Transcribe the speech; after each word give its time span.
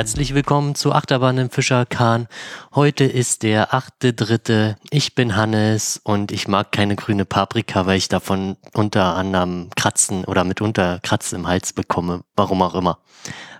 Herzlich 0.00 0.32
willkommen 0.32 0.74
zu 0.74 0.94
Achterbahn 0.94 1.36
im 1.36 1.50
Fischerkahn. 1.50 2.26
Heute 2.74 3.04
ist 3.04 3.42
der 3.42 3.74
8.3. 3.74 4.76
Ich 4.88 5.14
bin 5.14 5.36
Hannes 5.36 6.00
und 6.02 6.32
ich 6.32 6.48
mag 6.48 6.72
keine 6.72 6.96
grüne 6.96 7.26
Paprika, 7.26 7.84
weil 7.84 7.98
ich 7.98 8.08
davon 8.08 8.56
unter 8.72 9.14
anderem 9.14 9.68
Kratzen 9.76 10.24
oder 10.24 10.44
mitunter 10.44 11.00
Kratzen 11.02 11.40
im 11.40 11.46
Hals 11.46 11.74
bekomme. 11.74 12.22
Warum 12.34 12.62
auch 12.62 12.74
immer. 12.74 12.98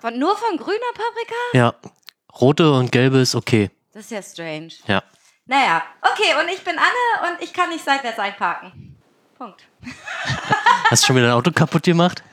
Von, 0.01 0.19
nur 0.19 0.35
von 0.35 0.57
grüner 0.57 0.79
Paprika? 0.95 1.35
Ja, 1.53 1.75
rote 2.41 2.73
und 2.73 2.91
gelbe 2.91 3.19
ist 3.19 3.35
okay. 3.35 3.71
Das 3.93 4.05
ist 4.05 4.11
ja 4.11 4.23
strange. 4.23 4.73
Ja. 4.87 5.03
Naja, 5.45 5.83
okay, 6.01 6.41
und 6.41 6.49
ich 6.49 6.65
bin 6.65 6.77
Anne 6.79 7.35
und 7.35 7.45
ich 7.45 7.53
kann 7.53 7.69
nicht 7.69 7.85
seitwärts 7.85 8.19
einparken. 8.19 8.97
Punkt. 9.37 9.63
Hast 10.89 11.03
du 11.03 11.07
schon 11.09 11.17
wieder 11.17 11.27
dein 11.27 11.37
Auto 11.37 11.51
kaputt 11.51 11.83
gemacht? 11.83 12.25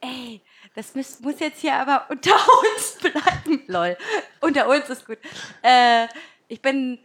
Ey, 0.00 0.40
das 0.74 0.94
muss, 0.94 1.20
muss 1.20 1.38
jetzt 1.40 1.60
hier 1.60 1.74
aber 1.76 2.06
unter 2.10 2.34
uns 2.34 2.98
bleiben. 3.00 3.62
Lol. 3.66 3.96
Unter 4.40 4.68
uns 4.68 4.88
ist 4.90 5.06
gut. 5.06 5.18
Äh, 5.62 6.08
ich 6.48 6.60
bin, 6.60 6.98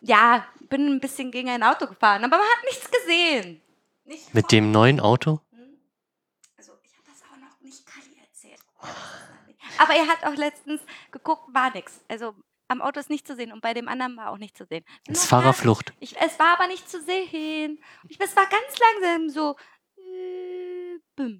ja, 0.00 0.46
bin 0.68 0.86
ein 0.86 1.00
bisschen 1.00 1.30
gegen 1.30 1.50
ein 1.50 1.62
Auto 1.62 1.86
gefahren, 1.86 2.24
aber 2.24 2.38
man 2.38 2.46
hat 2.46 2.64
nichts 2.64 2.90
gesehen. 2.90 3.60
Nicht 4.04 4.34
Mit 4.34 4.50
dem 4.50 4.70
neuen 4.70 5.00
Auto? 5.00 5.40
Also, 6.56 6.72
ich 6.82 6.92
habe 6.92 7.06
das 7.06 7.22
auch 7.22 7.36
noch 7.36 7.60
nicht 7.60 7.84
Kali 7.86 8.16
erzählt. 8.20 8.60
Aber 9.78 9.94
er 9.94 10.06
hat 10.06 10.24
auch 10.24 10.36
letztens 10.36 10.80
geguckt, 11.10 11.52
war 11.52 11.72
nix. 11.74 12.00
Also, 12.08 12.34
am 12.68 12.80
Auto 12.80 12.98
ist 12.98 13.10
nicht 13.10 13.26
zu 13.26 13.36
sehen 13.36 13.52
und 13.52 13.60
bei 13.60 13.74
dem 13.74 13.88
anderen 13.88 14.16
war 14.16 14.30
auch 14.30 14.38
nicht 14.38 14.56
zu 14.56 14.64
sehen. 14.64 14.84
Ist 15.06 15.22
Noch 15.22 15.28
Fahrerflucht. 15.28 15.92
Ich, 16.00 16.16
es 16.20 16.38
war 16.38 16.54
aber 16.54 16.66
nicht 16.66 16.88
zu 16.88 17.00
sehen. 17.02 17.78
Ich, 18.08 18.18
es 18.18 18.34
war 18.34 18.46
ganz 18.46 18.78
langsam 18.78 19.28
so. 19.28 19.56
Äh. 19.98 21.38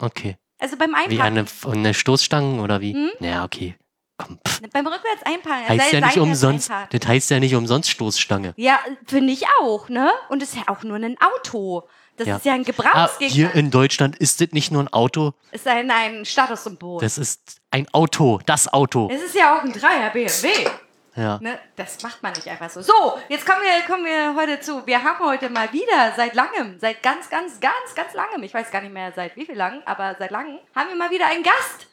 Okay. 0.00 0.36
Also 0.64 0.78
beim 0.78 0.92
Wie 1.08 1.20
Einparken. 1.20 1.46
eine, 1.66 1.76
eine 1.78 1.92
Stoßstange 1.94 2.62
oder 2.62 2.80
wie? 2.80 2.94
Hm? 2.94 3.10
Ja, 3.20 3.44
okay. 3.44 3.76
Komm, 4.16 4.38
pff. 4.48 4.60
beim 4.72 4.86
Rückwärts 4.86 5.22
einparken. 5.24 5.68
Heißt 5.68 5.92
ja 5.92 6.00
nicht 6.00 6.16
umsonst, 6.18 6.70
einparken. 6.70 6.98
das 7.00 7.08
heißt 7.08 7.30
ja 7.32 7.38
nicht 7.40 7.54
umsonst 7.54 7.90
Stoßstange. 7.90 8.54
Ja, 8.56 8.78
finde 9.06 9.32
ich 9.34 9.42
auch, 9.60 9.90
ne? 9.90 10.10
Und 10.30 10.42
es 10.42 10.54
ist 10.54 10.56
ja 10.56 10.62
auch 10.74 10.82
nur 10.84 10.96
ein 10.96 11.16
Auto. 11.20 11.82
Das 12.16 12.26
Ja. 12.28 12.36
ist 12.36 12.44
ja 12.46 12.54
ein 12.54 12.60
Ah, 12.60 12.64
hier 12.64 12.72
Gebrauchsgegenstand. 12.74 13.54
in 13.56 13.70
Deutschland 13.70 14.16
ist 14.16 14.40
das 14.40 14.48
nicht 14.52 14.70
nur 14.70 14.82
ein 14.84 14.92
Auto, 14.92 15.34
ist 15.50 15.66
ein, 15.68 15.90
ein 15.90 16.24
Statussymbol. 16.24 17.00
das 17.00 17.18
ist 17.18 17.60
ein 17.72 17.86
Auto, 17.92 18.40
das 18.46 18.72
Auto. 18.72 19.10
es 19.12 19.20
ist 19.20 19.34
ja 19.34 19.58
auch 19.58 19.64
ein 19.64 19.72
Dreier 19.72 20.10
BMW. 20.10 20.48
Ja. 21.16 21.38
Ne? 21.40 21.58
Das 21.76 22.02
macht 22.02 22.22
man 22.22 22.32
nicht 22.32 22.48
einfach 22.48 22.70
so. 22.70 22.82
So, 22.82 23.18
jetzt 23.28 23.46
kommen 23.46 23.62
wir, 23.62 23.86
kommen 23.86 24.04
wir 24.04 24.34
heute 24.34 24.60
zu. 24.60 24.84
Wir 24.86 25.02
haben 25.02 25.24
heute 25.24 25.48
mal 25.48 25.72
wieder 25.72 26.12
seit 26.16 26.34
langem, 26.34 26.78
seit 26.80 27.02
ganz, 27.02 27.30
ganz, 27.30 27.60
ganz, 27.60 27.94
ganz 27.94 28.14
langem, 28.14 28.42
ich 28.42 28.52
weiß 28.52 28.70
gar 28.70 28.80
nicht 28.80 28.92
mehr 28.92 29.12
seit 29.14 29.36
wie 29.36 29.46
viel 29.46 29.56
lang, 29.56 29.82
aber 29.86 30.16
seit 30.18 30.30
langem, 30.30 30.58
haben 30.74 30.88
wir 30.88 30.96
mal 30.96 31.10
wieder 31.10 31.26
einen 31.26 31.44
Gast. 31.44 31.86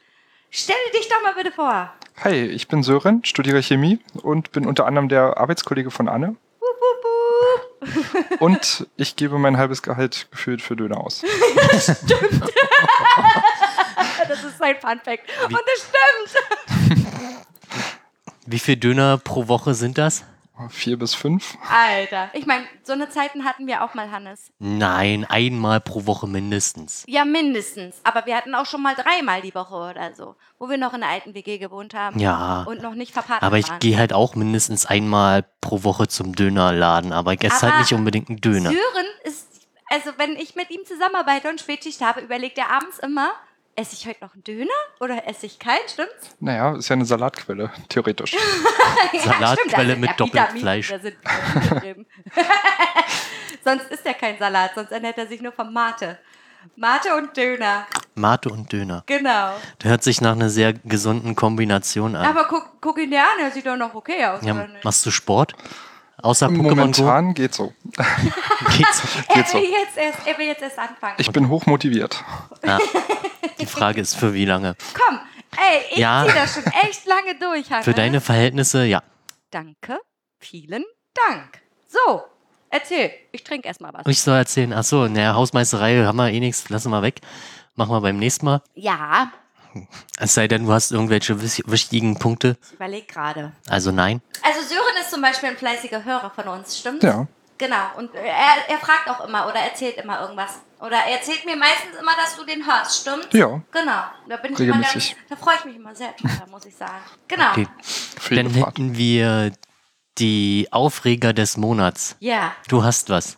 Stell 0.50 0.76
dich 0.94 1.08
doch 1.08 1.22
mal 1.24 1.34
bitte 1.36 1.52
vor. 1.52 1.94
Hi, 2.24 2.46
ich 2.46 2.68
bin 2.68 2.84
Sören, 2.84 3.24
studiere 3.24 3.62
Chemie 3.62 4.00
und 4.22 4.52
bin 4.52 4.66
unter 4.66 4.86
anderem 4.86 5.08
der 5.08 5.38
Arbeitskollege 5.38 5.92
von 5.92 6.10
Anne. 6.10 6.36
Wup, 6.60 6.82
wup, 6.82 7.04
wup. 7.04 8.42
Und 8.42 8.88
ich 8.96 9.16
gebe 9.16 9.40
mein 9.40 9.58
halbes 9.58 9.82
Gehalt 9.82 10.28
gefühlt 10.30 10.62
für 10.62 10.76
Döner 10.76 11.00
aus. 11.00 11.24
Das 14.28 14.44
ist 14.44 14.62
ein 14.62 14.76
Fun 14.80 15.00
Fact. 15.04 15.24
Und 15.44 15.54
das 15.54 15.88
stimmt. 15.90 17.48
Wie 18.52 18.60
viel 18.60 18.76
Döner 18.76 19.18
pro 19.18 19.48
Woche 19.48 19.74
sind 19.74 19.98
das? 19.98 20.26
Vier 20.70 21.00
bis 21.00 21.16
fünf. 21.16 21.58
Alter. 21.70 22.30
Ich 22.34 22.46
meine, 22.46 22.66
so 22.84 22.92
eine 22.92 23.10
Zeiten 23.10 23.46
hatten 23.46 23.66
wir 23.66 23.82
auch 23.82 23.94
mal, 23.94 24.12
Hannes. 24.12 24.52
Nein, 24.60 25.26
einmal 25.28 25.80
pro 25.80 26.06
Woche 26.06 26.28
mindestens. 26.28 27.06
Ja, 27.08 27.24
mindestens. 27.24 28.02
Aber 28.04 28.26
wir 28.26 28.36
hatten 28.36 28.54
auch 28.54 28.66
schon 28.66 28.82
mal 28.82 28.94
dreimal 28.94 29.42
die 29.42 29.56
Woche 29.56 29.74
oder 29.74 30.14
so, 30.14 30.36
wo 30.60 30.70
wir 30.70 30.78
noch 30.78 30.94
in 30.94 31.00
der 31.00 31.10
alten 31.10 31.34
WG 31.34 31.60
gewohnt 31.60 31.94
haben. 31.94 32.20
Ja. 32.20 32.64
Und 32.64 32.82
noch 32.82 32.94
nicht 32.94 33.14
verpartnert 33.14 33.44
Aber 33.44 33.58
ich 33.58 33.80
gehe 33.80 33.98
halt 33.98 34.12
auch 34.12 34.36
mindestens 34.36 34.86
einmal 34.86 35.46
pro 35.62 35.84
Woche 35.84 36.10
zum 36.10 36.36
Dönerladen, 36.36 37.14
aber 37.14 37.34
ich 37.34 37.44
esse 37.44 37.62
halt 37.62 37.80
nicht 37.80 37.94
unbedingt 37.94 38.28
einen 38.28 38.42
Döner. 38.42 38.70
Sören 38.70 39.08
ist, 39.24 39.48
also 39.90 40.12
wenn 40.18 40.36
ich 40.36 40.56
mit 40.56 40.70
ihm 40.70 40.86
zusammenarbeite 40.86 41.50
und 41.50 41.62
Spätschicht 41.62 42.02
habe, 42.02 42.20
überlegt 42.20 42.58
er 42.58 42.70
abends 42.70 43.00
immer, 43.00 43.32
esse 43.76 43.94
ich 43.96 44.08
heute 44.08 44.24
noch 44.24 44.34
einen 44.34 44.44
Döner 44.44 44.70
oder 45.00 45.28
esse 45.28 45.46
ich 45.46 45.60
keinen, 45.60 45.88
stimmt's? 45.88 46.36
Naja, 46.40 46.76
ist 46.76 46.90
ja 46.90 46.96
eine 46.96 47.06
Salatquelle, 47.06 47.72
theoretisch. 47.90 48.36
Salatquelle 49.24 49.96
mit 49.96 50.10
ja 50.10 50.16
Doppelfleisch. 50.16 50.92
Vitamine, 50.92 51.16
da 51.22 51.70
sind 51.72 51.82
drin. 51.82 52.06
sonst 53.64 53.92
ist 53.92 54.06
er 54.06 54.14
kein 54.14 54.38
Salat, 54.38 54.72
sonst 54.76 54.92
ernährt 54.92 55.18
er 55.18 55.28
sich 55.28 55.42
nur 55.42 55.52
vom 55.52 55.72
Mate. 55.74 56.20
Mate 56.76 57.16
und 57.16 57.36
Döner, 57.36 57.88
Mate 58.14 58.50
und 58.50 58.72
Döner. 58.72 59.04
genau. 59.08 59.56
Das 59.80 59.90
hört 59.90 60.04
sich 60.04 60.22
nach 60.22 60.34
einer 60.34 60.50
sehr 60.52 60.74
gesunden 60.74 61.36
Kombination 61.36 62.16
an. 62.16 62.24
Aber 62.24 62.46
guck, 62.48 62.80
guck 62.80 63.00
ihn 63.00 63.10
dir 63.10 63.22
an, 63.22 63.40
er 63.42 63.50
sieht 63.50 63.66
doch 63.66 63.78
noch 63.78 63.96
okay 63.96 64.24
aus, 64.26 64.44
Ja, 64.44 64.68
machst 64.84 65.04
du 65.06 65.10
Sport? 65.10 65.56
Außer 66.22 66.48
Pokémon 66.48 66.62
Go? 66.64 66.76
Momentan 66.76 67.34
geht 67.34 67.54
so. 67.54 67.74
Geht's? 68.78 69.04
Er 69.28 69.36
geht 69.36 69.48
so. 69.48 69.58
will, 69.58 69.70
jetzt 69.70 69.98
erst, 69.98 70.20
er 70.28 70.38
will 70.38 70.48
jetzt 70.48 70.62
erst 70.62 70.78
anfangen. 70.80 71.16
Ich 71.18 71.32
bin 71.32 71.50
hochmotiviert. 71.50 72.24
Ja. 72.66 72.78
Die 73.60 73.66
Frage 73.66 74.02
ist, 74.02 74.16
für 74.16 74.34
wie 74.34 74.46
lange? 74.46 74.76
Komm, 74.94 75.20
ey, 75.58 75.82
ich 75.92 75.98
Ja. 75.98 76.26
zieh 76.28 76.34
das 76.34 76.54
schon 76.54 76.64
echt 76.90 77.06
lange 77.06 77.36
durch, 77.40 77.70
Hannes. 77.72 77.86
Für 77.86 77.94
deine 77.94 78.22
Verhältnisse, 78.22 78.86
ja. 78.86 79.02
Danke, 79.52 80.00
vielen 80.40 80.84
Dank. 81.28 81.62
So, 81.88 82.24
erzähl. 82.70 83.12
Ich 83.32 83.44
trinke 83.44 83.68
erstmal 83.68 83.94
was. 83.94 84.06
Ich 84.08 84.22
soll 84.22 84.38
erzählen, 84.38 84.74
ach 84.74 84.84
so, 84.84 85.08
naja, 85.08 85.34
Hausmeisterei 85.36 86.04
haben 86.06 86.16
wir 86.18 86.30
eh 86.32 86.40
nichts, 86.40 86.70
lassen 86.70 86.92
wir 86.92 87.02
weg. 87.02 87.20
Machen 87.76 87.92
wir 87.92 88.02
beim 88.02 88.18
nächsten 88.18 88.46
Mal. 88.46 88.62
Ja, 88.76 89.32
Es 90.20 90.34
sei 90.34 90.48
denn, 90.48 90.66
du 90.66 90.72
hast 90.74 90.92
irgendwelche 90.92 91.42
wichtigen 91.42 92.18
Punkte. 92.20 92.58
ich 92.68 92.74
überlege 92.74 93.08
gerade. 93.08 93.52
Also 93.70 93.92
nein. 93.92 94.22
Also 94.44 94.62
Sören 94.62 94.96
ist 95.00 95.12
zum 95.12 95.22
Beispiel 95.22 95.50
ein 95.50 95.58
fleißiger 95.58 96.04
Hörer 96.04 96.30
von 96.32 96.48
uns, 96.48 96.78
stimmt's? 96.80 97.04
Ja. 97.04 97.28
Genau, 97.58 97.92
und 97.98 98.14
er, 98.16 98.24
er 98.70 98.78
fragt 98.80 99.08
auch 99.08 99.24
immer 99.28 99.46
oder 99.46 99.60
erzählt 99.60 99.98
immer 99.98 100.20
irgendwas. 100.22 100.60
Oder 100.80 100.98
er 100.98 101.18
erzählt 101.18 101.46
mir 101.46 101.56
meistens 101.56 101.96
immer, 102.00 102.16
dass 102.16 102.36
du 102.36 102.44
den 102.44 102.66
hörst, 102.66 103.02
stimmt's? 103.02 103.28
Ja. 103.34 103.62
Genau, 103.72 104.02
da 104.28 104.38
bin 104.38 104.54
ich 104.54 104.60
immer 104.62 104.74
ganz, 104.74 104.88
Regelmäßig. 104.88 105.16
da 105.30 105.36
freue 105.36 105.56
ich 105.60 105.66
mich 105.66 105.76
immer 105.76 105.94
sehr 105.94 106.12
drüber, 106.14 106.48
muss 106.50 106.66
ich 106.66 106.76
sagen. 106.76 107.04
Genau. 107.28 107.52
Okay. 107.52 107.68
Dann 108.32 108.50
hätten 108.50 108.98
wir 108.98 109.52
die 110.18 110.68
Aufreger 110.72 111.34
des 111.34 111.56
Monats. 111.56 112.16
Ja, 112.20 112.54
Du 112.68 112.84
hast 112.84 113.10
was. 113.12 113.38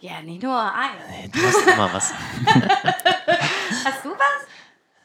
ja, 0.00 0.20
nicht 0.20 0.42
nur 0.42 0.60
eine. 0.60 0.98
Hey, 1.08 1.30
Du 1.30 1.40
hast 1.42 1.66
immer 1.66 1.92
was. 1.94 2.12
Hast 3.84 4.04
du 4.04 4.10
was? 4.10 4.46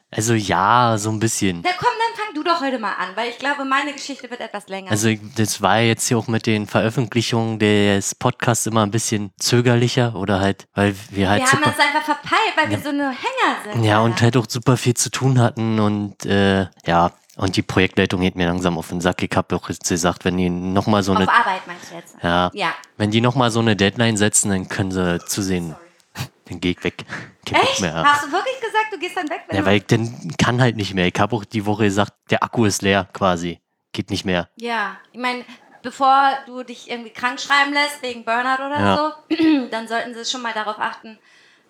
Also 0.09 0.34
ja, 0.34 0.95
so 0.97 1.09
ein 1.09 1.19
bisschen. 1.19 1.62
Na 1.63 1.72
komm, 1.78 1.90
dann 2.00 2.25
fang 2.25 2.34
du 2.34 2.44
doch 2.44 2.62
heute 2.62 2.79
mal 2.79 2.94
an, 2.94 3.09
weil 3.16 3.29
ich 3.29 3.40
glaube, 3.40 3.66
meine 3.66 3.91
Geschichte 3.91 4.29
wird 4.31 4.40
etwas 4.40 4.68
länger. 4.69 4.90
Also 4.90 5.09
das 5.35 5.62
war 5.62 5.79
jetzt 5.81 6.07
hier 6.07 6.18
auch 6.18 6.28
mit 6.28 6.45
den 6.45 6.66
Veröffentlichungen 6.66 7.59
des 7.59 8.16
Podcasts 8.16 8.66
immer 8.67 8.84
ein 8.84 8.91
bisschen 8.91 9.31
zögerlicher 9.38 10.16
oder 10.16 10.40
halt, 10.40 10.66
weil 10.75 10.96
wir 11.09 11.29
halt 11.29 11.41
wir 11.41 11.51
haben 11.51 11.62
das 11.63 11.78
einfach 11.79 12.03
verpeilt, 12.03 12.53
weil 12.56 12.69
wir 12.69 12.79
so 12.79 12.90
eine 12.90 13.09
Hänger 13.09 13.73
sind. 13.73 13.84
ja 13.84 13.96
Alter. 13.97 14.03
und 14.06 14.22
halt 14.22 14.38
auch 14.38 14.46
super 14.47 14.78
viel 14.78 14.94
zu 14.94 15.09
tun 15.12 15.40
hatten 15.40 15.79
und 15.79 16.25
äh, 16.25 16.67
ja 16.85 17.12
und 17.35 17.56
die 17.56 17.62
Projektleitung 17.62 18.22
geht 18.22 18.35
mir 18.35 18.47
langsam 18.47 18.78
auf 18.79 18.88
den 18.88 19.00
Sack. 19.01 19.22
Ich 19.22 19.29
habe 19.35 19.56
auch 19.57 19.69
jetzt 19.69 19.88
gesagt, 19.88 20.25
wenn 20.25 20.38
die 20.38 20.50
noch 20.50 20.88
mal 20.88 21.03
so 21.03 21.13
eine 21.13 21.25
Auf 21.28 21.29
Arbeit 21.34 21.67
meinst 21.67 21.91
du 21.91 21.96
jetzt? 21.96 22.16
ja, 22.23 22.50
Ja. 22.53 22.73
wenn 22.97 23.12
die 23.12 23.22
noch 23.22 23.35
mal 23.35 23.51
so 23.51 23.59
eine 23.59 23.75
Deadline 23.75 24.17
setzen, 24.17 24.50
dann 24.50 24.67
können 24.69 24.91
sie 24.91 25.19
zusehen. 25.25 25.75
Dann 26.50 26.59
geh 26.59 26.72
ich 26.72 26.84
weg. 26.84 27.03
Kein 27.46 27.62
Echt? 27.62 27.81
mehr. 27.81 28.03
Hast 28.03 28.25
du 28.25 28.31
wirklich 28.31 28.59
gesagt, 28.59 28.88
du 28.91 29.00
gehst 29.00 29.16
dann 29.16 29.30
weg? 29.30 29.41
Wenn 29.47 29.58
Ja, 29.58 29.66
weil 29.66 29.78
ich 29.78 29.85
dann 29.85 30.34
kann 30.38 30.61
halt 30.61 30.76
nicht 30.76 30.94
mehr. 30.94 31.08
Ich 31.08 31.20
habe 31.20 31.35
auch 31.35 31.46
die 31.46 31.66
Woche 31.66 31.84
gesagt, 31.84 32.14
der 32.29 32.44
Akku 32.44 32.66
ist 32.66 32.82
leer 32.82 33.08
quasi. 33.14 33.59
Geht 33.94 34.09
nicht 34.09 34.26
mehr. 34.26 34.49
ja, 34.58 34.97
ich 35.11 35.20
meine, 35.20 35.46
bevor 35.82 36.32
du 36.46 36.64
dich 36.64 36.90
irgendwie 36.90 37.09
krank 37.11 37.40
schreiben 37.40 37.73
lässt 37.73 38.02
wegen 38.02 38.26
Burnout 38.26 38.55
oder 38.66 38.79
Ja. 38.79 38.97
so, 39.29 39.67
dann 39.72 39.88
sollten 39.88 40.14
sie 40.14 40.26
schon 40.26 40.41
mal 40.41 40.53
darauf 40.53 40.78
achten, 40.79 41.17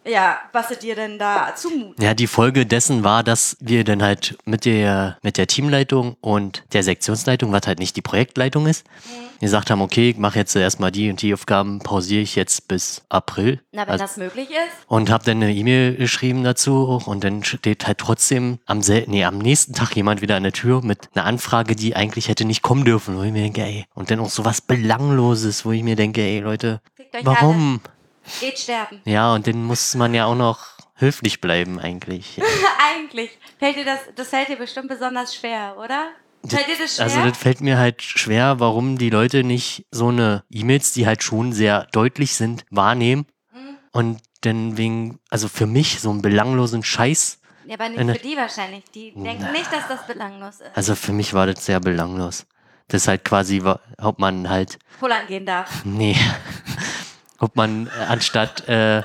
ja, 0.07 0.37
was 0.53 0.67
dir 0.79 0.95
denn 0.95 1.19
da 1.19 1.53
zumuten. 1.55 2.03
Ja, 2.03 2.13
die 2.13 2.27
Folge 2.27 2.65
dessen 2.65 3.03
war, 3.03 3.23
dass 3.23 3.57
wir 3.59 3.83
dann 3.83 4.01
halt 4.01 4.37
mit 4.45 4.65
der, 4.65 5.17
mit 5.23 5.37
der 5.37 5.47
Teamleitung 5.47 6.15
und 6.21 6.63
der 6.73 6.83
Sektionsleitung, 6.83 7.51
was 7.51 7.67
halt 7.67 7.79
nicht 7.79 7.95
die 7.95 8.01
Projektleitung 8.01 8.67
ist, 8.67 8.85
Mhm. 8.87 9.39
gesagt 9.41 9.69
haben, 9.69 9.81
okay, 9.81 10.09
ich 10.11 10.17
mache 10.17 10.39
jetzt 10.39 10.55
erstmal 10.55 10.91
die 10.91 11.09
und 11.09 11.21
die 11.21 11.33
Aufgaben, 11.33 11.79
pausiere 11.79 12.21
ich 12.21 12.35
jetzt 12.35 12.67
bis 12.67 13.03
April. 13.09 13.61
Na, 13.71 13.83
wenn 13.83 13.89
Also- 13.89 14.03
das 14.03 14.17
möglich 14.17 14.49
ist. 14.49 14.85
und 14.87 15.09
habe 15.09 15.23
dann 15.25 15.41
eine 15.43 15.53
E-Mail 15.53 15.95
geschrieben 15.95 16.43
dazu 16.43 17.01
und 17.05 17.23
dann 17.23 17.43
steht 17.43 17.85
halt 17.85 17.97
trotzdem 17.99 18.59
am, 18.65 18.79
nee, 19.07 19.23
am 19.25 19.37
nächsten 19.37 19.73
Tag 19.73 19.95
jemand 19.95 20.21
wieder 20.21 20.35
an 20.37 20.43
der 20.43 20.53
Tür 20.53 20.81
mit 20.83 21.09
einer 21.13 21.25
Anfrage, 21.25 21.75
die 21.75 21.95
eigentlich 21.95 22.27
hätte 22.29 22.45
nicht 22.45 22.61
kommen 22.63 22.83
dürfen, 22.85 23.17
wo 23.17 23.23
ich 23.23 23.31
mir 23.31 23.43
denke, 23.43 23.61
ey, 23.61 23.85
und 23.93 24.09
dann 24.11 24.19
auch 24.19 24.29
so 24.29 24.43
was 24.45 24.61
Belangloses, 24.61 25.65
wo 25.65 25.71
ich 25.71 25.83
mir 25.83 25.95
denke, 25.95 26.21
ey 26.21 26.39
Leute, 26.39 26.81
warum? 27.23 27.79
alle. 27.83 27.96
Geht 28.39 28.59
sterben. 28.59 29.01
Ja, 29.05 29.33
und 29.33 29.47
dann 29.47 29.63
muss 29.63 29.95
man 29.95 30.13
ja 30.13 30.25
auch 30.25 30.35
noch 30.35 30.65
höflich 30.95 31.41
bleiben 31.41 31.79
eigentlich. 31.79 32.39
Eigentlich. 32.95 33.37
Fällt 33.59 33.75
dir 33.77 33.85
das, 33.85 33.99
das 34.15 34.29
fällt 34.29 34.49
dir 34.49 34.55
bestimmt 34.57 34.87
besonders 34.89 35.35
schwer, 35.35 35.75
oder? 35.77 36.09
Fällt 36.47 36.67
dir 36.67 36.77
das 36.79 36.95
schwer? 36.95 37.05
Also 37.05 37.21
das 37.23 37.37
fällt 37.37 37.61
mir 37.61 37.77
halt 37.77 38.01
schwer, 38.01 38.59
warum 38.59 38.97
die 38.97 39.09
Leute 39.09 39.43
nicht 39.43 39.85
so 39.91 40.09
eine 40.09 40.43
E-Mails, 40.49 40.93
die 40.93 41.05
halt 41.05 41.23
schon 41.23 41.51
sehr 41.53 41.85
deutlich 41.91 42.35
sind, 42.35 42.65
wahrnehmen 42.69 43.25
Mhm. 43.53 43.77
und 43.91 44.21
dann 44.41 44.77
wegen, 44.77 45.19
also 45.29 45.47
für 45.47 45.65
mich 45.65 45.99
so 45.99 46.09
einen 46.09 46.21
belanglosen 46.21 46.83
Scheiß 46.83 47.39
Ja, 47.65 47.73
aber 47.75 47.89
nicht 47.89 47.99
Eine- 47.99 48.13
für 48.15 48.21
die 48.21 48.37
wahrscheinlich. 48.37 48.83
Die 48.95 49.11
denken 49.13 49.51
nicht, 49.51 49.71
dass 49.73 49.87
das 49.87 50.05
belanglos 50.07 50.61
ist. 50.61 50.71
Also 50.75 50.95
für 50.95 51.11
mich 51.11 51.33
war 51.33 51.47
das 51.47 51.65
sehr 51.65 51.79
belanglos. 51.79 52.45
Das 52.87 53.01
ist 53.01 53.07
halt 53.09 53.25
quasi, 53.25 53.61
ob 53.97 54.19
man 54.19 54.47
halt, 54.49 54.79
Pullern 54.99 55.27
gehen 55.27 55.45
darf. 55.45 55.83
nee, 55.83 56.15
ob 57.39 57.55
man 57.55 57.87
äh, 57.87 58.03
anstatt 58.07 58.67
äh, 58.67 59.03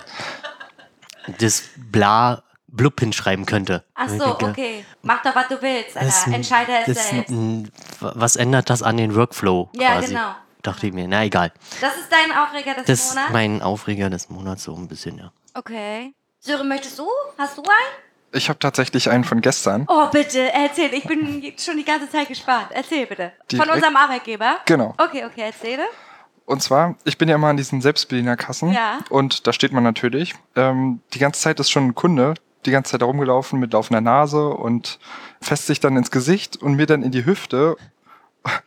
das 1.38 1.62
bla 1.76 2.43
blub 2.69 2.99
hinschreiben 3.00 3.44
könnte. 3.44 3.84
Ach 3.94 4.08
so, 4.08 4.19
denke, 4.34 4.46
okay. 4.46 4.84
Mach 5.02 5.23
doch, 5.23 5.34
was 5.34 5.49
du 5.49 5.61
willst, 5.61 5.94
das 5.96 6.26
ist 6.26 6.34
Entscheide 6.34 6.73
es 6.81 6.87
das 6.87 6.96
ist 7.05 7.11
selbst. 7.11 7.31
ein- 7.31 7.70
Was 8.00 8.37
ändert 8.37 8.70
das 8.70 8.82
an 8.82 8.96
den 8.96 9.14
Workflow 9.14 9.69
Ja, 9.75 9.93
quasi? 9.93 10.08
genau. 10.14 10.34
Dachte 10.62 10.87
ich 10.87 10.93
mir, 10.93 11.06
na 11.08 11.25
egal. 11.25 11.52
Das 11.81 11.96
ist 11.96 12.08
dein 12.11 12.34
Aufreger 12.37 12.75
des 12.75 12.87
Das 12.87 13.00
ist 13.00 13.14
Monats? 13.14 13.32
mein 13.32 13.62
Aufreger 13.62 14.08
des 14.11 14.31
Monats 14.31 14.62
so 14.64 14.75
ein 14.75 14.88
bisschen, 14.88 15.19
ja. 15.19 15.32
Okay. 15.55 16.14
Sören, 16.38 16.69
möchtest 16.69 16.99
du? 16.99 17.06
Hast 17.37 17.58
du 17.58 17.62
einen? 17.62 18.32
Ich 18.34 18.49
habe 18.49 18.58
tatsächlich 18.58 19.11
einen 19.11 19.25
von 19.25 19.43
gestern. 19.43 19.84
Oh, 19.88 20.06
bitte, 20.11 20.50
erzähl. 20.55 20.94
Ich 20.94 21.05
bin 21.05 21.52
schon 21.58 21.76
die 21.76 21.84
ganze 21.84 22.08
Zeit 22.08 22.29
gespannt. 22.29 22.69
Erzähl 22.70 23.05
bitte. 23.06 23.32
Von 23.50 23.58
Direkt- 23.58 23.75
unserem 23.75 23.96
Arbeitgeber? 23.96 24.56
Genau. 24.64 24.94
Okay, 24.96 25.25
okay, 25.26 25.43
erzähle. 25.43 25.82
Und 26.44 26.62
zwar, 26.62 26.96
ich 27.04 27.18
bin 27.18 27.28
ja 27.28 27.36
immer 27.36 27.48
an 27.48 27.56
diesen 27.56 27.80
Selbstbedienerkassen. 27.80 28.72
Ja. 28.72 28.98
Und 29.10 29.46
da 29.46 29.52
steht 29.52 29.72
man 29.72 29.82
natürlich. 29.82 30.34
Ähm, 30.56 31.00
die 31.14 31.18
ganze 31.18 31.40
Zeit 31.40 31.60
ist 31.60 31.70
schon 31.70 31.86
ein 31.86 31.94
Kunde 31.94 32.34
die 32.66 32.70
ganze 32.70 32.92
Zeit 32.92 33.02
da 33.02 33.06
rumgelaufen 33.06 33.58
mit 33.58 33.72
laufender 33.72 34.00
Nase 34.00 34.48
und 34.48 34.98
fässt 35.40 35.66
sich 35.66 35.80
dann 35.80 35.96
ins 35.96 36.10
Gesicht 36.10 36.56
und 36.56 36.74
mir 36.74 36.86
dann 36.86 37.02
in 37.02 37.10
die 37.10 37.24
Hüfte 37.24 37.76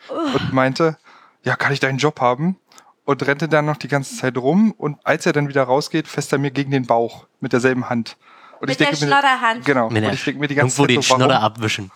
und 0.10 0.54
meinte, 0.54 0.98
ja, 1.44 1.56
kann 1.56 1.72
ich 1.72 1.80
deinen 1.80 1.98
Job 1.98 2.20
haben? 2.22 2.58
Und 3.06 3.26
rennte 3.28 3.48
dann 3.48 3.66
noch 3.66 3.78
die 3.78 3.88
ganze 3.88 4.16
Zeit 4.16 4.36
rum 4.36 4.74
und 4.76 4.98
als 5.04 5.28
er 5.28 5.34
dann 5.34 5.48
wieder 5.48 5.64
rausgeht, 5.64 6.08
fässt 6.08 6.34
er 6.34 6.40
mir 6.40 6.50
gegen 6.50 6.72
den 6.72 6.88
Bauch 6.88 7.28
mit 7.40 7.54
derselben 7.54 7.88
Hand. 7.88 8.18
Und 8.60 8.70
Mit 8.70 8.80
der 8.80 8.90
mir, 8.90 8.96
Schlodderhand. 8.96 9.64
Genau. 9.64 9.90
Mit 9.90 9.98
und 9.98 10.04
der, 10.06 10.14
ich 10.14 10.24
denke 10.24 10.40
mir 10.40 10.48
die 10.48 10.56
ganze 10.56 10.82
irgendwo 10.82 10.84
Zeit 10.84 10.90
den 10.90 11.02
so, 11.04 11.10
warum? 11.10 11.22
Schnodder 11.22 11.42
abwischen. 11.42 11.92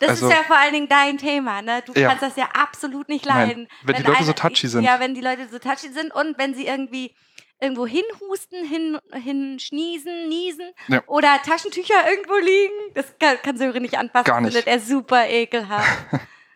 Das 0.00 0.10
Also- 0.10 0.28
ist 0.28 0.32
ja 0.36 0.42
vor 0.44 0.56
allen 0.56 0.72
Dingen 0.72 0.88
dein 0.88 1.18
Thema, 1.18 1.60
ne? 1.62 1.82
Du 1.84 1.92
Ja. 1.94 2.08
kannst 2.08 2.22
das 2.22 2.36
ja 2.36 2.48
absolut 2.54 3.08
nicht 3.08 3.26
Nein, 3.26 3.48
leiden. 3.48 3.68
wenn 3.82 3.96
die 3.96 4.02
Leute 4.02 4.24
so 4.24 4.32
touchy 4.32 4.68
sind. 4.68 4.84
Ja, 4.84 5.00
wenn 5.00 5.14
die 5.14 5.20
Leute 5.20 5.48
so 5.48 5.58
touchy 5.58 5.88
sind 5.88 6.14
und 6.14 6.38
wenn 6.38 6.54
sie 6.54 6.66
irgendwie 6.66 7.14
irgendwo 7.60 7.86
hinhusten, 7.86 8.64
hin, 8.64 8.98
hinschniesen, 9.12 10.28
niesen 10.28 10.70
Ja. 10.86 11.02
oder 11.08 11.40
Taschentücher 11.44 11.94
irgendwo 12.08 12.36
liegen. 12.36 12.94
Das 12.94 13.06
kann, 13.18 13.36
kann 13.42 13.56
Sören 13.58 13.82
nicht 13.82 13.98
anfassen. 13.98 14.24
Gar 14.26 14.40
nicht. 14.40 14.52
Findet 14.52 14.68
er 14.68 14.78
super 14.80 15.28
ekelhaft. 15.28 15.88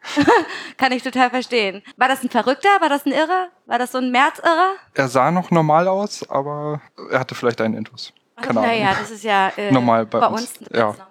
kann 0.78 0.92
ich 0.92 1.02
total 1.02 1.30
verstehen. 1.30 1.82
War 1.96 2.08
das 2.08 2.22
ein 2.22 2.30
Verrückter? 2.30 2.68
War 2.80 2.88
das 2.88 3.06
ein 3.06 3.12
Irrer? 3.12 3.48
War 3.66 3.78
das 3.78 3.92
so 3.92 3.98
ein 3.98 4.10
Märzirrer? 4.10 4.74
Er 4.94 5.08
sah 5.08 5.30
noch 5.30 5.50
normal 5.50 5.88
aus, 5.88 6.28
aber 6.28 6.80
er 7.10 7.20
hatte 7.20 7.34
vielleicht 7.34 7.60
einen 7.60 7.74
Intus. 7.74 8.12
Keine 8.36 8.60
Ahnung. 8.60 8.70
Naja, 8.72 8.96
das 8.98 9.10
ist 9.10 9.24
ja 9.24 9.52
äh, 9.56 9.70
Normal 9.70 10.06
bei 10.06 10.18
uns. 10.26 10.40
uns, 10.40 10.58
ganz 10.58 10.70
ja. 10.72 10.84
normal. 10.86 11.06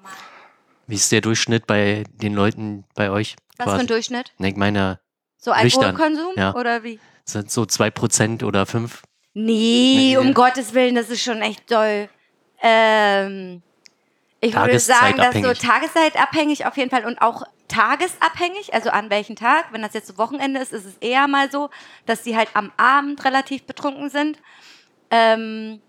Wie 0.92 0.96
ist 0.96 1.10
der 1.14 1.22
Durchschnitt 1.22 1.68
bei 1.68 2.04
den 2.10 2.34
Leuten 2.34 2.84
bei 2.96 3.10
euch? 3.12 3.38
Was 3.58 3.72
für 3.72 3.80
ein 3.80 3.88
Durchschnitt? 3.88 4.34
Ne, 4.40 4.50
Ich 4.50 4.58
meine, 4.58 5.00
So 5.38 5.52
Alkoholkonsum 5.54 6.34
ja. 6.36 6.54
oder 6.54 6.84
wie? 6.84 7.00
sind 7.24 7.50
so 7.50 7.62
2% 7.62 8.44
oder 8.44 8.64
5%. 8.64 8.90
Nee, 9.34 9.96
Nee. 9.96 10.18
um 10.18 10.34
Gottes 10.34 10.74
Willen, 10.74 10.96
das 10.96 11.10
ist 11.10 11.24
schon 11.24 11.42
echt 11.42 11.72
doll. 11.72 12.10
Ähm, 12.62 13.62
ich 14.42 14.54
würde 14.54 14.80
sagen, 14.80 15.16
dass 15.16 15.34
so 15.34 15.42
Tageszeitabhängig. 15.54 15.60
tageszeitabhängig 15.60 16.66
auf 16.66 16.76
jeden 16.76 16.90
Fall 16.90 17.06
und 17.06 17.22
auch 17.22 17.44
tagesabhängig, 17.70 18.74
also 18.74 18.90
an 18.90 19.10
welchem 19.10 19.38
Tag. 19.38 19.68
Wenn 19.72 19.82
das 19.84 19.94
jetzt 19.94 20.08
so 20.08 20.18
Wochenende 20.18 20.60
ist, 20.60 20.74
ist 20.74 20.84
es 20.86 20.98
eher 20.98 21.30
mal 21.30 21.50
so, 21.50 21.70
dass 22.06 22.26
sie 22.26 22.36
halt 22.36 22.50
am 22.54 22.70
Abend 22.76 23.24
relativ 23.24 23.64
betrunken 23.64 24.10
sind. 24.10 24.40
Ähm, 25.10 25.80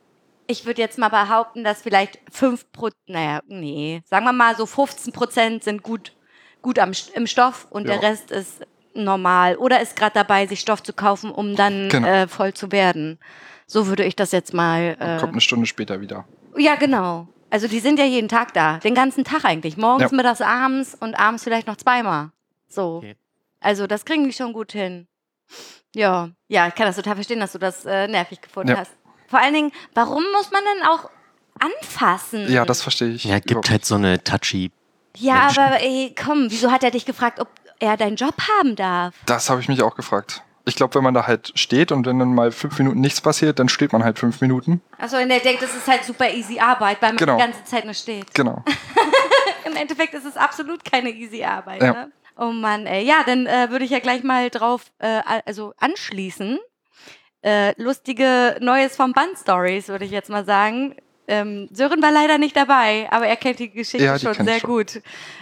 ich 0.52 0.66
würde 0.66 0.80
jetzt 0.80 0.98
mal 0.98 1.08
behaupten, 1.08 1.64
dass 1.64 1.82
vielleicht 1.82 2.18
5 2.30 2.70
Prozent, 2.72 3.00
naja, 3.08 3.40
nee, 3.48 4.02
sagen 4.04 4.24
wir 4.24 4.32
mal 4.32 4.54
so 4.56 4.66
15 4.66 5.12
Prozent 5.12 5.64
sind 5.64 5.82
gut, 5.82 6.12
gut 6.60 6.78
am, 6.78 6.92
im 7.14 7.26
Stoff 7.26 7.66
und 7.70 7.88
Ja. 7.88 7.94
der 7.98 8.02
Rest 8.10 8.30
ist 8.30 8.60
normal 8.94 9.56
oder 9.56 9.80
ist 9.80 9.96
gerade 9.96 10.12
dabei, 10.14 10.46
sich 10.46 10.60
Stoff 10.60 10.82
zu 10.82 10.92
kaufen, 10.92 11.30
um 11.30 11.56
dann 11.56 11.88
Genau. 11.88 12.06
äh, 12.06 12.28
voll 12.28 12.52
zu 12.54 12.70
werden. 12.70 13.18
So 13.66 13.86
würde 13.86 14.04
ich 14.04 14.14
das 14.14 14.32
jetzt 14.32 14.52
mal. 14.52 14.96
Kommt 15.18 15.22
Äh, 15.22 15.26
eine 15.28 15.40
Stunde 15.40 15.66
später 15.66 16.00
wieder. 16.00 16.26
ja, 16.56 16.74
genau. 16.76 17.26
Also 17.50 17.68
die 17.68 17.80
sind 17.80 17.98
ja 17.98 18.04
jeden 18.04 18.28
Tag 18.28 18.52
da, 18.54 18.78
den 18.78 18.94
ganzen 18.94 19.24
Tag 19.24 19.44
eigentlich. 19.44 19.76
Morgens, 19.76 20.10
Ja. 20.10 20.16
mittags, 20.16 20.40
abends 20.40 20.94
und 20.98 21.14
abends 21.18 21.42
vielleicht 21.44 21.66
noch 21.66 21.76
zweimal. 21.76 22.30
So. 22.68 22.98
Okay. 22.98 23.16
Also 23.60 23.86
das 23.86 24.04
kriegen 24.04 24.24
die 24.24 24.32
schon 24.32 24.52
gut 24.52 24.72
hin. 24.72 25.06
Ja, 25.94 26.30
ja, 26.48 26.68
ich 26.68 26.74
kann 26.74 26.86
das 26.86 26.96
total 26.96 27.14
verstehen, 27.16 27.40
dass 27.40 27.52
du 27.52 27.58
das 27.58 27.84
äh, 27.84 28.08
nervig 28.08 28.40
gefunden 28.40 28.70
Ja. 28.70 28.78
hast. 28.78 28.92
Vor 29.32 29.40
allen 29.40 29.54
Dingen, 29.54 29.72
warum 29.94 30.22
muss 30.36 30.50
man 30.50 30.60
denn 30.74 30.86
auch 30.86 31.08
anfassen? 31.58 32.52
Ja, 32.52 32.66
das 32.66 32.82
verstehe 32.82 33.08
ich. 33.08 33.24
Ja, 33.24 33.38
gibt 33.38 33.70
halt 33.70 33.86
so 33.86 33.94
eine 33.94 34.22
touchy. 34.22 34.70
Ja, 35.16 35.44
Menschen. 35.44 35.62
aber 35.62 35.80
ey, 35.80 36.14
komm, 36.22 36.50
wieso 36.50 36.70
hat 36.70 36.84
er 36.84 36.90
dich 36.90 37.06
gefragt, 37.06 37.40
ob 37.40 37.48
er 37.78 37.96
deinen 37.96 38.16
Job 38.16 38.34
haben 38.58 38.76
darf? 38.76 39.14
Das 39.24 39.48
habe 39.48 39.62
ich 39.62 39.68
mich 39.68 39.82
auch 39.82 39.94
gefragt. 39.94 40.42
Ich 40.66 40.76
glaube, 40.76 40.94
wenn 40.96 41.02
man 41.02 41.14
da 41.14 41.26
halt 41.26 41.50
steht 41.54 41.92
und 41.92 42.04
wenn 42.04 42.18
dann 42.18 42.34
mal 42.34 42.52
fünf 42.52 42.78
Minuten 42.78 43.00
nichts 43.00 43.22
passiert, 43.22 43.58
dann 43.58 43.70
steht 43.70 43.94
man 43.94 44.04
halt 44.04 44.18
fünf 44.18 44.42
Minuten. 44.42 44.82
Achso, 44.98 45.16
und 45.16 45.30
er 45.30 45.40
denkt, 45.40 45.62
das 45.62 45.74
ist 45.74 45.88
halt 45.88 46.04
super 46.04 46.30
easy 46.30 46.60
Arbeit, 46.60 47.00
weil 47.00 47.10
man 47.12 47.16
Genau. 47.16 47.36
die 47.36 47.42
ganze 47.42 47.64
Zeit 47.64 47.86
nur 47.86 47.94
steht. 47.94 48.34
Genau. 48.34 48.62
Im 49.64 49.76
Endeffekt 49.76 50.12
ist 50.12 50.26
es 50.26 50.36
absolut 50.36 50.84
keine 50.84 51.08
easy 51.08 51.42
Arbeit. 51.42 51.82
Ja. 51.82 51.92
Ne? 51.92 52.12
Oh 52.36 52.50
Mann, 52.52 52.84
ey. 52.84 53.02
Ja, 53.06 53.22
dann 53.24 53.46
äh, 53.46 53.70
würde 53.70 53.86
ich 53.86 53.90
ja 53.92 53.98
gleich 54.00 54.22
mal 54.24 54.50
drauf 54.50 54.92
äh, 54.98 55.22
also 55.46 55.72
anschließen. 55.78 56.58
Äh, 57.42 57.74
lustige 57.82 58.56
Neues 58.60 58.94
vom 58.96 59.12
Band 59.12 59.36
Stories, 59.38 59.88
würde 59.88 60.04
ich 60.04 60.10
jetzt 60.12 60.30
mal 60.30 60.44
sagen. 60.44 60.94
Ähm, 61.28 61.68
Sören 61.72 62.02
war 62.02 62.10
leider 62.12 62.36
nicht 62.38 62.56
dabei, 62.56 63.08
aber 63.10 63.26
er 63.26 63.36
kennt 63.36 63.58
die 63.60 63.70
Geschichte 63.70 64.04
Ja, 64.04 64.18
die 64.18 64.24
schon 64.24 64.44
sehr 64.44 64.58
schon. 64.60 64.70
gut. 64.70 65.00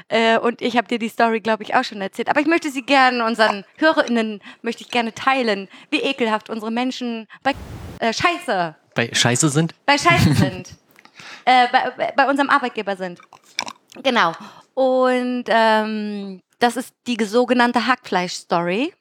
Äh, 0.09 0.39
und 0.39 0.61
ich 0.63 0.77
habe 0.77 0.87
dir 0.89 0.99
die 0.99 1.09
Story, 1.09 1.41
glaube 1.41 1.63
ich, 1.63 1.75
auch 1.75 1.85
schon 1.85 2.01
erzählt. 2.03 2.29
Aber 2.29 2.41
ich 2.41 2.47
möchte 2.47 2.71
sie 2.71 2.83
gerne 2.83 3.25
unseren 3.25 3.65
HörerInnen 3.79 4.41
möchte 4.63 4.83
ich 4.83 4.91
gerne 4.91 5.15
teilen, 5.15 5.69
wie 5.91 6.01
ekelhaft 6.01 6.51
unsere 6.51 6.71
Menschen 6.71 7.27
bei 7.43 7.53
äh, 7.99 8.13
Scheiße 8.13 8.77
Bei 8.95 9.11
Scheiße 9.13 9.49
sind? 9.49 9.75
bei 9.87 9.97
Scheiße 9.99 10.35
sind. 10.35 10.69
äh, 11.47 11.67
bei, 11.73 11.91
bei- 11.97 12.13
bei 12.17 12.29
unserem 12.29 12.51
Arbeitgeber 12.51 12.97
sind. 12.97 13.19
Genau. 14.03 14.33
Und 14.75 15.45
ähm, 15.49 16.41
das 16.59 16.77
ist 16.77 16.95
die 17.07 17.23
sogenannte 17.25 17.87
Hackfleisch-Story. 17.87 18.93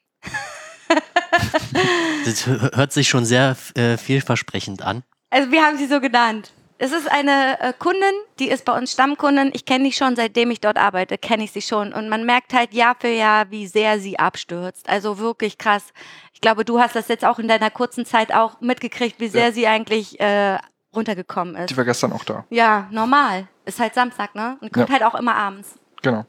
Das 2.24 2.46
hö- 2.46 2.76
hört 2.76 2.92
sich 2.92 3.08
schon 3.08 3.24
sehr 3.24 3.56
äh, 3.74 3.96
vielversprechend 3.96 4.82
an. 4.82 5.02
Also 5.30 5.50
wir 5.50 5.62
haben 5.64 5.78
sie 5.78 5.86
so 5.86 6.00
genannt. 6.00 6.50
Es 6.78 6.92
ist 6.92 7.10
eine 7.10 7.60
äh, 7.60 7.72
Kundin, 7.78 8.12
die 8.38 8.48
ist 8.48 8.64
bei 8.64 8.76
uns 8.76 8.92
Stammkundin. 8.92 9.50
Ich 9.52 9.66
kenne 9.66 9.84
die 9.84 9.92
schon, 9.92 10.16
seitdem 10.16 10.50
ich 10.50 10.60
dort 10.60 10.78
arbeite, 10.78 11.18
kenne 11.18 11.44
ich 11.44 11.52
sie 11.52 11.60
schon. 11.62 11.92
Und 11.92 12.08
man 12.08 12.24
merkt 12.24 12.54
halt 12.54 12.72
Jahr 12.72 12.96
für 12.98 13.08
Jahr, 13.08 13.50
wie 13.50 13.66
sehr 13.66 14.00
sie 14.00 14.18
abstürzt. 14.18 14.88
Also 14.88 15.18
wirklich 15.18 15.58
krass. 15.58 15.84
Ich 16.32 16.40
glaube, 16.40 16.64
du 16.64 16.80
hast 16.80 16.96
das 16.96 17.08
jetzt 17.08 17.24
auch 17.24 17.38
in 17.38 17.48
deiner 17.48 17.70
kurzen 17.70 18.06
Zeit 18.06 18.32
auch 18.32 18.60
mitgekriegt, 18.62 19.20
wie 19.20 19.28
sehr 19.28 19.46
Ja. 19.48 19.52
sie 19.52 19.66
eigentlich 19.66 20.18
äh, 20.20 20.56
runtergekommen 20.94 21.54
ist. 21.56 21.70
Die 21.70 21.76
war 21.76 21.84
gestern 21.84 22.12
auch 22.12 22.24
da. 22.24 22.44
Ja, 22.48 22.88
normal. 22.90 23.46
Ist 23.66 23.78
halt 23.78 23.94
Samstag, 23.94 24.34
ne? 24.34 24.56
Und 24.60 24.72
kommt 24.72 24.88
Ja. 24.88 24.94
halt 24.94 25.04
auch 25.04 25.14
immer 25.18 25.34
abends. 25.34 25.74
Genau. 26.02 26.24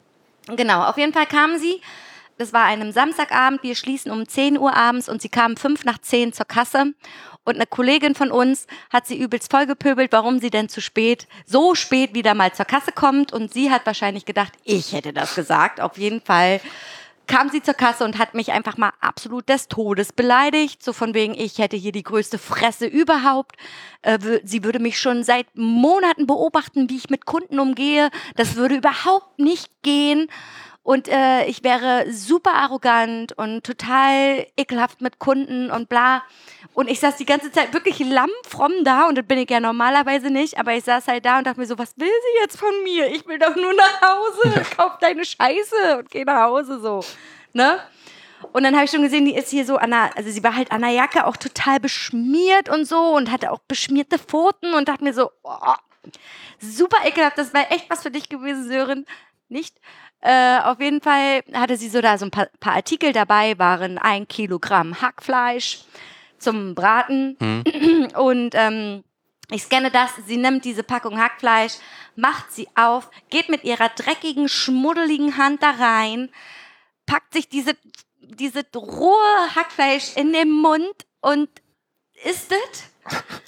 Genau, 0.47 0.83
auf 0.83 0.97
jeden 0.97 1.13
Fall 1.13 1.27
kamen 1.27 1.59
sie. 1.59 1.81
Das 2.41 2.53
war 2.53 2.63
einem 2.63 2.91
Samstagabend. 2.91 3.62
Wir 3.62 3.75
schließen 3.75 4.12
um 4.12 4.27
10 4.27 4.57
Uhr 4.57 4.75
abends 4.75 5.07
und 5.07 5.21
sie 5.21 5.29
kamen 5.29 5.57
fünf 5.57 5.86
nach 5.86 6.00
10 6.00 6.33
zur 6.33 6.48
Kasse. 6.48 6.95
Und 7.43 7.53
eine 7.53 7.67
Kollegin 7.67 8.15
von 8.15 8.31
uns 8.31 8.65
hat 8.91 9.05
sie 9.05 9.15
übelst 9.15 9.51
vollgepöbelt, 9.51 10.12
warum 10.12 10.39
sie 10.39 10.50
denn 10.50 10.67
zu 10.67 10.81
spät, 10.81 11.27
so 11.45 11.75
spät 11.75 12.15
wieder 12.15 12.33
mal 12.33 12.51
zur 12.51 12.65
Kasse 12.65 12.93
kommt. 12.93 13.31
Und 13.31 13.53
sie 13.53 13.69
hat 13.69 13.86
wahrscheinlich 13.86 14.25
gedacht, 14.25 14.53
ich 14.63 14.91
hätte 14.91 15.13
das 15.13 15.36
gesagt. 15.36 15.81
Auf 15.81 16.00
jeden 16.00 16.19
Fall 16.19 16.62
kam 17.27 17.50
sie 17.50 17.62
zur 17.62 17.75
Kasse 17.75 18.03
und 18.05 18.17
hat 18.17 18.33
mich 18.33 18.51
einfach 18.51 18.75
mal 18.75 18.91
absolut 19.01 19.48
des 19.48 19.67
Todes 19.67 20.12
beleidigt. 20.12 20.83
So 20.83 20.93
von 20.93 21.13
wegen, 21.13 21.36
ich 21.36 21.60
hätte 21.60 21.77
hier 21.77 21.91
die 21.91 22.01
größte 22.01 22.39
Fresse 22.39 22.88
überhaupt. 22.88 23.55
Äh, 24.01 24.17
sie 24.43 24.63
würde 24.63 24.79
mich 24.79 25.00
schon 25.00 25.24
seit 25.24 25.45
Monaten 25.53 26.25
beobachten, 26.25 26.89
wie 26.89 26.98
ich 26.98 27.12
mit 27.12 27.27
Kunden 27.27 27.60
umgehe. 27.60 28.10
Das 28.36 28.55
würde 28.55 28.77
überhaupt 28.77 29.38
nicht 29.38 29.69
gehen. 29.83 30.27
Und 30.83 31.07
äh, 31.07 31.45
ich 31.45 31.63
wäre 31.63 32.11
super 32.11 32.53
arrogant 32.53 33.33
und 33.38 33.63
total 33.63 34.47
ekelhaft 34.57 35.01
mit 35.01 35.19
Kunden 35.19 35.69
und 35.69 35.89
bla. 35.89 36.23
Und 36.73 36.89
ich 36.89 37.00
saß 37.00 37.17
die 37.17 37.25
ganze 37.25 37.51
Zeit 37.51 37.71
wirklich 37.73 38.00
lammfromm 38.00 38.83
da 38.83 39.07
und 39.07 39.15
das 39.15 39.25
bin 39.27 39.38
ich 39.38 39.50
ja 39.50 39.59
normalerweise 39.59 40.31
nicht, 40.31 40.57
aber 40.57 40.73
ich 40.73 40.83
saß 40.83 41.07
halt 41.07 41.25
da 41.25 41.38
und 41.38 41.45
dachte 41.45 41.59
mir 41.59 41.67
so, 41.67 41.77
was 41.77 41.95
will 41.97 42.07
sie 42.07 42.41
jetzt 42.41 42.57
von 42.57 42.83
mir? 42.83 43.07
Ich 43.07 43.27
will 43.27 43.38
doch 43.38 43.55
nur 43.55 43.73
nach 43.73 44.01
Hause. 44.01 44.65
Kauf 44.75 44.97
deine 45.00 45.23
Scheiße 45.23 46.00
und 46.00 46.09
geh 46.09 46.25
nach 46.25 46.45
Hause 46.45 46.79
so. 46.79 47.01
Ne? 47.53 47.79
Und 48.53 48.63
dann 48.63 48.73
habe 48.73 48.85
ich 48.85 48.91
schon 48.91 49.03
gesehen, 49.03 49.25
die 49.25 49.35
ist 49.35 49.50
hier 49.50 49.65
so 49.65 49.77
an 49.77 49.91
der, 49.91 50.17
also 50.17 50.31
sie 50.31 50.43
war 50.43 50.55
halt 50.55 50.71
an 50.71 50.81
der 50.81 50.91
Jacke 50.91 51.27
auch 51.27 51.38
total 51.38 51.79
beschmiert 51.79 52.69
und 52.69 52.85
so 52.85 53.15
und 53.15 53.31
hatte 53.31 53.51
auch 53.51 53.59
beschmierte 53.67 54.17
Pfoten 54.17 54.73
und 54.73 54.88
dachte 54.88 55.03
mir 55.03 55.13
so, 55.13 55.29
oh, 55.43 55.75
super 56.59 57.05
ekelhaft, 57.05 57.38
das 57.38 57.53
wäre 57.53 57.69
echt 57.69 57.89
was 57.89 58.01
für 58.01 58.11
dich 58.11 58.29
gewesen, 58.29 58.67
Sören. 58.67 59.05
Nicht? 59.47 59.75
Äh, 60.21 60.59
auf 60.59 60.79
jeden 60.79 61.01
Fall 61.01 61.43
hatte 61.53 61.77
sie 61.77 61.89
so 61.89 61.99
da 61.99 62.17
so 62.17 62.25
ein 62.25 62.31
paar, 62.31 62.47
paar 62.59 62.73
Artikel 62.73 63.11
dabei, 63.11 63.57
waren 63.57 63.97
ein 63.97 64.27
Kilogramm 64.27 65.01
Hackfleisch 65.01 65.79
zum 66.37 66.75
Braten 66.75 67.37
Hm. 67.39 68.07
und 68.15 68.51
ähm, 68.53 69.03
Ich 69.51 69.63
scanne 69.63 69.89
das, 69.91 70.11
sie 70.27 70.37
nimmt 70.37 70.63
diese 70.63 70.83
Packung 70.83 71.19
Hackfleisch, 71.19 71.73
macht 72.15 72.51
sie 72.51 72.67
auf, 72.75 73.09
geht 73.29 73.49
mit 73.49 73.63
ihrer 73.63 73.89
dreckigen, 73.89 74.47
schmuddeligen 74.47 75.37
Hand 75.37 75.61
da 75.63 75.71
rein, 75.71 76.29
packt 77.05 77.33
sich 77.33 77.49
diese, 77.49 77.73
diese 78.21 78.63
rohe 78.75 79.55
Hackfleisch 79.55 80.15
in 80.15 80.33
den 80.33 80.51
Mund 80.51 80.93
und 81.19 81.49
isst 82.23 82.51
es. 82.51 82.83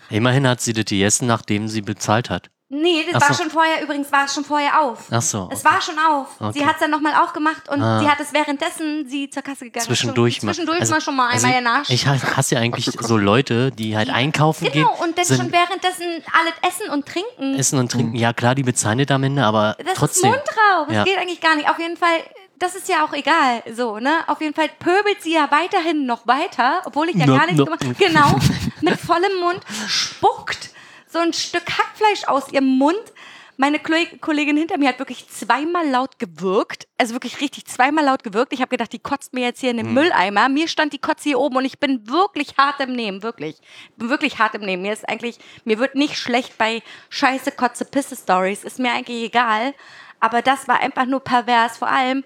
Immerhin 0.09 0.47
hat 0.47 0.59
sie 0.59 0.73
das 0.73 0.85
gegessen, 0.85 1.27
nachdem 1.27 1.67
sie 1.67 1.81
bezahlt 1.81 2.29
hat. 2.29 2.49
Nee, 2.73 3.05
das 3.11 3.21
Ach 3.21 3.29
war 3.29 3.35
so. 3.35 3.43
schon 3.43 3.51
vorher, 3.51 3.83
übrigens 3.83 4.11
war 4.11 4.25
es 4.25 4.33
schon 4.33 4.43
vorher 4.43 4.81
auf. 4.81 4.99
Ach 5.11 5.21
so. 5.21 5.49
Es 5.51 5.63
okay. 5.63 5.73
war 5.75 5.81
schon 5.81 5.99
auf. 5.99 6.27
Okay. 6.39 6.59
Sie 6.59 6.65
hat 6.65 6.75
es 6.75 6.79
dann 6.81 6.91
nochmal 6.91 7.13
aufgemacht 7.21 7.69
und 7.69 7.81
Ah. 7.81 7.99
sie 7.99 8.09
hat 8.09 8.19
es 8.19 8.33
währenddessen 8.33 9.07
sie 9.07 9.29
zur 9.29 9.43
Kasse 9.43 9.65
gegangen 9.65 9.85
Zwischendurch 9.85 10.37
schon, 10.37 10.49
zwischendurch 10.49 10.79
also- 10.81 10.93
mal 10.93 11.01
schon 11.01 11.15
mal 11.15 11.29
also 11.31 11.47
einmal. 11.47 11.83
Ich 11.87 12.07
ha- 12.07 12.17
hasse 12.35 12.55
ja 12.55 12.61
eigentlich 12.61 12.85
so 12.85 13.17
Leute, 13.17 13.71
die 13.71 13.95
halt 13.95 14.09
einkaufen 14.09 14.65
gehen. 14.71 14.85
Genau, 14.87 15.03
und 15.03 15.17
dann 15.17 15.25
sind 15.25 15.37
schon 15.37 15.51
währenddessen 15.51 16.23
alles 16.33 16.53
essen 16.75 16.89
und 16.91 17.05
trinken. 17.07 17.59
essen 17.59 17.77
und 17.79 17.91
trinken. 17.91 18.15
Ja, 18.15 18.33
klar, 18.33 18.55
die 18.55 18.63
bezahlen 18.63 18.97
das 18.99 19.11
am 19.11 19.23
Ende, 19.23 19.43
aber 19.43 19.77
das 19.85 19.93
trotzdem. 19.95 20.31
ist 20.33 20.37
Mundraub. 20.37 20.87
Das 20.87 20.95
Ja. 20.95 21.03
geht 21.03 21.17
eigentlich 21.17 21.41
gar 21.41 21.55
nicht. 21.55 21.69
Auf 21.69 21.77
jeden 21.79 21.97
Fall, 21.97 22.17
das 22.59 22.75
ist 22.75 22.87
ja 22.89 23.05
auch 23.05 23.13
egal. 23.13 23.61
So, 23.75 23.99
ne? 23.99 24.19
Auf 24.27 24.41
jeden 24.41 24.53
Fall 24.55 24.69
pöbelt 24.79 25.21
sie 25.21 25.33
ja 25.33 25.49
weiterhin 25.51 26.05
noch 26.05 26.25
weiter, 26.27 26.81
obwohl 26.85 27.09
ich 27.09 27.15
ja 27.15 27.25
No, 27.25 27.35
gar 27.37 27.45
nichts 27.45 27.59
no. 27.59 27.65
gemacht 27.65 27.83
habe. 27.83 27.93
Genau, 27.95 28.39
mit 28.81 28.99
vollem 28.99 29.39
Mund 29.41 29.59
spuckt 29.87 30.69
so 31.13 31.19
ein 31.19 31.31
Stück 31.31 31.63
Hackfleisch 31.69 32.27
aus 32.27 32.51
ihrem 32.51 32.65
Mund. 32.65 33.13
Meine 33.55 33.79
Kollegin 33.79 34.57
hinter 34.57 34.79
mir 34.79 34.89
hat 34.89 34.97
wirklich 34.97 35.29
zweimal 35.29 35.87
laut 35.87 36.17
gewirkt. 36.17 36.87
Also 36.97 37.13
wirklich 37.13 37.39
richtig 37.39 37.65
zweimal 37.65 38.03
laut 38.03 38.23
gewirkt. 38.23 38.51
Ich 38.51 38.61
habe 38.61 38.69
gedacht, 38.69 38.91
die 38.91 38.99
kotzt 38.99 39.33
mir 39.33 39.45
jetzt 39.45 39.61
hier 39.61 39.69
in 39.69 39.77
den 39.77 39.85
Hm. 39.85 39.93
Mülleimer. 39.93 40.49
Mir 40.49 40.67
stand 40.67 40.91
die 40.91 40.97
Kotze 40.97 41.29
hier 41.29 41.39
oben 41.39 41.57
und 41.57 41.65
ich 41.65 41.79
bin 41.79 42.09
wirklich 42.09 42.57
hart 42.57 42.79
im 42.79 42.93
Nehmen. 42.93 43.21
Wirklich. 43.21 43.57
Bin 43.95 44.09
wirklich 44.09 44.39
hart 44.39 44.55
im 44.55 44.61
Nehmen. 44.61 44.81
Mir 44.81 44.93
ist 44.93 45.07
eigentlich, 45.07 45.37
mir 45.65 45.77
wird 45.77 45.93
nicht 45.93 46.17
schlecht 46.17 46.57
bei 46.57 46.81
Scheiße, 47.09 47.51
Kotze, 47.51 47.85
Pisse 47.85 48.15
Stories. 48.15 48.63
Ist 48.63 48.79
mir 48.79 48.91
eigentlich 48.91 49.23
egal. 49.23 49.75
Aber 50.19 50.41
das 50.41 50.67
war 50.67 50.79
einfach 50.79 51.05
nur 51.05 51.19
pervers. 51.19 51.77
Vor 51.77 51.89
allem, 51.89 52.23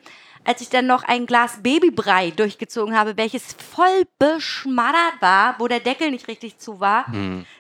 als 0.47 0.61
ich 0.61 0.69
dann 0.69 0.87
noch 0.87 1.03
ein 1.03 1.25
Glas 1.25 1.61
Babybrei 1.61 2.31
durchgezogen 2.31 2.97
habe, 2.97 3.17
welches 3.17 3.43
voll 3.53 4.07
beschmattert 4.17 5.21
war, 5.21 5.55
wo 5.59 5.67
der 5.67 5.81
Deckel 5.81 6.09
nicht 6.09 6.29
richtig 6.29 6.57
zu 6.57 6.79
war, 6.79 7.05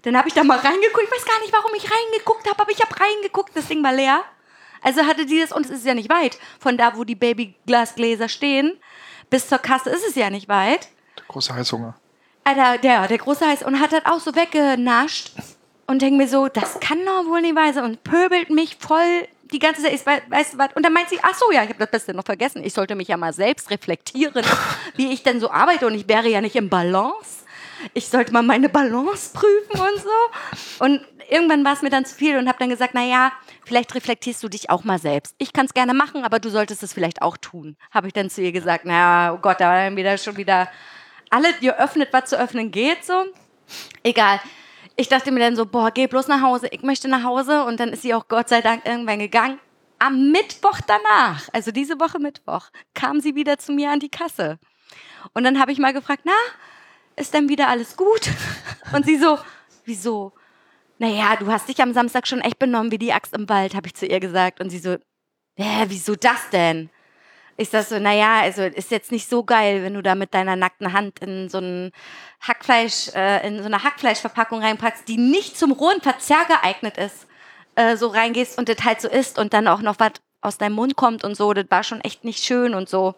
dann 0.03 0.17
habe 0.17 0.29
ich 0.29 0.33
da 0.33 0.45
mal 0.45 0.57
reingeguckt. 0.57 1.03
Ich 1.03 1.11
weiß 1.11 1.25
gar 1.25 1.39
nicht, 1.41 1.51
warum 1.51 1.71
ich 1.75 1.83
reingeguckt 1.83 2.47
habe, 2.49 2.61
aber 2.61 2.71
ich 2.71 2.81
habe 2.81 2.97
reingeguckt. 2.97 3.51
Das 3.55 3.67
Ding 3.67 3.83
war 3.83 3.91
leer. 3.91 4.23
Also 4.81 5.05
hatte 5.05 5.25
die 5.25 5.41
das, 5.41 5.51
und 5.51 5.65
es 5.65 5.71
ist 5.71 5.85
ja 5.85 5.93
nicht 5.95 6.09
weit. 6.09 6.39
Von 6.59 6.77
da, 6.77 6.95
wo 6.95 7.03
die 7.03 7.15
Babyglasgläser 7.15 8.29
stehen, 8.29 8.77
bis 9.29 9.49
zur 9.49 9.57
Kasse 9.57 9.89
ist 9.89 10.07
es 10.07 10.15
ja 10.15 10.29
nicht 10.29 10.47
weit. 10.47 10.87
Großer 11.27 11.55
Heißhunger. 11.55 11.93
Alter, 12.45 12.77
der, 12.77 13.05
der 13.09 13.17
große 13.17 13.45
Heiß 13.45 13.63
und 13.63 13.81
hat 13.81 13.91
das 13.91 14.05
auch 14.05 14.21
so 14.21 14.33
weggenascht 14.33 15.33
und 15.87 16.01
denkt 16.01 16.17
mir 16.17 16.29
so, 16.29 16.47
das 16.47 16.79
kann 16.79 17.05
doch 17.05 17.25
wohl 17.25 17.41
nicht 17.41 17.55
wahr 17.55 17.73
sein 17.73 17.83
und 17.83 18.03
pöbelt 18.05 18.49
mich 18.49 18.77
voll 18.79 19.27
die 19.51 19.59
ganze 19.59 19.83
Zeit. 19.83 19.93
Ich, 19.93 20.05
wei- 20.05 20.21
weißt 20.29 20.53
du 20.53 20.57
was? 20.57 20.69
Und 20.75 20.83
dann 20.85 20.93
meint 20.93 21.09
sie, 21.09 21.19
ach 21.21 21.33
so, 21.35 21.51
ja, 21.51 21.63
ich 21.63 21.69
habe 21.69 21.79
das 21.79 21.91
Beste 21.91 22.13
noch 22.13 22.25
vergessen. 22.25 22.63
Ich 22.63 22.73
sollte 22.73 22.95
mich 22.95 23.07
ja 23.07 23.17
mal 23.17 23.33
selbst 23.33 23.69
reflektieren, 23.71 24.43
wie 24.95 25.11
ich 25.11 25.23
denn 25.23 25.39
so 25.39 25.51
arbeite 25.51 25.87
und 25.87 25.93
ich 25.95 26.07
wäre 26.07 26.27
ja 26.29 26.41
nicht 26.41 26.55
im 26.55 26.69
Balance. 26.69 27.45
Ich 27.93 28.07
sollte 28.09 28.33
mal 28.33 28.41
meine 28.41 28.69
Balance 28.69 29.31
prüfen 29.33 29.79
und 29.79 30.01
so. 30.01 30.83
Und 30.83 31.05
irgendwann 31.29 31.63
war 31.63 31.73
es 31.73 31.81
mir 31.83 31.91
dann 31.91 32.05
zu 32.05 32.15
viel 32.15 32.37
und 32.37 32.47
habe 32.47 32.57
dann 32.57 32.69
gesagt, 32.69 32.93
na 32.95 33.03
ja, 33.03 33.31
vielleicht 33.65 33.93
reflektierst 33.93 34.41
du 34.43 34.49
dich 34.49 34.69
auch 34.71 34.83
mal 34.83 34.97
selbst. 34.97 35.35
Ich 35.37 35.53
kann 35.53 35.67
es 35.67 35.73
gerne 35.75 35.93
machen, 35.93 36.23
aber 36.23 36.39
du 36.39 36.49
solltest 36.49 36.81
es 36.81 36.91
vielleicht 36.93 37.21
auch 37.21 37.37
tun. 37.37 37.77
Habe 37.91 38.07
ich 38.07 38.13
dann 38.13 38.29
zu 38.31 38.41
ihr 38.41 38.51
gesagt, 38.51 38.85
na 38.85 38.93
ja, 38.93 39.33
oh 39.33 39.37
Gott, 39.37 39.59
da 39.59 39.67
war 39.69 39.75
dann 39.83 39.95
wieder 39.95 40.17
schon 40.17 40.37
wieder 40.37 40.69
alles 41.29 41.59
geöffnet, 41.59 42.09
was 42.11 42.29
zu 42.31 42.39
öffnen 42.39 42.71
geht, 42.71 43.05
so. 43.05 43.25
Egal. 44.01 44.39
Ich 44.99 45.07
dachte 45.09 45.31
mir 45.31 45.39
dann 45.39 45.55
so, 45.55 45.67
boah, 45.67 45.91
geh 45.91 46.07
bloß 46.07 46.27
nach 46.27 46.41
Hause. 46.41 46.67
Ich 46.71 46.81
möchte 46.81 47.07
nach 47.07 47.23
Hause. 47.23 47.63
Und 47.63 47.79
dann 47.79 47.89
ist 47.89 48.01
sie 48.01 48.15
auch 48.15 48.27
Gott 48.27 48.49
sei 48.49 48.61
Dank 48.61 48.85
irgendwann 48.85 49.19
gegangen. 49.19 49.59
Am 49.99 50.31
Mittwoch 50.31 50.79
danach, 50.85 51.47
also 51.53 51.71
diese 51.71 51.99
Woche 51.99 52.19
Mittwoch, 52.19 52.69
kam 52.93 53.19
sie 53.19 53.35
wieder 53.35 53.57
zu 53.59 53.71
mir 53.71 53.91
an 53.91 53.99
die 53.99 54.09
Kasse. 54.09 54.59
Und 55.33 55.43
dann 55.43 55.59
habe 55.59 55.71
ich 55.71 55.77
mal 55.77 55.93
gefragt, 55.93 56.23
na, 56.25 56.33
ist 57.15 57.33
denn 57.33 57.47
wieder 57.47 57.67
alles 57.67 57.95
gut? 57.95 58.29
Und 58.93 59.05
sie 59.05 59.17
so, 59.17 59.37
wieso? 59.85 60.33
Naja, 60.97 61.35
du 61.35 61.51
hast 61.51 61.69
dich 61.69 61.81
am 61.81 61.93
Samstag 61.93 62.27
schon 62.27 62.41
echt 62.41 62.57
benommen 62.57 62.91
wie 62.91 62.97
die 62.97 63.13
Axt 63.13 63.33
im 63.33 63.47
Wald, 63.49 63.75
habe 63.75 63.87
ich 63.87 63.93
zu 63.93 64.07
ihr 64.07 64.19
gesagt. 64.19 64.59
Und 64.59 64.71
sie 64.71 64.79
so, 64.79 64.97
hä, 65.57 65.85
wieso 65.87 66.15
das 66.15 66.49
denn? 66.51 66.89
Ich 67.57 67.69
sag 67.69 67.85
so, 67.85 67.97
naja, 67.97 68.41
also 68.41 68.61
ist 68.61 68.91
jetzt 68.91 69.11
nicht 69.11 69.27
so 69.27 69.43
geil, 69.43 69.83
wenn 69.83 69.95
du 69.95 70.03
da 70.03 70.13
mit 70.13 70.33
deiner 70.33 70.55
nackten 70.55 70.93
Hand 70.93 71.19
in 71.19 71.49
so 71.49 71.57
ein 71.57 71.91
Hackfleisch, 72.39 73.09
äh, 73.15 73.47
in 73.47 73.59
so 73.59 73.65
eine 73.65 73.83
Hackfleischverpackung 73.83 74.61
reinpackst, 74.61 75.07
die 75.07 75.17
nicht 75.17 75.57
zum 75.57 75.71
rohen 75.71 75.99
Verzehr 76.01 76.45
geeignet 76.47 76.97
ist, 76.97 77.27
äh, 77.75 77.97
so 77.97 78.07
reingehst 78.07 78.59
und 78.59 78.69
das 78.69 78.83
halt 78.83 79.01
so 79.01 79.09
isst 79.09 79.39
und 79.39 79.53
dann 79.53 79.67
auch 79.67 79.81
noch 79.81 79.95
was 79.97 80.13
aus 80.41 80.57
deinem 80.57 80.73
Mund 80.73 80.95
kommt 80.95 81.23
und 81.23 81.35
so, 81.35 81.51
das 81.53 81.65
war 81.69 81.83
schon 81.83 82.01
echt 82.01 82.23
nicht 82.23 82.43
schön 82.43 82.75
und 82.75 82.87
so. 82.87 83.15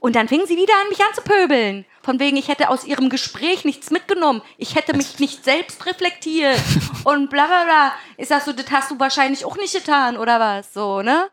Und 0.00 0.16
dann 0.16 0.26
fing 0.26 0.46
sie 0.46 0.56
wieder 0.56 0.72
an, 0.80 0.88
mich 0.88 1.04
anzupöbeln. 1.04 1.84
Von 2.02 2.18
wegen, 2.18 2.36
ich 2.36 2.48
hätte 2.48 2.70
aus 2.70 2.84
ihrem 2.84 3.10
Gespräch 3.10 3.64
nichts 3.64 3.90
mitgenommen. 3.90 4.42
Ich 4.56 4.74
hätte 4.74 4.96
mich 4.96 5.18
nicht 5.20 5.44
selbst 5.44 5.86
reflektiert. 5.86 6.58
Und 7.04 7.30
bla 7.30 7.46
bla 7.46 7.64
bla. 7.64 7.92
Ich 8.16 8.28
sag 8.28 8.42
so, 8.42 8.52
das 8.52 8.70
hast 8.72 8.90
du 8.90 8.98
wahrscheinlich 8.98 9.44
auch 9.44 9.56
nicht 9.56 9.74
getan, 9.74 10.16
oder 10.16 10.40
was? 10.40 10.72
So, 10.72 11.02
ne? 11.02 11.30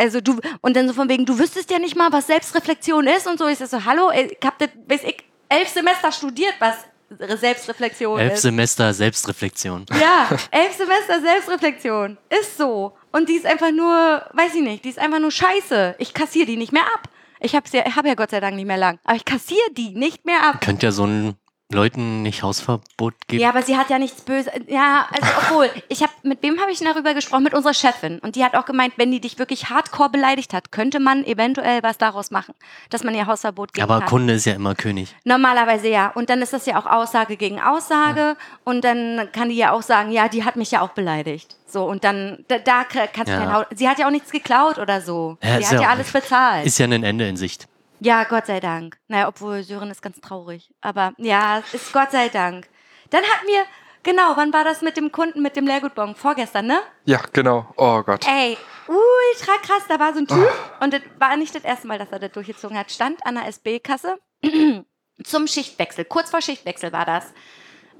Also 0.00 0.22
du, 0.22 0.40
und 0.62 0.76
dann 0.76 0.88
so 0.88 0.94
von 0.94 1.10
wegen, 1.10 1.26
du 1.26 1.38
wüsstest 1.38 1.70
ja 1.70 1.78
nicht 1.78 1.94
mal, 1.94 2.10
was 2.10 2.26
Selbstreflexion 2.26 3.06
ist 3.06 3.26
und 3.26 3.38
so. 3.38 3.46
Ich 3.48 3.58
so, 3.58 3.84
hallo, 3.84 4.10
ich 4.10 4.38
hab 4.42 4.58
das, 4.58 4.70
weiß 4.88 5.02
ich, 5.04 5.18
elf 5.50 5.68
Semester 5.68 6.10
studiert, 6.10 6.54
was 6.58 6.74
Selbstreflexion 7.18 8.18
Elf 8.18 8.34
ist. 8.34 8.42
Semester 8.42 8.94
Selbstreflexion. 8.94 9.84
Ja, 10.00 10.28
elf 10.52 10.74
Semester 10.74 11.20
Selbstreflexion. 11.20 12.16
Ist 12.30 12.56
so. 12.56 12.96
Und 13.12 13.28
die 13.28 13.34
ist 13.34 13.44
einfach 13.44 13.72
nur, 13.72 14.24
weiß 14.32 14.54
ich 14.54 14.62
nicht, 14.62 14.84
die 14.84 14.88
ist 14.90 14.98
einfach 14.98 15.18
nur 15.18 15.32
scheiße. 15.32 15.96
Ich 15.98 16.14
kassiere 16.14 16.46
die 16.46 16.56
nicht 16.56 16.72
mehr 16.72 16.86
ab. 16.94 17.08
Ich 17.40 17.54
hab's 17.54 17.72
ja, 17.72 17.84
hab 17.96 18.06
ja 18.06 18.14
Gott 18.14 18.30
sei 18.30 18.40
Dank 18.40 18.54
nicht 18.54 18.66
mehr 18.66 18.76
lang. 18.76 19.00
Aber 19.04 19.16
ich 19.16 19.24
kassiere 19.24 19.70
die 19.72 19.90
nicht 19.90 20.24
mehr 20.24 20.42
ab. 20.42 20.60
Könnt 20.60 20.82
ja 20.82 20.92
so 20.92 21.02
einen 21.02 21.34
Leuten 21.72 22.22
nicht 22.22 22.42
Hausverbot 22.42 23.14
geben? 23.28 23.42
Ja, 23.42 23.50
aber 23.50 23.62
sie 23.62 23.76
hat 23.76 23.90
ja 23.90 23.98
nichts 23.98 24.22
Böses. 24.22 24.52
Ja, 24.66 25.06
also 25.10 25.26
obwohl, 25.38 25.70
ich 25.88 26.02
habe 26.02 26.12
mit 26.22 26.42
wem 26.42 26.60
habe 26.60 26.70
ich 26.70 26.80
darüber 26.80 27.14
gesprochen? 27.14 27.44
Mit 27.44 27.54
unserer 27.54 27.74
Chefin. 27.74 28.18
Und 28.20 28.36
die 28.36 28.44
hat 28.44 28.54
auch 28.54 28.64
gemeint, 28.64 28.94
wenn 28.96 29.10
die 29.10 29.20
dich 29.20 29.38
wirklich 29.38 29.70
hardcore 29.70 30.10
beleidigt 30.10 30.52
hat, 30.52 30.72
könnte 30.72 31.00
man 31.00 31.24
eventuell 31.24 31.82
was 31.82 31.98
daraus 31.98 32.30
machen, 32.30 32.54
dass 32.90 33.04
man 33.04 33.14
ihr 33.14 33.26
Hausverbot 33.26 33.72
geben 33.72 33.84
aber 33.84 34.00
kann. 34.00 34.08
Kunde 34.08 34.34
ist 34.34 34.46
ja 34.46 34.54
immer 34.54 34.74
König. 34.74 35.14
Normalerweise 35.24 35.88
ja. 35.88 36.08
Und 36.08 36.28
dann 36.30 36.42
ist 36.42 36.52
das 36.52 36.66
ja 36.66 36.78
auch 36.78 36.86
Aussage 36.86 37.36
gegen 37.36 37.60
Aussage. 37.60 38.36
Und 38.64 38.84
dann 38.84 39.28
kann 39.32 39.48
die 39.48 39.56
ja 39.56 39.72
auch 39.72 39.82
sagen, 39.82 40.10
ja, 40.10 40.28
die 40.28 40.44
hat 40.44 40.56
mich 40.56 40.70
ja 40.70 40.80
auch 40.80 40.90
beleidigt. 40.90 41.56
So, 41.66 41.84
und 41.84 42.02
dann, 42.02 42.44
da, 42.48 42.58
da 42.58 42.84
kannst 42.84 43.28
du 43.28 43.32
Ja. 43.32 43.38
kein 43.38 43.52
Haus. 43.52 43.66
Sie 43.74 43.88
hat 43.88 43.98
ja 43.98 44.06
auch 44.06 44.10
nichts 44.10 44.32
geklaut 44.32 44.78
oder 44.78 45.00
so. 45.00 45.38
Ja, 45.42 45.58
sie 45.58 45.66
hat 45.66 45.72
ja, 45.74 45.82
ja 45.82 45.88
alles 45.90 46.10
bezahlt. 46.10 46.66
Ist 46.66 46.78
ja 46.78 46.86
ein 46.86 47.04
Ende 47.04 47.28
in 47.28 47.36
Sicht. 47.36 47.68
Ja, 48.00 48.24
Gott 48.24 48.46
sei 48.46 48.60
Dank. 48.60 48.98
Naja, 49.08 49.28
obwohl 49.28 49.62
Sören 49.62 49.90
ist 49.90 50.00
ganz 50.02 50.20
traurig. 50.20 50.72
Aber 50.80 51.12
ja, 51.18 51.62
ist 51.72 51.92
Gott 51.92 52.10
sei 52.10 52.30
Dank. 52.30 52.66
Dann 53.10 53.22
hatten 53.22 53.46
wir, 53.46 53.62
genau, 54.02 54.32
wann 54.36 54.52
war 54.52 54.64
das 54.64 54.80
mit 54.80 54.96
dem 54.96 55.12
Kunden 55.12 55.42
mit 55.42 55.54
dem 55.54 55.66
Leergutbon? 55.66 56.14
Vorgestern, 56.14 56.66
ne? 56.66 56.80
Ja, 57.04 57.20
genau. 57.32 57.66
Oh 57.76 58.02
Gott. 58.02 58.26
Ey, 58.26 58.56
ultra 58.86 59.52
krass. 59.62 59.82
Da 59.88 60.00
war 60.00 60.14
so 60.14 60.20
ein 60.20 60.26
Typ 60.26 60.50
und 60.80 60.94
das 60.94 61.02
war 61.18 61.36
nicht 61.36 61.54
das 61.54 61.64
erste 61.64 61.86
Mal, 61.86 61.98
dass 61.98 62.10
er 62.10 62.18
das 62.18 62.32
durchgezogen 62.32 62.78
hat. 62.78 62.90
Stand 62.90 63.24
an 63.26 63.34
der 63.34 63.46
SB-Kasse 63.48 64.18
zum 65.24 65.46
Schichtwechsel. 65.46 66.06
Kurz 66.06 66.30
vor 66.30 66.40
Schichtwechsel 66.40 66.92
war 66.92 67.04
das. 67.04 67.32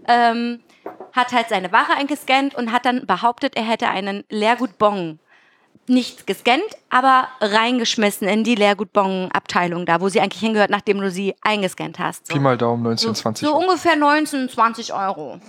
Ähm, 0.08 0.62
hat 1.12 1.32
halt 1.32 1.50
seine 1.50 1.72
Ware 1.72 1.92
eingescannt 1.94 2.54
und 2.54 2.72
hat 2.72 2.86
dann 2.86 3.06
behauptet, 3.06 3.54
er 3.54 3.64
hätte 3.64 3.88
einen 3.88 4.24
Leergutbon 4.30 5.20
nicht 5.90 6.26
gescannt, 6.26 6.62
aber 6.88 7.28
reingeschmissen 7.40 8.28
in 8.28 8.44
die 8.44 8.54
Leergutbon-Abteilung 8.54 9.84
da, 9.84 10.00
wo 10.00 10.08
sie 10.08 10.20
eigentlich 10.20 10.40
hingehört, 10.40 10.70
nachdem 10.70 11.00
du 11.00 11.10
sie 11.10 11.34
eingescannt 11.42 11.98
hast. 11.98 12.28
So. 12.28 12.34
Pi 12.34 12.40
mal 12.40 12.56
Daumen, 12.56 12.82
19, 12.84 13.08
So, 13.08 13.12
20 13.12 13.48
so 13.48 13.56
ungefähr 13.56 13.96
19, 13.96 14.48
20 14.48 14.94
Euro. 14.94 15.40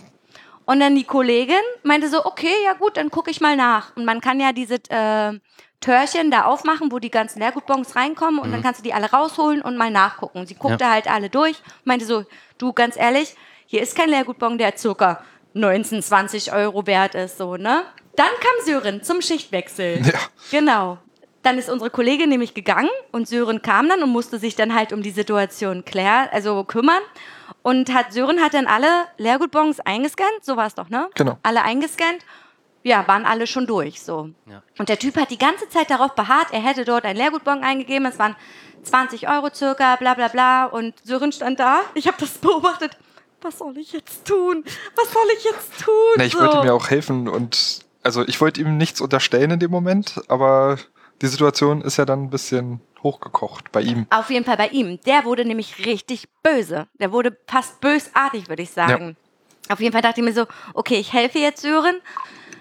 Und 0.66 0.80
dann 0.80 0.96
die 0.96 1.04
Kollegin 1.04 1.56
meinte 1.84 2.10
so, 2.10 2.26
okay, 2.26 2.54
ja 2.66 2.74
gut, 2.74 2.98
dann 2.98 3.10
gucke 3.10 3.32
ich 3.32 3.40
mal 3.40 3.56
nach. 3.56 3.96
Und 3.96 4.06
man 4.06 4.20
kann 4.20 4.40
ja 4.40 4.52
diese 4.52 4.76
äh, 4.90 5.40
Törchen 5.80 6.32
da 6.32 6.44
aufmachen, 6.44 6.92
wo 6.92 7.00
die 7.00 7.12
ganzen 7.12 7.40
Leergutbons 7.40 7.96
reinkommen 7.96 8.40
und 8.40 8.52
dann 8.52 8.62
kannst 8.62 8.80
du 8.80 8.84
die 8.84 8.94
alle 8.94 9.12
rausholen 9.12 9.62
und 9.62 9.78
mal 9.78 9.90
nachgucken. 9.92 10.46
Sie 10.46 10.56
guckte 10.56 10.90
halt 10.90 11.10
alle 11.10 11.30
durch, 11.30 11.62
meinte 11.84 12.06
so, 12.06 12.26
du, 12.58 12.72
ganz 12.72 12.96
ehrlich, 12.98 13.36
hier 13.66 13.82
ist 13.82 13.96
kein 13.96 14.10
Leergutbon, 14.10 14.58
der 14.58 14.78
circa 14.78 15.24
19, 15.54 16.02
20 16.02 16.54
Euro 16.54 16.86
wert 16.88 17.16
ist, 17.16 17.38
so, 17.38 17.58
ne? 17.58 17.84
Dann 18.16 18.30
kam 18.40 18.66
Sören 18.66 19.04
zum 19.04 19.22
Schichtwechsel. 19.22 20.02
Ja. 20.06 20.20
Genau. 20.52 20.98
Dann 21.44 21.58
ist 21.58 21.70
unsere 21.70 21.90
Kollegin 21.90 22.30
nämlich 22.30 22.54
gegangen 22.54 22.90
und 23.12 23.28
Sören 23.28 23.62
kam 23.62 23.90
dann 23.90 24.04
und 24.04 24.10
musste 24.10 24.38
sich 24.38 24.56
dann 24.56 24.76
halt 24.76 24.94
um 24.94 25.02
die 25.02 25.12
Situation 25.12 25.86
klären, 25.86 26.30
also 26.32 26.64
kümmern. 26.64 27.02
Und 27.64 27.94
hat 27.94 28.14
Sören 28.14 28.42
hat 28.42 28.54
dann 28.54 28.68
alle 28.68 28.88
Leergutbons 29.18 29.80
eingescannt, 29.80 30.44
so 30.44 30.56
war 30.58 30.68
es 30.68 30.76
doch, 30.76 30.90
ne? 30.90 31.10
Genau. 31.16 31.38
Alle 31.44 31.64
eingescannt. 31.64 32.20
Ja, 32.84 33.08
waren 33.08 33.26
alle 33.26 33.46
schon 33.46 33.68
durch, 33.68 34.02
so. 34.02 34.30
Ja. 34.48 34.64
Und 34.80 34.90
der 34.90 34.98
Typ 34.98 35.16
hat 35.16 35.30
die 35.30 35.38
ganze 35.38 35.70
Zeit 35.70 35.92
darauf 35.92 36.14
beharrt, 36.16 36.48
er 36.52 36.62
hätte 36.62 36.86
dort 36.86 37.06
ein 37.06 37.16
Leergutbon 37.16 37.64
eingegeben, 37.64 38.08
es 38.08 38.18
waren 38.18 38.36
20 38.84 39.30
Euro 39.30 39.50
circa, 39.54 39.96
bla 39.98 40.16
bla 40.16 40.28
bla. 40.28 40.66
Und 40.66 40.96
Sören 41.04 41.32
stand 41.32 41.60
da, 41.60 41.82
ich 41.94 42.08
habe 42.08 42.18
das 42.20 42.32
beobachtet, 42.40 42.98
was 43.42 43.58
soll 43.58 43.78
ich 43.78 43.92
jetzt 43.92 44.26
tun? 44.26 44.64
Was 44.96 45.12
soll 45.12 45.26
ich 45.38 45.44
jetzt 45.44 45.84
tun? 45.84 45.94
Na, 46.18 46.24
ich 46.26 46.34
so. 46.34 46.40
wollte 46.40 46.68
ja 46.68 46.74
auch 46.74 46.90
helfen 46.90 47.28
und 47.28 47.82
also 48.04 48.28
ich 48.28 48.40
wollte 48.42 48.62
ihm 48.62 48.78
nichts 48.78 49.02
unterstellen 49.02 49.52
in 49.52 49.60
dem 49.60 49.72
Moment, 49.72 50.22
aber 50.28 50.78
die 51.22 51.28
Situation 51.28 51.82
ist 51.82 51.98
ja 51.98 52.06
dann 52.06 52.24
ein 52.24 52.30
bisschen 52.30 52.82
hochgekocht 53.04 53.72
bei 53.72 53.82
ihm. 53.82 54.06
Auf 54.10 54.30
jeden 54.30 54.46
Fall 54.46 54.58
bei 54.58 54.68
ihm. 54.70 55.00
Der 55.06 55.26
wurde 55.26 55.46
nämlich 55.46 55.86
richtig 55.86 56.28
böse. 56.44 56.88
Der 57.00 57.12
wurde 57.12 57.38
fast 57.48 57.82
bösartig, 57.82 58.50
würde 58.50 58.64
ich 58.64 58.72
sagen. 58.72 59.16
Auf 59.70 59.80
jeden 59.80 59.94
Fall 59.94 60.02
dachte 60.02 60.22
ich 60.22 60.26
mir 60.26 60.34
so, 60.34 60.46
okay, 60.74 60.96
ich 60.96 61.14
helfe 61.14 61.40
jetzt 61.40 61.62
Sören, 61.62 61.96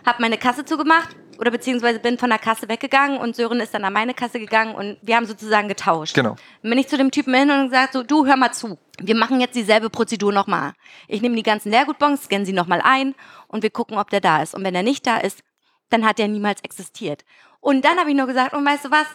habe 0.06 0.22
meine 0.22 0.38
Kasse 0.38 0.64
zugemacht 0.64 1.16
oder 1.40 1.50
beziehungsweise 1.50 1.98
bin 2.00 2.18
von 2.18 2.28
der 2.28 2.38
Kasse 2.38 2.68
weggegangen 2.68 3.18
und 3.18 3.34
Sören 3.34 3.60
ist 3.60 3.72
dann 3.72 3.82
an 3.86 3.94
meine 3.94 4.12
Kasse 4.12 4.38
gegangen 4.38 4.74
und 4.74 4.98
wir 5.00 5.16
haben 5.16 5.24
sozusagen 5.24 5.68
getauscht. 5.68 6.14
Genau. 6.14 6.36
Dann 6.62 6.70
bin 6.70 6.78
ich 6.78 6.86
zu 6.86 6.98
dem 6.98 7.10
Typen 7.10 7.32
hin 7.32 7.50
und 7.50 7.70
gesagt 7.70 7.94
so, 7.94 8.02
du 8.02 8.26
hör 8.26 8.36
mal 8.36 8.52
zu. 8.52 8.78
Wir 8.98 9.14
machen 9.14 9.40
jetzt 9.40 9.56
dieselbe 9.56 9.88
Prozedur 9.88 10.34
nochmal. 10.34 10.74
Ich 11.08 11.22
nehme 11.22 11.34
die 11.36 11.42
ganzen 11.42 11.70
Leergutbons, 11.70 12.24
scanne 12.24 12.44
sie 12.44 12.52
nochmal 12.52 12.82
ein 12.84 13.14
und 13.48 13.62
wir 13.62 13.70
gucken, 13.70 13.96
ob 13.96 14.10
der 14.10 14.20
da 14.20 14.42
ist. 14.42 14.54
Und 14.54 14.64
wenn 14.64 14.74
er 14.74 14.82
nicht 14.82 15.06
da 15.06 15.16
ist, 15.16 15.40
dann 15.88 16.06
hat 16.06 16.18
der 16.18 16.28
niemals 16.28 16.60
existiert. 16.60 17.24
Und 17.60 17.86
dann 17.86 17.98
habe 17.98 18.10
ich 18.10 18.16
nur 18.16 18.26
gesagt, 18.26 18.52
und 18.52 18.66
weißt 18.66 18.84
du 18.84 18.90
was? 18.90 19.06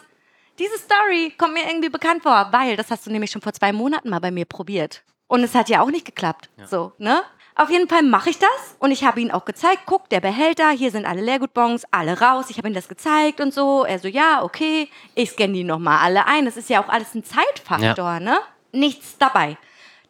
Diese 0.58 0.76
Story 0.78 1.32
kommt 1.38 1.54
mir 1.54 1.68
irgendwie 1.68 1.90
bekannt 1.90 2.24
vor, 2.24 2.48
weil 2.50 2.76
das 2.76 2.90
hast 2.90 3.06
du 3.06 3.12
nämlich 3.12 3.30
schon 3.30 3.42
vor 3.42 3.52
zwei 3.52 3.72
Monaten 3.72 4.10
mal 4.10 4.20
bei 4.20 4.32
mir 4.32 4.46
probiert. 4.46 5.04
Und 5.28 5.44
es 5.44 5.54
hat 5.54 5.68
ja 5.68 5.80
auch 5.80 5.90
nicht 5.90 6.06
geklappt. 6.06 6.50
So, 6.66 6.92
ne? 6.98 7.22
Auf 7.58 7.70
jeden 7.70 7.88
Fall 7.88 8.02
mache 8.02 8.28
ich 8.28 8.38
das 8.38 8.76
und 8.80 8.90
ich 8.90 9.02
habe 9.02 9.18
ihn 9.18 9.30
auch 9.30 9.46
gezeigt, 9.46 9.84
guck, 9.86 10.10
der 10.10 10.20
Behälter, 10.20 10.68
hier 10.70 10.90
sind 10.90 11.06
alle 11.06 11.22
Leergutbons, 11.22 11.84
alle 11.90 12.20
raus. 12.20 12.50
Ich 12.50 12.58
habe 12.58 12.68
ihm 12.68 12.74
das 12.74 12.86
gezeigt 12.86 13.40
und 13.40 13.54
so. 13.54 13.84
Er 13.84 13.98
so, 13.98 14.08
ja, 14.08 14.42
okay, 14.42 14.90
ich 15.14 15.30
scanne 15.30 15.54
die 15.54 15.64
nochmal 15.64 16.00
alle 16.04 16.26
ein. 16.26 16.44
Das 16.44 16.58
ist 16.58 16.68
ja 16.68 16.84
auch 16.84 16.90
alles 16.90 17.14
ein 17.14 17.24
Zeitfaktor, 17.24 18.20
ne? 18.20 18.36
Nichts 18.72 19.16
dabei. 19.16 19.56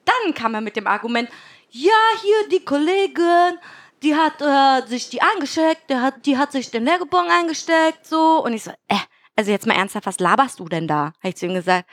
Dann 0.05 0.35
kam 0.35 0.55
er 0.55 0.61
mit 0.61 0.75
dem 0.75 0.89
Argument, 0.89 1.29
ja, 1.71 1.93
hier 2.21 2.49
die 2.51 2.65
Kollegin, 2.65 3.59
die 4.03 4.17
hat 4.17 4.41
äh, 4.41 4.85
sich 4.89 5.09
die 5.11 5.23
angesteckt, 5.23 5.89
der 5.89 6.03
hat, 6.03 6.27
die 6.27 6.37
hat 6.37 6.51
sich 6.51 6.73
den 6.73 6.85
Leergutbon 6.85 7.29
angesteckt, 7.29 8.05
so. 8.07 8.43
Und 8.45 8.55
ich 8.55 8.65
so, 8.65 8.73
äh, 8.89 8.97
also 9.37 9.53
jetzt 9.53 9.69
mal 9.69 9.75
ernsthaft, 9.77 10.07
was 10.07 10.19
laberst 10.19 10.59
du 10.59 10.69
denn 10.69 10.89
da? 10.89 11.13
Habe 11.19 11.29
ich 11.29 11.37
zu 11.37 11.47
ihm 11.47 11.55
gesagt. 11.55 11.89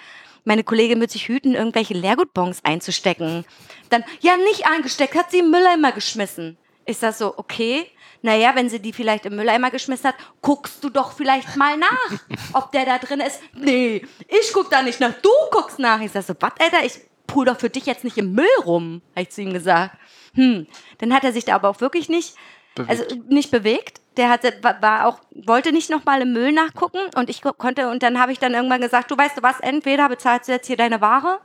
Meine 0.45 0.63
Kollegin 0.63 0.99
wird 0.99 1.11
sich 1.11 1.27
hüten, 1.27 1.55
irgendwelche 1.55 1.93
Leergutbons 1.93 2.63
einzustecken. 2.63 3.45
Dann, 3.89 4.03
ja, 4.19 4.35
nicht 4.37 4.65
angesteckt, 4.67 5.15
hat 5.15 5.31
sie 5.31 5.39
im 5.39 5.51
Mülleimer 5.51 5.91
geschmissen. 5.91 6.57
Ist 6.85 7.03
das 7.03 7.17
so, 7.17 7.37
okay? 7.37 7.87
Naja, 8.21 8.51
wenn 8.55 8.69
sie 8.69 8.79
die 8.79 8.93
vielleicht 8.93 9.25
im 9.25 9.35
Mülleimer 9.35 9.69
geschmissen 9.69 10.09
hat, 10.09 10.15
guckst 10.41 10.83
du 10.83 10.89
doch 10.89 11.11
vielleicht 11.13 11.55
mal 11.55 11.77
nach, 11.77 12.11
ob 12.53 12.71
der 12.71 12.85
da 12.85 12.97
drin 12.97 13.19
ist. 13.19 13.39
Nee, 13.53 14.05
ich 14.27 14.51
guck 14.53 14.69
da 14.69 14.81
nicht 14.81 14.99
nach, 14.99 15.13
du 15.21 15.29
guckst 15.51 15.79
nach. 15.79 16.01
Ich 16.01 16.11
sag 16.11 16.23
so, 16.23 16.33
was, 16.39 16.53
Alter, 16.59 16.85
ich 16.85 16.99
pul 17.27 17.45
doch 17.45 17.59
für 17.59 17.69
dich 17.69 17.85
jetzt 17.85 18.03
nicht 18.03 18.17
im 18.17 18.33
Müll 18.33 18.45
rum, 18.65 19.01
habe 19.11 19.23
ich 19.23 19.29
zu 19.29 19.41
ihm 19.41 19.53
gesagt. 19.53 19.97
Hm, 20.35 20.67
dann 20.97 21.13
hat 21.13 21.23
er 21.23 21.33
sich 21.33 21.45
da 21.45 21.55
aber 21.55 21.69
auch 21.69 21.81
wirklich 21.81 22.09
nicht, 22.09 22.35
Bewegt. 22.75 22.89
also 23.01 23.15
nicht 23.27 23.51
bewegt. 23.51 24.01
Der 24.17 24.29
hatte, 24.29 24.53
war, 24.61 25.07
auch, 25.07 25.19
wollte 25.31 25.71
nicht 25.71 25.89
nochmal 25.89 26.21
im 26.21 26.33
Müll 26.33 26.51
nachgucken 26.51 26.99
und 27.15 27.29
ich 27.29 27.41
ko- 27.41 27.53
konnte, 27.53 27.89
und 27.89 28.03
dann 28.03 28.19
habe 28.19 28.31
ich 28.31 28.37
dann 28.39 28.53
irgendwann 28.53 28.81
gesagt, 28.81 29.09
du 29.09 29.17
weißt 29.17 29.37
du 29.37 29.41
was, 29.43 29.59
entweder 29.59 30.07
bezahlst 30.09 30.47
du 30.47 30.51
jetzt 30.53 30.67
hier 30.67 30.77
deine 30.77 31.01
Ware 31.01 31.39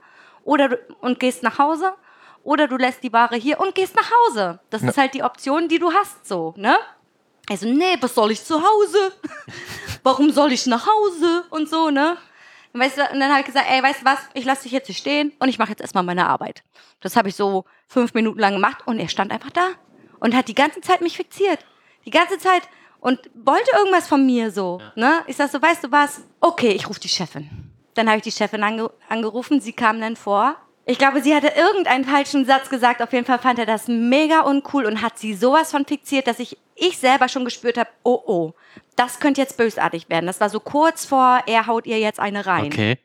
oder 0.45 0.69
du, 0.71 0.77
und 1.01 1.19
gehst 1.19 1.43
nach 1.43 1.59
Hause 1.59 1.95
oder 2.45 2.69
du 2.69 2.77
lässt 2.77 3.03
die 3.03 3.13
Ware 3.13 3.37
hier 3.37 3.59
und 3.61 3.75
gehst 3.75 3.97
nach 3.97 4.11
Hause. 4.11 4.61
Das 4.71 4.83
Ja. 4.83 4.89
ist 4.91 4.99
halt 4.99 5.15
die 5.15 5.23
Option, 5.23 5.69
die 5.69 5.79
du 5.79 5.93
hast, 5.93 6.27
so, 6.29 6.53
ne? 6.57 6.77
Also, 7.51 7.67
nee, 7.67 7.97
was 8.01 8.15
soll 8.15 8.31
ich 8.33 8.45
zu 8.45 8.57
Hause? 8.57 9.13
Warum 10.03 10.31
soll 10.31 10.53
ich 10.53 10.67
nach 10.67 10.87
Hause? 10.87 11.45
Und 11.51 11.69
so, 11.71 11.89
ne? 11.91 12.17
Und, 12.75 12.81
weißt 12.83 12.99
du, 12.99 13.03
und 13.13 13.21
dann 13.21 13.31
habe 13.31 13.41
ich 13.41 13.47
gesagt, 13.47 13.67
ey, 13.71 13.83
weißt 13.83 14.03
du 14.03 14.05
was, 14.05 14.19
ich 14.35 14.45
lasse 14.45 14.65
dich 14.65 14.73
jetzt 14.73 14.87
hier 14.87 14.95
stehen 14.95 15.33
und 15.39 15.49
ich 15.49 15.59
mache 15.59 15.71
jetzt 15.71 15.81
erstmal 15.81 16.05
meine 16.05 16.27
Arbeit. 16.29 16.63
Das 17.01 17.17
habe 17.17 17.31
ich 17.31 17.35
so 17.37 17.65
fünf 17.87 18.13
Minuten 18.13 18.39
lang 18.39 18.53
gemacht 18.55 18.83
und 18.87 18.99
er 18.99 19.09
stand 19.09 19.33
einfach 19.33 19.51
da 19.51 19.69
und 20.21 20.35
hat 20.35 20.49
die 20.49 20.55
ganze 20.55 20.81
Zeit 20.81 21.01
mich 21.01 21.17
fixiert. 21.17 21.61
Die 22.05 22.11
ganze 22.11 22.39
Zeit 22.39 22.63
und 23.01 23.19
wollte 23.35 23.71
irgendwas 23.77 24.09
von 24.09 24.25
mir 24.25 24.51
so. 24.51 24.81
Ne? 24.97 25.21
Ich 25.27 25.37
sag 25.37 25.51
so, 25.51 25.61
weißt 25.61 25.85
du 25.85 25.93
was? 25.93 26.23
Okay, 26.41 26.71
ich 26.71 26.89
rufe 26.89 27.01
die 27.01 27.09
Chefin. 27.09 27.49
Dann 27.95 28.09
habe 28.09 28.19
ich 28.19 28.25
die 28.25 28.33
Chefin 28.33 28.63
ange 28.63 28.91
angerufen, 29.09 29.61
sie 29.61 29.73
kam 29.73 30.01
dann 30.01 30.17
vor. 30.17 30.57
Ich 30.87 30.99
glaube, 30.99 31.21
sie 31.21 31.35
hatte 31.35 31.49
irgendeinen 31.49 32.05
falschen 32.05 32.47
Satz 32.47 32.71
gesagt. 32.71 33.03
Auf 33.03 33.13
jeden 33.13 33.27
Fall 33.27 33.39
fand 33.39 33.59
er 33.59 33.67
das 33.67 33.89
mega 33.89 34.41
uncool 34.41 34.87
und 34.87 35.03
hat 35.03 35.19
sie 35.19 35.35
sowas 35.35 35.71
von 35.71 35.85
fixiert, 35.85 36.27
dass 36.27 36.39
ich, 36.39 36.57
ich 36.77 36.97
selber 36.97 37.29
schon 37.29 37.45
gespürt 37.45 37.77
habe, 37.77 37.91
oh 38.05 38.23
oh, 38.27 38.53
das 38.97 39.21
könnte 39.21 39.41
jetzt 39.41 39.59
bösartig 39.59 40.09
werden. 40.09 40.27
Das 40.27 40.41
war 40.41 40.49
so 40.49 40.61
kurz 40.61 41.05
vor, 41.05 41.43
er 41.47 41.67
haut 41.67 41.87
ihr 41.87 41.99
jetzt 41.99 42.19
eine 42.19 42.47
rein. 42.47 42.67
Okay. 42.67 42.99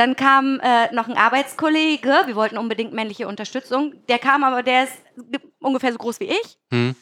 Dann 0.00 0.16
kam 0.16 0.58
äh, 0.60 0.90
noch 0.94 1.08
ein 1.08 1.16
Arbeitskollege, 1.18 2.22
wir 2.24 2.34
wollten 2.34 2.56
unbedingt 2.56 2.94
männliche 2.94 3.28
Unterstützung. 3.28 3.92
Der 4.08 4.18
kam 4.18 4.44
aber, 4.44 4.62
der 4.62 4.84
ist 4.84 4.94
ge- 5.30 5.40
ungefähr 5.60 5.92
so 5.92 5.98
groß 5.98 6.20
wie 6.20 6.30
ich. 6.30 6.56
Hm. 6.72 6.94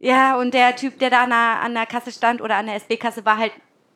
Ja, 0.00 0.36
und 0.36 0.52
der 0.52 0.74
Typ, 0.74 0.98
der 0.98 1.10
da 1.10 1.22
an 1.22 1.30
der, 1.30 1.60
an 1.62 1.74
der 1.74 1.86
Kasse 1.86 2.10
stand 2.10 2.40
oder 2.42 2.56
an 2.56 2.66
der 2.66 2.74
SB-Kasse, 2.74 3.24
war 3.24 3.36
halt 3.38 3.52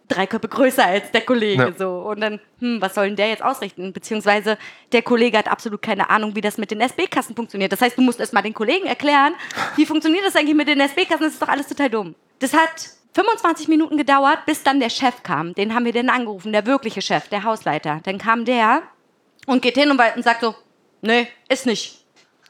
drei 0.06 0.28
Köpfe 0.28 0.46
größer 0.46 0.86
als 0.86 1.10
der 1.10 1.22
Kollege. 1.22 1.60
Ja. 1.64 1.72
So. 1.76 1.90
Und 2.08 2.20
dann, 2.20 2.38
hm, 2.60 2.80
was 2.80 2.94
soll 2.94 3.06
denn 3.08 3.16
der 3.16 3.30
jetzt 3.30 3.42
ausrichten? 3.42 3.92
Beziehungsweise 3.92 4.58
der 4.92 5.02
Kollege 5.02 5.36
hat 5.38 5.48
absolut 5.48 5.82
keine 5.82 6.08
Ahnung, 6.08 6.36
wie 6.36 6.40
das 6.40 6.56
mit 6.56 6.70
den 6.70 6.80
SB-Kassen 6.80 7.34
funktioniert. 7.34 7.72
Das 7.72 7.80
heißt, 7.80 7.98
du 7.98 8.02
musst 8.02 8.20
erst 8.20 8.32
mal 8.32 8.42
den 8.42 8.54
Kollegen 8.54 8.86
erklären, 8.86 9.34
wie 9.74 9.86
funktioniert 9.86 10.24
das 10.24 10.36
eigentlich 10.36 10.54
mit 10.54 10.68
den 10.68 10.78
SB-Kassen? 10.78 11.24
Das 11.24 11.32
ist 11.32 11.42
doch 11.42 11.48
alles 11.48 11.66
total 11.66 11.90
dumm. 11.90 12.14
Das 12.38 12.54
hat 12.54 12.90
25 13.16 13.68
Minuten 13.68 13.96
gedauert, 13.96 14.44
bis 14.44 14.62
dann 14.62 14.78
der 14.78 14.90
Chef 14.90 15.22
kam. 15.22 15.54
Den 15.54 15.74
haben 15.74 15.86
wir 15.86 15.92
dann 15.94 16.10
angerufen, 16.10 16.52
der 16.52 16.66
wirkliche 16.66 17.00
Chef, 17.00 17.28
der 17.28 17.44
Hausleiter. 17.44 18.00
Dann 18.04 18.18
kam 18.18 18.44
der 18.44 18.82
und 19.46 19.62
geht 19.62 19.76
hin 19.76 19.90
und, 19.90 19.98
sagt 20.22 20.42
so, 20.42 20.54
nee, 21.00 21.26
ist 21.48 21.64
nicht. 21.64 22.04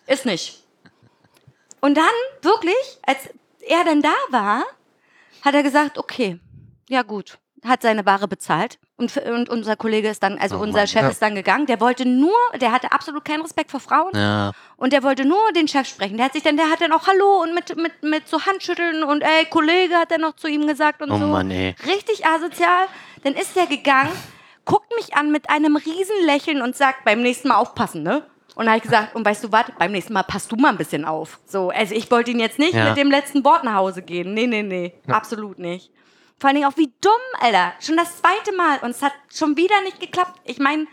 Ist 0.09 0.27
nicht. 0.27 0.65
Und 1.81 1.97
dann, 1.97 2.05
wirklich, 2.43 2.75
als 3.07 3.29
er 3.61 3.85
dann 3.85 4.03
da 4.03 4.15
war, 4.31 4.65
hat 5.43 5.55
er 5.55 5.63
gesagt, 5.63 5.99
okay, 5.99 6.41
ja 6.89 7.03
gut, 7.03 7.39
hat 7.69 7.83
seine 7.83 8.07
Ware 8.07 8.29
bezahlt. 8.29 8.79
Und, 8.97 9.17
und 9.17 9.49
unser 9.49 9.77
Kollege 9.77 10.09
ist 10.09 10.23
dann, 10.23 10.39
also 10.39 10.57
Oh 10.57 10.61
unser 10.61 10.79
Mann, 10.81 10.87
Chef 10.89 11.03
ja. 11.03 11.09
ist 11.09 11.21
dann 11.23 11.35
gegangen. 11.35 11.67
Der 11.67 11.81
wollte 11.81 12.07
nur, 12.09 12.35
der 12.61 12.73
hatte 12.73 12.93
absolut 12.93 13.25
keinen 13.25 13.43
Respekt 13.43 13.71
vor 13.71 13.81
Frauen. 13.81 14.13
Ja. 14.15 14.53
Und 14.77 14.93
der 14.93 15.03
wollte 15.03 15.25
nur 15.25 15.39
den 15.55 15.69
Chef 15.69 15.87
sprechen. 15.87 16.17
Der 16.17 16.27
hat 16.27 16.33
sich 16.33 16.43
dann, 16.43 16.57
der 16.57 16.71
hat 16.71 16.81
dann 16.81 16.93
auch 16.93 17.07
Hallo 17.07 17.43
und 17.43 17.55
mit, 17.55 17.77
mit, 17.77 18.03
mit 18.03 18.29
so 18.29 18.45
Handschütteln 18.47 19.03
und 19.05 19.23
ey, 19.23 19.45
Kollege 19.51 19.95
hat 19.97 20.11
er 20.13 20.19
noch 20.19 20.37
zu 20.37 20.49
ihm 20.49 20.67
gesagt 20.67 21.03
und 21.03 21.11
Oh 21.11 21.19
so. 21.19 21.27
Mann, 21.27 21.51
ey. 21.51 21.75
Richtig 21.87 22.27
asozial. 22.27 22.87
Dann 23.23 23.35
ist 23.35 23.55
der 23.57 23.67
gegangen, 23.67 24.11
guckt 24.65 24.91
mich 24.97 25.15
an 25.15 25.31
mit 25.31 25.51
einem 25.51 25.77
riesen 25.77 26.25
Lächeln 26.25 26.63
und 26.63 26.77
sagt, 26.77 27.05
beim 27.05 27.21
nächsten 27.23 27.49
Mal 27.49 27.57
aufpassen, 27.57 28.03
ne? 28.03 28.25
Und 28.55 28.65
dann 28.65 28.69
habe 28.69 28.79
ich 28.79 28.85
gesagt, 28.85 29.15
und 29.15 29.23
weißt 29.27 29.45
du 29.45 29.53
was, 29.53 29.67
beim 29.79 29.93
nächsten 29.93 30.15
Mal 30.15 30.23
passt 30.23 30.51
du 30.51 30.57
mal 30.57 30.71
ein 30.71 30.79
bisschen 30.79 31.05
auf. 31.05 31.41
So, 31.45 31.69
also 31.69 31.95
ich 31.95 32.11
wollte 32.11 32.31
ihn 32.31 32.41
jetzt 32.41 32.59
nicht 32.59 32.73
Ja. 32.73 32.89
mit 32.89 32.97
dem 32.97 33.11
letzten 33.11 33.45
Wort 33.45 33.65
nach 33.65 33.75
Hause 33.75 34.01
gehen. 34.01 34.33
Nee, 34.33 34.47
nee, 34.47 34.63
nee, 34.63 34.95
absolut 35.09 35.59
nicht. 35.59 35.91
Vor 36.39 36.49
allen 36.49 36.57
Dingen 36.57 36.69
auch 36.71 36.77
wie 36.77 36.93
dumm, 37.01 37.13
Alter. 37.41 37.73
Schon 37.81 37.97
das 37.97 38.19
zweite 38.19 38.53
Mal 38.57 38.79
und 38.83 38.91
es 38.91 39.03
hat 39.03 39.13
schon 39.35 39.57
wieder 39.57 39.81
nicht 39.83 40.01
geklappt. 40.01 40.39
Ich 40.45 40.59
meine, 40.59 40.87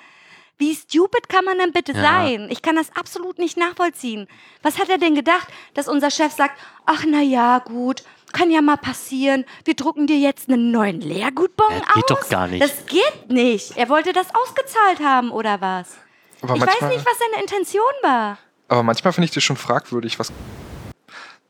wie 0.58 0.74
stupid 0.76 1.28
kann 1.28 1.44
man 1.44 1.58
denn 1.58 1.74
bitte 1.74 1.92
Ja. 1.92 2.02
sein? 2.02 2.48
Ich 2.50 2.62
kann 2.62 2.76
das 2.78 2.96
absolut 2.96 3.40
nicht 3.40 3.58
nachvollziehen. 3.58 4.28
Was 4.62 4.80
hat 4.80 4.88
er 4.90 4.98
denn 4.98 5.16
gedacht, 5.16 5.48
dass 5.74 5.88
unser 5.90 6.12
Chef 6.12 6.32
sagt, 6.32 6.58
ach 6.86 7.04
na 7.08 7.22
ja, 7.22 7.60
gut, 7.60 8.04
kann 8.32 8.50
ja 8.52 8.62
mal 8.62 8.78
passieren. 8.78 9.46
Wir 9.66 9.74
drucken 9.76 10.08
dir 10.08 10.18
jetzt 10.18 10.48
einen 10.50 10.72
neuen 10.72 11.02
Leergutbon 11.02 11.72
Ja, 11.72 11.82
aus? 11.88 11.94
geht 11.96 12.10
doch 12.10 12.30
gar 12.30 12.48
nicht. 12.48 12.64
Das 12.64 12.86
geht 12.86 13.30
nicht. 13.30 13.76
Er 13.78 13.90
wollte 13.90 14.14
das 14.14 14.28
ausgezahlt 14.34 15.02
haben 15.02 15.30
oder 15.32 15.60
was? 15.60 15.98
Aber 16.42 16.56
ich 16.56 16.62
weiß 16.62 16.68
manchmal, 16.68 16.90
nicht, 16.96 17.06
was 17.06 17.18
seine 17.20 17.42
Intention 17.44 17.84
war. 18.02 18.38
aber 18.70 18.84
manchmal 18.84 19.14
finde 19.14 19.26
ich 19.26 19.32
das 19.32 19.44
schon 19.44 19.58
fragwürdig, 19.58 20.18
was 20.20 20.32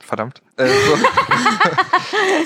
verdammt 0.03 0.41
äh, 0.57 0.67
so, 0.67 0.97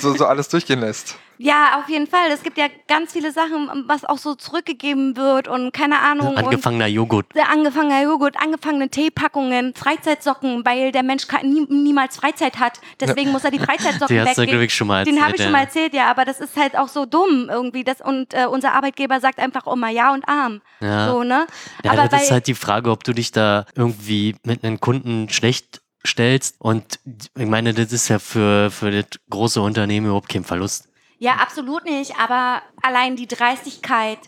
so, 0.00 0.16
so 0.16 0.26
alles 0.26 0.48
durchgehen 0.48 0.80
lässt. 0.80 1.16
Ja, 1.40 1.78
auf 1.78 1.88
jeden 1.88 2.08
Fall. 2.08 2.30
Es 2.32 2.42
gibt 2.42 2.58
ja 2.58 2.66
ganz 2.88 3.12
viele 3.12 3.30
Sachen, 3.30 3.84
was 3.86 4.04
auch 4.04 4.18
so 4.18 4.34
zurückgegeben 4.34 5.16
wird 5.16 5.46
und 5.46 5.72
keine 5.72 6.00
Ahnung. 6.00 6.36
Angefangener 6.36 6.88
Joghurt. 6.88 7.26
Der 7.36 7.48
angefangener 7.48 8.02
Joghurt, 8.02 8.36
angefangene 8.36 8.88
Teepackungen, 8.88 9.72
Freizeitsocken, 9.74 10.64
weil 10.64 10.90
der 10.90 11.04
Mensch 11.04 11.28
nie, 11.44 11.64
niemals 11.68 12.16
Freizeit 12.16 12.58
hat. 12.58 12.80
Deswegen 12.98 13.30
muss 13.30 13.44
er 13.44 13.52
die 13.52 13.60
Freizeitsocken 13.60 14.08
Die 14.16 14.20
hast 14.20 14.36
du, 14.36 14.42
weggeben. 14.42 14.62
ich, 14.62 14.74
schon 14.74 14.88
mal 14.88 15.04
Den 15.04 15.22
habe 15.22 15.36
ich 15.36 15.40
erzählt, 15.40 15.46
schon 15.46 15.52
mal 15.52 15.58
ja. 15.58 15.64
erzählt, 15.64 15.94
ja. 15.94 16.10
Aber 16.10 16.24
das 16.24 16.40
ist 16.40 16.56
halt 16.56 16.76
auch 16.76 16.88
so 16.88 17.06
dumm 17.06 17.48
irgendwie. 17.48 17.84
Das, 17.84 18.00
und 18.00 18.34
äh, 18.34 18.46
unser 18.46 18.72
Arbeitgeber 18.72 19.20
sagt 19.20 19.38
einfach 19.38 19.68
immer 19.68 19.90
Ja 19.90 20.12
und 20.12 20.28
Arm. 20.28 20.60
Ja. 20.80 21.08
So, 21.08 21.22
ne? 21.22 21.46
Ja, 21.84 21.92
aber 21.92 22.08
das 22.08 22.24
ist 22.24 22.30
halt 22.32 22.48
die 22.48 22.54
Frage, 22.54 22.90
ob 22.90 23.04
du 23.04 23.12
dich 23.12 23.30
da 23.30 23.64
irgendwie 23.76 24.34
mit 24.44 24.64
einem 24.64 24.80
Kunden 24.80 25.28
schlecht 25.28 25.82
stellst. 26.06 26.56
Und 26.58 27.00
ich 27.36 27.46
meine, 27.46 27.74
das 27.74 27.92
ist 27.92 28.08
ja 28.08 28.18
für, 28.18 28.70
für 28.70 28.90
das 28.90 29.06
große 29.30 29.60
Unternehmen 29.60 30.06
überhaupt 30.06 30.28
kein 30.28 30.44
Verlust. 30.44 30.88
Ja, 31.18 31.34
absolut 31.34 31.84
nicht. 31.84 32.18
Aber 32.18 32.62
allein 32.82 33.16
die 33.16 33.26
Dreistigkeit, 33.26 34.18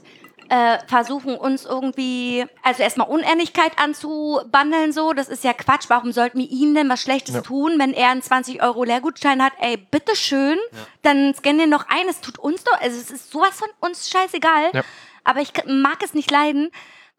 äh, 0.48 0.78
versuchen 0.88 1.36
uns 1.36 1.64
irgendwie, 1.64 2.44
also 2.64 2.82
erstmal 2.82 3.06
Unehrlichkeit 3.08 3.70
anzubandeln, 3.78 4.92
so, 4.92 5.12
das 5.12 5.28
ist 5.28 5.44
ja 5.44 5.52
Quatsch. 5.52 5.84
Warum 5.88 6.10
sollten 6.10 6.38
wir 6.40 6.50
ihm 6.50 6.74
denn 6.74 6.88
was 6.88 7.00
Schlechtes 7.02 7.36
Ja. 7.36 7.40
tun, 7.40 7.74
wenn 7.78 7.92
er 7.94 8.10
einen 8.10 8.20
20 8.20 8.60
Euro 8.60 8.82
Lehrgutschein 8.82 9.42
hat? 9.42 9.52
Ey, 9.60 9.76
bitteschön, 9.76 10.58
dann 11.02 11.34
scannen 11.34 11.58
den 11.60 11.70
noch 11.70 11.86
ein. 11.88 12.08
Es 12.08 12.20
tut 12.20 12.38
uns 12.38 12.64
doch, 12.64 12.78
also 12.80 12.98
es 12.98 13.12
ist 13.12 13.30
sowas 13.30 13.50
von 13.56 13.68
uns 13.78 14.10
scheißegal. 14.10 14.70
Ja. 14.72 14.82
Aber 15.22 15.40
ich 15.40 15.52
mag 15.68 16.02
es 16.02 16.14
nicht 16.14 16.30
leiden, 16.32 16.70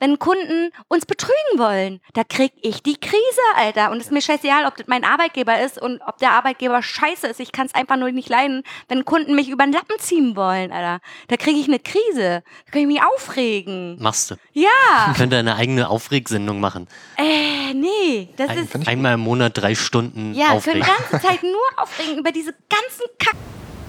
wenn 0.01 0.19
Kunden 0.19 0.71
uns 0.89 1.05
betrügen 1.05 1.57
wollen. 1.57 2.01
Da 2.13 2.23
krieg 2.23 2.51
ich 2.61 2.81
die 2.83 2.99
Krise, 2.99 3.15
Alter. 3.55 3.91
Und 3.91 3.97
es 3.99 4.05
ist 4.07 4.11
mir 4.11 4.21
scheißegal, 4.21 4.65
ob 4.65 4.75
das 4.75 4.87
mein 4.87 5.05
Arbeitgeber 5.05 5.61
ist 5.61 5.81
und 5.81 6.01
ob 6.07 6.17
der 6.17 6.31
Arbeitgeber 6.31 6.81
scheiße 6.81 7.27
ist. 7.27 7.39
Ich 7.39 7.51
kann 7.51 7.67
es 7.67 7.75
einfach 7.75 7.95
nur 7.97 8.11
nicht 8.11 8.27
leiden, 8.27 8.63
wenn 8.89 9.05
Kunden 9.05 9.35
mich 9.35 9.47
über 9.49 9.63
den 9.63 9.71
Lappen 9.73 9.97
ziehen 9.99 10.35
wollen, 10.35 10.71
Alter. 10.71 10.99
Da 11.27 11.37
kriege 11.37 11.59
ich 11.59 11.67
eine 11.67 11.79
Krise. 11.79 12.43
Da 12.65 12.71
kann 12.71 12.81
ich 12.81 12.87
mich 12.87 13.01
aufregen. 13.03 13.97
Machst 14.01 14.31
du. 14.31 14.35
Ja. 14.53 15.13
Könnt 15.15 15.31
ihr 15.33 15.39
eine 15.39 15.55
eigene 15.55 15.87
Aufregsendung 15.87 16.59
machen. 16.59 16.87
Äh, 17.17 17.73
nee. 17.75 18.29
Das 18.37 18.49
Ein, 18.49 18.57
ist. 18.57 18.87
einmal 18.87 19.13
im 19.13 19.19
Monat 19.21 19.55
drei 19.55 19.75
Stunden 19.75 20.33
Ja, 20.33 20.49
aufregen. 20.49 20.81
die 20.81 20.87
ganze 20.87 21.25
Zeit 21.27 21.43
nur 21.43 21.61
aufregen 21.77 22.17
über 22.17 22.31
diese 22.31 22.53
ganzen 22.69 23.05
Kack. 23.19 23.35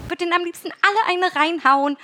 Ich 0.05 0.11
würde 0.11 0.25
denen 0.25 0.35
am 0.35 0.45
liebsten 0.45 0.69
alle 0.83 1.17
eine 1.17 1.35
reinhauen. 1.35 1.97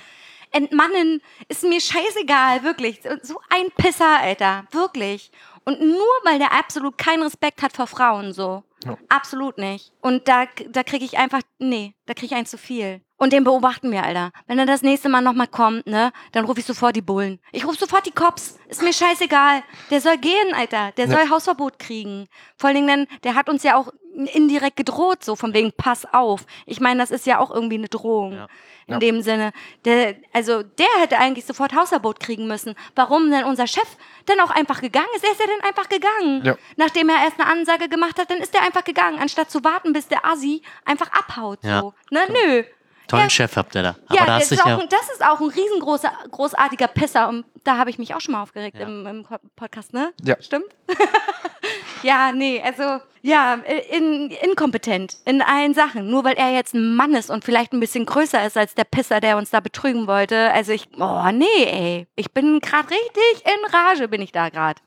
Entmannen 0.51 1.21
ist 1.47 1.63
mir 1.63 1.79
scheißegal, 1.81 2.63
wirklich. 2.63 3.01
So 3.21 3.39
ein 3.49 3.67
Pisser, 3.77 4.19
Alter. 4.19 4.65
Wirklich. 4.71 5.31
Und 5.65 5.81
nur 5.81 6.07
weil 6.23 6.39
der 6.39 6.51
absolut 6.53 6.97
keinen 6.97 7.23
Respekt 7.23 7.61
hat 7.61 7.73
vor 7.73 7.87
Frauen, 7.87 8.33
so. 8.33 8.63
Ja. 8.85 8.97
Absolut 9.09 9.57
nicht. 9.57 9.91
Und 10.01 10.27
da, 10.29 10.45
da 10.69 10.83
kriege 10.83 11.03
ich 11.03 11.17
einfach, 11.17 11.41
nee, 11.59 11.93
da 12.05 12.13
kriege 12.13 12.27
ich 12.27 12.35
einen 12.35 12.45
zu 12.45 12.57
viel. 12.57 13.01
Und 13.17 13.33
den 13.33 13.43
beobachten 13.43 13.91
wir, 13.91 14.03
Alter. 14.03 14.31
Wenn 14.47 14.57
er 14.57 14.65
das 14.65 14.81
nächste 14.81 15.09
Mal 15.09 15.19
nochmal 15.21 15.47
kommt, 15.47 15.85
ne, 15.85 16.13
dann 16.31 16.45
rufe 16.45 16.61
ich 16.61 16.65
sofort 16.65 16.95
die 16.95 17.01
Bullen. 17.01 17.39
Ich 17.51 17.65
rufe 17.67 17.77
sofort 17.77 18.05
die 18.05 18.11
Cops. 18.11 18.57
Ist 18.69 18.81
mir 18.81 18.93
scheißegal. 18.93 19.61
Der 19.91 19.99
soll 19.99 20.17
gehen, 20.17 20.53
Alter. 20.55 20.93
Der 20.93 21.07
Ja. 21.07 21.11
soll 21.17 21.29
Hausverbot 21.29 21.77
kriegen. 21.77 22.27
Vor 22.57 22.69
allen 22.69 22.77
Dingen, 22.77 23.07
der 23.25 23.35
hat 23.35 23.49
uns 23.49 23.63
ja 23.63 23.75
auch 23.75 23.89
indirekt 24.27 24.77
gedroht, 24.77 25.23
so 25.23 25.35
von 25.35 25.53
wegen 25.53 25.71
Pass 25.71 26.05
auf. 26.13 26.45
Ich 26.65 26.79
meine, 26.79 26.99
das 26.99 27.11
ist 27.11 27.25
ja 27.25 27.39
auch 27.39 27.51
irgendwie 27.51 27.77
eine 27.77 27.87
Drohung. 27.89 28.33
Ja. 28.33 28.47
In 28.87 28.93
Ja. 28.93 28.99
dem 28.99 29.21
Sinne. 29.21 29.51
Der, 29.85 30.15
also 30.33 30.63
der 30.63 30.87
hätte 30.99 31.19
eigentlich 31.19 31.45
sofort 31.45 31.73
Hausverbot 31.75 32.19
kriegen 32.19 32.47
müssen. 32.47 32.73
Warum 32.95 33.29
denn 33.29 33.43
unser 33.43 33.67
Chef 33.67 33.87
dann 34.25 34.39
auch 34.39 34.49
einfach 34.49 34.81
gegangen 34.81 35.07
ist? 35.15 35.23
Er 35.23 35.31
ist 35.31 35.39
ja 35.39 35.45
dann 35.45 35.67
einfach 35.69 35.89
gegangen. 35.89 36.43
Ja. 36.43 36.55
Nachdem 36.75 37.09
er 37.09 37.23
erst 37.23 37.39
eine 37.39 37.47
Ansage 37.51 37.87
gemacht 37.87 38.17
hat, 38.17 38.31
dann 38.31 38.39
ist 38.39 38.55
er 38.55 38.63
einfach 38.63 38.83
gegangen, 38.83 39.19
anstatt 39.19 39.51
zu 39.51 39.63
warten, 39.63 39.93
bis 39.93 40.07
der 40.07 40.25
Assi 40.25 40.63
einfach 40.85 41.11
abhaut. 41.11 41.59
So. 41.61 41.93
Ne? 42.09 42.21
Nö. 42.29 42.63
Tollen 43.09 43.23
Ja. 43.23 43.29
Chef 43.29 43.55
habt 43.57 43.75
ihr 43.75 43.83
da. 43.83 43.95
Aber 44.07 44.15
Ja, 44.15 44.25
da 44.25 44.39
das 44.39 44.51
ist, 44.51 44.63
auch, 44.65 44.79
das 44.87 45.09
ist 45.11 45.25
auch 45.25 45.41
ein 45.41 45.49
riesengroßer, 45.49 46.11
großartiger 46.31 46.87
Pisser. 46.87 47.27
Und 47.27 47.43
da 47.63 47.77
habe 47.77 47.89
ich 47.89 47.97
mich 47.99 48.13
auch 48.15 48.21
schon 48.21 48.33
mal 48.33 48.41
aufgeregt 48.43 48.77
Ja. 48.79 48.87
im, 48.87 49.05
im 49.05 49.25
Podcast, 49.55 49.93
ne? 49.93 50.13
Ja. 50.23 50.35
Stimmt? 50.41 50.65
ja, 52.03 52.31
nee, 52.31 52.61
also, 52.63 53.03
ja, 53.21 53.55
in, 53.89 54.31
inkompetent 54.43 55.17
in 55.25 55.41
allen 55.41 55.73
Sachen. 55.73 56.09
Nur 56.09 56.23
weil 56.23 56.35
er 56.35 56.51
jetzt 56.53 56.73
ein 56.73 56.95
Mann 56.95 57.13
ist 57.15 57.29
und 57.29 57.43
vielleicht 57.43 57.73
ein 57.73 57.79
bisschen 57.79 58.05
größer 58.05 58.45
ist 58.45 58.55
als 58.57 58.75
der 58.75 58.85
Pisser, 58.85 59.19
der 59.19 59.37
uns 59.37 59.49
da 59.49 59.59
betrügen 59.59 60.07
wollte. 60.07 60.51
Also 60.53 60.71
ich, 60.71 60.87
oh 60.99 61.29
nee, 61.33 61.45
ey. 61.65 62.07
Ich 62.15 62.31
bin 62.31 62.59
gerade 62.59 62.89
richtig 62.91 63.43
in 63.45 63.73
Rage, 63.73 64.07
bin 64.07 64.21
ich 64.21 64.31
da 64.31 64.49
gerade. 64.49 64.79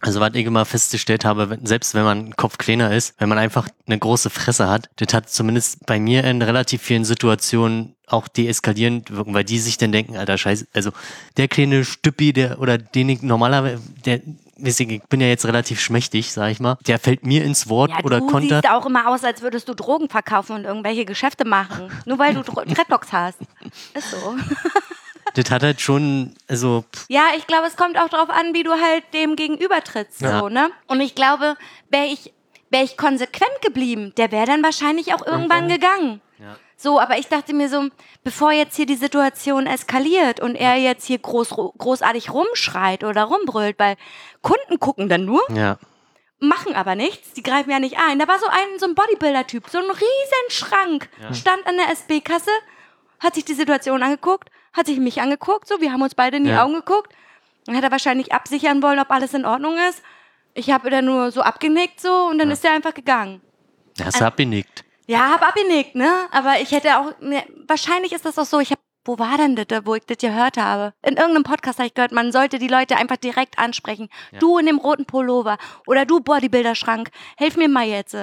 Also 0.00 0.20
was 0.20 0.34
ich 0.34 0.46
immer 0.46 0.64
festgestellt 0.64 1.24
habe, 1.24 1.58
selbst 1.62 1.94
wenn 1.94 2.04
man 2.04 2.36
Kopf 2.36 2.56
kleiner 2.58 2.94
ist, 2.94 3.14
wenn 3.18 3.28
man 3.28 3.38
einfach 3.38 3.68
eine 3.86 3.98
große 3.98 4.30
Fresse 4.30 4.68
hat, 4.68 4.88
das 4.96 5.12
hat 5.12 5.28
zumindest 5.28 5.86
bei 5.86 5.98
mir 5.98 6.22
in 6.24 6.40
relativ 6.40 6.82
vielen 6.82 7.04
Situationen 7.04 7.96
auch 8.06 8.28
deeskalierend 8.28 9.10
wirken, 9.10 9.34
weil 9.34 9.44
die 9.44 9.58
sich 9.58 9.76
dann 9.76 9.92
denken, 9.92 10.16
alter 10.16 10.38
Scheiße, 10.38 10.66
also 10.72 10.92
der 11.36 11.48
kleine 11.48 11.84
Stüppi, 11.84 12.32
der 12.32 12.60
oder 12.60 12.78
den 12.78 13.08
ich 13.08 13.22
normalerweise, 13.22 13.82
der, 14.04 14.20
ich, 14.56 15.02
bin 15.08 15.20
ja 15.20 15.26
jetzt 15.26 15.44
relativ 15.46 15.80
schmächtig, 15.80 16.32
sag 16.32 16.50
ich 16.52 16.60
mal, 16.60 16.78
der 16.86 16.98
fällt 16.98 17.26
mir 17.26 17.44
ins 17.44 17.68
Wort 17.68 17.90
Ja, 17.90 18.04
oder 18.04 18.20
du 18.20 18.26
kontert. 18.26 18.64
siehst 18.64 18.72
auch 18.72 18.86
immer 18.86 19.08
aus, 19.08 19.24
als 19.24 19.42
würdest 19.42 19.68
du 19.68 19.74
Drogen 19.74 20.08
verkaufen 20.08 20.56
und 20.56 20.64
irgendwelche 20.64 21.04
Geschäfte 21.04 21.44
machen. 21.44 21.90
Nur 22.06 22.18
weil 22.18 22.34
du 22.34 22.42
Dreadlocks 22.42 23.12
hast. 23.12 23.38
Ist 23.94 24.10
so. 24.10 24.16
Das 25.38 25.52
hat 25.52 25.62
halt 25.62 25.80
schon, 25.80 26.34
also 26.48 26.84
pff, 26.92 27.06
Ja, 27.08 27.26
ich 27.36 27.46
glaube, 27.46 27.66
es 27.68 27.76
kommt 27.76 27.96
auch 27.96 28.08
darauf 28.08 28.28
an, 28.30 28.54
wie 28.54 28.64
du 28.64 28.72
halt 28.72 29.04
dem 29.14 29.36
gegenüber 29.36 29.82
trittst. 29.84 30.20
Ja. 30.20 30.40
So, 30.40 30.48
ne? 30.48 30.70
Und 30.88 31.00
ich 31.00 31.14
glaube, 31.14 31.56
wäre 31.90 32.06
ich, 32.06 32.32
wär 32.70 32.82
ich 32.82 32.96
konsequent 32.96 33.62
geblieben, 33.62 34.12
der 34.16 34.32
wäre 34.32 34.46
dann 34.46 34.64
wahrscheinlich 34.64 35.14
auch 35.14 35.24
irgendwann 35.24 35.68
gegangen. 35.68 36.20
Ja. 36.40 36.56
So, 36.76 36.98
aber 37.00 37.18
ich 37.18 37.28
dachte 37.28 37.54
mir 37.54 37.68
so, 37.68 37.88
bevor 38.24 38.50
jetzt 38.52 38.74
hier 38.76 38.86
die 38.86 38.96
Situation 38.96 39.66
eskaliert 39.68 40.40
und 40.40 40.56
er 40.56 40.74
jetzt 40.76 41.06
hier 41.06 41.18
groß, 41.18 41.50
großartig 41.50 42.30
rumschreit 42.32 43.04
oder 43.04 43.24
rumbrüllt, 43.24 43.78
weil 43.78 43.96
Kunden 44.42 44.78
gucken 44.80 45.08
dann 45.08 45.24
nur, 45.24 45.42
ja. 45.54 45.78
machen 46.40 46.74
aber 46.74 46.94
nichts, 46.96 47.32
die 47.32 47.42
greifen 47.42 47.70
ja 47.70 47.78
nicht 47.80 47.96
ein. 47.98 48.18
Da 48.18 48.26
war 48.28 48.38
so 48.40 48.46
ein, 48.46 48.78
so 48.78 48.86
ein 48.86 48.94
Bodybuilder-Typ, 48.96 49.68
so 49.68 49.78
ein 49.78 49.84
riesen 49.90 50.50
Schrank, 50.50 51.08
Ja. 51.22 51.32
stand 51.34 51.64
an 51.66 51.76
der 51.76 51.90
SB-Kasse, 51.90 52.50
hat 53.20 53.34
sich 53.34 53.44
die 53.44 53.54
Situation 53.54 54.02
angeguckt, 54.02 54.48
hat 54.72 54.86
sich 54.86 54.98
mich 54.98 55.20
angeguckt, 55.20 55.66
so, 55.68 55.80
wir 55.80 55.92
haben 55.92 56.02
uns 56.02 56.14
beide 56.14 56.36
in 56.36 56.44
die 56.44 56.50
Ja. 56.50 56.64
Augen 56.64 56.74
geguckt. 56.74 57.12
Dann 57.66 57.76
hat 57.76 57.84
er 57.84 57.90
wahrscheinlich 57.90 58.32
absichern 58.32 58.82
wollen, 58.82 58.98
ob 58.98 59.10
alles 59.10 59.34
in 59.34 59.44
Ordnung 59.44 59.76
ist. 59.88 60.02
Ich 60.54 60.70
habe 60.70 60.90
dann 60.90 61.04
nur 61.04 61.30
so 61.30 61.42
abgenickt 61.42 62.00
so 62.00 62.26
und 62.26 62.38
dann 62.38 62.48
Ja. 62.48 62.54
ist 62.54 62.64
er 62.64 62.72
einfach 62.72 62.94
gegangen. 62.94 63.40
Hast 64.02 64.20
du 64.20 64.24
abgenickt. 64.24 64.84
Ja, 65.06 65.30
hab 65.30 65.42
abgenickt, 65.42 65.94
ne? 65.94 66.10
Aber 66.30 66.60
ich 66.60 66.70
hätte 66.72 66.98
auch, 66.98 67.12
ne, 67.20 67.44
wahrscheinlich 67.66 68.12
ist 68.12 68.24
das 68.24 68.38
auch 68.38 68.44
so, 68.44 68.60
ich 68.60 68.70
habe, 68.70 68.80
wo 69.04 69.18
war 69.18 69.38
denn 69.38 69.56
das, 69.56 69.66
da, 69.68 69.86
wo 69.86 69.94
ich 69.94 70.04
das 70.06 70.18
gehört 70.18 70.56
habe? 70.58 70.92
In 71.02 71.16
irgendeinem 71.16 71.44
Podcast 71.44 71.78
habe 71.78 71.86
ich 71.86 71.94
gehört, 71.94 72.12
man 72.12 72.30
sollte 72.30 72.58
die 72.58 72.68
Leute 72.68 72.96
einfach 72.96 73.16
direkt 73.16 73.58
ansprechen. 73.58 74.08
Ja. 74.32 74.38
Du 74.38 74.58
in 74.58 74.66
dem 74.66 74.78
roten 74.78 75.06
Pullover 75.06 75.56
oder 75.86 76.04
du 76.04 76.20
Bodybuilder-Schrank, 76.20 77.10
helf 77.36 77.56
mir 77.56 77.68
mal 77.68 77.86
jetzt. 77.86 78.14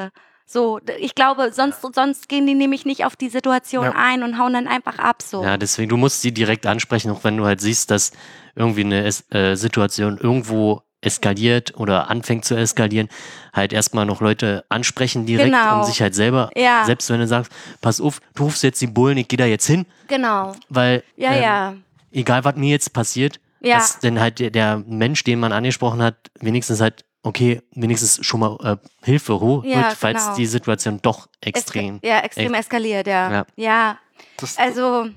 So, 0.48 0.80
ich 1.00 1.16
glaube, 1.16 1.52
sonst, 1.52 1.82
sonst 1.94 2.30
gehen 2.30 2.46
die 2.46 2.54
nämlich 2.54 2.86
nicht 2.86 3.04
auf 3.06 3.16
die 3.16 3.30
Situation 3.30 3.86
Ja. 3.86 3.94
ein 3.96 4.22
und 4.24 4.38
hauen 4.38 4.54
dann 4.54 4.68
einfach 4.68 5.00
ab, 5.00 5.22
so. 5.24 5.44
Ja, 5.44 5.58
deswegen, 5.58 5.90
du 5.90 5.98
musst 5.98 6.22
sie 6.22 6.32
direkt 6.32 6.66
ansprechen, 6.68 7.10
auch 7.12 7.24
wenn 7.24 7.36
du 7.38 7.46
halt 7.46 7.62
siehst, 7.62 7.90
dass 7.90 8.12
irgendwie 8.56 8.82
eine 8.84 9.06
äh, 9.32 9.56
Situation 9.56 10.18
irgendwo 10.20 10.82
eskaliert 11.02 11.78
oder 11.78 12.10
anfängt 12.10 12.46
zu 12.46 12.56
eskalieren, 12.56 13.10
halt 13.54 13.74
erstmal 13.74 14.06
noch 14.06 14.22
Leute 14.22 14.66
ansprechen 14.70 15.26
direkt, 15.26 15.52
Genau. 15.52 15.78
um 15.78 15.84
sich 15.84 16.02
halt 16.02 16.16
selber, 16.16 16.50
Ja. 16.56 16.84
selbst 16.86 17.10
wenn 17.10 17.20
du 17.20 17.28
sagst, 17.28 17.52
pass 17.82 18.00
auf, 18.02 18.22
du 18.36 18.44
rufst 18.44 18.64
jetzt 18.64 18.82
die 18.82 18.88
Bullen, 18.88 19.18
ich 19.18 19.28
gehe 19.28 19.38
da 19.38 19.46
jetzt 19.46 19.66
hin, 19.68 19.86
Genau. 20.08 20.56
weil 20.70 21.04
Ja, 21.16 21.32
ähm, 21.34 21.42
ja. 21.44 21.74
egal 22.12 22.44
was 22.44 22.56
mir 22.56 22.70
jetzt 22.70 22.94
passiert, 22.94 23.40
dass 23.62 24.00
denn 24.00 24.20
halt 24.20 24.40
der, 24.40 24.52
der 24.52 24.84
Mensch, 24.86 25.24
den 25.24 25.40
man 25.40 25.52
angesprochen 25.52 26.02
hat, 26.04 26.16
wenigstens 26.40 26.82
halt, 26.82 27.04
okay, 27.26 27.62
wenigstens 27.74 28.26
schon 28.26 28.40
mal 28.40 28.58
äh, 28.64 28.78
Hilfe 29.06 29.40
holt, 29.40 29.66
Ja, 29.66 29.90
falls 29.92 30.24
genau. 30.24 30.36
die 30.38 30.46
Situation 30.46 31.00
doch 31.02 31.28
Eska- 31.28 31.48
extrem. 31.48 32.00
ja, 32.04 32.20
extrem 32.20 32.54
eskaliert, 32.54 33.08
ja. 33.08 33.32
Ja. 33.32 33.46
ja. 33.56 34.00
Das, 34.38 34.58
Also, 34.58 35.08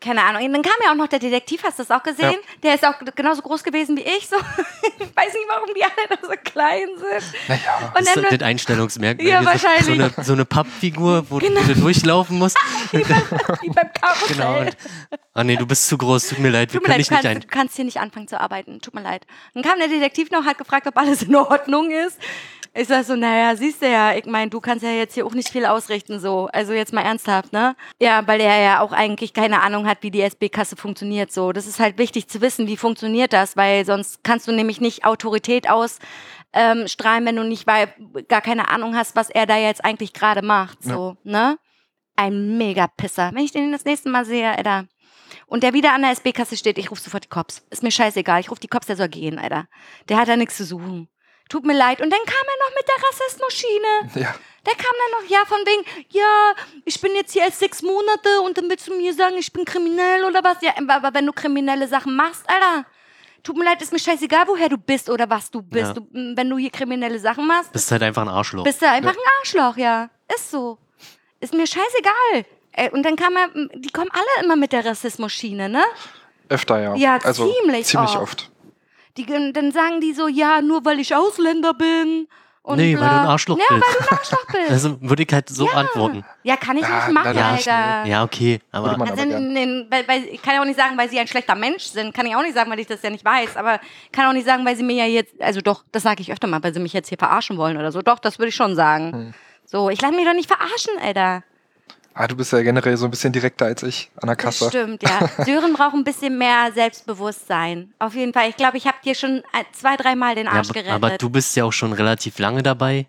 keine 0.00 0.22
Ahnung. 0.22 0.44
Und 0.44 0.52
dann 0.52 0.62
kam 0.62 0.72
ja 0.84 0.90
auch 0.92 0.96
noch 0.96 1.08
der 1.08 1.18
Detektiv, 1.18 1.62
hast 1.64 1.78
du 1.78 1.82
das 1.84 1.90
auch 1.90 2.02
gesehen? 2.02 2.36
Der 2.62 2.74
ist 2.74 2.84
auch 2.86 2.94
genauso 3.14 3.42
groß 3.42 3.62
gewesen 3.64 3.96
wie 3.96 4.02
ich. 4.02 4.28
So. 4.28 4.36
ich 4.82 5.16
weiß 5.16 5.32
nicht, 5.34 5.46
warum 5.48 5.68
die 5.74 5.82
alle 5.82 6.08
da 6.08 6.16
so 6.26 6.32
klein 6.44 6.88
sind. 6.96 7.48
naja, 7.48 7.92
Und 7.96 8.06
Das 8.06 8.14
dann 8.14 8.24
ist 8.24 8.32
das 8.32 8.42
Einstellungsmerkmal. 8.42 9.26
Ja, 9.26 9.40
so, 9.40 9.46
wahrscheinlich. 9.46 9.84
So 9.84 9.92
eine, 9.92 10.12
so 10.24 10.32
eine 10.34 10.44
Pappfigur, 10.44 11.26
wo 11.30 11.38
Genau. 11.38 11.60
du 11.62 11.74
durchlaufen 11.74 12.38
musst. 12.38 12.56
wie 12.92 13.02
beim, 13.02 13.22
wie 13.62 13.70
beim 13.70 13.90
Karussell. 13.92 14.36
Genau. 14.36 14.60
Und, 14.60 14.76
ah 15.34 15.44
nee, 15.44 15.56
du 15.56 15.66
bist 15.66 15.88
zu 15.88 15.98
groß, 15.98 16.28
tut 16.28 16.38
mir 16.38 16.50
leid, 16.50 16.72
wir 16.72 16.80
Tut 16.80 16.88
mir 16.88 16.94
können 16.94 16.98
leid, 16.98 17.00
dich 17.00 17.08
du 17.08 17.14
nicht 17.14 17.22
kannst, 17.22 17.36
ein. 17.36 17.40
du 17.40 17.46
kannst 17.48 17.76
hier 17.76 17.84
nicht 17.84 18.00
anfangen 18.00 18.28
zu 18.28 18.40
arbeiten. 18.40 18.80
Tut 18.80 18.94
mir 18.94 19.02
leid. 19.02 19.26
Dann 19.54 19.62
kam 19.62 19.78
der 19.78 19.88
Detektiv 19.88 20.30
noch, 20.30 20.44
hat 20.44 20.58
gefragt, 20.58 20.86
ob 20.86 20.96
alles 20.96 21.22
in 21.22 21.34
Ordnung 21.36 21.90
ist. 21.90 22.18
Ich 22.78 22.86
sag 22.86 23.04
so, 23.04 23.16
naja, 23.16 23.56
siehst 23.56 23.82
du 23.82 23.90
ja, 23.90 24.14
ich 24.14 24.24
meine, 24.26 24.50
du 24.50 24.60
kannst 24.60 24.84
ja 24.84 24.92
jetzt 24.92 25.14
hier 25.14 25.26
auch 25.26 25.34
nicht 25.34 25.48
viel 25.48 25.66
ausrichten, 25.66 26.20
so. 26.20 26.48
Also 26.52 26.72
jetzt 26.72 26.92
mal 26.92 27.00
ernsthaft, 27.00 27.52
ne? 27.52 27.74
Ja, 28.00 28.24
weil 28.28 28.40
er 28.40 28.62
ja 28.62 28.80
auch 28.80 28.92
eigentlich 28.92 29.32
keine 29.32 29.62
Ahnung 29.62 29.84
hat, 29.88 29.98
wie 30.02 30.12
die 30.12 30.20
SB-Kasse 30.20 30.76
funktioniert, 30.76 31.32
so. 31.32 31.50
Das 31.50 31.66
ist 31.66 31.80
halt 31.80 31.98
wichtig 31.98 32.28
zu 32.28 32.40
wissen, 32.40 32.68
wie 32.68 32.76
funktioniert 32.76 33.32
das, 33.32 33.56
weil 33.56 33.84
sonst 33.84 34.22
kannst 34.22 34.46
du 34.46 34.52
nämlich 34.52 34.80
nicht 34.80 35.04
Autorität 35.04 35.68
aus 35.68 35.98
ähm, 36.52 36.86
strahlen, 36.86 37.26
wenn 37.26 37.34
du 37.34 37.42
nicht 37.42 37.66
weil, 37.66 37.92
gar 38.28 38.42
keine 38.42 38.68
Ahnung 38.68 38.94
hast, 38.94 39.16
was 39.16 39.28
er 39.28 39.46
da 39.46 39.56
jetzt 39.56 39.84
eigentlich 39.84 40.12
gerade 40.12 40.42
macht, 40.42 40.80
so, 40.84 41.16
ne? 41.24 41.58
Ein 42.14 42.58
Mega-Pisser. 42.58 43.32
Wenn 43.34 43.42
ich 43.42 43.50
den 43.50 43.72
das 43.72 43.86
nächste 43.86 44.08
Mal 44.08 44.24
sehe, 44.24 44.56
Alter. 44.56 44.86
Und 45.48 45.64
der 45.64 45.72
wieder 45.72 45.94
an 45.94 46.02
der 46.02 46.12
SB-Kasse 46.12 46.56
steht, 46.56 46.78
ich 46.78 46.92
rufe 46.92 47.02
sofort 47.02 47.24
die 47.24 47.28
Cops. 47.28 47.66
Ist 47.70 47.82
mir 47.82 47.90
scheißegal, 47.90 48.38
ich 48.38 48.52
rufe 48.52 48.60
die 48.60 48.68
Cops, 48.68 48.86
der 48.86 48.96
soll 48.96 49.08
gehen, 49.08 49.40
Alter. 49.40 49.66
Der 50.08 50.16
hat 50.16 50.28
da 50.28 50.36
nichts 50.36 50.56
zu 50.56 50.64
suchen. 50.64 51.08
Tut 51.48 51.64
mir 51.64 51.76
leid. 51.76 52.00
Und 52.00 52.10
dann 52.10 52.20
kam 52.26 52.46
er 52.46 52.68
noch 52.68 52.76
mit 52.76 52.86
der 52.88 53.08
Rassismuschiene. 53.08 54.26
ja. 54.26 54.34
Der 54.66 54.74
kam 54.74 54.92
dann 54.92 55.22
noch, 55.22 55.30
ja, 55.30 55.38
von 55.46 55.58
wegen, 55.64 56.04
ja, 56.10 56.52
ich 56.84 57.00
bin 57.00 57.14
jetzt 57.14 57.32
hier 57.32 57.42
erst 57.42 57.58
sechs 57.60 57.80
Monate 57.80 58.40
und 58.44 58.58
dann 58.58 58.68
willst 58.68 58.86
du 58.88 58.94
mir 58.94 59.14
sagen, 59.14 59.36
ich 59.38 59.50
bin 59.52 59.64
kriminell 59.64 60.24
oder 60.24 60.44
was? 60.44 60.58
Ja, 60.60 60.72
aber 60.88 61.14
wenn 61.14 61.24
du 61.24 61.32
kriminelle 61.32 61.88
Sachen 61.88 62.14
machst, 62.14 62.44
Alter, 62.48 62.84
tut 63.42 63.56
mir 63.56 63.64
leid, 63.64 63.80
ist 63.80 63.92
mir 63.92 63.98
scheißegal, 63.98 64.46
woher 64.46 64.68
du 64.68 64.76
bist 64.76 65.08
oder 65.08 65.30
was 65.30 65.50
du 65.50 65.62
bist. 65.62 65.86
Ja. 65.86 65.94
Du, 65.94 66.06
wenn 66.12 66.50
du 66.50 66.58
hier 66.58 66.70
kriminelle 66.70 67.18
Sachen 67.18 67.46
machst, 67.46 67.72
Bist 67.72 67.90
halt 67.92 68.02
einfach 68.02 68.22
ein 68.22 68.28
Arschloch. 68.28 68.64
bist 68.64 68.82
du 68.82 68.90
einfach 68.90 69.12
ein 69.12 69.26
Arschloch, 69.40 69.76
ja. 69.78 70.10
Ist 70.34 70.50
so. 70.50 70.76
Ist 71.40 71.54
mir 71.54 71.66
scheißegal. 71.66 72.44
Ey, 72.72 72.90
Und 72.90 73.04
dann 73.04 73.16
kam 73.16 73.36
er, 73.36 73.48
die 73.74 73.90
kommen 73.90 74.10
alle 74.12 74.44
immer 74.44 74.56
mit 74.56 74.72
der 74.72 74.84
Rassismusschiene, 74.84 75.68
ne? 75.70 75.84
öfter 76.50 76.80
ja. 76.80 76.94
Ja, 76.94 77.18
also, 77.24 77.50
ziemlich 77.52 77.86
ziemlich 77.86 78.10
oft. 78.16 78.22
oft. 78.22 78.50
Die, 79.18 79.26
dann 79.52 79.72
sagen 79.72 80.00
die 80.00 80.14
so, 80.14 80.28
ja, 80.28 80.62
nur 80.62 80.84
weil 80.84 81.00
ich 81.00 81.14
Ausländer 81.14 81.74
bin 81.74 82.26
Und 82.62 82.76
Nee, 82.78 82.92
weil 82.98 83.08
bla. 83.08 83.08
du 83.08 83.20
ein 83.22 83.26
Arschloch 83.26 83.58
ja, 83.58 83.64
bist. 83.76 83.82
weil 83.86 83.94
du 83.94 84.08
ein 84.12 84.18
Arschloch 84.18 84.46
bist. 84.52 84.70
Also 84.70 84.96
würde 85.02 85.22
ich 85.24 85.32
halt 85.32 85.48
so 85.48 85.66
Ja. 85.66 85.72
antworten. 85.74 86.24
ja, 86.42 86.56
kann 86.56 86.76
ich 86.76 86.82
Ja, 86.82 87.06
nicht 87.06 87.12
machen, 87.14 87.34
nicht, 87.34 87.68
Alter. 87.68 88.06
Ja, 88.08 88.22
okay, 88.24 88.60
aber 88.70 88.90
Also, 88.90 89.02
aber 89.04 89.22
in, 89.22 89.86
weil, 89.90 90.06
weil, 90.06 90.24
ich 90.24 90.40
kann 90.42 90.54
ja 90.54 90.60
auch 90.60 90.66
nicht 90.66 90.78
sagen, 90.78 90.96
weil 90.96 91.08
sie 91.10 91.18
ein 91.18 91.26
schlechter 91.26 91.54
Mensch 91.54 91.84
sind. 91.84 92.14
Kann 92.14 92.26
ich 92.26 92.36
auch 92.36 92.42
nicht 92.42 92.54
sagen, 92.54 92.70
weil 92.70 92.78
ich 92.78 92.86
das 92.86 93.02
ja 93.02 93.10
nicht 93.10 93.24
weiß. 93.24 93.56
Aber 93.56 93.80
kann 94.12 94.26
auch 94.26 94.32
nicht 94.32 94.46
sagen, 94.46 94.64
weil 94.66 94.76
sie 94.76 94.82
mir 94.82 94.96
ja 94.96 95.06
jetzt, 95.06 95.40
also 95.40 95.60
doch, 95.60 95.82
das 95.92 96.02
sage 96.04 96.20
ich 96.20 96.30
öfter 96.30 96.46
mal, 96.46 96.62
weil 96.62 96.72
sie 96.74 96.80
mich 96.80 96.92
jetzt 96.92 97.08
hier 97.08 97.18
verarschen 97.18 97.56
wollen 97.58 97.76
oder 97.76 97.90
so. 97.90 98.02
Doch, 98.02 98.18
das 98.18 98.38
würde 98.38 98.50
ich 98.50 98.54
schon 98.54 98.74
sagen. 98.76 99.12
Hm. 99.12 99.34
So, 99.64 99.90
ich 99.90 100.00
lasse 100.00 100.14
mich 100.14 100.24
doch 100.26 100.34
nicht 100.34 100.48
verarschen, 100.48 100.94
Alter. 101.02 101.42
Ah, 102.20 102.26
du 102.26 102.34
bist 102.34 102.52
ja 102.52 102.60
generell 102.62 102.96
so 102.96 103.04
ein 103.04 103.12
bisschen 103.12 103.32
direkter 103.32 103.66
als 103.66 103.84
ich 103.84 104.10
an 104.20 104.26
der 104.26 104.34
Das 104.34 104.44
Kasse. 104.44 104.68
stimmt, 104.70 105.04
ja. 105.04 105.20
Sören 105.44 105.72
braucht 105.72 105.94
ein 105.94 106.02
bisschen 106.02 106.36
mehr 106.36 106.72
Selbstbewusstsein. 106.74 107.94
Auf 108.00 108.14
jeden 108.14 108.32
Fall. 108.32 108.48
Ich 108.48 108.56
glaube, 108.56 108.76
ich 108.76 108.88
habe 108.88 108.96
dir 109.04 109.14
schon 109.14 109.38
äh, 109.52 109.64
zwei, 109.72 109.96
dreimal 109.96 110.34
den 110.34 110.46
ja, 110.46 110.52
Arsch 110.52 110.70
aber, 110.70 110.74
gerettet. 110.74 110.92
aber 110.94 111.16
du 111.16 111.30
bist 111.30 111.54
ja 111.54 111.62
auch 111.64 111.72
schon 111.72 111.92
relativ 111.92 112.40
lange 112.40 112.64
dabei. 112.64 113.06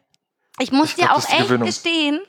Ich 0.59 0.71
muss 0.71 0.89
Ich 0.89 0.95
dir 0.95 1.05
glaub, 1.05 1.17
auch 1.17 1.21
das 1.21 1.31
echt 1.31 1.41
Gewöhnung. 1.41 1.65
gestehen, 1.65 2.19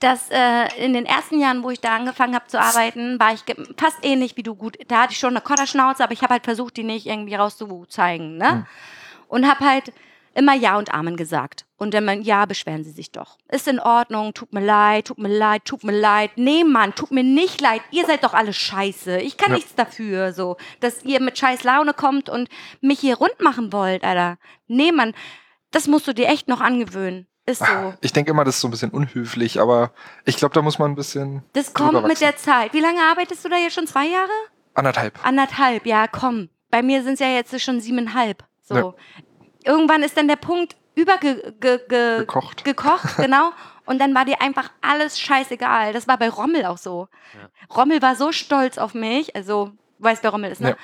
dass 0.00 0.28
äh, 0.30 0.66
in 0.84 0.92
den 0.92 1.06
ersten 1.06 1.38
Jahren, 1.38 1.62
wo 1.62 1.70
ich 1.70 1.80
da 1.80 1.94
angefangen 1.94 2.34
habe 2.34 2.48
zu 2.48 2.60
arbeiten, 2.60 3.20
war 3.20 3.32
ich 3.32 3.44
fast 3.76 3.98
ähnlich 4.02 4.36
wie 4.36 4.42
du 4.42 4.56
gut. 4.56 4.76
Da 4.88 5.02
hatte 5.02 5.12
ich 5.12 5.20
schon 5.20 5.30
eine 5.36 5.40
Kotterschnauze, 5.40 6.02
aber 6.02 6.14
ich 6.14 6.22
habe 6.22 6.32
halt 6.32 6.44
versucht, 6.44 6.76
die 6.76 6.82
nicht 6.82 7.06
irgendwie 7.06 7.36
rauszuzeigen. 7.36 8.38
Ne? 8.38 8.50
Hm. 8.50 8.66
Und 9.28 9.48
habe 9.48 9.64
halt 9.64 9.92
immer 10.34 10.54
Ja 10.54 10.76
und 10.78 10.92
Amen 10.92 11.16
gesagt. 11.16 11.66
Und 11.76 11.92
dann, 11.94 12.22
ja, 12.22 12.46
beschweren 12.46 12.84
Sie 12.84 12.90
sich 12.92 13.10
doch. 13.10 13.38
Ist 13.50 13.68
in 13.68 13.78
Ordnung, 13.80 14.32
tut 14.34 14.52
mir 14.52 14.64
leid, 14.64 15.06
tut 15.06 15.18
mir 15.18 15.28
leid, 15.36 15.64
tut 15.64 15.84
mir 15.84 15.92
leid. 15.98 16.30
Nee, 16.36 16.64
Mann, 16.64 16.94
tut 16.94 17.10
mir 17.10 17.22
nicht 17.24 17.60
leid. 17.60 17.82
Ihr 17.90 18.06
seid 18.06 18.24
doch 18.24 18.32
alle 18.34 18.52
scheiße. 18.52 19.18
Ich 19.18 19.36
kann 19.36 19.50
Ja. 19.50 19.56
nichts 19.56 19.74
dafür, 19.74 20.32
so, 20.32 20.56
dass 20.80 21.04
ihr 21.04 21.20
mit 21.20 21.36
scheiß 21.38 21.64
Laune 21.64 21.92
kommt 21.94 22.28
und 22.28 22.48
mich 22.80 23.00
hier 23.00 23.16
rund 23.16 23.40
machen 23.40 23.72
wollt, 23.72 24.04
Alter. 24.04 24.38
Nee, 24.66 24.92
Mann, 24.92 25.14
das 25.72 25.86
musst 25.88 26.06
du 26.08 26.12
dir 26.14 26.28
echt 26.28 26.48
noch 26.48 26.60
angewöhnen. 26.60 27.26
Ist 27.46 27.58
so. 27.58 27.64
Ah, 27.66 27.94
Ich 28.00 28.12
denke 28.14 28.30
immer, 28.30 28.44
das 28.44 28.54
ist 28.54 28.60
so 28.62 28.68
ein 28.68 28.70
bisschen 28.70 28.90
unhöflich, 28.90 29.60
aber 29.60 29.92
ich 30.24 30.36
glaube, 30.36 30.54
da 30.54 30.62
muss 30.62 30.78
man 30.78 30.92
ein 30.92 30.94
bisschen 30.94 31.42
Das 31.52 31.74
kommt 31.74 32.06
mit 32.06 32.20
der 32.22 32.36
Zeit. 32.38 32.72
Wie 32.72 32.80
lange 32.80 33.02
arbeitest 33.02 33.44
du 33.44 33.50
da 33.50 33.56
jetzt 33.58 33.74
schon? 33.74 33.86
Zwei 33.86 34.06
Jahre? 34.06 34.30
anderthalb. 34.72 35.22
Anderthalb, 35.24 35.84
ja, 35.86 36.06
komm. 36.08 36.48
Bei 36.70 36.82
mir 36.82 37.02
sind 37.02 37.14
es 37.14 37.20
ja 37.20 37.28
jetzt 37.28 37.60
schon 37.60 37.80
siebeneinhalb. 37.80 38.42
So. 38.62 38.74
Ja. 38.74 38.94
Irgendwann 39.64 40.02
ist 40.02 40.16
dann 40.16 40.28
der 40.28 40.36
Punkt 40.36 40.76
überge 40.94 41.54
ge 41.60 41.80
ge 41.88 42.18
Gekocht. 42.64 43.16
genau. 43.16 43.50
Und 43.86 43.98
dann 44.00 44.14
war 44.14 44.24
dir 44.24 44.40
einfach 44.40 44.70
alles 44.80 45.20
scheißegal. 45.20 45.92
Das 45.92 46.08
war 46.08 46.16
bei 46.16 46.28
Rommel 46.28 46.64
auch 46.64 46.78
so. 46.78 47.08
Rommel 47.74 48.00
war 48.00 48.16
so 48.16 48.32
stolz 48.32 48.78
auf 48.78 48.94
mich, 48.94 49.36
also 49.36 49.72
weißt 49.98 50.22
wer 50.22 50.30
Rommel 50.30 50.52
ist, 50.52 50.60
ne? 50.60 50.76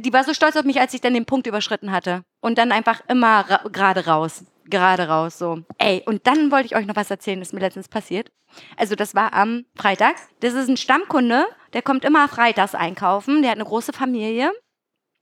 Die 0.00 0.12
war 0.12 0.24
so 0.24 0.34
stolz 0.34 0.56
auf 0.56 0.64
mich, 0.64 0.80
als 0.80 0.94
ich 0.94 1.00
dann 1.00 1.14
den 1.14 1.26
Punkt 1.26 1.46
überschritten 1.46 1.92
hatte. 1.92 2.22
Und 2.40 2.58
dann 2.58 2.72
einfach 2.72 3.00
immer 3.08 3.40
ra 3.40 3.60
gerade 3.70 4.06
raus. 4.06 4.44
Gerade 4.68 5.08
raus, 5.08 5.38
so. 5.38 5.60
Ey, 5.78 6.02
und 6.06 6.26
dann 6.26 6.50
wollte 6.50 6.66
ich 6.66 6.76
euch 6.76 6.86
noch 6.86 6.96
was 6.96 7.10
erzählen, 7.10 7.38
das 7.38 7.48
ist 7.48 7.52
mir 7.52 7.60
letztens 7.60 7.88
passiert. 7.88 8.32
Also, 8.76 8.96
das 8.96 9.14
war 9.14 9.32
am 9.32 9.64
Freitag. 9.76 10.16
Das 10.40 10.54
ist 10.54 10.68
ein 10.68 10.76
Stammkunde, 10.76 11.46
der 11.72 11.82
kommt 11.82 12.04
immer 12.04 12.26
freitags 12.26 12.74
einkaufen. 12.74 13.42
Der 13.42 13.52
hat 13.52 13.58
eine 13.58 13.64
große 13.64 13.92
Familie. 13.92 14.50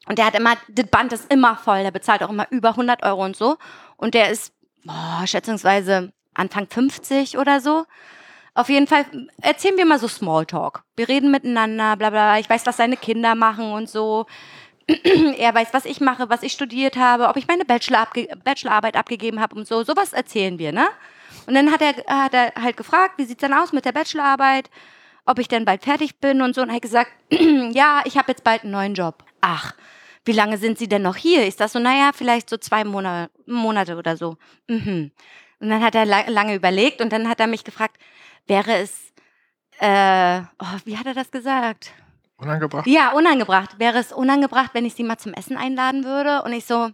Und 0.07 0.19
der 0.19 0.27
hat 0.27 0.35
immer, 0.35 0.57
das 0.69 0.87
Band 0.87 1.13
ist 1.13 1.33
immer 1.33 1.57
voll. 1.57 1.83
Der 1.83 1.91
bezahlt 1.91 2.23
auch 2.23 2.31
immer 2.31 2.47
über 2.51 2.71
100 2.71 3.03
Euro 3.03 3.25
und 3.25 3.37
so. 3.37 3.57
Und 3.97 4.15
der 4.15 4.31
ist, 4.31 4.53
boah, 4.85 5.23
schätzungsweise 5.27 6.13
Anfang 6.35 6.67
50 6.69 7.39
oder 7.39 7.61
so. 7.61 7.85
Auf 8.55 8.69
jeden 8.69 8.87
Fall 8.87 9.05
erzählen 9.41 9.77
wir 9.77 9.85
mal 9.85 9.99
so 9.99 10.07
Smalltalk. 10.07 10.85
Wir 10.97 11.09
reden 11.09 11.31
miteinander, 11.31 11.97
bla 11.97 12.11
bla. 12.11 12.39
Ich 12.39 12.49
weiß, 12.49 12.67
was 12.67 12.77
seine 12.77 12.97
Kinder 12.97 13.35
machen 13.35 13.73
und 13.73 13.89
so. 13.89 14.27
er 15.39 15.55
weiß, 15.55 15.69
was 15.73 15.87
ich 15.87 16.01
mache, 16.01 16.29
was 16.29 16.43
ich 16.43 16.53
studiert 16.53 16.97
habe, 16.97 17.29
ob 17.29 17.37
ich 17.37 17.49
meine 17.49 17.65
Bachelor 17.65 18.01
abge 18.01 18.29
Bachelorarbeit 18.45 18.97
abgegeben 18.97 19.41
habe 19.41 19.57
und 19.57 19.67
so. 19.67 19.83
Sowas 19.83 20.13
erzählen 20.13 20.59
wir, 20.59 20.73
ne? 20.73 20.87
Und 21.47 21.55
dann 21.55 21.73
hat 21.73 21.83
er, 21.83 21.95
hat 22.07 22.35
er 22.35 22.53
halt 22.61 22.77
gefragt, 22.77 23.15
wie 23.17 23.25
sieht's 23.25 23.41
denn 23.41 23.53
aus 23.53 23.73
mit 23.73 23.85
der 23.85 23.93
Bachelorarbeit? 23.93 24.71
Ob 25.27 25.39
ich 25.39 25.49
denn 25.49 25.65
bald 25.65 25.83
fertig 25.83 26.21
bin 26.21 26.43
und 26.43 26.55
so. 26.55 26.63
Und 26.63 26.69
er 26.69 26.77
hat 26.77 26.83
gesagt, 26.83 27.11
ja, 27.31 28.03
ich 28.05 28.17
habe 28.17 28.33
jetzt 28.33 28.45
bald 28.45 28.63
einen 28.63 28.73
neuen 28.73 28.95
Job. 28.95 29.25
Ach, 29.41 29.75
wie 30.25 30.33
lange 30.33 30.59
sind 30.59 30.79
Sie 30.79 30.89
denn 30.89 31.03
noch 31.03 31.17
hier? 31.17 31.47
Ist 31.47 31.61
das 31.61 31.73
so, 31.73 31.79
naja, 31.79 32.11
vielleicht 32.15 32.49
so 32.51 32.57
zwei 32.57 32.85
Monate, 32.85 33.31
Monate 33.47 33.97
oder 33.97 34.17
so. 34.17 34.37
Mhm. 34.69 35.13
Und 35.61 35.71
dann 35.71 35.83
hat 35.83 35.95
er 35.95 36.05
la 36.05 36.29
lange 36.29 36.55
überlegt 36.55 37.01
und 37.01 37.13
dann 37.13 37.29
hat 37.29 37.41
er 37.41 37.47
mich 37.47 37.65
gefragt, 37.65 37.97
wäre 38.47 38.75
es, 38.75 39.13
äh, 39.81 40.41
oh, 40.59 40.79
wie 40.85 40.99
hat 40.99 41.07
er 41.07 41.15
das 41.15 41.31
gesagt? 41.31 41.93
Unangebracht. 42.37 42.87
Ja, 42.87 43.13
unangebracht. 43.13 43.79
Wäre 43.79 43.99
es 43.99 44.13
unangebracht, 44.13 44.71
wenn 44.75 44.85
ich 44.85 44.95
sie 44.95 45.05
mal 45.05 45.19
zum 45.19 45.33
Essen 45.33 45.57
einladen 45.57 46.05
würde? 46.05 46.43
Und 46.43 46.53
ich 46.53 46.65
so, 46.65 46.91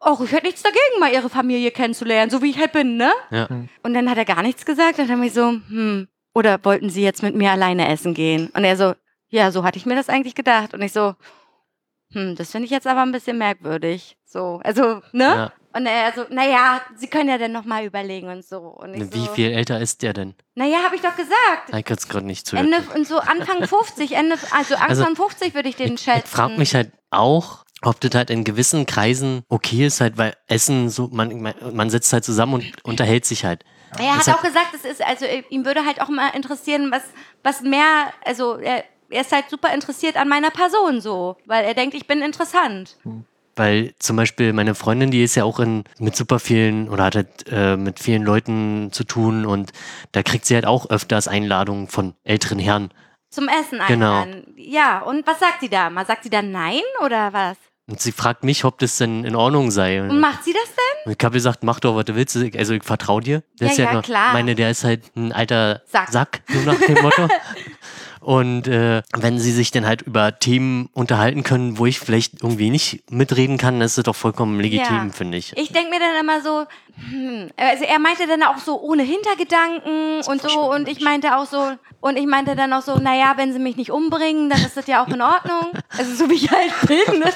oh, 0.00 0.18
ich 0.24 0.32
hätte 0.32 0.46
nichts 0.46 0.62
dagegen, 0.62 1.00
mal 1.00 1.12
ihre 1.12 1.30
Familie 1.30 1.70
kennenzulernen, 1.70 2.30
so 2.30 2.42
wie 2.42 2.50
ich 2.50 2.58
halt 2.58 2.72
bin, 2.72 2.96
ne? 2.96 3.12
Ja. 3.30 3.48
Und 3.82 3.94
dann 3.94 4.08
hat 4.08 4.18
er 4.18 4.24
gar 4.24 4.42
nichts 4.42 4.64
gesagt 4.64 4.98
und 4.98 5.08
dann 5.08 5.18
habe 5.18 5.26
ich 5.26 5.34
so, 5.34 5.48
hm, 5.50 6.08
oder 6.34 6.62
wollten 6.64 6.90
sie 6.90 7.02
jetzt 7.02 7.22
mit 7.22 7.34
mir 7.34 7.50
alleine 7.52 7.88
essen 7.88 8.12
gehen? 8.14 8.50
Und 8.54 8.64
er 8.64 8.76
so, 8.76 8.94
ja, 9.28 9.50
so 9.50 9.64
hatte 9.64 9.78
ich 9.78 9.86
mir 9.86 9.94
das 9.96 10.08
eigentlich 10.08 10.34
gedacht. 10.34 10.74
Und 10.74 10.82
ich 10.82 10.92
so, 10.92 11.14
hm, 12.12 12.36
das 12.36 12.50
finde 12.50 12.66
ich 12.66 12.70
jetzt 12.70 12.86
aber 12.86 13.02
ein 13.02 13.12
bisschen 13.12 13.38
merkwürdig. 13.38 14.16
So, 14.24 14.60
also, 14.64 15.00
ne? 15.12 15.24
Ja. 15.24 15.52
Und 15.76 15.86
er 15.86 16.12
so, 16.12 16.24
naja, 16.30 16.80
sie 16.96 17.08
können 17.08 17.28
ja 17.28 17.36
dann 17.36 17.50
nochmal 17.50 17.84
überlegen 17.84 18.28
und 18.28 18.44
so. 18.44 18.58
Und 18.58 18.94
Wie 19.12 19.24
so, 19.24 19.32
viel 19.32 19.50
älter 19.50 19.80
ist 19.80 20.02
der 20.02 20.12
denn? 20.12 20.34
Naja, 20.54 20.78
habe 20.84 20.94
ich 20.94 21.02
doch 21.02 21.16
gesagt. 21.16 21.74
Ich 21.76 21.84
kann 21.84 21.96
es 21.96 22.08
gerade 22.08 22.26
nicht 22.26 22.46
zuhören. 22.46 22.72
Ende, 22.72 22.88
und 22.94 23.08
so 23.08 23.18
Anfang 23.18 23.64
50, 23.66 24.12
Ende, 24.12 24.36
also 24.52 24.76
Anfang 24.76 24.88
Also, 24.88 25.14
50 25.16 25.54
würde 25.54 25.68
ich 25.68 25.74
den 25.76 25.94
Ich, 25.94 26.02
schätzen. 26.02 26.22
ich 26.26 26.30
frage 26.30 26.56
mich 26.58 26.76
halt 26.76 26.92
auch, 27.10 27.64
ob 27.82 28.00
das 28.00 28.14
halt 28.14 28.30
in 28.30 28.44
gewissen 28.44 28.86
Kreisen 28.86 29.42
okay 29.48 29.86
ist, 29.86 30.00
halt, 30.00 30.16
weil 30.16 30.34
Essen 30.46 30.90
so, 30.90 31.08
man, 31.08 31.40
man, 31.42 31.54
man 31.72 31.90
sitzt 31.90 32.12
halt 32.12 32.24
zusammen 32.24 32.54
und 32.54 32.64
unterhält 32.84 33.24
sich 33.24 33.44
halt. 33.44 33.64
Er 33.98 34.16
hat 34.16 34.28
auch 34.28 34.42
gesagt, 34.42 34.74
es 34.74 34.84
ist, 34.84 35.02
also 35.04 35.24
äh, 35.24 35.42
ihm 35.50 35.64
würde 35.64 35.84
halt 35.84 36.00
auch 36.00 36.08
mal 36.08 36.30
interessieren, 36.34 36.90
was, 36.90 37.02
was 37.42 37.62
mehr, 37.62 38.12
also 38.24 38.56
er, 38.56 38.84
er 39.10 39.20
ist 39.20 39.32
halt 39.32 39.48
super 39.50 39.72
interessiert 39.72 40.16
an 40.16 40.28
meiner 40.28 40.50
Person 40.50 41.00
so, 41.00 41.36
weil 41.46 41.64
er 41.64 41.74
denkt, 41.74 41.94
ich 41.94 42.06
bin 42.06 42.22
interessant. 42.22 42.96
Weil 43.56 43.94
zum 44.00 44.16
Beispiel 44.16 44.52
meine 44.52 44.74
Freundin, 44.74 45.10
die 45.12 45.22
ist 45.22 45.36
ja 45.36 45.44
auch 45.44 45.60
in, 45.60 45.84
mit 45.98 46.16
super 46.16 46.40
vielen 46.40 46.88
oder 46.88 47.04
hat 47.04 47.14
halt 47.14 47.44
äh, 47.50 47.76
mit 47.76 48.00
vielen 48.00 48.22
Leuten 48.24 48.90
zu 48.90 49.04
tun 49.04 49.46
und 49.46 49.72
da 50.12 50.22
kriegt 50.24 50.44
sie 50.46 50.54
halt 50.56 50.66
auch 50.66 50.90
öfters 50.90 51.28
Einladungen 51.28 51.86
von 51.86 52.14
älteren 52.24 52.58
Herren. 52.58 52.92
Zum 53.30 53.48
Essen 53.48 53.80
Genau. 53.86 54.22
einladen. 54.22 54.54
Ja, 54.56 55.00
und 55.02 55.26
was 55.26 55.38
sagt 55.40 55.60
sie 55.60 55.68
da? 55.68 55.90
Mal 55.90 56.06
sagt 56.06 56.24
sie 56.24 56.30
dann 56.30 56.50
nein 56.52 56.82
oder 57.04 57.32
was? 57.32 57.56
Und 57.86 58.00
sie 58.00 58.12
fragt 58.12 58.44
mich, 58.44 58.64
ob 58.64 58.78
das 58.78 58.96
denn 58.96 59.24
in 59.24 59.36
Ordnung 59.36 59.70
sei. 59.70 60.00
Und 60.00 60.18
macht 60.18 60.42
sie 60.44 60.54
das 60.54 60.64
denn? 60.74 61.04
Und 61.12 61.20
ich 61.20 61.24
habe 61.24 61.34
gesagt, 61.34 61.64
mach 61.64 61.80
doch, 61.80 61.94
was 61.96 62.06
du 62.06 62.14
willst. 62.14 62.34
Also 62.56 62.72
ich 62.72 62.82
vertraue 62.82 63.20
dir. 63.20 63.42
Der 63.60 63.66
Ja, 63.66 63.72
ist 63.72 63.78
ja, 63.78 63.92
ja, 63.92 64.00
klar. 64.02 64.32
meine, 64.32 64.54
der 64.54 64.70
ist 64.70 64.84
halt 64.84 65.14
ein 65.16 65.32
alter 65.32 65.82
Sack. 65.86 66.10
Sack, 66.10 66.42
so 66.48 66.60
nach 66.60 66.78
dem 66.80 67.02
Motto. 67.02 67.28
Und 68.24 68.66
äh, 68.68 69.02
wenn 69.14 69.38
sie 69.38 69.52
sich 69.52 69.70
dann 69.70 69.84
halt 69.84 70.00
über 70.00 70.38
Themen 70.38 70.88
unterhalten 70.94 71.42
können, 71.42 71.76
wo 71.78 71.84
ich 71.84 72.00
vielleicht 72.00 72.42
irgendwie 72.42 72.70
nicht 72.70 73.10
mitreden 73.10 73.58
kann, 73.58 73.74
dann 73.74 73.82
ist 73.86 73.98
das 73.98 74.04
doch 74.04 74.16
vollkommen 74.16 74.58
legitim, 74.60 75.08
Ja. 75.08 75.12
finde 75.12 75.36
ich. 75.36 75.54
Ich 75.58 75.72
denke 75.72 75.90
mir 75.90 76.00
dann 76.00 76.16
immer 76.18 76.40
so, 76.40 76.64
hm, 77.10 77.50
also 77.58 77.84
er 77.84 77.98
meinte 77.98 78.26
dann 78.26 78.42
auch 78.42 78.56
so 78.56 78.80
ohne 78.80 79.02
Hintergedanken 79.02 80.22
und 80.26 80.40
so 80.40 80.72
und 80.72 80.88
ich 80.88 81.00
meinte 81.00 81.36
auch 81.36 81.44
so 81.44 81.72
und 82.00 82.16
ich 82.18 82.26
meinte 82.26 82.56
dann 82.56 82.72
auch 82.72 82.80
so, 82.82 82.96
naja, 82.98 83.34
wenn 83.36 83.52
sie 83.52 83.58
mich 83.58 83.76
nicht 83.76 83.90
umbringen, 83.90 84.48
dann 84.48 84.60
ist 84.64 84.76
das 84.76 84.86
ja 84.86 85.04
auch 85.04 85.08
in 85.08 85.20
Ordnung. 85.20 85.72
Also 85.98 86.14
so 86.14 86.30
wie 86.30 86.34
ich 86.34 86.50
halt 86.50 86.72
bin, 86.86 87.20
ne? 87.20 87.30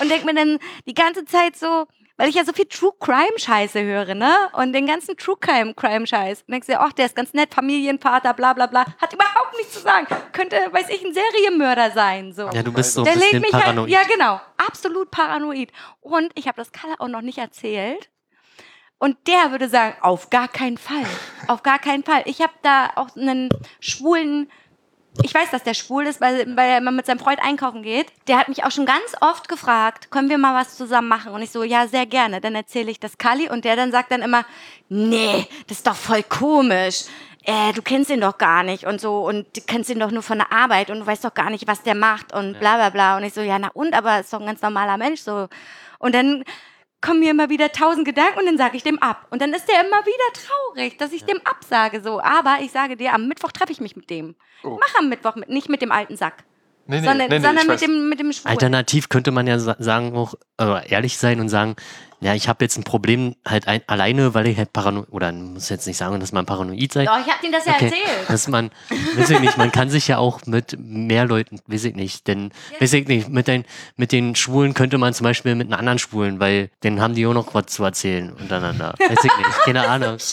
Und 0.00 0.10
denke 0.10 0.26
mir 0.26 0.34
dann 0.34 0.58
die 0.86 0.94
ganze 0.94 1.24
Zeit 1.24 1.56
so, 1.56 1.86
weil 2.16 2.28
ich 2.28 2.36
ja 2.36 2.44
so 2.44 2.52
viel 2.52 2.66
True 2.66 2.92
Crime 3.00 3.36
Scheiße 3.38 3.82
höre, 3.82 4.14
ne? 4.14 4.32
Und 4.52 4.72
den 4.72 4.86
ganzen 4.86 5.16
True 5.16 5.36
Crime 5.40 5.74
Crime 5.74 6.06
Scheiß. 6.06 6.42
Und 6.42 6.52
denkst 6.52 6.66
dir, 6.66 6.80
ach, 6.80 6.92
der 6.92 7.06
ist 7.06 7.16
ganz 7.16 7.32
nett, 7.32 7.54
Familienvater, 7.54 8.34
bla 8.34 8.52
bla 8.52 8.66
bla. 8.66 8.84
Hat 9.00 9.12
überhaupt 9.12 9.56
nichts 9.56 9.74
zu 9.74 9.80
sagen. 9.80 10.06
Könnte, 10.32 10.56
weiß 10.70 10.88
ich, 10.90 11.04
ein 11.04 11.12
Serienmörder 11.12 11.90
sein. 11.90 12.32
So. 12.32 12.48
Ja, 12.52 12.62
du 12.62 12.72
bist 12.72 12.94
so 12.94 13.00
ein 13.00 13.04
Der 13.04 13.14
lädt 13.14 13.22
bisschen 13.24 13.40
mich 13.40 13.50
paranoid. 13.50 13.92
halt, 13.94 14.08
ja 14.08 14.14
genau, 14.14 14.40
absolut 14.56 15.10
paranoid. 15.10 15.72
Und 16.00 16.30
ich 16.34 16.46
habe 16.46 16.56
das 16.56 16.72
Kalle 16.72 16.94
auch 16.98 17.08
noch 17.08 17.22
nicht 17.22 17.38
erzählt. 17.38 18.10
Und 18.98 19.16
der 19.26 19.50
würde 19.50 19.68
sagen, 19.68 19.96
auf 20.00 20.30
gar 20.30 20.48
keinen 20.48 20.78
Fall, 20.78 21.04
auf 21.48 21.62
gar 21.62 21.78
keinen 21.78 22.04
Fall. 22.04 22.22
Ich 22.26 22.40
habe 22.40 22.54
da 22.62 22.90
auch 22.94 23.14
einen 23.16 23.50
schwulen, 23.80 24.50
ich 25.22 25.32
weiß, 25.32 25.50
dass 25.50 25.62
der 25.62 25.74
schwul 25.74 26.06
ist, 26.06 26.20
weil, 26.20 26.56
weil 26.56 26.70
er 26.70 26.78
immer 26.78 26.90
mit 26.90 27.06
seinem 27.06 27.20
Freund 27.20 27.38
einkaufen 27.40 27.82
geht. 27.82 28.06
Der 28.26 28.38
hat 28.38 28.48
mich 28.48 28.64
auch 28.64 28.72
schon 28.72 28.86
ganz 28.86 29.14
oft 29.20 29.48
gefragt, 29.48 30.10
können 30.10 30.28
wir 30.28 30.38
mal 30.38 30.54
was 30.54 30.76
zusammen 30.76 31.08
machen? 31.08 31.32
Und 31.32 31.42
ich 31.42 31.50
so, 31.50 31.62
ja, 31.62 31.86
sehr 31.86 32.06
gerne. 32.06 32.40
Dann 32.40 32.54
erzähle 32.54 32.90
ich 32.90 32.98
das 32.98 33.16
Kali 33.16 33.48
und 33.48 33.64
der 33.64 33.76
dann 33.76 33.92
sagt 33.92 34.10
dann 34.10 34.22
immer, 34.22 34.44
nee, 34.88 35.46
das 35.68 35.78
ist 35.78 35.86
doch 35.86 35.94
voll 35.94 36.24
komisch. 36.24 37.04
Äh, 37.44 37.72
du 37.74 37.82
kennst 37.82 38.10
ihn 38.10 38.22
doch 38.22 38.38
gar 38.38 38.62
nicht 38.62 38.86
und 38.86 39.00
so 39.00 39.20
und 39.20 39.46
du 39.56 39.60
kennst 39.66 39.90
ihn 39.90 40.00
doch 40.00 40.10
nur 40.10 40.22
von 40.22 40.38
der 40.38 40.50
Arbeit 40.50 40.90
und 40.90 41.00
du 41.00 41.06
weißt 41.06 41.24
doch 41.24 41.34
gar 41.34 41.50
nicht, 41.50 41.68
was 41.68 41.82
der 41.82 41.94
macht 41.94 42.32
und 42.32 42.58
bla 42.58 42.76
bla 42.76 42.90
bla. 42.90 43.16
Und 43.16 43.22
ich 43.24 43.34
so, 43.34 43.42
ja, 43.42 43.58
na 43.58 43.70
und, 43.74 43.94
aber 43.94 44.20
ist 44.20 44.32
doch 44.32 44.40
ein 44.40 44.46
ganz 44.46 44.62
normaler 44.62 44.96
Mensch 44.96 45.20
so. 45.20 45.48
Und 45.98 46.14
dann 46.14 46.42
kommen 47.04 47.20
mir 47.20 47.30
immer 47.30 47.50
wieder 47.50 47.70
tausend 47.70 48.06
Gedanken 48.06 48.38
und 48.38 48.46
dann 48.46 48.56
sage 48.58 48.76
ich 48.76 48.82
dem 48.82 49.00
ab. 49.00 49.26
Und 49.30 49.42
dann 49.42 49.52
ist 49.52 49.68
der 49.68 49.80
immer 49.84 50.04
wieder 50.06 50.32
traurig, 50.32 50.96
dass 50.98 51.12
ich 51.12 51.24
dem 51.24 51.40
absage 51.44 52.00
so. 52.00 52.20
Aber 52.20 52.58
ich 52.60 52.72
sage 52.72 52.96
dir, 52.96 53.12
am 53.12 53.28
Mittwoch 53.28 53.52
treffe 53.52 53.72
ich 53.72 53.80
mich 53.80 53.94
mit 53.94 54.08
dem. 54.10 54.34
Oh. 54.62 54.78
Mach 54.80 54.98
am 54.98 55.08
Mittwoch 55.08 55.34
mit, 55.34 55.48
nicht 55.48 55.68
mit 55.68 55.82
dem 55.82 55.92
alten 55.92 56.16
Sack. 56.16 56.44
Nee, 56.86 57.00
nee, 57.00 57.06
sondern 57.06 57.28
nee, 57.28 57.38
nee, 57.38 57.44
sondern 57.46 57.66
mit 57.66 57.80
dem, 57.80 58.08
mit 58.08 58.20
dem 58.20 58.32
Schwulen. 58.32 58.50
Alternativ 58.52 59.08
könnte 59.08 59.30
man 59.30 59.46
ja 59.46 59.58
sa- 59.58 59.76
sagen, 59.78 60.14
auch 60.16 60.34
äh, 60.60 60.88
ehrlich 60.88 61.16
sein 61.18 61.40
und 61.40 61.48
sagen, 61.48 61.76
ja, 62.20 62.34
ich 62.34 62.48
habe 62.48 62.64
jetzt 62.64 62.78
ein 62.78 62.84
Problem 62.84 63.34
halt 63.46 63.68
ein, 63.68 63.82
alleine, 63.86 64.32
weil 64.32 64.46
ich 64.46 64.56
halt 64.56 64.72
paranoid, 64.72 65.06
oder 65.10 65.30
muss 65.32 65.68
jetzt 65.68 65.86
nicht 65.86 65.98
sagen, 65.98 66.18
dass 66.20 66.32
man 66.32 66.46
paranoid 66.46 66.90
seid. 66.92 67.06
Doch, 67.08 67.18
ich 67.18 67.30
hab 67.30 67.42
ihm 67.42 67.52
das 67.52 67.66
ja 67.66 67.72
Okay. 67.74 67.86
erzählt. 67.86 68.28
Dass 68.30 68.48
man, 68.48 68.70
weiß 69.16 69.28
ich 69.30 69.40
nicht, 69.40 69.58
man 69.58 69.72
kann 69.72 69.90
sich 69.90 70.08
ja 70.08 70.16
auch 70.18 70.40
mit 70.46 70.76
mehr 70.78 71.26
Leuten, 71.26 71.58
weiß 71.66 71.84
ich 71.84 71.94
nicht, 71.96 72.26
denn, 72.28 72.50
weiß 72.80 72.94
ich 72.94 73.06
nicht, 73.08 73.28
mit 73.28 73.46
den, 73.46 73.64
mit 73.96 74.12
den 74.12 74.36
Schwulen 74.36 74.72
könnte 74.72 74.96
man 74.96 75.12
zum 75.12 75.24
Beispiel 75.24 75.54
mit 75.54 75.66
einem 75.66 75.78
anderen 75.78 75.98
Schwulen, 75.98 76.40
weil 76.40 76.70
denen 76.82 77.00
haben 77.02 77.14
die 77.14 77.26
auch 77.26 77.34
noch 77.34 77.52
was 77.52 77.66
zu 77.66 77.84
erzählen 77.84 78.32
untereinander. 78.32 78.94
Weiß 78.98 79.18
ich 79.22 79.36
nicht, 79.36 79.58
keine 79.64 79.86
Ahnung. 79.86 80.16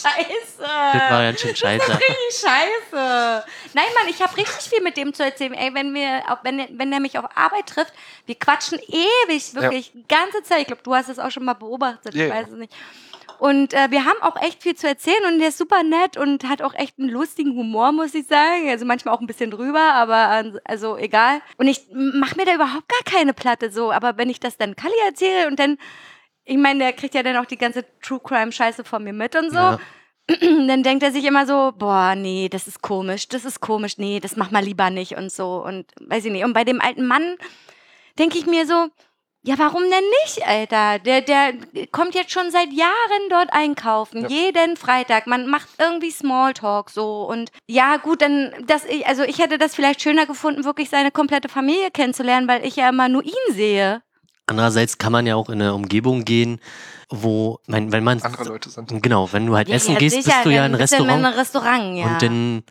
Das 0.62 1.10
war 1.10 1.22
ganz 1.22 1.40
schön 1.40 1.56
scheiße. 1.56 1.92
richtig 1.92 2.40
scheiße. 2.40 3.44
Nein, 3.74 3.84
Mann, 3.98 4.08
ich 4.08 4.22
habe 4.22 4.36
richtig 4.36 4.68
viel 4.68 4.82
mit 4.82 4.96
dem 4.96 5.12
zu 5.14 5.24
erzählen. 5.24 5.54
Ey, 5.54 5.74
wenn 5.74 5.94
wir, 5.94 6.22
auch 6.28 6.44
wenn, 6.44 6.66
wenn 6.78 6.90
der 6.90 7.00
mich 7.00 7.18
auf 7.18 7.24
Arbeit 7.36 7.66
trifft, 7.66 7.92
wir 8.26 8.34
quatschen 8.34 8.78
ewig, 8.78 9.54
wirklich, 9.54 9.92
die 9.92 10.06
ganze 10.06 10.42
Zeit. 10.42 10.60
Ich 10.62 10.66
glaube, 10.66 10.82
du 10.82 10.94
hast 10.94 11.08
das 11.08 11.18
auch 11.18 11.30
schon 11.30 11.44
mal 11.44 11.54
beobachtet, 11.54 12.14
Ja, 12.14 12.24
ich 12.24 12.28
ja. 12.30 12.34
weiß 12.36 12.48
es 12.48 12.58
nicht. 12.58 12.72
Und 13.38 13.74
äh, 13.74 13.90
wir 13.90 14.04
haben 14.04 14.22
auch 14.22 14.40
echt 14.40 14.62
viel 14.62 14.76
zu 14.76 14.86
erzählen 14.86 15.24
und 15.26 15.40
der 15.40 15.48
ist 15.48 15.58
super 15.58 15.82
nett 15.82 16.16
und 16.16 16.48
hat 16.48 16.62
auch 16.62 16.74
echt 16.74 16.96
einen 17.00 17.08
lustigen 17.08 17.56
Humor, 17.56 17.90
muss 17.90 18.14
ich 18.14 18.28
sagen. 18.28 18.68
Also 18.70 18.84
manchmal 18.84 19.14
auch 19.16 19.20
ein 19.20 19.26
bisschen 19.26 19.50
drüber, 19.50 19.80
aber 19.94 20.44
also 20.64 20.96
egal. 20.96 21.40
Und 21.56 21.66
ich 21.66 21.80
mache 21.90 22.36
mir 22.36 22.44
da 22.44 22.54
überhaupt 22.54 22.88
gar 22.88 23.02
keine 23.04 23.34
Platte 23.34 23.72
so. 23.72 23.90
Aber 23.90 24.16
wenn 24.16 24.30
ich 24.30 24.38
das 24.38 24.58
dann 24.58 24.76
Kali 24.76 24.94
erzähle 25.08 25.48
und 25.48 25.58
dann, 25.58 25.76
ich 26.44 26.56
meine, 26.56 26.78
der 26.80 26.92
kriegt 26.92 27.16
ja 27.16 27.24
dann 27.24 27.36
auch 27.36 27.46
die 27.46 27.58
ganze 27.58 27.84
True 28.00 28.20
Crime 28.22 28.52
Scheiße 28.52 28.84
von 28.84 29.02
mir 29.02 29.12
mit 29.12 29.34
und 29.34 29.50
so 29.50 29.56
Ja. 29.56 29.80
dann 30.68 30.82
denkt 30.82 31.02
er 31.02 31.12
sich 31.12 31.24
immer 31.24 31.46
so, 31.46 31.72
boah, 31.76 32.14
nee, 32.14 32.48
das 32.48 32.66
ist 32.66 32.82
komisch, 32.82 33.28
das 33.28 33.44
ist 33.44 33.60
komisch, 33.60 33.98
nee, 33.98 34.20
das 34.20 34.36
mach 34.36 34.50
mal 34.50 34.64
lieber 34.64 34.90
nicht 34.90 35.16
und 35.16 35.30
so 35.32 35.62
und 35.64 35.86
weiß 36.00 36.24
ich 36.24 36.32
nicht. 36.32 36.44
Und 36.44 36.52
bei 36.52 36.64
dem 36.64 36.80
alten 36.80 37.06
Mann 37.06 37.36
denke 38.18 38.38
ich 38.38 38.46
mir 38.46 38.66
so, 38.66 38.88
ja, 39.44 39.58
warum 39.58 39.82
denn 39.82 40.04
nicht, 40.24 40.46
Alter? 40.46 41.00
Der, 41.00 41.20
der 41.20 41.54
kommt 41.90 42.14
jetzt 42.14 42.30
schon 42.30 42.52
seit 42.52 42.72
Jahren 42.72 43.28
dort 43.28 43.52
einkaufen, 43.52 44.22
Ja. 44.22 44.28
jeden 44.28 44.76
Freitag. 44.76 45.26
Man 45.26 45.48
macht 45.48 45.66
irgendwie 45.80 46.12
Smalltalk 46.12 46.90
so 46.90 47.24
und 47.24 47.50
ja, 47.66 47.96
gut, 47.96 48.22
dann, 48.22 48.52
das, 48.66 48.84
ich- 48.84 49.04
also 49.08 49.24
ich 49.24 49.38
hätte 49.40 49.58
das 49.58 49.74
vielleicht 49.74 50.00
schöner 50.00 50.26
gefunden, 50.26 50.64
wirklich 50.64 50.90
seine 50.90 51.10
komplette 51.10 51.48
Familie 51.48 51.90
kennenzulernen, 51.90 52.46
weil 52.46 52.64
ich 52.64 52.76
ja 52.76 52.88
immer 52.88 53.08
nur 53.08 53.24
ihn 53.24 53.32
sehe. 53.50 54.02
Andererseits 54.46 54.98
kann 54.98 55.12
man 55.12 55.26
ja 55.26 55.34
auch 55.34 55.48
in 55.48 55.60
eine 55.60 55.74
Umgebung 55.74 56.24
gehen, 56.24 56.60
wo, 57.12 57.60
mein, 57.66 57.92
wenn 57.92 58.02
man, 58.04 58.20
Andere 58.22 58.44
Leute 58.44 58.70
sind. 58.70 59.02
genau, 59.02 59.32
wenn 59.32 59.46
du 59.46 59.54
halt 59.56 59.68
Ja, 59.68 59.76
essen 59.76 59.92
ja, 59.92 59.98
gehst, 59.98 60.16
sicher, 60.16 60.30
bist 60.36 60.46
du 60.46 60.50
ja 60.50 60.62
dann 60.62 60.72
in 60.72 60.78
bist 60.78 60.92
du 60.92 60.96
in 60.96 61.02
Restaurant 61.02 61.24
einem 61.26 61.38
Restaurant, 61.38 61.96
ja. 61.98 62.06
und 62.06 62.22
dann 62.22 62.62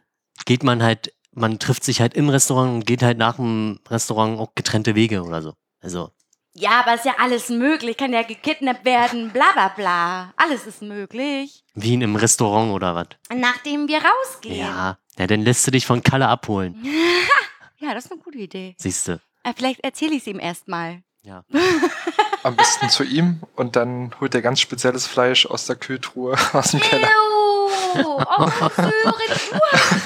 geht 0.46 0.64
man 0.64 0.82
halt, 0.84 1.14
man 1.34 1.60
trifft 1.60 1.84
sich 1.84 2.02
halt 2.02 2.14
im 2.16 2.30
Restaurant 2.30 2.72
und 2.74 2.86
geht 2.86 3.04
halt 3.04 3.18
nach 3.18 3.36
dem 3.38 3.80
Restaurant 3.90 4.40
auch 4.40 4.54
getrennte 4.56 4.96
Wege 4.96 5.24
oder 5.24 5.42
so. 5.42 5.54
Also, 5.82 6.10
Ja, 6.54 6.82
aber 6.82 6.96
ist 6.96 7.06
ja 7.06 7.14
alles 7.20 7.50
möglich. 7.50 7.96
Kann 7.98 8.12
ja 8.14 8.24
gekidnappt 8.24 8.84
werden, 8.86 9.30
bla 9.32 9.52
bla 9.54 9.70
bla. 9.70 10.34
Alles 10.38 10.66
ist 10.68 10.82
möglich. 10.82 11.64
wie 11.76 11.94
in 11.94 12.04
einem 12.04 12.16
Restaurant 12.18 12.72
oder 12.74 12.94
was. 12.96 13.08
Nachdem 13.34 13.88
wir 13.88 14.00
rausgehen. 14.04 14.58
Ja, 14.58 14.98
ja, 15.18 15.28
dann 15.28 15.42
lässt 15.42 15.66
du 15.68 15.72
dich 15.72 15.86
von 15.86 16.04
Kalle 16.04 16.28
abholen, 16.28 16.76
Ja, 17.80 17.94
das 17.96 18.06
ist 18.06 18.12
eine 18.12 18.22
gute 18.22 18.38
Idee. 18.38 18.76
siehst 18.78 19.08
du. 19.08 19.14
Äh, 19.44 19.54
vielleicht 19.56 19.80
erzähle 19.84 20.14
ich 20.14 20.22
es 20.22 20.28
ihm 20.28 20.40
erstmal. 20.40 21.02
Ja. 21.24 21.44
Am 22.44 22.56
besten 22.56 22.90
zu 22.90 23.04
ihm 23.04 23.42
und 23.56 23.76
dann 23.76 24.14
holt 24.20 24.34
er 24.34 24.42
ganz 24.42 24.60
spezielles 24.60 25.06
Fleisch 25.08 25.46
aus 25.46 25.66
der 25.66 25.76
Kühltruhe 25.76 26.36
aus 26.54 26.72
dem 26.72 26.80
Keller. 26.80 27.08
Ew, 27.08 28.02
oh, 28.04 28.70
Sören, 28.76 28.92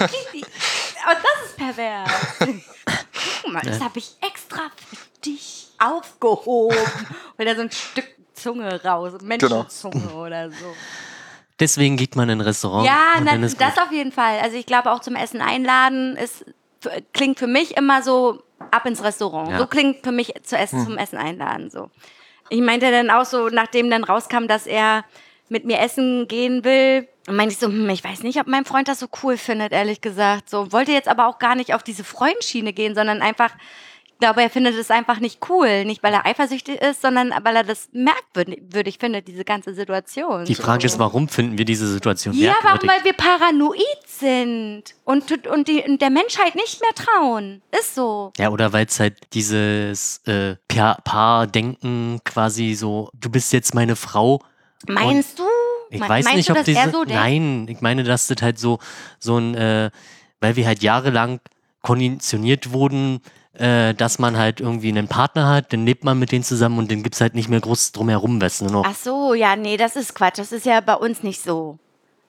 richtig. 0.01 0.45
Oh, 1.07 1.13
das 1.13 1.49
ist 1.49 1.57
pervers. 1.57 2.09
Guck 3.43 3.53
mal, 3.53 3.61
das 3.63 3.79
habe 3.79 3.99
ich 3.99 4.15
extra 4.21 4.63
für 4.75 4.97
dich 5.23 5.67
aufgehoben. 5.79 6.77
Weil 7.37 7.45
da 7.45 7.55
so 7.55 7.61
ein 7.61 7.71
Stück 7.71 8.07
Zunge 8.33 8.83
raus, 8.83 9.13
Menschenzunge 9.21 10.13
oder 10.13 10.49
so. 10.49 10.75
Deswegen 11.59 11.95
geht 11.95 12.15
man 12.17 12.27
in 12.29 12.39
ein 12.39 12.41
Restaurant. 12.41 12.85
Ja, 12.85 13.13
und 13.17 13.23
na, 13.25 13.31
dann 13.31 13.43
ist 13.43 13.61
das 13.61 13.75
gut. 13.75 13.83
auf 13.83 13.91
jeden 13.91 14.11
Fall. 14.11 14.39
Also 14.41 14.57
ich 14.57 14.65
glaube 14.65 14.91
auch 14.91 14.99
zum 14.99 15.15
Essen 15.15 15.41
einladen 15.41 16.17
ist 16.17 16.43
klingt 17.13 17.39
für 17.39 17.47
mich 17.47 17.77
immer 17.77 18.03
so 18.03 18.43
ab 18.71 18.85
ins 18.85 19.03
Restaurant. 19.03 19.49
Ja. 19.49 19.57
So 19.59 19.67
klingt 19.67 20.03
für 20.03 20.11
mich 20.11 20.33
zu 20.43 20.57
essen 20.57 20.79
Hm. 20.79 20.85
zum 20.85 20.97
Essen 20.97 21.17
einladen 21.17 21.69
so. 21.69 21.89
Ich 22.49 22.61
meinte 22.61 22.91
dann 22.91 23.09
auch 23.09 23.25
so, 23.25 23.49
nachdem 23.49 23.89
dann 23.89 24.03
rauskam, 24.03 24.47
dass 24.47 24.67
er 24.67 25.03
mit 25.49 25.65
mir 25.65 25.79
essen 25.79 26.27
gehen 26.27 26.63
will, 26.63 27.07
meinte 27.27 27.53
ich 27.53 27.59
so, 27.59 27.67
hm, 27.67 27.89
ich 27.89 28.03
weiß 28.03 28.23
nicht, 28.23 28.39
ob 28.39 28.47
mein 28.47 28.65
Freund 28.65 28.87
das 28.87 28.99
so 28.99 29.07
cool 29.23 29.37
findet, 29.37 29.71
ehrlich 29.71 30.01
gesagt. 30.01 30.49
So 30.49 30.71
wollte 30.71 30.91
jetzt 30.91 31.07
aber 31.07 31.27
auch 31.27 31.39
gar 31.39 31.55
nicht 31.55 31.73
auf 31.73 31.83
diese 31.83 32.03
Freundschiene 32.03 32.73
gehen, 32.73 32.95
sondern 32.95 33.21
einfach 33.21 33.51
glaube, 34.19 34.41
er 34.41 34.49
findet 34.49 34.75
es 34.75 34.91
einfach 34.91 35.19
nicht 35.19 35.39
cool. 35.49 35.85
Nicht, 35.85 36.01
weil 36.03 36.13
er 36.13 36.25
eifersüchtig 36.25 36.81
ist, 36.81 37.01
sondern 37.01 37.31
weil 37.43 37.55
er 37.55 37.63
das 37.63 37.89
merkwürdig 37.91 38.97
findet, 38.99 39.27
diese 39.27 39.43
ganze 39.43 39.73
Situation. 39.73 40.45
Die 40.45 40.55
Frage 40.55 40.85
ist, 40.85 40.97
warum 40.99 41.27
finden 41.27 41.57
wir 41.57 41.65
diese 41.65 41.87
Situation 41.87 42.33
Ja, 42.35 42.53
warum? 42.61 42.79
merkwürdig? 42.85 42.89
Weil 42.97 43.03
wir 43.05 43.13
paranoid 43.13 44.07
sind 44.07 44.83
und, 45.03 45.47
und, 45.47 45.67
die, 45.67 45.83
und 45.83 46.01
der 46.01 46.09
Menschheit 46.09 46.55
nicht 46.55 46.81
mehr 46.81 46.93
trauen. 46.93 47.61
Ist 47.79 47.95
so. 47.95 48.31
Ja, 48.37 48.49
oder 48.49 48.71
weil 48.73 48.85
es 48.85 48.99
halt 48.99 49.17
dieses 49.33 50.21
äh, 50.25 50.55
Pa- 50.67 50.97
Paar-Denken 51.03 52.21
quasi 52.23 52.73
so, 52.75 53.09
du 53.13 53.29
bist 53.29 53.51
jetzt 53.53 53.73
meine 53.75 53.95
Frau. 53.95 54.41
Meinst 54.87 55.39
du? 55.39 55.43
Ich 55.89 55.99
Me- 55.99 56.09
weiß 56.09 56.33
nicht, 56.33 56.49
du, 56.49 56.53
ob 56.53 56.63
diese. 56.63 56.89
so 56.91 57.03
denkt? 57.03 57.13
nein, 57.13 57.67
ich 57.69 57.81
meine, 57.81 58.03
dass 58.03 58.27
das 58.27 58.41
halt 58.41 58.59
so, 58.59 58.79
so 59.19 59.37
ein, 59.37 59.55
äh, 59.55 59.91
weil 60.39 60.55
wir 60.55 60.65
halt 60.67 60.81
jahrelang 60.83 61.39
konditioniert 61.81 62.71
wurden, 62.71 63.21
äh, 63.57 63.93
dass 63.93 64.19
man 64.19 64.37
halt 64.37 64.59
irgendwie 64.59 64.89
einen 64.89 65.07
Partner 65.07 65.47
hat, 65.47 65.73
dann 65.73 65.85
lebt 65.85 66.03
man 66.03 66.19
mit 66.19 66.31
denen 66.31 66.43
zusammen 66.43 66.77
und 66.77 66.91
dann 66.91 67.03
gibt's 67.03 67.21
halt 67.21 67.35
nicht 67.35 67.49
mehr 67.49 67.61
groß 67.61 67.91
drumherum, 67.91 68.39
nur 68.61 68.71
noch. 68.71 68.83
Ach 68.85 68.95
so, 68.95 69.33
ja, 69.33 69.55
nee, 69.55 69.77
das 69.77 69.95
ist 69.95 70.13
Quatsch. 70.15 70.37
Das 70.37 70.51
ist 70.51 70.65
ja 70.65 70.81
bei 70.81 70.95
uns 70.95 71.23
nicht 71.23 71.41
so. 71.41 71.79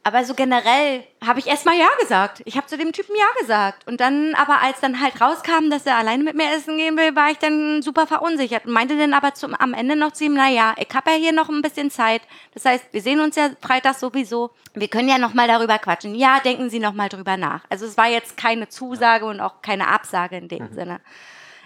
Aber 0.06 0.24
so 0.24 0.34
generell 0.34 1.02
habe 1.26 1.40
ich 1.40 1.48
erstmal 1.48 1.76
Ja 1.76 1.88
gesagt. 2.00 2.40
Ich 2.44 2.56
habe 2.56 2.68
zu 2.68 2.78
dem 2.78 2.92
Typen 2.92 3.16
Ja 3.16 3.26
gesagt. 3.40 3.88
Und 3.88 4.00
dann, 4.00 4.36
aber 4.36 4.62
als 4.62 4.78
dann 4.78 5.00
halt 5.00 5.20
rauskam, 5.20 5.68
dass 5.68 5.84
er 5.84 5.96
alleine 5.96 6.22
mit 6.22 6.36
mir 6.36 6.48
essen 6.54 6.76
gehen 6.78 6.96
will, 6.96 7.16
war 7.16 7.32
ich 7.32 7.38
dann 7.38 7.82
super 7.82 8.06
verunsichert. 8.06 8.66
Und 8.66 8.72
meinte 8.72 8.96
dann 8.96 9.12
aber 9.14 9.34
zum, 9.34 9.52
am 9.56 9.74
Ende 9.74 9.96
noch 9.96 10.12
zu 10.12 10.22
ihm, 10.26 10.34
na 10.34 10.48
ja, 10.48 10.74
ich 10.78 10.94
habe 10.94 11.10
ja 11.10 11.16
hier 11.16 11.32
noch 11.32 11.48
ein 11.48 11.60
bisschen 11.60 11.90
Zeit. 11.90 12.22
Das 12.54 12.64
heißt, 12.64 12.84
wir 12.92 13.02
sehen 13.02 13.18
uns 13.18 13.34
ja 13.34 13.50
Freitag 13.60 13.94
sowieso. 13.96 14.52
Wir 14.74 14.86
können 14.86 15.08
ja 15.08 15.18
noch 15.18 15.34
mal 15.34 15.48
darüber 15.48 15.76
quatschen. 15.80 16.14
Ja, 16.14 16.38
denken 16.38 16.70
Sie 16.70 16.78
noch 16.78 16.92
mal 16.92 17.08
drüber 17.08 17.36
nach. 17.36 17.64
Also 17.68 17.84
es 17.84 17.96
war 17.96 18.06
jetzt 18.06 18.36
keine 18.36 18.68
Zusage 18.68 19.24
und 19.24 19.40
auch 19.40 19.60
keine 19.60 19.88
Absage 19.88 20.36
in 20.36 20.46
dem 20.46 20.72
Sinne. 20.72 21.00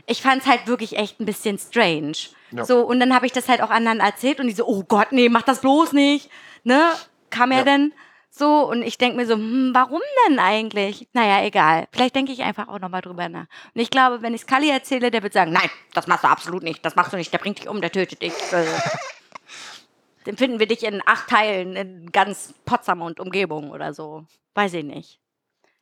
Ich 0.06 0.22
fand 0.22 0.40
es 0.40 0.48
halt 0.48 0.66
wirklich 0.66 0.96
echt 0.96 1.20
ein 1.20 1.26
bisschen 1.26 1.58
strange. 1.58 2.16
Ja. 2.52 2.64
So, 2.64 2.80
und 2.86 3.00
dann 3.00 3.14
habe 3.14 3.26
ich 3.26 3.32
das 3.32 3.50
halt 3.50 3.60
auch 3.60 3.70
anderen 3.70 4.00
erzählt 4.00 4.40
und 4.40 4.46
die 4.46 4.54
so, 4.54 4.66
oh 4.66 4.82
Gott, 4.82 5.12
nee, 5.12 5.28
mach 5.28 5.42
das 5.42 5.60
bloß 5.60 5.92
nicht. 5.92 6.30
Ne? 6.64 6.90
Kam 7.28 7.50
er 7.50 7.58
Ja. 7.58 7.64
denn 7.64 7.92
so 8.30 8.68
und 8.68 8.82
ich 8.82 8.96
denke 8.96 9.16
mir 9.16 9.26
so, 9.26 9.34
hm, 9.34 9.72
warum 9.74 10.00
denn 10.26 10.38
eigentlich? 10.38 11.08
Naja, 11.12 11.44
egal. 11.44 11.88
Vielleicht 11.92 12.14
denke 12.14 12.32
ich 12.32 12.42
einfach 12.42 12.68
auch 12.68 12.78
nochmal 12.78 13.02
drüber 13.02 13.28
nach. 13.28 13.46
Und 13.74 13.80
ich 13.80 13.90
glaube, 13.90 14.22
wenn 14.22 14.34
ich 14.34 14.42
es 14.42 14.46
Kali 14.46 14.70
erzähle, 14.70 15.10
der 15.10 15.22
wird 15.22 15.32
sagen, 15.32 15.52
nein, 15.52 15.68
das 15.94 16.06
machst 16.06 16.24
du 16.24 16.28
absolut 16.28 16.62
nicht, 16.62 16.84
das 16.84 16.96
machst 16.96 17.12
du 17.12 17.16
nicht, 17.16 17.32
der 17.32 17.38
bringt 17.38 17.58
dich 17.58 17.68
um, 17.68 17.80
der 17.80 17.90
tötet 17.90 18.22
dich. 18.22 18.34
Äh, 18.52 18.64
Dann 20.24 20.36
finden 20.36 20.58
wir 20.58 20.66
dich 20.66 20.84
in 20.84 21.02
acht 21.06 21.28
Teilen 21.28 21.76
in 21.76 22.12
ganz 22.12 22.54
Potsdam 22.64 23.02
und 23.02 23.20
Umgebung 23.20 23.70
oder 23.70 23.94
so. 23.94 24.26
Weiß 24.54 24.74
ich 24.74 24.84
nicht. 24.84 25.18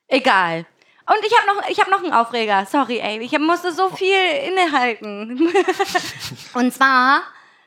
Egal. 0.06 0.64
Und 1.06 1.24
ich 1.24 1.36
habe 1.36 1.46
noch, 1.46 1.68
ich 1.68 1.80
hab 1.80 1.88
noch 1.88 2.02
einen 2.02 2.12
Aufreger. 2.12 2.66
Sorry, 2.66 2.98
ey. 2.98 3.18
Ich 3.20 3.36
musste 3.38 3.72
so 3.72 3.88
viel 3.90 4.18
innehalten. 4.46 5.52
Und 6.54 6.72
zwar, 6.72 7.22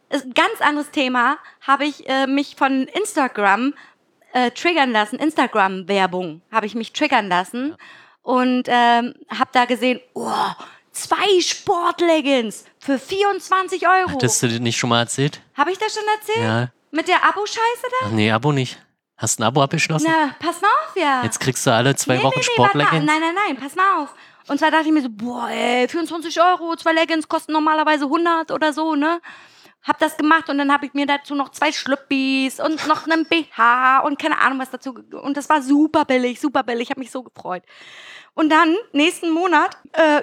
ist 0.09 0.25
ein 0.25 0.33
ganz 0.33 0.61
anderes 0.61 0.91
Thema, 0.91 1.37
habe 1.61 1.85
ich 1.85 2.07
äh, 2.07 2.27
mich 2.27 2.55
von 2.55 2.83
Instagram 2.83 3.73
äh, 4.33 4.51
triggern 4.51 4.91
lassen. 4.91 5.17
Instagram-Werbung 5.17 6.41
habe 6.51 6.65
ich 6.65 6.75
mich 6.75 6.93
triggern 6.93 7.27
lassen. 7.27 7.75
Und 8.23 8.63
ähm, 8.67 9.15
habe 9.29 9.49
da 9.51 9.65
gesehen, 9.65 9.99
oh, 10.13 10.31
zwei 10.91 11.39
Sportleggings 11.41 12.65
für 12.79 12.99
24 12.99 13.87
Euro. 13.87 14.11
Hattest 14.11 14.43
du 14.43 14.47
das 14.47 14.59
nicht 14.59 14.77
schon 14.77 14.89
mal 14.89 14.99
erzählt? 14.99 15.41
Habe 15.55 15.71
ich 15.71 15.77
das 15.79 15.93
schon 15.93 16.03
erzählt? 16.19 16.45
Ja. 16.45 16.67
Mit 16.91 17.07
der 17.07 17.23
Abo-Scheiße 17.23 17.87
da? 18.01 18.07
Ach 18.07 18.11
nee, 18.11 18.31
Abo 18.31 18.51
nicht. 18.51 18.77
Hast 19.17 19.39
du 19.39 19.43
ein 19.43 19.47
Abo 19.47 19.61
abgeschlossen? 19.63 20.07
Na, 20.09 20.35
pass 20.39 20.61
mal 20.61 20.67
auf, 20.67 20.95
ja. 20.95 21.23
Jetzt 21.23 21.39
kriegst 21.39 21.65
du 21.65 21.71
alle 21.73 21.95
zwei 21.95 22.17
Nee, 22.17 22.23
Wochen 22.23 22.37
nee. 22.37 22.43
Sportleggings. 22.43 23.05
Nein, 23.05 23.21
nein, 23.21 23.35
nein, 23.47 23.57
pass 23.57 23.75
mal 23.75 24.03
auf. 24.03 24.13
Und 24.47 24.57
zwar 24.57 24.71
dachte 24.71 24.87
ich 24.87 24.91
mir 24.91 25.01
so, 25.01 25.09
boah, 25.09 25.49
ey, 25.49 25.87
24 25.87 26.41
Euro, 26.41 26.75
zwei 26.75 26.93
Leggings 26.93 27.27
kosten 27.27 27.53
normalerweise 27.53 28.05
100 28.05 28.51
oder 28.51 28.73
so, 28.73 28.95
ne? 28.95 29.21
Hab 29.83 29.99
das 29.99 30.17
gemacht 30.17 30.49
und 30.49 30.57
dann 30.59 30.71
habe 30.71 30.85
ich 30.85 30.93
mir 30.93 31.07
dazu 31.07 31.33
noch 31.33 31.49
zwei 31.49 31.71
Schlüppis 31.71 32.59
und 32.59 32.85
noch 32.87 33.07
einen 33.07 33.25
BH 33.25 34.01
und 34.01 34.19
keine 34.19 34.39
Ahnung 34.39 34.59
was 34.59 34.69
dazu. 34.69 34.93
Und 35.11 35.37
das 35.37 35.49
war 35.49 35.61
super 35.61 36.05
billig, 36.05 36.39
super 36.39 36.63
billig. 36.63 36.83
Ich 36.83 36.91
habe 36.91 36.99
mich 36.99 37.11
so 37.11 37.23
gefreut. 37.23 37.63
Und 38.33 38.49
dann, 38.49 38.77
nächsten 38.93 39.31
Monat, 39.31 39.75
äh, 39.93 40.21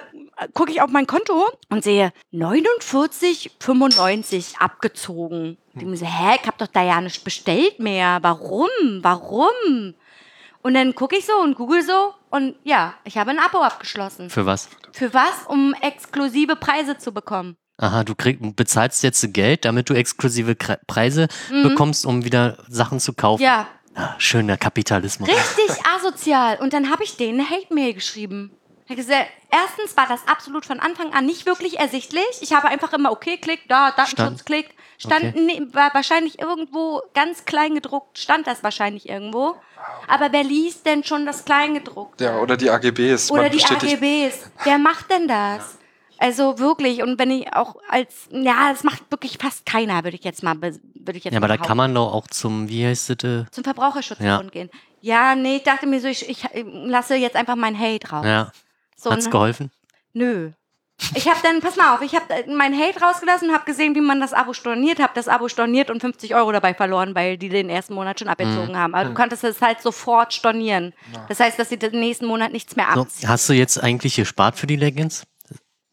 gucke 0.53 0.71
ich 0.71 0.81
auf 0.81 0.89
mein 0.89 1.05
Konto 1.05 1.47
und 1.69 1.83
sehe 1.83 2.11
49,95 2.33 4.59
abgezogen. 4.59 5.57
Und 5.73 5.81
ich 5.81 5.87
mir 5.87 5.97
so, 5.97 6.05
hä, 6.05 6.37
ich 6.41 6.47
hab 6.47 6.57
doch 6.57 6.67
da 6.67 6.83
ja 6.83 7.01
nicht 7.01 7.23
bestellt 7.23 7.79
mehr. 7.79 8.19
Warum? 8.21 8.69
Warum? 9.01 9.93
Und 10.61 10.73
dann 10.73 10.95
gucke 10.95 11.17
ich 11.17 11.25
so 11.25 11.37
und 11.37 11.55
google 11.55 11.83
so 11.83 12.13
und 12.29 12.55
ja, 12.63 12.93
ich 13.03 13.17
habe 13.17 13.31
ein 13.31 13.39
Abo 13.39 13.59
abgeschlossen. 13.59 14.29
Für 14.29 14.45
was? 14.45 14.69
Für 14.91 15.13
was? 15.13 15.45
Um 15.47 15.73
exklusive 15.81 16.55
Preise 16.55 16.97
zu 16.97 17.13
bekommen. 17.13 17.57
Aha, 17.81 18.03
du 18.03 18.13
krieg, 18.13 18.39
bezahlst 18.55 19.03
jetzt 19.03 19.33
Geld, 19.33 19.63
damit 19.65 19.89
du 19.89 19.93
exklusive 19.93 20.55
Kre 20.55 20.79
Preise 20.85 21.27
bekommst, 21.63 22.05
um 22.05 22.25
wieder 22.25 22.57
Sachen 22.67 22.99
zu 22.99 23.13
kaufen. 23.13 23.41
Mhm. 23.41 23.45
Ja, 23.47 23.67
Ah, 23.95 24.13
schöner 24.17 24.55
Kapitalismus. 24.57 25.27
richtig 25.27 25.83
asozial. 25.97 26.57
Und 26.61 26.73
dann 26.73 26.89
habe 26.91 27.03
ich 27.03 27.17
denen 27.17 27.39
eine 27.41 27.49
Hate-Mail 27.49 27.93
geschrieben. 27.93 28.51
Erstens 28.87 29.95
war 29.97 30.07
das 30.07 30.27
absolut 30.27 30.65
von 30.65 30.79
Anfang 30.79 31.13
an 31.13 31.25
nicht 31.25 31.45
wirklich 31.45 31.79
ersichtlich. 31.79 32.23
Ich 32.41 32.53
habe 32.53 32.67
einfach 32.69 32.93
immer, 32.93 33.11
okay, 33.11 33.37
klick, 33.37 33.67
da, 33.67 33.89
Datenschutz, 33.91 34.11
Stand. 34.11 34.45
klick. 34.45 34.69
Stand, 34.97 35.25
Okay. 35.25 35.41
nee, 35.45 35.61
war 35.73 35.93
wahrscheinlich 35.93 36.39
irgendwo 36.39 37.01
ganz 37.13 37.45
klein 37.45 37.73
gedruckt, 37.75 38.17
stand 38.19 38.47
das 38.47 38.63
wahrscheinlich 38.63 39.07
irgendwo. 39.09 39.55
Aber 40.07 40.31
wer 40.31 40.43
liest 40.43 40.85
denn 40.85 41.03
schon 41.03 41.25
das 41.25 41.45
Kleingedruckte? 41.45 42.23
Ja, 42.25 42.39
oder 42.39 42.57
die 42.57 42.69
AGBs. 42.69 43.31
Oder 43.31 43.49
die 43.49 43.63
AGBs. 43.63 44.49
Wer 44.63 44.77
macht 44.77 45.09
denn 45.11 45.27
das? 45.27 45.77
Also 46.21 46.59
wirklich, 46.59 47.01
und 47.01 47.17
wenn 47.17 47.31
ich 47.31 47.53
auch 47.53 47.77
als, 47.87 48.27
ja, 48.29 48.71
das 48.71 48.83
macht 48.83 49.09
wirklich 49.09 49.37
fast 49.39 49.65
keiner, 49.65 50.03
würde 50.03 50.17
ich 50.17 50.23
jetzt 50.25 50.43
mal, 50.43 50.59
würde 50.61 50.77
ich 51.13 51.23
jetzt 51.23 51.33
Ja, 51.33 51.39
aber 51.39 51.47
da 51.47 51.55
kann 51.55 51.77
man 51.77 51.95
doch 51.95 52.11
auch 52.13 52.27
zum, 52.27 52.67
wie 52.67 52.85
heißt 52.85 53.09
das? 53.11 53.23
äh, 53.23 53.45
zum 53.51 53.63
Verbraucherschutzbund 53.63 54.27
Ja. 54.27 54.49
gehen. 54.49 54.69
Ja, 55.01 55.33
nee, 55.35 55.55
ich 55.57 55.63
dachte 55.63 55.87
mir 55.87 56.01
so, 56.01 56.09
ich, 56.09 56.27
ich 56.29 56.43
äh, 56.53 56.63
lasse 56.65 57.15
jetzt 57.15 57.37
einfach 57.37 57.55
mein 57.55 57.79
Hate 57.79 58.09
raus. 58.09 58.25
Ja, 58.25 58.51
so, 58.97 59.11
hat's 59.11 59.25
ne? 59.25 59.31
geholfen? 59.31 59.71
Nö. 60.11 60.51
Ich 61.15 61.29
habe 61.29 61.39
dann, 61.41 61.61
pass 61.61 61.77
mal 61.77 61.95
auf, 61.95 62.01
ich 62.01 62.13
habe 62.13 62.25
mein 62.53 62.77
Hate 62.77 62.99
rausgelassen, 62.99 63.53
habe 63.53 63.63
gesehen, 63.63 63.95
wie 63.95 64.01
man 64.01 64.19
das 64.19 64.33
Abo 64.33 64.51
storniert, 64.51 64.99
habe 64.99 65.13
das 65.15 65.29
Abo 65.29 65.47
storniert 65.47 65.89
und 65.89 66.01
50 66.01 66.35
Euro 66.35 66.51
dabei 66.51 66.73
verloren, 66.73 67.15
weil 67.15 67.37
die 67.37 67.47
den 67.47 67.69
ersten 67.69 67.93
Monat 67.93 68.19
schon 68.19 68.27
abgezogen 68.27 68.77
haben. 68.77 68.93
Aber 68.93 69.07
du 69.07 69.13
konntest 69.15 69.45
es 69.45 69.61
halt 69.61 69.79
sofort 69.81 70.33
stornieren. 70.33 70.93
Das 71.29 71.39
heißt, 71.39 71.57
dass 71.57 71.69
sie 71.69 71.77
den 71.79 71.97
nächsten 71.97 72.25
Monat 72.25 72.51
nichts 72.51 72.75
mehr 72.75 72.87
So, 72.93 73.01
abziehen. 73.03 73.29
hast 73.29 73.47
du 73.47 73.53
jetzt 73.53 73.81
eigentlich 73.81 74.17
gespart 74.17 74.57
für 74.57 74.67
die 74.67 74.75
Leggings? 74.75 75.23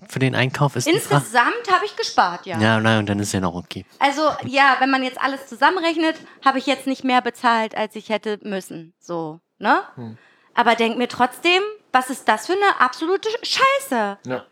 Für 0.09 0.19
den 0.19 0.35
Einkauf 0.35 0.77
ist. 0.77 0.87
Insgesamt 0.87 1.71
habe 1.73 1.85
ich 1.85 1.97
gespart, 1.97 2.47
ja. 2.47 2.59
Ja, 2.59 2.81
nein, 2.81 3.01
und 3.01 3.09
dann 3.09 3.19
ist 3.19 3.33
ja 3.33 3.41
noch 3.41 3.55
okay. 3.55 3.85
Also 3.99 4.23
ja, 4.45 4.77
wenn 4.79 4.91
man 4.91 5.03
jetzt 5.03 5.21
alles 5.21 5.47
zusammenrechnet, 5.47 6.17
habe 6.45 6.59
ich 6.59 6.67
jetzt 6.67 6.87
nicht 6.87 7.05
mehr 7.05 7.23
bezahlt, 7.23 7.77
als 7.77 7.97
ich 7.97 8.09
hätte 8.09 8.39
müssen. 8.43 8.95
So, 9.01 9.41
ne? 9.59 9.83
Aber 10.55 10.75
denk 10.75 10.97
mir 10.97 11.09
trotzdem, 11.09 11.63
was 11.93 12.11
ist 12.11 12.29
das 12.29 12.47
für 12.47 12.53
eine 12.53 12.81
absolute 12.81 13.29
Scheiße? 13.43 14.19
Ja. 14.27 14.45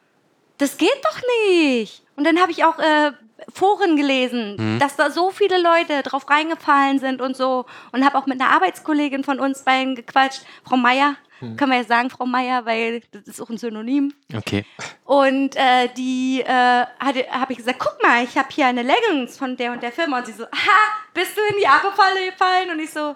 Das 0.59 0.77
geht 0.77 1.01
doch 1.03 1.21
nicht. 1.51 2.03
Und 2.17 2.25
dann 2.25 2.41
habe 2.41 2.53
ich 2.53 2.65
auch 2.65 2.79
äh, 2.79 3.13
Foren 3.53 3.97
gelesen, 3.97 4.79
dass 4.79 4.97
da 4.97 5.11
so 5.11 5.31
viele 5.31 5.61
Leute 5.61 6.03
drauf 6.03 6.31
reingefallen 6.31 6.99
sind 7.01 7.21
und 7.21 7.37
so. 7.37 7.67
Und 7.93 8.05
habe 8.05 8.17
auch 8.19 8.27
mit 8.27 8.41
einer 8.41 8.51
Arbeitskollegin 8.51 9.25
von 9.25 9.41
uns 9.41 9.63
beiden 9.65 9.95
gequatscht, 9.97 10.43
Frau 10.65 10.77
Meier. 10.77 11.17
Können 11.57 11.71
wir 11.71 11.79
ja 11.79 11.85
sagen, 11.85 12.11
Frau 12.11 12.27
Meier, 12.27 12.65
weil 12.67 13.03
das 13.13 13.23
ist 13.27 13.41
auch 13.41 13.51
ein 13.51 13.59
Synonym. 13.59 14.13
Okay. 14.35 14.65
Und 15.05 15.57
äh, 15.57 15.89
die 15.97 16.41
äh, 16.41 16.47
habe 16.49 17.53
ich 17.53 17.59
gesagt, 17.59 17.79
guck 17.79 18.03
mal, 18.03 18.25
ich 18.25 18.37
habe 18.37 18.49
hier 18.51 18.67
eine 18.67 18.83
Leggings 18.83 19.37
von 19.37 19.57
der 19.57 19.73
und 19.73 19.83
der 19.83 19.93
Firma. 19.93 20.19
Und 20.19 20.27
sie 20.27 20.33
so, 20.33 20.45
aha, 20.45 20.81
bist 21.13 21.37
du 21.37 21.41
in 21.53 21.61
die 21.61 21.67
Abo-Falle 21.67 22.31
gefallen? 22.31 22.71
Und 22.71 22.81
ich 22.81 22.91
so, 22.91 23.15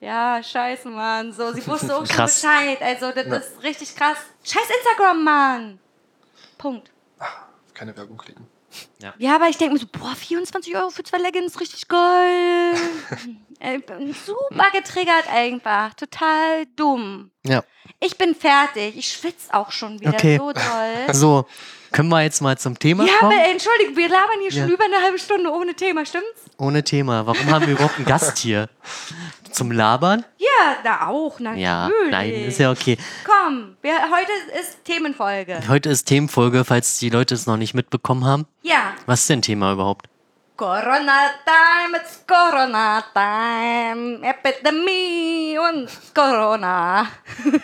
ja, 0.00 0.42
scheiße, 0.42 0.88
Mann. 0.88 1.32
So, 1.32 1.52
sie 1.52 1.66
wusste 1.66 1.94
auch 1.94 2.06
schon. 2.06 2.24
Bescheid. 2.24 2.80
Also, 2.80 3.12
das 3.12 3.26
ist 3.26 3.62
richtig 3.62 3.94
krass. 3.94 4.18
Scheiß 4.42 4.68
Instagram, 4.78 5.22
Mann. 5.22 5.78
Punkt. 6.58 6.90
Keine 7.74 7.96
Werbung 7.96 8.16
kriegen. 8.16 8.46
Ja, 9.18 9.34
aber 9.34 9.48
ich 9.48 9.56
denke 9.58 9.74
mir 9.74 9.80
so, 9.80 9.86
boah, 9.90 10.14
24 10.14 10.76
Euro 10.76 10.90
für 10.90 11.02
zwei 11.02 11.18
Leggings, 11.18 11.58
richtig 11.60 11.88
geil. 11.88 12.74
Super 14.26 14.70
getriggert 14.72 15.28
einfach. 15.32 15.94
Total 15.94 16.66
dumm. 16.76 17.30
Ja. 17.44 17.62
Ich 17.98 18.16
bin 18.16 18.34
fertig. 18.34 18.96
Ich 18.96 19.08
schwitze 19.12 19.52
auch 19.52 19.70
schon 19.70 20.00
wieder 20.00 20.10
Okay. 20.14 20.38
so 20.38 20.52
doll. 20.52 20.62
So, 21.14 21.46
können 21.92 22.08
wir 22.08 22.22
jetzt 22.22 22.40
mal 22.40 22.56
zum 22.56 22.78
Thema 22.78 23.04
Ja, 23.04 23.12
aber 23.20 23.30
kommen? 23.30 23.38
Entschuldigung, 23.50 23.96
wir 23.96 24.08
labern 24.08 24.40
hier 24.40 24.52
schon 24.52 24.68
Ja. 24.68 24.74
über 24.74 24.84
eine 24.84 25.00
halbe 25.02 25.18
Stunde 25.18 25.50
ohne 25.50 25.74
Thema, 25.74 26.06
stimmt's? 26.06 26.42
Ohne 26.56 26.82
Thema. 26.84 27.26
Warum 27.26 27.46
haben 27.50 27.66
wir 27.66 27.74
überhaupt 27.74 27.96
einen 27.96 28.06
Gast 28.06 28.38
hier? 28.38 28.68
Zum 29.52 29.70
Labern? 29.72 30.24
Ja, 30.38 30.76
da 30.84 31.06
auch, 31.08 31.38
natürlich. 31.40 31.64
Ja, 31.64 31.90
nein, 32.10 32.30
ist 32.32 32.58
ja 32.58 32.70
okay. 32.70 32.96
Komm, 33.24 33.76
wir, 33.82 33.94
heute 34.10 34.30
ist 34.60 34.84
Themenfolge. 34.84 35.60
Heute 35.68 35.88
ist 35.90 36.04
Themenfolge, 36.04 36.64
falls 36.64 36.98
die 36.98 37.10
Leute 37.10 37.34
es 37.34 37.46
noch 37.46 37.56
nicht 37.56 37.74
mitbekommen 37.74 38.24
haben. 38.24 38.46
Ja, 38.62 38.94
Was 39.06 39.20
ist 39.22 39.30
denn 39.30 39.42
Thema 39.42 39.72
überhaupt? 39.72 40.06
Corona 40.56 41.30
Time, 41.46 41.96
it's 41.96 42.22
Corona 42.26 43.02
Time, 43.14 44.20
Epidemie 44.22 45.56
und 45.58 45.88
Corona. 46.14 47.08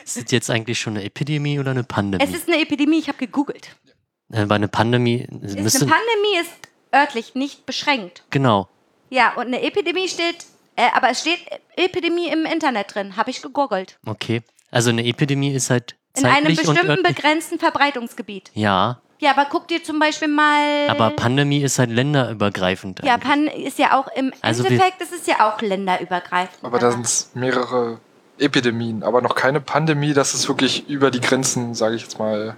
Ist 0.02 0.16
das 0.16 0.30
jetzt 0.30 0.50
eigentlich 0.50 0.80
schon 0.80 0.94
eine 0.96 1.04
Epidemie 1.04 1.58
oder 1.60 1.72
eine 1.72 1.84
Pandemie? 1.84 2.24
Es 2.24 2.34
ist 2.34 2.48
eine 2.48 2.58
Epidemie, 2.60 2.98
ich 2.98 3.08
habe 3.08 3.18
gegoogelt. 3.18 3.76
äh, 4.32 4.46
bei 4.46 4.54
einer 4.54 4.68
Pandemie 4.68 5.26
Ist 5.42 5.58
müsste. 5.58 5.82
eine 5.84 5.92
Pandemie 5.92 6.38
ist 6.40 6.52
örtlich 6.94 7.34
nicht 7.34 7.66
beschränkt. 7.66 8.22
genau. 8.30 8.68
Ja, 9.10 9.34
und 9.34 9.46
eine 9.46 9.62
Epidemie 9.62 10.08
steht, 10.08 10.46
äh, 10.76 10.88
aber 10.94 11.10
es 11.10 11.20
steht 11.20 11.40
Epidemie 11.76 12.28
im 12.28 12.44
Internet 12.46 12.94
drin, 12.94 13.16
habe 13.16 13.30
ich 13.30 13.42
gegoogelt. 13.42 13.98
Okay. 14.06 14.42
Also 14.70 14.90
eine 14.90 15.04
Epidemie 15.04 15.52
ist 15.54 15.70
halt 15.70 15.96
In 16.16 16.26
einem 16.26 16.54
bestimmten 16.54 17.02
begrenzten 17.02 17.58
Verbreitungsgebiet. 17.58 18.50
Ja, 18.54 19.00
Ja, 19.18 19.30
aber 19.30 19.46
guck 19.50 19.68
dir 19.68 19.82
zum 19.82 19.98
Beispiel 19.98 20.28
mal. 20.28 20.88
aber 20.88 21.10
Pandemie 21.10 21.62
ist 21.62 21.78
halt 21.78 21.90
länderübergreifend. 21.90 23.00
ja, 23.04 23.14
eigentlich. 23.14 23.28
Pan 23.28 23.46
ist 23.46 23.78
ja 23.78 23.98
auch 23.98 24.08
im 24.14 24.32
Also 24.42 24.64
Endeffekt 24.64 25.00
ist 25.00 25.12
es 25.12 25.26
ja 25.26 25.48
auch 25.50 25.60
länderübergreifend. 25.62 26.62
Aber 26.64 26.78
da 26.78 26.90
sind 26.90 27.06
es 27.06 27.30
mehrere 27.34 27.98
Epidemien, 28.38 29.02
aber 29.02 29.22
noch 29.22 29.34
keine 29.34 29.60
Pandemie, 29.62 30.12
dass 30.12 30.34
es 30.34 30.46
wirklich 30.48 30.88
über 30.88 31.10
die 31.10 31.20
Grenzen, 31.20 31.74
sage 31.74 31.96
ich 31.96 32.02
jetzt 32.02 32.18
mal, 32.18 32.56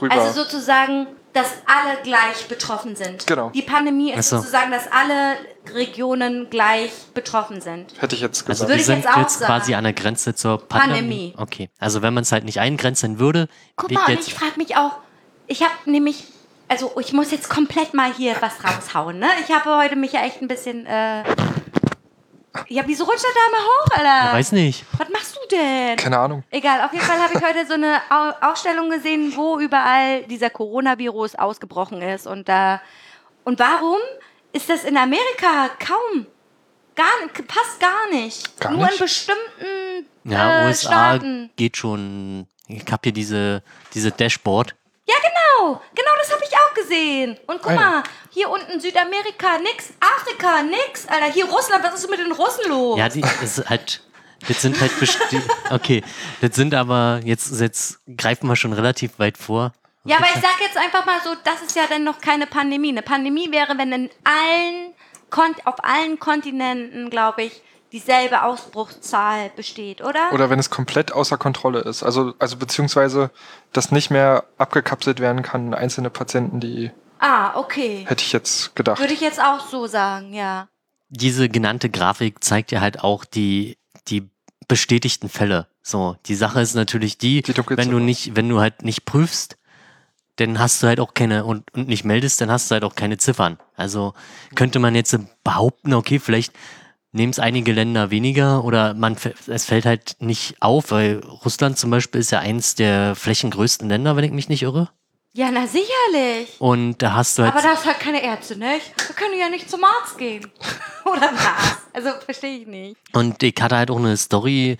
rüber. 0.00 0.12
Also 0.14 0.42
sozusagen, 0.42 1.06
dass 1.32 1.52
alle 1.66 2.02
gleich 2.02 2.48
betroffen 2.48 2.96
sind. 2.96 3.26
Genau. 3.26 3.50
Die 3.50 3.62
Pandemie 3.62 4.12
ist 4.12 4.30
so. 4.30 4.38
sozusagen, 4.38 4.70
dass 4.70 4.90
alle 4.90 5.36
Regionen 5.74 6.48
gleich 6.50 6.90
betroffen 7.14 7.60
sind. 7.60 7.92
hätte 8.00 8.14
ich 8.14 8.22
jetzt 8.22 8.40
Also 8.48 8.66
gesagt. 8.66 8.68
wir 8.68 8.68
Würde 8.68 8.80
ich 8.80 8.86
sind 8.86 9.04
jetzt 9.04 9.08
auch 9.08 9.20
jetzt 9.20 9.40
quasi 9.40 9.74
an 9.74 9.84
der 9.84 9.92
Grenze 9.92 10.34
zur 10.34 10.58
Pandemie. 10.66 10.94
Pandemie. 10.98 11.34
Okay. 11.36 11.70
Also 11.78 12.02
wenn 12.02 12.14
man 12.14 12.22
es 12.22 12.32
halt 12.32 12.44
nicht 12.44 12.60
eingrenzen 12.60 13.18
würde, 13.18 13.48
Guck 13.76 13.90
liegt 13.90 14.06
mal, 14.06 14.16
und 14.16 14.26
ich 14.26 14.34
frage 14.34 14.54
mich 14.56 14.76
auch, 14.76 14.92
ich 15.46 15.62
habe 15.62 15.72
nämlich, 15.84 16.24
also 16.68 16.92
ich 16.98 17.12
muss 17.12 17.30
jetzt 17.30 17.48
komplett 17.48 17.94
mal 17.94 18.12
hier 18.12 18.34
was 18.40 18.64
raushauen, 18.64 19.18
ne? 19.18 19.28
Ich 19.46 19.54
habe 19.54 19.76
heute 19.76 19.96
mich 19.96 20.12
ja 20.12 20.22
echt 20.24 20.40
ein 20.42 20.48
bisschen, 20.48 20.86
äh, 20.86 21.22
ja, 22.68 22.82
wieso 22.86 23.04
rutscht 23.04 23.24
er 23.24 23.30
da 23.34 23.56
mal 23.56 23.64
hoch, 23.64 23.86
Alter? 24.22 24.36
weiß 24.36 24.52
nicht. 24.52 24.84
Was 24.98 25.08
machst 25.10 25.36
du 25.36 25.56
denn? 25.56 25.96
Keine 25.96 26.18
Ahnung. 26.18 26.42
Egal, 26.50 26.82
auf 26.82 26.92
jeden 26.92 27.04
Fall 27.04 27.18
habe 27.22 27.32
ich 27.34 27.42
heute 27.42 27.66
so 27.66 27.74
eine 27.74 28.00
Au 28.10 28.50
Ausstellung 28.50 28.90
gesehen, 28.90 29.32
wo 29.36 29.58
überall 29.58 30.22
dieser 30.24 30.50
Coronavirus 30.50 31.36
ausgebrochen 31.36 32.02
ist. 32.02 32.26
Und 32.26 32.48
da. 32.48 32.80
Und 33.44 33.58
warum 33.58 33.98
ist 34.52 34.68
das 34.68 34.84
in 34.84 34.96
Amerika 34.96 35.70
kaum? 35.78 36.26
Gar, 36.94 37.06
passt 37.46 37.78
gar 37.80 38.10
nicht. 38.10 38.58
Gar 38.60 38.72
Nur 38.72 38.82
nicht? 38.82 38.94
in 38.94 38.98
bestimmten 38.98 40.06
Ja, 40.24 40.62
äh, 40.64 40.66
USA 40.66 40.88
Staaten. 40.88 41.50
geht 41.56 41.76
schon. 41.76 42.46
Ich 42.66 42.82
habe 42.90 43.00
hier 43.04 43.12
diese, 43.12 43.62
diese 43.94 44.10
Dashboard. 44.10 44.74
Ja, 45.08 45.14
genau. 45.16 45.80
Genau 45.94 46.10
das 46.18 46.30
habe 46.32 46.42
ich 46.44 46.54
auch 46.54 46.74
gesehen. 46.74 47.38
Und 47.46 47.62
guck 47.62 47.74
mal, 47.74 48.02
hier 48.30 48.50
unten 48.50 48.78
Südamerika, 48.78 49.58
nix. 49.58 49.92
Afrika, 50.00 50.62
nix. 50.62 51.06
Alter, 51.08 51.32
hier 51.32 51.46
Russland, 51.46 51.82
was 51.82 51.94
ist 51.94 52.10
mit 52.10 52.18
den 52.18 52.32
Russen 52.32 52.68
los? 52.68 52.98
Ja, 52.98 53.08
die 53.08 53.22
das 53.22 53.58
ist 53.58 53.70
halt. 53.70 54.02
Das 54.46 54.62
sind 54.62 54.80
halt 54.80 54.96
besti 55.00 55.42
Okay, 55.70 56.04
das 56.40 56.54
sind 56.54 56.72
aber 56.72 57.20
jetzt, 57.24 57.60
jetzt 57.60 57.98
greifen 58.16 58.46
wir 58.46 58.54
schon 58.54 58.72
relativ 58.72 59.18
weit 59.18 59.36
vor. 59.36 59.72
Ja, 60.04 60.18
aber 60.18 60.26
ich 60.26 60.40
sag 60.40 60.60
jetzt 60.60 60.76
einfach 60.76 61.04
mal 61.04 61.20
so, 61.24 61.34
das 61.42 61.60
ist 61.62 61.74
ja 61.74 61.84
dann 61.88 62.04
noch 62.04 62.20
keine 62.20 62.46
Pandemie. 62.46 62.90
Eine 62.90 63.02
Pandemie 63.02 63.50
wäre, 63.50 63.76
wenn 63.78 63.92
in 63.92 64.10
allen, 64.24 64.94
Kon 65.30 65.54
auf 65.64 65.82
allen 65.84 66.18
Kontinenten, 66.18 67.10
glaube 67.10 67.42
ich, 67.42 67.62
dieselbe 67.92 68.42
Ausbruchszahl 68.42 69.50
besteht, 69.56 70.02
oder? 70.02 70.32
Oder 70.32 70.50
wenn 70.50 70.58
es 70.58 70.70
komplett 70.70 71.12
außer 71.12 71.38
Kontrolle 71.38 71.80
ist. 71.80 72.02
Also, 72.02 72.34
also 72.38 72.56
beziehungsweise, 72.56 73.30
dass 73.72 73.92
nicht 73.92 74.10
mehr 74.10 74.44
abgekapselt 74.58 75.20
werden 75.20 75.42
kann, 75.42 75.74
einzelne 75.74 76.10
Patienten, 76.10 76.60
die 76.60 76.90
ah, 77.18 77.56
okay. 77.56 78.04
hätte 78.06 78.22
ich 78.22 78.32
jetzt 78.32 78.76
gedacht. 78.76 79.00
Würde 79.00 79.14
ich 79.14 79.20
jetzt 79.20 79.40
auch 79.40 79.66
so 79.68 79.86
sagen, 79.86 80.34
ja. 80.34 80.68
Diese 81.08 81.48
genannte 81.48 81.88
Grafik 81.88 82.44
zeigt 82.44 82.70
ja 82.72 82.80
halt 82.80 83.02
auch 83.02 83.24
die, 83.24 83.78
die 84.08 84.28
bestätigten 84.68 85.30
Fälle. 85.30 85.66
So, 85.82 86.16
die 86.26 86.34
Sache 86.34 86.60
ist 86.60 86.74
natürlich 86.74 87.16
die, 87.16 87.40
Die 87.40 87.54
wenn 87.56 87.90
du 87.90 87.98
nicht, 87.98 88.36
wenn 88.36 88.48
du 88.50 88.60
halt 88.60 88.82
nicht 88.82 89.06
prüfst, 89.06 89.56
dann 90.36 90.58
hast 90.58 90.82
du 90.82 90.86
halt 90.86 91.00
auch 91.00 91.14
keine 91.14 91.44
und, 91.44 91.72
und 91.74 91.88
nicht 91.88 92.04
meldest, 92.04 92.40
dann 92.40 92.50
hast 92.50 92.70
du 92.70 92.74
halt 92.74 92.84
auch 92.84 92.94
keine 92.94 93.16
Ziffern. 93.16 93.58
Also 93.74 94.12
könnte 94.54 94.78
man 94.78 94.94
jetzt 94.94 95.18
behaupten, 95.42 95.94
okay, 95.94 96.18
vielleicht 96.18 96.52
nehmen 97.18 97.32
es 97.32 97.38
einige 97.38 97.72
Länder 97.72 98.10
weniger 98.10 98.64
oder 98.64 98.94
man 98.94 99.16
es 99.46 99.66
fällt 99.66 99.84
halt 99.84 100.16
nicht 100.20 100.56
auf, 100.60 100.90
weil 100.90 101.18
Russland 101.44 101.76
zum 101.78 101.90
Beispiel 101.90 102.20
ist 102.20 102.30
ja 102.30 102.38
eins 102.38 102.74
der 102.74 103.14
flächengrößten 103.14 103.88
Länder, 103.88 104.16
wenn 104.16 104.24
ich 104.24 104.32
mich 104.32 104.48
nicht 104.48 104.62
irre. 104.62 104.88
Ja, 105.34 105.50
na 105.52 105.66
sicherlich. 105.66 106.56
Und 106.58 107.02
da 107.02 107.12
hast 107.12 107.38
du 107.38 107.42
halt 107.42 107.52
Aber 107.52 107.62
da 107.62 107.72
ist 107.72 107.84
halt 107.84 108.00
keine 108.00 108.22
Ärzte, 108.22 108.56
nicht? 108.56 108.92
Wir 108.96 109.14
können 109.14 109.38
ja 109.38 109.48
nicht 109.48 109.70
zum 109.70 109.84
Arzt 109.84 110.16
gehen. 110.16 110.46
oder 111.04 111.30
was? 111.32 111.76
Also, 111.92 112.10
verstehe 112.24 112.58
ich 112.58 112.66
nicht. 112.66 112.96
Und 113.12 113.42
ich 113.42 113.54
hatte 113.60 113.76
halt 113.76 113.90
auch 113.90 113.98
eine 113.98 114.16
Story 114.16 114.78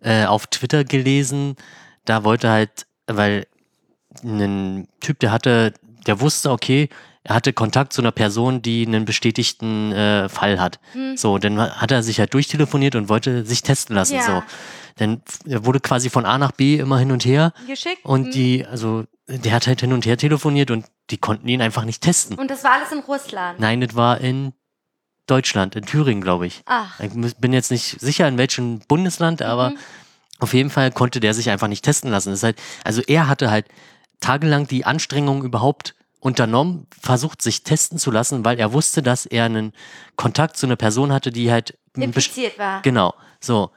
äh, 0.00 0.24
auf 0.24 0.46
Twitter 0.46 0.84
gelesen, 0.84 1.56
da 2.04 2.24
wollte 2.24 2.50
halt, 2.50 2.86
weil 3.06 3.46
ein 4.24 4.88
Typ, 5.00 5.20
der 5.20 5.30
hatte, 5.30 5.72
der 6.06 6.20
wusste, 6.20 6.50
okay, 6.50 6.88
er 7.24 7.36
hatte 7.36 7.52
Kontakt 7.52 7.92
zu 7.92 8.02
einer 8.02 8.10
Person, 8.10 8.62
die 8.62 8.84
einen 8.86 9.04
bestätigten 9.04 9.92
äh, 9.92 10.28
Fall 10.28 10.58
hat. 10.60 10.80
Hm. 10.92 11.16
So, 11.16 11.38
dann 11.38 11.58
hat 11.60 11.92
er 11.92 12.02
sich 12.02 12.18
halt 12.18 12.34
durchtelefoniert 12.34 12.96
und 12.96 13.08
wollte 13.08 13.44
sich 13.46 13.62
testen 13.62 13.94
lassen. 13.94 14.16
Ja. 14.16 14.22
So, 14.26 14.42
dann 14.96 15.22
er 15.46 15.64
wurde 15.64 15.78
quasi 15.80 16.10
von 16.10 16.26
A 16.26 16.36
nach 16.38 16.52
B 16.52 16.76
immer 16.78 16.98
hin 16.98 17.12
und 17.12 17.24
her 17.24 17.52
Geschickt. 17.68 18.04
und 18.04 18.24
Hm. 18.26 18.30
die, 18.32 18.66
also 18.66 19.04
der 19.28 19.52
hat 19.52 19.66
halt 19.68 19.80
hin 19.80 19.92
und 19.92 20.04
her 20.04 20.16
telefoniert 20.16 20.70
und 20.72 20.84
die 21.10 21.16
konnten 21.18 21.46
ihn 21.48 21.62
einfach 21.62 21.84
nicht 21.84 22.02
testen. 22.02 22.36
Und 22.38 22.50
das 22.50 22.64
war 22.64 22.72
alles 22.72 22.90
in 22.90 22.98
Russland. 22.98 23.60
Nein, 23.60 23.80
das 23.80 23.94
war 23.94 24.20
in 24.20 24.52
Deutschland, 25.26 25.76
in 25.76 25.84
Thüringen, 25.86 26.20
glaube 26.22 26.46
ich. 26.46 26.62
Ach. 26.66 26.98
Ich 27.00 27.10
bin 27.36 27.52
jetzt 27.52 27.70
nicht 27.70 28.00
sicher, 28.00 28.26
in 28.26 28.38
welchem 28.38 28.80
Bundesland, 28.88 29.40
aber 29.42 29.70
Mhm. 29.70 29.76
auf 30.40 30.52
jeden 30.54 30.70
Fall 30.70 30.90
konnte 30.90 31.20
der 31.20 31.32
sich 31.34 31.48
einfach 31.50 31.68
nicht 31.68 31.84
testen 31.84 32.10
lassen. 32.10 32.30
Das 32.30 32.40
ist 32.40 32.42
halt, 32.44 32.58
also 32.84 33.00
er 33.06 33.28
hatte 33.28 33.50
halt 33.50 33.66
tagelang 34.22 34.66
die 34.66 34.86
Anstrengung 34.86 35.44
überhaupt 35.44 35.94
unternommen, 36.20 36.86
versucht 36.98 37.42
sich 37.42 37.64
testen 37.64 37.98
zu 37.98 38.10
lassen, 38.10 38.44
weil 38.44 38.58
er 38.58 38.72
wusste, 38.72 39.02
dass 39.02 39.26
er 39.26 39.44
einen 39.44 39.72
Kontakt 40.16 40.56
zu 40.56 40.66
einer 40.66 40.76
Person 40.76 41.12
hatte, 41.12 41.30
die 41.30 41.50
halt 41.50 41.76
Infiziert 41.94 42.58
war. 42.58 42.80
Genau, 42.82 43.14
so. 43.40 43.70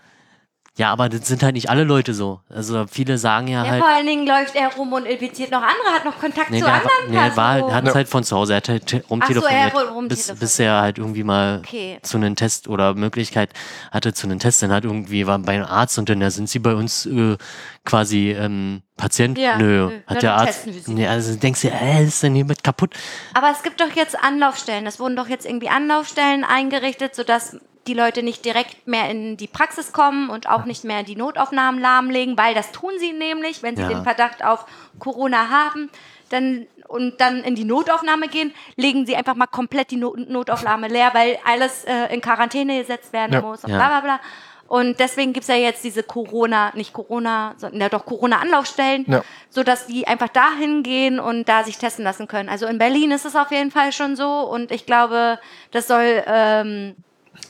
Ja, 0.78 0.92
aber 0.92 1.08
das 1.08 1.26
sind 1.26 1.42
halt 1.42 1.54
nicht 1.56 1.70
alle 1.70 1.86
Leute 1.86 2.14
so. 2.14 2.42
Also 2.50 2.86
viele 2.92 3.18
sagen 3.18 3.48
ja, 3.48 3.64
Ja, 3.64 3.72
halt. 3.72 3.82
vor 3.82 3.90
allen 3.94 4.06
Dingen 4.06 4.28
läuft 4.28 4.56
er 4.56 4.74
rum 4.76 4.92
und 4.92 5.06
infiziert 5.06 5.50
noch 5.52 5.62
andere, 5.62 5.94
hat 5.94 6.04
noch 6.04 6.20
Kontakt 6.20 6.50
Nee, 6.52 6.60
zu 6.60 6.66
der 6.66 6.74
anderen 6.74 6.92
war, 7.00 7.08
nee, 7.08 7.14
der 7.30 7.38
war, 7.38 7.54
Personen. 7.56 7.74
hat 7.76 7.88
es 7.88 7.96
halt 7.96 8.10
von 8.10 8.24
zu 8.26 8.36
Hause, 8.36 8.54
er 8.54 8.58
hat 8.58 8.68
halt 8.68 8.86
te- 8.88 9.04
rumtelefoniert, 9.10 9.52
so, 9.52 9.56
er 9.56 9.66
hat 9.68 9.74
bis, 9.88 9.96
rumtelefoniert. 9.96 10.40
bis 10.42 10.60
er 10.60 10.82
halt 10.82 10.98
irgendwie 10.98 11.24
mal 11.24 11.60
Okay. 11.60 11.98
zu 12.02 12.18
einem 12.18 12.36
Test 12.36 12.68
oder 12.68 12.94
Möglichkeit 12.94 13.52
hatte 13.92 14.14
zu 14.14 14.28
einem 14.28 14.40
Test. 14.40 14.62
Dann 14.64 14.72
hat 14.74 14.84
irgendwie 14.84 15.26
war 15.26 15.40
bei 15.40 15.54
einem 15.54 15.64
Arzt 15.66 15.98
und 15.98 16.10
dann 16.10 16.20
da 16.20 16.30
sind 16.30 16.50
sie 16.50 16.60
bei 16.60 16.76
uns 16.76 17.06
äh, 17.06 17.38
quasi 17.86 18.32
ähm, 18.32 18.82
Patient. 18.98 19.38
Ja, 19.38 19.58
nö, 19.58 19.88
nö, 19.90 20.00
hat 20.08 20.24
der 20.24 20.36
Arzt. 20.36 20.68
Nee, 20.88 21.08
also 21.08 21.36
denkst 21.38 21.62
du, 21.62 21.70
äh, 21.70 22.04
ist 22.04 22.22
denn 22.22 22.36
hier 22.36 22.44
mit 22.46 22.66
kaputt? 22.66 22.94
Aber 23.34 23.50
es 23.50 23.64
gibt 23.64 23.80
doch 23.80 23.96
jetzt 23.96 24.22
Anlaufstellen. 24.22 24.86
Es 24.88 25.00
wurden 25.00 25.16
doch 25.16 25.30
jetzt 25.30 25.46
irgendwie 25.46 25.70
Anlaufstellen 25.70 26.44
eingerichtet, 26.44 27.16
sodass 27.16 27.56
die 27.88 27.94
Leute 27.94 28.24
nicht 28.24 28.44
direkt 28.46 28.88
mehr 28.88 29.10
in 29.10 29.38
die 29.38 29.48
Praxis 29.48 29.94
kommen 29.94 30.30
und 30.30 30.50
auch 30.50 30.66
nicht 30.66 30.84
mehr 30.84 31.04
die 31.04 31.16
Notaufnahmen 31.16 31.80
lahmlegen, 31.80 32.38
weil 32.38 32.54
das 32.54 32.72
tun 32.72 32.92
sie 33.00 33.14
nämlich, 33.14 33.64
wenn 33.64 33.76
sie 33.76 33.84
Ja. 33.84 33.90
den 33.90 34.04
Verdacht 34.04 34.44
auf 34.44 34.66
Corona 35.00 35.50
haben. 35.50 35.90
Dann, 36.30 36.66
und 36.88 37.22
dann 37.22 37.44
in 37.44 37.54
die 37.54 37.66
Notaufnahme 37.66 38.28
gehen, 38.28 38.52
legen 38.76 39.06
sie 39.06 39.16
einfach 39.16 39.36
mal 39.36 39.46
komplett 39.46 39.92
die 39.92 39.98
no 39.98 40.16
Notaufnahme 40.18 40.88
leer, 40.88 41.12
weil 41.14 41.38
alles 41.46 41.84
äh, 41.86 42.12
in 42.14 42.20
Quarantäne 42.22 42.80
gesetzt 42.80 43.14
werden 43.14 43.34
Ja. 43.34 43.42
muss 43.42 43.64
und 43.64 43.70
Ja. 43.70 43.78
bla 43.78 43.88
bla 43.88 44.02
bla. 44.02 44.20
Und 44.68 45.00
deswegen 45.00 45.32
gibt 45.34 45.44
es 45.44 45.48
ja 45.48 45.56
jetzt 45.56 45.84
diese 45.84 46.02
Corona, 46.02 46.72
nicht 46.74 46.92
Corona, 46.94 47.54
sondern 47.58 47.82
ja 47.82 47.90
doch 47.90 48.04
Corona-Anlaufstellen, 48.08 49.06
Ja. 49.08 49.24
sodass 49.52 49.86
die 49.86 50.08
einfach 50.08 50.30
dahin 50.30 50.82
gehen 50.82 51.20
und 51.20 51.48
da 51.48 51.64
sich 51.64 51.78
testen 51.78 52.04
lassen 52.04 52.28
können. 52.28 52.50
Also 52.50 52.66
in 52.66 52.80
Berlin 52.80 53.12
ist 53.12 53.26
es 53.26 53.36
auf 53.36 53.52
jeden 53.52 53.70
Fall 53.70 53.92
schon 53.92 54.16
so 54.16 54.28
und 54.42 54.72
ich 54.72 54.88
glaube, 54.88 55.38
das 55.70 55.88
soll 55.88 56.24
ähm, 56.26 56.96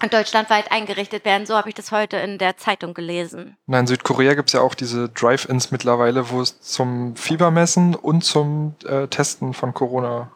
deutschlandweit 0.09 0.71
eingerichtet 0.71 1.25
werden. 1.25 1.45
So 1.45 1.55
habe 1.55 1.69
ich 1.69 1.75
das 1.75 1.91
heute 1.91 2.17
in 2.17 2.37
der 2.37 2.57
Zeitung 2.57 2.93
gelesen. 2.93 3.57
Na, 3.67 3.79
in 3.79 3.87
Südkorea 3.87 4.33
gibt 4.33 4.49
es 4.49 4.53
ja 4.53 4.61
auch 4.61 4.75
diese 4.75 5.09
Drive-Ins 5.09 5.71
mittlerweile, 5.71 6.29
wo 6.29 6.41
es 6.41 6.59
zum 6.61 7.15
Fiebermessen 7.15 7.95
und 7.95 8.23
zum 8.23 8.75
äh, 8.85 9.07
Testen 9.07 9.53
von 9.53 9.73
Corona. 9.73 10.31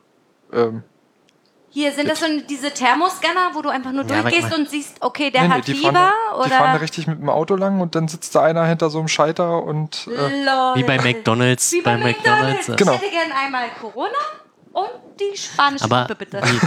Ähm, 0.53 0.83
Hier 1.69 1.91
sind 1.91 2.09
das 2.09 2.19
so 2.19 2.25
diese 2.49 2.71
Thermoscanner, 2.71 3.51
wo 3.53 3.61
du 3.61 3.69
einfach 3.69 3.91
nur 3.91 4.03
Ja, 4.05 4.21
durchgehst 4.23 4.51
und 4.57 4.69
siehst, 4.69 4.97
okay, 5.01 5.29
der 5.29 5.43
nee, 5.43 5.47
nee, 5.49 5.53
hat 5.55 5.67
die, 5.67 5.73
Fieber 5.75 5.91
fahren, 5.93 6.13
da- 6.37 6.43
die 6.43 6.49
fahren 6.49 6.63
da 6.63 6.71
oder 6.73 6.81
richtig 6.81 7.05
mit 7.07 7.19
dem 7.19 7.29
Auto 7.29 7.55
lang 7.55 7.79
und 7.81 7.93
dann 7.95 8.07
sitzt 8.07 8.33
da 8.33 8.41
einer 8.43 8.65
hinter 8.65 8.89
so 8.89 8.97
einem 8.99 9.07
Scheiter 9.07 9.61
und 9.63 10.07
äh, 10.07 10.43
Lol. 10.45 10.75
Wie 10.75 10.83
bei 10.83 10.97
McDonalds. 10.97 11.71
Wie 11.73 11.81
bei, 11.81 11.97
McDonald's. 11.97 12.65
Genau. 12.75 12.93
Ich 12.93 13.01
hätte 13.01 13.11
gerne 13.11 13.35
einmal 13.35 13.65
Corona 13.79 14.15
und 14.81 15.19
die 15.19 15.37
spanische 15.37 15.83
Aber 15.85 16.05
Grippe, 16.05 16.25
bitte. 16.25 16.41
wie, 16.43 16.59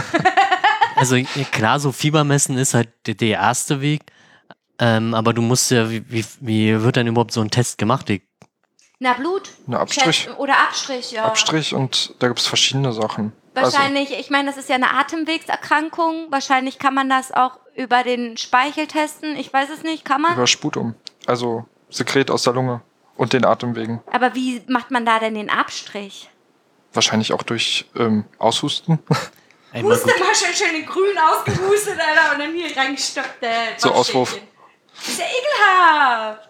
also 0.95 1.17
klar, 1.51 1.79
so 1.79 1.91
Fiebermessen 1.91 2.57
ist 2.57 2.73
halt 2.73 2.89
der, 3.07 3.15
der 3.15 3.39
erste 3.39 3.81
Weg. 3.81 4.01
Ähm, 4.79 5.13
aber 5.13 5.33
du 5.33 5.41
musst 5.41 5.69
ja, 5.71 5.89
wie, 5.89 6.03
wie, 6.09 6.25
wie 6.39 6.81
wird 6.81 6.97
dann 6.97 7.07
überhaupt 7.07 7.31
so 7.31 7.41
ein 7.41 7.51
Test 7.51 7.77
gemacht? 7.77 8.09
Ich, 8.09 8.23
Na, 8.99 9.13
Blut? 9.13 9.51
Na, 9.67 9.79
Abstrich. 9.79 10.25
Test- 10.25 10.39
Oder 10.39 10.57
Abstrich, 10.59 11.11
ja. 11.11 11.25
Abstrich 11.25 11.73
und 11.73 12.15
da 12.19 12.27
gibt 12.27 12.39
es 12.39 12.47
verschiedene 12.47 12.91
Sachen. 12.91 13.33
Also, 13.55 13.71
Wahrscheinlich, 13.77 14.11
ich 14.17 14.29
meine, 14.31 14.49
das 14.49 14.57
ist 14.57 14.69
ja 14.69 14.75
eine 14.75 14.91
Atemwegserkrankung. 14.95 16.31
Wahrscheinlich 16.31 16.79
kann 16.79 16.95
man 16.95 17.07
das 17.07 17.31
auch 17.31 17.59
über 17.75 18.03
den 18.03 18.35
Speichel 18.37 18.87
testen. 18.87 19.35
Ich 19.35 19.53
weiß 19.53 19.69
es 19.69 19.83
nicht, 19.83 20.05
kann 20.05 20.21
man? 20.21 20.33
über 20.33 20.47
Sputum. 20.47 20.95
Also 21.27 21.65
Sekret 21.89 22.31
aus 22.31 22.43
der 22.43 22.53
Lunge 22.53 22.81
und 23.15 23.33
den 23.33 23.45
Atemwegen. 23.45 24.01
Aber 24.11 24.33
wie 24.33 24.63
macht 24.67 24.89
man 24.89 25.05
da 25.05 25.19
denn 25.19 25.35
den 25.35 25.51
Abstrich? 25.51 26.29
Wahrscheinlich 26.93 27.33
auch 27.33 27.43
durch 27.43 27.85
ähm, 27.95 28.25
Aushusten. 28.37 28.99
einmal 29.73 29.97
gut. 29.97 30.05
mal 30.07 30.35
schön, 30.35 30.53
schön 30.53 30.75
in 30.81 30.85
grün 30.85 31.17
ausgehustet, 31.17 31.97
Alter, 31.99 32.33
und 32.33 32.39
dann 32.39 32.53
hier 32.53 32.75
reingestoppt. 32.75 33.41
Äh, 33.41 33.47
So. 33.77 33.91
Auswurf. 33.91 34.37
Ist 35.07 35.19
ja 35.19 35.25
ekelhaft. 35.25 36.49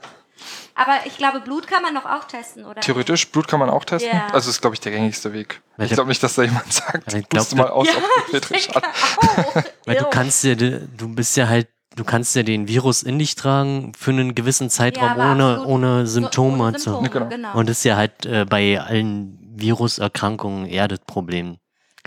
Aber 0.76 1.02
ich 1.06 1.18
glaube, 1.18 1.40
Blut 1.40 1.68
kann 1.68 1.84
man 1.84 1.94
doch 1.94 2.06
auch 2.06 2.24
testen, 2.26 2.66
oder? 2.66 2.82
Theoretisch, 2.82 3.30
Blut 3.30 3.48
kann 3.48 3.60
man 3.60 3.70
auch 3.70 3.86
testen. 3.86 4.12
Ja. 4.12 4.28
Also 4.34 4.50
ist, 4.50 4.60
glaube 4.60 4.76
ich, 4.76 4.80
der 4.80 4.92
gängigste 4.92 5.32
Weg. 5.32 5.62
Weil 5.78 5.86
Ich 5.86 5.94
glaube 5.94 6.10
nicht, 6.10 6.22
dass 6.24 6.34
da 6.36 6.42
jemand 6.44 6.74
sagt, 6.74 7.12
Ja, 7.14 7.20
ich 7.20 7.30
glaub, 7.30 7.44
puste 7.44 7.56
mal 7.56 7.70
aus, 7.70 7.88
Ja, 7.88 7.94
ob 7.98 8.04
ich 8.26 8.32
Petrisch 8.32 8.70
hat. 8.70 8.84
auch. 8.84 9.56
Weil 9.86 9.98
du 9.98 10.06
kannst 10.10 10.44
ja, 10.44 10.56
du 10.56 10.80
bist 11.14 11.38
ja 11.38 11.48
halt, 11.48 11.68
du 11.96 12.04
kannst 12.04 12.36
ja 12.36 12.42
den 12.42 12.68
Virus 12.68 13.04
in 13.04 13.20
dich 13.20 13.36
tragen 13.36 13.94
für 13.96 14.10
einen 14.10 14.34
gewissen 14.34 14.72
Zeitraum 14.72 15.10
aber 15.10 15.32
ohne, 15.32 15.44
absolut 15.52 15.68
ohne 15.70 16.08
So- 16.08 16.14
Symptome. 16.14 16.64
ohne 16.64 16.78
zu- 16.78 16.84
Symptome, 16.90 17.10
Genau. 17.10 17.30
genau. 17.30 17.54
Und 17.60 17.70
das 17.70 17.78
ist 17.78 17.84
ja 17.84 17.96
halt 17.96 18.26
äh, 18.26 18.46
bei 18.50 18.82
allen 18.82 19.38
Viruserkrankungen 19.56 20.66
eher 20.66 20.88
das 20.88 21.00
Problem, 21.00 21.58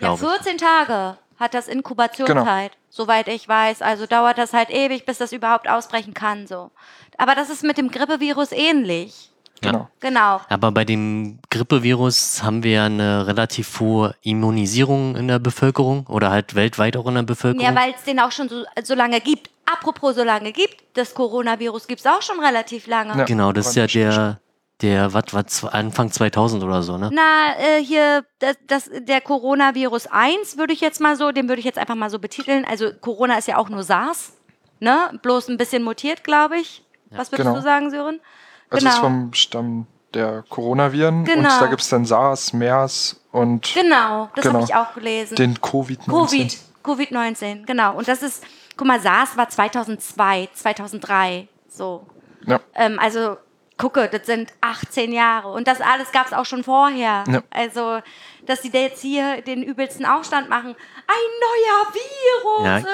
Ja, 0.01 0.15
glaube 0.15 0.25
ich. 0.25 0.31
14 0.45 0.59
Tage 0.59 1.19
hat 1.39 1.55
das 1.55 1.69
Inkubationszeit, 1.69 2.73
soweit 2.89 3.29
ich 3.29 3.49
weiß. 3.49 3.83
Also 3.83 4.07
dauert 4.07 4.39
das 4.39 4.53
halt 4.53 4.71
ewig, 4.71 5.05
bis 5.05 5.19
das 5.19 5.33
überhaupt 5.33 5.69
ausbrechen 5.69 6.15
kann. 6.15 6.47
So. 6.47 6.71
Aber 7.19 7.35
das 7.35 7.51
ist 7.51 7.63
mit 7.63 7.79
dem 7.79 7.91
Grippevirus 7.91 8.53
ähnlich. 8.53 9.31
Genau. 9.63 9.89
Genau. 10.01 10.41
Aber 10.49 10.71
bei 10.71 10.85
dem 10.85 11.39
Grippevirus 11.51 12.43
haben 12.43 12.63
wir 12.63 12.73
ja 12.73 12.85
eine 12.85 13.27
relativ 13.27 13.81
hohe 13.81 14.15
Immunisierung 14.23 15.17
in 15.17 15.29
der 15.29 15.39
Bevölkerung 15.39 16.07
oder 16.09 16.31
halt 16.31 16.55
weltweit 16.55 16.97
auch 16.97 17.07
in 17.07 17.15
der 17.15 17.23
Bevölkerung. 17.23 17.67
Ja, 17.67 17.75
weil 17.75 17.95
es 17.97 18.05
den 18.05 18.21
auch 18.21 18.33
schon 18.33 18.49
so, 18.49 18.65
so 18.85 18.95
lange 18.95 19.21
gibt. 19.21 19.51
Apropos 19.65 20.15
so 20.15 20.23
lange 20.23 20.53
gibt, 20.53 20.77
das 20.95 21.15
Coronavirus 21.15 21.87
gibt 21.89 22.01
es 22.01 22.07
auch 22.07 22.23
schon 22.23 22.39
relativ 22.39 22.87
lange. 22.87 23.17
Ja. 23.19 23.25
genau, 23.25 23.53
das 23.53 23.69
ist 23.69 23.77
ja 23.77 23.87
der, 23.87 24.39
der, 24.83 25.15
was, 25.15 25.25
was, 25.33 25.65
Anfang 25.65 26.11
2000 26.11 26.63
oder 26.63 26.83
so, 26.83 26.99
ne? 26.99 27.11
Na, 27.13 27.55
äh, 27.59 27.83
hier, 27.83 28.25
das, 28.39 28.57
das, 28.67 28.91
der 28.93 29.21
Coronavirus 29.21 30.07
1 30.09 30.59
würde 30.59 30.73
ich 30.75 30.81
jetzt 30.81 31.01
mal 31.01 31.17
so, 31.17 31.33
den 31.33 31.49
würde 31.49 31.61
ich 31.61 31.65
jetzt 31.65 31.79
einfach 31.79 31.95
mal 31.95 32.11
so 32.11 32.19
betiteln. 32.19 32.65
Also 32.69 32.91
Corona 33.01 33.39
ist 33.39 33.49
ja 33.49 33.57
auch 33.57 33.69
nur 33.71 33.83
SARS, 33.83 34.35
ne? 34.81 35.19
Bloß 35.23 35.49
ein 35.49 35.57
bisschen 35.57 35.83
mutiert, 35.83 36.25
glaube 36.25 36.59
ich. 36.59 36.85
Was 37.11 37.33
würdest 37.33 37.47
Genau. 37.49 37.57
du 37.57 37.63
sagen, 37.63 37.91
Sören? 37.91 38.21
Also 38.69 38.85
Genau. 38.85 38.95
ist 38.97 39.01
vom 39.01 39.33
Stamm 39.33 39.87
der 40.13 40.45
Coronaviren 40.49 41.21
und 41.21 41.25
Genau. 41.25 41.61
da 41.61 41.67
gibt 41.67 41.81
es 41.83 41.89
dann 41.89 42.05
SARS, 42.05 42.53
MERS 42.53 43.21
und 43.33 43.73
Genau, 43.75 44.29
das 44.35 44.43
Genau. 44.45 44.55
habe 44.57 44.65
ich 44.65 44.75
auch 44.75 44.93
gelesen. 44.95 45.37
den 45.37 45.55
Covid-19. 45.59 46.07
Covid, 46.11 46.59
Covid-19, 46.85 47.65
genau. 47.65 47.97
Und 47.97 48.09
das 48.09 48.23
ist, 48.23 48.45
guck 48.77 48.87
mal, 48.87 49.01
SARS 49.01 49.37
war 49.37 49.49
2002, 49.49 50.49
2003, 50.53 51.49
so. 51.69 52.07
Ja. 52.47 52.61
Ähm, 52.75 52.99
also, 52.99 53.37
gucke, 53.79 54.09
das 54.09 54.27
sind 54.27 54.53
18 54.63 55.13
Jahre. 55.13 55.49
Und 55.53 55.69
das 55.69 55.81
alles 55.81 56.11
gab 56.13 56.27
es 56.27 56.33
auch 56.33 56.47
schon 56.47 56.65
vorher. 56.65 57.25
Ja. 57.29 57.43
Also, 57.51 57.99
dass 58.47 58.63
sie 58.63 58.71
da 58.71 58.79
jetzt 58.79 59.03
hier 59.03 59.43
den 59.43 59.63
übelsten 59.63 60.07
Aufstand 60.07 60.49
machen. 60.49 60.75
Ein 61.09 62.65
neuer 62.65 62.65
Ja, 62.67 62.83
Virus! 62.83 62.89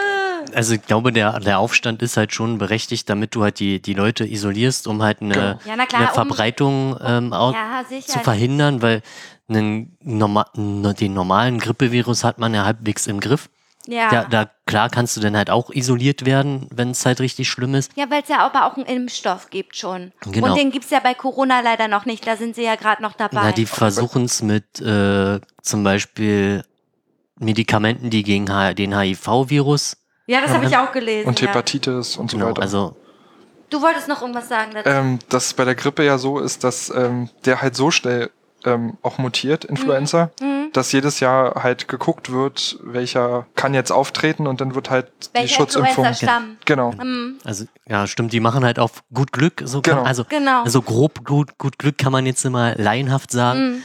äh. 0.51 0.57
also 0.57 0.75
ich 0.75 0.83
glaube, 0.83 1.13
der, 1.13 1.39
der 1.41 1.59
Aufstand 1.59 2.03
ist 2.03 2.17
halt 2.17 2.33
schon 2.35 2.59
berechtigt, 2.59 3.09
damit 3.09 3.35
du 3.35 3.43
halt 3.43 3.59
die, 3.61 3.81
die 3.81 3.95
Leute 3.95 4.25
isolierst, 4.27 4.87
um 4.87 5.03
halt 5.03 5.21
eine, 5.23 5.35
Genau. 5.35 5.77
Ja, 5.77 5.87
klar, 5.87 6.01
eine 6.01 6.09
um- 6.09 6.15
Verbreitung 6.15 6.97
ähm, 7.05 7.33
auch 7.33 7.55
Ja, 7.55 7.85
zu 7.89 8.19
verhindern, 8.21 8.83
weil 8.83 9.03
einen 9.49 9.97
norma 10.01 10.47
den 10.55 11.15
normalen 11.15 11.59
Grippevirus 11.59 12.25
hat 12.25 12.39
man 12.39 12.55
ja 12.55 12.65
halbwegs 12.65 13.07
im 13.07 13.21
Griff. 13.21 13.49
Ja, 13.87 14.11
Da, 14.11 14.25
da 14.25 14.51
klar 14.67 14.89
kannst 14.91 15.17
du 15.17 15.21
dann 15.21 15.37
halt 15.37 15.51
auch 15.51 15.71
isoliert 15.71 16.25
werden, 16.25 16.69
wenn 16.71 16.91
es 16.91 17.05
halt 17.05 17.21
richtig 17.21 17.49
schlimm 17.51 17.75
ist. 17.75 17.91
ja 17.97 18.09
weil 18.11 18.23
es 18.23 18.29
ja 18.29 18.39
aber 18.39 18.67
auch 18.67 18.77
einen 18.77 18.87
Impfstoff 18.87 19.51
gibt 19.51 19.77
schon. 19.77 20.13
Genau. 20.23 20.49
Und 20.49 20.57
den 20.57 20.71
gibt 20.71 20.85
es 20.85 20.91
ja 20.93 21.01
bei 21.01 21.15
Corona 21.15 21.61
leider 21.61 21.89
noch 21.89 22.05
nicht. 22.07 22.27
Da 22.27 22.37
sind 22.37 22.55
sie 22.55 22.63
ja 22.63 22.77
gerade 22.77 23.03
noch 23.03 23.15
dabei. 23.15 23.41
Na, 23.43 23.53
die 23.53 23.67
versuchen 23.67 24.25
es 24.27 24.41
mit 24.43 24.81
äh, 24.81 25.41
zum 25.63 25.83
Beispiel 25.85 26.63
Medikamenten, 27.39 28.11
die 28.11 28.23
gegen 28.23 28.49
H 28.53 28.75
den 28.75 28.97
HIV-Virus. 28.97 29.97
ja, 30.27 30.41
das 30.41 30.51
habe 30.53 30.67
ich 30.67 30.77
auch 30.77 30.93
gelesen. 30.93 31.29
und 31.29 31.41
ja. 31.41 31.49
Hepatitis 31.49 32.17
und 32.17 32.31
so 32.31 32.37
Genau, 32.37 32.51
weiter. 32.51 32.63
also 32.63 32.97
Du 33.71 33.81
wolltest 33.81 34.07
noch 34.07 34.21
irgendwas 34.21 34.49
sagen 34.51 34.73
dazu? 34.75 34.89
ähm, 34.89 35.19
dass 35.31 35.47
es 35.47 35.55
bei 35.55 35.65
der 35.65 35.75
Grippe 35.75 36.05
ja 36.05 36.19
so 36.19 36.39
ist, 36.39 36.63
dass 36.63 36.91
ähm, 36.95 37.31
der 37.47 37.63
halt 37.63 37.75
so 37.75 37.91
schnell 37.91 38.31
ähm, 38.67 38.97
auch 39.03 39.19
mutiert, 39.19 39.65
Influenza, 39.65 40.31
Mhm. 40.41 40.71
dass 40.73 40.93
jedes 40.93 41.21
Jahr 41.21 41.63
halt 41.63 41.89
geguckt 41.89 42.31
wird, 42.33 42.79
welcher 42.83 43.47
kann 43.55 43.75
jetzt 43.75 43.91
auftreten 43.91 44.47
und 44.47 44.61
dann 44.61 44.75
wird 44.75 44.91
halt 44.91 45.07
die 45.35 45.39
Welcher 45.41 45.55
Schutzimpfung. 45.57 46.05
Influencer-Stamm. 46.05 46.57
Genau. 46.65 46.93
Mhm. 46.93 47.39
Also, 47.45 47.65
ja, 47.89 48.07
stimmt, 48.07 48.33
die 48.33 48.41
machen 48.41 48.65
halt 48.65 48.79
auf 48.79 49.03
gut 49.13 49.33
Glück. 49.33 49.63
So 49.65 49.81
kann, 49.83 49.97
Genau. 49.97 50.07
Also, 50.07 50.25
Genau. 50.29 50.63
also 50.63 50.83
grob 50.83 51.25
gut, 51.25 51.59
gut 51.59 51.79
Glück 51.79 51.99
kann 51.99 52.13
man 52.13 52.27
jetzt 52.27 52.45
immer 52.45 52.75
laienhaft 52.77 53.31
sagen. 53.31 53.61
Mhm. 53.77 53.83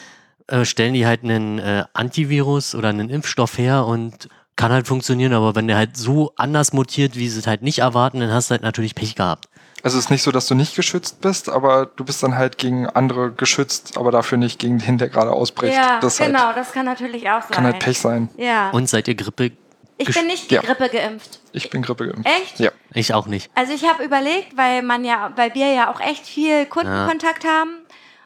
Äh, 0.48 0.66
stellen 0.66 0.94
die 0.94 1.06
halt 1.06 1.24
einen 1.24 1.60
äh, 1.60 1.84
Antivirus 1.94 2.74
oder 2.74 2.90
einen 2.90 3.10
Impfstoff 3.10 3.58
her 3.58 3.86
und 3.86 4.30
kann 4.56 4.72
halt 4.72 4.88
funktionieren, 4.88 5.34
aber 5.34 5.54
wenn 5.56 5.68
der 5.68 5.78
halt 5.78 5.98
so 5.98 6.32
anders 6.36 6.74
mutiert, 6.74 7.16
wie 7.16 7.28
sie 7.30 7.38
es 7.40 7.46
halt 7.48 7.62
nicht 7.62 7.80
erwarten, 7.80 8.22
dann 8.22 8.32
hast 8.32 8.50
du 8.50 8.54
halt 8.54 8.64
natürlich 8.64 8.96
Pech 8.96 9.14
gehabt. 9.16 9.50
Also 9.88 10.00
es 10.00 10.04
ist 10.08 10.12
nicht 10.12 10.24
so, 10.24 10.32
dass 10.32 10.48
du 10.48 10.54
nicht 10.54 10.76
geschützt 10.76 11.22
bist, 11.22 11.48
aber 11.48 11.86
du 11.86 12.04
bist 12.04 12.22
dann 12.22 12.36
halt 12.36 12.58
gegen 12.58 12.88
andere 12.88 13.32
geschützt, 13.32 13.98
aber 13.98 14.12
dafür 14.12 14.38
nicht 14.38 14.60
gegen 14.60 14.80
den, 14.80 14.98
der 14.98 15.08
gerade 15.08 15.32
ausbricht. 15.32 15.76
Ja, 15.78 16.02
das 16.02 16.18
genau, 16.18 16.48
halt, 16.48 16.58
das 16.58 16.74
kann 16.74 16.86
natürlich 16.86 17.30
auch 17.30 17.42
sein. 17.44 17.52
kann 17.52 17.64
halt 17.64 17.80
Pech 17.80 17.98
sein. 17.98 18.28
Ja. 18.36 18.70
Und 18.72 18.90
seid 18.90 19.08
ihr 19.08 19.16
Grippe? 19.16 19.54
ich 19.98 20.14
bin 20.14 20.28
nicht 20.28 20.52
Ja. 20.52 20.60
die 20.60 20.68
Grippe 20.68 20.90
geimpft. 20.90 21.40
Ich 21.54 21.70
bin 21.70 21.84
Grippe 21.84 22.06
geimpft. 22.06 22.28
Echt? 22.28 22.60
Ja. 22.60 22.72
Ich 22.94 23.14
auch 23.14 23.28
nicht. 23.28 23.50
Also 23.56 23.72
ich 23.72 23.88
habe 23.90 24.04
überlegt, 24.04 24.58
weil 24.58 24.82
man 24.82 25.06
ja, 25.06 25.32
weil 25.38 25.56
wir 25.56 25.72
ja 25.72 25.90
auch 25.90 26.02
echt 26.02 26.28
viel 26.28 26.66
Kundenkontakt 26.66 27.46
haben 27.46 27.78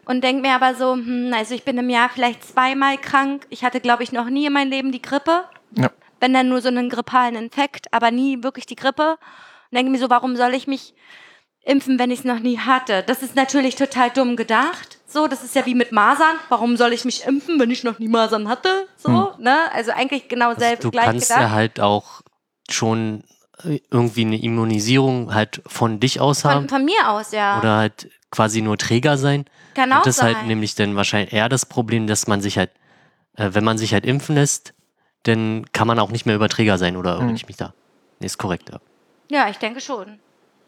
und 0.05 0.23
denke 0.23 0.41
mir 0.41 0.55
aber 0.55 0.73
so, 0.73 0.93
hm, 0.93 1.31
also 1.37 1.53
ich 1.53 1.63
bin 1.63 1.77
im 1.77 1.91
Jahr 1.91 2.09
vielleicht 2.09 2.43
zweimal 2.43 2.97
krank. 2.97 3.45
Ich 3.51 3.63
hatte, 3.63 3.81
glaube 3.81 4.01
ich, 4.01 4.11
noch 4.11 4.31
nie 4.31 4.47
in 4.47 4.53
meinem 4.53 4.71
Leben 4.71 4.91
die 4.91 5.03
Grippe. 5.03 5.43
ja. 5.77 5.91
Wenn 6.19 6.33
dann 6.33 6.49
nur 6.49 6.61
so 6.61 6.69
einen 6.69 6.89
grippalen 6.89 7.35
Infekt, 7.35 7.93
aber 7.93 8.09
nie 8.09 8.41
wirklich 8.41 8.65
die 8.65 8.75
Grippe. 8.75 9.11
Und 9.69 9.75
denke 9.75 9.91
mir 9.91 9.99
so, 9.99 10.09
warum 10.09 10.35
soll 10.35 10.55
ich 10.55 10.65
mich 10.65 10.95
impfen, 11.63 11.99
wenn 11.99 12.11
ich 12.11 12.19
es 12.19 12.25
noch 12.25 12.39
nie 12.39 12.57
hatte? 12.59 13.03
Das 13.07 13.21
ist 13.23 13.35
natürlich 13.35 13.75
total 13.75 14.09
dumm 14.09 14.35
gedacht. 14.35 14.99
So, 15.07 15.27
das 15.27 15.43
ist 15.43 15.55
ja 15.55 15.65
wie 15.65 15.75
mit 15.75 15.91
Masern. 15.91 16.37
Warum 16.49 16.77
soll 16.77 16.93
ich 16.93 17.03
mich 17.05 17.25
impfen, 17.25 17.59
wenn 17.59 17.69
ich 17.71 17.83
noch 17.83 17.99
nie 17.99 18.07
Masern 18.07 18.47
hatte? 18.47 18.87
So, 18.97 19.33
ne? 19.39 19.57
Also 19.73 19.91
eigentlich 19.91 20.27
genau 20.29 20.49
Also 20.49 20.59
selbst 20.61 20.83
du 20.85 20.91
gleich 20.91 21.05
kannst 21.05 21.27
gedacht. 21.27 21.41
ja 21.41 21.49
halt 21.51 21.79
auch 21.79 22.21
schon 22.69 23.23
äh, 23.65 23.79
irgendwie 23.91 24.21
eine 24.21 24.41
Immunisierung 24.41 25.33
halt 25.33 25.61
von 25.67 25.99
dich 25.99 26.19
aus 26.21 26.41
von, 26.43 26.51
haben 26.51 26.69
von 26.69 26.85
mir 26.85 27.09
aus, 27.09 27.31
ja. 27.31 27.59
oder 27.59 27.75
halt 27.77 28.09
quasi 28.31 28.61
nur 28.61 28.77
Träger 28.77 29.17
sein. 29.17 29.45
Kann 29.75 29.91
auch 29.91 29.97
Und 29.97 30.05
das 30.05 30.15
ist 30.15 30.21
sein. 30.21 30.35
halt 30.37 30.47
nämlich 30.47 30.75
dann 30.75 30.95
wahrscheinlich 30.95 31.33
eher 31.33 31.49
das 31.49 31.65
Problem, 31.65 32.07
dass 32.07 32.27
man 32.27 32.41
sich 32.41 32.57
halt, 32.57 32.71
äh, 33.35 33.49
wenn 33.51 33.63
man 33.65 33.77
sich 33.77 33.93
halt 33.93 34.05
impfen 34.05 34.35
lässt, 34.35 34.73
dann 35.23 35.65
kann 35.73 35.87
man 35.87 35.99
auch 35.99 36.09
nicht 36.11 36.25
mehr 36.25 36.35
Überträger 36.35 36.77
sein 36.77 36.95
oder 36.95 37.21
Mhm. 37.21 37.35
ich 37.35 37.47
mich 37.47 37.57
da. 37.57 37.73
Nee, 38.19 38.25
ist 38.27 38.37
korrekt, 38.37 38.69
ja. 38.71 38.79
Ja, 39.29 39.49
ich 39.49 39.57
denke 39.57 39.81
schon. 39.81 40.19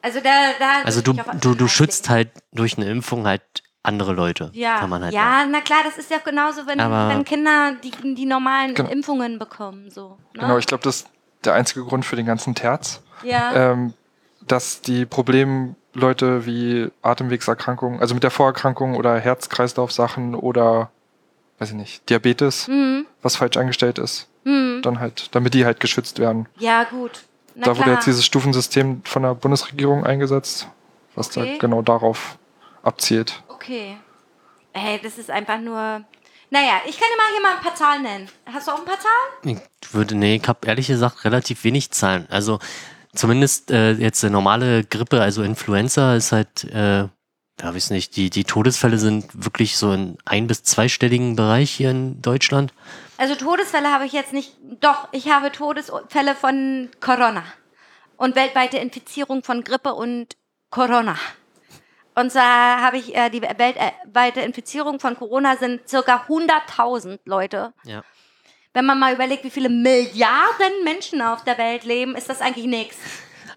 Also 0.03 0.19
da, 0.19 0.29
da 0.59 0.81
Also 0.83 1.01
du, 1.01 1.13
du, 1.41 1.55
du 1.55 1.67
schützt 1.67 2.09
halt 2.09 2.29
durch 2.51 2.77
eine 2.77 2.87
Impfung 2.89 3.25
halt 3.25 3.41
andere 3.83 4.13
Leute. 4.13 4.49
ja, 4.53 4.77
Kann 4.79 4.89
man 4.89 5.03
halt 5.03 5.13
ja, 5.13 5.39
sagen. 5.39 5.51
na 5.51 5.61
klar, 5.61 5.79
das 5.83 5.97
ist 5.97 6.11
ja 6.11 6.17
genauso, 6.19 6.67
wenn, 6.67 6.79
Aber- 6.79 7.09
wenn 7.09 7.23
Kinder 7.25 7.73
die, 7.83 7.91
die 8.13 8.25
normalen 8.25 8.75
Genau. 8.75 8.89
Impfungen 8.89 9.39
bekommen. 9.39 9.89
So, 9.89 10.17
ne? 10.35 10.41
Genau, 10.41 10.57
ich 10.57 10.65
glaube, 10.67 10.83
das 10.83 10.97
ist 10.97 11.07
der 11.45 11.53
einzige 11.55 11.83
Grund 11.83 12.05
für 12.05 12.15
den 12.15 12.25
ganzen 12.25 12.53
Terz, 12.55 13.01
ja. 13.23 13.71
ähm, 13.71 13.93
dass 14.45 14.81
die 14.81 15.05
Problemleute 15.05 16.45
wie 16.45 16.89
Atemwegserkrankungen, 17.01 17.99
also 17.99 18.13
mit 18.13 18.23
der 18.23 18.31
Vorerkrankung 18.31 18.95
oder 18.95 19.19
Herz-Kreislauf-Sachen 19.19 20.35
oder, 20.35 20.91
weiß 21.59 21.69
ich 21.71 21.75
nicht, 21.75 22.09
Diabetes, 22.09 22.67
Mhm. 22.67 23.05
was 23.21 23.35
falsch 23.37 23.57
eingestellt 23.57 23.97
ist, 23.99 24.27
Mhm. 24.43 24.81
dann 24.83 24.99
halt, 24.99 25.33
damit 25.35 25.53
die 25.53 25.65
halt 25.65 25.79
geschützt 25.79 26.19
werden. 26.19 26.47
Ja, 26.57 26.83
gut. 26.85 27.23
Na 27.55 27.65
da 27.65 27.73
klar. 27.73 27.77
wurde 27.85 27.91
jetzt 27.95 28.05
dieses 28.07 28.25
Stufensystem 28.25 29.01
von 29.03 29.23
der 29.23 29.35
Bundesregierung 29.35 30.05
eingesetzt, 30.05 30.67
was 31.15 31.35
Okay. 31.37 31.53
da 31.53 31.57
genau 31.59 31.81
darauf 31.81 32.37
abzielt. 32.81 33.43
Okay. 33.49 33.97
Ey, 34.73 34.99
das 35.03 35.17
ist 35.17 35.29
einfach 35.29 35.59
nur. 35.59 36.03
Naja, 36.49 36.81
ich 36.87 36.99
kann 36.99 37.07
dir 37.11 37.17
mal 37.17 37.31
hier 37.31 37.41
mal 37.41 37.55
ein 37.57 37.63
paar 37.63 37.75
Zahlen 37.75 38.03
nennen. 38.03 38.29
Hast 38.45 38.67
du 38.67 38.71
auch 38.71 38.79
ein 38.79 38.85
paar 38.85 38.99
Zahlen? 38.99 39.57
Ich 39.81 39.93
würde, 39.93 40.15
nee, 40.15 40.35
ich 40.35 40.47
habe 40.47 40.67
ehrlich 40.67 40.87
gesagt 40.87 41.25
relativ 41.25 41.63
wenig 41.63 41.89
Zahlen. 41.91 42.27
Also 42.29 42.59
zumindest 43.15 43.71
äh, 43.71 43.93
jetzt 43.93 44.23
eine 44.23 44.31
normale 44.31 44.83
Grippe, 44.83 45.19
also 45.21 45.41
Influenza 45.43 46.15
ist 46.15 46.31
halt, 46.31 46.63
äh, 46.65 46.99
ja, 46.99 47.09
weiß 47.75 47.89
nicht, 47.91 48.15
die, 48.15 48.29
die 48.29 48.43
Todesfälle 48.43 48.97
sind 48.99 49.45
wirklich 49.45 49.77
so 49.77 49.93
in 49.93 50.17
ein- 50.25 50.47
bis 50.47 50.63
zweistelligen 50.63 51.35
Bereich 51.35 51.71
hier 51.71 51.91
in 51.91 52.21
Deutschland. 52.21 52.73
Also 53.23 53.35
Todesfälle 53.35 53.89
habe 53.89 54.05
ich 54.05 54.11
jetzt 54.11 54.33
nicht. 54.33 54.53
Doch, 54.81 55.07
ich 55.13 55.31
habe 55.31 55.49
Todesfälle 55.49 56.35
von 56.35 56.91
Corona. 56.99 57.45
Und 58.17 58.35
weltweite 58.35 58.79
Infizierung 58.79 59.43
von 59.43 59.63
Grippe 59.63 59.93
und 59.93 60.35
Corona. 60.69 61.15
Und 62.15 62.33
zwar 62.33 62.81
habe 62.81 62.97
ich 62.97 63.15
äh, 63.15 63.29
die 63.29 63.41
weltweite 63.41 64.41
Infizierung 64.41 64.99
von 64.99 65.15
Corona 65.15 65.55
sind 65.55 65.87
circa 65.87 66.25
100.000 66.27 67.19
Leute. 67.23 67.73
Ja. 67.85 68.03
Wenn 68.73 68.85
man 68.85 68.99
mal 68.99 69.13
überlegt, 69.13 69.45
wie 69.45 69.51
viele 69.51 69.69
Milliarden 69.69 70.83
Menschen 70.83 71.21
auf 71.21 71.45
der 71.45 71.57
Welt 71.57 71.85
leben, 71.85 72.17
ist 72.17 72.27
das 72.27 72.41
eigentlich 72.41 72.65
nichts. 72.65 72.97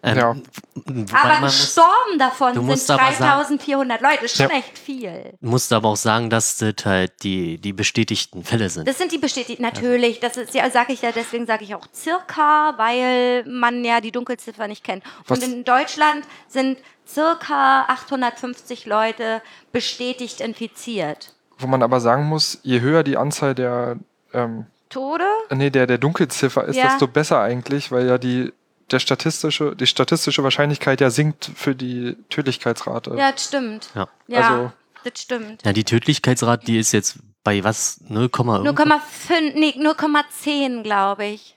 Ähm, 0.02 0.16
Ja. 0.16 0.28
Aber 0.28 1.28
man 1.28 1.30
ein 1.36 1.42
muss, 1.42 1.72
Storm 1.72 2.18
davon 2.18 2.54
sind 2.54 2.64
musst 2.66 2.90
aber 2.90 3.12
sagen- 3.12 3.16
3400 3.18 4.00
Leute. 4.00 4.24
Ist 4.26 4.36
schon 4.36 4.50
Ja. 4.50 4.56
echt 4.56 4.78
viel. 4.78 5.32
musst 5.40 5.72
aber 5.72 5.88
auch 5.88 5.96
sagen, 5.96 6.30
dass 6.30 6.58
das 6.58 6.74
halt 6.84 7.22
die, 7.22 7.58
die 7.58 7.72
bestätigten 7.72 8.44
Fälle 8.44 8.68
sind. 8.70 8.86
Das 8.86 8.98
sind 8.98 9.12
die 9.12 9.18
bestätigt, 9.18 9.60
natürlich. 9.60 10.20
Das 10.20 10.36
ist 10.36 10.54
ja, 10.54 10.68
sage 10.70 10.92
ich 10.92 11.02
ja, 11.02 11.12
deswegen 11.12 11.46
sage 11.46 11.64
ich 11.64 11.74
auch 11.74 11.86
circa, 11.94 12.74
weil 12.76 13.44
man 13.46 13.84
ja 13.84 14.00
die 14.00 14.12
Dunkelziffer 14.12 14.68
nicht 14.68 14.84
kennt. 14.84 15.02
Was- 15.26 15.38
Und 15.40 15.44
in 15.44 15.64
Deutschland 15.64 16.24
sind 16.48 16.78
circa 17.08 17.82
850 17.88 18.86
Leute 18.86 19.40
bestätigt 19.72 20.40
infiziert. 20.40 21.32
Wo 21.58 21.66
man 21.66 21.82
aber 21.82 22.00
sagen 22.00 22.24
muss, 22.24 22.58
je 22.62 22.80
höher 22.80 23.02
die 23.02 23.16
Anzahl 23.16 23.54
der, 23.54 23.96
ähm, 24.34 24.66
Tode? 24.90 25.24
nee, 25.50 25.70
der, 25.70 25.86
der 25.86 25.98
Dunkelziffer 25.98 26.64
ist, 26.64 26.76
Ja. 26.76 26.84
desto 26.88 27.08
besser 27.08 27.40
eigentlich, 27.40 27.90
weil 27.90 28.06
ja 28.06 28.18
die, 28.18 28.52
der 28.90 28.98
statistische, 29.00 29.74
die 29.76 29.86
statistische 29.86 30.42
Wahrscheinlichkeit 30.44 31.00
ja 31.00 31.10
sinkt 31.10 31.50
für 31.54 31.74
die 31.74 32.16
Tödlichkeitsrate. 32.30 33.14
Ja, 33.16 33.32
das 33.32 33.44
stimmt. 33.44 33.90
Ja. 33.94 34.08
Ja, 34.28 34.40
Also- 34.40 34.72
das 35.04 35.20
stimmt. 35.22 35.64
Ja, 35.64 35.72
die 35.72 35.84
Tödlichkeitsrate, 35.84 36.64
die 36.66 36.78
ist 36.78 36.92
jetzt 36.92 37.18
bei 37.44 37.62
was? 37.64 38.00
0, 38.08 38.22
irgendwas? 38.32 38.62
0,5, 38.64 39.54
nee, 39.54 39.74
0,10, 39.76 40.82
glaube 40.82 41.26
ich. 41.26 41.56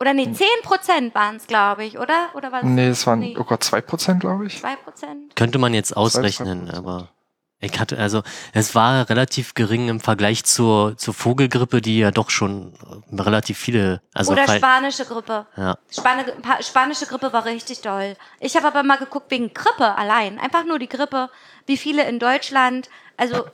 Oder 0.00 0.14
nee, 0.14 0.30
10 0.32 0.46
Prozent 0.64 1.14
waren 1.14 1.36
es, 1.36 1.46
glaube 1.46 1.84
ich, 1.84 1.96
oder? 1.98 2.30
Oder 2.34 2.50
was? 2.50 2.64
Nee, 2.64 2.88
es 2.88 3.06
waren 3.06 3.20
Nee. 3.20 3.36
oh 3.38 3.44
Gott, 3.44 3.62
2%, 3.62 4.18
glaube 4.20 4.46
ich. 4.46 4.60
2 4.60 4.74
Prozent? 4.76 5.36
Könnte 5.36 5.58
man 5.58 5.74
jetzt 5.74 5.96
ausrechnen, 5.96 6.64
Prozent. 6.66 6.76
aber 6.76 7.08
ich 7.64 7.78
hatte, 7.80 7.96
also 7.96 8.22
es 8.52 8.74
war 8.74 9.08
relativ 9.08 9.54
gering 9.54 9.88
im 9.88 10.00
Vergleich 10.00 10.44
zur, 10.44 10.96
zur 10.98 11.14
Vogelgrippe, 11.14 11.80
die 11.80 11.98
ja 12.00 12.10
doch 12.10 12.28
schon 12.28 12.74
äh, 13.10 13.20
relativ 13.22 13.56
viele, 13.56 14.02
also 14.12 14.32
Oder 14.32 14.46
spanische 14.48 15.04
Grippe. 15.04 15.46
ja, 15.56 15.78
Spane, 15.90 16.24
pa- 16.42 16.60
spanische 16.62 17.06
Grippe 17.06 17.32
war 17.32 17.44
richtig 17.44 17.80
doll. 17.80 18.16
Ich 18.40 18.56
habe 18.56 18.66
aber 18.66 18.82
mal 18.82 18.98
geguckt 18.98 19.30
wegen 19.30 19.54
Grippe 19.54 19.94
allein, 19.96 20.38
einfach 20.38 20.64
nur 20.64 20.78
die 20.78 20.88
Grippe, 20.88 21.30
wie 21.66 21.76
viele 21.76 22.04
in 22.08 22.18
Deutschland, 22.18 22.90
also 23.16 23.44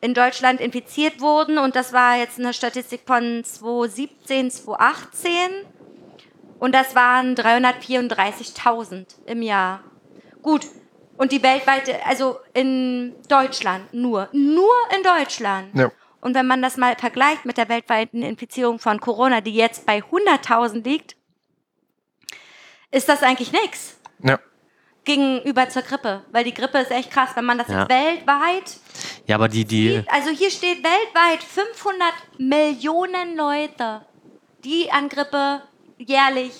in 0.00 0.12
Deutschland 0.12 0.60
infiziert 0.60 1.20
wurden 1.20 1.56
und 1.58 1.74
das 1.76 1.92
war 1.92 2.16
jetzt 2.16 2.38
eine 2.38 2.52
Statistik 2.52 3.02
von 3.06 3.42
2017, 3.44 4.50
2018 4.50 5.32
und 6.58 6.74
das 6.74 6.94
waren 6.94 7.34
334.000 7.36 9.06
im 9.26 9.42
Jahr. 9.42 9.80
Gut. 10.42 10.66
Und 11.16 11.32
die 11.32 11.42
weltweite, 11.42 12.04
also 12.04 12.38
in 12.52 13.14
Deutschland 13.28 13.92
nur, 13.94 14.28
nur 14.32 14.72
in 14.96 15.02
Deutschland. 15.02 15.74
Ja. 15.74 15.90
Und 16.20 16.34
wenn 16.34 16.46
man 16.46 16.60
das 16.60 16.76
mal 16.76 16.96
vergleicht 16.96 17.44
mit 17.44 17.56
der 17.56 17.68
weltweiten 17.68 18.22
Infizierung 18.22 18.78
von 18.78 19.00
Corona, 19.00 19.40
die 19.40 19.54
jetzt 19.54 19.86
bei 19.86 19.98
100.000 20.02 20.82
liegt, 20.84 21.16
ist 22.90 23.08
das 23.08 23.22
eigentlich 23.22 23.52
nichts 23.52 23.98
Ja. 24.22 24.38
gegenüber 25.04 25.68
zur 25.68 25.82
Grippe. 25.82 26.22
Weil 26.32 26.44
die 26.44 26.54
Grippe 26.54 26.78
ist 26.78 26.90
echt 26.90 27.10
krass, 27.10 27.30
wenn 27.34 27.44
man 27.44 27.58
das 27.58 27.68
Ja. 27.68 27.80
jetzt 27.80 27.90
weltweit, 27.90 28.76
ja, 29.26 29.36
aber 29.36 29.48
die, 29.48 29.64
die, 29.64 30.02
also 30.08 30.30
hier 30.30 30.50
steht 30.50 30.78
weltweit 30.84 31.42
500 31.42 32.12
Millionen 32.38 33.36
Leute, 33.36 34.02
die 34.64 34.90
an 34.90 35.08
Grippe 35.08 35.62
jährlich 35.98 36.52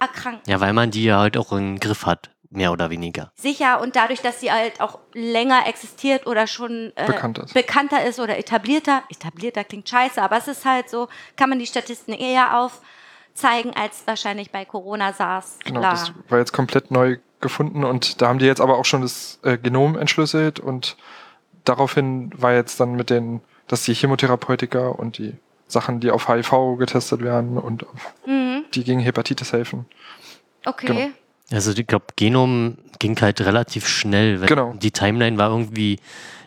erkranken. 0.00 0.42
ja, 0.50 0.60
weil 0.60 0.72
man 0.72 0.90
die 0.90 1.04
ja 1.04 1.18
halt 1.18 1.36
auch 1.36 1.52
im 1.52 1.78
Griff 1.80 2.06
hat, 2.06 2.30
mehr 2.52 2.72
oder 2.72 2.90
weniger. 2.90 3.32
Sicher 3.34 3.80
und 3.80 3.96
dadurch, 3.96 4.20
dass 4.20 4.40
sie 4.40 4.52
halt 4.52 4.80
auch 4.80 4.98
länger 5.14 5.66
existiert 5.66 6.26
oder 6.26 6.46
schon 6.46 6.92
äh, 6.96 7.06
Bekannt 7.06 7.38
ist. 7.38 7.54
bekannter 7.54 8.04
ist 8.04 8.20
oder 8.20 8.38
etablierter, 8.38 9.02
etablierter 9.10 9.64
klingt 9.64 9.88
scheiße, 9.88 10.20
aber 10.22 10.36
es 10.36 10.48
ist 10.48 10.64
halt 10.64 10.88
so, 10.90 11.08
kann 11.36 11.48
man 11.48 11.58
die 11.58 11.66
Statistiken 11.66 12.12
eher 12.20 12.58
aufzeigen 12.58 13.72
als 13.74 14.02
wahrscheinlich 14.06 14.50
bei 14.50 14.64
Corona, 14.64 15.12
SARS. 15.12 15.58
Genau, 15.64 15.80
das 15.80 16.12
war 16.28 16.38
jetzt 16.38 16.52
komplett 16.52 16.90
neu 16.90 17.18
gefunden 17.40 17.84
und 17.84 18.20
da 18.22 18.28
haben 18.28 18.38
die 18.38 18.46
jetzt 18.46 18.60
aber 18.60 18.78
auch 18.78 18.84
schon 18.84 19.02
das 19.02 19.40
äh, 19.42 19.58
Genom 19.58 19.98
entschlüsselt 19.98 20.60
und 20.60 20.96
daraufhin 21.64 22.30
war 22.36 22.52
jetzt 22.52 22.78
dann 22.80 22.94
mit 22.94 23.10
den, 23.10 23.40
dass 23.66 23.84
die 23.84 23.94
Chemotherapeutika 23.94 24.88
und 24.88 25.18
die 25.18 25.34
Sachen, 25.66 26.00
die 26.00 26.10
auf 26.10 26.28
HIV 26.28 26.76
getestet 26.78 27.22
werden 27.22 27.56
und 27.58 27.84
auf, 27.88 28.12
Mhm, 28.26 28.64
die 28.74 28.84
gegen 28.84 29.00
Hepatitis 29.00 29.52
helfen. 29.52 29.86
okay. 30.66 30.86
Genau. 30.86 31.08
Also 31.50 31.72
ich 31.72 31.86
glaube, 31.86 32.06
Genom 32.16 32.78
ging 32.98 33.20
halt 33.20 33.40
relativ 33.40 33.86
schnell. 33.86 34.38
Genau. 34.46 34.74
Die 34.74 34.90
Timeline 34.90 35.38
war 35.38 35.50
irgendwie, 35.50 35.98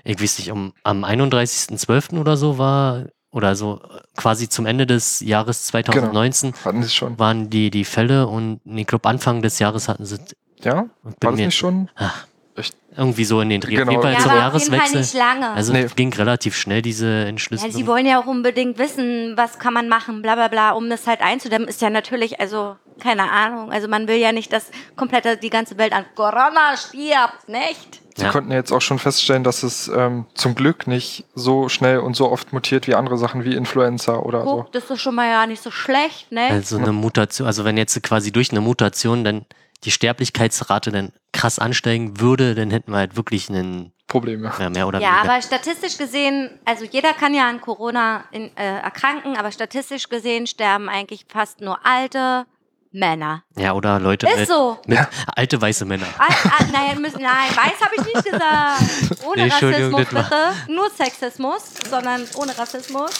ich 0.03 0.21
weiß 0.21 0.39
nicht, 0.39 0.51
um, 0.51 0.73
am 0.83 1.03
31.12. 1.03 2.19
oder 2.19 2.37
so 2.37 2.57
war 2.57 3.05
oder 3.31 3.55
so 3.55 3.81
quasi 4.15 4.47
zum 4.47 4.65
Ende 4.65 4.85
des 4.85 5.19
Jahres 5.19 5.65
2019 5.65 6.53
Hatten 6.63 6.81
sie 6.81 6.85
es 6.85 6.93
schon. 6.93 7.19
waren 7.19 7.49
die, 7.49 7.69
die 7.69 7.83
Fälle 7.83 8.27
und 8.27 8.61
ich 8.65 8.87
glaube 8.87 9.09
Anfang 9.09 9.41
des 9.41 9.59
Jahres 9.59 9.89
hatten 9.89 10.05
sie 10.05 10.17
Ja? 10.61 10.85
War 11.03 11.13
das 11.19 11.35
nicht 11.35 11.57
schon? 11.57 11.89
ach, 11.95 12.27
Echt? 12.57 12.75
irgendwie 12.97 13.25
so 13.25 13.41
in 13.41 13.49
den 13.49 13.59
Dreh. 13.59 13.75
Genau. 13.75 13.83
Auf 13.83 13.89
jeden 13.91 14.01
Fall 14.03 14.13
Ja, 14.13 14.19
zum 14.19 14.31
Jahreswechsel. 14.31 14.99
nicht 15.01 15.13
lange. 15.15 15.49
Also 15.49 15.73
Nee. 15.73 15.87
ging 15.95 16.13
relativ 16.13 16.55
schnell 16.55 16.81
diese 16.81 17.07
ja, 17.07 17.25
Entschlüsselung. 17.25 17.73
sie 17.75 17.85
wollen 17.87 18.05
ja 18.05 18.21
auch 18.21 18.25
unbedingt 18.25 18.77
wissen, 18.77 19.33
was 19.35 19.59
kann 19.59 19.73
man 19.73 19.89
machen, 19.89 20.21
bla 20.21 20.35
bla 20.35 20.47
bla, 20.47 20.71
um 20.71 20.89
das 20.89 21.05
halt 21.05 21.19
einzudämmen, 21.21 21.67
ist 21.67 21.81
ja 21.81 21.89
natürlich, 21.89 22.39
also, 22.39 22.77
keine 23.01 23.29
Ahnung. 23.29 23.71
Also 23.73 23.89
man 23.89 24.07
will 24.07 24.15
ja 24.15 24.31
nicht, 24.31 24.53
dass 24.53 24.71
komplett 24.95 25.43
die 25.43 25.49
ganze 25.49 25.77
Welt 25.77 25.91
an 25.91 26.05
Corona 26.15 26.77
stirbt, 26.77 27.49
nicht? 27.49 27.99
Sie 28.15 28.23
Ja. 28.23 28.31
konnten 28.31 28.51
ja 28.51 28.57
jetzt 28.57 28.71
auch 28.71 28.79
schon 28.81 28.97
feststellen, 28.97 29.43
dass 29.43 29.63
es 29.63 29.89
ähm, 29.89 30.25
zum 30.35 30.55
Glück 30.55 30.87
nicht 30.87 31.25
so 31.35 31.67
schnell 31.67 31.99
und 31.99 32.15
so 32.15 32.31
oft 32.31 32.53
mutiert 32.53 32.87
wie 32.87 32.95
andere 32.95 33.17
Sachen 33.17 33.43
wie 33.43 33.55
Influenza 33.55 34.15
oder 34.19 34.43
so. 34.45 34.55
Guck, 34.63 34.71
das 34.71 34.89
ist 34.89 35.01
schon 35.01 35.15
mal 35.15 35.29
ja 35.29 35.45
nicht 35.45 35.61
so 35.61 35.69
schlecht, 35.69 36.31
ne? 36.31 36.47
Also 36.49 36.77
eine 36.77 36.93
Mutation, 36.93 37.45
also 37.45 37.65
wenn 37.65 37.75
jetzt 37.75 38.01
quasi 38.03 38.31
durch 38.31 38.51
eine 38.51 38.61
Mutation 38.61 39.25
dann 39.25 39.45
die 39.85 39.91
Sterblichkeitsrate 39.91 40.91
dann 40.91 41.11
krass 41.31 41.59
ansteigen 41.59 42.19
würde, 42.19 42.55
dann 42.55 42.71
hätten 42.71 42.91
wir 42.91 42.97
halt 42.97 43.15
wirklich 43.15 43.49
einen, 43.49 43.91
Probleme. 44.07 44.51
ja, 44.59 44.69
mehr 44.69 44.87
oder 44.87 44.99
Ja, 44.99 45.17
weniger. 45.17 45.33
aber 45.33 45.41
statistisch 45.41 45.97
gesehen, 45.97 46.49
also 46.65 46.85
jeder 46.85 47.13
kann 47.13 47.33
ja 47.33 47.47
an 47.49 47.59
Corona 47.61 48.23
in, 48.31 48.55
äh, 48.57 48.79
erkranken, 48.79 49.35
aber 49.37 49.51
statistisch 49.51 50.09
gesehen 50.09 50.45
sterben 50.47 50.89
eigentlich 50.89 51.25
fast 51.27 51.61
nur 51.61 51.83
alte 51.85 52.45
Männer. 52.91 53.43
Ja, 53.57 53.73
oder 53.73 53.99
Leute 53.99 54.27
Ist 54.27 54.37
mit, 54.37 54.47
so. 54.47 54.77
mit 54.85 54.99
alte 55.35 55.59
weiße 55.61 55.85
Männer. 55.85 56.05
Ah, 56.17 56.27
ah, 56.29 56.63
nein, 56.71 57.01
müssen, 57.01 57.21
nein, 57.21 57.49
weiß 57.49 57.81
habe 57.81 57.95
ich 57.97 58.05
nicht 58.05 58.23
gesagt. 58.23 59.23
Ohne 59.25 59.43
Nee, 59.47 59.49
Rassismus 59.51 60.05
bitte. 60.05 60.25
Nur 60.69 60.89
Sexismus, 60.91 61.63
sondern 61.89 62.25
ohne 62.35 62.57
Rassismus. 62.57 63.11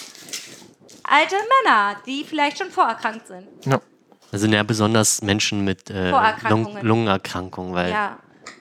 Alte 1.04 1.36
Männer, 1.64 1.98
die 2.06 2.24
vielleicht 2.24 2.58
schon 2.58 2.72
vorerkrankt 2.72 3.28
sind. 3.28 3.48
Ja. 3.66 3.80
Also 4.36 4.48
ja, 4.48 4.64
besonders 4.64 5.22
Menschen 5.22 5.64
mit 5.64 5.90
äh, 5.90 6.12
Lung. 6.50 6.78
Lungenerkrankungen, 6.82 7.74
weil 7.74 7.92
Ja. 7.92 8.20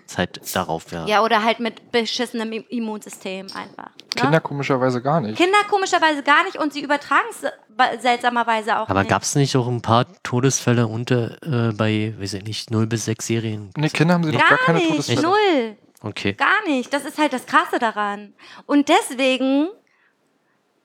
es 0.09 0.17
halt 0.19 0.41
darauf 0.55 0.91
ja. 0.93 1.07
ja, 1.07 1.23
oder 1.23 1.43
halt 1.43 1.61
mit 1.61 1.91
beschissenem 1.93 2.53
I- 2.53 2.67
Immunsystem 2.69 3.47
einfach. 3.55 3.91
Ne? 4.15 4.21
Kinder 4.21 4.41
komischerweise 4.41 5.03
gar 5.03 5.21
nicht. 5.21 5.37
Kinder 5.37 5.59
komischerweise 5.69 6.23
gar 6.23 6.45
nicht 6.45 6.57
und 6.59 6.73
sie 6.73 6.81
übertragen 6.83 7.27
es 7.31 8.03
seltsamerweise 8.03 8.79
auch 8.79 8.89
Aber 8.89 9.05
gab 9.05 9.23
es 9.23 9.35
nicht 9.35 9.57
auch 9.57 9.67
ein 9.67 9.83
paar 9.83 10.07
Todesfälle 10.23 10.87
unter 10.87 11.43
äh, 11.43 11.73
bei, 11.73 12.15
weiß 12.19 12.35
ich 12.35 12.45
nicht, 12.45 12.71
0 12.71 12.87
bis 12.87 13.09
6-Jährigen? 13.09 13.71
Nee, 13.77 13.89
Kinder 13.89 14.15
haben 14.15 14.23
sie 14.25 14.31
doch 14.31 14.39
gar 14.39 14.51
Gar 14.51 14.59
keine 14.59 14.79
nicht, 14.79 14.91
Todesfälle. 14.91 15.23
null. 15.23 15.77
Okay. 16.03 16.35
Gar 16.35 16.63
nicht. 16.69 16.93
Das 16.93 17.05
ist 17.05 17.19
halt 17.19 17.33
das 17.33 17.47
Krasse 17.47 17.79
daran. 17.81 18.35
Und 18.67 18.89
deswegen 18.89 19.69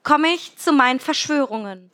komme 0.02 0.28
ich 0.28 0.56
zu 0.56 0.72
meinen 0.72 1.00
Verschwörungen. 1.00 1.90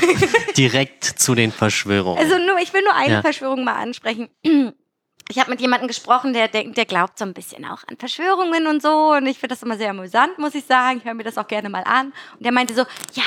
Direkt 0.56 1.04
zu 1.04 1.34
den 1.34 1.52
Verschwörungen. 1.52 2.18
Also 2.22 2.38
nur, 2.38 2.58
ich 2.58 2.72
will 2.72 2.82
nur 2.82 2.94
eine 2.94 3.14
Ja. 3.14 3.22
Verschwörung 3.22 3.64
mal 3.64 3.74
ansprechen. 3.76 4.28
Ich 5.28 5.40
habe 5.40 5.50
mit 5.50 5.60
jemandem 5.60 5.88
gesprochen, 5.88 6.32
der 6.34 6.46
denkt, 6.46 6.76
der 6.76 6.84
glaubt 6.84 7.18
so 7.18 7.24
ein 7.24 7.34
bisschen 7.34 7.64
auch 7.64 7.82
an 7.88 7.96
Verschwörungen 7.98 8.68
und 8.68 8.80
so. 8.80 9.10
Und 9.10 9.26
ich 9.26 9.40
finde 9.40 9.56
das 9.56 9.62
immer 9.64 9.76
sehr 9.76 9.90
amüsant, 9.90 10.38
muss 10.38 10.54
ich 10.54 10.64
sagen. 10.64 10.98
Ich 10.98 11.04
höre 11.04 11.14
mir 11.14 11.24
das 11.24 11.36
auch 11.36 11.48
gerne 11.48 11.68
mal 11.68 11.82
an. 11.82 12.12
Und 12.34 12.44
der 12.44 12.52
meinte 12.52 12.74
so, 12.76 12.82
ja, 13.14 13.24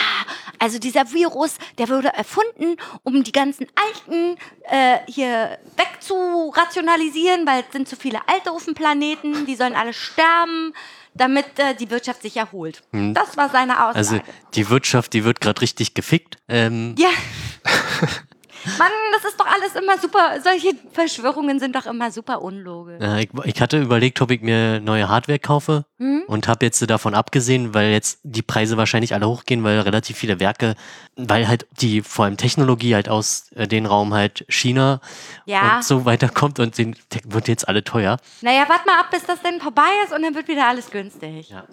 also 0.60 0.80
dieser 0.80 1.12
Virus, 1.12 1.58
der 1.78 1.90
wurde 1.90 2.08
erfunden, 2.14 2.78
um 3.04 3.22
die 3.26 3.34
ganzen 3.34 3.68
Alten 3.76 4.38
äh, 4.70 5.00
hier 5.12 5.60
wegzurationalisieren, 5.76 7.46
weil 7.46 7.64
es 7.68 7.74
sind 7.74 7.90
zu 7.90 7.98
viele 7.98 8.20
Alte 8.28 8.52
auf 8.52 8.64
dem 8.64 8.76
Planeten, 8.76 9.46
die 9.46 9.56
sollen 9.58 9.76
alle 9.76 9.92
sterben, 9.92 10.74
damit 11.20 11.46
äh, 11.58 11.76
die 11.76 11.90
Wirtschaft 11.92 12.22
sich 12.22 12.38
erholt. 12.38 12.82
Das 12.92 13.38
war 13.38 13.50
seine 13.50 13.86
Aussage. 13.86 13.98
Also 13.98 14.20
die 14.56 14.70
Wirtschaft, 14.70 15.14
die 15.14 15.24
wird 15.24 15.42
gerade 15.42 15.62
richtig 15.62 15.94
gefickt. 15.94 16.38
Ähm, 16.48 16.96
Ja. 16.98 17.10
Mann, 18.78 18.92
das 19.14 19.26
ist 19.26 19.40
doch 19.40 19.46
alles 19.46 19.76
immer 19.76 19.98
super. 19.98 20.40
Solche 20.44 20.74
Verschwörungen 20.92 21.60
sind 21.60 21.76
doch 21.76 21.86
immer 21.86 22.12
super 22.12 22.42
unlogisch. 22.42 23.02
äh, 23.02 23.24
ich, 23.24 23.30
ich 23.46 23.62
hatte 23.62 23.82
überlegt, 23.82 24.22
ob 24.22 24.32
ich 24.32 24.42
mir 24.42 24.80
neue 24.80 25.08
Hardware 25.10 25.40
kaufe 25.40 25.86
Mhm. 26.02 26.24
und 26.28 26.48
habe 26.48 26.66
jetzt 26.66 26.90
davon 26.90 27.14
abgesehen, 27.14 27.74
weil 27.74 27.92
jetzt 27.92 28.20
die 28.24 28.42
Preise 28.42 28.78
wahrscheinlich 28.78 29.14
alle 29.14 29.28
hochgehen, 29.28 29.64
weil 29.66 29.80
relativ 29.82 30.18
viele 30.18 30.40
Werke, 30.40 30.76
weil 31.18 31.48
halt 31.48 31.68
die 31.82 32.02
vor 32.02 32.24
allem 32.26 32.38
Technologie 32.38 32.96
halt 32.96 33.10
aus 33.10 33.52
äh, 33.56 33.68
den 33.68 33.86
Raum 33.86 34.14
halt 34.14 34.46
China 34.48 35.02
Ja. 35.46 35.76
und 35.78 35.84
so 35.84 36.06
weiter 36.06 36.30
kommt 36.30 36.60
und 36.60 36.78
den 36.78 36.96
wird 37.26 37.48
jetzt 37.50 37.68
alle 37.68 37.84
teuer. 37.84 38.18
Naja, 38.42 38.64
warte 38.70 38.86
mal 38.88 39.00
ab, 39.00 39.08
bis 39.12 39.24
das 39.26 39.42
denn 39.42 39.60
vorbei 39.60 39.90
ist 40.06 40.14
und 40.14 40.22
dann 40.24 40.36
wird 40.36 40.48
wieder 40.48 40.68
alles 40.68 40.90
günstig. 40.90 41.50
Ja. 41.50 41.66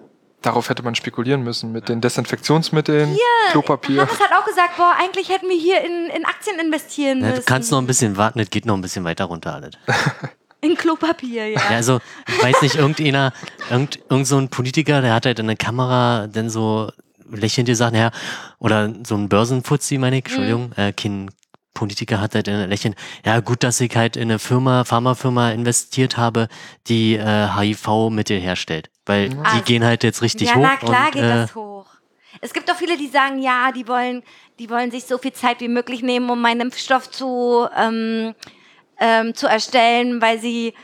Darauf 0.46 0.68
hätte 0.68 0.84
man 0.84 0.94
spekulieren 0.94 1.42
müssen 1.42 1.72
mit 1.72 1.88
den 1.88 2.00
Desinfektionsmitteln, 2.00 3.16
Klopapier. 3.50 4.02
Hannes 4.02 4.20
hat 4.20 4.30
auch 4.32 4.44
gesagt, 4.46 4.76
boah, 4.76 4.94
eigentlich 4.96 5.28
hätten 5.28 5.48
wir 5.48 5.58
hier 5.58 5.80
in, 5.84 6.08
in 6.16 6.24
Aktien 6.24 6.60
investieren 6.60 7.18
Ja, 7.18 7.30
müssen. 7.30 7.40
du 7.40 7.46
kannst 7.46 7.72
noch 7.72 7.78
ein 7.78 7.86
bisschen 7.88 8.16
warten, 8.16 8.38
es 8.38 8.48
geht 8.48 8.64
noch 8.64 8.76
ein 8.76 8.80
bisschen 8.80 9.02
weiter 9.02 9.24
runter 9.24 9.54
alles. 9.54 9.72
in 10.60 10.76
Klopapier, 10.76 11.48
ja. 11.48 11.60
Ja, 11.68 11.76
also, 11.76 11.98
ich 12.28 12.40
weiß 12.44 12.62
nicht, 12.62 12.76
irgendeiner, 12.76 13.32
irgend, 13.70 13.98
irgend 14.08 14.28
so 14.28 14.38
ein 14.38 14.48
Politiker, 14.48 15.00
der 15.02 15.14
hat 15.14 15.26
halt 15.26 15.40
in 15.40 15.48
der 15.48 15.56
Kamera 15.56 16.28
dann 16.28 16.48
so 16.48 16.92
lächelnd 17.28 17.66
gesagt, 17.68 17.96
ja, 17.96 18.12
oder 18.60 18.92
so 19.04 19.16
ein 19.16 19.28
Börsenfuzzi, 19.28 19.98
meine 19.98 20.18
ich, 20.18 20.26
Entschuldigung, 20.26 20.70
äh, 20.76 20.92
kein 20.92 21.28
Politiker 21.76 22.20
hat 22.20 22.34
halt 22.34 22.48
in 22.48 22.56
der 22.56 22.66
Lächeln, 22.66 22.94
ja, 23.24 23.38
gut, 23.40 23.62
dass 23.62 23.80
ich 23.80 23.94
halt 23.94 24.16
in 24.16 24.24
eine 24.24 24.38
Firma, 24.38 24.84
Pharmafirma 24.84 25.50
investiert 25.50 26.16
habe, 26.16 26.48
die 26.88 27.14
äh, 27.14 27.48
HIV-Mittel 27.54 28.40
herstellt. 28.40 28.90
Weil 29.04 29.28
die 29.28 29.36
Also, 29.44 29.62
gehen 29.62 29.84
halt 29.84 30.02
jetzt 30.02 30.22
richtig 30.22 30.48
ja, 30.48 30.54
hoch. 30.56 30.62
na 30.62 30.76
klar 30.76 31.06
und, 31.06 31.12
geht 31.12 31.22
äh, 31.22 31.28
das 31.28 31.54
hoch. 31.54 31.86
Es 32.40 32.52
gibt 32.52 32.70
auch 32.70 32.76
viele, 32.76 32.96
die 32.96 33.08
sagen, 33.08 33.40
ja, 33.40 33.70
die 33.72 33.86
wollen, 33.86 34.22
die 34.58 34.68
wollen 34.70 34.90
sich 34.90 35.04
so 35.04 35.18
viel 35.18 35.32
Zeit 35.32 35.60
wie 35.60 35.68
möglich 35.68 36.02
nehmen, 36.02 36.28
um 36.30 36.40
meinen 36.40 36.62
Impfstoff 36.62 37.10
zu, 37.10 37.68
ähm, 37.76 38.34
ähm, 38.98 39.34
zu 39.34 39.46
erstellen, 39.46 40.20
weil 40.20 40.40
sie. 40.40 40.74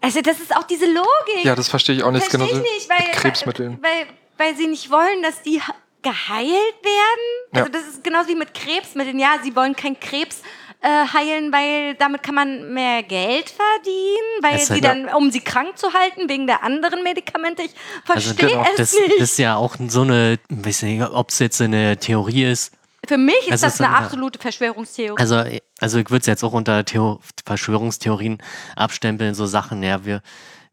Also, 0.00 0.22
das 0.22 0.40
ist 0.40 0.56
auch 0.56 0.62
diese 0.62 0.86
Logik. 0.86 1.44
Ja, 1.44 1.54
das 1.54 1.68
verstehe 1.68 1.96
ich 1.96 2.02
auch 2.02 2.10
nicht. 2.10 2.24
Verstehe 2.24 2.46
Genauso 2.46 2.64
ich 2.64 2.78
nicht, 2.78 2.88
weil, 2.88 3.06
mit 3.06 3.12
Krebsmitteln. 3.12 3.78
Weil, 3.82 4.06
weil 4.38 4.56
sie 4.56 4.66
nicht 4.66 4.90
wollen, 4.90 5.22
dass 5.22 5.42
die 5.42 5.60
geheilt 6.02 6.48
werden. 6.82 7.26
Ja. 7.54 7.60
Also 7.62 7.72
das 7.72 7.82
ist 7.82 8.04
genauso 8.04 8.28
wie 8.28 8.34
mit 8.34 8.54
Krebsmitteln. 8.54 9.18
Ja, 9.18 9.34
sie 9.42 9.54
wollen 9.54 9.74
keinen 9.76 9.98
Krebs 10.00 10.42
äh, 10.82 10.88
heilen, 11.12 11.52
weil 11.52 11.94
damit 11.96 12.22
kann 12.22 12.34
man 12.34 12.72
mehr 12.72 13.02
Geld 13.02 13.50
verdienen, 13.50 14.40
weil 14.42 14.56
ist 14.56 14.68
sie 14.68 14.72
halt- 14.74 14.84
dann, 14.84 15.08
um 15.14 15.30
sie 15.30 15.40
krank 15.40 15.76
zu 15.76 15.92
halten, 15.92 16.28
wegen 16.30 16.46
der 16.46 16.62
anderen 16.62 17.02
Medikamente. 17.02 17.62
Ich 17.62 17.74
also, 18.08 18.30
verstehe 18.32 18.48
genau, 18.48 18.66
es 18.70 18.76
das, 18.76 18.92
nicht. 18.92 19.20
das 19.20 19.30
ist 19.32 19.38
ja 19.38 19.56
auch 19.56 19.76
so 19.88 20.02
eine, 20.02 20.38
weiß 20.48 20.82
nicht, 20.84 21.02
ob 21.02 21.28
es 21.28 21.38
jetzt 21.38 21.60
eine 21.60 21.98
Theorie 21.98 22.44
ist, 22.44 22.72
Für 23.06 23.18
mich 23.18 23.34
ist 23.46 23.52
Also 23.52 23.66
das 23.66 23.74
es 23.74 23.80
eine 23.82 23.94
ist- 23.94 24.00
absolute 24.04 24.38
Verschwörungstheorie. 24.38 25.20
Also, 25.20 25.44
also 25.80 25.98
ich 25.98 26.08
würde 26.10 26.20
es 26.20 26.26
jetzt 26.26 26.42
auch 26.44 26.52
unter 26.54 26.82
Theo 26.84 27.20
Verschwörungstheorien 27.44 28.38
abstempeln, 28.76 29.34
so 29.34 29.44
Sachen, 29.46 29.82
ja, 29.82 30.04
wir, 30.06 30.22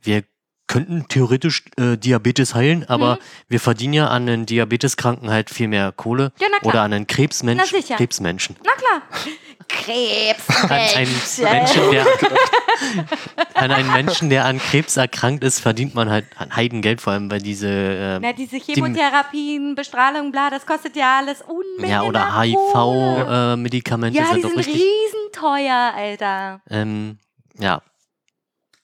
wir 0.02 0.24
könnten 0.68 1.08
theoretisch 1.08 1.64
äh, 1.78 1.98
Diabetes 1.98 2.54
heilen, 2.54 2.88
aber 2.90 3.16
Mhm. 3.16 3.20
wir 3.50 3.60
verdienen 3.60 3.94
ja 3.94 4.08
an 4.10 4.26
den 4.26 4.46
Diabeteskranken 4.46 5.30
halt 5.30 5.50
viel 5.50 5.68
mehr 5.68 5.92
Kohle 5.94 6.32
Ja, 6.40 6.48
na 6.52 6.60
klar. 6.60 6.70
oder 6.74 6.82
an 6.84 6.92
den 6.92 7.08
Krebsmensch, 7.08 7.72
Na 7.72 7.80
sicher. 7.82 7.96
Krebsmenschen. 7.96 8.56
Na 8.66 8.72
klar. 8.74 9.02
Krebs. 9.70 10.48
An 10.64 10.72
einen 10.72 11.12
Menschen, 11.42 11.92
der 11.92 12.06
an 13.54 13.72
einen 13.72 13.92
Menschen, 13.92 14.30
der 14.30 14.46
an 14.46 14.60
Krebs 14.60 14.96
erkrankt 14.96 15.44
ist, 15.44 15.60
verdient 15.60 15.94
man 15.94 16.10
halt 16.10 16.26
Heidengeld, 16.56 17.02
vor 17.02 17.12
allem 17.14 17.28
bei 17.28 17.40
diese 17.40 17.68
äh, 17.68 18.20
Na, 18.22 18.32
diese 18.32 18.58
Chemotherapien, 18.58 19.76
Bestrahlung, 19.76 20.32
bla, 20.32 20.50
das 20.50 20.66
kostet 20.66 20.96
ja 20.96 21.18
alles 21.18 21.42
Unmengen 21.42 21.90
ja 21.92 22.04
oder. 22.04 22.40
HIV-Medikamente 22.42 24.18
Ja, 24.18 24.26
die 24.28 24.34
sind 24.42 24.44
doch 24.46 24.50
sind 24.52 24.60
richtig. 24.60 24.82
riesenteuer, 24.82 25.94
Alter. 25.96 26.62
Ähm, 26.70 27.18
ja, 27.60 27.82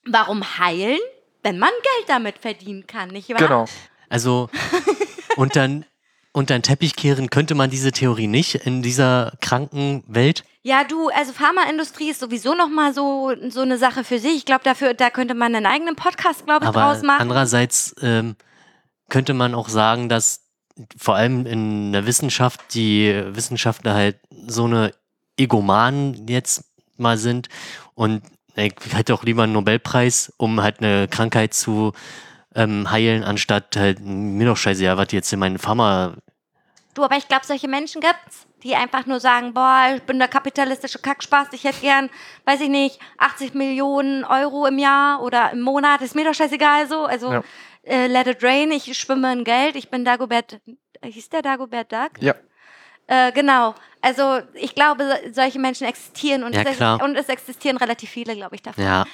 Warum 0.05 0.43
heilen, 0.59 0.99
wenn 1.43 1.59
man 1.59 1.69
Geld 1.69 2.09
damit 2.09 2.37
verdienen 2.39 2.87
kann, 2.87 3.09
nicht 3.09 3.29
wahr? 3.29 3.37
Genau. 3.37 3.65
Also 4.09 4.49
unter, 5.35 5.69
unter 6.31 6.57
den 6.57 6.63
Teppich 6.63 6.95
kehren 6.95 7.29
könnte 7.29 7.55
man 7.55 7.69
diese 7.69 7.91
Theorie 7.91 8.27
nicht 8.27 8.55
in 8.55 8.81
dieser 8.81 9.33
kranken 9.41 10.03
Welt. 10.07 10.43
Ja, 10.63 10.83
du, 10.85 11.09
also 11.09 11.33
Pharmaindustrie 11.33 12.09
ist 12.11 12.21
sowieso 12.21 12.55
noch 12.55 12.69
mal 12.69 12.93
so 12.93 13.33
so 13.49 13.61
eine 13.61 13.77
Sache 13.77 14.03
für 14.03 14.19
sich. 14.19 14.35
Ich 14.37 14.45
glaube, 14.45 14.63
dafür 14.63 14.93
da 14.93 15.09
könnte 15.09 15.33
man 15.33 15.53
einen 15.53 15.65
eigenen 15.65 15.95
Podcast, 15.95 16.45
glaube 16.45 16.65
ich, 16.65 16.69
Aber 16.69 16.79
draus 16.79 17.01
machen. 17.01 17.21
andererseits 17.21 17.93
ähm, 18.01 18.35
könnte 19.09 19.33
man 19.33 19.53
auch 19.53 19.67
sagen, 19.67 20.07
dass 20.07 20.41
vor 20.97 21.15
allem 21.15 21.45
in 21.45 21.91
der 21.91 22.05
Wissenschaft 22.05 22.73
die 22.73 23.13
Wissenschaftler 23.27 23.93
halt 23.93 24.19
so 24.47 24.63
eine 24.65 24.93
Egomanen 25.37 26.27
jetzt 26.27 26.63
mal 26.97 27.17
sind 27.17 27.49
und 27.95 28.23
ich 28.55 28.73
hätte 28.91 29.13
auch 29.13 29.23
lieber 29.23 29.43
einen 29.43 29.53
Nobelpreis, 29.53 30.33
um 30.37 30.61
halt 30.61 30.79
eine 30.79 31.07
Krankheit 31.07 31.53
zu 31.53 31.93
ähm, 32.55 32.89
heilen, 32.91 33.23
anstatt 33.23 33.75
halt 33.75 33.99
mir 33.99 34.47
doch 34.47 34.57
scheiße, 34.57 34.83
ja, 34.83 34.97
was 34.97 35.11
jetzt 35.11 35.33
in 35.33 35.39
meinen 35.39 35.57
Pharma 35.57 36.15
Du, 36.93 37.03
aber 37.03 37.17
ich 37.17 37.27
glaube, 37.27 37.43
solche 37.43 37.67
Menschen 37.67 38.01
gibt's, 38.01 38.45
die 38.61 38.75
einfach 38.75 39.07
nur 39.07 39.19
sagen, 39.19 39.55
boah, 39.55 39.93
ich 39.95 40.03
bin 40.03 40.19
der 40.19 40.27
kapitalistische 40.27 40.99
Kackspaß, 40.99 41.47
ich 41.53 41.63
hätte 41.63 41.81
gern, 41.81 42.11
weiß 42.45 42.61
ich 42.61 42.69
nicht, 42.69 42.99
80 43.17 43.55
Millionen 43.55 44.23
Euro 44.23 44.67
im 44.67 44.77
Jahr 44.77 45.23
oder 45.23 45.51
im 45.51 45.61
Monat, 45.61 46.01
ist 46.01 46.13
mir 46.13 46.23
doch 46.23 46.35
scheißegal 46.35 46.87
so. 46.87 47.05
Also 47.05 47.33
Ja. 47.33 47.43
äh, 47.81 48.05
let 48.05 48.27
it 48.27 48.43
rain, 48.43 48.71
ich 48.71 48.95
schwimme 48.95 49.33
in 49.33 49.43
Geld, 49.43 49.75
ich 49.75 49.89
bin 49.89 50.05
Dagobert 50.05 50.59
hieß 51.03 51.29
der 51.29 51.41
Dagobert 51.41 51.91
Duck? 51.91 52.11
Ja. 52.19 52.35
Äh, 53.07 53.31
genau. 53.31 53.75
Also 54.03 54.41
ich 54.53 54.75
glaube, 54.75 55.05
so- 55.07 55.33
solche 55.33 55.59
Menschen 55.59 55.87
existieren 55.87 56.43
und, 56.43 56.53
Ja, 56.53 56.61
es, 56.63 56.75
klar. 56.77 57.01
und 57.01 57.15
es 57.15 57.29
existieren 57.29 57.77
relativ 57.77 58.09
viele, 58.09 58.35
glaube 58.35 58.55
ich, 58.55 58.61
davon. 58.61 58.83
Ja, 58.83 59.05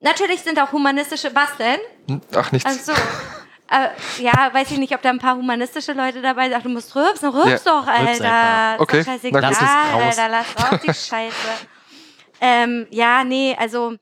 Natürlich 0.00 0.40
sind 0.42 0.58
auch 0.60 0.70
humanistische, 0.72 1.30
was 1.34 1.56
denn? 1.56 2.20
Ach, 2.34 2.52
nichts. 2.52 2.64
Also, 2.66 2.92
äh, 2.92 4.22
ja, 4.22 4.32
weiß 4.54 4.70
ich 4.70 4.78
nicht, 4.78 4.94
ob 4.94 5.02
da 5.02 5.10
ein 5.10 5.18
paar 5.18 5.34
humanistische 5.36 5.92
Leute 5.92 6.22
dabei 6.22 6.48
sind. 6.48 6.56
Ach, 6.58 6.62
du 6.62 6.68
musst 6.68 6.94
rülpsen, 6.94 7.28
rülps 7.30 7.64
Ja, 7.64 7.72
doch, 7.72 7.86
Alter. 7.86 8.74
Ist 8.76 8.80
Okay, 8.80 8.98
doch 9.00 9.04
scheißegal. 9.12 9.42
Lass. 9.42 9.60
Alter, 9.60 10.28
lass 10.28 10.46
raus 10.72 10.80
die 10.84 10.94
Scheiße. 10.94 11.34
ähm, 12.40 12.86
ja, 12.90 13.24
nee, 13.24 13.56
also 13.58 13.96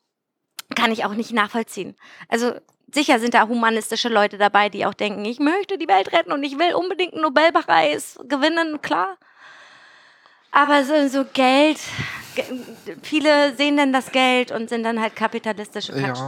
kann 0.75 0.93
ich 0.93 1.05
auch 1.07 1.15
nicht 1.15 1.33
nachvollziehen. 1.33 1.97
Also 2.29 2.53
sicher 2.93 3.19
sind 3.19 3.35
da 3.35 3.49
humanistische 3.49 4.09
Leute 4.11 4.37
dabei, 4.39 4.69
die 4.69 4.85
auch 4.85 4.95
denken, 4.95 5.25
ich 5.25 5.39
möchte 5.39 5.79
die 5.79 5.89
Welt 5.89 6.13
retten 6.13 6.31
und 6.33 6.45
ich 6.45 6.59
will 6.59 6.75
unbedingt 6.75 7.15
einen 7.15 7.23
Nobelpreis 7.23 8.19
gewinnen, 8.29 8.81
klar. 8.83 9.17
Aber 10.51 10.85
so, 10.85 11.09
so 11.09 11.25
Geld, 11.33 11.79
ge- 12.35 12.45
viele 13.03 13.55
sehen 13.57 13.77
dann 13.77 13.93
das 13.93 14.11
Geld 14.13 14.51
und 14.53 14.69
sind 14.69 14.83
dann 14.85 15.01
halt 15.01 15.15
kapitalistische 15.17 15.93
Ja, 15.99 16.09
Quatsch. 16.09 16.21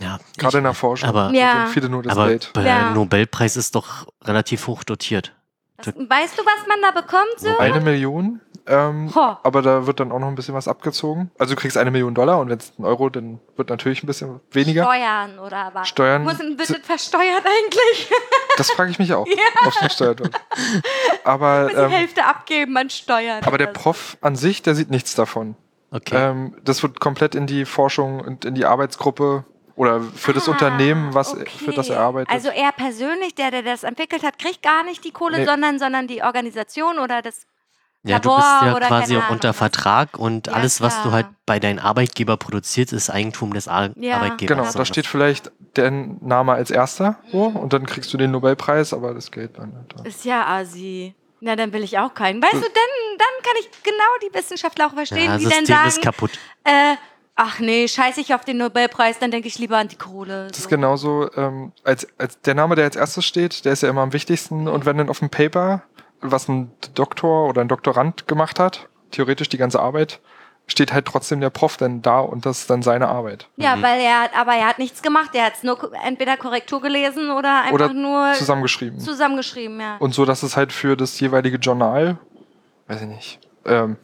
ja. 0.00 0.18
gerade 0.36 0.58
in 0.58 0.64
der 0.64 0.74
Forschung. 0.74 1.08
aber- 1.08 1.30
Ja. 1.32 1.66
viele 1.72 1.88
nur 1.88 2.02
das 2.02 2.12
aber 2.16 2.28
Geld. 2.28 2.54
der 2.56 2.62
Ja. 2.64 2.90
Nobelpreis 2.90 3.56
ist 3.56 3.74
doch 3.74 4.06
relativ 4.24 4.66
hoch 4.66 4.84
dotiert. 4.84 5.34
Was, 5.78 5.86
weißt 5.86 6.36
du, 6.38 6.42
was 6.44 6.66
man 6.66 6.78
da 6.82 6.90
bekommt? 6.90 7.38
So? 7.38 7.56
Eine 7.58 7.80
Million, 7.80 8.40
ähm, 8.68 9.10
aber 9.14 9.62
da 9.62 9.86
wird 9.86 10.00
dann 10.00 10.12
auch 10.12 10.18
noch 10.18 10.28
ein 10.28 10.34
bisschen 10.34 10.54
was 10.54 10.68
abgezogen. 10.68 11.30
Also 11.38 11.54
du 11.54 11.60
kriegst 11.60 11.76
eine 11.78 11.90
Million 11.90 12.14
Dollar 12.14 12.38
und 12.38 12.48
wenn 12.50 12.58
es 12.58 12.72
ein 12.78 12.84
Euro, 12.84 13.08
dann 13.08 13.40
wird 13.56 13.70
natürlich 13.70 14.02
ein 14.02 14.06
bisschen 14.06 14.40
weniger. 14.50 14.84
Steuern 14.84 15.38
oder 15.38 15.70
was? 15.72 15.88
Steuern 15.88 16.22
Muss, 16.24 16.36
sind- 16.38 16.60
das 16.60 16.68
versteuert 16.82 17.44
eigentlich? 17.44 18.10
Das 18.56 18.72
frage 18.72 18.90
ich 18.90 18.98
mich 18.98 19.14
auch, 19.14 19.22
ob 19.24 19.68
es 19.68 19.76
versteuert 19.76 20.18
wird. 20.18 20.34
Aber, 21.24 21.62
Muss 21.64 21.72
die 21.74 21.78
ähm, 21.78 21.90
Hälfte 21.90 22.24
abgeben 22.24 22.76
an 22.76 22.90
Steuern. 22.90 23.44
aber 23.44 23.56
der. 23.56 23.68
Prof 23.68 24.16
an 24.20 24.34
sich, 24.34 24.62
der 24.62 24.74
sieht 24.74 24.90
nichts 24.90 25.14
davon. 25.14 25.54
Okay. 25.92 26.16
Ähm, 26.30 26.56
das 26.64 26.82
wird 26.82 26.98
komplett 26.98 27.34
in 27.36 27.46
die 27.46 27.64
Forschung 27.64 28.20
und 28.20 28.44
in 28.44 28.54
die 28.56 28.64
Arbeitsgruppe 28.66 29.44
oder 29.76 30.00
für 30.00 30.32
das 30.32 30.48
Ah, 30.48 30.52
Unternehmen, 30.52 31.14
was 31.14 31.34
okay. 31.34 31.46
für 31.46 31.70
das 31.72 31.88
er 31.88 32.00
arbeitet. 32.00 32.30
Also 32.34 32.48
er 32.48 32.72
persönlich, 32.72 33.36
der, 33.36 33.52
der 33.52 33.62
das 33.62 33.84
entwickelt 33.84 34.24
hat, 34.24 34.38
kriegt 34.40 34.60
gar 34.62 34.82
nicht 34.82 35.04
die 35.04 35.12
Kohle, 35.12 35.38
Nee. 35.38 35.44
sondern, 35.44 35.78
sondern 35.78 36.08
die 36.08 36.22
Organisation 36.24 36.98
oder 36.98 37.22
das. 37.22 37.46
Ja, 38.08 38.18
du 38.18 38.28
Labor 38.28 38.36
bist 38.38 38.82
ja 38.82 38.88
quasi 38.88 39.16
auch 39.16 39.30
unter. 39.30 39.52
Vertrag 39.52 40.18
und 40.18 40.46
Ja, 40.48 40.54
alles, 40.54 40.80
was 40.80 41.02
du 41.02 41.12
halt 41.12 41.26
bei 41.46 41.58
deinem 41.60 41.78
Arbeitgeber 41.78 42.36
produzierst, 42.36 42.92
ist 42.92 43.10
Eigentum 43.10 43.52
des 43.54 43.68
Ar 43.68 43.90
Ja. 43.96 44.16
Arbeitgebers. 44.16 44.56
genau, 44.56 44.72
da 44.72 44.84
steht 44.84 45.06
vielleicht 45.06 45.50
der 45.76 45.90
Name 45.90 46.52
als 46.52 46.70
erster 46.70 47.16
so, 47.30 47.44
und 47.44 47.72
dann 47.72 47.86
kriegst 47.86 48.12
du 48.12 48.16
den 48.18 48.30
Nobelpreis, 48.32 48.92
aber 48.92 49.14
das 49.14 49.30
Geld 49.30 49.58
dann. 49.58 49.72
halt 49.74 49.94
da. 49.96 50.02
Ist 50.04 50.24
ja 50.24 50.46
asi. 50.46 51.14
Na, 51.40 51.54
dann 51.54 51.72
will 51.72 51.84
ich 51.84 51.96
auch 51.98 52.14
keinen. 52.14 52.42
Weißt 52.42 52.52
du, 52.54 52.58
dann, 52.58 53.18
dann 53.18 53.42
kann 53.44 53.52
ich 53.60 53.70
genau 53.84 53.94
die 54.28 54.34
Wissenschaftler 54.36 54.88
auch 54.88 54.94
verstehen, 54.94 55.26
ja, 55.26 55.36
die 55.38 55.44
dann 55.44 55.52
System 55.64 55.76
ist 55.86 55.94
sagen, 55.94 56.04
kaputt. 56.04 56.32
äh, 56.64 56.96
ach 57.36 57.60
nee, 57.60 57.86
scheiße 57.86 58.20
ich 58.20 58.34
auf 58.34 58.44
den 58.44 58.56
Nobelpreis, 58.56 59.20
dann 59.20 59.30
denke 59.30 59.46
ich 59.46 59.56
lieber 59.60 59.76
an 59.78 59.86
die 59.86 59.94
Kohle. 59.96 60.48
Das 60.48 60.58
ist 60.58 60.64
so. 60.64 60.70
genauso, 60.70 61.30
ähm, 61.36 61.70
als, 61.84 62.08
als 62.18 62.40
der 62.40 62.54
Name, 62.54 62.74
der 62.74 62.86
als 62.86 62.96
erstes 62.96 63.24
steht, 63.24 63.64
der 63.64 63.72
ist 63.72 63.84
ja 63.84 63.88
immer 63.88 64.00
am 64.02 64.12
wichtigsten. 64.12 64.66
Und 64.66 64.84
wenn 64.84 64.98
dann 64.98 65.08
auf 65.08 65.20
dem 65.20 65.30
Paper, 65.30 65.82
was 66.20 66.48
ein 66.48 66.70
Doktor 66.94 67.48
oder 67.48 67.60
ein 67.60 67.68
Doktorand 67.68 68.26
gemacht 68.28 68.58
hat, 68.58 68.88
theoretisch 69.10 69.48
die 69.48 69.58
ganze 69.58 69.80
Arbeit, 69.80 70.20
steht 70.66 70.92
halt 70.92 71.06
trotzdem 71.06 71.40
der 71.40 71.48
Prof 71.50 71.78
dann 71.78 72.02
da 72.02 72.20
und 72.20 72.44
das 72.44 72.60
ist 72.60 72.70
dann 72.70 72.82
seine 72.82 73.08
Arbeit. 73.08 73.48
Ja, 73.56 73.76
Mhm. 73.76 73.82
weil 73.82 74.00
er 74.00 74.20
hat, 74.22 74.36
aber 74.36 74.52
er 74.52 74.66
hat 74.68 74.78
nichts 74.78 75.00
gemacht. 75.00 75.30
Er 75.32 75.46
hat 75.46 75.54
es 75.56 75.62
nur 75.62 75.90
entweder 76.04 76.36
Korrektur 76.36 76.82
gelesen 76.82 77.30
oder 77.30 77.60
einfach 77.62 77.72
Oder 77.72 77.92
nur 77.94 78.32
zusammengeschrieben. 78.34 79.00
zusammengeschrieben, 79.00 79.80
ja. 79.80 79.96
Und 79.98 80.14
so, 80.14 80.24
dass 80.26 80.42
es 80.42 80.56
halt 80.56 80.72
für 80.72 80.94
das 80.96 81.18
jeweilige 81.20 81.56
Journal, 81.56 82.18
weiß 82.86 83.00
ich 83.02 83.08
nicht, 83.08 83.38
ähm, 83.64 83.96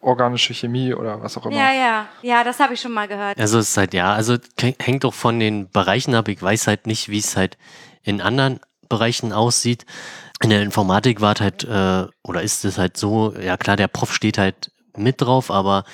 organische 0.00 0.54
Chemie 0.54 0.94
oder 0.94 1.22
was 1.22 1.36
auch 1.36 1.46
immer. 1.46 1.56
Ja, 1.56 1.72
ja, 1.72 2.06
ja, 2.22 2.44
das 2.44 2.60
habe 2.60 2.74
ich 2.74 2.80
schon 2.80 2.92
mal 2.92 3.08
gehört. 3.08 3.38
Also 3.38 3.58
es 3.58 3.70
ist 3.70 3.76
halt, 3.76 3.92
ja, 3.94 4.12
also 4.12 4.36
hängt 4.80 5.04
doch 5.04 5.12
von 5.14 5.38
den 5.40 5.68
Bereichen 5.70 6.14
ab. 6.14 6.28
Ich 6.28 6.40
weiß 6.40 6.66
halt 6.66 6.86
nicht, 6.86 7.08
wie 7.08 7.18
es 7.18 7.36
halt 7.36 7.58
in 8.02 8.20
anderen 8.20 8.60
Bereichen 8.88 9.32
aussieht. 9.32 9.84
In 10.40 10.50
der 10.50 10.62
Informatik 10.62 11.20
war 11.20 11.34
es 11.34 11.40
halt, 11.40 11.64
äh, 11.64 12.06
oder 12.22 12.42
ist 12.42 12.64
es 12.64 12.78
halt 12.78 12.96
so, 12.96 13.34
ja 13.34 13.56
klar, 13.56 13.76
der 13.76 13.88
Prof 13.88 14.12
steht 14.14 14.38
halt 14.38 14.70
mit 14.96 15.20
drauf, 15.20 15.50
aber 15.50 15.84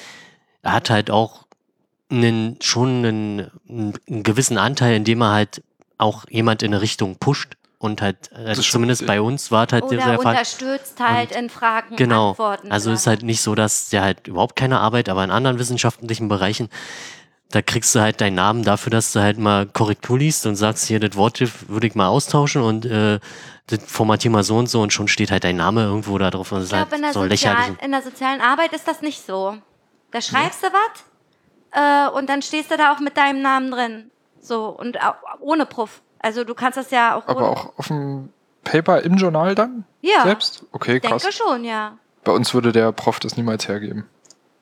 er 0.63 0.73
hat 0.73 0.91
halt 0.91 1.11
auch 1.11 1.47
einen, 2.11 2.59
schon 2.61 3.05
einen, 3.05 3.51
einen 3.69 4.23
gewissen 4.23 4.59
Anteil, 4.59 4.97
indem 4.97 5.23
er 5.23 5.33
halt 5.33 5.63
auch 5.99 6.25
jemand 6.29 6.63
in 6.63 6.73
eine 6.73 6.83
Richtung 6.83 7.17
pusht. 7.17 7.57
Und 7.79 8.01
halt, 8.01 8.33
also 8.33 8.63
zumindest 8.63 9.03
richtig. 9.03 9.15
bei 9.15 9.21
uns 9.21 9.51
war 9.51 9.67
es 9.67 9.73
halt 9.75 9.85
Oder 9.85 9.97
der 9.97 10.05
Fall. 10.19 10.33
unterstützt 10.33 10.99
halt 11.01 11.33
in 11.33 11.51
Fragen, 11.51 11.97
Genau. 11.97 12.31
Antworten. 12.31 12.73
Also 12.73 12.89
oder 12.91 12.95
ist 12.95 13.07
halt 13.07 13.23
nicht 13.23 13.43
so, 13.43 13.55
dass 13.55 13.91
der 13.91 14.01
halt 14.03 14.27
überhaupt 14.27 14.57
keine 14.57 14.81
Arbeit, 14.81 15.11
aber 15.11 15.23
in 15.23 15.31
anderen 15.31 15.59
wissenschaftlichen 15.59 16.29
Bereichen, 16.29 16.71
da 17.55 17.63
kriegst 17.63 17.95
du 17.95 18.01
halt 18.01 18.21
deinen 18.21 18.35
Namen 18.35 18.63
dafür, 18.65 18.91
dass 18.91 19.13
du 19.13 19.21
halt 19.21 19.39
mal 19.39 19.67
Korrektur 19.67 20.19
liest 20.19 20.45
und 20.47 20.57
sagst, 20.57 20.87
hier, 20.87 20.99
das 21.01 21.17
Wort 21.17 21.41
würde 21.69 21.87
ich 21.87 21.95
mal 21.95 22.09
austauschen 22.09 22.63
und 22.63 22.85
äh, 22.85 23.21
das 23.69 23.79
formatier 23.87 24.31
mal 24.31 24.43
so 24.43 24.57
und 24.59 24.69
so 24.69 24.81
und 24.83 24.93
schon 24.93 25.09
steht 25.09 25.31
halt 25.31 25.45
dein 25.45 25.57
Name 25.57 25.83
irgendwo 25.85 26.19
da 26.19 26.31
drauf 26.31 26.51
und 26.53 26.59
das 26.61 26.67
Ich 26.71 26.73
ist 26.73 26.77
glaube, 26.77 26.97
in, 26.97 27.05
halt 27.05 27.15
der 27.15 27.23
so 27.23 27.25
lächerlich. 27.29 27.67
sozialen- 27.67 27.85
in 27.85 27.91
der 27.93 28.03
sozialen 28.03 28.41
Arbeit 28.41 28.73
ist 28.73 28.89
das 28.89 29.03
nicht 29.03 29.25
so. 29.25 29.57
Da 30.11 30.21
schreibst 30.21 30.63
du 30.63 30.67
was 30.69 31.05
äh, 32.11 32.17
und 32.19 32.29
dann 32.29 32.43
stehst 32.43 32.71
du 32.71 32.77
da 32.77 32.93
auch 32.93 33.01
mit 33.01 33.17
deinem 33.17 33.43
Namen 33.43 33.71
drin. 33.71 34.11
So, 34.41 34.67
und 34.69 35.01
auch 35.03 35.15
ohne 35.41 35.65
Prof. 35.67 36.03
Also 36.19 36.45
du 36.45 36.55
kannst 36.55 36.77
das 36.79 36.91
ja 36.91 37.15
auch 37.17 37.27
Aber 37.29 37.41
ohne. 37.41 37.49
auch 37.51 37.79
auf 37.79 37.87
dem 37.89 38.31
Paper 38.65 39.03
im 39.03 39.17
Journal 39.17 39.55
dann? 39.55 39.85
Ja. 40.03 40.23
Selbst? 40.25 40.65
Okay, 40.73 40.97
ich 40.97 41.03
krass. 41.03 41.23
denke 41.23 41.37
schon, 41.37 41.65
ja. 41.65 41.97
Bei 42.25 42.33
uns 42.33 42.53
würde 42.55 42.73
der 42.73 42.93
Prof 42.93 43.21
das 43.21 43.37
niemals 43.37 43.69
hergeben. 43.69 44.07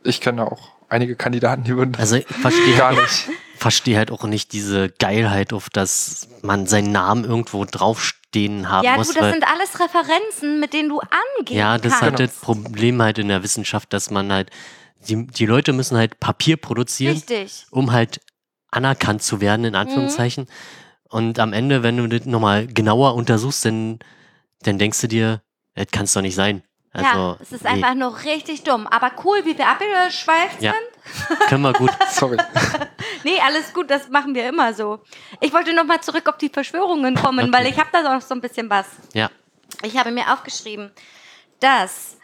Ich 0.04 0.20
kenne 0.20 0.44
auch 0.50 0.70
einige 0.92 1.16
Kandidaten, 1.16 1.64
die 1.64 1.76
würden 1.76 1.94
Also 1.96 2.16
ich 2.16 2.26
verstehe 2.26 2.76
gar 2.76 2.94
halt, 2.94 3.00
nicht. 3.02 3.28
verstehe 3.56 3.96
halt 3.96 4.10
auch 4.10 4.24
nicht 4.24 4.52
diese 4.52 4.90
Geilheit, 4.90 5.52
auf 5.52 5.68
dass 5.70 6.28
man 6.42 6.66
seinen 6.66 6.92
Namen 6.92 7.24
irgendwo 7.24 7.64
draufstehen 7.64 8.68
haben 8.68 8.84
Ja, 8.84 8.96
muss. 8.96 9.08
du, 9.08 9.14
das 9.20 9.32
sind 9.32 9.44
alles 9.46 9.80
Referenzen, 9.80 10.60
mit 10.60 10.72
denen 10.72 10.88
du 10.88 11.00
angehen 11.00 11.56
Ja, 11.58 11.76
das 11.78 11.92
ist 11.94 11.98
kannst. 12.00 12.18
halt 12.18 12.20
das 12.30 12.36
Problem 12.40 13.00
halt 13.02 13.18
in 13.18 13.28
der 13.28 13.42
Wissenschaft, 13.42 13.92
dass 13.92 14.10
man 14.10 14.32
halt, 14.32 14.50
die, 15.08 15.26
die 15.26 15.46
Leute 15.46 15.72
müssen 15.72 15.96
halt 15.96 16.20
Papier 16.20 16.56
produzieren, 16.56 17.14
Richtig. 17.14 17.66
um 17.70 17.92
halt 17.92 18.20
anerkannt 18.70 19.22
zu 19.22 19.40
werden, 19.40 19.62
Mhm. 19.62 19.68
in 19.68 19.74
Anführungszeichen. 19.76 20.46
Und 21.08 21.38
am 21.38 21.52
Ende, 21.52 21.82
wenn 21.82 21.96
du 21.98 22.08
das 22.08 22.26
nochmal 22.26 22.66
genauer 22.66 23.14
untersuchst, 23.14 23.64
dann, 23.66 23.98
dann 24.62 24.78
denkst 24.78 25.00
du 25.02 25.08
dir, 25.08 25.42
das 25.74 25.88
kann 25.90 26.04
es 26.04 26.12
doch 26.14 26.22
nicht 26.22 26.34
sein. 26.34 26.62
Also, 26.94 27.06
ja, 27.06 27.36
es 27.40 27.52
ist 27.52 27.64
nee, 27.64 27.70
einfach 27.70 27.94
nur 27.94 28.22
richtig 28.24 28.64
dumm. 28.64 28.86
Aber 28.86 29.12
cool, 29.24 29.40
wie 29.44 29.56
wir 29.56 29.66
abgeschweift 29.66 30.60
Ja. 30.60 30.72
sind. 30.72 31.38
können 31.48 31.62
wir 31.62 31.72
gut. 31.72 31.90
Sorry. 32.10 32.36
Nee, 33.24 33.38
alles 33.40 33.72
gut, 33.72 33.88
das 33.90 34.08
machen 34.08 34.34
wir 34.34 34.48
immer 34.48 34.74
so. 34.74 34.98
Ich 35.40 35.52
wollte 35.52 35.72
noch 35.74 35.84
mal 35.84 36.00
zurück 36.00 36.28
auf 36.28 36.38
die 36.38 36.48
Verschwörungen 36.48 37.14
kommen, 37.14 37.48
Okay. 37.48 37.52
weil 37.58 37.66
ich 37.68 37.78
habe 37.78 37.88
da 37.92 38.02
noch 38.02 38.20
so 38.20 38.34
ein 38.34 38.40
bisschen 38.40 38.68
was. 38.68 38.86
Ja, 39.12 39.30
Ich 39.82 39.96
habe 39.96 40.10
mir 40.10 40.32
aufgeschrieben, 40.32 40.90
dass 41.60 42.16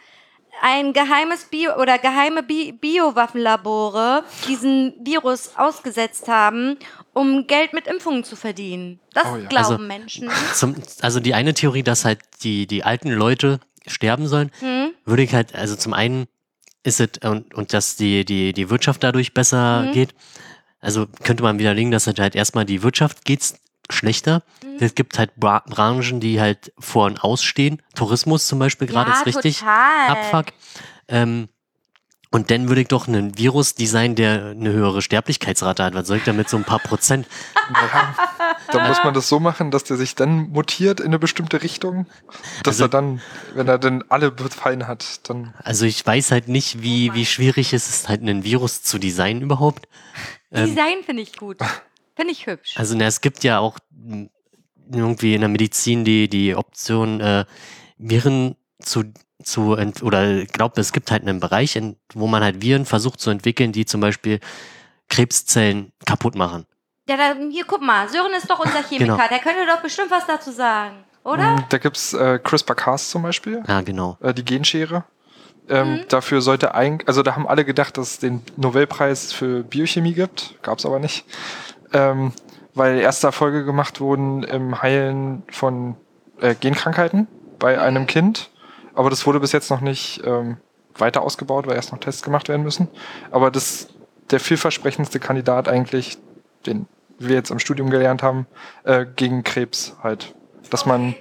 ein 0.61 0.91
geheimes 0.91 1.45
Bio 1.45 1.75
oder 1.77 1.97
geheime 1.99 2.43
Bi 2.43 2.73
Biowaffenlabore 2.73 4.23
diesen 4.47 4.93
Virus 5.05 5.51
ausgesetzt 5.55 6.27
haben, 6.27 6.77
um 7.13 7.47
Geld 7.47 7.71
mit 7.73 7.87
Impfungen 7.87 8.23
zu 8.25 8.35
verdienen. 8.35 8.99
Das 9.13 9.25
Oh 9.25 9.37
ja. 9.37 9.47
glauben 9.47 9.65
Also- 9.73 9.77
Menschen. 9.79 10.29
zum, 10.53 10.75
also 11.01 11.19
die 11.21 11.33
eine 11.33 11.53
Theorie, 11.53 11.83
dass 11.83 12.03
halt 12.03 12.19
die, 12.43 12.67
die 12.67 12.83
alten 12.83 13.09
Leute 13.09 13.59
sterben 13.89 14.27
sollen, 14.27 14.51
Hm? 14.59 14.91
würde 15.05 15.23
ich 15.23 15.33
halt, 15.33 15.55
also 15.55 15.75
zum 15.75 15.93
einen 15.93 16.27
ist 16.83 16.99
es, 16.99 17.09
und, 17.29 17.53
und 17.53 17.73
dass 17.73 17.95
die, 17.97 18.23
die, 18.25 18.53
die 18.53 18.69
Wirtschaft 18.69 19.03
dadurch 19.03 19.33
besser 19.33 19.83
Mhm. 19.83 19.91
geht. 19.91 20.15
Also 20.79 21.07
könnte 21.23 21.43
man 21.43 21.59
widerlegen, 21.59 21.91
dass 21.91 22.07
halt, 22.07 22.19
halt 22.19 22.35
erstmal 22.35 22.65
die 22.65 22.83
Wirtschaft 22.83 23.25
geht's 23.25 23.59
schlechter. 23.89 24.43
Mhm. 24.63 24.77
Es 24.79 24.95
gibt 24.95 25.19
halt 25.19 25.35
Bra 25.35 25.61
Branchen, 25.67 26.19
die 26.21 26.39
halt 26.39 26.71
vor 26.79 27.05
und 27.05 27.21
ausstehen. 27.23 27.81
Tourismus 27.95 28.47
zum 28.47 28.59
Beispiel 28.59 28.87
gerade 28.87 29.11
ja, 29.11 29.17
ist 29.19 29.25
richtig 29.25 29.59
total. 29.59 30.07
Abfuck. 30.09 30.53
Ähm, 31.09 31.49
und 32.31 32.51
dann 32.51 32.67
würde 32.69 32.81
ich 32.81 32.87
doch 32.87 33.07
einen 33.07 33.37
Virus 33.37 33.73
designen, 33.73 34.15
der 34.15 34.51
eine 34.51 34.71
höhere 34.71 35.01
Sterblichkeitsrate 35.01 35.83
hat. 35.83 35.93
Was 35.95 36.07
soll 36.07 36.17
ich 36.17 36.23
damit 36.23 36.47
so 36.47 36.57
ein 36.57 36.63
paar 36.63 36.77
Prozent? 36.79 37.27
Naja, 37.71 38.15
dann 38.71 38.87
muss 38.87 39.03
man 39.03 39.13
das 39.15 39.27
so 39.27 39.39
machen, 39.39 39.71
dass 39.71 39.83
der 39.83 39.97
sich 39.97 40.13
dann 40.15 40.49
mutiert 40.49 40.99
in 40.99 41.07
eine 41.07 41.17
bestimmte 41.19 41.63
Richtung. 41.63 42.05
Dass 42.63 42.75
Also- 42.75 42.83
er 42.85 42.89
dann, 42.89 43.21
wenn 43.55 43.67
er 43.67 43.79
dann 43.79 44.03
alle 44.09 44.29
befallen 44.31 44.87
hat, 44.87 45.27
dann. 45.29 45.53
Also 45.63 45.85
ich 45.85 46.05
weiß 46.05 46.31
halt 46.31 46.47
nicht, 46.47 46.75
Oh 46.77 46.81
wie, 46.83 47.13
wie 47.15 47.25
schwierig 47.25 47.73
es 47.73 47.89
ist, 47.89 48.09
halt 48.09 48.21
einen 48.21 48.43
Virus 48.43 48.83
zu 48.83 48.99
designen 48.99 49.41
überhaupt. 49.41 49.87
Ähm, 50.51 50.67
Design 50.67 51.03
finde 51.03 51.23
ich 51.23 51.35
gut. 51.37 51.57
Finde 52.15 52.31
ich 52.31 52.45
hübsch. 52.45 52.73
Also 52.77 52.95
na, 52.95 53.05
es 53.05 53.21
gibt 53.21 53.43
ja 53.43 53.59
auch 53.59 53.77
irgendwie 54.91 55.33
in 55.35 55.41
der 55.41 55.49
Medizin 55.49 56.03
die, 56.03 56.27
die 56.29 56.55
Option, 56.55 57.21
äh, 57.21 57.45
Viren 57.97 58.55
zu, 58.81 59.03
zu 59.43 59.73
ent 59.75 60.03
oder 60.03 60.29
ich 60.39 60.49
glaube, 60.51 60.79
es 60.81 60.91
gibt 60.91 61.11
halt 61.11 61.21
einen 61.23 61.39
Bereich, 61.39 61.75
in, 61.75 61.95
wo 62.13 62.27
man 62.27 62.43
halt 62.43 62.61
Viren 62.61 62.85
versucht 62.85 63.19
zu 63.21 63.29
entwickeln, 63.29 63.71
die 63.71 63.85
zum 63.85 64.01
Beispiel 64.01 64.39
Krebszellen 65.09 65.91
kaputt 66.05 66.35
machen. 66.35 66.65
Ja, 67.07 67.17
da, 67.17 67.35
hier, 67.49 67.65
guck 67.65 67.81
mal, 67.81 68.07
Sören 68.09 68.33
ist 68.37 68.49
doch 68.49 68.59
unser 68.59 68.83
Chemiker, 68.89 69.15
Genau. 69.15 69.27
der 69.29 69.39
könnte 69.39 69.65
doch 69.65 69.81
bestimmt 69.81 70.11
was 70.11 70.27
dazu 70.27 70.51
sagen. 70.51 70.95
oder? 71.23 71.55
Da 71.69 71.77
gibt 71.77 71.97
es 71.97 72.13
äh, 72.13 72.39
CRISPR-Cas 72.43 73.09
zum 73.09 73.23
Beispiel, 73.23 73.63
Ja, 73.67 73.81
genau. 73.81 74.17
äh, 74.21 74.33
die 74.33 74.45
Genschere. 74.45 75.03
Ähm, 75.67 76.01
Dafür 76.09 76.41
sollte 76.41 76.73
eigentlich, 76.75 77.07
also 77.07 77.21
da 77.23 77.35
haben 77.35 77.47
alle 77.47 77.63
gedacht, 77.65 77.97
dass 77.97 78.11
es 78.11 78.19
den 78.19 78.41
Nobelpreis 78.57 79.31
für 79.33 79.63
Biochemie 79.63 80.13
gibt, 80.13 80.55
gab 80.63 80.79
es 80.79 80.85
aber 80.85 80.99
nicht. 80.99 81.25
Ähm, 81.93 82.33
weil 82.75 82.99
erste 82.99 83.27
Erfolge 83.27 83.65
gemacht 83.65 83.99
wurden 83.99 84.43
im 84.43 84.81
Heilen 84.81 85.43
von 85.51 85.95
äh, 86.39 86.55
Genkrankheiten 86.55 87.27
bei 87.59 87.79
einem 87.79 88.07
Kind. 88.07 88.49
Aber 88.99 89.09
das 89.09 89.25
wurde 89.25 89.39
bis 89.39 89.53
jetzt 89.53 89.71
noch 89.71 89.79
nicht 89.79 90.21
ähm, 90.25 90.57
weiter 90.97 91.21
ausgebaut, 91.21 91.65
weil 91.65 91.75
erst 91.77 91.93
noch 91.93 91.99
Tests 91.99 92.21
gemacht 92.21 92.49
werden 92.49 92.63
müssen. 92.63 92.89
Aber 93.31 93.49
das 93.49 93.87
der 94.29 94.41
vielversprechendste 94.41 95.21
Kandidat 95.21 95.69
eigentlich, 95.69 96.17
den 96.65 96.85
wir 97.17 97.35
jetzt 97.35 97.49
im 97.49 97.59
Studium 97.59 97.91
gelernt 97.91 98.23
haben, 98.23 98.45
äh, 98.83 99.05
gegen 99.05 99.45
Krebs 99.45 99.95
halt. 100.03 100.35
Dass 100.69 100.85
man 100.85 101.15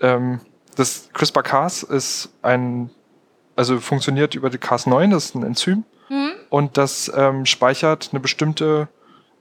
ähm, 0.00 0.40
das 0.74 1.10
CRISPR-Cas 1.12 1.84
ist 1.84 2.30
ein, 2.42 2.90
also 3.54 3.78
funktioniert 3.78 4.34
über 4.34 4.50
die 4.50 4.58
Cas9, 4.58 5.12
das 5.12 5.26
ist 5.26 5.36
ein 5.36 5.44
Enzym. 5.44 5.84
Und 6.50 6.76
das 6.76 7.08
ähm, 7.14 7.46
speichert 7.46 8.08
eine 8.10 8.18
bestimmte 8.18 8.88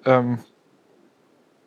ähm, 0.06 0.38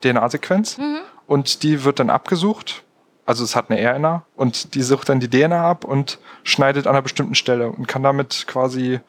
DNA-Sequenz. 0.04 0.78
Und 1.26 1.64
die 1.64 1.82
wird 1.82 1.98
dann 1.98 2.08
abgesucht. 2.08 2.84
Also 3.26 3.42
es 3.44 3.56
hat 3.56 3.70
eine 3.70 3.80
RNA 3.80 4.24
und 4.36 4.74
die 4.74 4.82
sucht 4.82 5.08
dann 5.08 5.18
die 5.20 5.30
DNA 5.30 5.68
ab 5.70 5.84
und 5.84 6.18
schneidet 6.42 6.86
an 6.86 6.92
einer 6.94 7.02
bestimmten 7.02 7.34
Stelle 7.34 7.68
und 7.70 7.88
kann 7.88 8.02
damit 8.02 8.44
quasi 8.46 9.00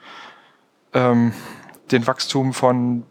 ähm, 0.94 1.34
den 1.92 2.08
Wachstum 2.08 2.54
von 2.54 3.04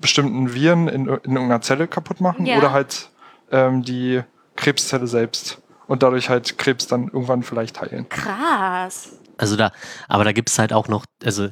bestimmten 0.00 0.52
Viren 0.52 0.88
in, 0.88 1.02
in 1.06 1.08
irgendeiner 1.08 1.60
Zelle 1.60 1.86
kaputt 1.86 2.20
machen 2.20 2.44
Ja. 2.46 2.58
oder 2.58 2.72
halt 2.72 3.10
ähm, 3.52 3.82
die 3.84 4.22
Krebszelle 4.56 5.06
selbst 5.06 5.60
und 5.86 6.02
dadurch 6.02 6.28
halt 6.28 6.58
Krebs 6.58 6.88
dann 6.88 7.04
irgendwann 7.08 7.42
vielleicht 7.44 7.80
heilen. 7.80 8.08
Krass. 8.08 9.12
Also 9.38 9.56
da, 9.56 9.70
aber 10.08 10.24
da 10.24 10.32
gibt 10.32 10.50
es 10.50 10.58
halt 10.58 10.72
auch 10.72 10.88
noch, 10.88 11.04
also 11.24 11.48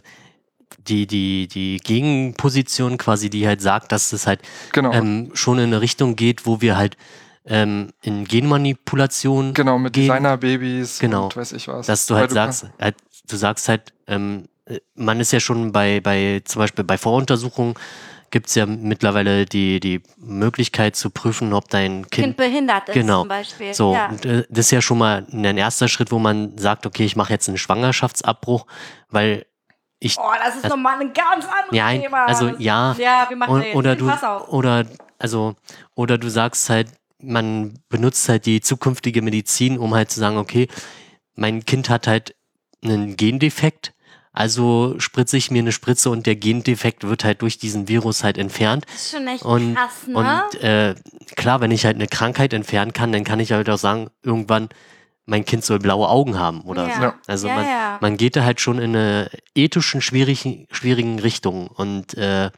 die, 0.88 1.06
die, 1.06 1.46
die 1.48 1.76
Gegenposition 1.78 2.98
quasi, 2.98 3.30
die 3.30 3.46
halt 3.46 3.60
sagt, 3.60 3.92
dass 3.92 4.12
es 4.12 4.26
halt 4.26 4.40
Genau. 4.72 4.92
ähm, 4.92 5.30
schon 5.34 5.58
in 5.58 5.66
eine 5.66 5.80
Richtung 5.80 6.16
geht, 6.16 6.44
wo 6.46 6.60
wir 6.60 6.76
halt 6.76 6.96
ähm, 7.50 7.90
in 8.02 8.24
Genmanipulation 8.24 9.52
Genau, 9.54 9.78
mit 9.78 9.92
gehen, 9.92 10.04
Designerbabys 10.08 10.98
Genau. 11.00 11.24
und 11.24 11.36
weiß 11.36 11.52
ich 11.52 11.68
was. 11.68 11.86
dass 11.86 12.06
du 12.06 12.14
Weil 12.14 12.20
halt 12.22 12.30
sagst, 12.30 12.66
halt, 12.80 12.94
du 13.28 13.36
sagst 13.36 13.68
halt, 13.68 13.92
ähm, 14.06 14.48
äh, 14.66 14.78
man 14.94 15.20
ist 15.20 15.32
ja 15.32 15.40
schon 15.40 15.72
bei, 15.72 16.00
bei 16.00 16.40
zum 16.44 16.60
Beispiel 16.60 16.84
bei 16.84 16.96
Voruntersuchungen 16.96 17.74
gibt 18.30 18.46
es 18.48 18.54
ja 18.54 18.64
mittlerweile 18.64 19.44
die, 19.44 19.80
die 19.80 20.02
Möglichkeit 20.16 20.94
zu 20.94 21.10
prüfen, 21.10 21.52
ob 21.52 21.68
dein 21.68 22.02
Kind 22.10 22.12
Kind 22.12 22.36
behindert 22.36 22.88
ist 22.88 22.94
Genau. 22.94 23.22
zum 23.22 23.28
Beispiel. 23.28 23.74
So, 23.74 23.92
ja. 23.94 24.06
und, 24.08 24.24
äh, 24.24 24.44
das 24.48 24.66
ist 24.66 24.70
ja 24.70 24.80
schon 24.80 24.98
mal 24.98 25.26
ein 25.32 25.58
erster 25.58 25.88
Schritt, 25.88 26.12
wo 26.12 26.20
man 26.20 26.56
sagt, 26.56 26.86
okay, 26.86 27.04
ich 27.04 27.16
mache 27.16 27.32
jetzt 27.32 27.48
einen 27.48 27.58
Schwangerschaftsabbruch, 27.58 28.66
weil 29.08 29.46
ich 29.98 30.16
Oh, 30.18 30.22
das 30.44 30.54
ist 30.54 30.64
Also- 30.64 30.76
nochmal 30.76 31.00
ein 31.00 31.12
ganz 31.12 31.44
anderes 31.44 31.72
ja, 31.76 31.90
Thema. 31.90 32.24
also 32.26 32.50
ja, 32.58 32.94
Ja, 32.96 33.26
wir 33.28 33.36
machen 33.36 33.50
und, 33.54 33.74
oder 33.74 33.96
du 33.96 34.08
oder 34.48 34.86
also 35.18 35.56
oder 35.96 36.16
du 36.16 36.28
sagst 36.30 36.70
halt, 36.70 36.86
man 37.22 37.74
benutzt 37.88 38.28
halt 38.28 38.46
die 38.46 38.60
zukünftige 38.60 39.22
Medizin, 39.22 39.78
um 39.78 39.94
halt 39.94 40.10
zu 40.10 40.20
sagen, 40.20 40.36
okay, 40.36 40.68
mein 41.34 41.64
Kind 41.64 41.88
hat 41.90 42.06
halt 42.06 42.34
einen 42.82 43.16
Gendefekt, 43.16 43.92
also 44.32 44.94
spritze 44.98 45.36
ich 45.36 45.50
mir 45.50 45.58
eine 45.60 45.72
Spritze 45.72 46.08
und 46.10 46.26
der 46.26 46.36
Gendefekt 46.36 47.04
wird 47.06 47.24
halt 47.24 47.42
durch 47.42 47.58
diesen 47.58 47.88
Virus 47.88 48.22
halt 48.24 48.38
entfernt. 48.38 48.86
Das 48.86 48.94
ist 49.02 49.10
schon 49.12 49.26
echt 49.26 49.44
Und, 49.44 49.74
krass, 49.74 50.06
ne? 50.06 50.16
und 50.16 50.60
äh, 50.62 50.94
klar, 51.36 51.60
wenn 51.60 51.70
ich 51.72 51.84
halt 51.84 51.96
eine 51.96 52.06
Krankheit 52.06 52.52
entfernen 52.52 52.92
kann, 52.92 53.12
dann 53.12 53.24
kann 53.24 53.40
ich 53.40 53.52
halt 53.52 53.68
auch 53.68 53.78
sagen, 53.78 54.08
irgendwann 54.22 54.68
mein 55.26 55.44
Kind 55.44 55.64
soll 55.64 55.78
blaue 55.78 56.08
Augen 56.08 56.38
haben 56.38 56.62
oder 56.62 56.88
Ja. 56.88 57.00
so. 57.00 57.12
Also 57.26 57.48
Ja, 57.48 57.54
man, 57.54 57.64
ja. 57.66 57.98
man 58.00 58.16
geht 58.16 58.34
da 58.36 58.44
halt 58.44 58.60
schon 58.60 58.78
in 58.78 58.96
eine 58.96 59.30
ethischen, 59.54 60.00
schwierigen, 60.00 60.66
schwierigen 60.70 61.18
Richtung. 61.18 61.68
Und 61.68 62.14
äh, 62.14 62.50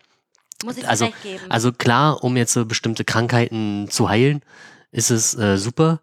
Muss 0.65 0.77
ich 0.77 0.89
also, 0.89 1.09
geben. 1.23 1.45
also 1.49 1.73
klar, 1.73 2.23
um 2.23 2.37
jetzt 2.37 2.53
so 2.53 2.65
bestimmte 2.65 3.05
Krankheiten 3.05 3.89
zu 3.91 4.09
heilen, 4.09 4.43
ist 4.91 5.11
es 5.11 5.35
äh, 5.37 5.57
super. 5.57 6.01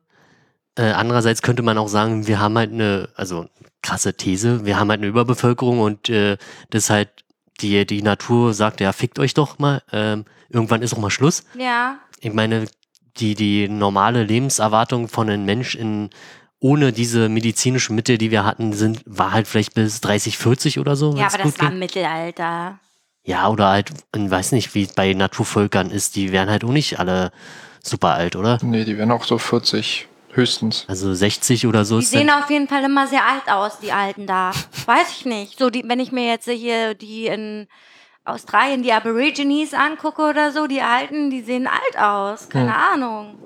Äh, 0.76 0.92
andererseits 0.92 1.42
könnte 1.42 1.62
man 1.62 1.78
auch 1.78 1.88
sagen, 1.88 2.28
wir 2.28 2.40
haben 2.40 2.58
halt 2.58 2.72
eine, 2.72 3.10
also 3.16 3.48
krasse 3.82 4.14
These, 4.14 4.66
wir 4.66 4.80
haben 4.80 4.90
halt 4.90 5.00
eine 5.00 5.08
Überbevölkerung 5.08 5.80
und 5.80 6.10
äh, 6.10 6.38
das 6.70 6.90
halt 6.90 7.10
die, 7.62 7.86
die 7.86 8.02
Natur 8.02 8.54
sagt, 8.54 8.82
ja, 8.82 8.94
fickt 8.94 9.20
euch 9.20 9.34
doch 9.34 9.60
mal, 9.60 9.82
ähm, 9.92 10.26
irgendwann 10.50 10.82
ist 10.82 10.94
auch 10.94 11.00
mal 11.00 11.10
Schluss. 11.10 11.44
ja. 11.58 12.00
Ich 12.22 12.34
meine, 12.34 12.66
die, 13.18 13.34
die 13.34 13.70
normale 13.70 14.24
Lebenserwartung 14.24 15.08
von 15.08 15.30
einem 15.30 15.46
Mensch 15.46 15.76
in, 15.76 16.10
ohne 16.60 16.92
diese 16.92 17.30
medizinischen 17.30 17.96
Mittel, 17.96 18.18
die 18.18 18.32
wir 18.32 18.44
hatten, 18.44 18.74
sind, 18.74 19.02
war 19.06 19.32
halt 19.32 19.48
vielleicht 19.48 19.74
bis 19.74 20.02
30, 20.02 20.38
40 20.38 20.80
oder 20.80 20.96
so. 20.96 21.16
Ja, 21.16 21.28
aber 21.28 21.44
das 21.44 21.60
war 21.60 21.72
im 21.72 21.80
Mittelalter. 21.80 22.80
Ja, 23.30 23.48
oder 23.48 23.68
halt, 23.70 23.92
ich 24.16 24.32
weiß 24.32 24.54
nicht, 24.54 24.74
wie 24.74 24.82
es 24.84 24.94
bei 24.94 25.14
Naturvölkern 25.14 25.92
ist, 25.92 26.16
die 26.16 26.32
wären 26.32 26.50
halt 26.50 26.64
auch 26.64 26.72
nicht 26.72 26.98
alle 27.00 27.32
super 27.84 28.16
alt, 28.16 28.36
oder? 28.36 28.58
Nee, 28.64 28.86
die 28.86 28.98
werden 28.98 29.12
auch 29.12 29.24
so 29.24 29.38
40 29.38 30.08
höchstens. 30.32 30.86
Also 30.88 31.14
60 31.14 31.68
oder 31.68 31.86
so 31.86 32.00
Die 32.00 32.06
ist 32.06 32.10
sehen 32.10 32.26
dann, 32.26 32.42
auf 32.44 32.50
jeden 32.50 32.68
Fall 32.68 32.84
immer 32.84 33.06
sehr 33.06 33.24
alt 33.24 33.48
aus, 33.48 33.78
die 33.80 33.92
Alten 33.92 34.26
da. 34.26 34.50
Weiß 34.88 35.12
ich 35.12 35.26
nicht. 35.28 35.60
So, 35.60 35.70
die, 35.70 35.84
wenn 35.88 36.00
ich 36.00 36.12
mir 36.12 36.26
jetzt 36.28 36.50
hier 36.50 36.96
die 36.96 37.28
in 37.28 37.68
Australien, 38.26 38.82
die 38.82 38.92
Aborigines 38.92 39.76
angucke 39.76 40.24
oder 40.24 40.52
so, 40.52 40.66
die 40.66 40.82
Alten, 40.82 41.30
die 41.30 41.42
sehen 41.42 41.68
alt 41.68 42.04
aus. 42.04 42.50
Keine 42.50 42.76
Ahnung. 42.76 43.38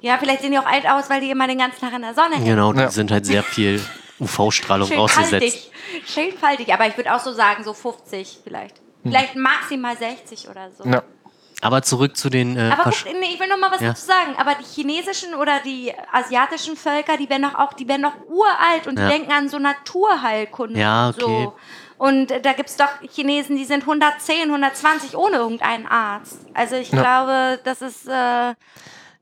Ja, 0.00 0.18
vielleicht 0.18 0.42
sehen 0.42 0.50
die 0.50 0.58
auch 0.58 0.66
alt 0.66 0.88
aus, 0.90 1.08
weil 1.10 1.20
die 1.20 1.30
immer 1.30 1.46
den 1.46 1.58
ganzen 1.58 1.78
Tag 1.80 1.92
in 1.94 2.02
der 2.02 2.14
Sonne 2.14 2.34
hängen. 2.34 2.44
genau, 2.44 2.72
die 2.72 2.80
Ja. 2.80 2.90
sind 2.90 3.12
halt 3.12 3.24
sehr 3.24 3.44
viel 3.44 3.80
UV-Strahlung 4.18 4.90
ausgesetzt. 4.98 5.70
Schön 6.06 6.32
faltig. 6.32 6.72
Aber 6.74 6.88
ich 6.88 6.96
würde 6.96 7.14
auch 7.14 7.20
so 7.20 7.32
sagen, 7.32 7.62
so 7.62 7.72
50 7.72 8.40
vielleicht. 8.42 8.74
Vielleicht 9.10 9.36
maximal 9.36 9.96
60 9.96 10.48
oder 10.48 10.70
so. 10.70 10.84
Ja. 10.84 11.02
Aber 11.60 11.82
zurück 11.82 12.16
zu 12.16 12.30
den 12.30 12.56
äh, 12.56 12.70
Aber 12.72 12.84
Versch- 12.90 13.04
guck, 13.04 13.18
nee, 13.18 13.30
ich 13.34 13.40
will 13.40 13.48
noch 13.48 13.58
mal 13.58 13.70
was 13.72 13.80
Ja. 13.80 13.88
dazu 13.88 14.06
sagen. 14.06 14.36
Aber 14.38 14.54
die 14.54 14.64
chinesischen 14.64 15.34
oder 15.34 15.58
die 15.64 15.92
asiatischen 16.12 16.76
Völker, 16.76 17.16
die 17.16 17.28
werden 17.28 17.42
doch 17.42 17.56
auch, 17.56 17.72
die 17.72 17.88
werden 17.88 18.02
doch 18.02 18.14
uralt 18.28 18.86
und 18.86 18.96
Ja. 18.98 19.06
die 19.08 19.12
denken 19.14 19.32
an 19.32 19.48
so 19.48 19.58
Naturheilkunde. 19.58 20.78
Ja, 20.78 21.08
und 21.08 21.22
okay. 21.22 21.44
So. 21.44 21.54
Und 21.98 22.30
äh, 22.30 22.40
da 22.40 22.52
gibt 22.52 22.68
es 22.68 22.76
doch 22.76 22.88
Chinesen, 23.12 23.56
die 23.56 23.64
sind 23.64 23.82
110, 23.82 24.50
120 24.50 25.16
ohne 25.16 25.38
irgendeinen 25.38 25.86
Arzt. 25.88 26.38
Also 26.54 26.76
ich 26.76 26.92
Ja. 26.92 27.00
glaube, 27.02 27.60
das 27.64 27.82
ist, 27.82 28.06
äh, 28.06 28.54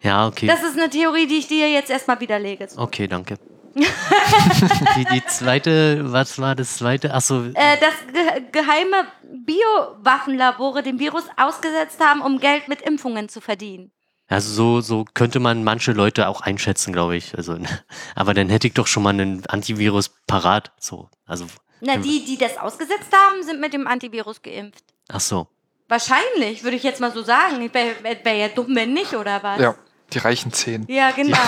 ja, 0.03 0.27
okay. 0.27 0.47
das 0.47 0.63
ist 0.63 0.77
eine 0.79 0.91
Theorie, 0.91 1.27
die 1.27 1.39
ich 1.39 1.49
dir 1.49 1.71
jetzt 1.71 1.89
erstmal 1.91 2.21
widerlege. 2.21 2.69
So. 2.69 2.83
Okay, 2.83 3.07
danke. 3.09 3.37
die, 4.97 5.05
die 5.13 5.25
zweite, 5.27 6.13
was 6.13 6.39
war 6.39 6.55
das 6.55 6.77
zweite? 6.79 7.13
Achso, 7.13 7.45
Äh, 7.55 7.77
dass 7.79 7.95
ge 8.13 8.43
geheime 8.53 9.07
Biowaffenlabore 9.45 10.83
dem 10.83 10.99
Virus 10.99 11.25
ausgesetzt 11.37 12.01
haben, 12.01 12.21
um 12.23 12.39
Geld 12.41 12.69
mit 12.69 12.83
Impfungen 12.83 13.29
zu 13.29 13.41
verdienen. 13.41 13.93
also 14.29 14.51
so, 14.53 14.81
so 14.81 15.05
könnte 15.15 15.41
man 15.41 15.63
manche 15.65 15.93
Leute 15.93 16.29
auch 16.29 16.41
einschätzen, 16.41 16.93
glaube 16.93 17.17
ich. 17.17 17.37
Also, 17.37 17.59
aber 18.15 18.35
dann 18.35 18.49
hätte 18.49 18.67
ich 18.69 18.75
doch 18.75 18.87
schon 18.87 19.03
mal 19.03 19.11
einen 19.11 19.45
Antivirus 19.47 20.11
parat. 20.27 20.73
So, 20.81 21.09
also, 21.27 21.47
Na, 21.81 21.97
die, 21.99 22.25
die 22.25 22.39
das 22.39 22.57
ausgesetzt 22.59 23.13
haben, 23.13 23.43
sind 23.43 23.61
mit 23.61 23.73
dem 23.73 23.87
Antivirus 23.87 24.43
geimpft. 24.43 24.85
ach 25.09 25.21
so. 25.21 25.49
Wahrscheinlich, 25.89 26.65
würde 26.65 26.77
ich 26.77 26.83
jetzt 26.83 27.01
mal 27.01 27.13
so 27.13 27.23
sagen. 27.23 27.63
Ich 27.63 27.73
wäre 27.73 27.95
wär, 28.03 28.17
wär 28.25 28.35
ja 28.35 28.49
dumm, 28.49 28.75
wenn 28.75 28.93
nicht, 28.93 29.15
oder 29.15 29.41
was? 29.45 29.61
Ja, 29.61 29.77
die 30.13 30.19
reichen 30.19 30.53
10. 30.53 30.87
Ja, 30.89 31.11
genau. 31.11 31.39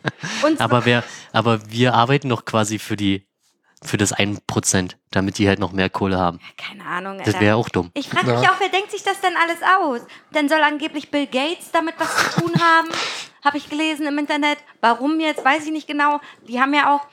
Aber 0.58 0.84
wer, 0.84 1.04
aber 1.32 1.60
wir 1.70 1.94
arbeiten 1.94 2.28
doch 2.28 2.44
quasi 2.44 2.78
für 2.78 2.96
die, 2.96 3.26
für 3.82 3.96
das 3.96 4.14
1%, 4.14 4.92
damit 5.10 5.38
die 5.38 5.46
halt 5.48 5.58
noch 5.58 5.72
mehr 5.72 5.88
Kohle 5.90 6.18
haben. 6.18 6.40
keine 6.56 6.84
Ahnung. 6.84 7.20
Das 7.24 7.38
wäre 7.40 7.56
auch 7.56 7.68
dumm. 7.68 7.90
Ich 7.94 8.08
frage 8.08 8.32
mich 8.32 8.42
Ja. 8.42 8.52
auch, 8.52 8.60
wer 8.60 8.68
denkt 8.68 8.90
sich 8.90 9.02
das 9.02 9.20
denn 9.20 9.34
alles 9.36 9.58
aus? 9.80 10.00
Dann 10.32 10.48
soll 10.48 10.60
angeblich 10.62 11.10
Bill 11.10 11.26
Gates 11.26 11.70
damit 11.72 11.94
was 11.98 12.14
zu 12.34 12.40
tun 12.40 12.52
haben, 12.60 12.88
habe 13.44 13.56
ich 13.58 13.68
gelesen 13.68 14.06
im 14.06 14.18
Internet. 14.18 14.58
Warum 14.80 15.20
jetzt, 15.20 15.44
weiß 15.44 15.64
ich 15.66 15.72
nicht 15.72 15.86
genau. 15.86 16.20
Die 16.48 16.60
haben 16.60 16.74
ja 16.74 16.94
auch 16.94 17.06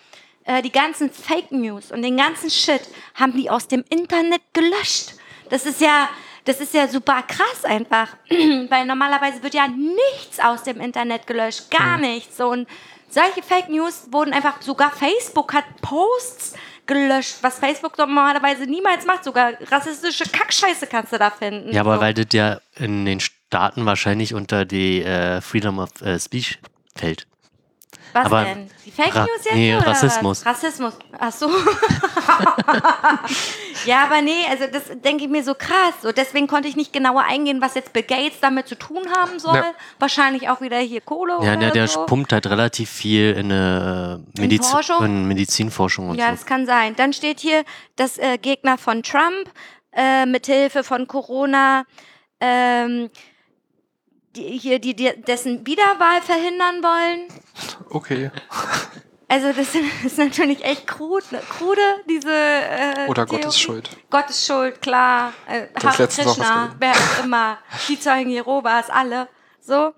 äh, 0.46 0.62
die 0.62 0.72
ganzen 0.72 1.12
Fake 1.12 1.52
News 1.52 1.92
und 1.92 2.02
den 2.02 2.18
ganzen 2.18 2.50
Shit 2.50 2.82
haben 3.14 3.34
die 3.34 3.50
aus 3.50 3.68
dem 3.68 3.84
Internet 3.90 4.42
gelöscht. 4.54 5.14
Das 5.50 5.66
ist 5.66 5.82
ja, 5.82 6.10
das 6.46 6.62
ist 6.62 6.74
ja 6.74 6.88
super 6.88 7.22
krass 7.24 7.66
einfach, 7.66 8.16
weil 8.30 8.86
normalerweise 8.86 9.44
wird 9.44 9.54
ja 9.54 9.68
nichts 9.68 10.40
aus 10.40 10.64
dem 10.64 10.80
Internet 10.80 11.28
gelöscht, 11.28 11.70
gar 11.72 11.98
nichts. 11.98 12.38
So, 12.38 12.48
und 12.48 12.68
solche 13.10 13.44
Fake 13.44 13.70
News 13.70 14.08
wurden 14.12 14.34
einfach, 14.34 14.62
sogar 14.62 14.92
Facebook 14.92 15.54
hat 15.54 15.66
Posts 15.82 16.56
gelöscht, 16.86 17.38
was 17.42 17.60
Facebook 17.60 17.98
normalerweise 17.98 18.66
niemals 18.66 19.06
macht. 19.06 19.24
Sogar 19.24 19.54
rassistische 19.72 20.26
Kackscheiße 20.30 20.88
kannst 20.88 21.14
du 21.14 21.18
da 21.18 21.32
finden. 21.32 21.74
Ja, 21.74 21.82
aber 21.82 21.96
so. 21.96 22.02
weil 22.02 22.14
das 22.14 22.28
ja 22.34 22.60
in 22.76 23.06
den 23.06 23.20
Staaten 23.20 23.86
wahrscheinlich 23.86 24.34
unter 24.34 24.66
die 24.66 25.04
äh, 25.04 25.42
Freedom 25.42 25.80
of 25.80 26.02
äh, 26.02 26.20
Speech 26.20 26.60
fällt. 26.96 27.28
Was 28.16 28.26
Aber 28.28 28.46
denn? 28.46 28.70
Die 28.86 28.92
Fake 28.92 29.14
Ra- 29.14 29.24
News 29.26 29.44
jetzt? 29.44 29.56
nee, 29.56 29.76
oder 29.76 29.88
Rassismus. 29.88 30.46
Was? 30.46 30.64
Rassismus. 30.64 30.94
Ach 31.20 31.32
so. 31.34 31.50
ja, 33.86 34.06
aber 34.06 34.22
nee, 34.22 34.46
also 34.50 34.66
das 34.72 34.84
denke 35.04 35.26
ich 35.26 35.30
mir 35.30 35.44
so 35.44 35.54
krass. 35.54 35.94
So, 36.02 36.12
deswegen 36.14 36.48
konnte 36.48 36.68
ich 36.70 36.76
nicht 36.78 36.94
genauer 36.94 37.24
eingehen, 37.24 37.60
was 37.62 37.76
jetzt 37.76 37.92
Bill 37.94 38.04
Gates 38.04 38.40
damit 38.40 38.68
zu 38.70 38.76
tun 38.78 39.02
haben 39.16 39.38
soll. 39.40 39.56
Ja. 39.56 39.74
Wahrscheinlich 40.00 40.48
auch 40.50 40.62
wieder 40.62 40.78
hier 40.80 41.02
Kohle 41.02 41.34
Ja, 41.34 41.38
oder 41.40 41.58
der, 41.58 41.72
der 41.72 41.88
so. 41.90 42.06
pumpt 42.06 42.32
halt 42.32 42.48
relativ 42.48 42.90
viel 42.90 43.34
in, 43.34 43.52
eine 43.52 44.24
äh, 44.38 44.42
Mediz 44.42 44.70
Forschung? 44.70 45.04
in 45.06 45.28
Medizinforschung 45.28 46.10
und 46.10 46.18
Ja, 46.18 46.28
so. 46.28 46.32
das 46.32 46.46
kann 46.46 46.66
sein. 46.66 46.96
Dann 46.96 47.12
steht 47.14 47.40
hier, 47.42 47.64
dass 47.98 48.18
äh, 48.18 48.38
Gegner 48.38 48.78
von 48.78 49.04
Trump 49.04 49.50
äh, 49.92 50.26
mithilfe 50.26 50.84
von 50.86 51.06
Corona 51.08 51.84
ähm, 52.40 53.10
die, 54.36 54.58
hier 54.58 54.80
die, 54.80 54.96
die, 54.96 55.12
dessen 55.22 55.66
Wiederwahl 55.66 56.22
verhindern 56.22 56.84
wollen. 56.84 57.28
Okay. 57.90 58.32
Also 59.28 59.52
das 59.54 59.74
ist 60.04 60.18
natürlich 60.18 60.64
echt 60.64 60.86
krud, 60.86 61.24
krude, 61.50 61.82
diese 62.08 62.32
äh, 62.32 63.08
Oder 63.08 63.26
Theorie. 63.26 63.42
Gottes 63.42 63.60
Schuld. 63.60 63.90
Gottes 64.12 64.46
Schuld, 64.46 64.82
klar. 64.82 65.34
Äh, 65.48 65.68
Hare 65.84 66.08
Krishna, 66.08 66.76
wer 66.78 66.92
auch 66.92 67.24
immer. 67.24 67.58
Die 67.88 68.00
Zeugen 68.00 68.30
Jehovas, 68.30 68.90
alle. 68.90 69.28
So. 69.60 69.94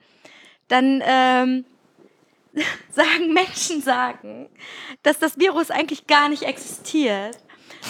Dann 0.70 1.02
ähm, 1.06 1.66
sagen 2.92 3.34
Menschen 3.34 3.82
sagen, 3.82 4.50
dass 5.04 5.20
das 5.20 5.38
Virus 5.38 5.72
eigentlich 5.72 6.08
gar 6.08 6.30
nicht 6.30 6.44
existiert, 6.44 7.38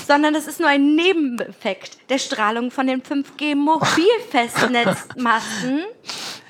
sondern 0.06 0.36
es 0.36 0.46
ist 0.48 0.60
nur 0.60 0.70
ein 0.70 0.96
Nebeneffekt 0.96 1.98
der 2.10 2.18
Strahlung 2.20 2.70
von 2.72 2.88
den 2.88 3.02
5G-Mobilfestnetzmasten. 3.02 5.82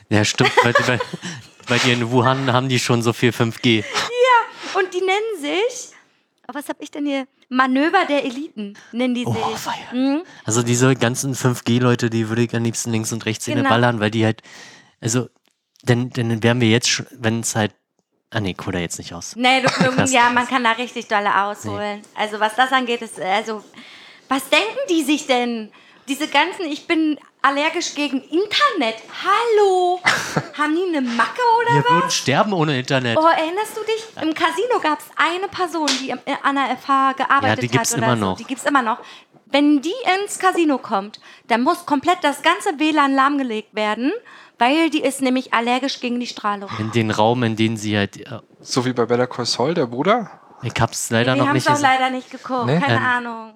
Ja, 0.09 0.23
stimmt. 0.25 0.51
weil, 0.63 0.73
weil, 0.85 0.99
weil 1.67 1.79
die 1.79 1.91
in 1.91 2.11
Wuhan 2.11 2.51
haben 2.53 2.69
die 2.69 2.79
schon 2.79 3.01
so 3.01 3.11
viel 3.13 3.31
5G. 3.31 3.83
Und 4.73 4.93
die 4.93 5.01
nennen 5.01 5.41
sich, 5.41 5.89
oh, 6.47 6.53
was 6.53 6.69
habe 6.69 6.81
ich 6.83 6.91
denn 6.91 7.05
hier? 7.05 7.27
Manöver 7.49 8.05
der 8.09 8.25
Eliten 8.25 8.73
nennen 8.91 9.15
die 9.15 9.25
Oh, 9.25 9.33
sich. 9.33 9.41
feier. 9.57 9.93
Mhm. 9.93 10.23
Also 10.43 10.63
diese 10.63 10.93
ganzen 10.95 11.33
5G-Leute, 11.33 12.09
die 12.09 12.27
würde 12.29 12.43
ich 12.43 12.53
am 12.55 12.63
liebsten 12.63 12.91
links 12.91 13.11
und 13.13 13.25
rechts 13.25 13.45
Genau. 13.45 13.59
hinballern, 13.61 13.99
weil 14.01 14.11
die 14.11 14.25
halt, 14.25 14.41
also, 14.99 15.29
denn, 15.83 16.09
denn 16.09 16.43
wären 16.43 16.59
wir 16.59 16.67
jetzt 16.69 17.03
wenn 17.11 17.39
es 17.39 17.55
halt, 17.55 17.73
ah 18.31 18.39
nee, 18.39 18.55
cool 18.65 18.73
da 18.73 18.79
jetzt 18.79 18.97
nicht 18.97 19.13
aus. 19.13 19.35
Nee, 19.35 19.61
du, 19.61 20.03
ja, 20.05 20.29
man 20.29 20.47
kann 20.47 20.63
da 20.63 20.71
richtig 20.71 21.07
dolle 21.07 21.43
ausholen. 21.43 22.01
Also 22.15 22.39
was 22.39 22.55
das 22.55 22.71
angeht, 22.71 23.01
ist, 23.01 23.19
also, 23.19 23.63
was 24.27 24.49
denken 24.49 24.77
die 24.89 25.03
sich 25.03 25.27
denn? 25.27 25.71
Diese 26.07 26.29
ganzen, 26.29 26.65
ich 26.65 26.87
bin 26.87 27.19
allergisch 27.41 27.93
gegen 27.93 28.21
Internet. 28.21 28.95
Hallo? 29.25 29.99
Haben 30.57 30.73
die 30.75 30.95
eine 30.97 31.01
Macke 31.01 31.41
oder 31.59 31.73
Wir 31.75 31.83
was? 31.83 31.89
würden 31.91 32.11
sterben 32.11 32.53
ohne 32.53 32.79
Internet. 32.79 33.17
Oh, 33.17 33.27
erinnerst 33.27 33.75
du 33.75 33.81
dich? 33.83 34.05
Im 34.23 34.33
Casino 34.33 34.79
gab 34.81 34.99
es 34.99 35.05
eine 35.17 35.49
Person, 35.49 35.87
die 35.99 36.11
im- 36.11 36.19
an 36.43 36.55
der 36.55 36.77
FH 36.77 37.11
gearbeitet 37.13 37.61
die 37.63 37.67
gibt's 37.67 37.91
hat. 37.91 37.97
Oder 37.97 38.07
immer 38.07 38.15
so. 38.17 38.25
noch. 38.25 38.37
Die 38.37 38.45
gibt 38.45 38.61
es 38.61 38.65
immer 38.65 38.81
noch. 38.81 38.99
Wenn 39.47 39.81
die 39.81 39.93
ins 40.23 40.39
Casino 40.39 40.77
kommt, 40.77 41.19
dann 41.47 41.61
muss 41.63 41.85
komplett 41.85 42.19
das 42.21 42.41
ganze 42.41 42.79
WLAN 42.79 43.13
lahmgelegt 43.13 43.75
werden, 43.75 44.13
weil 44.59 44.89
die 44.89 45.01
ist 45.01 45.21
nämlich 45.21 45.53
allergisch 45.53 45.99
gegen 45.99 46.19
die 46.19 46.27
Strahlung. 46.27 46.69
In 46.79 46.91
den 46.91 47.11
Raum, 47.11 47.43
in 47.43 47.55
den 47.55 47.77
sie 47.77 47.97
halt, 47.97 48.17
äh, 48.17 48.39
So 48.61 48.85
wie 48.85 48.93
bei 48.93 49.05
Better 49.05 49.27
Call 49.27 49.45
Saul, 49.45 49.73
der 49.73 49.85
Bruder. 49.87 50.29
ich 50.63 50.73
hab's 50.79 51.09
leider 51.09 51.33
die 51.33 51.39
noch 51.39 51.47
haben 51.47 51.55
es 51.57 51.65
nicht 51.67 51.75
auch 51.77 51.81
leider 51.81 52.09
nicht 52.09 52.31
geguckt. 52.31 52.65
Nee? 52.65 52.79
Keine 52.79 52.95
Ähm, 52.97 53.03
Ahnung. 53.03 53.53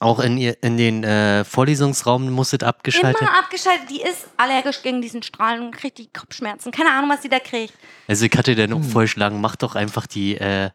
Auch 0.00 0.18
in, 0.18 0.36
ihr, 0.36 0.60
in 0.64 0.76
den 0.76 1.04
äh, 1.04 1.44
Vorlesungsraum 1.44 2.28
muss 2.32 2.52
es 2.52 2.60
abgeschaltet. 2.64 3.20
Immer 3.22 3.38
abgeschaltet. 3.38 3.88
Die 3.88 4.02
ist 4.02 4.26
allergisch 4.36 4.82
gegen 4.82 5.00
diesen 5.00 5.22
Strahlen 5.22 5.62
und 5.66 5.70
kriegt 5.76 5.96
die 5.98 6.08
Kopfschmerzen. 6.12 6.72
Keine 6.72 6.90
Ahnung, 6.90 7.08
was 7.08 7.20
die 7.20 7.28
da 7.28 7.38
kriegt. 7.38 7.72
Also 8.08 8.24
ich 8.26 8.32
hatte 8.36 8.56
dann 8.56 8.72
Hm. 8.72 8.82
vorgeschlagen, 8.82 9.40
mach 9.40 9.54
doch 9.54 9.76
einfach 9.76 10.08
die, 10.08 10.36
äh, 10.38 10.70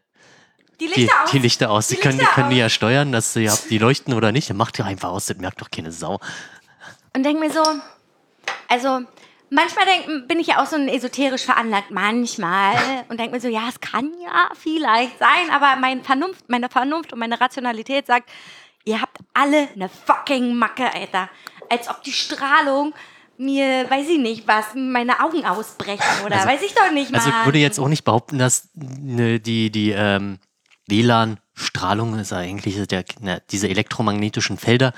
Die 0.80 0.86
die, 0.86 1.00
Lichter 1.02 1.24
aus. 1.24 1.30
die 1.30 1.38
Lichter 1.40 1.70
aus. 1.70 1.88
Die 1.88 1.94
Die, 1.96 2.00
können, 2.00 2.14
die 2.14 2.20
Lichter 2.20 2.34
können 2.36 2.48
die 2.48 2.56
aus. 2.56 2.60
ja 2.60 2.68
steuern, 2.70 3.12
dass 3.12 3.34
sie 3.34 3.50
die 3.68 3.76
leuchten 3.76 4.14
oder 4.14 4.32
nicht. 4.32 4.48
Dann 4.48 4.56
macht 4.56 4.78
die 4.78 4.82
einfach 4.82 5.10
aus, 5.10 5.26
das 5.26 5.36
merkt 5.36 5.60
doch 5.60 5.70
keine 5.70 5.92
Sau. 5.92 6.20
Und 7.14 7.22
denke 7.22 7.40
mir 7.40 7.50
so, 7.50 7.62
also 8.68 9.00
manchmal 9.50 9.84
denk, 9.86 10.28
bin 10.28 10.38
ich 10.40 10.48
ja 10.48 10.62
auch 10.62 10.66
so 10.66 10.76
ein 10.76 10.88
esoterisch 10.88 11.44
veranlagt, 11.44 11.90
manchmal. 11.90 12.74
Und 13.08 13.18
denke 13.18 13.34
mir 13.34 13.40
so, 13.40 13.48
ja, 13.48 13.68
es 13.68 13.80
kann 13.80 14.10
ja 14.22 14.50
vielleicht 14.54 15.18
sein, 15.18 15.50
aber 15.50 15.76
mein 15.80 16.02
Vernunft, 16.02 16.48
meine 16.48 16.68
Vernunft 16.68 17.12
und 17.12 17.18
meine 17.18 17.40
Rationalität 17.40 18.06
sagt, 18.06 18.30
ihr 18.84 19.00
habt 19.00 19.18
alle 19.34 19.68
eine 19.74 19.88
fucking 19.88 20.54
Macke, 20.54 20.92
Alter. 20.92 21.28
Als 21.70 21.88
ob 21.88 22.02
die 22.02 22.12
Strahlung 22.12 22.94
mir, 23.36 23.88
weiß 23.88 24.08
ich 24.08 24.18
nicht 24.18 24.48
was, 24.48 24.66
meine 24.74 25.20
Augen 25.20 25.44
ausbrechen 25.44 26.24
oder 26.24 26.36
Also- 26.36 26.48
weiß 26.48 26.62
ich 26.62 26.74
doch 26.74 26.90
nicht 26.90 27.10
mal. 27.10 27.18
Also 27.18 27.30
ich 27.30 27.44
würde 27.44 27.58
jetzt 27.58 27.78
auch 27.78 27.88
nicht 27.88 28.04
behaupten, 28.04 28.38
dass 28.38 28.70
ne, 28.74 29.38
die, 29.38 29.70
die 29.70 29.90
ähm, 29.90 30.38
WLAN-Strahlung 30.88 32.18
ist 32.18 32.32
eigentlich 32.32 32.84
der, 32.88 33.04
ne, 33.20 33.42
diese 33.50 33.68
elektromagnetischen 33.68 34.58
Felder 34.58 34.92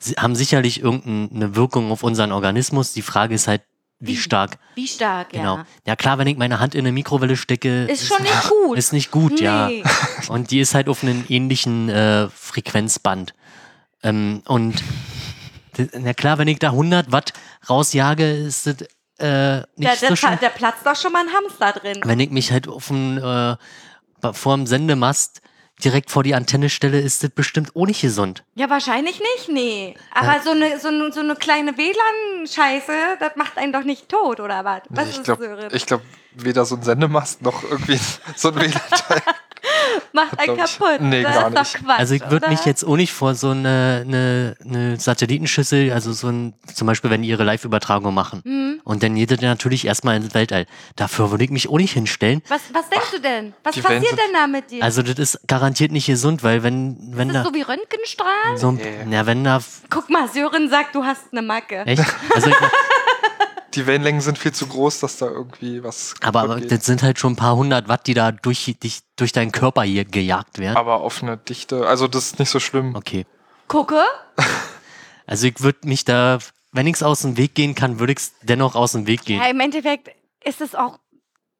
sie 0.00 0.14
haben 0.14 0.34
sicherlich 0.34 0.80
irgendeine 0.82 1.54
Wirkung 1.54 1.92
auf 1.92 2.02
unseren 2.02 2.32
Organismus. 2.32 2.92
Die 2.92 3.02
Frage 3.02 3.34
ist 3.34 3.46
halt, 3.46 3.62
wie 4.00 4.16
stark. 4.16 4.58
Wie 4.74 4.86
stark, 4.88 5.30
Genau. 5.30 5.56
ja. 5.58 5.66
Ja 5.86 5.96
klar, 5.96 6.18
wenn 6.18 6.26
ich 6.26 6.36
meine 6.38 6.58
Hand 6.58 6.74
in 6.74 6.80
eine 6.80 6.92
Mikrowelle 6.92 7.36
stecke, 7.36 7.84
Ist 7.84 8.06
schon 8.08 8.22
nicht 8.22 8.48
gut. 8.48 8.78
ist 8.78 8.92
nicht 8.92 9.10
gut, 9.10 9.40
ja. 9.40 9.68
Nee. 9.68 9.84
Und 10.28 10.50
die 10.50 10.60
ist 10.60 10.74
halt 10.74 10.88
auf 10.88 11.02
einem 11.02 11.24
ähnlichen 11.28 11.88
äh, 11.90 12.28
Frequenzband. 12.30 13.34
Ähm, 14.02 14.42
und 14.46 14.82
na 15.92 16.14
klar, 16.14 16.38
wenn 16.38 16.48
ich 16.48 16.58
da 16.58 16.68
100 16.70 17.12
Watt 17.12 17.32
rausjage, 17.68 18.24
ist 18.32 18.66
das 18.66 18.76
äh, 19.18 19.58
nicht 19.76 20.02
Da, 20.02 20.08
so 20.08 20.16
schön. 20.16 20.38
da 20.40 20.48
platzt 20.48 20.86
doch 20.86 20.96
schon 20.96 21.12
mal 21.12 21.22
ein 21.26 21.32
Hamster 21.34 21.78
drin. 21.78 22.00
Wenn 22.04 22.18
ich 22.20 22.30
mich 22.30 22.50
halt 22.50 22.66
auf 22.68 22.88
dem, 22.88 23.18
äh, 23.18 23.56
vor 24.32 24.56
dem 24.56 24.66
Sendemast 24.66 25.42
direkt 25.80 26.10
vor 26.10 26.22
die 26.22 26.34
Antenne 26.34 26.68
stelle, 26.70 27.00
ist 27.00 27.22
das 27.22 27.30
bestimmt 27.30 27.74
auch 27.74 27.86
nicht 27.86 28.00
gesund. 28.00 28.44
Ja, 28.54 28.70
wahrscheinlich 28.70 29.20
nicht, 29.20 29.48
nee. 29.48 29.94
Aber 30.14 30.40
so 30.42 30.50
eine 30.50 30.78
so 30.78 30.88
eine, 30.88 31.12
so 31.12 31.20
eine 31.20 31.36
kleine 31.36 31.76
WLAN-Scheiße, 31.76 32.92
das 33.18 33.36
macht 33.36 33.58
einen 33.58 33.72
doch 33.72 33.84
nicht 33.84 34.08
tot, 34.08 34.40
oder 34.40 34.64
was? 34.64 34.82
Was 34.88 35.10
ich 35.10 35.22
glaube, 35.22 35.68
glaub, 35.86 36.02
weder 36.34 36.64
so 36.64 36.76
ein 36.76 36.82
Sendemast 36.82 37.42
noch 37.42 37.62
irgendwie 37.62 37.98
so 38.36 38.48
ein 38.48 38.56
WLAN-Teil. 38.56 39.22
Macht 40.12 40.38
einen 40.38 40.56
kaputt. 40.56 41.00
nee, 41.00 41.22
das 41.22 41.34
gar 41.34 41.48
ist 41.64 41.74
doch. 41.74 41.80
Quatsch. 41.84 41.98
Also 41.98 42.14
ich 42.14 42.30
würde 42.30 42.48
mich 42.48 42.64
jetzt 42.64 42.84
auch 42.84 42.96
nicht 42.96 43.12
vor 43.12 43.34
so 43.34 43.50
eine, 43.50 44.04
eine, 44.06 44.56
eine 44.64 44.98
Satellitenschüssel, 44.98 45.92
also 45.92 46.12
so 46.12 46.28
ein, 46.28 46.54
zum 46.74 46.86
Beispiel, 46.86 47.10
wenn 47.10 47.22
die 47.22 47.28
ihre 47.28 47.44
Live-Übertragung 47.44 48.12
machen. 48.14 48.42
Mhm. 48.44 48.80
Und 48.84 49.02
dann 49.02 49.16
jeder 49.16 49.36
natürlich 49.40 49.86
erstmal 49.86 50.16
ins 50.16 50.34
Weltall. 50.34 50.66
Dafür 50.96 51.30
würde 51.30 51.44
ich 51.44 51.50
mich 51.50 51.68
auch 51.68 51.76
nicht 51.78 51.92
hinstellen. 51.92 52.42
Was, 52.48 52.62
was 52.72 52.88
denkst 52.88 53.10
du 53.12 53.20
denn? 53.20 53.52
Was 53.62 53.76
passiert 53.78 54.04
sind- 54.06 54.18
denn 54.18 54.32
da 54.34 54.46
mit 54.46 54.70
dir? 54.70 54.82
Also 54.82 55.02
das 55.02 55.18
ist 55.18 55.40
garantiert 55.46 55.92
nicht 55.92 56.06
gesund, 56.06 56.42
weil 56.42 56.62
wenn, 56.62 56.96
wenn 57.16 57.28
ist 57.28 57.34
da 57.34 57.42
das 57.42 57.48
so 57.48 57.54
wie 57.54 57.62
Röntgenstrahlen? 57.62 58.56
so 58.56 58.68
ein, 58.68 58.80
Nee. 59.06 59.14
ja, 59.14 59.26
wenn 59.26 59.44
da, 59.44 59.60
Guck 59.90 60.08
mal, 60.10 60.28
Sören 60.28 60.68
sagt, 60.70 60.94
du 60.94 61.04
hast 61.04 61.22
eine 61.32 61.42
Macke. 61.42 61.82
echt? 61.86 62.02
Also 62.34 62.48
ich, 62.50 62.56
Die 63.74 63.86
Wellenlängen 63.86 64.20
sind 64.20 64.36
viel 64.38 64.52
zu 64.52 64.66
groß, 64.66 65.00
dass 65.00 65.18
da 65.18 65.26
irgendwie 65.26 65.82
was. 65.84 66.14
aber, 66.22 66.40
aber 66.40 66.60
das 66.60 66.84
sind 66.84 67.02
halt 67.02 67.18
schon 67.18 67.34
ein 67.34 67.36
paar 67.36 67.54
hundert 67.56 67.88
Watt, 67.88 68.06
die 68.06 68.14
da 68.14 68.32
durch, 68.32 68.74
dich, 68.82 69.00
durch 69.16 69.32
deinen 69.32 69.52
Körper 69.52 69.82
hier 69.82 70.04
gejagt 70.04 70.58
werden. 70.58 70.76
aber 70.76 71.00
auf 71.00 71.22
eine 71.22 71.36
Dichte, 71.36 71.86
also 71.86 72.08
das 72.08 72.26
ist 72.26 72.38
nicht 72.38 72.50
so 72.50 72.58
schlimm. 72.60 72.94
Okay. 72.94 73.26
Gucke. 73.68 74.02
Also 75.26 75.46
ich 75.46 75.60
würde 75.60 75.86
mich 75.86 76.04
da, 76.04 76.38
wenn 76.72 76.88
ich 76.88 76.94
es 76.96 77.04
aus 77.04 77.20
dem 77.22 77.36
Weg 77.36 77.54
gehen 77.54 77.76
kann, 77.76 78.00
würde 78.00 78.12
ich 78.14 78.18
es 78.18 78.32
dennoch 78.42 78.74
aus 78.74 78.92
dem 78.92 79.06
Weg 79.06 79.24
gehen. 79.24 79.40
Ja, 79.40 79.46
im 79.48 79.60
Endeffekt 79.60 80.10
ist 80.44 80.60
es 80.60 80.74
auch 80.74 80.98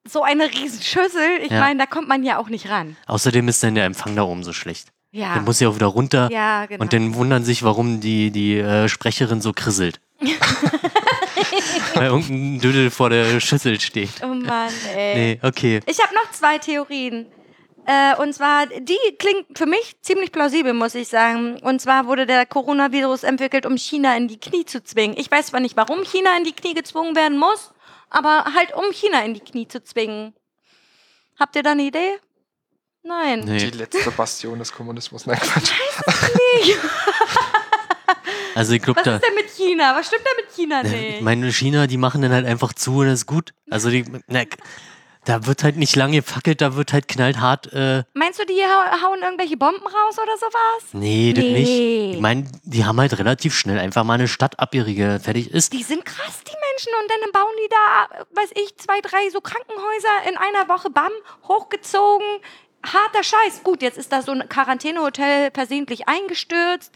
so 0.04 0.24
eine 0.24 0.46
Riesenschüssel. 0.50 1.38
Ich 1.44 1.52
Ja. 1.52 1.61
meine, 1.61 1.78
da 1.78 1.86
kommt 1.86 2.08
man 2.08 2.24
ja 2.24 2.38
auch 2.38 2.48
nicht 2.48 2.68
ran. 2.68 2.96
Außerdem 3.06 3.46
ist 3.46 3.62
dann 3.62 3.76
der 3.76 3.84
Empfang 3.84 4.16
da 4.16 4.22
oben 4.24 4.42
so 4.42 4.52
schlecht. 4.52 4.88
Ja. 5.12 5.34
Dann 5.34 5.44
muss 5.44 5.61
ja 5.61 5.68
auch 5.68 5.76
wieder 5.76 5.86
runter. 5.86 6.28
ja, 6.32 6.66
genau. 6.66 6.82
Und 6.82 6.92
dann 6.92 7.14
wundern 7.14 7.44
sich, 7.44 7.62
warum 7.62 8.00
die, 8.00 8.32
die 8.32 8.58
äh, 8.58 8.88
Sprecherin 8.88 9.41
so 9.41 9.53
krisselt. 9.53 10.00
Weil 11.95 12.07
irgendein 12.07 12.61
Dödel 12.61 12.91
vor 12.91 13.11
der 13.11 13.41
Schüssel 13.41 13.80
steht. 13.80 14.11
oh 14.22 14.29
Mann, 14.29 14.72
ey. 14.95 15.14
Nee, 15.14 15.41
okay. 15.42 15.80
Ich 15.87 16.00
habe 16.00 16.14
noch 16.14 16.30
zwei 16.33 16.58
Theorien. 16.58 17.26
Äh, 17.87 18.14
und 18.17 18.33
zwar, 18.34 18.67
die 18.67 18.99
klingt 19.18 19.58
für 19.58 19.67
mich 19.67 19.96
ziemlich 20.03 20.33
plausibel, 20.33 20.75
muss 20.75 20.95
ich 20.95 21.08
sagen. 21.08 21.58
Und 21.61 21.80
zwar 21.80 22.07
wurde 22.07 22.26
der 22.26 22.46
Coronavirus 22.46 23.25
entwickelt, 23.25 23.67
um 23.67 23.76
China 23.76 24.17
in 24.17 24.29
die 24.29 24.38
Knie 24.38 24.64
zu 24.64 24.83
zwingen. 24.83 25.17
Ich 25.18 25.30
weiß 25.30 25.46
zwar 25.46 25.61
nicht, 25.61 25.76
warum 25.76 26.04
China 26.04 26.37
in 26.37 26.45
die 26.45 26.53
Knie 26.53 26.75
gezwungen 26.75 27.17
werden 27.17 27.38
muss, 27.38 27.72
aber 28.08 28.45
halt 28.54 28.75
um 28.75 28.92
China 28.92 29.25
in 29.25 29.34
die 29.34 29.41
Knie 29.41 29.67
zu 29.67 29.83
zwingen. 29.83 30.34
Habt 31.38 31.57
ihr 31.57 31.62
da 31.62 31.72
eine 31.72 31.83
Idee? 31.83 32.18
Nein. 33.03 33.41
Nee. 33.41 33.71
Die 33.71 33.79
letzte 33.79 34.11
Bastion 34.11 34.58
des 34.58 34.72
Kommunismus. 34.72 35.26
Nein, 35.26 35.38
Quatsch. 35.41 35.72
Also 38.54 38.72
ich 38.74 38.82
glaube, 38.82 38.98
Was 38.98 39.04
da. 39.04 39.16
ist 39.16 39.24
denn 39.24 39.34
mit 39.34 39.48
China? 39.50 39.94
Was 39.96 40.06
stimmt 40.08 40.22
denn 40.26 40.44
mit 40.44 40.54
China 40.54 40.82
nicht? 40.82 41.20
Meine 41.22 41.52
China, 41.52 41.86
die 41.86 41.96
machen 41.96 42.22
dann 42.22 42.32
halt 42.32 42.46
einfach 42.46 42.72
zu 42.72 42.98
und 42.98 43.06
das 43.06 43.20
ist 43.20 43.26
gut. 43.26 43.52
Also 43.70 43.90
die, 43.90 44.04
na, 44.26 44.42
da 45.26 45.46
wird 45.46 45.62
halt 45.64 45.76
nicht 45.76 45.94
lange 45.96 46.16
gefackelt, 46.16 46.60
da 46.62 46.76
wird 46.76 46.92
halt 46.94 47.06
knallhart. 47.06 47.70
Äh, 47.74 48.04
Meinst 48.14 48.40
du, 48.40 48.46
die 48.46 48.62
hau- 48.64 49.06
hauen 49.06 49.20
irgendwelche 49.22 49.56
Bomben 49.58 49.82
raus 49.86 50.18
oder 50.18 50.36
sowas? 50.38 50.88
nee, 50.92 51.32
das 51.34 51.44
Nee. 51.44 51.52
nicht. 51.52 52.14
Ich 52.14 52.20
meine, 52.20 52.50
die 52.64 52.84
haben 52.86 52.98
halt 52.98 53.18
relativ 53.18 53.54
schnell 53.54 53.78
einfach 53.78 54.02
mal 54.02 54.14
eine 54.14 54.28
Stadt 54.28 54.58
abgeriegelt, 54.58 55.22
fertig 55.22 55.50
ist. 55.50 55.72
Die 55.74 55.82
sind 55.82 56.04
krass, 56.06 56.40
die 56.46 56.56
Menschen 56.70 56.92
und 57.02 57.10
dann 57.10 57.32
bauen 57.32 57.52
die 57.62 57.68
da, 57.68 58.24
weiß 58.40 58.50
ich, 58.54 58.76
zwei, 58.78 59.00
drei 59.02 59.28
so 59.30 59.40
Krankenhäuser 59.42 60.28
in 60.30 60.36
einer 60.38 60.68
Woche, 60.68 60.88
bam, 60.90 61.12
hochgezogen. 61.46 62.26
Harter 62.82 63.22
Scheiß. 63.22 63.62
Gut, 63.62 63.82
jetzt 63.82 63.98
ist 63.98 64.11
da 64.11 64.22
so 64.22 64.32
ein 64.32 64.48
Quarantänehotel 64.48 65.50
versehentlich 65.52 66.08
eingestürzt. 66.08 66.92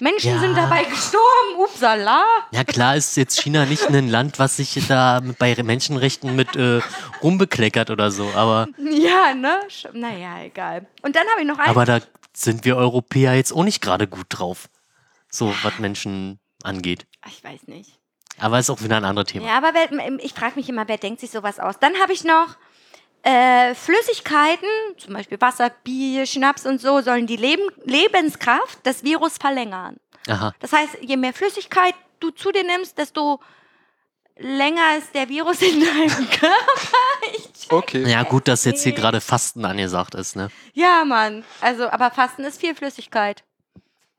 Menschen 0.00 0.32
Ja. 0.34 0.38
sind 0.40 0.56
dabei 0.56 0.84
gestorben. 0.84 1.56
Upsala. 1.58 2.22
Ja, 2.50 2.64
klar 2.64 2.96
ist 2.96 3.16
jetzt 3.16 3.40
China 3.40 3.64
nicht 3.64 3.86
ein 3.88 4.08
Land, 4.08 4.38
was 4.38 4.56
sich 4.56 4.78
da 4.88 5.20
bei 5.38 5.54
Menschenrechten 5.62 6.34
mit 6.34 6.56
äh, 6.56 6.80
rumbekleckert 7.22 7.90
oder 7.90 8.10
so, 8.10 8.28
aber, 8.34 8.66
Ja, 8.78 9.34
ne? 9.34 9.60
Naja, 9.92 10.42
egal. 10.42 10.86
Und 11.02 11.14
dann 11.16 11.26
habe 11.30 11.42
ich 11.42 11.46
noch 11.46 11.58
ein. 11.58 11.68
aber 11.68 11.84
da 11.84 12.00
sind 12.32 12.64
wir 12.64 12.76
Europäer 12.76 13.34
jetzt 13.34 13.52
auch 13.52 13.64
nicht 13.64 13.80
gerade 13.80 14.06
gut 14.06 14.26
drauf. 14.30 14.68
So, 15.30 15.54
was 15.62 15.78
Menschen 15.78 16.40
angeht. 16.62 17.06
ich 17.26 17.42
weiß 17.44 17.66
nicht. 17.66 17.92
Aber 18.40 18.58
ist 18.58 18.70
auch 18.70 18.82
wieder 18.82 18.96
ein 18.96 19.04
anderes 19.04 19.28
Thema. 19.28 19.46
Ja, 19.46 19.56
aber 19.58 19.72
wer, 19.74 19.90
ich 20.20 20.32
frage 20.32 20.54
mich 20.56 20.68
immer, 20.68 20.86
wer 20.86 20.96
denkt 20.98 21.20
sich 21.20 21.30
sowas 21.30 21.58
aus? 21.58 21.78
Dann 21.80 21.94
habe 22.00 22.12
ich 22.12 22.22
noch 22.24 22.56
äh, 23.22 23.74
Flüssigkeiten, 23.74 24.68
zum 24.96 25.14
Beispiel 25.14 25.40
Wasser, 25.40 25.70
Bier, 25.84 26.26
Schnaps 26.26 26.66
und 26.66 26.80
so, 26.80 27.00
sollen 27.00 27.26
die 27.26 27.36
Leben, 27.36 27.62
Lebenskraft 27.84 28.84
des 28.86 29.04
Virus 29.04 29.36
verlängern. 29.38 29.96
Aha. 30.28 30.54
Das 30.60 30.72
heißt, 30.72 30.98
je 31.02 31.16
mehr 31.16 31.32
Flüssigkeit 31.32 31.94
du 32.20 32.30
zu 32.30 32.52
dir 32.52 32.64
nimmst, 32.64 32.98
desto 32.98 33.40
länger 34.36 34.98
ist 34.98 35.14
der 35.14 35.28
Virus 35.28 35.62
in 35.62 35.80
deinem 35.80 36.30
Körper. 36.30 36.96
Okay. 37.70 38.08
Ja, 38.08 38.22
gut, 38.22 38.48
dass 38.48 38.64
jetzt 38.64 38.82
hier 38.82 38.92
gerade 38.92 39.20
Fasten 39.20 39.64
angesagt 39.64 40.14
ist, 40.14 40.36
ne? 40.36 40.50
Ja, 40.74 41.04
Mann. 41.04 41.44
Also, 41.60 41.88
aber 41.88 42.10
Fasten 42.10 42.44
ist 42.44 42.60
viel 42.60 42.74
Flüssigkeit. 42.74 43.42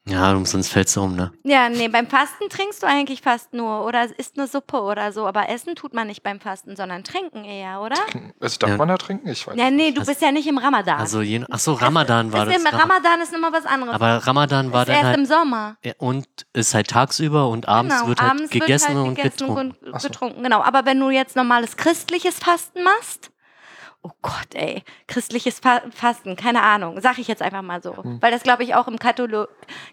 Ja, 0.09 0.43
sonst 0.45 0.69
fällst 0.69 0.95
du 0.95 1.01
um, 1.03 1.15
ne? 1.15 1.31
Ja, 1.43 1.69
nee, 1.69 1.87
beim 1.87 2.07
Fasten 2.07 2.49
trinkst 2.49 2.81
du 2.83 2.87
eigentlich 2.87 3.21
fast 3.21 3.53
nur 3.53 3.85
oder 3.85 4.07
isst 4.17 4.37
nur 4.37 4.47
Suppe 4.47 4.81
oder 4.81 5.11
so, 5.11 5.27
aber 5.27 5.49
essen 5.49 5.75
tut 5.75 5.93
man 5.93 6.07
nicht 6.07 6.23
beim 6.23 6.39
Fasten, 6.39 6.75
sondern 6.75 7.03
trinken 7.03 7.45
eher, 7.45 7.81
oder? 7.81 7.95
Also 8.39 8.57
darf 8.57 8.71
Ja. 8.71 8.77
man 8.77 8.87
da 8.87 8.97
trinken? 8.97 9.27
Ich 9.29 9.45
weiß. 9.47 9.55
Ja, 9.55 9.69
nee, 9.69 9.91
du 9.91 9.99
Also- 10.01 10.11
bist 10.11 10.21
ja 10.21 10.31
nicht 10.31 10.47
im 10.47 10.57
Ramadan. 10.57 10.99
Also, 10.99 11.21
je, 11.21 11.43
ach 11.49 11.59
so, 11.59 11.73
Ramadan 11.73 12.31
war 12.33 12.47
Ist 12.47 12.55
das. 12.65 12.73
im 12.73 12.79
Ramadan 12.79 13.21
ist 13.21 13.31
nochmal 13.31 13.53
was 13.53 13.65
anderes. 13.65 13.93
Aber 13.93 14.27
Ramadan 14.27 14.71
war 14.73 14.81
ist 14.81 14.87
dann 14.89 14.95
erst 14.95 15.05
halt. 15.07 15.17
im 15.17 15.25
Sommer. 15.25 15.77
Ja, 15.83 15.93
Und 15.99 16.27
ist 16.53 16.73
halt 16.73 16.87
tagsüber 16.89 17.47
und 17.49 17.67
abends 17.67 17.95
genau, 17.95 18.07
wird 18.07 18.21
halt 18.21 18.31
abends 18.31 18.49
gegessen 18.51 18.87
wird 18.89 18.97
halt 18.97 19.07
und 19.07 19.15
gegessen 19.15 19.37
getrunken. 19.47 19.75
und 19.85 19.93
Ach 19.93 19.99
so. 19.99 20.07
getrunken. 20.07 20.43
Genau, 20.43 20.61
aber 20.61 20.85
wenn 20.85 20.99
du 20.99 21.09
jetzt 21.11 21.35
normales 21.35 21.77
christliches 21.77 22.39
Fasten 22.39 22.83
machst, 22.83 23.31
oh 24.09 24.15
Gott, 24.21 24.53
ey, 24.55 24.83
christliches 25.07 25.59
Fa 25.59 25.81
Fasten, 25.93 26.35
keine 26.35 26.61
Ahnung, 26.63 26.99
sag 27.01 27.17
ich 27.19 27.27
jetzt 27.27 27.41
einfach 27.41 27.61
mal 27.61 27.81
so, 27.81 27.95
Hm. 28.03 28.17
weil 28.21 28.31
das 28.31 28.43
glaube 28.43 28.63
ich 28.63 28.75
auch 28.75 28.87
im 28.87 28.97
Katholo 28.97 29.47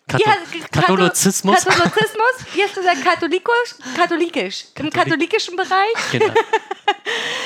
Katho 0.09 0.25
Ja, 0.29 0.33
Kathol- 0.35 0.71
Katholizismus? 0.71 1.57
Katholizismus, 1.65 2.55
wie 2.55 2.63
hast 2.63 2.77
du 2.77 2.81
gesagt, 2.81 3.05
katholikisch, 3.05 3.75
katholikisch, 3.97 4.65
im 4.77 4.87
Katholik- 4.91 4.93
katholikischen 4.95 5.57
Bereich. 5.57 6.11
Genau. 6.13 6.33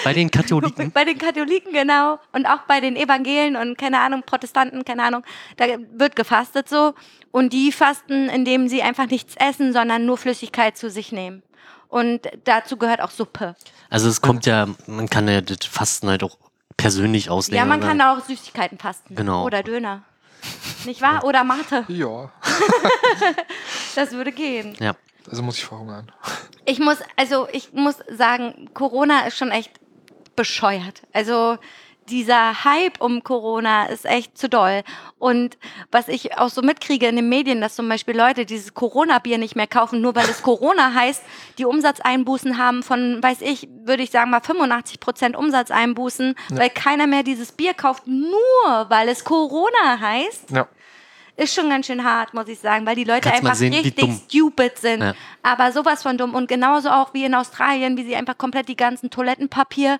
Bei 0.05 0.13
den 0.13 0.31
Katholiken. 0.31 0.91
Bei 0.95 1.05
den 1.05 1.19
Katholiken, 1.19 1.73
genau. 1.73 2.19
Und 2.33 2.47
auch 2.47 2.61
bei 2.67 2.81
den 2.81 2.97
Evangelen 2.97 3.57
und 3.57 3.77
keine 3.79 4.01
Ahnung, 4.01 4.23
Protestanten, 4.25 4.85
keine 4.85 5.03
Ahnung. 5.05 5.23
Da 5.57 5.67
wird 5.93 6.17
gefastet 6.17 6.69
so. 6.69 6.95
Und 7.31 7.53
die 7.53 7.71
fasten, 7.73 8.29
indem 8.29 8.69
sie 8.69 8.83
einfach 8.83 9.07
nichts 9.07 9.35
essen, 9.37 9.73
sondern 9.73 10.05
nur 10.07 10.17
Flüssigkeit 10.19 10.77
zu 10.77 10.91
sich 10.91 11.13
nehmen. 11.13 11.43
Und 11.89 12.23
dazu 12.45 12.77
gehört 12.77 13.01
auch 13.01 13.11
Suppe. 13.11 13.55
Also 13.89 14.09
es 14.09 14.21
kommt 14.21 14.47
ja, 14.47 14.67
man 14.87 15.09
kann 15.11 15.27
ja 15.29 15.41
das 15.41 15.67
Fasten 15.67 16.09
halt 16.09 16.23
auch 16.23 16.39
persönlich 16.81 17.31
auslegen. 17.31 17.59
Ja, 17.59 17.65
man 17.67 17.79
oder? 17.81 17.89
kann 17.89 18.01
auch 18.01 18.25
Süßigkeiten 18.25 18.79
fasten. 18.79 19.15
Genau. 19.15 19.45
Oder 19.45 19.63
Döner. 19.63 20.03
Nicht 20.85 21.03
wahr? 21.03 21.25
Oder 21.25 21.45
Mate. 21.45 21.85
Ja, 21.89 22.31
Das 23.95 24.13
würde 24.13 24.33
gehen. 24.33 24.77
Ja. 24.81 24.95
also 25.29 25.43
muss 25.43 25.59
ich 25.59 25.65
verhungern. 25.65 26.11
Ich 26.65 26.79
muss, 26.79 26.99
also 27.17 27.49
ich 27.53 27.73
muss 27.73 27.97
sagen, 28.09 28.71
Corona 28.75 29.27
ist 29.27 29.37
schon 29.37 29.51
echt 29.51 29.73
bescheuert. 30.37 31.03
Also 31.13 31.59
dieser 32.11 32.65
Hype 32.65 33.01
um 33.01 33.23
Corona 33.25 33.87
ist 33.87 34.05
echt 34.05 34.37
zu 34.37 34.49
doll. 34.49 34.83
Und 35.19 35.57
was 35.91 36.09
ich 36.09 36.37
auch 36.37 36.49
so 36.51 36.61
mitkriege 36.63 37.07
in 37.07 37.17
den 37.17 37.29
Medien, 37.29 37.61
dass 37.61 37.77
zum 37.77 37.89
Beispiel 37.89 38.17
Leute 38.17 38.45
dieses 38.45 38.75
Corona-Bier 38.75 39.39
nicht 39.39 39.57
mehr 39.57 39.67
kaufen, 39.67 40.01
nur 40.01 40.15
weil 40.15 40.29
es 40.29 40.43
Corona 40.43 40.93
heißt, 40.95 41.23
die 41.59 41.65
Umsatzeinbußen 41.65 42.59
haben 42.59 42.83
von, 42.83 43.23
weiß 43.23 43.41
ich, 43.43 43.69
würde 43.85 44.03
ich 44.03 44.11
sagen 44.11 44.31
mal 44.31 44.41
85 44.41 45.01
Prozent 45.01 45.37
Umsatzeinbußen, 45.37 46.35
weil 46.51 46.71
keiner 46.71 47.07
mehr 47.07 47.23
dieses 47.23 47.53
Bier 47.53 47.75
kauft, 47.75 48.07
nur 48.07 48.31
weil 48.89 49.09
es 49.09 49.25
Corona 49.25 49.99
heißt 50.01 50.51
Ja. 50.51 50.67
ist 51.37 51.55
schon 51.55 51.71
ganz 51.71 51.87
schön 51.87 52.05
hart, 52.05 52.35
muss 52.35 52.49
ich 52.49 52.59
sagen, 52.59 52.85
weil 52.87 52.97
die 52.97 53.05
Leute 53.05 53.29
Kannst 53.29 53.39
einfach 53.45 53.55
sehen, 53.55 53.73
richtig 53.73 54.13
stupid 54.29 54.79
sind. 54.79 55.01
Ja. 55.03 55.15
Aber 55.43 55.73
sowas 55.73 56.03
von 56.03 56.19
dumm. 56.19 56.35
Und 56.35 56.49
genauso 56.49 56.91
auch 56.91 57.15
wie 57.15 57.25
in 57.25 57.35
Australien, 57.35 57.97
wie 57.97 58.05
sie 58.05 58.17
einfach 58.17 58.37
komplett 58.37 58.69
die 58.69 58.77
ganzen 58.77 59.11
Toilettenpapier 59.11 59.99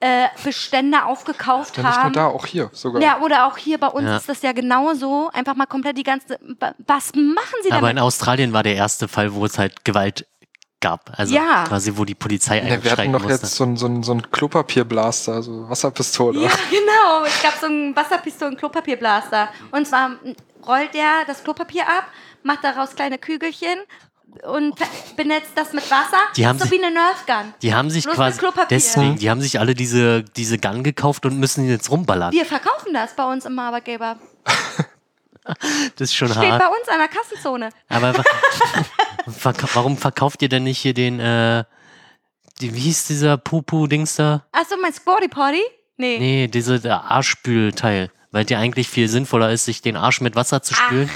äh, 0.00 0.28
Bestände 0.44 1.04
aufgekauft 1.04 1.76
Ja, 1.76 1.82
nicht 1.82 1.94
nur 1.96 2.04
haben. 2.04 2.12
da, 2.12 2.26
auch 2.26 2.46
hier 2.46 2.70
sogar. 2.72 3.02
Ja, 3.02 3.18
oder 3.20 3.46
auch 3.46 3.56
hier 3.56 3.78
bei 3.78 3.88
uns 3.88 4.06
Ja. 4.06 4.16
ist 4.18 4.28
das 4.28 4.42
ja 4.42 4.52
genauso. 4.52 5.30
Einfach 5.32 5.56
mal 5.56 5.66
komplett 5.66 5.98
die 5.98 6.04
ganze. 6.04 6.38
Was 6.86 7.12
machen 7.14 7.56
sie 7.62 7.72
Aber 7.72 7.80
damit? 7.80 7.92
in 7.96 7.98
Australien 7.98 8.52
war 8.52 8.62
der 8.62 8.76
erste 8.76 9.08
Fall, 9.08 9.34
wo 9.34 9.44
es 9.44 9.58
halt 9.58 9.84
Gewalt 9.84 10.26
gab. 10.80 11.10
Also 11.18 11.34
Ja. 11.34 11.64
quasi, 11.66 11.92
wo 11.96 12.04
die 12.04 12.14
Polizei 12.14 12.58
Ja, 12.58 12.62
wir 12.64 12.70
hatten 12.74 12.82
einschreiten 12.86 13.12
doch 13.12 13.22
musste. 13.24 13.42
jetzt 13.46 13.56
so 13.56 13.64
ein, 13.64 13.76
so 13.76 13.86
ein, 13.86 14.04
so 14.04 14.12
ein 14.12 14.30
Klopapierblaster, 14.30 15.32
also 15.32 15.68
Wasserpistole. 15.68 16.40
Ja, 16.42 16.50
genau. 16.70 17.24
Es 17.26 17.42
gab 17.42 17.54
so 17.58 17.66
einen 17.66 17.96
Wasserpistolen-Klopapierblaster. 17.96 19.48
Und 19.72 19.86
zwar 19.88 20.12
rollt 20.66 20.94
der 20.94 21.24
das 21.26 21.42
Klopapier 21.42 21.82
ab, 21.88 22.06
macht 22.42 22.62
daraus 22.64 22.94
kleine 22.94 23.18
Kügelchen 23.18 23.78
und 24.44 24.74
benetzt 25.16 25.50
das 25.54 25.72
mit 25.72 25.90
Wasser. 25.90 26.18
Die 26.36 26.46
haben 26.46 26.58
so 26.58 26.64
sich- 26.64 26.72
wie 26.78 26.84
eine 26.84 26.92
Nerfgun. 26.94 27.54
Die 27.62 27.74
haben 27.74 27.90
sich 27.90 28.04
Bloß 28.04 28.16
quasi, 28.16 28.40
deswegen, 28.70 29.16
die 29.16 29.30
haben 29.30 29.40
sich 29.40 29.58
alle 29.58 29.74
diese, 29.74 30.22
diese 30.22 30.58
Gun 30.58 30.82
gekauft 30.84 31.26
und 31.26 31.38
müssen 31.38 31.64
ihn 31.64 31.70
jetzt 31.70 31.90
rumballern. 31.90 32.32
Wir 32.32 32.44
verkaufen 32.46 32.92
das 32.94 33.14
bei 33.16 33.24
uns 33.24 33.44
im 33.44 33.58
Arbeitgeber. 33.58 34.16
Das 35.96 36.10
ist 36.10 36.14
schon 36.14 36.28
Steht 36.28 36.42
hart. 36.50 36.58
bei 36.62 36.66
uns 36.68 36.88
an 36.88 36.98
der 36.98 37.08
Kassenzone. 37.08 37.70
Aber 37.88 38.12
verka 39.28 39.66
warum 39.72 39.96
verkauft 39.96 40.42
ihr 40.42 40.50
denn 40.50 40.64
nicht 40.64 40.78
hier 40.78 40.92
den, 40.92 41.20
äh, 41.20 41.64
die, 42.60 42.74
wie 42.74 42.80
hieß 42.80 43.06
dieser 43.06 43.38
Pupu-Dings 43.38 44.16
da? 44.16 44.44
Achso, 44.52 44.76
mein 44.80 44.92
Squatty 44.92 45.28
Potty? 45.28 45.62
Nee. 45.96 46.18
Nee, 46.18 46.46
diese 46.48 46.80
der 46.80 47.02
Arschspülteil. 47.04 48.10
Weil 48.30 48.44
der 48.44 48.58
eigentlich 48.58 48.88
viel 48.90 49.08
sinnvoller 49.08 49.50
ist, 49.50 49.64
sich 49.64 49.80
den 49.80 49.96
Arsch 49.96 50.20
mit 50.20 50.36
Wasser 50.36 50.62
zu 50.62 50.74
spülen. 50.74 51.08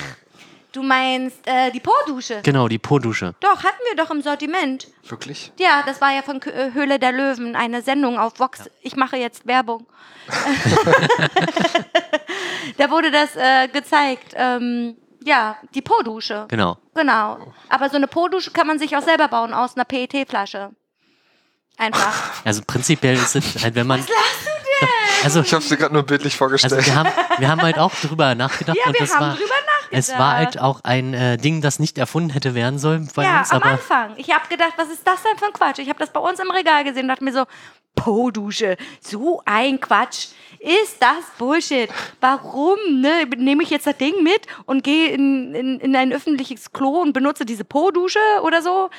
Du 0.72 0.82
meinst 0.82 1.46
äh, 1.46 1.70
die 1.70 1.80
Po-Dusche? 1.80 2.40
Genau, 2.42 2.66
die 2.66 2.78
Po-Dusche. 2.78 3.34
Doch, 3.40 3.62
hatten 3.62 3.78
wir 3.90 3.94
doch 4.02 4.10
im 4.10 4.22
Sortiment. 4.22 4.88
Wirklich? 5.06 5.52
Ja, 5.58 5.82
das 5.84 6.00
war 6.00 6.12
ja 6.14 6.22
von 6.22 6.40
Kö- 6.40 6.50
äh, 6.50 6.72
Höhle 6.72 6.98
der 6.98 7.12
Löwen, 7.12 7.54
eine 7.56 7.82
Sendung 7.82 8.18
auf 8.18 8.38
Vox. 8.40 8.70
Ich 8.80 8.96
mache 8.96 9.16
jetzt 9.18 9.46
Werbung. 9.46 9.86
da 12.78 12.90
wurde 12.90 13.10
das 13.10 13.36
äh, 13.36 13.68
gezeigt. 13.68 14.32
Ähm, 14.34 14.96
ja, 15.24 15.56
die 15.74 15.82
Po-Dusche. 15.82 16.46
Genau. 16.48 16.78
Genau. 16.94 17.52
Aber 17.68 17.88
so 17.90 17.96
eine 17.96 18.06
Po-Dusche 18.08 18.50
kann 18.50 18.66
man 18.66 18.78
sich 18.78 18.96
auch 18.96 19.02
selber 19.02 19.28
bauen 19.28 19.52
aus 19.52 19.76
einer 19.76 19.84
PET-Flasche. 19.84 20.70
Einfach. 21.78 22.14
Also 22.44 22.62
prinzipiell 22.66 23.14
ist 23.14 23.36
es 23.36 23.62
halt, 23.62 23.74
wenn 23.76 23.86
man. 23.86 24.00
Was 24.00 24.08
lachst 24.08 24.46
du 24.46 24.46
denn? 24.80 24.88
Also, 25.24 25.40
Ich 25.42 25.52
habe 25.54 25.62
sie 25.62 25.76
gerade 25.76 25.94
nur 25.94 26.02
bildlich 26.02 26.36
vorgestellt. 26.36 26.72
also 26.72 26.86
wir, 26.86 26.94
haben, 26.96 27.10
wir 27.38 27.48
haben 27.48 27.62
halt 27.62 27.78
auch 27.78 27.94
drüber 27.94 28.34
nachgedacht. 28.34 28.76
Ja, 28.76 28.86
und 28.86 28.94
wir 28.94 29.00
das 29.00 29.14
haben 29.14 29.20
war, 29.20 29.34
drüber 29.36 29.44
nachgedacht. 29.44 29.71
Es 29.92 30.10
war 30.10 30.36
halt 30.36 30.58
auch 30.58 30.80
ein 30.84 31.14
äh, 31.14 31.36
Ding, 31.36 31.60
das 31.60 31.78
nicht 31.78 31.98
erfunden 31.98 32.30
hätte 32.30 32.54
werden 32.54 32.78
sollen 32.78 33.08
bei 33.14 33.24
ja, 33.24 33.40
uns, 33.40 33.50
am 33.50 33.62
aber 33.62 33.72
Anfang. 33.72 34.14
Ich 34.16 34.30
habe 34.30 34.48
gedacht, 34.48 34.72
was 34.76 34.88
ist 34.88 35.06
das 35.06 35.22
denn 35.22 35.38
für 35.38 35.46
ein 35.46 35.52
Quatsch? 35.52 35.78
Ich 35.78 35.88
habe 35.88 35.98
das 35.98 36.12
bei 36.12 36.20
uns 36.20 36.38
im 36.40 36.50
Regal 36.50 36.84
gesehen 36.84 37.02
und 37.02 37.08
dachte 37.08 37.24
mir 37.24 37.32
so, 37.32 37.44
Po-Dusche, 37.94 38.76
so 39.00 39.42
ein 39.44 39.80
Quatsch. 39.80 40.28
Ist 40.58 41.00
das 41.00 41.24
Bullshit? 41.38 41.90
Warum 42.20 42.78
ne, 43.00 43.26
nehme 43.36 43.62
ich 43.62 43.70
jetzt 43.70 43.86
das 43.86 43.96
Ding 43.96 44.22
mit 44.22 44.46
und 44.64 44.84
gehe 44.84 45.08
in, 45.08 45.54
in, 45.54 45.80
in 45.80 45.96
ein 45.96 46.12
öffentliches 46.12 46.72
Klo 46.72 47.00
und 47.00 47.12
benutze 47.12 47.44
diese 47.44 47.64
Po-Dusche 47.64 48.20
oder 48.42 48.62
so? 48.62 48.90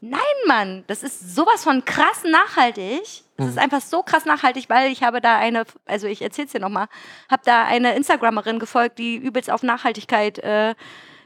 Nein, 0.00 0.20
Mann, 0.46 0.84
das 0.86 1.02
ist 1.02 1.34
sowas 1.34 1.64
von 1.64 1.84
krass 1.84 2.22
nachhaltig. 2.24 3.24
Das 3.36 3.48
ist 3.48 3.58
einfach 3.58 3.80
so 3.80 4.02
krass 4.02 4.24
nachhaltig, 4.24 4.68
weil 4.68 4.92
ich 4.92 5.02
habe 5.02 5.20
da 5.20 5.38
eine, 5.38 5.64
also 5.86 6.06
ich 6.06 6.22
erzähl's 6.22 6.52
dir 6.52 6.60
nochmal, 6.60 6.86
habe 7.30 7.42
da 7.44 7.64
eine 7.64 7.94
Instagramerin 7.94 8.58
gefolgt, 8.58 8.98
die 8.98 9.16
übelst 9.16 9.50
auf 9.50 9.62
Nachhaltigkeit 9.62 10.38
äh, 10.38 10.74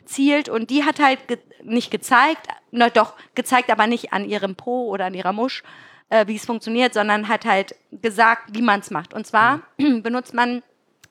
zielt 0.04 0.48
und 0.48 0.70
die 0.70 0.84
hat 0.84 1.00
halt 1.00 1.28
ge 1.28 1.38
nicht 1.62 1.90
gezeigt, 1.90 2.48
na 2.70 2.90
doch, 2.90 3.14
gezeigt, 3.34 3.70
aber 3.70 3.86
nicht 3.86 4.12
an 4.12 4.24
ihrem 4.24 4.56
Po 4.56 4.88
oder 4.88 5.06
an 5.06 5.14
ihrer 5.14 5.32
Musch, 5.32 5.62
äh, 6.08 6.26
wie 6.26 6.36
es 6.36 6.44
funktioniert, 6.44 6.94
sondern 6.94 7.28
hat 7.28 7.44
halt 7.44 7.76
gesagt, 7.90 8.54
wie 8.54 8.62
man 8.62 8.80
es 8.80 8.90
macht. 8.90 9.14
Und 9.14 9.26
zwar 9.26 9.60
benutzt 9.76 10.34
man, 10.34 10.62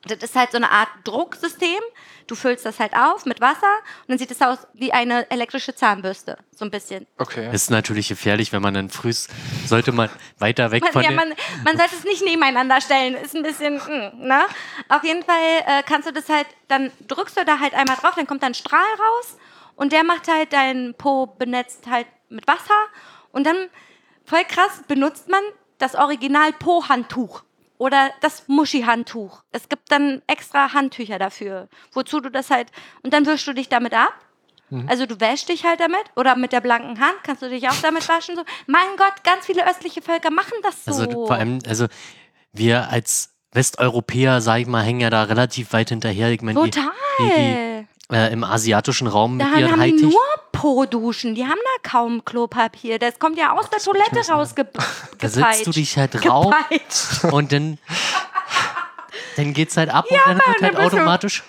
das 0.04 0.18
ist 0.18 0.34
halt 0.34 0.50
so 0.50 0.56
eine 0.56 0.70
Art 0.70 0.88
Drucksystem. 1.04 1.78
Du 2.26 2.34
füllst 2.34 2.64
das 2.64 2.80
halt 2.80 2.94
auf 2.94 3.26
mit 3.26 3.40
Wasser 3.40 3.78
und 4.02 4.08
dann 4.08 4.18
sieht 4.18 4.30
es 4.30 4.40
aus 4.40 4.58
wie 4.74 4.92
eine 4.92 5.30
elektrische 5.30 5.74
Zahnbürste, 5.74 6.38
so 6.54 6.64
ein 6.64 6.70
bisschen. 6.70 7.06
okay. 7.18 7.52
ist 7.52 7.70
natürlich 7.70 8.08
gefährlich, 8.08 8.52
wenn 8.52 8.62
man 8.62 8.74
dann 8.74 8.90
frühst, 8.90 9.30
sollte 9.66 9.92
man 9.92 10.08
weiter 10.38 10.70
weg 10.70 10.82
Man, 10.82 10.92
von 10.92 11.02
ja, 11.02 11.10
man, 11.10 11.32
man 11.64 11.76
sollte 11.76 11.96
es 11.96 12.04
nicht 12.04 12.24
nebeneinander 12.24 12.80
stellen. 12.80 13.14
Ist 13.14 13.36
ein 13.36 13.42
bisschen, 13.42 13.76
mm, 13.76 14.26
ne? 14.26 14.44
Auf 14.88 15.04
jeden 15.04 15.22
Fall 15.24 15.36
äh, 15.66 15.82
kannst 15.84 16.08
du 16.08 16.12
das 16.12 16.28
halt, 16.28 16.46
dann 16.68 16.90
drückst 17.06 17.36
du 17.36 17.44
da 17.44 17.58
halt 17.58 17.74
einmal 17.74 17.96
drauf, 17.96 18.14
dann 18.16 18.26
kommt 18.26 18.42
da 18.42 18.46
ein 18.46 18.54
Strahl 18.54 18.80
raus 18.80 19.36
und 19.76 19.92
der 19.92 20.04
macht 20.04 20.28
halt 20.28 20.52
dein 20.52 20.94
Po 20.96 21.26
benetzt 21.26 21.86
halt 21.88 22.06
mit 22.28 22.46
Wasser 22.46 22.74
und 23.32 23.44
dann 23.44 23.68
voll 24.24 24.44
krass, 24.44 24.82
benutzt 24.88 25.28
man 25.28 25.42
das 25.78 25.94
Original 25.94 26.52
Po-Handtuch 26.52 27.42
oder 27.82 28.10
das 28.20 28.44
Muschi-Handtuch. 28.46 29.42
Es 29.50 29.68
gibt 29.68 29.90
dann 29.90 30.22
extra 30.28 30.72
Handtücher 30.72 31.18
dafür, 31.18 31.68
wozu 31.92 32.20
du 32.20 32.30
das 32.30 32.48
halt, 32.48 32.68
und 33.02 33.12
dann 33.12 33.26
wischst 33.26 33.48
du 33.48 33.54
dich 33.54 33.68
damit 33.68 33.92
ab. 33.92 34.14
Mhm. 34.70 34.88
Also 34.88 35.04
du 35.04 35.18
wäschst 35.18 35.48
dich 35.48 35.64
halt 35.64 35.80
damit 35.80 36.04
oder 36.14 36.36
mit 36.36 36.52
der 36.52 36.60
blanken 36.60 37.00
Hand 37.00 37.16
kannst 37.24 37.42
du 37.42 37.48
dich 37.50 37.68
auch 37.68 37.80
damit 37.82 38.08
waschen. 38.08 38.36
So. 38.36 38.44
Mein 38.68 38.86
Gott, 38.96 39.24
ganz 39.24 39.46
viele 39.46 39.68
östliche 39.68 40.00
Völker 40.00 40.30
machen 40.30 40.54
das 40.62 40.84
so. 40.84 40.92
Also 40.92 41.26
vor 41.26 41.34
allem, 41.34 41.58
also 41.66 41.88
wir 42.52 42.88
als 42.88 43.34
Westeuropäer, 43.50 44.40
sag 44.40 44.60
ich 44.60 44.68
mal, 44.68 44.84
hängen 44.84 45.00
ja 45.00 45.10
da 45.10 45.24
relativ 45.24 45.72
weit 45.72 45.88
hinterher. 45.88 46.30
Ich 46.30 46.40
meine, 46.40 46.62
die, 46.62 46.70
Total. 46.70 46.92
die, 47.18 47.86
die 48.10 48.14
äh, 48.14 48.32
im 48.32 48.44
asiatischen 48.44 49.08
Raum 49.08 49.40
Da 49.40 49.46
mit 49.46 49.54
haben, 49.54 49.60
ihren 49.60 49.72
haben 49.72 49.80
die 49.80 49.92
Hightech. 49.94 50.02
nur 50.02 50.22
Po-Duschen. 50.62 51.34
Die 51.34 51.44
haben 51.44 51.58
da 51.82 51.88
kaum 51.90 52.24
Klopapier. 52.24 52.98
Das 53.00 53.18
kommt 53.18 53.36
ja 53.36 53.52
aus 53.52 53.68
der 53.68 53.80
Toilette 53.80 54.30
rausgepeitscht. 54.30 54.88
Da 55.18 55.28
sitzt 55.28 55.66
du 55.66 55.72
dich 55.72 55.96
halt 55.98 56.14
drauf 56.24 56.54
Gepeitscht. 56.68 57.24
und 57.32 57.50
dann, 57.52 57.78
dann 59.36 59.52
geht's 59.54 59.76
halt 59.76 59.90
ab 59.90 60.04
und 60.08 60.16
dann 60.24 60.36
wird 60.36 60.46
halt 60.62 60.74
dann 60.74 60.76
automatisch. 60.86 61.42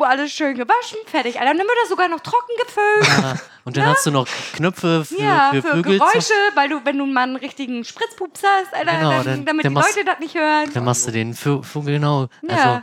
Alles 0.00 0.32
schön 0.32 0.56
gewaschen, 0.56 0.98
fertig. 1.06 1.38
Alter, 1.40 1.50
dann 1.52 1.58
wird 1.66 1.76
das 1.82 1.88
sogar 1.90 2.08
noch 2.08 2.20
trocken 2.20 2.52
gefüllt. 2.64 3.22
Ja, 3.22 3.34
und 3.64 3.76
dann 3.76 3.86
hast 3.86 4.06
du 4.06 4.10
noch 4.12 4.26
Knöpfe 4.54 5.04
für, 5.04 5.20
Ja, 5.20 5.50
für 5.52 5.60
für, 5.60 5.68
Vögel. 5.74 5.98
Geräusche, 5.98 6.32
weil 6.54 6.68
du, 6.70 6.80
wenn 6.84 6.96
du 6.96 7.04
mal 7.04 7.24
einen 7.24 7.36
richtigen 7.36 7.84
Spritzpups 7.84 8.40
hast, 8.42 8.72
Alter, 8.74 8.92
Genau, 8.96 9.10
dann, 9.10 9.24
dann- 9.24 9.44
damit 9.44 9.64
dann 9.66 9.72
die 9.72 9.74
machst- 9.74 9.96
Leute 9.96 10.06
das 10.06 10.18
nicht 10.20 10.34
hören. 10.36 10.70
Dann 10.72 10.84
machst 10.84 11.06
du 11.06 11.10
den 11.10 11.34
Vö- 11.34 11.62
Vogel, 11.64 11.94
genau. 11.94 12.28
Ja. 12.48 12.54
Also, 12.56 12.82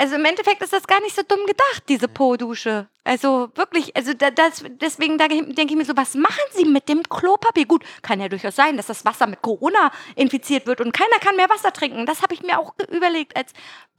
Also 0.00 0.14
im 0.14 0.24
Endeffekt 0.24 0.62
ist 0.62 0.72
das 0.72 0.86
gar 0.86 1.00
nicht 1.00 1.16
so 1.16 1.22
dumm 1.26 1.44
gedacht, 1.44 1.82
diese 1.88 2.06
Po-Dusche. 2.06 2.86
Also 3.02 3.50
wirklich, 3.56 3.96
also 3.96 4.14
da, 4.14 4.30
das, 4.30 4.64
deswegen 4.80 5.18
da 5.18 5.26
denke 5.26 5.66
ich 5.66 5.76
mir 5.76 5.84
so, 5.84 5.96
was 5.96 6.14
machen 6.14 6.44
Sie 6.52 6.64
mit 6.64 6.88
dem 6.88 7.02
Klopapier? 7.02 7.66
Gut, 7.66 7.84
kann 8.02 8.20
ja 8.20 8.28
durchaus 8.28 8.54
sein, 8.54 8.76
dass 8.76 8.86
das 8.86 9.04
Wasser 9.04 9.26
mit 9.26 9.42
Corona 9.42 9.90
infiziert 10.14 10.68
wird 10.68 10.80
und 10.80 10.92
keiner 10.92 11.18
kann 11.20 11.34
mehr 11.34 11.50
Wasser 11.50 11.72
trinken. 11.72 12.06
Das 12.06 12.22
habe 12.22 12.32
ich 12.32 12.42
mir 12.42 12.60
auch 12.60 12.74
überlegt, 12.92 13.36
als 13.36 13.52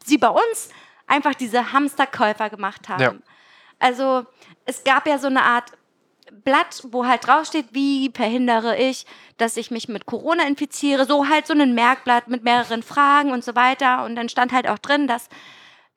Sie 0.05 0.17
bei 0.17 0.29
uns 0.29 0.69
einfach 1.05 1.35
diese 1.35 1.73
Hamsterkäufer 1.73 2.49
gemacht 2.49 2.87
haben. 2.87 3.03
Ja. 3.03 3.13
Also 3.79 4.25
es 4.65 4.85
gab 4.85 5.05
ja 5.05 5.17
so 5.17 5.27
eine 5.27 5.43
Art 5.43 5.73
Blatt, 6.31 6.83
wo 6.91 7.05
halt 7.05 7.27
draufsteht, 7.27 7.67
wie 7.71 8.09
verhindere 8.13 8.77
ich, 8.77 9.05
dass 9.37 9.57
ich 9.57 9.69
mich 9.69 9.89
mit 9.89 10.05
Corona 10.05 10.43
infiziere. 10.47 11.05
So 11.05 11.27
halt 11.27 11.45
so 11.45 11.53
ein 11.53 11.75
Merkblatt 11.75 12.29
mit 12.29 12.43
mehreren 12.43 12.83
Fragen 12.83 13.31
und 13.33 13.43
so 13.43 13.55
weiter. 13.55 14.05
Und 14.05 14.15
dann 14.15 14.29
stand 14.29 14.53
halt 14.53 14.69
auch 14.69 14.77
drin, 14.77 15.07
dass 15.07 15.27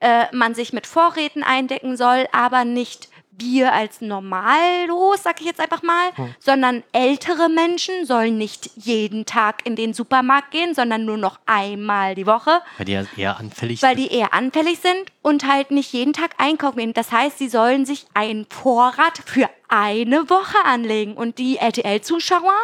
äh, 0.02 0.26
man 0.32 0.54
sich 0.54 0.72
mit 0.72 0.86
Vorräten 0.86 1.42
eindecken 1.42 1.96
soll, 1.96 2.26
aber 2.32 2.64
nicht 2.64 3.08
wir 3.38 3.72
als 3.72 4.00
normallos, 4.00 5.22
sag 5.22 5.40
ich 5.40 5.46
jetzt 5.46 5.60
einfach 5.60 5.82
mal, 5.82 6.10
sondern 6.38 6.82
ältere 6.92 7.48
Menschen 7.48 8.04
sollen 8.04 8.36
nicht 8.36 8.70
jeden 8.76 9.24
Tag 9.24 9.66
in 9.66 9.74
den 9.74 9.94
Supermarkt 9.94 10.50
gehen, 10.50 10.74
sondern 10.74 11.04
nur 11.06 11.16
noch 11.16 11.38
einmal 11.46 12.14
die 12.14 12.26
Woche 12.26 12.60
weil 12.76 12.84
die 12.84 12.92
ja 12.92 13.04
eher 13.16 13.38
anfällig 13.38 13.82
weil 13.82 13.96
sind. 13.96 14.10
die 14.10 14.14
eher 14.14 14.34
anfällig 14.34 14.80
sind 14.80 15.10
und 15.22 15.46
halt 15.50 15.70
nicht 15.70 15.92
jeden 15.92 16.12
Tag 16.12 16.32
einkaufen 16.36 16.78
gehen. 16.78 16.92
Das 16.92 17.10
heißt, 17.10 17.38
sie 17.38 17.48
sollen 17.48 17.86
sich 17.86 18.06
einen 18.12 18.46
Vorrat 18.50 19.18
für 19.24 19.48
eine 19.68 20.28
Woche 20.28 20.58
anlegen. 20.64 21.14
Und 21.14 21.38
die 21.38 21.56
RTL-Zuschauer 21.56 22.54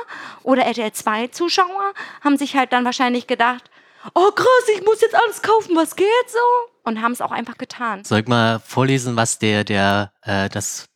oder 0.42 0.64
RTL-2-Zuschauer 0.66 1.94
haben 2.22 2.36
sich 2.36 2.56
halt 2.56 2.72
dann 2.74 2.84
wahrscheinlich 2.84 3.26
gedacht, 3.26 3.70
oh 4.14 4.30
krass, 4.32 4.68
ich 4.74 4.84
muss 4.84 5.00
jetzt 5.00 5.14
alles 5.14 5.42
kaufen, 5.42 5.74
was 5.74 5.96
geht 5.96 6.06
so? 6.26 6.38
Und 6.88 7.02
haben 7.02 7.12
es 7.12 7.20
auch 7.20 7.32
einfach 7.32 7.58
getan. 7.58 8.02
Soll 8.04 8.20
ich 8.20 8.26
mal 8.28 8.60
vorlesen, 8.60 9.14
was 9.16 9.38
der, 9.38 9.62
der, 9.64 10.12
äh, 10.22 10.48
das 10.48 10.88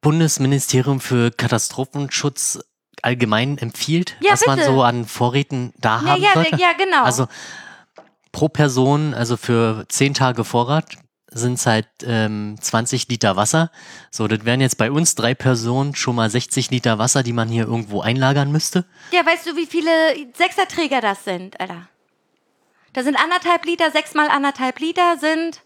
Bundesministerium 0.00 1.00
für 1.00 1.30
Katastrophenschutz 1.30 2.60
allgemein 3.02 3.58
empfiehlt, 3.58 4.16
Ja, 4.20 4.32
was 4.32 4.46
man 4.46 4.58
bitte. 4.58 4.70
so 4.70 4.82
an 4.82 5.04
Vorräten 5.04 5.72
da 5.78 6.00
Ja, 6.02 6.06
haben 6.12 6.22
ja, 6.22 6.32
sollte? 6.34 6.56
ja, 6.56 6.72
genau. 6.78 7.02
Also 7.02 7.26
pro 8.32 8.48
Person, 8.48 9.14
also 9.14 9.36
für 9.36 9.84
10 9.88 10.14
Tage 10.14 10.44
Vorrat, 10.44 10.86
sind 11.32 11.54
es 11.54 11.66
halt 11.66 11.88
ähm, 12.04 12.56
20 12.60 13.08
Liter 13.08 13.36
Wasser. 13.36 13.70
So, 14.10 14.26
das 14.28 14.44
wären 14.44 14.60
jetzt 14.60 14.78
bei 14.78 14.90
uns 14.90 15.14
drei 15.16 15.34
Personen 15.34 15.94
schon 15.94 16.14
mal 16.16 16.30
60 16.30 16.70
Liter 16.70 16.98
Wasser, 16.98 17.22
die 17.22 17.32
man 17.32 17.48
hier 17.48 17.64
irgendwo 17.66 18.00
einlagern 18.00 18.50
müsste. 18.52 18.84
Ja, 19.12 19.26
weißt 19.26 19.46
du, 19.46 19.56
wie 19.56 19.66
viele 19.66 19.90
Sechserträger 20.36 21.00
das 21.00 21.24
sind, 21.24 21.60
Alter? 21.60 21.88
Da 22.96 23.02
sind 23.02 23.16
anderthalb 23.22 23.66
Liter, 23.66 23.90
sechs 23.90 24.14
mal 24.14 24.30
anderthalb 24.30 24.80
Liter 24.80 25.18
sind. 25.18 25.60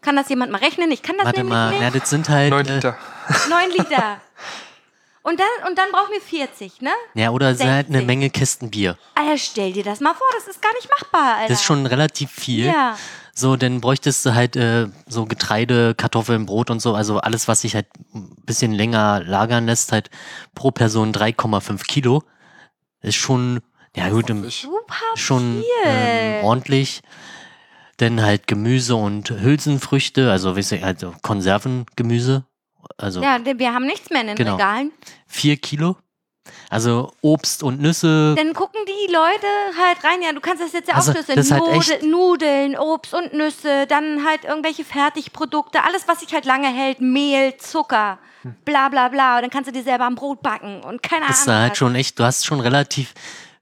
Kann 0.00 0.16
das 0.16 0.28
jemand 0.28 0.50
mal 0.50 0.58
rechnen? 0.58 0.90
Ich 0.90 1.02
kann 1.02 1.16
das 1.16 1.26
Warte 1.26 1.38
nämlich 1.38 1.52
mal, 1.54 1.70
nicht. 1.70 1.82
ja, 1.82 1.90
das 1.90 2.10
sind 2.10 2.28
halt. 2.28 2.50
Neun 2.50 2.66
äh, 2.66 2.74
Liter. 2.74 2.98
Neun 3.48 3.70
Liter. 3.70 4.20
Und 5.22 5.38
dann, 5.38 5.68
und 5.68 5.78
dann 5.78 5.92
brauchen 5.92 6.10
wir 6.10 6.20
40, 6.20 6.80
ne? 6.80 6.90
Ja, 7.14 7.30
oder 7.30 7.50
es 7.50 7.58
sind 7.58 7.70
halt 7.70 7.86
eine 7.86 7.98
60. 7.98 8.06
Menge 8.08 8.30
Kisten 8.30 8.70
Bier. 8.70 8.98
Alter, 9.14 9.38
stell 9.38 9.72
dir 9.72 9.84
das 9.84 10.00
mal 10.00 10.14
vor, 10.14 10.26
das 10.34 10.48
ist 10.48 10.60
gar 10.60 10.72
nicht 10.74 10.88
machbar, 10.90 11.36
Alter. 11.36 11.48
Das 11.48 11.60
ist 11.60 11.64
schon 11.64 11.86
relativ 11.86 12.32
viel. 12.32 12.66
Ja. 12.66 12.98
So, 13.32 13.54
dann 13.54 13.80
bräuchtest 13.80 14.26
du 14.26 14.34
halt 14.34 14.56
äh, 14.56 14.88
so 15.06 15.26
Getreide, 15.26 15.94
Kartoffeln, 15.94 16.44
Brot 16.44 16.70
und 16.70 16.80
so, 16.80 16.94
also 16.94 17.18
alles, 17.18 17.46
was 17.46 17.60
sich 17.60 17.76
halt 17.76 17.86
ein 18.12 18.34
bisschen 18.46 18.72
länger 18.72 19.22
lagern 19.24 19.66
lässt, 19.66 19.92
halt 19.92 20.10
pro 20.56 20.72
Person 20.72 21.12
3,5 21.12 21.86
Kilo. 21.86 22.24
Ist 23.00 23.14
schon, 23.14 23.60
ja 23.98 24.08
gut, 24.10 24.30
im, 24.30 24.48
schon 25.16 25.62
viel. 25.62 25.64
ähm, 25.84 26.44
ordentlich. 26.44 27.00
Dann 27.98 28.22
halt 28.22 28.46
Gemüse 28.46 28.94
und 28.94 29.28
Hülsenfrüchte, 29.30 30.30
also, 30.30 30.56
weißt 30.56 30.72
du, 30.72 30.82
also 30.84 31.14
Konservengemüse. 31.22 32.44
Also 32.96 33.20
ja, 33.22 33.38
denn 33.38 33.58
wir 33.58 33.74
haben 33.74 33.86
nichts 33.86 34.10
mehr 34.10 34.20
in 34.20 34.28
den 34.28 34.36
Genau. 34.36 34.52
Regalen. 34.54 34.92
vier 35.26 35.56
Kilo. 35.56 35.96
Also 36.70 37.12
Obst 37.20 37.62
und 37.62 37.80
Nüsse. 37.80 38.34
Dann 38.36 38.54
gucken 38.54 38.80
die 38.86 39.12
Leute 39.12 39.46
halt 39.82 40.02
rein. 40.04 40.22
Ja, 40.22 40.32
du 40.32 40.40
kannst 40.40 40.62
das 40.62 40.72
jetzt 40.72 40.88
ja 40.88 40.94
Also, 40.94 41.10
aufschlüsseln. 41.10 41.36
das 41.36 41.46
ist 41.46 41.52
halt 41.52 42.02
Nudeln, 42.04 42.76
Obst 42.78 43.12
und 43.14 43.34
Nüsse, 43.34 43.86
dann 43.86 44.24
halt 44.24 44.44
irgendwelche 44.44 44.84
Fertigprodukte, 44.84 45.82
alles, 45.84 46.06
was 46.08 46.20
sich 46.20 46.32
halt 46.32 46.44
lange 46.46 46.68
hält, 46.68 47.00
Mehl, 47.00 47.56
Zucker, 47.58 48.18
bla 48.64 48.88
bla 48.88 49.08
bla. 49.08 49.36
Und 49.36 49.42
dann 49.42 49.50
kannst 49.50 49.68
du 49.68 49.72
dir 49.72 49.82
selber 49.82 50.06
ein 50.06 50.14
Brot 50.14 50.40
backen 50.40 50.80
und 50.82 51.02
keine 51.02 51.26
ist 51.28 51.42
Ahnung. 51.42 51.46
da 51.46 51.60
halt 51.62 51.70
was. 51.72 51.78
schon 51.78 51.94
echt, 51.96 52.18
du 52.18 52.24
hast 52.24 52.46
schon 52.46 52.60
relativ 52.60 53.12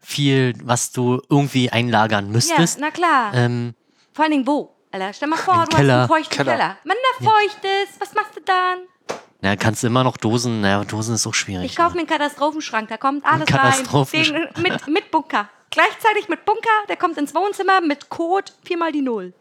viel, 0.06 0.54
was 0.62 0.92
du 0.92 1.20
irgendwie 1.28 1.68
einlagern 1.70 2.26
ja, 2.26 2.32
müsstest. 2.32 2.78
na 2.78 2.92
klar. 2.92 3.34
ähm, 3.34 3.74
Vor 4.12 4.24
allen 4.24 4.32
Dingen 4.32 4.46
wo? 4.46 4.72
Alter, 4.92 5.12
stell 5.12 5.28
mal 5.28 5.36
vor, 5.36 5.54
Im 5.54 5.68
du 5.68 5.76
Keller. 5.76 5.92
hast 5.94 5.98
einen 5.98 6.08
feuchten 6.08 6.36
Keller. 6.36 6.52
Keller. 6.52 6.76
Wenn 6.84 6.96
der 7.20 7.28
feucht 7.28 7.60
ist, 7.82 8.00
was 8.00 8.14
machst 8.14 8.36
du 8.36 8.40
dann? 8.40 8.78
ja, 9.42 9.56
kannst 9.56 9.82
du 9.82 9.88
immer 9.88 10.04
noch 10.04 10.16
Dosen, 10.16 10.60
naja, 10.60 10.84
Dosen 10.84 11.16
ist 11.16 11.26
auch 11.26 11.34
schwierig. 11.34 11.66
Ich 11.66 11.76
kaufe 11.76 11.96
ne? 11.96 12.02
mir 12.04 12.08
einen 12.08 12.18
Katastrophenschrank, 12.18 12.88
da 12.88 12.96
kommt 12.96 13.24
alles 13.26 13.52
rein. 13.52 13.60
Katastrophenschrank. 13.60 14.54
Den, 14.54 14.62
mit, 14.62 14.86
mit 14.86 15.10
Bunker. 15.10 15.48
Gleichzeitig 15.70 16.28
mit 16.28 16.44
Bunker, 16.44 16.70
der 16.88 16.96
kommt 16.96 17.18
ins 17.18 17.34
Wohnzimmer 17.34 17.80
mit 17.80 18.08
Code 18.08 18.52
viermal 18.64 18.92
die 18.92 19.02
Null. 19.02 19.34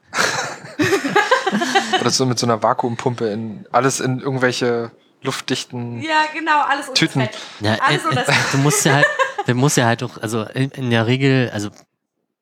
oder 2.01 2.09
so 2.09 2.25
mit 2.25 2.39
so 2.39 2.47
einer 2.47 2.61
Vakuumpumpe 2.61 3.27
in 3.29 3.67
alles 3.71 3.99
in 3.99 4.19
irgendwelche 4.19 4.91
luftdichten. 5.21 6.01
Ja, 6.01 6.23
genau, 6.33 6.61
alles 6.63 6.87
unter 6.89 6.99
Tüten. 6.99 7.21
Fett. 7.21 7.37
Ja, 7.59 7.75
Alles 7.81 8.03
äh, 8.03 8.07
unter 8.07 8.27
äh, 8.27 8.33
du 8.51 8.57
musst 8.57 8.83
ja 8.85 8.93
halt, 8.95 9.05
du 9.47 9.53
musst 9.55 9.77
ja 9.77 9.85
halt 9.85 10.03
auch, 10.03 10.17
also 10.21 10.43
in, 10.43 10.69
in 10.71 10.89
der 10.89 11.07
Regel, 11.07 11.49
also 11.53 11.69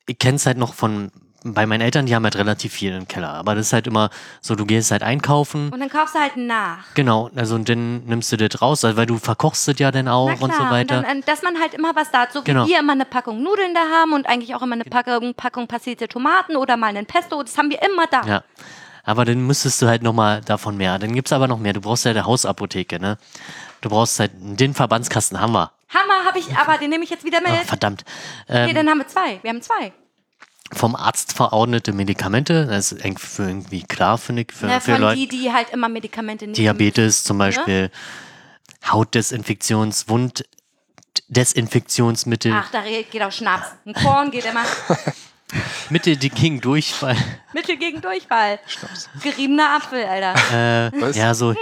ich 0.08 0.18
kenn's 0.20 0.46
halt 0.46 0.58
noch 0.58 0.74
von, 0.74 1.12
bei 1.46 1.66
meinen 1.66 1.82
Eltern, 1.82 2.06
die 2.06 2.16
haben 2.16 2.24
halt 2.24 2.38
relativ 2.38 2.72
viel 2.72 2.94
im 2.94 3.06
Keller, 3.08 3.34
aber 3.34 3.54
das 3.56 3.68
ist 3.68 3.74
halt 3.74 3.86
immer 3.88 4.10
so, 4.42 4.56
du 4.56 4.66
gehst 4.66 4.92
halt 4.92 5.04
einkaufen, 5.04 5.70
Und 5.74 5.80
dann 5.82 5.90
kaufst 5.90 6.16
du 6.16 6.20
halt 6.20 6.38
nach. 6.38 6.86
genau, 6.94 7.30
also 7.36 7.56
und 7.56 7.68
dann 7.68 8.06
nimmst 8.06 8.32
du 8.32 8.38
das 8.38 8.62
raus, 8.62 8.86
also 8.86 8.96
weil 8.98 9.06
du 9.08 9.18
verkochst 9.18 9.68
das 9.68 9.78
ja 9.80 9.92
dann 9.92 10.08
auch 10.08 10.40
und 10.40 10.54
so 10.54 10.64
weiter. 10.64 11.00
Und 11.00 11.08
dann, 11.08 11.20
äh, 11.20 11.26
dass 11.26 11.42
man 11.42 11.60
halt 11.60 11.74
immer 11.74 11.94
was 11.96 12.12
da 12.12 12.20
hat, 12.22 12.32
so 12.34 12.40
wie 12.42 12.46
Genau. 12.46 12.66
wir 12.66 12.80
immer 12.80 12.94
eine 12.94 13.04
Packung 13.06 13.44
Nudeln 13.44 13.74
da 13.74 13.82
haben 13.94 14.14
und 14.14 14.26
eigentlich 14.26 14.56
auch 14.56 14.62
immer 14.62 14.76
eine 14.76 14.86
Packung, 14.86 15.34
Packung 15.34 15.68
passierte 15.68 16.08
Tomaten 16.08 16.56
oder 16.56 16.78
mal 16.78 16.88
einen 16.88 17.06
Pesto, 17.06 17.42
das 17.44 17.58
haben 17.58 17.70
wir 17.70 17.82
immer 17.82 18.08
da. 18.08 18.22
Ja. 18.26 18.44
Aber 19.06 19.26
dann 19.26 19.46
müsstest 19.46 19.82
du 19.82 19.88
halt 19.88 20.02
nochmal 20.02 20.40
davon 20.40 20.78
mehr. 20.78 20.98
Dann 20.98 21.14
gibt's 21.14 21.34
aber 21.34 21.50
noch 21.50 21.60
mehr. 21.60 21.74
Du 21.74 21.82
brauchst 21.82 22.06
ja 22.06 22.12
eine 22.12 22.26
Hausapotheke, 22.26 23.02
ne? 23.02 23.18
Du 23.84 23.90
brauchst 23.90 24.18
halt 24.18 24.32
den 24.36 24.74
Verbandskasten, 24.74 25.40
wir. 25.52 25.72
Hammer 25.94 26.26
habe 26.26 26.40
ich, 26.40 26.56
aber 26.56 26.78
den 26.78 26.90
nehme 26.90 27.04
ich 27.04 27.10
jetzt 27.10 27.26
wieder 27.26 27.42
mit. 27.42 27.52
Ach, 27.52 27.66
verdammt. 27.66 28.06
nee, 28.48 28.56
Ähm, 28.70 28.76
dann 28.76 28.90
haben 28.90 29.00
wir 29.00 29.08
zwei. 29.08 29.40
Wir 29.44 29.50
haben 29.50 29.62
zwei. 29.62 29.92
vom 30.72 30.96
Arzt 30.96 31.34
verordnete 31.34 31.92
Medikamente, 31.92 32.66
das 32.66 32.94
ist 32.94 33.04
irgendwie 33.06 33.26
für 33.26 33.44
irgendwie 33.44 33.84
klar, 33.84 34.18
finde 34.18 34.44
ich, 34.44 34.54
für, 34.54 34.68
Ne, 34.68 34.80
für 34.80 34.94
von 34.94 35.02
Leute. 35.02 35.18
die, 35.20 35.28
die 35.28 35.52
halt 35.52 35.70
immer 35.72 35.90
Medikamente 35.90 36.46
nehmen. 36.46 36.56
Diabetes 36.56 37.26
zum 37.26 37.38
Beispiel, 37.38 37.92
Hautdesinfektions-, 38.88 40.08
Wund, 40.08 40.46
Desinfektionsmittel, 41.28 42.54
Ach, 42.56 42.72
da 42.72 42.82
geht 42.82 43.22
auch 43.22 43.32
Schnaps. 43.32 43.68
Ein 43.86 43.94
Korn 43.94 44.32
geht 44.32 44.46
immer. 44.46 44.64
Mittel, 45.90 46.16
die 46.16 46.30
gegen 46.30 46.62
Durchfall. 46.62 47.18
Mittel 47.54 47.76
gegen 47.78 48.02
Durchfall. 48.02 48.60
Schnaps. 48.66 49.10
Geriebener 49.22 49.76
Apfel, 49.76 50.06
Alter. 50.06 50.88
Äh, 50.88 51.02
Was? 51.02 51.16
ja, 51.18 51.34
so 51.36 51.50
Hm? 51.52 51.58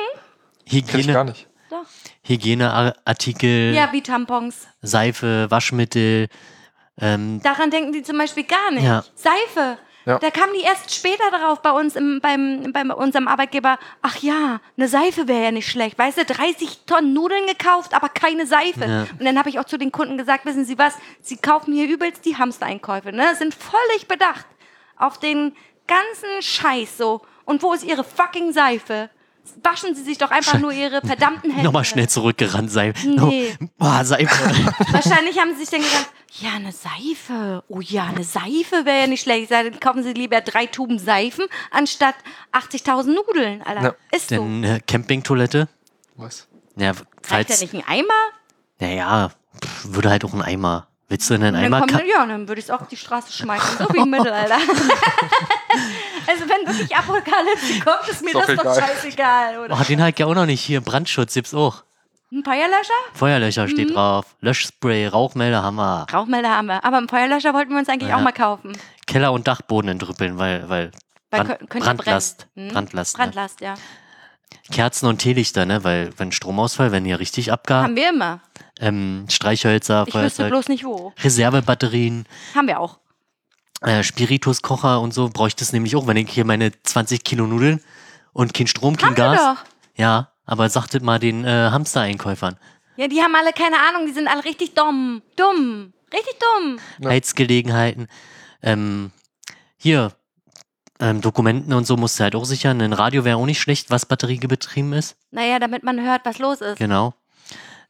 Kenn 0.66 0.78
ich 0.80 0.88
gar 0.88 0.98
Hygiene, 1.00 1.24
nicht. 1.26 1.48
Doch. 1.70 1.86
Hygieneartikel, 2.32 3.74
Ja, 3.74 3.92
wie 3.92 4.02
Tampons. 4.02 4.68
Seife, 4.82 5.48
Waschmittel, 5.50 6.28
ähm, 7.00 7.42
Daran 7.42 7.72
denken 7.72 7.92
die 7.94 8.04
zum 8.04 8.18
Beispiel 8.18 8.44
gar 8.44 8.72
nicht. 8.72 8.84
Ja. 8.84 9.04
Seife. 9.16 9.78
Ja. 10.06 10.18
Da 10.18 10.32
kamen 10.32 10.54
die 10.54 10.64
erst 10.64 10.94
später 10.96 11.30
darauf 11.30 11.62
bei 11.62 11.72
uns 11.72 11.96
im, 11.96 12.22
beim, 12.22 12.74
bei 12.74 12.84
unserem 12.94 13.28
Arbeitgeber. 13.28 13.78
Ach 14.02 14.18
ja, 14.18 14.60
eine 14.76 14.88
Seife 14.88 15.28
wäre 15.28 15.44
ja 15.44 15.52
nicht 15.52 15.70
schlecht. 15.70 15.98
Weißt 15.98 16.18
du, 16.18 16.26
30 16.26 16.86
Tonnen 16.88 17.14
Nudeln 17.14 17.46
gekauft, 17.46 17.94
aber 17.94 18.10
keine 18.10 18.48
Seife. 18.48 18.86
Ja. 18.86 19.02
Und 19.20 19.26
dann 19.26 19.38
habe 19.38 19.50
ich 19.50 19.60
auch 19.60 19.66
zu 19.66 19.78
den 19.78 19.92
Kunden 19.92 20.18
gesagt, 20.18 20.46
wissen 20.46 20.66
Sie 20.66 20.80
was, 20.80 20.96
Sie 21.22 21.38
kaufen 21.38 21.74
hier 21.74 21.88
übelst 21.88 22.26
die 22.26 22.36
Hamstereinkäufe. 22.36 23.12
Ne? 23.12 23.36
Sind 23.36 23.54
völlig 23.54 24.08
bedacht 24.08 24.46
auf 24.98 25.20
den 25.20 25.56
ganzen 25.88 26.42
Scheiß 26.42 26.98
so. 26.98 27.22
Und 27.46 27.62
wo 27.62 27.74
ist 27.74 27.84
Ihre 27.84 28.04
fucking 28.04 28.54
Seife? 28.54 29.10
Waschen 29.64 29.96
Sie 29.96 30.04
sich 30.04 30.18
doch 30.18 30.32
einfach 30.32 30.60
nur 30.60 30.72
Ihre 30.72 31.02
verdammten 31.02 31.50
Hände. 31.52 31.64
Nochmal 31.64 31.86
schnell 31.86 32.08
zurückgerannt, 32.10 32.72
Seife. 32.72 33.08
Nee. 33.08 33.56
Boah, 33.78 34.04
Seife. 34.04 34.30
Wahrscheinlich 34.92 35.38
haben 35.40 35.54
sie 35.54 35.62
sich 35.66 35.70
dann 35.70 35.82
gedacht, 35.82 36.10
ja, 36.40 36.52
eine 36.56 36.72
Seife. 36.72 37.64
Oh 37.68 37.82
ja, 37.82 38.06
eine 38.06 38.24
Seife 38.24 38.86
wäre 38.86 39.02
ja 39.02 39.08
nicht 39.08 39.24
schlecht. 39.24 39.50
Sage, 39.50 39.72
kaufen 39.72 40.04
Sie 40.04 40.14
lieber 40.14 40.40
drei 40.42 40.66
Tuben 40.66 40.98
Seifen 40.98 41.46
anstatt 41.72 42.16
80.000 42.54 43.14
Nudeln, 43.14 43.62
Alter. 43.64 43.82
Ja. 43.84 43.94
Ist 44.16 44.30
so. 44.30 44.36
Denn 44.36 44.64
äh, 44.64 44.80
Campingtoilette? 44.88 45.68
Was? 46.16 46.48
Ja, 46.78 46.92
Reicht 46.92 47.02
ja 47.02 47.56
falls. 47.56 47.62
nicht 47.62 47.74
ein 47.74 47.84
Eimer? 47.88 48.14
Naja, 48.80 49.32
pff, 49.64 49.94
würde 49.94 50.10
halt 50.10 50.24
auch 50.26 50.34
ein 50.34 50.42
Eimer. 50.42 50.88
Willst 51.10 51.30
du 51.30 51.34
in 51.34 51.44
einen 51.44 51.56
Und 51.58 51.64
dann 51.64 51.74
Eimer? 51.74 51.88
kommt, 51.88 52.04
ja, 52.08 52.26
dann 52.26 52.48
würde 52.48 52.60
ich 52.60 52.66
es 52.66 52.72
auch 52.72 52.80
auf 52.82 52.88
die 52.88 52.96
Straße 52.96 53.34
schmeißen, 53.34 53.78
so 53.80 53.94
wie 53.94 53.98
im 54.00 54.10
Mittelalter. 54.10 54.58
Also 56.28 56.44
wenn 56.50 56.68
wirklich 56.68 56.96
Apokalypse 56.96 57.80
kommt, 57.84 58.08
ist 58.10 58.22
mir 58.22 58.30
Ist 58.30 58.36
doch 58.36 58.46
das 58.48 58.56
doch 58.56 58.64
egal. 58.78 58.82
scheißegal, 58.90 59.60
oder? 59.60 59.78
Oh, 59.80 59.84
den 59.84 60.02
halt 60.02 60.20
ja 60.20 60.26
auch 60.26 60.36
noch 60.36 60.46
nicht. 60.46 60.62
Hier, 60.62 60.82
Brandschutz 60.82 61.34
gibt's 61.34 61.54
auch. 61.54 61.84
Ein 62.32 62.44
Feuerlöscher? 62.46 62.94
Feuerlöcher 63.14 63.64
Mhm. 63.66 63.70
steht 63.70 63.94
drauf. 63.96 64.26
Löschspray, 64.40 65.08
Rauchmelder 65.08 65.64
haben 65.64 65.76
wir. 65.76 66.06
Rauchmelder 66.14 66.50
haben 66.50 66.68
wir. 66.68 66.84
Aber 66.86 66.98
einen 66.98 67.10
Feuerlöscher 67.10 67.54
wollten 67.54 67.72
wir 67.72 67.80
uns 67.80 67.90
eigentlich 67.90 68.10
Ja. 68.10 68.18
auch 68.18 68.22
mal 68.22 68.32
kaufen. 68.32 68.72
Keller 69.06 69.34
und 69.34 69.48
Dachboden 69.48 69.90
entrüppeln, 69.92 70.38
weil, 70.38 70.70
weil 70.70 70.92
Weil 71.30 71.44
Brand, 71.44 71.70
Brandlast. 71.70 72.48
Hm? 72.56 72.70
Brandlast. 72.70 73.18
Ne? 73.18 73.24
Brandlast, 73.24 73.62
ja. 73.62 73.74
Kerzen 74.72 75.08
und 75.08 75.18
Teelichter, 75.18 75.66
ne? 75.66 75.84
Weil, 75.84 76.12
wenn 76.18 76.32
Stromausfall, 76.32 76.92
wenn 76.94 77.04
hier 77.04 77.20
richtig 77.20 77.52
abgab, 77.52 77.84
Haben 77.84 77.96
wir 77.98 78.10
immer. 78.10 78.40
ähm, 78.80 79.26
Streichhölzer, 79.30 80.04
Ich 80.08 80.14
wüsste 80.14 80.20
Feuerzeug, 80.20 80.50
bloß 80.50 80.68
nicht 80.70 80.86
wo. 80.86 81.14
Reservebatterien, 81.22 82.26
Haben 82.56 82.68
wir 82.68 82.80
auch. 82.80 83.00
Äh, 83.82 84.04
Spirituskocher 84.04 85.02
und 85.02 85.14
so 85.14 85.30
bräuchte 85.30 85.64
es 85.64 85.74
nämlich 85.74 85.96
auch, 85.96 86.08
wenn 86.08 86.18
ich 86.18 86.30
hier 86.30 86.46
meine 86.46 86.72
20 86.84 87.24
Kilo 87.24 87.46
Nudeln 87.48 87.82
und 88.34 88.54
kein 88.54 88.68
Strom, 88.68 88.96
kein 88.98 89.12
Haben 89.12 89.18
wir 89.18 89.24
Gas. 89.36 89.40
doch. 89.58 89.66
Ja, 89.98 90.32
aber 90.46 90.70
sagtet 90.70 91.04
mal 91.04 91.20
den 91.20 91.44
äh, 91.46 91.70
Hamstereinkäufern. 91.72 92.58
Ja, 92.98 93.08
die 93.08 93.22
haben 93.22 93.36
alle 93.36 93.54
keine 93.54 93.78
Ahnung, 93.90 94.06
die 94.06 94.14
sind 94.14 94.28
alle 94.28 94.44
richtig 94.46 94.74
dumm. 94.76 95.22
Dumm. 95.36 95.94
Richtig 96.14 96.36
dumm. 96.40 96.80
Ja. 97.00 97.10
Heizgelegenheiten. 97.10 98.08
Ähm, 98.62 99.12
hier, 99.78 100.12
ähm, 101.00 101.22
Dokumenten 101.22 101.74
und 101.74 101.88
so 101.88 101.98
musst 101.98 102.20
du 102.20 102.24
halt 102.24 102.36
auch 102.36 102.46
sichern. 102.46 102.82
Ein 102.82 102.94
Radio 102.94 103.26
wäre 103.26 103.38
auch 103.38 103.46
nicht 103.46 103.60
schlecht, 103.62 103.90
was 103.90 104.06
batteriebetrieben 104.06 104.94
ist. 104.94 105.16
Naja, 105.32 105.58
damit 105.58 105.84
man 105.84 106.00
hört, 106.02 106.26
was 106.26 106.38
los 106.38 106.62
ist. 106.62 106.78
Genau. 106.78 107.14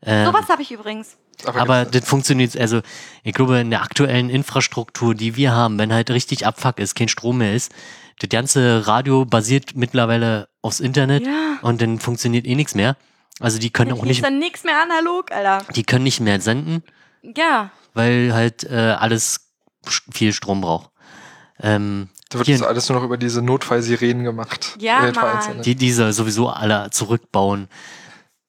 Ähm, 0.03 0.25
Sowas 0.25 0.47
habe 0.49 0.61
ich 0.61 0.71
übrigens. 0.71 1.17
Aber 1.45 1.85
das 1.85 2.05
funktioniert, 2.07 2.57
also 2.57 2.81
ich 3.23 3.33
glaube, 3.33 3.59
in 3.59 3.69
der 3.69 3.81
aktuellen 3.83 4.29
Infrastruktur, 4.29 5.15
die 5.15 5.35
wir 5.35 5.51
haben, 5.53 5.77
wenn 5.79 5.93
halt 5.93 6.09
richtig 6.11 6.45
Abfuck 6.45 6.79
ist, 6.79 6.95
kein 6.95 7.07
Strom 7.07 7.37
mehr 7.39 7.53
ist, 7.55 7.71
das 8.19 8.29
ganze 8.29 8.85
Radio 8.87 9.25
basiert 9.25 9.75
mittlerweile 9.75 10.47
aufs 10.61 10.79
Internet 10.79 11.25
Ja. 11.25 11.57
und 11.61 11.81
dann 11.81 11.99
funktioniert 11.99 12.45
eh 12.45 12.55
nichts 12.55 12.75
mehr. 12.75 12.95
Also 13.39 13.57
die 13.57 13.71
können 13.71 13.93
auch 13.93 14.03
nicht, 14.03 14.23
dann 14.23 14.37
nichts 14.39 14.63
mehr 14.63 14.75
analog, 14.83 15.31
Alter. 15.31 15.65
die 15.73 15.83
können 15.83 16.03
nicht 16.03 16.19
mehr 16.19 16.39
senden. 16.41 16.83
Ja. 17.35 17.71
weil 17.93 18.33
halt 18.33 18.63
äh, 18.63 18.95
alles 18.97 19.51
viel 20.11 20.31
Strom 20.33 20.61
braucht. 20.61 20.89
Ähm, 21.61 22.09
Da 22.29 22.37
wird 22.39 22.47
hier, 22.47 22.57
das 22.57 22.65
alles 22.67 22.87
nur 22.89 22.97
noch 22.99 23.05
über 23.05 23.17
diese 23.17 23.41
Notfallsirenen 23.41 24.23
gemacht. 24.23 24.75
Ja, 24.79 25.07
Äh, 25.07 25.11
Mann. 25.11 25.61
die 25.63 25.75
diese 25.75 26.13
sowieso 26.13 26.49
alle 26.49 26.89
zurückbauen. 26.91 27.67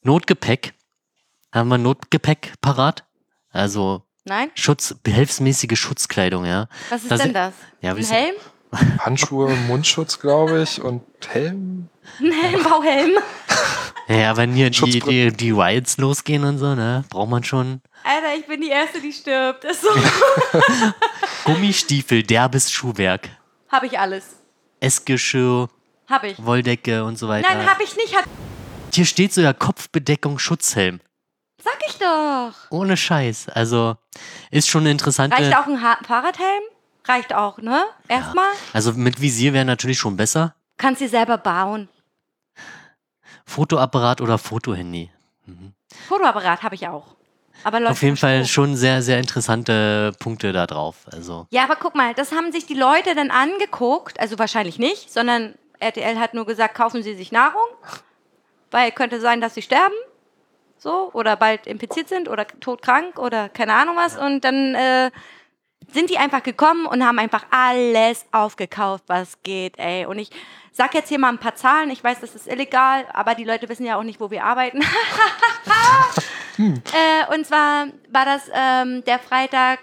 Notgepäck. 0.02 0.74
Haben 1.53 1.69
wir 1.69 1.79
Notgepäck 1.79 2.55
parat? 2.61 3.05
Also 3.51 4.03
Nein? 4.24 4.51
Schutz, 4.55 4.95
behelfsmäßige 5.03 5.79
Schutzkleidung, 5.79 6.45
ja. 6.47 6.69
Was 6.91 7.03
ist 7.03 7.11
Das- 7.11 7.23
denn 7.23 7.35
das? 7.35 7.55
Ja, 7.81 7.97
wie 7.97 8.01
Ein 8.01 8.07
Helm? 8.07 8.35
Handschuhe, 9.01 9.51
Mundschutz, 9.69 10.19
glaube 10.19 10.62
ich, 10.62 10.81
und 10.81 11.03
Helm. 11.29 11.89
Ein 12.20 12.33
Helm, 12.33 12.62
Bauhelm. 12.69 13.11
Ja, 14.09 14.37
wenn 14.37 14.53
hier 14.55 14.70
die, 14.70 15.01
die, 15.01 15.33
die 15.33 15.51
Riots 15.51 15.99
losgehen 15.99 16.45
und 16.45 16.59
so, 16.59 16.74
ne, 16.74 17.05
braucht 17.11 17.29
man 17.31 17.45
schon 17.45 17.81
Alter, 18.05 18.35
ich 18.37 18.47
bin 18.47 18.61
die 18.61 18.69
Erste, 18.70 19.01
die 19.01 19.12
stirbt. 19.12 19.62
Ist 19.65 19.83
so. 19.83 19.89
Gummistiefel, 21.45 22.23
derbes 22.24 22.70
Schuhwerk, 22.73 23.29
hab 23.69 23.85
ich 23.85 23.99
alles. 23.99 24.37
Essgeschirr, 24.81 25.69
Hab 26.09 26.24
ich. 26.24 26.45
Wolldecke 26.45 27.05
und 27.05 27.16
so 27.16 27.29
weiter. 27.29 27.49
Nein, 27.55 27.70
hab 27.70 27.81
ich 27.81 27.95
nicht. 27.97 28.16
Hat, 28.16 28.24
Hier 28.93 29.05
steht 29.05 29.33
sogar 29.33 29.55
Kopfbedeckung, 29.55 30.39
Schutzhelm. 30.41 31.01
Sag 31.63 31.79
ich 31.89 31.99
doch. 31.99 32.53
Ohne 32.71 32.97
Scheiß. 32.97 33.49
Also 33.51 33.97
ist 34.51 34.69
schon 34.69 34.83
eine 34.83 34.91
interessante. 34.91 35.37
Reicht 35.37 35.57
auch 35.57 35.67
ein 35.67 35.83
ha 35.83 35.99
Fahrradhelm? 36.07 36.63
Reicht 37.05 37.35
auch, 37.35 37.59
ne? 37.59 37.85
Erstmal. 38.09 38.51
Also 38.73 38.93
mit 38.93 39.21
Visier 39.21 39.53
wäre 39.53 39.65
natürlich 39.65 39.99
schon 39.99 40.17
besser. 40.17 40.55
Kannst 40.77 41.01
du 41.01 41.09
selber 41.09 41.39
bauen. 41.39 41.89
Fotoapparat 43.45 44.21
oder 44.21 44.39
Fotohandy. 44.39 45.11
Fotoapparat 46.09 46.63
habe 46.63 46.75
ich 46.75 46.87
auch. 46.89 47.17
Aber 47.65 47.91
Auf 47.91 48.03
jeden 48.03 48.17
Fall 48.17 48.45
schon 48.47 48.77
sehr, 48.77 49.03
sehr 49.03 49.19
interessante 49.19 50.13
Punkte 50.19 50.53
da 50.53 50.67
drauf. 50.67 51.07
Also 51.13 51.47
Ja, 51.51 51.65
aber 51.65 51.77
guck 51.77 51.95
mal, 51.95 52.15
das 52.15 52.33
haben 52.33 52.51
sich 52.51 52.67
die 52.67 52.75
Leute 52.75 53.15
dann 53.15 53.31
angeguckt, 53.31 54.19
also 54.19 54.39
wahrscheinlich 54.39 54.79
nicht, 54.79 55.13
sondern 55.13 55.55
RTL 55.79 56.19
hat 56.19 56.35
nur 56.35 56.47
gesagt, 56.47 56.75
kaufen 56.75 57.03
Sie 57.03 57.15
sich 57.15 57.31
Nahrung, 57.31 57.67
weil 58.71 58.91
könnte 58.91 59.21
sein, 59.21 59.41
dass 59.41 59.55
Sie 59.55 59.63
sterben, 59.63 59.95
so, 60.83 61.11
oder 61.13 61.37
bald 61.37 61.67
infiziert 61.69 62.09
sind 62.09 62.29
oder 62.29 62.47
todkrank 62.47 63.19
oder 63.19 63.49
keine 63.49 63.75
Ahnung 63.75 63.97
was 63.97 64.19
und 64.19 64.45
dann 64.45 64.75
äh, 64.75 65.11
sind 65.93 66.11
die 66.11 66.19
einfach 66.19 66.43
gekommen 66.43 66.87
und 66.87 67.07
haben 67.07 67.21
einfach 67.21 67.47
alles 67.51 68.27
aufgekauft, 68.33 69.05
was 69.07 69.41
geht, 69.43 69.79
ey. 69.79 70.07
Und 70.07 70.19
ich 70.19 70.31
sag 70.73 70.95
jetzt 70.95 71.09
hier 71.09 71.19
mal 71.19 71.29
ein 71.29 71.39
paar 71.39 71.55
Zahlen, 71.55 71.91
ich 71.91 72.03
weiß, 72.03 72.21
das 72.21 72.35
ist 72.35 72.49
illegal, 72.49 73.05
aber 73.13 73.35
die 73.35 73.45
Leute 73.45 73.69
wissen 73.69 73.87
ja 73.87 73.97
auch 73.97 74.03
nicht, 74.03 74.19
wo 74.21 74.31
wir 74.31 74.45
arbeiten. 74.45 74.81
äh, 76.59 77.35
und 77.35 77.47
zwar 77.47 77.87
war 78.11 78.25
das 78.25 78.51
ähm, 78.53 79.05
der 79.05 79.19
Freitag, 79.19 79.79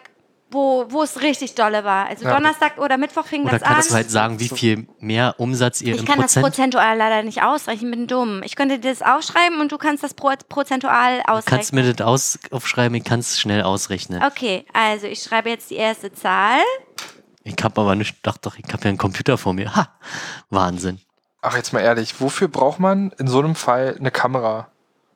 wo, 0.51 0.85
wo 0.89 1.03
es 1.03 1.21
richtig 1.21 1.55
dolle 1.55 1.83
war. 1.83 2.07
Also 2.07 2.25
Ja. 2.25 2.33
Donnerstag 2.33 2.77
oder 2.79 2.97
Mittwoch 2.97 3.25
fing 3.25 3.43
oder 3.43 3.51
das 3.53 3.63
an. 3.63 3.73
kannst 3.75 3.91
du 3.91 3.95
halt 3.95 4.09
sagen, 4.11 4.39
wie 4.39 4.49
viel 4.49 4.87
mehr 4.99 5.35
Umsatz 5.37 5.81
ihr 5.81 5.93
Ich 5.93 5.99
im 6.01 6.05
kann 6.05 6.17
das 6.19 6.33
Prozent? 6.33 6.45
prozentual 6.45 6.97
leider 6.97 7.23
nicht 7.23 7.43
ausrechnen, 7.43 7.91
ich 7.93 7.97
bin 7.97 8.07
dumm. 8.07 8.41
Ich 8.43 8.55
könnte 8.55 8.79
das 8.79 9.01
aufschreiben 9.01 9.61
und 9.61 9.71
du 9.71 9.77
kannst 9.77 10.03
das 10.03 10.13
pro 10.13 10.31
prozentual 10.49 11.17
Du 11.19 11.23
kannst 11.25 11.47
ausrechnen. 11.49 11.85
mir 11.85 11.93
das 11.93 12.05
aus, 12.07 12.39
aufschreiben, 12.51 12.95
ich 12.95 13.03
kann 13.03 13.19
es 13.19 13.39
schnell 13.39 13.61
ausrechnen. 13.63 14.23
Okay, 14.23 14.65
also 14.73 15.07
ich 15.07 15.21
schreibe 15.21 15.49
jetzt 15.49 15.69
die 15.69 15.75
erste 15.75 16.11
Zahl. 16.11 16.59
Ich 17.43 17.55
habe 17.63 17.79
aber 17.81 17.95
nicht, 17.95 18.17
dachte 18.25 18.41
doch, 18.49 18.57
ich 18.57 18.65
habe 18.73 18.83
ja 18.83 18.89
einen 18.89 18.97
Computer 18.97 19.37
vor 19.37 19.53
mir. 19.53 19.75
Ha, 19.75 19.89
Wahnsinn. 20.49 20.99
Ach, 21.41 21.55
jetzt 21.55 21.71
mal 21.73 21.79
ehrlich, 21.79 22.19
wofür 22.19 22.47
braucht 22.49 22.79
man 22.79 23.11
in 23.17 23.27
so 23.27 23.39
einem 23.39 23.55
Fall 23.55 23.95
eine 23.97 24.11
Kamera? 24.11 24.67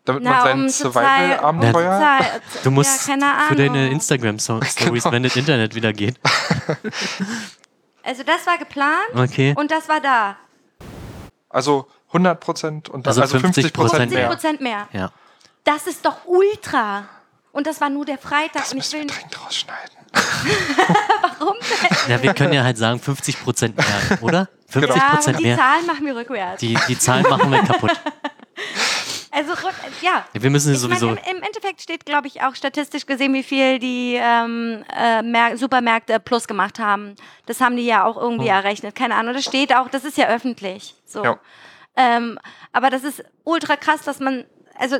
Damit 0.05 0.23
man 0.23 0.34
Na, 0.34 0.41
sein 0.43 0.61
um 0.61 0.69
Survival-Abenteuer. 0.69 2.19
Du 2.63 2.71
musst 2.71 3.07
ja, 3.07 3.15
für 3.47 3.55
deine 3.55 3.89
Instagram-Stories, 3.89 4.75
Genau. 4.77 5.11
wenn 5.11 5.23
das 5.23 5.35
Internet 5.35 5.75
wieder 5.75 5.93
geht. 5.93 6.19
Also 8.05 8.23
das 8.23 8.45
war 8.45 8.57
geplant 8.57 8.97
Okay. 9.15 9.53
und 9.57 9.71
das 9.71 9.88
war 9.88 10.01
da. 10.01 10.35
Also 11.49 11.88
100 12.07 12.38
Prozent 12.38 12.89
und 12.89 13.05
dann, 13.05 13.11
Also 13.11 13.21
also 13.21 13.39
50 13.39 13.71
Prozent 13.71 14.11
50 14.11 14.17
mehr. 14.19 14.27
Prozent 14.27 14.59
mehr. 14.61 14.88
Ja. 14.91 15.11
Das 15.63 15.88
ist 15.88 16.05
doch 16.05 16.25
ultra. 16.25 17.05
Und 17.53 17.65
das 17.65 17.80
war 17.80 17.89
nur 17.89 18.03
der 18.03 18.17
Freitag. 18.17 18.63
Das 18.63 18.73
und 18.73 18.80
ich 18.80 18.91
müssen 18.91 18.93
will 18.93 19.07
wir 19.07 19.07
dringend 19.15 19.45
rausschneiden. 19.45 19.95
warum 21.39 21.55
denn? 21.61 21.97
ja, 22.11 22.21
wir 22.21 22.34
können 22.34 22.51
ja 22.51 22.63
halt 22.65 22.77
sagen 22.77 22.99
50 22.99 23.41
Prozent 23.41 23.77
mehr, 23.77 24.17
oder? 24.21 24.49
50 24.67 24.95
Ja, 24.95 25.03
und 25.07 25.13
Prozent 25.15 25.39
die 25.39 25.43
mehr. 25.43 25.57
Zahlen 25.57 25.85
machen 25.85 26.05
wir 26.05 26.15
rückwärts. 26.17 26.59
Die, 26.59 26.77
die 26.89 26.99
Zahlen 26.99 27.23
machen 27.30 27.49
wir 27.51 27.63
kaputt. 27.63 27.91
Also, 29.35 29.53
ja. 30.01 30.26
Wir 30.34 30.51
müssen 30.51 30.73
Ich 30.73 30.80
sowieso. 30.80 31.07
meine, 31.07 31.19
im, 31.27 31.38
im 31.38 31.43
Endeffekt 31.43 31.81
steht, 31.81 32.05
glaube 32.05 32.27
ich, 32.27 32.43
auch 32.43 32.53
statistisch 32.53 33.07
gesehen, 33.07 33.34
wie 33.34 33.41
viel 33.41 33.80
die 33.80 34.15
ähm, 34.22 34.85
äh, 34.95 35.57
Supermärkte 35.57 36.19
plus 36.19 36.47
gemacht 36.47 36.77
haben. 36.77 37.15
Das 37.47 37.60
haben 37.60 37.76
die 37.76 37.85
ja 37.85 38.03
auch 38.05 38.15
irgendwie 38.15 38.47
errechnet. 38.47 38.93
Keine 38.93 39.15
Ahnung. 39.15 39.34
Das 39.34 39.43
steht 39.43 39.76
auch, 39.76 39.89
das 39.89 40.05
ist 40.05 40.18
ja 40.18 40.27
öffentlich. 40.27 40.93
So. 41.05 41.23
Ja. 41.23 41.39
Ähm, 41.95 42.38
aber 42.73 42.91
das 42.91 43.03
ist 43.03 43.23
ultra 43.43 43.76
krass, 43.76 44.03
dass 44.03 44.19
man, 44.19 44.45
also 44.77 44.97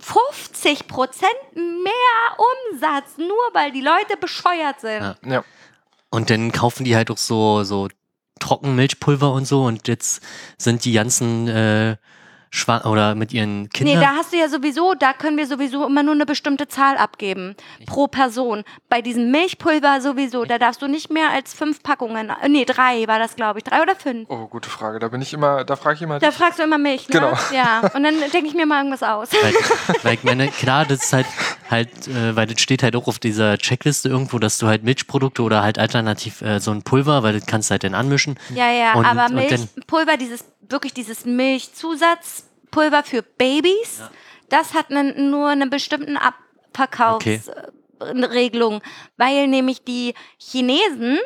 50 0.00 0.88
Prozent 0.88 1.34
mehr 1.54 2.36
Umsatz, 2.72 3.16
nur 3.16 3.28
weil 3.52 3.70
die 3.70 3.80
Leute 3.80 4.16
bescheuert 4.20 4.80
sind. 4.80 5.02
Ja. 5.02 5.16
Ja. 5.24 5.44
Und 6.10 6.30
dann 6.30 6.50
kaufen 6.50 6.84
die 6.84 6.96
halt 6.96 7.12
auch 7.12 7.18
so, 7.18 7.62
so 7.62 7.88
Trockenmilchpulver 8.40 9.32
und 9.32 9.46
so. 9.46 9.64
Und 9.64 9.86
jetzt 9.86 10.20
sind 10.56 10.84
die 10.84 10.92
ganzen 10.92 11.46
äh, 11.48 11.96
schwa 12.50 12.82
oder 12.84 13.14
mit 13.14 13.32
ihren 13.32 13.62
Nee, 13.62 13.68
Kindern. 13.68 14.00
da 14.00 14.06
hast 14.16 14.32
du 14.32 14.36
ja 14.38 14.48
sowieso, 14.48 14.94
da 14.94 15.12
können 15.12 15.36
wir 15.36 15.46
sowieso 15.46 15.86
immer 15.86 16.02
nur 16.02 16.14
eine 16.14 16.26
bestimmte 16.26 16.66
Zahl 16.68 16.96
abgeben 16.96 17.54
pro 17.86 18.06
Person. 18.06 18.64
Bei 18.88 19.02
diesem 19.02 19.30
Milchpulver 19.30 20.00
sowieso, 20.00 20.44
da 20.44 20.58
darfst 20.58 20.80
du 20.82 20.88
nicht 20.88 21.10
mehr 21.10 21.30
als 21.30 21.52
fünf 21.54 21.82
Packungen, 21.82 22.30
äh, 22.42 22.48
nee, 22.48 22.64
drei 22.64 23.06
war 23.06 23.18
das, 23.18 23.36
glaube 23.36 23.58
ich, 23.58 23.64
drei 23.64 23.82
oder 23.82 23.94
fünf. 23.96 24.28
Oh, 24.30 24.46
gute 24.46 24.68
Frage. 24.70 24.98
Da 24.98 25.08
bin 25.08 25.20
ich 25.22 25.32
immer, 25.34 25.64
da 25.64 25.76
frage 25.76 25.96
ich 25.96 26.02
immer. 26.02 26.18
Da 26.18 26.28
dich. 26.28 26.36
fragst 26.36 26.58
du 26.58 26.62
immer 26.62 26.78
mich, 26.78 27.08
ne? 27.08 27.12
Genau. 27.20 27.32
Ja, 27.52 27.80
und 27.94 28.02
dann 28.02 28.14
denke 28.32 28.46
ich 28.48 28.54
mir 28.54 28.66
mal 28.66 28.78
irgendwas 28.78 29.02
aus. 29.02 29.28
weil, 29.32 29.54
weil 30.02 30.14
ich 30.14 30.24
meine, 30.24 30.48
klar, 30.48 30.84
das 30.86 31.04
ist 31.04 31.12
halt, 31.12 31.26
halt, 31.70 32.08
äh, 32.08 32.34
weil 32.34 32.46
das 32.46 32.60
steht 32.60 32.82
halt 32.82 32.96
auch 32.96 33.06
auf 33.08 33.18
dieser 33.18 33.58
Checkliste 33.58 34.08
irgendwo, 34.08 34.38
dass 34.38 34.58
du 34.58 34.66
halt 34.66 34.84
Milchprodukte 34.84 35.42
oder 35.42 35.62
halt 35.62 35.78
alternativ 35.78 36.40
äh, 36.42 36.60
so 36.60 36.70
ein 36.70 36.82
Pulver, 36.82 37.22
weil 37.22 37.34
das 37.34 37.46
kannst 37.46 37.70
du 37.70 37.72
halt 37.72 37.84
dann 37.84 37.94
anmischen. 37.94 38.38
Ja, 38.54 38.70
ja, 38.70 38.94
Und- 38.94 39.04
aber 39.04 39.28
Milchpulver, 39.32 40.16
dieses, 40.16 40.44
wirklich 40.68 40.94
dieses 40.94 41.24
Milchzusatzpulver 41.24 43.02
für 43.04 43.22
Babys, 43.22 44.02
das 44.48 44.74
hat 44.74 44.90
ne, 44.90 45.04
nur 45.14 45.48
eine 45.48 45.66
bestimmten 45.66 46.16
Okay. 46.16 47.40
Abverkaufsregelung, 48.00 48.82
weil 49.16 49.48
nämlich 49.48 49.82
die 49.84 50.14
Chinesen 50.38 51.18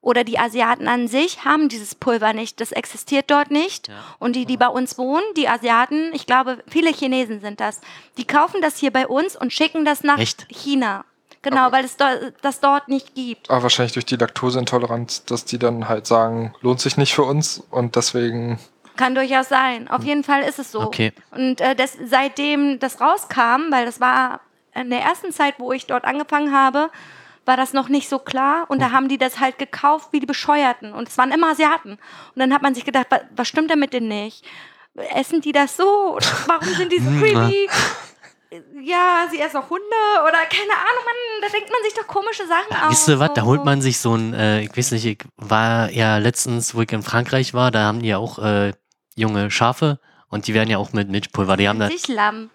oder 0.00 0.22
die 0.24 0.38
Asiaten 0.38 0.86
an 0.86 1.08
sich 1.08 1.44
haben 1.44 1.68
dieses 1.68 1.94
Pulver 1.94 2.32
nicht. 2.32 2.60
Das 2.60 2.72
existiert 2.72 3.30
dort 3.30 3.50
nicht. 3.50 3.88
Ja. 3.88 3.94
Und 4.18 4.36
die, 4.36 4.44
die 4.46 4.56
bei 4.56 4.68
uns 4.68 4.96
wohnen, 4.98 5.24
die 5.36 5.48
Asiaten, 5.48 6.12
ich 6.14 6.26
glaube, 6.26 6.62
viele 6.68 6.90
Chinesen 6.92 7.40
sind 7.40 7.58
das, 7.60 7.80
die 8.16 8.26
kaufen 8.26 8.60
das 8.60 8.76
hier 8.78 8.92
bei 8.92 9.06
uns 9.08 9.34
und 9.36 9.52
schicken 9.52 9.84
das 9.84 10.02
nach 10.04 10.18
Echt? 10.18 10.46
China. 10.50 11.04
Genau, 11.42 11.62
Aber- 11.66 11.76
weil 11.78 11.84
es 11.84 11.96
do 11.96 12.04
das 12.42 12.60
dort 12.60 12.88
nicht 12.88 13.14
gibt. 13.14 13.48
Aber 13.50 13.62
wahrscheinlich 13.64 13.92
durch 13.92 14.06
die 14.06 14.16
Laktoseintoleranz, 14.16 15.24
dass 15.24 15.44
die 15.44 15.58
dann 15.58 15.88
halt 15.88 16.06
sagen, 16.06 16.52
lohnt 16.60 16.80
sich 16.80 16.96
nicht 16.96 17.14
für 17.14 17.22
uns 17.24 17.62
und 17.70 17.96
deswegen. 17.96 18.58
Kann 18.98 19.14
durchaus 19.14 19.48
sein. 19.48 19.88
Auf 19.88 20.02
jeden 20.04 20.24
Fall 20.24 20.42
ist 20.42 20.58
es 20.58 20.70
so. 20.72 20.80
Okay. 20.82 21.12
Und 21.30 21.60
äh, 21.62 21.74
das, 21.74 21.96
seitdem 22.04 22.78
das 22.78 23.00
rauskam, 23.00 23.70
weil 23.70 23.86
das 23.86 24.00
war 24.00 24.40
in 24.74 24.90
der 24.90 25.00
ersten 25.00 25.32
Zeit, 25.32 25.54
wo 25.58 25.72
ich 25.72 25.86
dort 25.86 26.04
angefangen 26.04 26.52
habe, 26.54 26.90
war 27.46 27.56
das 27.56 27.72
noch 27.72 27.88
nicht 27.88 28.08
so 28.10 28.18
klar. 28.18 28.66
Und 28.68 28.82
da 28.82 28.90
haben 28.90 29.08
die 29.08 29.16
das 29.16 29.40
halt 29.40 29.56
gekauft 29.58 30.08
wie 30.12 30.20
die 30.20 30.26
Bescheuerten. 30.26 30.92
Und 30.92 31.08
es 31.08 31.16
waren 31.16 31.32
immer 31.32 31.48
Asiaten. 31.52 31.92
Und 31.92 31.98
dann 32.36 32.52
hat 32.52 32.60
man 32.60 32.74
sich 32.74 32.84
gedacht, 32.84 33.06
wa- 33.08 33.22
was 33.34 33.48
stimmt 33.48 33.70
denn 33.70 33.78
mit 33.78 33.94
denen 33.94 34.08
nicht? 34.08 34.44
Essen 35.14 35.40
die 35.40 35.52
das 35.52 35.76
so? 35.76 36.18
Warum 36.46 36.68
sind 36.74 36.92
die 36.92 36.98
so 36.98 37.08
creepy? 37.20 37.68
Ja, 38.82 39.26
sie 39.30 39.38
essen 39.40 39.58
auch 39.58 39.68
Hunde 39.68 39.84
oder 40.22 40.38
keine 40.48 40.72
Ahnung, 40.72 41.04
man, 41.04 41.14
da 41.42 41.48
denkt 41.48 41.70
man 41.70 41.82
sich 41.84 41.92
doch 41.94 42.06
komische 42.06 42.46
Sachen 42.46 42.82
aus. 42.82 42.90
Wisst 42.92 43.08
ihr 43.08 43.18
was, 43.18 43.34
da 43.34 43.42
holt 43.42 43.62
man 43.62 43.82
sich 43.82 43.98
so 43.98 44.14
ein, 44.14 44.32
äh, 44.32 44.62
ich 44.62 44.74
weiß 44.74 44.92
nicht, 44.92 45.04
ich 45.04 45.18
war 45.36 45.90
ja 45.90 46.16
letztens, 46.16 46.74
wo 46.74 46.80
ich 46.80 46.90
in 46.92 47.02
Frankreich 47.02 47.52
war, 47.52 47.70
da 47.70 47.80
haben 47.84 48.00
die 48.00 48.08
ja 48.08 48.16
auch 48.16 48.38
äh, 48.38 48.72
junge 49.18 49.50
Schafe 49.50 49.98
und 50.30 50.46
die 50.46 50.54
werden 50.54 50.70
ja 50.70 50.78
auch 50.78 50.92
mit 50.92 51.08
Milchpulver, 51.08 51.56
die 51.56 51.68
haben 51.68 51.78
da, 51.78 51.88
sich 51.88 52.08
Lamm. 52.08 52.50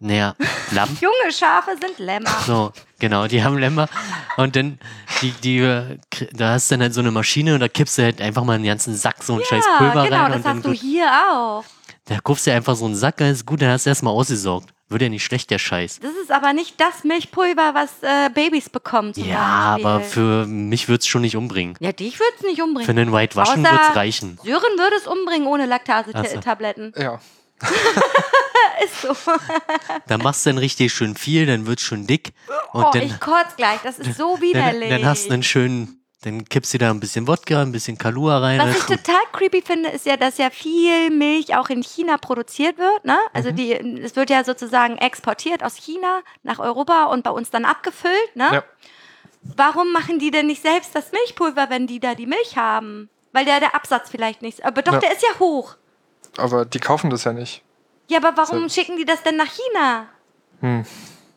naja, 0.00 0.34
Lamm. 0.72 0.88
Junge 1.00 1.32
Schafe 1.32 1.70
sind 1.80 1.98
Lämmer. 1.98 2.30
So, 2.46 2.72
genau, 2.98 3.26
die 3.26 3.42
haben 3.42 3.58
Lämmer. 3.58 3.88
Und 4.36 4.54
dann, 4.56 4.78
die, 5.22 5.30
die, 5.32 5.60
da 6.32 6.52
hast 6.52 6.70
du 6.70 6.74
dann 6.74 6.82
halt 6.82 6.94
so 6.94 7.00
eine 7.00 7.10
Maschine 7.10 7.54
und 7.54 7.60
da 7.60 7.68
kippst 7.68 7.98
du 7.98 8.02
halt 8.02 8.20
einfach 8.20 8.44
mal 8.44 8.54
einen 8.54 8.64
ganzen 8.64 8.94
Sack 8.94 9.22
so 9.22 9.34
ein 9.34 9.40
scheiß 9.44 9.64
Ja, 9.66 9.78
Pulver 9.78 10.04
genau, 10.04 10.16
rein 10.22 10.28
das 10.32 10.36
und 10.38 10.44
dann 10.46 10.56
hast 10.58 10.66
du 10.66 10.72
hier 10.72 11.06
auch. 11.32 11.64
da 12.04 12.18
kaufst 12.20 12.46
du 12.46 12.52
einfach 12.52 12.76
so 12.76 12.84
einen 12.86 12.94
Sack, 12.96 13.16
dann 13.18 13.28
ist 13.30 13.44
gut, 13.46 13.60
dann 13.62 13.70
hast 13.70 13.86
du 13.86 13.90
erstmal 13.90 14.12
ausgesaugt. 14.14 14.70
Wird 14.90 15.02
ja 15.02 15.08
nicht 15.10 15.24
schlecht, 15.24 15.50
der 15.50 15.58
Scheiß. 15.58 16.00
Das 16.00 16.12
ist 16.22 16.30
aber 16.30 16.54
nicht 16.54 16.80
das 16.80 17.04
Milchpulver, 17.04 17.74
was 17.74 17.90
äh, 18.02 18.30
Babys 18.30 18.70
bekommen. 18.70 19.12
Zum 19.12 19.24
Ja, 19.28 19.72
Beispiel. 19.74 19.86
aber 19.86 20.00
für 20.00 20.46
mich 20.46 20.88
wird's 20.88 21.06
schon 21.06 21.20
nicht 21.20 21.36
umbringen. 21.36 21.74
Ja, 21.78 21.92
dich 21.92 22.18
würde 22.18 22.32
es 22.38 22.42
nicht 22.44 22.62
umbringen. 22.62 22.86
Für 22.86 22.92
einen 22.98 23.12
White 23.12 23.36
Waschen 23.36 23.66
Außer 23.66 23.74
wird's 23.74 23.96
reichen. 23.96 24.38
Sören 24.42 24.78
würde 24.78 24.96
es 24.96 25.06
umbringen 25.06 25.46
ohne 25.46 25.64
Ach 25.64 25.66
so. 25.66 25.70
Laktasetabletten. 25.70 26.94
Ja. 26.96 27.20
Ist 28.84 29.02
so. 29.02 29.14
Da 30.06 30.16
machst 30.18 30.46
du 30.46 30.50
dann 30.50 30.58
richtig 30.58 30.92
schön 30.92 31.14
viel, 31.16 31.44
dann 31.46 31.66
wird's 31.66 31.82
schon 31.82 32.06
dick. 32.06 32.32
Und 32.72 32.84
oh, 32.84 32.90
dann, 32.92 33.02
ich 33.02 33.20
kotz 33.20 33.56
gleich. 33.56 33.80
Das 33.82 33.98
ist 33.98 34.16
so 34.16 34.34
dann, 34.34 34.42
widerlich. 34.42 34.88
dann 34.88 35.04
hast 35.04 35.26
du 35.28 35.32
einen 35.34 35.42
schönen, 35.42 35.97
dann 36.22 36.44
kippst 36.44 36.74
du 36.74 36.78
da 36.78 36.90
ein 36.90 36.98
bisschen 36.98 37.28
Wodka, 37.28 37.62
ein 37.62 37.70
bisschen 37.70 37.96
Kalua 37.96 38.38
rein. 38.38 38.58
Was 38.58 38.66
dann 38.66 38.76
ich 38.76 39.02
total 39.02 39.22
creepy 39.32 39.62
finde, 39.62 39.90
ist 39.90 40.04
ja, 40.04 40.16
dass 40.16 40.36
ja 40.38 40.50
viel 40.50 41.10
Milch 41.10 41.54
auch 41.56 41.68
in 41.68 41.82
China 41.82 42.16
produziert 42.16 42.76
wird. 42.78 43.04
Ne? 43.04 43.12
Mhm. 43.14 43.30
Also 43.32 43.50
die, 43.52 43.72
es 43.72 44.16
wird 44.16 44.30
ja 44.30 44.42
sozusagen 44.42 44.98
exportiert 44.98 45.62
aus 45.62 45.76
China 45.76 46.22
nach 46.42 46.58
Europa 46.58 47.04
und 47.04 47.22
bei 47.22 47.30
uns 47.30 47.50
dann 47.50 47.64
abgefüllt. 47.64 48.34
Ne? 48.34 48.48
ja. 48.52 48.64
Warum 49.42 49.92
machen 49.92 50.18
die 50.18 50.32
denn 50.32 50.48
nicht 50.48 50.62
selbst 50.62 50.94
das 50.94 51.12
Milchpulver, 51.12 51.70
wenn 51.70 51.86
die 51.86 52.00
da 52.00 52.16
die 52.16 52.26
Milch 52.26 52.56
haben? 52.56 53.08
Weil 53.32 53.44
der, 53.44 53.60
der 53.60 53.74
Absatz 53.76 54.10
vielleicht 54.10 54.42
nicht. 54.42 54.64
Aber 54.64 54.82
doch, 54.82 54.94
Ja. 54.94 54.98
der 55.00 55.12
ist 55.12 55.22
ja 55.22 55.38
hoch. 55.38 55.76
Aber 56.36 56.64
die 56.64 56.80
kaufen 56.80 57.10
das 57.10 57.22
ja 57.24 57.32
nicht. 57.32 57.62
Ja, 58.08 58.18
aber 58.18 58.36
warum 58.36 58.68
So. 58.68 58.74
schicken 58.74 58.96
die 58.96 59.04
das 59.04 59.22
denn 59.22 59.36
nach 59.36 59.46
China? 59.50 60.06
Hm. 60.60 60.84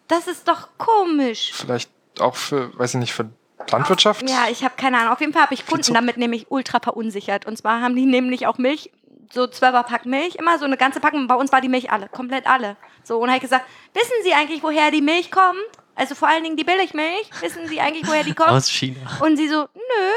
Das 0.08 0.28
ist 0.28 0.48
doch 0.48 0.70
komisch. 0.80 1.52
Vielleicht 1.54 1.92
auch 2.20 2.36
für, 2.36 2.78
weiß 2.78 2.96
ich 2.96 3.00
nicht, 3.00 3.14
für 3.14 3.30
Landwirtschaft? 3.70 4.28
Ja, 4.30 4.46
ich 4.50 4.64
habe 4.64 4.74
keine 4.78 4.98
Ahnung. 5.00 5.14
Auf 5.14 5.20
jeden 5.22 5.34
Fall 5.34 5.44
habe 5.44 5.54
ich 5.54 5.66
Kunden 5.66 5.94
damit 5.94 6.18
nämlich 6.18 6.48
ultra 6.50 6.80
verunsichert. 6.80 7.46
Und 7.46 7.58
zwar 7.58 7.82
haben 7.82 7.96
die 7.96 8.06
nämlich 8.06 8.48
auch 8.48 8.58
Milch, 8.58 8.92
so 9.32 9.44
12er 9.44 9.84
Pack 9.84 10.06
Milch, 10.06 10.36
immer 10.36 10.58
so 10.60 10.66
eine 10.66 10.78
ganze 10.78 11.00
Packung. 11.00 11.28
Bei 11.28 11.36
uns 11.36 11.52
war 11.52 11.62
die 11.62 11.70
Milch 11.70 11.92
alle, 11.92 12.10
komplett 12.10 12.48
alle. 12.48 12.76
So, 13.04 13.18
und 13.20 13.28
habe 13.30 13.38
ich 13.38 13.44
gesagt, 13.44 13.66
wissen 13.94 14.14
Sie 14.24 14.34
eigentlich, 14.34 14.62
woher 14.64 14.92
die 14.92 15.02
Milch 15.02 15.32
kommt? 15.32 15.58
Also 15.96 16.16
vor 16.16 16.28
allen 16.28 16.44
Dingen 16.44 16.58
die 16.58 16.64
Billigmilch. 16.64 17.30
Wissen 17.42 17.68
Sie 17.68 17.80
eigentlich, 17.80 18.08
woher 18.08 18.24
die 18.24 18.34
kommt? 18.34 18.50
Aus 18.52 18.70
China. 18.70 19.00
Und 19.22 19.38
sie 19.38 19.48
so, 19.48 19.68
nö. 19.74 20.12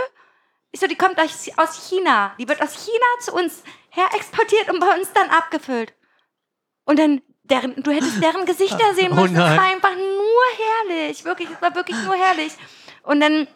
Ich 0.73 0.81
so, 0.81 0.87
die 0.87 0.97
kommt 0.97 1.19
aus, 1.21 1.89
China. 1.89 2.33
Die 2.39 2.49
wird 2.49 2.61
aus 2.61 2.73
China 2.75 3.07
zu 3.21 3.33
uns 3.35 3.63
her 3.91 4.07
exportiert 4.15 4.69
und 4.73 4.81
bei 4.81 4.89
uns 4.99 5.13
dann 5.13 5.31
abgefüllt. 5.31 5.93
Und 6.85 6.99
dann, 6.99 7.23
deren, 7.45 7.81
du 7.83 7.93
hättest 7.93 8.21
deren 8.23 8.45
Gesichter 8.45 8.93
sehen 8.95 9.13
Oh 9.13 9.21
müssen. 9.21 9.35
das 9.37 9.51
nein. 9.51 9.57
war 9.59 9.65
einfach 9.67 9.95
nur 9.95 10.89
herrlich. 10.97 11.25
Wirklich, 11.25 11.49
es 11.51 11.63
war 11.63 11.75
wirklich 11.75 11.97
nur 12.05 12.15
herrlich. 12.17 12.53
Und 13.05 13.21
dann, 13.21 13.47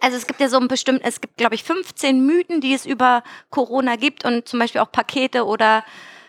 also 0.00 0.16
es 0.16 0.26
gibt 0.26 0.40
ja 0.40 0.48
so 0.48 0.58
ein 0.58 0.68
bestimmt, 0.68 1.00
es 1.04 1.20
gibt, 1.20 1.36
glaube 1.36 1.54
ich, 1.54 1.64
15 1.64 2.24
Mythen, 2.24 2.60
die 2.60 2.74
es 2.74 2.86
über 2.86 3.22
Corona 3.50 3.96
gibt 3.96 4.24
und 4.24 4.48
zum 4.48 4.58
Beispiel 4.60 4.80
auch 4.80 4.90
Pakete 4.92 5.44
oder 5.44 5.84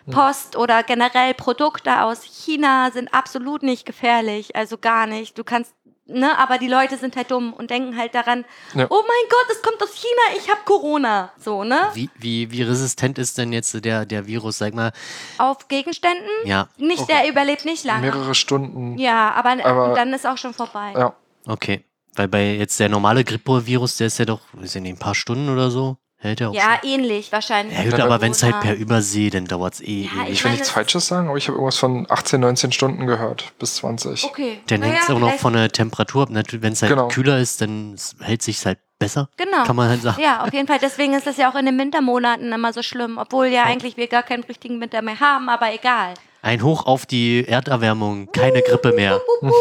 Post 0.10 0.56
oder 0.56 0.84
generell 0.84 1.34
Produkte 1.34 2.02
aus 2.02 2.24
China 2.24 2.92
sind 2.92 3.14
absolut 3.14 3.62
nicht 3.62 3.86
gefährlich, 3.86 4.56
also 4.56 4.78
gar 4.78 5.06
nicht. 5.06 5.38
Du 5.38 5.44
kannst, 5.44 5.74
ne, 6.06 6.38
aber 6.40 6.58
die 6.60 6.70
Leute 6.70 6.96
sind 6.96 7.18
halt 7.18 7.30
dumm 7.30 7.52
und 7.52 7.70
denken 7.72 7.98
halt 7.98 8.16
daran, 8.16 8.46
Ja. 8.74 8.86
oh 8.90 9.02
mein 9.02 9.30
Gott, 9.30 9.52
es 9.52 9.62
kommt 9.62 9.84
aus 9.84 9.94
China, 9.94 10.38
ich 10.38 10.50
habe 10.50 10.62
Corona. 10.64 11.34
So, 11.38 11.66
ne? 11.66 11.90
Wie, 11.94 12.10
wie, 12.16 12.50
wie 12.52 12.62
resistent 12.62 13.18
ist 13.20 13.38
denn 13.38 13.52
jetzt 13.52 13.84
der, 13.84 14.06
der 14.06 14.26
Virus, 14.28 14.58
sag 14.60 14.74
mal? 14.74 14.94
Auf 15.40 15.68
Gegenständen? 15.68 16.26
Ja, 16.46 16.70
Nicht, 16.78 17.02
Okay. 17.02 17.14
der 17.24 17.30
überlebt 17.30 17.66
nicht 17.66 17.84
lange. 17.84 18.04
Mehrere 18.04 18.34
Stunden. 18.34 18.98
Ja, 18.98 19.32
aber, 19.34 19.58
Aber- 19.66 19.94
dann 19.94 20.14
ist 20.14 20.26
auch 20.26 20.38
schon 20.38 20.54
vorbei. 20.54 20.94
Ja. 20.96 21.14
okay. 21.48 21.84
Weil 22.18 22.28
bei 22.28 22.56
jetzt 22.56 22.80
der 22.80 22.90
normale 22.90 23.24
Grippevirus, 23.24 23.98
der 23.98 24.08
ist 24.08 24.18
ja 24.20 24.26
doch, 24.26 24.42
ich 24.62 24.74
nicht, 24.76 24.96
ein 24.96 24.98
paar 24.98 25.16
Stunden 25.16 25.50
oder 25.50 25.70
so, 25.72 25.98
hält 26.18 26.42
er 26.42 26.50
auch 26.50 26.54
Ja, 26.56 26.80
ähnlich 26.84 27.32
wahrscheinlich. 27.32 27.76
schon. 27.78 27.86
Ja, 27.86 27.92
gut, 27.92 28.00
Ja, 28.00 28.06
aber 28.06 28.22
wenn 28.22 28.32
es 28.32 28.42
halt 28.42 28.60
per 28.60 28.76
Übersee, 28.76 29.30
dann 29.30 29.46
dauert's 29.46 29.80
eh 29.82 30.10
Ja, 30.14 30.24
ewig. 30.24 30.34
Ich 30.34 30.44
will 30.44 30.52
nichts 30.52 30.68
es- 30.68 30.74
Falsches 30.74 31.08
sagen, 31.08 31.28
aber 31.30 31.38
ich 31.38 31.48
habe 31.48 31.56
irgendwas 31.58 31.78
von 31.78 32.08
18, 32.10 32.42
19 32.42 32.72
Stunden 32.72 33.06
gehört. 33.06 33.54
Bis 33.60 33.76
20. 33.76 34.24
Okay. 34.24 34.60
Dann 34.68 34.82
hängt 34.82 34.98
es 35.04 35.10
auch 35.12 35.20
noch 35.20 35.28
vielleicht- 35.28 35.42
von 35.42 35.54
der 35.54 35.70
Temperatur 35.72 36.24
ab. 36.24 36.30
Natürlich, 36.32 36.64
wenn 36.64 36.74
es 36.74 36.82
halt 36.82 36.90
Genau. 36.92 37.08
kühler 37.08 37.38
ist, 37.40 37.62
dann 37.62 37.96
hält 38.20 38.42
sich 38.42 38.66
halt 38.66 38.80
besser. 38.98 39.30
Genau. 39.38 39.64
Kann 39.64 39.76
man 39.76 39.90
halt 39.90 40.02
sagen. 40.02 40.20
Ja, 40.20 40.44
auf 40.44 40.52
jeden 40.52 40.68
Fall. 40.68 40.80
Deswegen 40.82 41.14
ist 41.14 41.28
das 41.28 41.38
ja 41.38 41.52
auch 41.52 41.56
in 41.56 41.68
den 41.68 41.78
Wintermonaten 41.78 42.52
immer 42.52 42.74
so 42.74 42.82
schlimm. 42.82 43.20
Obwohl 43.20 43.46
ja 43.48 43.64
eigentlich 43.66 43.96
wir 43.96 44.08
gar 44.08 44.24
keinen 44.24 44.44
richtigen 44.44 44.82
Winter 44.82 45.04
mehr 45.04 45.20
haben, 45.20 45.50
aber 45.50 45.72
egal. 45.72 46.16
Ein 46.48 46.64
Hoch 46.64 46.86
auf 46.86 47.06
die 47.06 47.46
Erderwärmung, 47.46 48.32
keine 48.32 48.62
Grippe 48.62 48.94
mehr. 48.94 49.20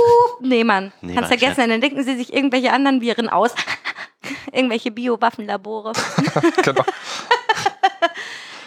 Nee, 0.41 0.63
Mann. 0.63 0.93
Nee, 1.01 1.15
Kannst 1.15 1.31
Mann, 1.31 1.39
vergessen, 1.39 1.69
dann 1.69 1.81
denken 1.81 2.05
sie 2.05 2.15
sich 2.15 2.33
irgendwelche 2.33 2.73
anderen 2.73 3.01
Viren 3.01 3.29
aus. 3.29 3.53
irgendwelche 4.53 4.93
Biowaffenlabore. 4.93 5.95
genau. 6.63 6.85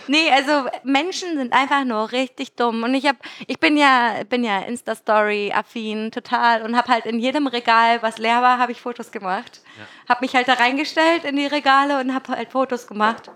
Nee, 0.07 0.31
also 0.31 0.67
Menschen 0.83 1.37
sind 1.37 1.53
einfach 1.53 1.85
nur 1.85 2.11
richtig 2.11 2.55
dumm. 2.55 2.83
Und 2.83 2.93
ich 2.93 3.05
hab, 3.05 3.15
ich 3.47 3.59
bin 3.59 3.77
ja, 3.77 4.23
bin 4.27 4.43
ja 4.43 4.59
Insta-Story-affin 4.59 6.11
total 6.11 6.63
und 6.63 6.75
habe 6.75 6.91
halt 6.91 7.05
in 7.05 7.19
jedem 7.19 7.47
Regal, 7.47 8.01
was 8.01 8.17
leer 8.17 8.41
war, 8.41 8.57
habe 8.57 8.73
ich 8.73 8.81
Fotos 8.81 9.11
gemacht. 9.11 9.61
Hab 10.09 10.21
mich 10.21 10.35
halt 10.35 10.49
da 10.49 10.53
reingestellt 10.55 11.23
in 11.23 11.37
die 11.37 11.45
Regale 11.45 12.01
und 12.01 12.13
habe 12.13 12.33
halt 12.33 12.51
Fotos 12.51 12.87
gemacht. 12.87 13.31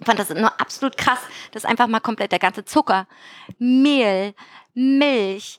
Ich 0.00 0.06
fand 0.06 0.18
das 0.18 0.30
nur 0.30 0.60
absolut 0.60 0.96
krass, 0.96 1.18
dass 1.52 1.64
einfach 1.64 1.86
mal 1.86 2.00
komplett 2.00 2.32
der 2.32 2.38
ganze 2.38 2.64
Zucker, 2.64 3.06
Mehl, 3.58 4.34
Milch, 4.74 5.58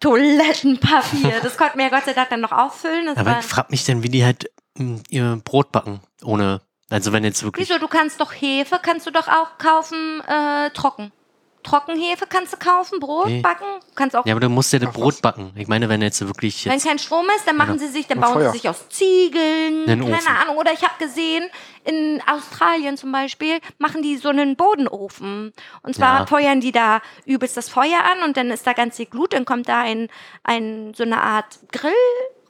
Toilettenpapier, 0.00 1.40
das 1.42 1.56
konnten 1.56 1.78
wir 1.78 1.86
ja 1.86 1.90
Gott 1.90 2.04
sei 2.06 2.14
Dank 2.14 2.30
dann 2.30 2.40
noch 2.40 2.52
auffüllen. 2.52 3.06
Das 3.06 3.18
Aber 3.18 3.38
ich 3.38 3.46
frag 3.46 3.70
mich 3.70 3.84
dann, 3.84 4.02
wie 4.02 4.08
die 4.08 4.24
halt 4.24 4.50
mh, 4.76 5.00
ihr 5.10 5.40
Brot 5.44 5.72
backen. 5.72 6.00
Ohne, 6.24 6.62
also 6.88 7.12
wenn 7.12 7.22
jetzt 7.22 7.42
wirklich. 7.42 7.68
wieso, 7.68 7.78
du 7.78 7.88
kannst 7.88 8.20
doch 8.20 8.32
Hefe, 8.32 8.80
kannst 8.82 9.06
du 9.06 9.10
doch 9.10 9.28
auch 9.28 9.58
kaufen, 9.58 10.22
äh, 10.26 10.70
trocken. 10.70 11.12
Trockenhefe 11.62 12.26
kannst 12.26 12.52
du 12.54 12.56
kaufen, 12.56 13.00
Brot 13.00 13.26
Nee. 13.26 13.40
backen, 13.42 13.64
kannst 13.94 14.16
auch 14.16 14.24
Ja, 14.24 14.32
aber 14.32 14.40
du 14.40 14.48
musst 14.48 14.72
ja 14.72 14.78
das 14.78 14.88
Ach, 14.88 14.94
Brot 14.94 15.14
was? 15.14 15.20
backen. 15.20 15.52
Ich 15.56 15.68
meine, 15.68 15.88
wenn 15.88 16.00
jetzt 16.02 16.26
wirklich 16.26 16.64
Wenn 16.64 16.72
jetzt. 16.72 16.86
kein 16.86 16.98
Strom 16.98 17.26
ist, 17.36 17.46
dann 17.46 17.56
machen 17.56 17.78
sie 17.78 17.88
sich, 17.88 18.06
dann 18.06 18.20
bauen 18.20 18.32
Feuer. 18.32 18.50
sie 18.52 18.58
sich 18.58 18.68
aus 18.68 18.88
Ziegeln, 18.88 19.88
Einen 19.88 20.00
keine 20.02 20.14
Ofen. 20.16 20.36
Ahnung. 20.42 20.56
Oder 20.56 20.72
ich 20.72 20.82
habe 20.82 20.94
gesehen, 20.98 21.44
in 21.84 22.22
Australien 22.26 22.96
zum 22.96 23.12
Beispiel 23.12 23.60
machen 23.78 24.02
die 24.02 24.16
so 24.16 24.28
einen 24.30 24.56
Bodenofen. 24.56 25.52
Und 25.82 25.94
zwar 25.94 26.20
Ja. 26.20 26.26
feuern 26.26 26.60
die 26.60 26.72
da 26.72 27.00
übelst 27.26 27.56
das 27.56 27.68
Feuer 27.68 27.98
an 28.12 28.22
und 28.24 28.36
dann 28.36 28.50
ist 28.50 28.66
da 28.66 28.72
ganz 28.72 28.96
viel 28.96 29.06
Glut, 29.06 29.32
dann 29.32 29.44
kommt 29.44 29.68
da 29.68 29.80
ein, 29.80 30.08
ein 30.44 30.92
so 30.94 31.02
eine 31.02 31.20
Art 31.22 31.58
Grill 31.72 31.92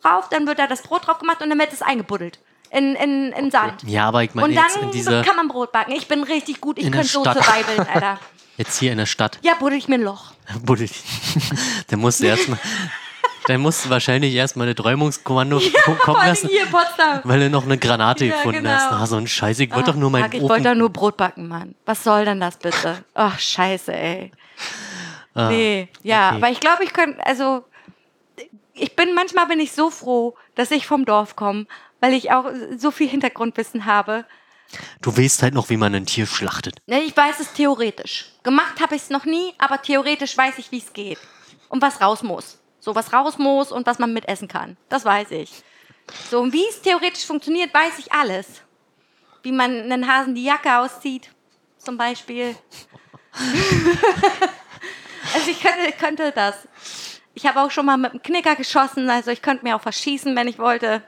rauf, 0.04 0.28
dann 0.30 0.46
wird 0.46 0.58
da 0.58 0.66
das 0.66 0.82
Brot 0.82 1.06
drauf 1.06 1.18
gemacht 1.18 1.42
und 1.42 1.50
dann 1.50 1.58
wird 1.58 1.72
es 1.72 1.82
eingebuddelt. 1.82 2.38
In, 2.72 2.94
in, 2.94 3.32
in 3.32 3.50
Sand. 3.50 3.82
Ja, 3.84 4.06
aber 4.06 4.22
ich 4.22 4.32
meine 4.34 4.46
Und 4.46 4.54
jetzt 4.54 4.76
in 4.76 4.82
dann 4.82 4.90
dieser. 4.92 5.24
kann 5.24 5.34
man 5.34 5.48
Brot 5.48 5.72
backen. 5.72 5.90
Ich 5.90 6.06
bin 6.06 6.22
richtig 6.22 6.60
gut, 6.60 6.78
ich 6.78 6.86
In 6.86 6.92
der 6.92 7.00
könnte 7.00 7.12
so 7.12 7.22
Stadt. 7.24 7.42
survivalen, 7.42 7.88
Alter. 7.88 8.20
Jetzt 8.60 8.78
hier 8.78 8.92
in 8.92 8.98
der 8.98 9.06
Stadt. 9.06 9.38
Ja, 9.42 9.54
buddel 9.54 9.78
ich 9.78 9.88
mir 9.88 9.94
ein 9.94 10.02
Loch. 10.02 10.32
Buddel. 10.62 10.86
dann 11.88 11.98
musst 12.00 12.20
du 12.20 12.26
erstmal. 12.26 12.58
Dann 13.46 13.62
musst 13.62 13.86
du 13.86 13.90
wahrscheinlich 13.90 14.34
erstmal 14.34 14.66
eine 14.66 14.74
Träumungskommando 14.74 15.60
ko- 15.84 15.94
kommen 15.94 16.24
lassen, 16.26 16.48
hier 16.48 16.64
in 16.64 16.70
Potsdam. 16.70 17.20
weil 17.24 17.40
du 17.40 17.48
noch 17.50 17.64
eine 17.64 17.78
Granate 17.78 18.26
Ja, 18.26 18.34
gefunden 18.36 18.62
genau. 18.62 18.70
hast. 18.74 18.92
Ah, 18.92 19.06
so 19.06 19.16
ein 19.16 19.26
Scheiß. 19.26 19.58
Ich 19.60 19.74
wollte 19.74 19.92
doch 19.92 19.98
nur 19.98 20.10
mein 20.10 20.24
fuck, 20.24 20.34
Ich 20.34 20.42
wollte 20.42 20.64
doch 20.68 20.74
nur 20.74 20.90
Brot 20.90 21.16
backen, 21.16 21.48
Mann. 21.48 21.74
Was 21.86 22.04
soll 22.04 22.26
denn 22.26 22.38
das 22.38 22.58
bitte? 22.58 23.02
Ach, 23.14 23.38
scheiße, 23.40 23.92
ey. 23.94 24.30
Ah, 25.34 25.48
nee, 25.48 25.88
ja, 26.02 26.28
okay. 26.28 26.36
aber 26.36 26.50
ich 26.50 26.60
glaube, 26.60 26.84
ich 26.84 26.92
könnte, 26.92 27.24
also, 27.26 27.64
ich 28.74 28.94
bin, 28.94 29.14
manchmal 29.14 29.46
bin 29.46 29.58
ich 29.58 29.72
so 29.72 29.88
froh, 29.90 30.36
dass 30.54 30.70
ich 30.70 30.86
vom 30.86 31.06
Dorf 31.06 31.34
komme, 31.34 31.66
weil 32.00 32.12
ich 32.12 32.30
auch 32.32 32.44
so 32.76 32.90
viel 32.90 33.08
Hintergrundwissen 33.08 33.86
habe. 33.86 34.26
Du 35.00 35.16
weißt 35.16 35.42
halt 35.42 35.54
noch, 35.54 35.70
wie 35.70 35.76
man 35.76 35.94
ein 35.94 36.06
Tier 36.06 36.26
schlachtet. 36.26 36.76
Ne, 36.86 37.00
Ich 37.02 37.16
weiß 37.16 37.40
es 37.40 37.52
theoretisch. 37.52 38.26
Gemacht 38.42 38.80
habe 38.80 38.96
ich 38.96 39.02
es 39.02 39.10
noch 39.10 39.24
nie, 39.24 39.54
aber 39.58 39.82
theoretisch 39.82 40.36
weiß 40.36 40.58
ich, 40.58 40.70
wie 40.70 40.78
es 40.78 40.92
geht. 40.92 41.18
Und 41.68 41.82
was 41.82 42.00
raus 42.00 42.22
muss. 42.22 42.58
So, 42.80 42.94
was 42.94 43.12
raus 43.12 43.38
muss 43.38 43.72
und 43.72 43.86
was 43.86 43.98
man 43.98 44.12
mitessen 44.12 44.48
kann. 44.48 44.76
Das 44.88 45.04
weiß 45.04 45.32
ich. 45.32 45.50
So, 46.30 46.40
und 46.40 46.52
wie 46.52 46.66
es 46.68 46.80
theoretisch 46.80 47.24
funktioniert, 47.26 47.72
weiß 47.74 47.98
ich 47.98 48.12
alles. 48.12 48.46
Wie 49.42 49.52
man 49.52 49.70
einen 49.70 50.06
Hasen 50.06 50.34
die 50.34 50.44
Jacke 50.44 50.78
auszieht, 50.78 51.30
zum 51.78 51.96
Beispiel. 51.96 52.56
also 55.34 55.50
ich 55.50 55.60
könnte, 55.60 55.92
könnte 55.98 56.32
das. 56.32 56.56
Ich 57.34 57.46
habe 57.46 57.60
auch 57.60 57.70
schon 57.70 57.86
mal 57.86 57.96
mit 57.96 58.10
einem 58.12 58.22
Knicker 58.22 58.56
geschossen, 58.56 59.08
also 59.08 59.30
ich 59.30 59.40
könnte 59.42 59.64
mir 59.64 59.76
auch 59.76 59.80
verschießen, 59.80 60.34
wenn 60.34 60.48
ich 60.48 60.58
wollte. 60.58 61.02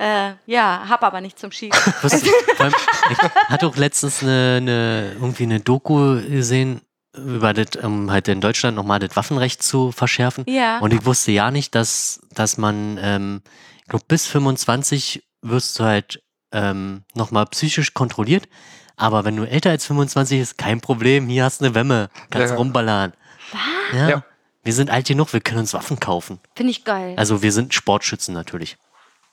Äh, 0.00 0.32
ja, 0.46 0.84
habe 0.88 1.06
aber 1.06 1.20
nicht 1.20 1.38
zum 1.38 1.52
Schießen. 1.52 1.92
Was, 2.02 2.22
allem, 2.58 2.72
ich 3.10 3.18
hatte 3.48 3.66
auch 3.66 3.76
letztens 3.76 4.22
eine, 4.22 4.56
eine, 4.56 5.12
irgendwie 5.14 5.42
eine 5.42 5.60
Doku 5.60 6.20
gesehen, 6.22 6.80
über 7.14 7.52
das, 7.52 7.76
um 7.82 8.10
halt 8.10 8.28
in 8.28 8.40
Deutschland 8.40 8.76
nochmal 8.76 8.98
das 8.98 9.14
Waffenrecht 9.16 9.62
zu 9.62 9.92
verschärfen. 9.92 10.44
Ja. 10.48 10.78
Und 10.78 10.94
ich 10.94 11.04
wusste 11.04 11.32
ja 11.32 11.50
nicht, 11.50 11.74
dass, 11.74 12.20
dass 12.32 12.56
man, 12.56 12.98
ähm, 13.02 13.42
ich 13.82 13.88
glaube, 13.88 14.04
bis 14.08 14.26
25 14.26 15.22
wirst 15.42 15.78
du 15.78 15.84
halt 15.84 16.22
ähm, 16.52 17.02
nochmal 17.14 17.46
psychisch 17.46 17.92
kontrolliert. 17.92 18.48
Aber 18.96 19.24
wenn 19.24 19.36
du 19.36 19.44
älter 19.44 19.70
als 19.70 19.84
25 19.86 20.40
ist, 20.40 20.58
kein 20.58 20.80
Problem, 20.80 21.28
hier 21.28 21.44
hast 21.44 21.60
du 21.60 21.66
eine 21.66 21.74
Wemme, 21.74 22.10
kannst 22.30 22.50
Ja. 22.52 22.56
rumballern. 22.56 23.12
Was? 23.52 23.98
Ja. 23.98 24.08
Ja. 24.08 24.24
Wir 24.62 24.72
sind 24.74 24.90
alt 24.90 25.08
genug, 25.08 25.32
wir 25.32 25.40
können 25.40 25.60
uns 25.60 25.74
Waffen 25.74 25.98
kaufen. 26.00 26.38
Finde 26.54 26.70
ich 26.70 26.84
geil. 26.84 27.14
Also 27.16 27.42
wir 27.42 27.50
sind 27.52 27.74
Sportschützen 27.74 28.34
natürlich. 28.34 28.76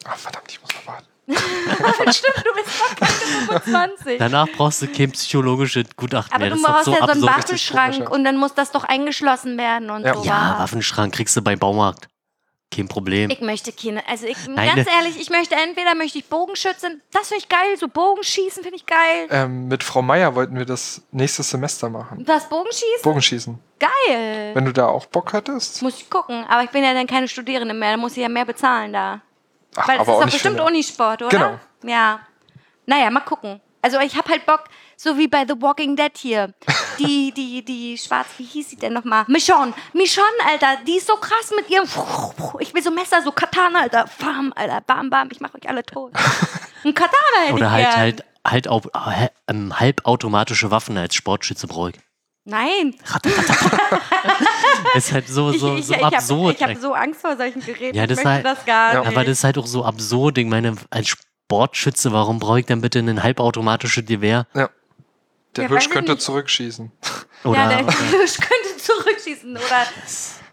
Ah, 0.09 0.15
verdammt, 0.15 0.45
ich 0.49 0.61
muss 0.61 0.69
noch 0.73 0.87
warten. 0.87 1.07
Stimmt, 2.13 2.37
du 2.37 2.53
bist 2.55 2.79
noch 2.79 2.95
keine 2.95 3.11
25. 3.11 4.17
Danach 4.17 4.47
brauchst 4.55 4.81
du 4.81 4.87
kein 4.87 5.11
psychologisches 5.11 5.85
Gutachten 5.97 6.33
Aber 6.33 6.45
mehr. 6.45 6.49
du 6.55 6.61
Das 6.61 6.63
brauchst 6.71 6.87
ja 6.87 7.05
so 7.05 7.11
einen. 7.11 7.21
Waffenschrank 7.23 8.09
und 8.09 8.23
dann 8.23 8.37
muss 8.37 8.53
das 8.53 8.71
doch 8.71 8.85
eingeschlossen 8.85 9.57
werden 9.57 9.89
und 9.89 10.05
Ja. 10.05 10.13
so. 10.13 10.23
Ja, 10.23 10.55
Waffenschrank 10.59 11.13
kriegst 11.13 11.35
du 11.35 11.41
beim 11.41 11.59
Baumarkt. 11.59 12.07
Kein 12.73 12.89
Problem. 12.89 13.29
Ich 13.29 13.39
möchte 13.39 13.71
keine, 13.71 14.05
also 14.09 14.25
ich, 14.25 14.37
Nein, 14.47 14.75
ganz 14.75 14.87
ne- 14.87 14.93
ehrlich, 14.97 15.19
ich 15.19 15.29
möchte 15.29 15.55
entweder 15.55 15.95
möchte 15.95 16.17
ich 16.17 16.25
Bogenschützen, 16.25 17.01
das 17.13 17.29
finde 17.29 17.43
ich 17.43 17.49
geil, 17.49 17.77
so 17.79 17.87
Bogenschießen 17.87 18.61
finde 18.61 18.75
ich 18.75 18.85
geil. 18.85 19.27
Ähm, 19.29 19.69
mit 19.69 19.83
Frau 19.83 20.01
Meier 20.01 20.35
wollten 20.35 20.57
wir 20.57 20.65
das 20.65 21.01
nächstes 21.11 21.49
Semester 21.49 21.89
machen. 21.89 22.23
Was, 22.27 22.49
Bogenschießen? 22.49 23.03
Bogenschießen. 23.03 23.59
Geil. 23.79 24.51
Wenn 24.53 24.65
du 24.65 24.73
da 24.73 24.87
auch 24.87 25.05
Bock 25.05 25.31
hattest. 25.31 25.81
Muss 25.81 25.95
ich 26.01 26.09
gucken, 26.09 26.45
aber 26.49 26.63
ich 26.63 26.69
bin 26.69 26.83
ja 26.83 26.93
dann 26.93 27.07
keine 27.07 27.29
Studierende 27.29 27.73
mehr, 27.73 27.91
da 27.91 27.97
muss 27.97 28.13
ich 28.17 28.17
ja 28.23 28.29
mehr 28.29 28.45
bezahlen 28.45 28.91
da. 28.91 29.21
Ach, 29.77 29.87
Weil 29.87 29.97
das 29.99 30.07
ist 30.07 30.13
auch 30.13 30.19
doch 30.21 30.29
bestimmt 30.31 30.59
Unisport, 30.59 31.21
oder? 31.21 31.29
Genau. 31.29 31.59
Ja. 31.83 32.19
Naja, 32.85 33.09
mal 33.09 33.19
gucken. 33.21 33.61
Also 33.81 33.99
ich 33.99 34.17
habe 34.17 34.29
halt 34.29 34.45
Bock, 34.45 34.65
so 34.97 35.17
wie 35.17 35.27
bei 35.27 35.45
The 35.47 35.53
Walking 35.61 35.95
Dead 35.95 36.11
hier. 36.17 36.53
Die, 36.99 37.31
die, 37.31 37.63
die 37.63 37.95
schwarz, 37.95 38.25
wie 38.39 38.43
hieß 38.43 38.71
sie 38.71 38.75
denn 38.75 38.91
nochmal? 38.93 39.23
Michonne. 39.27 39.71
Michonne, 39.93 40.25
Alter, 40.49 40.77
die 40.87 40.97
ist 40.97 41.05
so 41.05 41.15
krass 41.15 41.51
mit 41.55 41.69
ihrem. 41.69 41.85
Ich 42.59 42.73
will 42.73 42.81
so 42.81 42.89
Messer, 42.89 43.21
so 43.21 43.31
Katana, 43.31 43.81
Alter. 43.81 44.05
Bam, 44.19 44.51
Alter, 44.55 44.81
bam, 44.81 45.11
bam, 45.11 45.29
ich 45.31 45.39
mach 45.39 45.53
euch 45.53 45.69
alle 45.69 45.83
tot. 45.83 46.11
Ein 46.83 46.95
Katana 46.95 47.41
hätte 47.43 47.53
Oder 47.53 47.65
ich 47.67 47.71
halt 47.71 47.85
gern. 47.85 47.99
halt 47.99 48.23
halt 48.47 48.67
au- 48.67 48.81
äh, 49.11 49.27
ähm, 49.47 49.79
halbautomatische 49.79 50.71
Waffen 50.71 50.97
als 50.97 51.13
Sportschütze 51.13 51.67
brauche 51.67 51.91
ich. 51.91 51.95
Nein. 52.49 52.95
Ist 54.95 55.11
halt 55.11 55.27
so, 55.27 55.51
so, 55.51 55.75
ich 55.75 55.85
so 55.85 55.93
ich, 55.93 55.99
ich 55.99 56.05
absurd. 56.05 56.61
habe 56.61 56.71
ich 56.71 56.77
hab 56.77 56.81
so 56.81 56.93
Angst 56.93 57.21
vor 57.21 57.35
solchen 57.35 57.59
Geräten. 57.63 57.95
Ja, 57.95 58.03
ich 58.03 58.09
das 58.09 58.17
möchte 58.17 58.29
halt- 58.31 58.45
das 58.45 58.65
gar 58.65 58.93
Ja. 58.93 58.99
nicht. 59.01 59.09
aber 59.09 59.23
das 59.25 59.39
ist 59.39 59.43
halt 59.43 59.57
auch 59.57 59.67
so 59.67 59.83
absurd. 59.83 60.37
Ich 60.37 60.45
meine, 60.45 60.75
als 60.89 61.09
Sportschütze, 61.09 62.11
warum 62.13 62.39
brauche 62.39 62.61
ich 62.61 62.65
dann 62.65 62.79
bitte 62.81 62.99
ein 62.99 63.21
halbautomatisches 63.21 64.05
Gewehr? 64.05 64.47
Ja. 64.53 64.69
Der 65.55 65.63
Ja, 65.65 65.69
Hirsch 65.69 65.85
ich 65.87 65.89
könnte 65.89 66.11
nicht. 66.13 66.21
zurückschießen. 66.23 66.91
Oder, 67.43 67.57
ja, 67.57 67.67
der 67.69 67.79
oder 67.83 67.91
Hirsch 67.97 68.37
könnte 68.37 68.77
zurückschießen. 68.77 69.51
Oder, 69.51 69.85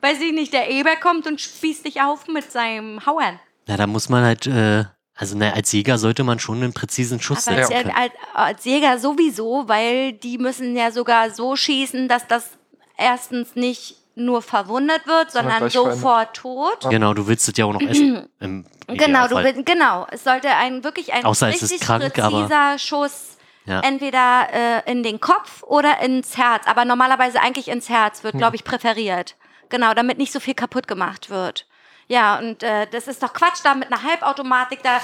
weiß 0.00 0.20
ich 0.20 0.32
nicht, 0.32 0.52
der 0.52 0.70
Eber 0.70 0.96
kommt 0.96 1.26
und 1.28 1.40
spießt 1.40 1.84
dich 1.86 2.00
auf 2.02 2.26
mit 2.26 2.50
seinem 2.50 3.04
Hauern. 3.06 3.38
na, 3.66 3.76
da 3.76 3.86
muss 3.86 4.08
man 4.08 4.24
halt, 4.24 4.46
äh, 4.46 4.84
also 5.16 5.36
na, 5.36 5.52
als 5.52 5.70
Jäger 5.72 5.98
sollte 5.98 6.24
man 6.24 6.38
schon 6.38 6.62
einen 6.62 6.72
präzisen 6.72 7.20
Schuss 7.20 7.46
Aber 7.46 7.56
setzen 7.58 7.72
als, 7.74 7.82
können. 7.84 7.96
als, 7.96 8.12
als 8.34 8.64
Jäger 8.64 8.98
sowieso, 8.98 9.64
weil 9.68 10.12
die 10.12 10.38
müssen 10.38 10.76
ja 10.76 10.90
sogar 10.90 11.30
so 11.30 11.54
schießen, 11.56 12.08
dass 12.08 12.26
das 12.26 12.50
erstens 12.96 13.54
nicht 13.54 13.96
nur 14.16 14.42
verwundet 14.42 15.06
wird, 15.06 15.32
sondern 15.32 15.68
sofort 15.70 16.36
tot. 16.36 16.86
Genau, 16.88 17.14
du 17.14 17.26
willst 17.26 17.48
es 17.48 17.56
ja 17.56 17.64
auch 17.64 17.72
noch 17.72 17.80
essen. 17.80 18.28
Im 18.40 18.64
Genau, 18.86 19.26
du 19.28 19.36
willst, 19.36 19.64
genau. 19.66 20.06
Es 20.10 20.24
sollte 20.24 20.48
ein 20.50 20.84
wirklich 20.84 21.12
ein 21.12 21.24
Außer 21.24 21.48
es 21.48 21.56
ist 21.56 21.62
richtig 21.72 21.80
krank, 21.80 22.18
aber- 22.18 22.42
präziser 22.42 22.78
Schuss 22.78 23.36
Ja. 23.66 23.80
entweder 23.80 24.48
äh, 24.52 24.90
in 24.90 25.02
den 25.02 25.20
Kopf 25.20 25.62
oder 25.62 26.00
ins 26.00 26.36
Herz. 26.36 26.64
Aber 26.66 26.84
normalerweise 26.84 27.40
eigentlich 27.40 27.68
ins 27.68 27.88
Herz 27.88 28.18
Hm. 28.18 28.24
wird, 28.24 28.36
glaube 28.38 28.56
ich, 28.56 28.64
präferiert. 28.64 29.36
Genau, 29.70 29.94
damit 29.94 30.18
nicht 30.18 30.32
so 30.32 30.38
viel 30.38 30.54
kaputt 30.54 30.86
gemacht 30.86 31.30
wird. 31.30 31.66
Ja, 32.06 32.38
und 32.38 32.62
äh, 32.62 32.86
das 32.90 33.08
ist 33.08 33.22
doch 33.22 33.32
Quatsch, 33.32 33.60
da 33.64 33.74
mit 33.74 33.90
einer 33.90 34.02
Halbautomatik 34.02 34.80
da 34.82 35.00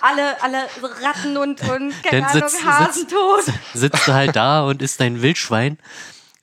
alle, 0.00 0.42
alle 0.42 0.58
Ratten 1.02 1.36
und, 1.36 1.60
und 1.68 1.94
keine 2.02 2.22
Dann 2.22 2.24
Ahnung, 2.24 2.48
sitzt, 2.48 2.64
Hasen 2.66 3.08
tot. 3.08 3.44
sitzt 3.74 4.08
du 4.08 4.12
halt 4.12 4.34
da 4.36 4.62
und 4.62 4.82
isst 4.82 5.00
dein 5.00 5.22
Wildschwein 5.22 5.78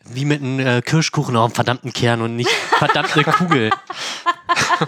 wie 0.07 0.23
mit 0.23 0.39
einem 0.41 0.59
äh, 0.59 0.81
Kirschkuchen 0.81 1.35
auf 1.35 1.45
einem 1.45 1.55
verdammten 1.55 1.91
Kern 1.91 2.22
und 2.22 2.35
nicht 2.35 2.49
verdammte 2.49 3.23
Kugel. 3.31 3.72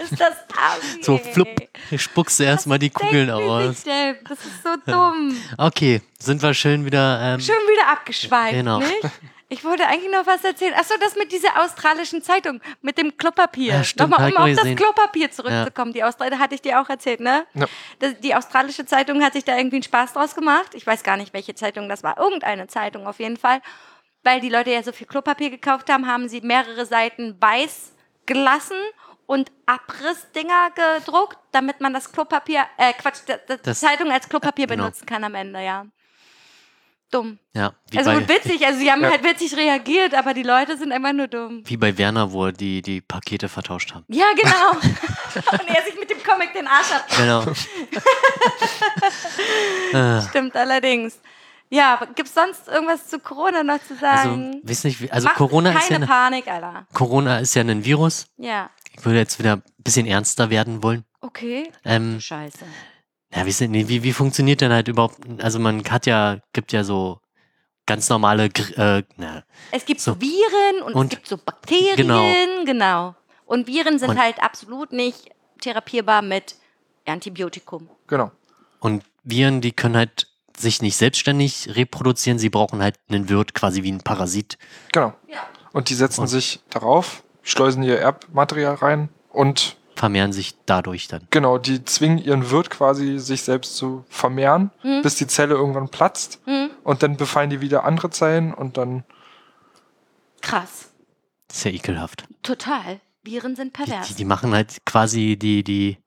ist 0.00 0.20
das 0.20 0.34
So 1.02 1.18
flupp, 1.18 1.48
spuckst 1.96 2.38
du 2.40 2.44
erstmal 2.44 2.78
die 2.78 2.90
Kugeln 2.90 3.30
aus. 3.30 3.82
denn? 3.82 4.16
Das 4.28 4.38
ist 4.38 4.62
so 4.62 4.70
dumm. 4.86 5.36
Okay, 5.58 6.02
sind 6.18 6.40
wir 6.42 6.54
schön 6.54 6.84
wieder. 6.84 7.20
Ähm, 7.20 7.40
Schon 7.40 7.54
wieder 7.56 7.88
abgeschweift, 7.90 8.52
Genau. 8.52 8.78
nicht? 8.78 9.02
Ich 9.50 9.64
wollte 9.64 9.86
eigentlich 9.86 10.12
noch 10.12 10.26
was 10.26 10.44
erzählen. 10.44 10.74
Achso, 10.74 10.94
das 11.00 11.16
mit 11.16 11.32
dieser 11.32 11.62
australischen 11.62 12.22
Zeitung, 12.22 12.60
mit 12.82 12.98
dem 12.98 13.16
Klopapier. 13.16 13.72
Ja, 13.74 13.84
stimmt, 13.84 14.10
Nochmal, 14.10 14.30
um 14.32 14.36
auf 14.36 14.54
das. 14.54 14.76
Klopapier 14.76 15.30
zurückzukommen. 15.30 15.94
Die 15.94 16.04
Austra 16.04 16.26
hatte 16.38 16.54
ich 16.54 16.60
dir 16.60 16.80
auch 16.80 16.88
erzählt, 16.90 17.20
ne? 17.20 17.46
Ja. 17.54 17.66
Das, 17.98 18.18
die 18.20 18.34
australische 18.34 18.84
Zeitung 18.84 19.22
hat 19.22 19.32
sich 19.32 19.44
da 19.44 19.56
irgendwie 19.56 19.76
einen 19.76 19.82
Spaß 19.84 20.12
draus 20.12 20.34
gemacht. 20.34 20.74
Ich 20.74 20.86
weiß 20.86 21.02
gar 21.02 21.16
nicht, 21.16 21.32
welche 21.32 21.54
Zeitung 21.54 21.88
das 21.88 22.02
war. 22.02 22.18
Irgendeine 22.18 22.66
Zeitung 22.66 23.06
auf 23.06 23.20
jeden 23.20 23.38
Fall. 23.38 23.62
Weil 24.22 24.40
die 24.40 24.50
Leute 24.50 24.70
ja 24.70 24.82
so 24.82 24.92
viel 24.92 25.06
Klopapier 25.06 25.48
gekauft 25.48 25.88
haben, 25.90 26.06
haben 26.06 26.28
sie 26.28 26.42
mehrere 26.42 26.84
Seiten 26.84 27.36
weiß 27.40 27.92
gelassen 28.26 28.76
und 29.24 29.50
Abrissdinger 29.64 30.70
gedruckt, 30.74 31.38
damit 31.52 31.80
man 31.80 31.94
das 31.94 32.12
Klopapier, 32.12 32.66
äh, 32.76 32.92
Quatsch, 32.92 33.20
die, 33.26 33.32
die 33.50 33.62
Das- 33.62 33.80
Zeitung 33.80 34.10
als 34.10 34.28
Klopapier 34.28 34.66
genau. 34.66 34.84
benutzen 34.84 35.06
kann 35.06 35.24
am 35.24 35.34
Ende, 35.34 35.62
ja. 35.64 35.86
Dumm. 37.10 37.38
ja, 37.54 37.72
wie, 37.90 37.98
Also 37.98 38.10
bei, 38.10 38.28
witzig, 38.28 38.66
also 38.66 38.78
sie 38.78 38.90
haben 38.92 39.00
Ja. 39.02 39.10
halt 39.10 39.24
witzig 39.24 39.56
reagiert, 39.56 40.14
aber 40.14 40.34
die 40.34 40.42
Leute 40.42 40.76
sind 40.76 40.92
einfach 40.92 41.14
nur 41.14 41.26
dumm. 41.26 41.62
wie 41.64 41.76
bei 41.78 41.96
Werner, 41.96 42.32
wo 42.32 42.50
die 42.50 42.82
die 42.82 43.00
Pakete 43.00 43.48
vertauscht 43.48 43.94
haben. 43.94 44.04
Ja, 44.08 44.26
genau. 44.36 44.72
Und 45.52 45.68
er 45.68 45.82
sich 45.84 45.98
mit 45.98 46.10
dem 46.10 46.22
Comic 46.22 46.52
den 46.52 46.66
Arsch 46.66 46.92
ab. 46.92 47.06
Genau. 47.16 47.44
äh, 49.92 50.22
Stimmt 50.28 50.56
allerdings. 50.56 51.18
Ja, 51.70 52.00
gibt 52.14 52.28
es 52.28 52.34
sonst 52.34 52.66
irgendwas 52.68 53.08
zu 53.08 53.18
Corona 53.18 53.62
noch 53.62 53.78
zu 53.82 53.92
also, 53.94 54.00
sagen? 54.00 54.60
weiß 54.64 54.84
nicht, 54.84 55.12
also 55.12 55.26
Macht 55.28 55.36
Corona 55.36 55.70
ist, 55.70 55.74
ja 55.76 55.80
keine 55.88 55.98
ne, 56.00 56.06
Panik, 56.06 56.48
Alter. 56.48 56.86
Corona 56.94 57.38
ist 57.40 57.54
ja 57.54 57.62
ein 57.62 57.84
Virus. 57.84 58.26
Ja. 58.38 58.70
Ich 58.96 59.04
würde 59.04 59.18
jetzt 59.18 59.38
wieder 59.38 59.56
ein 59.56 59.62
bisschen 59.78 60.06
ernster 60.06 60.48
werden 60.50 60.82
wollen. 60.82 61.04
Okay. 61.20 61.70
Ähm, 61.84 62.20
Scheiße. 62.20 62.64
Ja, 63.34 63.44
wie, 63.46 63.52
sind, 63.52 63.70
nee, 63.72 63.88
wie, 63.88 64.02
wie 64.02 64.12
funktioniert 64.12 64.60
denn 64.60 64.72
halt 64.72 64.88
überhaupt, 64.88 65.16
also 65.42 65.58
man 65.58 65.84
hat 65.90 66.06
ja, 66.06 66.38
gibt 66.52 66.72
ja 66.72 66.82
so 66.84 67.20
ganz 67.86 68.08
normale, 68.08 68.44
äh, 68.76 69.02
na, 69.16 69.44
Es 69.70 69.84
gibt 69.86 70.00
so, 70.00 70.12
So. 70.14 70.20
Viren 70.20 70.82
und, 70.84 70.94
Und- 70.94 71.12
es 71.12 71.18
gibt 71.18 71.28
so 71.28 71.36
Bakterien, 71.38 71.96
Genau. 71.96 72.22
genau. 72.64 73.14
Und 73.46 73.66
Viren 73.66 73.98
sind 73.98 74.10
Und- 74.10 74.18
halt 74.20 74.42
absolut 74.42 74.92
nicht 74.92 75.30
therapierbar 75.60 76.22
mit 76.22 76.56
Antibiotikum. 77.06 77.88
Genau. 78.06 78.30
und 78.80 79.04
Viren, 79.24 79.60
die 79.60 79.72
können 79.72 79.96
halt 79.96 80.28
sich 80.56 80.82
nicht 80.82 80.96
selbstständig 80.96 81.74
reproduzieren, 81.76 82.38
sie 82.38 82.48
brauchen 82.50 82.80
halt 82.82 82.96
einen 83.08 83.28
Wirt, 83.28 83.54
quasi 83.54 83.82
wie 83.82 83.90
ein 83.92 84.00
Parasit. 84.02 84.56
Genau. 84.92 85.12
Ja. 85.28 85.46
Und 85.72 85.88
die 85.90 85.94
setzen 85.94 86.22
Und- 86.22 86.28
sich 86.28 86.60
darauf, 86.70 87.22
schleusen 87.42 87.82
ihr 87.82 87.98
Erbmaterial 87.98 88.74
rein 88.74 89.08
und 89.30 89.76
vermehren 89.98 90.32
sich 90.32 90.54
dadurch 90.64 91.08
dann. 91.08 91.26
genau, 91.30 91.58
die 91.58 91.84
zwingen 91.84 92.18
ihren 92.18 92.50
Wirt 92.50 92.70
quasi, 92.70 93.18
sich 93.18 93.42
selbst 93.42 93.76
zu 93.76 94.04
vermehren, 94.08 94.70
Hm. 94.82 95.02
bis 95.02 95.16
die 95.16 95.26
Zelle 95.26 95.54
irgendwann 95.54 95.88
platzt. 95.88 96.40
Hm, 96.44 96.70
Und 96.84 97.02
dann 97.02 97.16
befallen 97.16 97.50
die 97.50 97.60
wieder 97.60 97.84
andere 97.84 98.08
Zellen 98.10 98.54
und 98.54 98.76
dann, 98.76 99.04
krass. 100.40 100.90
Ja 101.64 101.70
ekelhaft. 101.70 102.24
Total. 102.42 103.00
Viren 103.22 103.56
sind 103.56 103.76
Die, 103.76 103.82
pervers. 103.82 104.08
die, 104.08 104.14
die 104.14 104.24
machen 104.24 104.52
halt 104.54 104.84
quasi 104.86 105.36
die, 105.36 105.64
die, 105.64 105.98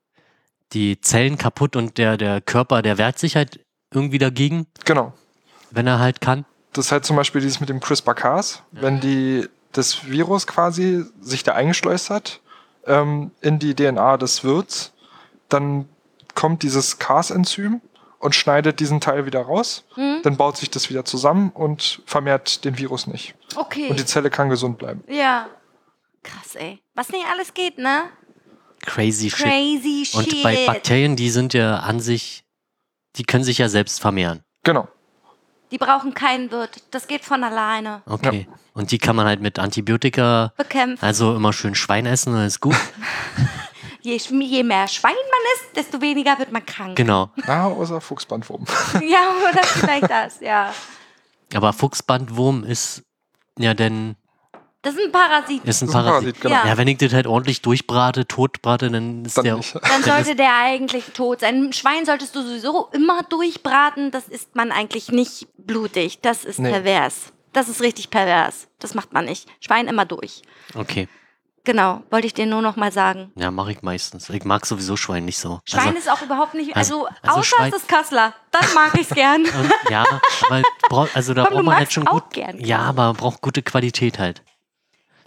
die 0.73 0.99
Zellen 1.01 1.37
kaputt 1.37 1.75
und 1.75 1.97
der, 1.97 2.17
der 2.17 2.41
Körper, 2.41 2.81
der 2.81 2.97
wehrt 2.97 3.19
sich 3.19 3.35
halt 3.35 3.59
irgendwie 3.93 4.17
dagegen, 4.19 4.67
genau. 4.85 5.13
wenn 5.71 5.87
er 5.87 5.99
halt 5.99 6.21
kann. 6.21 6.45
Das 6.73 6.85
ist 6.85 6.91
halt 6.91 7.05
zum 7.05 7.17
Beispiel 7.17 7.41
dieses 7.41 7.59
mit 7.59 7.67
dem 7.69 7.81
CRISPR-Cas. 7.81 8.63
Wenn 8.71 9.01
die, 9.01 9.47
das 9.73 10.05
Virus 10.09 10.47
quasi 10.47 11.03
sich 11.19 11.43
da 11.43 11.53
eingeschleust 11.53 12.09
hat 12.09 12.39
ähm, 12.85 13.31
in 13.41 13.59
die 13.59 13.75
DNA 13.75 14.17
des 14.17 14.43
Wirts, 14.43 14.93
dann 15.49 15.87
kommt 16.35 16.63
dieses 16.63 16.99
Cas-Enzym 16.99 17.81
und 18.19 18.35
schneidet 18.35 18.79
diesen 18.79 19.01
Teil 19.01 19.25
wieder 19.25 19.41
raus. 19.41 19.83
Hm? 19.95 20.19
Dann 20.23 20.37
baut 20.37 20.57
sich 20.57 20.69
das 20.69 20.89
wieder 20.89 21.05
zusammen 21.05 21.49
und 21.49 22.01
vermehrt 22.05 22.63
den 22.65 22.77
Virus 22.77 23.07
nicht. 23.07 23.35
Okay. 23.55 23.89
Und 23.89 23.99
die 23.99 24.05
Zelle 24.05 24.29
kann 24.29 24.49
gesund 24.49 24.77
bleiben. 24.77 25.03
ja. 25.07 25.47
Krass, 26.23 26.53
ey. 26.53 26.79
Was 26.93 27.09
nicht 27.09 27.25
alles 27.31 27.51
geht, 27.55 27.79
ne? 27.79 28.03
Crazy 28.85 29.31
shit. 29.31 29.39
Crazy 29.39 30.05
shit. 30.05 30.15
Und 30.35 30.43
bei 30.43 30.67
Bakterien, 30.67 31.15
die 31.15 31.31
sind 31.31 31.55
ja 31.55 31.77
an 31.77 31.99
sich, 31.99 32.43
die 33.15 33.23
können 33.23 33.43
sich 33.43 33.57
ja 33.57 33.69
selbst 33.69 33.99
vermehren. 33.99 34.43
Genau. 34.63 34.87
Die 35.71 35.77
brauchen 35.77 36.13
keinen 36.13 36.51
Wirt. 36.51 36.83
Das 36.91 37.07
geht 37.07 37.23
von 37.23 37.43
alleine. 37.43 38.01
Okay. 38.05 38.47
Und 38.73 38.91
die 38.91 38.97
kann 38.97 39.15
man 39.15 39.25
halt 39.25 39.41
mit 39.41 39.57
Antibiotika, 39.57 40.53
Bekämpfen. 40.57 41.03
also 41.03 41.35
immer 41.35 41.53
schön 41.53 41.75
Schwein 41.75 42.05
essen, 42.05 42.33
dann 42.33 42.45
ist 42.45 42.59
gut. 42.59 42.75
Je, 44.03 44.17
je 44.17 44.63
mehr 44.63 44.87
Schwein 44.87 45.13
man 45.13 45.41
isst, 45.53 45.75
desto 45.75 46.01
weniger 46.01 46.39
wird 46.39 46.51
man 46.51 46.65
krank. 46.65 46.95
Genau. 46.95 47.29
Ah, 47.45 47.65
außer 47.67 48.01
Fuchsbandwurm. 48.01 48.65
Ja, 49.07 49.29
oder 49.47 49.63
vielleicht 49.63 50.09
das, 50.09 50.39
ja. 50.39 50.73
Aber 51.53 51.71
Fuchsbandwurm 51.71 52.63
ist 52.63 53.03
ja 53.59 53.75
denn, 53.75 54.15
Das 54.83 54.95
ist 54.95 55.05
ein 55.05 55.11
Parasit. 55.11 55.57
ist 55.57 55.61
ein 55.63 55.65
Das 55.65 55.75
ist 55.75 55.81
ein 55.83 55.89
Parasit. 55.91 56.11
Parasit, 56.13 56.41
genau. 56.41 56.55
Ja. 56.55 56.67
Ja, 56.67 56.77
wenn 56.77 56.87
ich 56.87 56.97
das 56.97 57.13
halt 57.13 57.27
ordentlich 57.27 57.61
durchbrate, 57.61 58.27
totbrate, 58.27 58.89
dann 58.89 59.25
ist 59.25 59.37
Dann 59.37 59.45
der. 59.45 59.55
nicht. 59.57 59.75
Dann 59.81 60.03
sollte 60.03 60.35
der 60.35 60.55
eigentlich 60.55 61.05
tot 61.13 61.41
sein. 61.41 61.65
Ein 61.67 61.73
Schwein 61.73 62.05
solltest 62.05 62.35
du 62.35 62.41
sowieso 62.41 62.87
immer 62.91 63.21
durchbraten. 63.23 64.11
Das 64.11 64.27
isst 64.27 64.55
man 64.55 64.71
eigentlich 64.71 65.09
nicht 65.11 65.47
blutig. 65.57 66.19
Das 66.21 66.45
ist 66.45 66.59
Nee. 66.59 66.71
pervers. 66.71 67.31
Das 67.53 67.69
ist 67.69 67.81
richtig 67.81 68.09
pervers. 68.09 68.67
Das 68.79 68.93
macht 68.95 69.13
man 69.13 69.25
nicht. 69.25 69.47
Schwein 69.59 69.87
immer 69.87 70.05
durch. 70.05 70.41
Okay. 70.73 71.07
Genau, 71.63 72.01
wollte 72.09 72.25
ich 72.25 72.33
dir 72.33 72.47
nur 72.47 72.63
noch 72.63 72.75
mal 72.75 72.91
sagen. 72.91 73.31
Ja, 73.35 73.51
mache 73.51 73.73
ich 73.73 73.83
meistens. 73.83 74.27
Ich 74.31 74.43
mag 74.45 74.65
sowieso 74.65 74.97
Schwein 74.97 75.25
nicht 75.25 75.37
so. 75.37 75.59
Schwein 75.65 75.89
also, 75.89 75.97
ist 75.99 76.09
auch 76.11 76.21
überhaupt 76.23 76.55
nicht, 76.55 76.75
also, 76.75 77.05
also- 77.05 77.15
also 77.21 77.39
außer 77.39 77.43
Schwein- 77.43 77.69
es 77.73 77.81
ist 77.83 77.87
Kassler, 77.87 78.33
dann 78.49 78.65
mag 78.73 78.91
ich's 78.99 79.09
gern. 79.13 79.43
und, 79.43 79.71
ja, 79.91 80.03
aber 80.89 81.07
also 81.13 81.35
da 81.35 81.43
Komm, 81.43 81.53
braucht 81.53 81.65
man 81.65 81.75
halt 81.75 81.93
schon 81.93 82.05
gut. 82.05 82.31
gern 82.31 82.59
Ja, 82.59 82.79
aber 82.79 83.13
braucht 83.13 83.41
gute 83.43 83.61
Qualität 83.61 84.17
halt. 84.17 84.41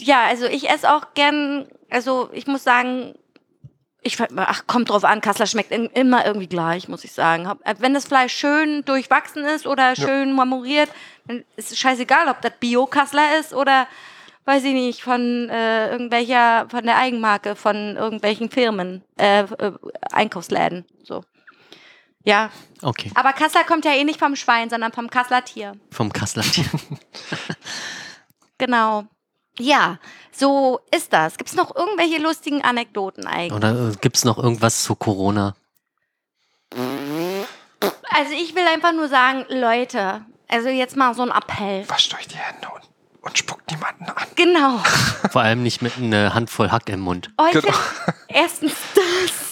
Ja, 0.05 0.25
also 0.27 0.45
ich 0.47 0.69
esse 0.69 0.93
auch 0.95 1.15
gern, 1.15 1.67
also 1.91 2.29
ich 2.33 2.47
muss 2.47 2.63
sagen, 2.63 3.15
ich, 4.03 4.19
ach, 4.37 4.67
kommt 4.67 4.91
drauf 4.91 5.03
an, 5.05 5.23
Kassler 5.23 5.47
schmeckt 5.47 5.71
in, 5.71 5.87
immer 5.87 6.27
irgendwie 6.27 6.47
gleich, 6.47 6.89
muss 6.89 7.05
ich 7.05 7.13
sagen. 7.13 7.51
Äh, 7.65 7.75
Wenn 7.79 7.95
das 7.95 8.05
Fleisch 8.05 8.35
schön 8.35 8.85
durchwachsen 8.85 9.45
ist 9.45 9.67
oder 9.67 9.97
schön 9.97 10.33
marmoriert, 10.33 10.91
dann 11.27 11.43
ist 11.57 11.73
es 11.73 11.79
scheißegal, 11.79 12.29
ob 12.29 12.43
das 12.43 12.53
Bio-Kassler 12.61 13.39
ist 13.41 13.55
oder, 13.55 13.87
weiß 14.45 14.63
ich 14.65 14.75
nicht, 14.75 15.03
von 15.03 15.49
äh, 15.49 15.91
irgendwelcher, 15.91 16.67
von 16.69 16.85
der 16.85 16.99
Eigenmarke, 16.99 17.57
von 17.57 17.97
irgendwelchen 17.97 18.51
Firmen, 18.51 19.03
äh, 19.19 19.41
äh, 19.45 19.73
Einkaufsläden, 20.13 20.85
so. 21.03 21.25
Ja, 22.27 22.51
Okay. 22.83 23.11
aber 23.15 23.33
Kassler 23.33 23.65
kommt 23.65 23.87
ja 23.87 23.93
eh 23.93 24.05
nicht 24.05 24.19
vom 24.19 24.37
Schwein, 24.37 24.69
sondern 24.69 24.93
vom 24.93 25.09
Kassler 25.09 25.43
Tier. 25.45 25.73
Vom 25.91 26.13
Kasseler 26.13 26.45
Tier. 26.45 26.65
Genau. 28.59 29.05
Ja, 29.59 29.99
so 30.33 30.81
ist 30.95 31.13
das. 31.13 31.37
Gibt 31.37 31.51
es 31.51 31.57
noch 31.57 31.75
irgendwelche 31.77 32.19
lustigen 32.21 32.63
Anekdoten 32.63 33.27
eigentlich? 33.27 33.53
Oder 33.53 33.91
äh, 33.91 33.93
gibt 34.01 34.17
es 34.17 34.25
noch 34.25 34.37
irgendwas 34.39 34.83
zu 34.83 34.95
Corona? 34.97 35.55
Also 38.11 38.33
ich 38.33 38.55
will 38.55 38.67
einfach 38.67 38.93
nur 38.93 39.09
sagen, 39.09 39.45
Leute, 39.49 40.25
also 40.49 40.69
jetzt 40.69 40.97
mal 40.97 41.15
so 41.15 41.23
ein 41.23 41.31
Appell. 41.31 41.89
Wascht 41.89 42.15
euch 42.15 42.27
die 42.29 42.37
Hände 42.37 42.69
und, 42.75 42.83
und 43.23 43.39
spuckt 43.39 43.71
niemanden 43.71 44.05
an. 44.07 44.27
Genau. 44.35 44.79
Vor 45.31 45.43
allem 45.43 45.63
nicht 45.63 45.83
mit 45.83 45.97
einer 45.99 46.35
Handvoll 46.35 46.71
Hack 46.71 46.89
im 46.89 47.01
Mund. 47.01 47.31
Heute 47.41 47.61
Genau. 47.61 47.77
erstens 48.29 48.73
das. 48.95 49.44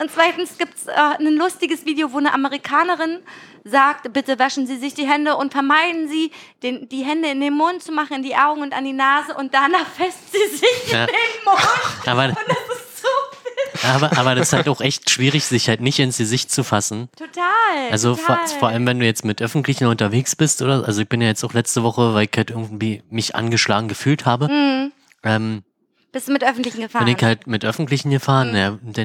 Und 0.00 0.10
zweitens 0.10 0.56
gibt 0.58 0.76
es 0.76 0.86
äh, 0.86 0.92
ein 0.92 1.36
lustiges 1.36 1.84
Video, 1.84 2.12
wo 2.12 2.18
eine 2.18 2.32
Amerikanerin 2.32 3.18
sagt, 3.64 4.10
bitte 4.14 4.38
waschen 4.38 4.66
Sie 4.66 4.78
sich 4.78 4.94
die 4.94 5.06
Hände 5.06 5.36
und 5.36 5.52
vermeiden 5.52 6.08
Sie, 6.08 6.30
den, 6.62 6.88
die 6.88 7.04
Hände 7.04 7.28
in 7.28 7.40
den 7.40 7.52
Mund 7.54 7.82
zu 7.82 7.92
machen, 7.92 8.16
in 8.16 8.22
die 8.22 8.34
Augen 8.34 8.62
und 8.62 8.72
an 8.72 8.84
die 8.84 8.94
Nase 8.94 9.34
und 9.34 9.52
danach 9.52 9.86
fässt 9.96 10.32
sie 10.32 10.56
sich 10.56 10.92
Ja. 10.92 11.02
in 11.04 11.08
den 11.08 11.44
Mund. 11.44 12.06
Aber, 12.08 12.24
Und 12.24 12.36
das 12.48 12.76
ist 12.78 13.02
so 13.02 13.08
aber, 13.86 14.16
aber 14.18 14.34
das 14.34 14.48
ist 14.48 14.52
halt 14.54 14.68
auch 14.68 14.80
echt 14.80 15.10
schwierig, 15.10 15.44
sich 15.44 15.68
halt 15.68 15.80
nicht 15.80 15.98
ins 15.98 16.16
Gesicht 16.18 16.50
zu 16.50 16.64
fassen. 16.64 17.08
Total. 17.16 17.90
Also 17.90 18.16
vor, 18.16 18.36
total. 18.36 18.58
vor 18.58 18.68
allem, 18.68 18.86
wenn 18.86 18.98
du 19.00 19.06
jetzt 19.06 19.24
mit 19.24 19.40
Öffentlichen 19.42 19.86
unterwegs 19.86 20.34
bist, 20.36 20.60
oder? 20.62 20.84
Also 20.86 21.02
ich 21.02 21.08
bin 21.08 21.20
ja 21.20 21.28
jetzt 21.28 21.44
auch 21.44 21.52
letzte 21.54 21.82
Woche, 21.82 22.14
weil 22.14 22.24
ich 22.24 22.36
halt 22.36 22.50
irgendwie 22.50 23.02
mich 23.10 23.34
angeschlagen 23.36 23.88
gefühlt 23.88 24.24
habe. 24.26 24.48
Hm, 24.48 24.92
Ähm, 25.22 25.62
bist 26.12 26.28
du 26.28 26.32
mit 26.32 26.42
Öffentlichen 26.42 26.80
gefahren? 26.80 27.04
bin 27.04 27.14
ich 27.16 27.22
halt 27.22 27.46
mit 27.46 27.64
Öffentlichen 27.64 28.10
gefahren, 28.10 28.50
Mhm. 28.50 28.56
ja, 28.56 28.68
und 28.84 28.96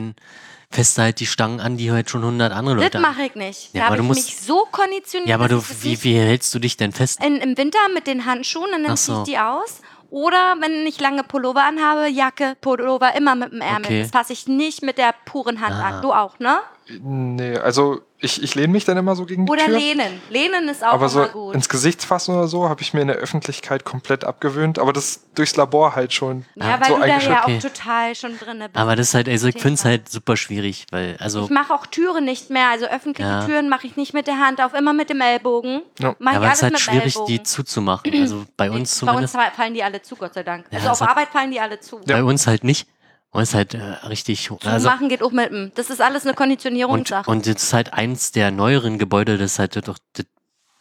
du 0.97 1.01
halt 1.01 1.19
die 1.19 1.25
Stangen 1.25 1.59
an, 1.59 1.77
die 1.77 1.91
halt 1.91 2.09
schon 2.09 2.21
100 2.21 2.51
andere 2.51 2.75
Leute 2.75 2.89
Das 2.91 2.95
an. 2.95 3.01
mache 3.11 3.23
ich 3.23 3.35
nicht. 3.35 3.73
Ja, 3.73 3.81
da 3.81 3.87
aber 3.87 3.93
habe 3.93 3.97
du 3.97 4.03
ich 4.03 4.07
musst- 4.07 4.25
mich 4.29 4.41
so 4.41 4.67
konditioniert. 4.71 5.29
Ja, 5.29 5.35
aber 5.35 5.47
du, 5.47 5.57
das 5.57 5.83
wie, 5.83 6.03
wie 6.03 6.17
hältst 6.17 6.53
du 6.53 6.59
dich 6.59 6.77
denn 6.77 6.91
fest? 6.91 7.23
in, 7.23 7.37
im 7.37 7.57
Winter 7.57 7.79
mit 7.93 8.07
den 8.07 8.25
Handschuhen 8.25 8.73
und 8.75 8.83
dann 8.83 8.97
ziehe 8.97 9.15
so. 9.15 9.21
ich 9.23 9.29
die 9.29 9.37
aus. 9.39 9.81
Oder 10.11 10.55
wenn 10.61 10.85
ich 10.87 10.99
lange 10.99 11.23
Pullover 11.23 11.63
anhabe, 11.63 12.07
Jacke, 12.07 12.55
Pullover 12.61 13.15
immer 13.15 13.35
mit 13.35 13.51
dem 13.51 13.61
Ärmel. 13.61 13.85
Okay. 13.85 14.01
Das 14.03 14.11
fasse 14.11 14.33
ich 14.33 14.47
nicht 14.47 14.81
mit 14.81 14.97
der 14.97 15.13
puren 15.25 15.59
Hand 15.61 15.73
Ah. 15.75 15.87
an. 15.97 16.01
Du 16.01 16.13
auch, 16.13 16.39
ne? 16.39 16.59
Nee, 16.87 17.57
also 17.57 18.01
ich, 18.19 18.41
ich 18.41 18.55
lehne 18.55 18.69
mich 18.73 18.85
dann 18.85 18.95
immer 18.97 19.15
so 19.15 19.25
gegen 19.25 19.45
die 19.45 19.51
Oder 19.51 19.65
Tür. 19.65 19.77
lehnen. 19.77 20.21
Lehnen 20.29 20.69
ist 20.69 20.83
auch 20.83 20.93
aber 20.93 21.09
so 21.09 21.23
immer 21.23 21.31
gut. 21.31 21.55
ins 21.55 21.67
Gesicht 21.67 22.03
fassen 22.03 22.33
oder 22.35 22.47
so 22.47 22.69
habe 22.69 22.81
ich 22.81 22.93
mir 22.93 23.01
in 23.01 23.07
der 23.07 23.17
Öffentlichkeit 23.17 23.83
komplett 23.85 24.23
abgewöhnt. 24.23 24.77
Aber 24.79 24.93
das 24.93 25.25
durchs 25.35 25.55
Labor 25.55 25.95
halt 25.95 26.13
schon. 26.13 26.45
ja, 26.55 26.79
weil 26.79 26.87
so 26.87 26.95
du 26.95 27.01
da 27.01 27.07
ja. 27.07 27.43
Okay. 27.43 27.57
auch 27.57 27.61
total 27.61 28.15
schon 28.15 28.37
drin 28.37 28.59
bist. 28.59 28.75
Aber 28.75 28.95
das 28.95 29.09
ist 29.09 29.13
halt, 29.15 29.27
also 29.27 29.47
ich 29.47 29.55
finde 29.59 29.73
es 29.75 29.85
halt 29.85 30.09
super 30.09 30.37
schwierig, 30.37 30.85
weil, 30.91 31.17
also, 31.19 31.43
ich 31.43 31.49
mache 31.49 31.73
auch 31.73 31.85
Türen 31.87 32.25
nicht 32.25 32.49
mehr. 32.51 32.69
Also 32.69 32.85
öffentliche 32.85 33.27
Ja. 33.29 33.45
Türen 33.45 33.67
mache 33.67 33.87
ich 33.87 33.95
nicht 33.95 34.13
mit 34.13 34.27
der 34.27 34.39
Hand 34.39 34.61
auf, 34.61 34.73
immer 34.73 34.93
mit 34.93 35.09
dem 35.09 35.21
Ellbogen. 35.21 35.81
Ja. 35.99 36.15
Mach 36.19 36.31
ich 36.31 36.37
aber 36.37 36.47
es 36.47 36.53
ist 36.55 36.63
halt 36.63 36.79
schwierig, 36.79 37.15
Ellbogen. 37.15 37.27
die 37.27 37.43
zuzumachen. 37.43 38.13
Also 38.21 38.45
bei 38.57 38.69
uns 38.69 39.01
Bei 39.01 39.11
uns 39.11 39.31
zumindest. 39.31 39.55
fallen 39.55 39.73
die 39.73 39.83
alle 39.83 40.01
zu, 40.01 40.15
Gott 40.15 40.33
sei 40.35 40.43
Dank. 40.43 40.65
Ja, 40.71 40.79
also 40.79 40.89
auf 40.91 41.01
Arbeit 41.01 41.29
fallen 41.29 41.51
die 41.51 41.59
alle 41.59 41.79
zu. 41.79 41.97
Ja. 42.05 42.17
Bei 42.17 42.23
uns 42.23 42.47
halt 42.47 42.63
nicht. 42.63 42.87
Und 43.35 43.43
es 43.43 43.49
ist 43.49 43.55
halt 43.55 43.73
äh, 43.73 43.81
richtig. 44.07 44.43
Zu 44.45 44.57
Also, 44.63 44.87
machen 44.87 45.09
geht 45.09 45.21
auch 45.21 45.31
mit 45.31 45.51
dem. 45.51 45.71
Das 45.75 45.89
ist 45.89 46.01
alles 46.01 46.23
eine 46.23 46.31
und, 46.31 46.37
Konditionierungssache. 46.37 47.29
und 47.29 47.45
das 47.45 47.63
ist 47.63 47.73
halt 47.73 47.93
eins 47.93 48.31
der 48.31 48.49
neueren 48.51 48.97
Gebäude, 48.97 49.37
das 49.37 49.53
ist 49.53 49.59
halt 49.59 49.75
doch 49.87 49.97
das 50.13 50.25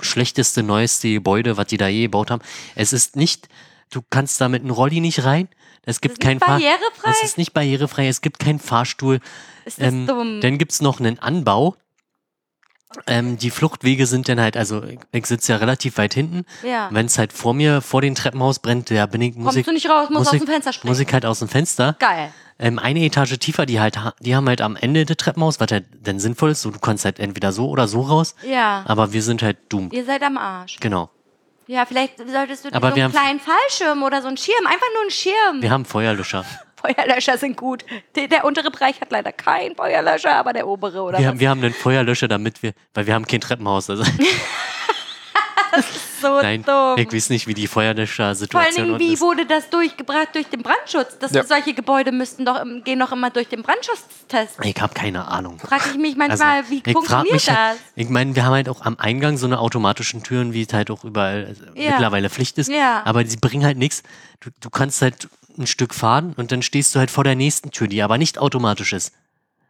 schlechteste, 0.00 0.62
neueste 0.62 1.12
Gebäude, 1.12 1.56
was 1.56 1.66
die 1.66 1.76
da 1.76 1.88
je 1.88 2.02
gebaut 2.02 2.30
haben. 2.30 2.42
Es 2.76 2.92
ist 2.92 3.16
nicht, 3.16 3.48
du 3.90 4.02
kannst 4.08 4.40
da 4.40 4.48
mit 4.48 4.62
einem 4.62 4.70
Rolli 4.70 5.00
nicht 5.00 5.24
rein. 5.24 5.48
Es 5.84 6.00
gibt 6.00 6.20
kein 6.20 6.38
barrierefrei? 6.38 7.10
Es 7.10 7.22
ist 7.24 7.38
nicht 7.38 7.52
barrierefrei, 7.52 8.08
es 8.08 8.20
gibt 8.20 8.38
keinen 8.38 8.58
Fahrstuhl. 8.60 9.20
ist 9.64 9.80
das 9.80 9.88
Ähm, 9.88 10.06
dumm? 10.06 10.40
Dann 10.40 10.56
gibt 10.58 10.72
es 10.72 10.80
noch 10.80 11.00
einen 11.00 11.18
Anbau. 11.18 11.76
Ähm, 13.06 13.36
die 13.38 13.50
Fluchtwege 13.50 14.06
sind 14.06 14.28
dann 14.28 14.40
halt, 14.40 14.56
also 14.56 14.82
ich, 15.12 15.26
sitze 15.26 15.52
ja 15.52 15.58
relativ 15.58 15.98
weit 15.98 16.14
hinten. 16.14 16.44
ja. 16.62 16.88
Wenn 16.90 17.06
es 17.06 17.18
halt 17.18 17.32
vor 17.32 17.54
mir, 17.54 17.80
vor 17.80 18.00
dem 18.02 18.14
Treppenhaus 18.14 18.58
brennt, 18.58 18.90
ja, 18.90 19.06
bin 19.06 19.20
ich, 19.22 19.34
muss 19.34 19.44
Kommst 19.46 19.58
ich, 19.58 19.66
du 19.66 19.72
nicht 19.72 19.88
raus, 19.90 20.08
musst 20.10 20.18
muss 20.18 20.28
aus 20.28 20.32
ich- 20.34 20.40
dem 20.42 20.48
Fenster 20.48 20.72
springen. 20.72 20.90
muss 20.90 21.00
ich 21.00 21.12
halt 21.12 21.26
aus 21.26 21.38
dem 21.40 21.48
Fenster. 21.48 21.96
Geil. 21.98 22.32
Ähm, 22.58 22.78
eine 22.78 23.00
Etage 23.04 23.36
tiefer, 23.38 23.66
die 23.66 23.80
halt, 23.80 23.98
ha- 23.98 24.14
die 24.20 24.36
haben 24.36 24.48
halt 24.48 24.60
am 24.60 24.76
Ende 24.76 25.04
des 25.04 25.16
Treppenhaus, 25.16 25.58
was 25.58 25.72
halt 25.72 25.86
dann 26.02 26.20
sinnvoll 26.20 26.50
ist, 26.50 26.62
so 26.62 26.70
du 26.70 26.78
kannst 26.78 27.04
halt 27.04 27.18
entweder 27.18 27.50
so 27.52 27.68
oder 27.68 27.88
so 27.88 28.00
raus, 28.02 28.36
Ja. 28.48 28.84
aber 28.86 29.12
wir 29.12 29.22
sind 29.22 29.42
halt 29.42 29.56
dumm. 29.68 29.88
Ihr 29.92 30.04
seid 30.04 30.22
am 30.22 30.38
Arsch. 30.38 30.76
Genau. 30.80 31.10
Ja, 31.66 31.86
vielleicht 31.86 32.18
solltest 32.18 32.64
du 32.66 32.72
Aber 32.74 32.90
so 32.92 33.00
einen 33.00 33.10
kleinen 33.10 33.40
Fallschirm 33.40 34.02
oder 34.02 34.20
so 34.22 34.28
einen 34.28 34.36
Schirm, 34.36 34.66
einfach 34.66 34.86
nur 34.92 35.02
einen 35.02 35.10
Schirm. 35.10 35.62
Wir 35.62 35.70
haben 35.70 35.84
Feuerlöscher. 35.86 36.44
Feuerlöscher 36.84 37.38
sind 37.38 37.56
gut. 37.56 37.84
Der, 38.14 38.28
der 38.28 38.44
untere 38.44 38.70
Bereich 38.70 39.00
hat 39.00 39.10
leider 39.10 39.32
keinen 39.32 39.74
Feuerlöscher, 39.76 40.34
aber 40.36 40.52
der 40.52 40.66
obere 40.66 41.00
oder 41.02 41.18
Wir 41.18 41.24
was? 41.24 41.30
haben, 41.30 41.40
wir 41.40 41.50
haben 41.50 41.60
einen 41.62 41.74
Feuerlöscher, 41.74 42.28
damit 42.28 42.62
wir, 42.62 42.72
weil 42.94 43.06
wir 43.06 43.14
haben 43.14 43.26
kein 43.26 43.40
Treppenhaus. 43.40 43.88
Also, 43.90 44.04
so 46.20 46.28
so 46.28 46.40
Nein, 46.40 46.62
dumm. 46.62 46.94
ich 46.96 47.12
weiß 47.12 47.28
nicht, 47.30 47.46
wie 47.46 47.52
die 47.54 47.66
Vor 47.66 47.82
allen 47.82 47.94
Feuerlöscher-Situation 47.96 48.86
Dingen, 48.86 48.98
wie 49.00 49.12
ist. 49.14 49.20
wurde 49.20 49.44
das 49.44 49.68
durchgebracht 49.68 50.28
durch 50.32 50.46
den 50.46 50.62
Brandschutz? 50.62 51.18
Das, 51.18 51.32
Ja. 51.32 51.44
Solche 51.44 51.74
Gebäude 51.74 52.12
müssten 52.12 52.46
doch, 52.46 52.62
im- 52.62 52.82
gehen 52.84 52.98
doch 53.00 53.12
immer 53.12 53.28
durch 53.30 53.48
den 53.48 53.62
Brandschutztest. 53.62 54.56
Ich 54.62 54.80
habe 54.80 54.94
keine 54.94 55.26
Ahnung. 55.28 55.58
Frag 55.58 55.84
ich 55.90 55.98
mich 55.98 56.16
manchmal, 56.16 56.58
Also, 56.58 56.70
wie 56.70 56.82
funktioniert 56.92 57.32
mich 57.32 57.44
das? 57.44 57.56
Halt, 57.56 57.78
ich 57.96 58.08
meine, 58.08 58.34
wir 58.34 58.44
haben 58.46 58.54
halt 58.54 58.68
auch 58.70 58.80
am 58.82 58.96
Eingang 58.98 59.36
so 59.36 59.46
eine 59.46 59.58
automatischen 59.58 60.22
Türen, 60.22 60.54
wie 60.54 60.62
es 60.62 60.72
halt 60.72 60.90
auch 60.90 61.04
überall 61.04 61.54
äh, 61.74 61.82
Ja. 61.84 61.90
mittlerweile 61.90 62.30
Pflicht 62.30 62.56
ist. 62.56 62.70
Ja. 62.70 63.02
Aber 63.04 63.22
die 63.24 63.36
bringen 63.36 63.64
halt 63.64 63.76
nichts. 63.76 64.02
Du, 64.40 64.48
du 64.60 64.70
kannst 64.70 65.02
halt 65.02 65.28
ein 65.58 65.66
Stück 65.66 65.94
fahren 65.94 66.34
und 66.36 66.52
dann 66.52 66.62
stehst 66.62 66.94
du 66.94 66.98
halt 66.98 67.10
vor 67.10 67.24
der 67.24 67.34
nächsten 67.34 67.70
Tür, 67.70 67.86
die 67.88 68.02
aber 68.02 68.18
nicht 68.18 68.38
automatisch 68.38 68.92
ist. 68.92 69.12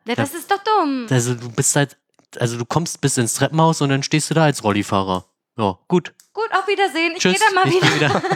Ja, 0.07 0.15
das 0.15 0.35
ist 0.35 0.51
doch 0.51 0.63
dumm. 0.63 1.07
Also 1.11 1.35
du 1.35 1.51
bist 1.51 1.75
halt, 1.77 1.97
also 2.39 2.59
du 2.59 2.65
kommst 2.65 3.01
bis 3.01 3.17
ins 3.17 3.35
Treppenhaus 3.35 3.81
und 3.81 3.89
dann 3.91 4.03
stehst 4.03 4.31
du 4.31 4.35
da 4.35 4.45
als 4.45 4.63
Rollifahrer. 4.65 5.25
Ja, 5.57 5.79
gut. 5.89 6.13
Gut, 6.33 6.51
auf 6.53 6.67
Wiedersehen. 6.67 7.13
Ich 7.17 7.23
Tschüss. 7.23 7.39
gehe 7.39 7.47
dann 7.47 7.55
mal 7.55 7.69
ich 7.69 7.75
wieder. 7.95 8.11
wieder. 8.11 8.23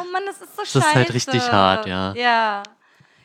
Oh 0.00 0.04
Mann, 0.12 0.22
das 0.26 0.36
ist 0.40 0.56
so 0.56 0.62
Das 0.62 0.72
scheiße. 0.72 0.88
ist 0.88 0.94
halt 0.94 1.14
richtig 1.14 1.52
hart, 1.52 1.86
ja. 1.86 2.14
Ja. 2.14 2.62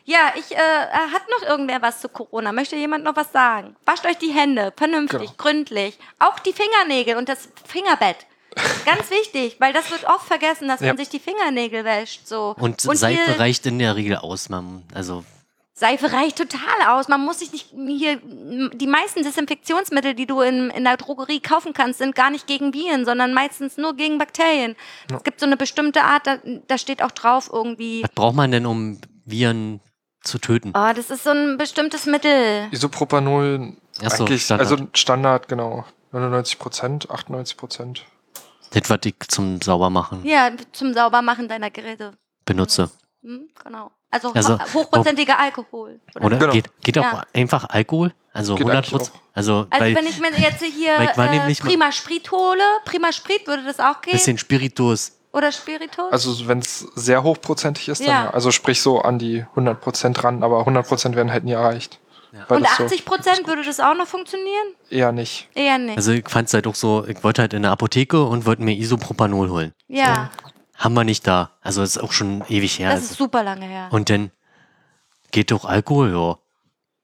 Ja, 0.06 0.34
ich, 0.36 0.52
äh, 0.52 0.58
hat 0.58 1.22
noch 1.40 1.48
irgendwer 1.48 1.82
was 1.82 2.02
zu 2.02 2.10
Corona? 2.10 2.52
Möchte 2.52 2.76
jemand 2.76 3.04
noch 3.04 3.16
was 3.16 3.32
sagen? 3.32 3.76
Wascht 3.86 4.06
euch 4.06 4.18
die 4.18 4.32
Hände, 4.32 4.74
vernünftig, 4.76 5.20
Genau. 5.22 5.34
gründlich. 5.38 5.98
Auch 6.18 6.40
die 6.40 6.52
Fingernägel 6.54 7.16
und 7.16 7.30
das 7.30 7.50
Fingerbett. 7.66 8.18
Ganz 8.86 9.10
wichtig, 9.10 9.58
weil 9.60 9.74
das 9.74 9.92
wird 9.92 10.06
oft 10.06 10.26
vergessen, 10.28 10.68
dass 10.68 10.80
Ja. 10.82 10.88
man 10.88 10.98
sich 10.98 11.10
die 11.10 11.20
Fingernägel 11.20 11.84
wäscht. 11.86 12.28
So. 12.28 12.56
Und, 12.60 12.82
hier- 12.82 12.96
Seife 12.96 13.40
reicht 13.40 13.66
in 13.66 13.80
der 13.80 13.96
Regel 13.96 14.18
aus, 14.18 14.50
man. 14.50 14.84
Also 14.94 15.24
Seife 15.74 16.12
reicht 16.12 16.38
total 16.38 16.90
aus. 16.90 17.08
Man 17.08 17.22
muss 17.24 17.40
sich 17.40 17.54
nicht 17.54 17.68
hier. 17.72 18.18
Die 18.74 18.88
meisten 18.88 19.24
Desinfektionsmittel, 19.24 20.14
die 20.14 20.26
du 20.26 20.42
in, 20.42 20.70
in 20.72 20.84
der 20.84 20.98
Drogerie 20.98 21.40
kaufen 21.40 21.72
kannst, 21.74 22.00
sind 22.00 22.16
gar 22.16 22.30
nicht 22.32 22.48
gegen 22.48 22.74
Viren, 22.74 23.06
sondern 23.06 23.34
meistens 23.34 23.78
nur 23.78 23.96
gegen 23.96 24.18
Bakterien. 24.18 24.76
Es 25.16 25.24
gibt 25.24 25.40
so 25.40 25.46
eine 25.46 25.56
bestimmte 25.56 26.04
Art, 26.04 26.28
da, 26.28 26.38
da 26.68 26.78
steht 26.78 27.02
auch 27.02 27.12
drauf 27.12 27.50
irgendwie. 27.54 28.04
was 28.04 28.12
braucht 28.12 28.36
man 28.36 28.52
denn, 28.52 28.66
um 28.66 29.00
Viren 29.24 29.80
zu 30.22 30.38
töten? 30.38 30.74
Oh, 30.76 30.92
das 30.94 31.10
ist 31.12 31.24
so 31.24 31.30
ein 31.30 31.58
bestimmtes 31.58 32.06
Mittel. 32.06 32.68
Isopropanol, 32.72 33.74
so, 33.94 34.06
eigentlich, 34.26 34.44
Standard. 34.44 34.70
also 34.70 34.88
Standard, 34.94 35.48
genau. 35.48 35.86
99 36.12 36.60
Prozent, 36.60 37.10
98 37.10 37.56
Prozent. 37.56 38.04
Das, 38.72 38.90
was 38.90 39.00
ich 39.06 39.16
zum 39.28 39.62
Saubermachen 39.62 40.24
Ja, 40.26 40.52
zum 40.72 40.94
Saubermachen 40.94 41.48
deiner 41.48 41.70
Geräte. 41.72 42.14
benutze. 42.46 42.90
Hm, 43.24 43.50
genau. 43.64 43.92
Also, 44.12 44.32
Also, 44.34 44.58
ho- 44.60 44.74
hochprozentiger 44.74 45.40
Alkohol. 45.40 46.00
Oder 46.20 46.38
Genau. 46.38 46.52
geht, 46.54 46.66
geht 46.82 46.98
auch 46.98 47.04
Ja. 47.04 47.24
einfach 47.34 47.70
Alkohol? 47.70 48.14
Also 48.34 48.56
Geht 48.56 48.66
100 48.66 48.78
eigentlich 48.78 48.92
Prozent? 48.92 49.16
auch. 49.16 49.22
Also, 49.36 49.68
Also 49.70 49.84
weil 49.84 49.96
wenn 49.96 50.06
ich 50.08 50.20
mir 50.20 50.32
jetzt 50.38 50.64
hier 50.64 50.96
äh, 50.98 51.56
Prima 51.56 51.92
Sprit 51.92 52.32
hole, 52.32 52.62
Prima 52.86 53.12
Sprit 53.12 53.46
würde 53.48 53.64
das 53.64 53.80
auch 53.80 54.02
gehen? 54.02 54.14
bisschen 54.14 54.38
Spiritus. 54.38 55.14
Oder 55.32 55.52
Spiritus? 55.52 56.12
Also 56.12 56.48
wenn 56.48 56.60
es 56.60 56.80
sehr 56.96 57.22
hochprozentig 57.22 57.88
ist, 57.90 58.00
dann 58.02 58.08
Ja. 58.08 58.24
ja. 58.26 58.30
Also 58.32 58.50
sprich 58.52 58.82
so 58.82 59.00
an 59.02 59.20
die 59.20 59.46
100 59.56 59.80
Prozent 59.80 60.24
ran, 60.24 60.42
aber 60.44 60.66
100 60.66 60.88
Prozent 60.88 61.16
werden 61.16 61.32
halt 61.32 61.44
nie 61.44 61.52
erreicht. 61.52 62.00
Weil 62.48 62.58
Und 62.58 62.64
das 62.64 62.78
so- 62.78 62.84
80 62.86 63.06
Prozent 63.06 63.48
würde 63.48 63.64
das 63.64 63.80
auch 63.80 63.96
noch 63.96 64.08
funktionieren? 64.08 64.68
Eher 64.90 65.12
nicht. 65.12 65.48
Eher 65.56 65.78
nicht. 65.78 65.98
Also 65.98 66.12
ich 66.12 66.28
fand 66.30 66.48
es 66.48 66.54
halt 66.54 66.68
auch 66.68 66.76
so, 66.76 67.06
ich 67.08 67.24
wollte 67.24 67.42
halt 67.42 67.54
in 67.54 67.64
der 67.64 67.72
Apotheke 67.72 68.24
und 68.24 68.46
wollte 68.46 68.62
mir 68.64 68.76
Isopropanol 68.76 69.50
holen. 69.50 69.74
ja, 69.88 70.30
Haben 70.76 70.94
wir 70.94 71.04
nicht 71.04 71.26
da. 71.28 71.52
Also 71.62 71.82
ist 71.84 71.98
auch 71.98 72.12
schon 72.12 72.44
ewig 72.48 72.80
her. 72.80 72.90
das 72.90 73.00
Also. 73.02 73.12
ist 73.12 73.18
super 73.18 73.44
lange 73.44 73.66
her. 73.66 73.90
Und 73.92 74.10
dann 74.10 74.32
geht 75.32 75.52
doch 75.52 75.66
Alkohol, 75.66 76.12
ja. 76.12 76.38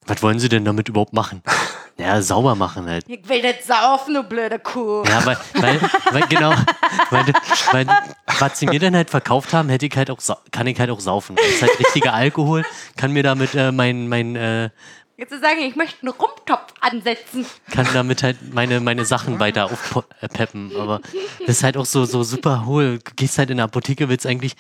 Was 0.08 0.22
wollen 0.22 0.38
sie 0.40 0.50
denn 0.50 0.64
damit 0.66 0.90
überhaupt 0.90 1.14
machen? 1.14 1.42
Ja, 1.98 2.22
sauber 2.22 2.56
machen 2.56 2.88
halt. 2.90 3.06
Ich 3.08 3.30
will 3.30 3.42
nicht 3.42 3.64
saufen, 3.64 4.16
du 4.16 4.24
blöde 4.24 4.60
Kuh. 4.60 5.06
Ja, 5.08 5.26
weil, 5.26 5.38
weil, 5.54 5.80
weil 6.12 6.24
genau, 6.28 6.54
weil, 7.10 7.26
weil 7.72 7.88
was 8.38 8.60
sie 8.60 8.66
mir 8.66 8.82
dann 8.82 8.94
halt 8.98 9.10
verkauft 9.10 9.54
haben, 9.54 9.70
hätte 9.70 9.86
ich 9.86 9.96
halt 9.96 10.12
auch, 10.12 10.20
sau- 10.20 10.38
kann 10.52 10.68
ich 10.68 10.78
halt 10.78 10.90
auch 10.90 11.00
saufen. 11.00 11.38
Das 11.38 11.46
ist 11.48 11.62
halt 11.62 11.80
richtiger 11.80 12.14
Alkohol, 12.14 12.66
kann 12.98 13.12
mir 13.14 13.24
damit 13.24 13.56
äh, 13.56 13.72
mein, 13.72 14.10
mein, 14.10 14.36
äh, 14.36 14.72
Jetzt 15.18 15.30
zu 15.32 15.40
sagen, 15.40 15.60
ich 15.62 15.76
möchte 15.78 16.02
einen 16.02 16.12
Rumtopf 16.14 16.74
ansetzen. 16.82 17.46
kann 17.72 17.88
damit 17.94 18.22
halt 18.22 18.54
meine, 18.54 18.82
meine 18.82 19.06
Sachen 19.06 19.40
weiter 19.40 19.66
aufpeppen. 19.66 20.76
Aber 20.78 21.00
das 21.40 21.58
ist 21.58 21.64
halt 21.64 21.78
auch 21.78 21.86
so, 21.86 22.04
so 22.06 22.24
super 22.24 22.66
hohl. 22.66 23.00
Du 23.00 23.12
gehst 23.16 23.38
halt 23.38 23.50
in 23.50 23.58
der 23.58 23.66
Apotheke, 23.66 24.10
willst 24.10 24.26
eigentlich 24.28 24.56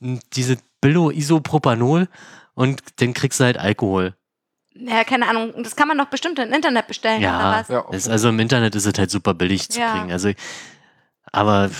diese 0.00 0.56
Billo-Isopropanol 0.80 2.08
und 2.54 2.82
dann 2.96 3.12
kriegst 3.14 3.38
du 3.40 3.44
halt 3.44 3.58
Alkohol. 3.58 4.14
Ja, 4.74 5.04
keine 5.04 5.28
Ahnung. 5.28 5.52
Das 5.62 5.76
kann 5.76 5.88
man 5.88 5.98
doch 5.98 6.06
bestimmt 6.06 6.38
im 6.38 6.52
Internet 6.52 6.86
bestellen, 6.86 7.20
Ja, 7.20 7.36
oder 7.38 7.60
was? 7.60 7.68
Ja, 7.68 7.84
Das, 7.90 8.08
also 8.08 8.30
im 8.30 8.40
Internet 8.40 8.74
ist 8.74 8.86
es 8.86 8.98
halt 8.98 9.10
super 9.10 9.34
billig 9.34 9.68
zu 9.68 9.78
Ja. 9.78 9.92
kriegen. 9.92 10.10
Also, 10.10 10.32
aber 11.32 11.70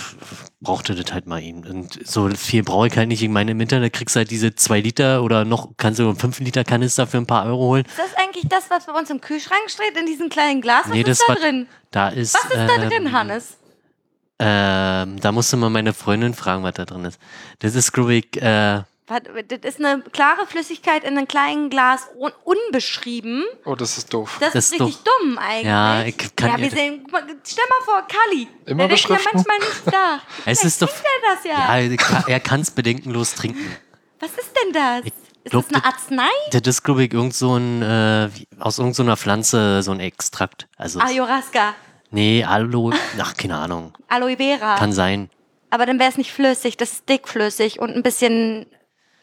brauchte 0.61 0.95
das 0.95 1.13
halt 1.13 1.27
mal 1.27 1.41
eben. 1.41 1.63
Und 1.63 2.05
so 2.07 2.29
viel 2.29 2.63
brauche 2.63 2.87
ich 2.87 2.97
halt 2.97 3.07
nicht. 3.07 3.21
Ich 3.21 3.29
meine, 3.29 3.51
im 3.51 3.61
Internet 3.61 3.93
kriegst 3.93 4.15
du 4.15 4.19
halt 4.19 4.31
diese 4.31 4.55
2 4.55 4.79
Liter 4.81 5.23
oder 5.23 5.45
noch, 5.45 5.71
kannst 5.77 5.99
du 5.99 6.13
5 6.13 6.39
Liter 6.39 6.63
Kanister 6.63 7.05
für 7.05 7.17
ein 7.17 7.27
paar 7.27 7.45
Euro 7.45 7.59
holen. 7.59 7.85
Ist 7.85 7.99
das 7.99 8.15
eigentlich 8.17 8.47
das, 8.49 8.69
was 8.69 8.87
bei 8.87 8.93
uns 8.93 9.09
im 9.11 9.21
Kühlschrank 9.21 9.69
steht, 9.69 9.95
in 9.97 10.07
diesem 10.07 10.29
kleinen 10.29 10.61
Glas? 10.61 10.85
Was 10.85 10.93
Nee, 10.93 11.03
das 11.03 11.19
ist 11.19 11.25
da 11.27 11.35
drin? 11.35 11.67
Da 11.91 12.09
ist. 12.09 12.33
Was 12.33 12.45
ist 12.45 12.53
da 12.53 12.81
ähm, 12.81 12.89
drin, 12.89 13.11
Hannes? 13.11 13.57
Ähm, 14.39 15.19
da 15.21 15.31
musste 15.31 15.55
mal 15.57 15.69
meine 15.69 15.93
Freundin 15.93 16.33
fragen, 16.33 16.63
was 16.63 16.73
da 16.73 16.85
drin 16.85 17.05
ist. 17.05 17.19
Das 17.59 17.75
ist, 17.75 17.91
glaube 17.91 18.15
ich, 18.15 18.41
äh, 18.41 18.81
Das 19.05 19.21
ist 19.65 19.79
eine 19.83 20.01
klare 20.01 20.47
Flüssigkeit 20.47 21.03
in 21.03 21.17
einem 21.17 21.27
kleinen 21.27 21.69
Glas, 21.69 22.07
un 22.17 22.31
unbeschrieben. 22.45 23.43
Oh, 23.65 23.75
das 23.75 23.97
ist 23.97 24.13
doof. 24.13 24.37
Das, 24.39 24.53
Das 24.53 24.65
ist 24.65 24.73
ist 24.75 24.81
richtig 24.81 25.03
dumm 25.03 25.37
eigentlich. 25.37 25.65
Ja, 25.65 26.03
ich 26.03 26.35
kann 26.35 26.51
ja, 26.51 26.57
wir 26.57 26.69
sehen, 26.71 27.01
guck 27.03 27.11
mal, 27.11 27.23
stell 27.45 27.65
mal 27.69 27.83
vor, 27.85 28.07
Kali. 28.07 28.47
Immer 28.65 28.87
der 28.87 28.95
denkt 28.97 29.09
ja 29.09 29.17
manchmal 29.33 29.59
nicht 29.59 29.81
da. 29.87 30.19
Es 30.45 30.59
Vielleicht 30.59 30.63
ist 30.65 30.81
doch- 30.81 30.87
er 30.89 31.35
das 31.35 31.43
ja. 31.43 31.77
ja, 31.77 32.23
er 32.27 32.39
kann- 32.39 32.61
es 32.61 32.71
bedenkenlos 32.71 33.35
trinken. 33.35 33.75
Was 34.19 34.31
ist 34.31 34.51
denn 34.63 34.71
das? 34.73 35.05
ist 35.43 35.51
glaub, 35.51 35.67
das 35.67 35.73
eine 35.75 35.85
Arznei? 35.85 36.29
Das 36.51 36.61
ist, 36.65 36.83
glaube 36.83 37.03
ich, 37.03 37.13
irgend 37.13 37.33
so 37.35 37.57
ein, 37.57 37.81
äh, 37.81 38.29
aus 38.59 38.79
irgendeiner 38.79 39.17
Pflanze, 39.17 39.83
so 39.83 39.91
ein 39.91 39.99
Extrakt. 39.99 40.67
Also, 40.77 41.01
Ayahuasca, 41.01 41.75
nee, 42.11 42.43
Aloe, 42.45 42.93
ach, 43.19 43.33
keine 43.35 43.57
Ahnung. 43.57 43.93
Aloe 44.07 44.37
Vera. 44.37 44.77
Kann 44.77 44.93
sein. 44.93 45.29
Aber 45.69 45.85
dann 45.85 45.99
wäre 45.99 46.09
es 46.09 46.17
nicht 46.17 46.31
flüssig, 46.31 46.77
das 46.77 46.93
ist 46.93 47.09
dickflüssig 47.09 47.79
und 47.79 47.89
ein 47.93 48.03
bisschen 48.03 48.65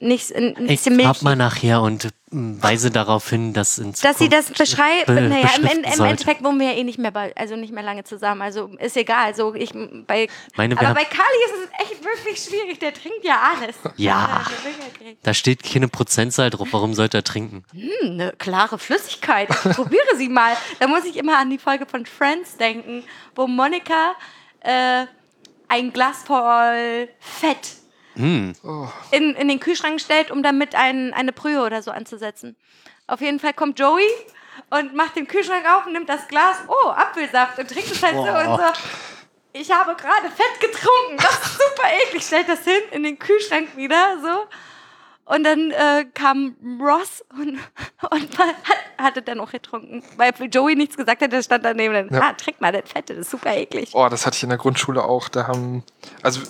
nicht 0.02 0.34
ein 0.34 0.68
Ich 0.68 0.80
frag 0.80 1.20
mal 1.22 1.36
nachher 1.36 1.82
und 1.82 2.08
mm, 2.30 2.62
weise 2.62 2.90
darauf 2.90 3.28
hin, 3.28 3.52
dass 3.52 3.76
in 3.78 3.92
Dass 4.02 4.18
sie 4.18 4.30
das 4.30 4.50
beschreibt, 4.50 5.06
be- 5.06 5.20
naja, 5.20 5.48
im, 5.58 5.66
im 5.66 5.84
sollte. 5.92 6.04
Endeffekt 6.10 6.42
wohnen 6.42 6.58
wir 6.58 6.68
ja 6.72 6.78
eh 6.78 6.84
nicht 6.84 6.98
mehr 6.98 7.10
bei, 7.10 7.36
also 7.36 7.54
nicht 7.54 7.72
mehr 7.72 7.82
lange 7.82 8.02
zusammen. 8.04 8.40
Also 8.40 8.70
ist 8.78 8.96
egal. 8.96 9.26
Also 9.26 9.54
ich 9.54 9.72
bei, 10.06 10.28
Meine, 10.56 10.78
aber 10.78 10.94
bei 10.94 11.04
Kali 11.04 11.38
ist 11.46 11.54
es 11.64 11.90
echt 11.92 12.02
wirklich 12.04 12.38
schwierig. 12.42 12.78
Der 12.78 12.94
trinkt 12.94 13.22
ja 13.24 13.40
alles. 13.54 13.76
Ja. 13.96 14.44
direkt. 15.00 15.18
Da 15.26 15.34
steht 15.34 15.62
keine 15.62 15.88
Prozentzahl 15.88 16.48
drauf. 16.48 16.68
Warum 16.72 16.94
sollte 16.94 17.18
er 17.18 17.24
trinken? 17.24 17.64
Hm, 17.72 18.12
eine 18.12 18.32
klare 18.38 18.78
Flüssigkeit. 18.78 19.50
Ich 19.50 19.76
probiere 19.76 20.16
sie 20.16 20.30
mal. 20.30 20.54
Da 20.78 20.86
muss 20.86 21.04
ich 21.04 21.16
immer 21.18 21.38
an 21.38 21.50
die 21.50 21.58
Folge 21.58 21.84
von 21.84 22.06
Friends 22.06 22.56
denken, 22.56 23.04
wo 23.34 23.46
Monika 23.46 24.12
äh, 24.60 25.04
ein 25.68 25.92
Glas 25.92 26.22
voll 26.24 27.08
Fett 27.20 27.76
Hm. 28.20 28.52
in, 29.10 29.34
in 29.34 29.48
den 29.48 29.60
Kühlschrank 29.60 30.00
stellt, 30.00 30.30
um 30.30 30.42
damit 30.42 30.74
ein, 30.74 31.12
eine 31.14 31.32
Brühe 31.32 31.62
oder 31.62 31.82
so 31.82 31.90
anzusetzen. 31.90 32.56
Auf 33.06 33.20
jeden 33.20 33.40
Fall 33.40 33.52
kommt 33.54 33.78
Joey 33.78 34.06
und 34.70 34.94
macht 34.94 35.16
den 35.16 35.26
Kühlschrank 35.26 35.64
auf 35.66 35.86
und 35.86 35.92
nimmt 35.92 36.08
das 36.08 36.28
Glas, 36.28 36.58
oh, 36.68 36.90
Apfelsaft 36.90 37.58
und 37.58 37.68
trinkt 37.68 37.90
es 37.90 38.02
halt 38.02 38.14
so 38.14 38.20
und 38.20 38.58
so. 38.58 38.72
Ich 39.52 39.70
habe 39.72 39.96
gerade 39.96 40.28
Fett 40.30 40.60
getrunken, 40.60 41.16
das 41.16 41.32
ist 41.32 41.54
super 41.54 41.88
eklig. 42.06 42.22
Stellt 42.22 42.48
das 42.48 42.62
hin 42.62 42.82
in 42.92 43.02
den 43.02 43.18
Kühlschrank 43.18 43.76
wieder, 43.76 44.18
so. 44.22 44.46
Und 45.34 45.44
dann 45.44 45.70
äh, 45.70 46.06
kam 46.12 46.56
Ross 46.80 47.24
und, 47.38 47.58
und 48.10 48.38
hat, 48.38 48.54
hatte 48.98 49.22
dann 49.22 49.40
auch 49.40 49.50
getrunken. 49.52 50.02
Weil 50.16 50.32
Joey 50.50 50.74
nichts 50.76 50.96
gesagt 50.96 51.22
hat, 51.22 51.32
der 51.32 51.42
stand 51.42 51.64
daneben. 51.64 51.94
Dann, 51.94 52.08
Ja. 52.10 52.28
ah, 52.28 52.32
trink 52.32 52.60
mal 52.60 52.72
das 52.72 52.90
Fett, 52.90 53.10
das 53.10 53.16
ist 53.18 53.30
super 53.30 53.54
eklig. 53.56 53.90
Oh, 53.92 54.08
das 54.08 54.26
hatte 54.26 54.36
ich 54.36 54.42
in 54.42 54.48
der 54.48 54.58
Grundschule 54.58 55.02
auch. 55.04 55.28
Da 55.28 55.46
haben, 55.46 55.84
also 56.22 56.40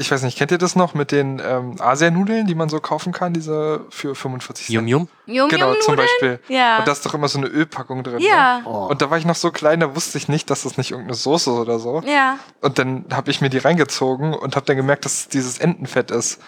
ich 0.00 0.10
weiß 0.10 0.22
nicht, 0.22 0.38
kennt 0.38 0.50
ihr 0.50 0.56
das 0.58 0.74
noch 0.76 0.94
mit 0.94 1.12
den 1.12 1.40
ähm, 1.44 1.76
Asianudeln, 1.78 2.46
die 2.46 2.54
man 2.54 2.68
so 2.70 2.80
kaufen 2.80 3.12
kann, 3.12 3.34
diese 3.34 3.84
für 3.90 4.14
45 4.14 4.66
Cent? 4.66 4.74
Yum 4.74 4.86
Yum? 4.88 5.08
Yum 5.26 5.48
Genau, 5.50 5.72
Yum 5.74 5.80
zum? 5.82 5.96
Beispiel. 5.96 6.40
Ja. 6.48 6.78
Und 6.78 6.88
da 6.88 6.92
ist 6.92 7.04
doch 7.04 7.12
immer 7.14 7.28
so 7.28 7.38
eine 7.38 7.48
Ölpackung 7.48 8.02
drin. 8.02 8.18
Ja. 8.20 8.60
Ne? 8.60 8.66
Und 8.68 9.02
da 9.02 9.10
war 9.10 9.18
ich 9.18 9.26
noch 9.26 9.34
so 9.34 9.50
klein, 9.50 9.80
da 9.80 9.94
wusste 9.94 10.16
ich 10.16 10.26
nicht, 10.28 10.48
dass 10.50 10.62
das 10.62 10.78
nicht 10.78 10.90
irgendeine 10.92 11.14
Soße 11.14 11.50
oder 11.52 11.78
so. 11.78 12.00
Ja. 12.06 12.38
Und 12.62 12.78
dann 12.78 13.04
habe 13.12 13.30
ich 13.30 13.40
mir 13.42 13.50
die 13.50 13.58
reingezogen 13.58 14.32
und 14.34 14.56
habe 14.56 14.64
dann 14.66 14.76
gemerkt, 14.76 15.04
dass 15.04 15.14
es 15.20 15.28
dieses 15.28 15.58
Entenfett 15.58 16.10
ist. 16.10 16.40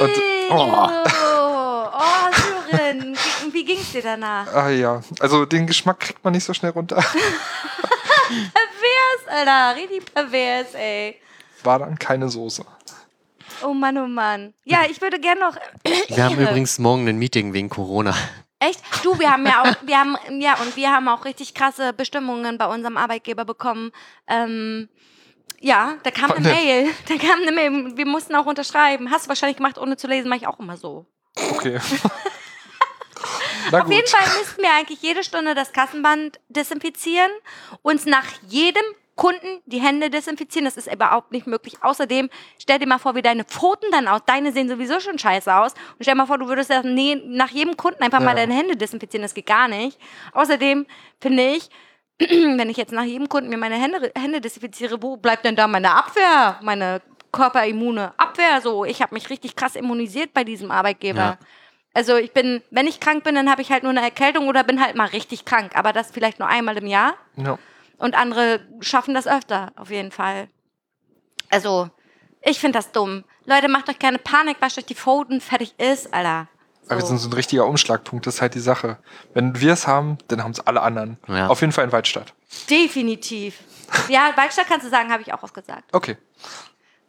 Und, 0.00 0.10
oh, 0.50 0.88
Oh, 0.88 1.86
oh 1.92 2.30
Sören, 2.70 3.14
wie, 3.44 3.52
wie 3.52 3.64
ging's 3.64 3.92
dir 3.92 4.02
danach? 4.02 4.52
ah 4.52 4.70
ja, 4.70 5.00
also 5.20 5.44
den 5.44 5.66
Geschmack 5.66 6.00
kriegt 6.00 6.24
man 6.24 6.32
nicht 6.32 6.44
so 6.44 6.52
schnell 6.54 6.72
runter. 6.72 6.96
Pervers, 8.28 9.28
Alter, 9.28 9.76
richtig 9.80 10.12
pervers, 10.12 10.74
ey. 10.74 11.20
War 11.66 11.80
dann 11.80 11.98
keine 11.98 12.28
Soße. 12.28 12.64
Oh 13.62 13.74
Mann, 13.74 13.98
oh 13.98 14.06
Mann. 14.06 14.54
Ja, 14.64 14.84
ich 14.88 15.00
würde 15.00 15.18
gerne 15.18 15.40
noch. 15.40 15.56
Wir 16.08 16.24
haben 16.24 16.38
übrigens 16.40 16.78
morgen 16.78 17.08
ein 17.08 17.18
Meeting 17.18 17.52
wegen 17.52 17.68
Corona. 17.68 18.14
Echt? 18.58 18.80
Du, 19.02 19.18
wir 19.18 19.30
haben 19.30 19.44
ja 19.46 19.62
auch, 19.62 19.74
wir 19.82 19.98
haben, 19.98 20.16
ja, 20.40 20.54
und 20.60 20.76
wir 20.76 20.90
haben 20.90 21.08
auch 21.08 21.24
richtig 21.24 21.54
krasse 21.54 21.92
Bestimmungen 21.92 22.56
bei 22.56 22.66
unserem 22.66 22.96
Arbeitgeber 22.96 23.44
bekommen. 23.44 23.92
Ähm, 24.28 24.88
Ja, 25.60 25.94
da 26.02 26.10
kam 26.10 26.32
eine. 26.32 26.48
Mail. 26.48 26.90
Da 27.08 27.16
kam 27.16 27.40
eine 27.42 27.52
Mail. 27.52 27.96
Wir 27.96 28.06
mussten 28.06 28.34
auch 28.34 28.46
unterschreiben. 28.46 29.10
Hast 29.10 29.26
du 29.26 29.28
wahrscheinlich 29.28 29.56
gemacht, 29.56 29.78
ohne 29.78 29.96
zu 29.96 30.06
lesen, 30.06 30.28
mache 30.28 30.40
ich 30.40 30.46
auch 30.46 30.58
immer 30.58 30.76
so. 30.76 31.06
Okay. 31.52 31.78
Auf 33.72 33.90
jeden. 33.90 34.06
Fall 34.06 34.38
müssten 34.38 34.62
wir 34.62 34.72
eigentlich 34.72 35.02
jede 35.02 35.24
Stunde 35.24 35.54
das 35.54 35.72
Kassenband 35.72 36.38
desinfizieren, 36.48 37.30
uns 37.82 38.04
nach 38.06 38.26
jedem 38.48 38.84
Kunden 39.16 39.62
die 39.64 39.80
Hände 39.80 40.10
desinfizieren. 40.10 40.66
Das 40.66 40.76
ist 40.76 40.92
überhaupt 40.92 41.32
nicht 41.32 41.46
möglich. 41.46 41.74
Außerdem, 41.82 42.28
stell 42.60 42.78
dir 42.78 42.86
mal 42.86 42.98
vor, 42.98 43.14
wie 43.14 43.22
deine 43.22 43.44
Pfoten 43.44 43.90
dann 43.90 44.06
aus. 44.08 44.20
Deine 44.26 44.52
sehen 44.52 44.68
sowieso 44.68 45.00
schon 45.00 45.18
scheiße 45.18 45.52
aus. 45.54 45.72
Und 45.72 46.02
stell 46.02 46.14
dir 46.14 46.18
mal 46.18 46.26
vor, 46.26 46.38
du 46.38 46.46
würdest 46.48 46.70
nach 46.70 47.48
jedem 47.50 47.76
Kunden 47.76 48.02
einfach 48.02 48.20
mal 48.20 48.30
Ja. 48.30 48.34
deine 48.46 48.54
Hände 48.54 48.76
desinfizieren. 48.76 49.22
Das 49.22 49.34
geht 49.34 49.46
gar 49.46 49.68
nicht. 49.68 49.98
Außerdem 50.32 50.86
finde 51.20 51.46
ich, 51.48 51.70
wenn 52.18 52.68
ich 52.70 52.76
jetzt 52.76 52.92
nach 52.92 53.04
jedem 53.04 53.28
Kunden 53.28 53.48
mir 53.48 53.56
meine 53.58 53.76
Hände, 53.76 54.12
Hände 54.16 54.40
desinfiziere, 54.40 55.02
wo 55.02 55.16
bleibt 55.16 55.44
denn 55.44 55.56
da 55.56 55.66
meine 55.66 55.92
Abwehr? 55.94 56.58
Meine 56.62 57.00
körperimmune 57.32 58.12
Abwehr? 58.18 58.60
So, 58.60 58.84
ich 58.84 59.02
habe 59.02 59.14
mich 59.14 59.30
richtig 59.30 59.56
krass 59.56 59.76
immunisiert 59.76 60.34
bei 60.34 60.44
diesem 60.44 60.70
Arbeitgeber. 60.70 61.18
Ja. 61.18 61.38
Also 61.94 62.16
ich 62.16 62.32
bin, 62.32 62.62
wenn 62.70 62.86
ich 62.86 63.00
krank 63.00 63.24
bin, 63.24 63.34
dann 63.34 63.50
habe 63.50 63.62
ich 63.62 63.72
halt 63.72 63.82
nur 63.82 63.90
eine 63.90 64.02
Erkältung 64.02 64.48
oder 64.48 64.62
bin 64.64 64.84
halt 64.84 64.96
mal 64.96 65.06
richtig 65.08 65.46
krank. 65.46 65.72
Aber 65.74 65.94
das 65.94 66.10
vielleicht 66.10 66.38
nur 66.38 66.48
einmal 66.48 66.76
im 66.76 66.86
Jahr. 66.86 67.14
Ja. 67.36 67.58
Und 67.98 68.14
andere 68.14 68.60
schaffen 68.80 69.14
das 69.14 69.26
öfter, 69.26 69.72
auf 69.76 69.90
jeden 69.90 70.10
Fall. 70.10 70.48
Also, 71.50 71.88
ich 72.42 72.58
finde 72.60 72.78
das 72.78 72.92
dumm. 72.92 73.24
Leute, 73.44 73.68
macht 73.68 73.88
euch 73.88 73.98
keine 73.98 74.18
Panik, 74.18 74.56
wascht 74.60 74.78
euch 74.78 74.84
die 74.86 74.94
Pfoten, 74.94 75.40
fertig 75.40 75.74
ist, 75.78 76.12
Alter. 76.12 76.48
Aber 76.88 76.96
wir 76.96 77.00
So. 77.00 77.08
sind 77.08 77.18
so 77.18 77.28
ein 77.28 77.32
richtiger 77.32 77.66
Umschlagpunkt, 77.66 78.26
das 78.26 78.36
ist 78.36 78.42
halt 78.42 78.54
die 78.54 78.60
Sache. 78.60 78.98
Wenn 79.34 79.60
wir 79.60 79.72
es 79.72 79.86
haben, 79.86 80.18
dann 80.28 80.42
haben 80.44 80.52
es 80.52 80.60
alle 80.60 80.82
anderen. 80.82 81.16
Ja. 81.26 81.48
Auf 81.48 81.60
jeden 81.60 81.72
Fall 81.72 81.84
in 81.84 81.92
Waldstadt. 81.92 82.34
Definitiv. 82.70 83.58
Ja, 84.08 84.30
Waldstadt 84.36 84.66
kannst 84.68 84.86
du 84.86 84.90
sagen, 84.90 85.10
habe 85.10 85.22
ich 85.22 85.32
auch 85.32 85.42
oft 85.42 85.54
gesagt. 85.54 85.84
Okay. 85.92 86.16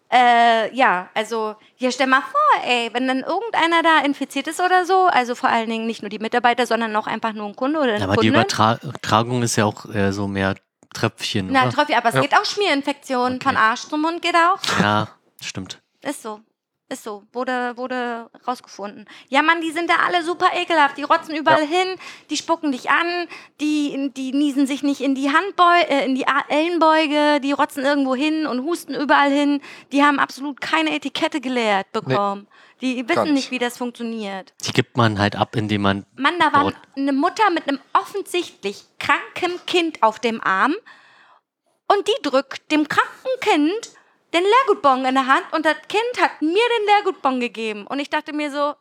Äh, 0.09 0.73
ja, 0.73 1.09
also 1.13 1.55
hier 1.75 1.91
stell 1.91 2.07
mal 2.07 2.21
vor, 2.21 2.63
ey, 2.65 2.89
wenn 2.93 3.07
dann 3.09 3.19
irgendeiner 3.23 3.83
da 3.83 3.99
infiziert 4.05 4.47
ist 4.47 4.61
oder 4.61 4.85
so, 4.85 5.07
also 5.07 5.35
vor 5.35 5.49
allen 5.49 5.69
Dingen 5.69 5.85
nicht 5.85 6.01
nur 6.01 6.07
die 6.09 6.19
Mitarbeiter, 6.19 6.65
sondern 6.65 6.95
auch 6.95 7.07
einfach 7.07 7.33
nur 7.33 7.45
ein 7.45 7.55
Kunde 7.57 7.79
oder 7.79 7.93
eine 7.95 8.03
Aber 8.05 8.13
die 8.13 8.29
Kundin. 8.29 8.35
Übertra 8.35 8.79
Übertragung 8.81 9.43
ist 9.43 9.57
ja 9.57 9.65
auch 9.65 9.85
äh, 9.93 10.13
so 10.13 10.27
mehr 10.29 10.55
Tröpfchen, 10.93 11.49
Na, 11.51 11.63
oder? 11.63 11.71
Trophy, 11.71 11.93
aber 11.95 12.09
es 12.09 12.15
Ja. 12.15 12.21
geht 12.21 12.35
auch 12.35 12.45
Schmierinfektionen 12.45 13.35
Okay. 13.37 13.43
von 13.43 13.57
Arsch 13.57 13.81
zum 13.81 14.01
Mund 14.01 14.21
geht 14.21 14.35
auch. 14.35 14.59
Ja, 14.79 15.07
stimmt. 15.41 15.79
Ist 16.01 16.21
so. 16.23 16.39
Ist 16.89 17.03
so. 17.03 17.23
Wurde, 17.33 17.75
wurde 17.75 18.29
rausgefunden. 18.47 19.05
Ja, 19.27 19.41
Mann, 19.41 19.59
die 19.59 19.71
sind 19.71 19.89
da 19.89 19.95
alle 20.05 20.23
super 20.23 20.51
ekelhaft. 20.55 20.97
Die 20.97 21.03
rotzen 21.03 21.35
überall 21.35 21.63
Ja. 21.63 21.67
hin, 21.67 21.87
die 22.29 22.37
spucken 22.37 22.71
dich 22.71 22.89
an, 22.89 23.27
die, 23.59 24.11
die 24.15 24.31
niesen 24.31 24.65
sich 24.67 24.83
nicht 24.83 25.01
in 25.01 25.13
die 25.13 25.29
Handbeu 25.33 25.81
äh, 25.89 26.05
in 26.05 26.15
die 26.15 26.27
A- 26.29 26.45
Ellenbeuge, 26.47 27.41
die 27.41 27.51
rotzen 27.51 27.83
irgendwo 27.83 28.15
hin 28.15 28.47
und 28.47 28.63
husten 28.63 28.95
überall 28.95 29.29
hin. 29.29 29.59
Die 29.91 30.01
haben 30.01 30.17
absolut 30.17 30.61
keine 30.61 30.95
Etikette 30.95 31.41
gelehrt 31.41 31.91
bekommen. 31.91 32.47
Die 32.81 33.07
wissen 33.09 33.23
nicht. 33.23 33.33
nicht, 33.33 33.51
wie 33.51 33.59
das 33.59 33.77
funktioniert. 33.77 34.53
Die 34.65 34.71
gibt 34.71 34.97
man 34.97 35.17
halt 35.19 35.35
ab, 35.35 35.55
indem 35.55 35.81
man. 35.81 36.05
Mann, 36.15 36.39
da 36.39 36.53
war 36.53 36.73
eine 36.95 37.13
Mutter 37.13 37.49
mit 37.49 37.67
einem 37.67 37.79
offensichtlich 37.93 38.85
kranken 38.99 39.59
Kind 39.65 40.03
auf 40.03 40.19
dem 40.19 40.41
Arm 40.43 40.75
und 41.87 42.07
die 42.07 42.21
drückt 42.21 42.71
dem 42.71 42.87
kranken 42.87 43.29
Kind 43.41 43.91
den 44.33 44.43
Leergutbon 44.43 45.05
in 45.05 45.15
der 45.15 45.25
Hand 45.25 45.45
und 45.53 45.65
das 45.65 45.77
Kind 45.87 46.21
hat 46.21 46.41
mir 46.41 46.51
den 46.51 46.85
Leergutbon 46.87 47.39
gegeben. 47.39 47.87
Und 47.87 47.99
ich 47.99 48.09
dachte 48.09 48.33
mir 48.33 48.51
so, 48.51 48.73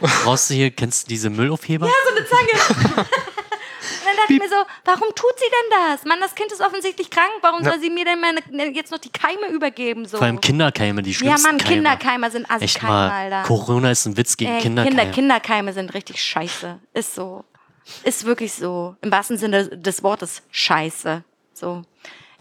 Brauchst 0.00 0.50
du 0.50 0.54
hier, 0.54 0.70
kennst 0.70 1.04
du 1.04 1.08
diese 1.08 1.30
Müllaufheber? 1.30 1.86
so 1.88 2.16
eine 2.16 2.26
Zange. 2.26 3.08
und 4.00 4.06
dann 4.06 4.16
dachte 4.16 4.32
ich 4.34 4.38
mir 4.40 4.48
so, 4.48 4.56
warum 4.84 5.08
tut 5.14 5.32
sie 5.36 5.44
denn 5.46 5.78
das? 5.90 6.04
Mann, 6.04 6.20
das 6.20 6.34
Kind 6.34 6.52
ist 6.52 6.60
offensichtlich 6.60 7.10
krank. 7.10 7.30
Warum 7.40 7.62
Ja. 7.64 7.70
soll 7.72 7.80
sie 7.80 7.90
mir 7.90 8.04
denn 8.04 8.20
meine, 8.20 8.40
jetzt 8.74 8.90
noch 8.92 8.98
die 8.98 9.10
Keime 9.10 9.48
übergeben? 9.48 10.06
So? 10.06 10.18
Vor 10.18 10.26
allem 10.26 10.40
Kinderkeime, 10.40 11.02
die 11.02 11.10
ja, 11.12 11.16
schlimmsten 11.18 11.42
Mann, 11.48 11.58
Keime. 11.58 11.74
Kinderkeime 11.74 12.30
sind 12.30 12.42
Echt 12.44 12.52
Assi-Keime, 12.62 12.92
mal, 12.92 13.10
Alter. 13.10 13.42
Corona 13.46 13.90
ist 13.90 14.06
ein 14.06 14.16
Witz 14.16 14.36
gegen 14.36 14.52
Ey, 14.52 14.60
Kinderkeime. 14.62 14.96
Kinder, 14.96 15.12
Kinderkeime 15.14 15.72
sind 15.72 15.94
richtig 15.94 16.22
scheiße. 16.22 16.78
Ist 16.94 17.14
so. 17.14 17.44
Ist 18.04 18.24
wirklich 18.24 18.52
so. 18.52 18.96
Im 19.00 19.10
wahrsten 19.10 19.38
Sinne 19.38 19.68
des 19.68 20.02
Wortes 20.02 20.42
scheiße. 20.50 21.24
So. 21.54 21.82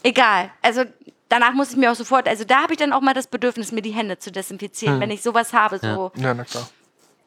Egal. 0.03 0.52
Also 0.61 0.84
danach 1.30 1.53
muss 1.53 1.72
ich 1.72 1.78
mir 1.78 1.91
auch 1.91 1.95
sofort, 1.95 2.28
also 2.28 2.44
da 2.44 2.61
habe 2.64 2.74
ich 2.74 2.80
dann 2.80 2.94
auch 2.94 3.02
mal 3.02 3.14
das 3.14 3.28
Bedürfnis, 3.28 3.72
mir 3.72 3.82
die 3.82 3.91
Hände 3.91 4.18
zu 4.19 4.32
desinfizieren, 4.32 4.95
Hm. 4.95 5.02
wenn 5.02 5.11
ich 5.11 5.22
sowas 5.22 5.53
habe. 5.53 5.80
So. 5.80 6.11
Ja, 6.15 6.34
na 6.34 6.44
klar. 6.44 6.69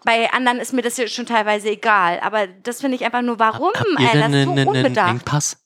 Bei 0.05 0.33
anderen 0.33 0.59
ist 0.59 0.73
mir 0.73 0.83
das 0.83 0.97
ja 0.97 1.07
schon 1.07 1.27
teilweise 1.27 1.71
egal. 1.71 2.21
Aber 2.21 2.47
das 2.47 2.81
finde 2.81 2.97
ich 2.97 3.05
einfach 3.05 3.23
nur, 3.23 3.39
warum? 3.39 3.73
Habt 3.75 4.01
ihr 4.01 4.13
denn 4.13 4.33
das 4.33 4.41
ist 4.41 4.65
so 4.65 4.71
einen. 4.71 4.97
Engpass 4.97 5.57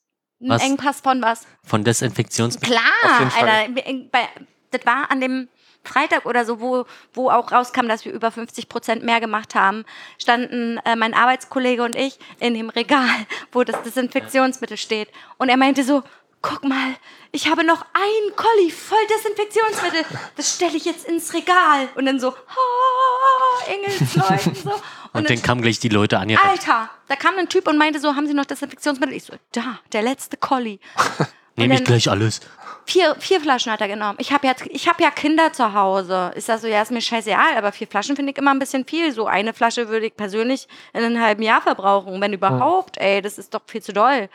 Ein 0.40 0.48
was? 0.48 0.62
Engpass 0.62 1.00
von 1.00 1.22
was? 1.22 1.46
von 1.62 1.84
Desinfektionsmitteln? 1.84 2.78
Klar. 2.78 3.32
Alter. 3.40 3.72
Bei, 4.10 4.28
das 4.70 4.84
war 4.84 5.10
an 5.10 5.20
dem 5.20 5.48
Freitag 5.84 6.26
oder 6.26 6.44
so, 6.44 6.60
wo, 6.60 6.86
wo 7.12 7.30
auch 7.30 7.52
rauskam, 7.52 7.86
dass 7.86 8.04
wir 8.04 8.12
über 8.12 8.30
50 8.30 8.68
Prozent 8.68 9.04
mehr 9.04 9.20
gemacht 9.20 9.54
haben, 9.54 9.84
standen 10.18 10.78
äh, 10.84 10.96
mein 10.96 11.14
Arbeitskollege 11.14 11.82
und 11.82 11.94
ich 11.94 12.18
in 12.40 12.54
dem 12.54 12.70
Regal, 12.70 13.08
wo 13.52 13.62
das 13.64 13.82
Desinfektionsmittel 13.82 14.76
steht. 14.76 15.08
Und 15.38 15.48
er 15.48 15.56
meinte 15.56 15.84
so, 15.84 16.02
guck 16.44 16.62
mal, 16.62 16.94
ich 17.32 17.48
habe 17.48 17.64
noch 17.64 17.80
ein 17.94 18.36
Kolli 18.36 18.70
voll 18.70 18.98
Desinfektionsmittel. 19.08 20.04
Das 20.36 20.54
stelle 20.54 20.76
ich 20.76 20.84
jetzt 20.84 21.06
ins 21.06 21.32
Regal. 21.32 21.88
Und 21.94 22.06
dann 22.06 22.20
so, 22.20 22.28
oh, 22.28 23.70
Engelsleuten 23.70 24.54
so. 24.54 24.70
Und 25.14 25.30
dann 25.30 25.36
dann 25.36 25.42
kamen 25.42 25.62
gleich 25.62 25.78
die 25.78 25.88
Leute 25.88 26.18
an. 26.18 26.28
Alter, 26.36 26.90
da 27.06 27.14
kam 27.14 27.38
ein 27.38 27.48
Typ 27.48 27.68
und 27.68 27.78
meinte 27.78 28.00
so, 28.00 28.16
haben 28.16 28.26
Sie 28.26 28.34
noch 28.34 28.46
Desinfektionsmittel? 28.46 29.14
Ich 29.14 29.22
so, 29.22 29.34
da, 29.52 29.78
der 29.92 30.02
letzte 30.02 30.36
Colli. 30.36 30.80
Nehme 31.56 31.74
ich 31.74 31.84
gleich 31.84 32.10
alles. 32.10 32.40
Vier, 32.84 33.14
vier 33.20 33.40
Flaschen 33.40 33.70
hat 33.70 33.80
er 33.80 33.86
genommen. 33.86 34.16
Ich 34.20 34.32
habe 34.32 34.44
ja, 34.44 34.54
ich 34.68 34.88
hab 34.88 35.00
ja 35.00 35.12
Kinder 35.12 35.52
zu 35.52 35.72
Hause. 35.72 36.32
Ist 36.34 36.48
das 36.48 36.62
so, 36.62 36.66
ja, 36.66 36.82
ist 36.82 36.90
mir 36.90 37.00
scheißegal, 37.00 37.56
aber 37.56 37.70
vier 37.70 37.86
Flaschen 37.86 38.16
finde 38.16 38.32
ich 38.32 38.38
immer 38.38 38.50
ein 38.50 38.58
bisschen 38.58 38.84
viel. 38.84 39.12
So 39.12 39.26
eine 39.26 39.54
Flasche 39.54 39.88
würde 39.88 40.06
ich 40.06 40.16
persönlich 40.16 40.66
in 40.92 41.04
einem 41.04 41.22
halben 41.22 41.44
Jahr 41.44 41.62
verbrauchen, 41.62 42.20
wenn 42.20 42.32
überhaupt. 42.32 42.98
Ey, 42.98 43.22
das 43.22 43.38
ist 43.38 43.54
doch 43.54 43.62
viel 43.66 43.82
zu 43.82 43.92
doll. 43.92 44.28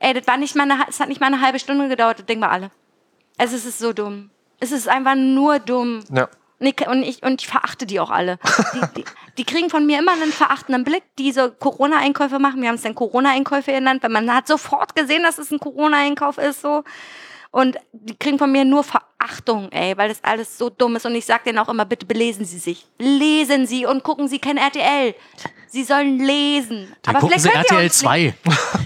Ey, 0.00 0.14
das 0.14 0.26
war 0.26 0.36
nicht 0.36 0.56
mal 0.56 0.68
eine, 0.68 0.84
es 0.88 0.98
hat 0.98 1.08
nicht 1.08 1.20
mal 1.20 1.28
eine 1.28 1.40
halbe 1.40 1.58
Stunde 1.58 1.88
gedauert, 1.88 2.18
das 2.18 2.26
Ding 2.26 2.40
war 2.40 2.50
alle. 2.50 2.70
Also 3.38 3.54
es 3.54 3.64
ist 3.64 3.78
so 3.78 3.92
dumm. 3.92 4.30
Es 4.58 4.72
ist 4.72 4.88
einfach 4.88 5.14
nur 5.14 5.58
dumm. 5.58 6.02
Ja. 6.12 6.28
Und 6.58 6.66
ich, 6.66 6.86
und, 6.86 7.02
ich, 7.02 7.22
und 7.22 7.40
ich 7.40 7.48
verachte 7.48 7.86
die 7.86 8.00
auch 8.00 8.10
alle. 8.10 8.38
Die, 8.74 8.80
die, 8.96 9.04
die 9.38 9.44
kriegen 9.44 9.70
von 9.70 9.86
mir 9.86 9.98
immer 9.98 10.12
einen 10.12 10.32
verachtenden 10.32 10.84
Blick, 10.84 11.04
die 11.18 11.32
so 11.32 11.50
Corona-Einkäufe 11.50 12.38
machen. 12.38 12.60
Wir 12.60 12.68
haben 12.68 12.76
es 12.76 12.82
dann 12.82 12.94
Corona-Einkäufe 12.94 13.72
genannt, 13.72 14.02
weil 14.02 14.10
man 14.10 14.34
hat 14.34 14.46
sofort 14.46 14.94
gesehen, 14.94 15.22
dass 15.22 15.38
es 15.38 15.50
ein 15.50 15.58
Corona-Einkauf 15.58 16.36
ist. 16.36 16.60
so. 16.60 16.84
Und 17.50 17.78
die 17.92 18.16
kriegen 18.16 18.38
von 18.38 18.52
mir 18.52 18.64
nur 18.64 18.84
Verachtung, 18.84 19.72
ey, 19.72 19.96
weil 19.96 20.08
das 20.08 20.22
alles 20.22 20.56
so 20.56 20.70
dumm 20.70 20.96
ist. 20.96 21.06
Und 21.06 21.14
ich 21.14 21.24
sag 21.24 21.44
denen 21.44 21.58
auch 21.58 21.68
immer, 21.68 21.84
bitte 21.84 22.06
belesen 22.06 22.44
Sie 22.44 22.58
sich. 22.58 22.86
Lesen 22.98 23.66
Sie 23.66 23.86
und 23.86 24.04
gucken 24.04 24.28
Sie 24.28 24.38
kein 24.38 24.56
RTL. 24.56 25.14
Sie 25.72 25.84
sollen 25.84 26.18
lesen. 26.18 26.92
Dann 27.02 27.14
gucken 27.14 27.38
vielleicht 27.40 27.42
sie 27.44 27.50
auch 27.50 27.78
RTL 27.78 27.82
nicht 27.84 27.94
2. 27.94 28.34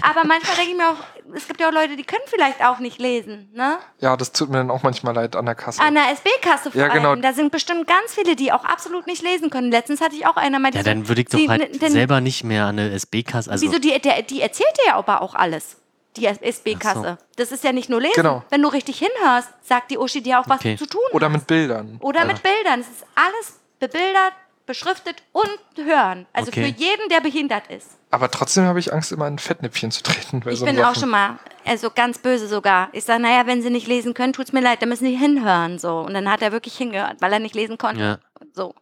aber 0.03 0.25
manchmal 0.27 0.57
denke 0.57 0.71
ich 0.73 0.77
mir 0.77 0.91
auch, 0.91 0.97
es 1.35 1.49
gibt 1.49 1.59
ja 1.61 1.69
auch 1.69 1.73
Leute, 1.73 1.97
die 1.97 2.05
können 2.05 2.23
vielleicht 2.27 2.63
auch 2.63 2.79
nicht 2.79 2.99
lesen, 3.01 3.49
ne? 3.55 3.79
Ja, 4.01 4.17
das 4.19 4.33
tut 4.33 4.51
mir 4.51 4.59
dann 4.59 4.71
auch 4.71 4.83
manchmal 4.83 5.15
leid 5.15 5.35
an 5.35 5.47
der 5.47 5.55
Kasse. 5.55 5.81
An 5.81 5.95
der 5.95 6.11
SB-Kasse 6.13 6.71
vor 6.71 6.81
Ja, 6.81 6.89
genau. 6.89 7.11
allem. 7.13 7.23
Da 7.23 7.33
sind 7.33 7.51
bestimmt 7.51 7.87
ganz 7.87 8.15
viele, 8.15 8.37
die 8.37 8.53
auch 8.53 8.65
absolut 8.65 9.07
nicht 9.07 9.23
lesen 9.23 9.49
können. 9.49 9.71
Letztens 9.71 10.03
hatte 10.03 10.15
ich 10.15 10.27
auch 10.27 10.37
einer, 10.37 10.59
meinte 10.59 10.77
Ja, 10.79 10.85
so, 10.85 10.91
dann 10.91 11.09
würde 11.09 11.23
ich 11.23 11.29
doch 11.29 11.39
sie- 11.39 11.49
halt 11.49 11.81
denn- 11.83 11.91
selber 11.93 12.21
nicht 12.21 12.45
mehr 12.45 12.67
an 12.67 12.79
eine 12.79 12.91
SB-Kasse. 12.93 13.51
Also, 13.51 13.67
Wieso, 13.67 13.79
die, 13.79 13.99
der, 14.01 14.21
die 14.23 14.43
erzählt 14.43 14.69
dir 14.79 14.89
ja 14.89 14.95
aber 14.97 15.23
auch 15.23 15.35
alles. 15.35 15.77
Die 16.17 16.27
SB-Kasse. 16.27 17.19
Das 17.37 17.51
ist 17.51 17.65
ja 17.65 17.73
nicht 17.73 17.89
nur 17.89 18.01
lesen. 18.01 18.13
Genau. 18.17 18.45
Wenn 18.51 18.63
du 18.63 18.69
richtig 18.69 18.99
hinhörst, 18.99 19.49
sagt 19.63 19.91
die 19.91 19.99
Uschi 19.99 20.23
dir 20.23 20.39
auch, 20.41 20.49
was 20.49 20.61
Okay. 20.61 20.77
du 20.77 20.85
zu 20.85 20.91
tun 20.91 21.01
Oder 21.13 21.27
hast. 21.27 21.33
mit 21.33 21.47
Bildern. 21.49 21.97
Oder 22.01 22.25
mit 22.27 22.41
Bildern. 22.43 22.81
Es 22.81 22.89
ist 22.89 23.05
alles 23.17 23.59
bebildert, 23.81 24.33
beschriftet 24.67 25.23
und 25.33 25.59
hören. 25.85 26.27
Also 26.33 26.49
Okay. 26.49 26.63
für 26.73 26.81
jeden, 26.81 27.09
der 27.11 27.21
behindert 27.21 27.67
ist. 27.69 27.99
Aber 28.11 28.31
trotzdem 28.31 28.65
habe 28.65 28.79
ich 28.79 28.93
Angst, 28.93 29.13
immer 29.13 29.27
in 29.27 29.35
ein 29.35 29.39
Fettnäpfchen 29.39 29.91
zu 29.91 30.03
treten. 30.03 30.43
Ich 30.49 30.59
so 30.61 30.65
bin 30.65 30.77
Sachen. 30.77 30.89
auch 30.89 30.99
schon 31.01 31.11
mal, 31.11 31.39
also 31.65 31.91
ganz 31.91 32.19
böse 32.19 32.47
sogar. 32.49 32.89
Ich 32.93 33.05
sage, 33.05 33.21
naja, 33.23 33.47
wenn 33.47 33.61
sie 33.63 33.71
nicht 33.71 33.87
lesen 33.89 34.15
können, 34.15 34.33
tut's 34.33 34.53
mir 34.53 34.61
leid, 34.61 34.81
dann 34.83 34.89
müssen 34.89 35.07
sie 35.07 35.17
hinhören. 35.17 35.79
So. 35.79 35.99
Und 36.01 36.15
dann 36.15 36.31
hat 36.31 36.41
er 36.43 36.53
wirklich 36.53 36.77
hingehört, 36.77 37.21
weil 37.21 37.33
er 37.33 37.41
nicht 37.41 37.55
lesen 37.55 37.77
konnte. 37.79 38.03
Ja. 38.03 38.47
So. 38.53 38.75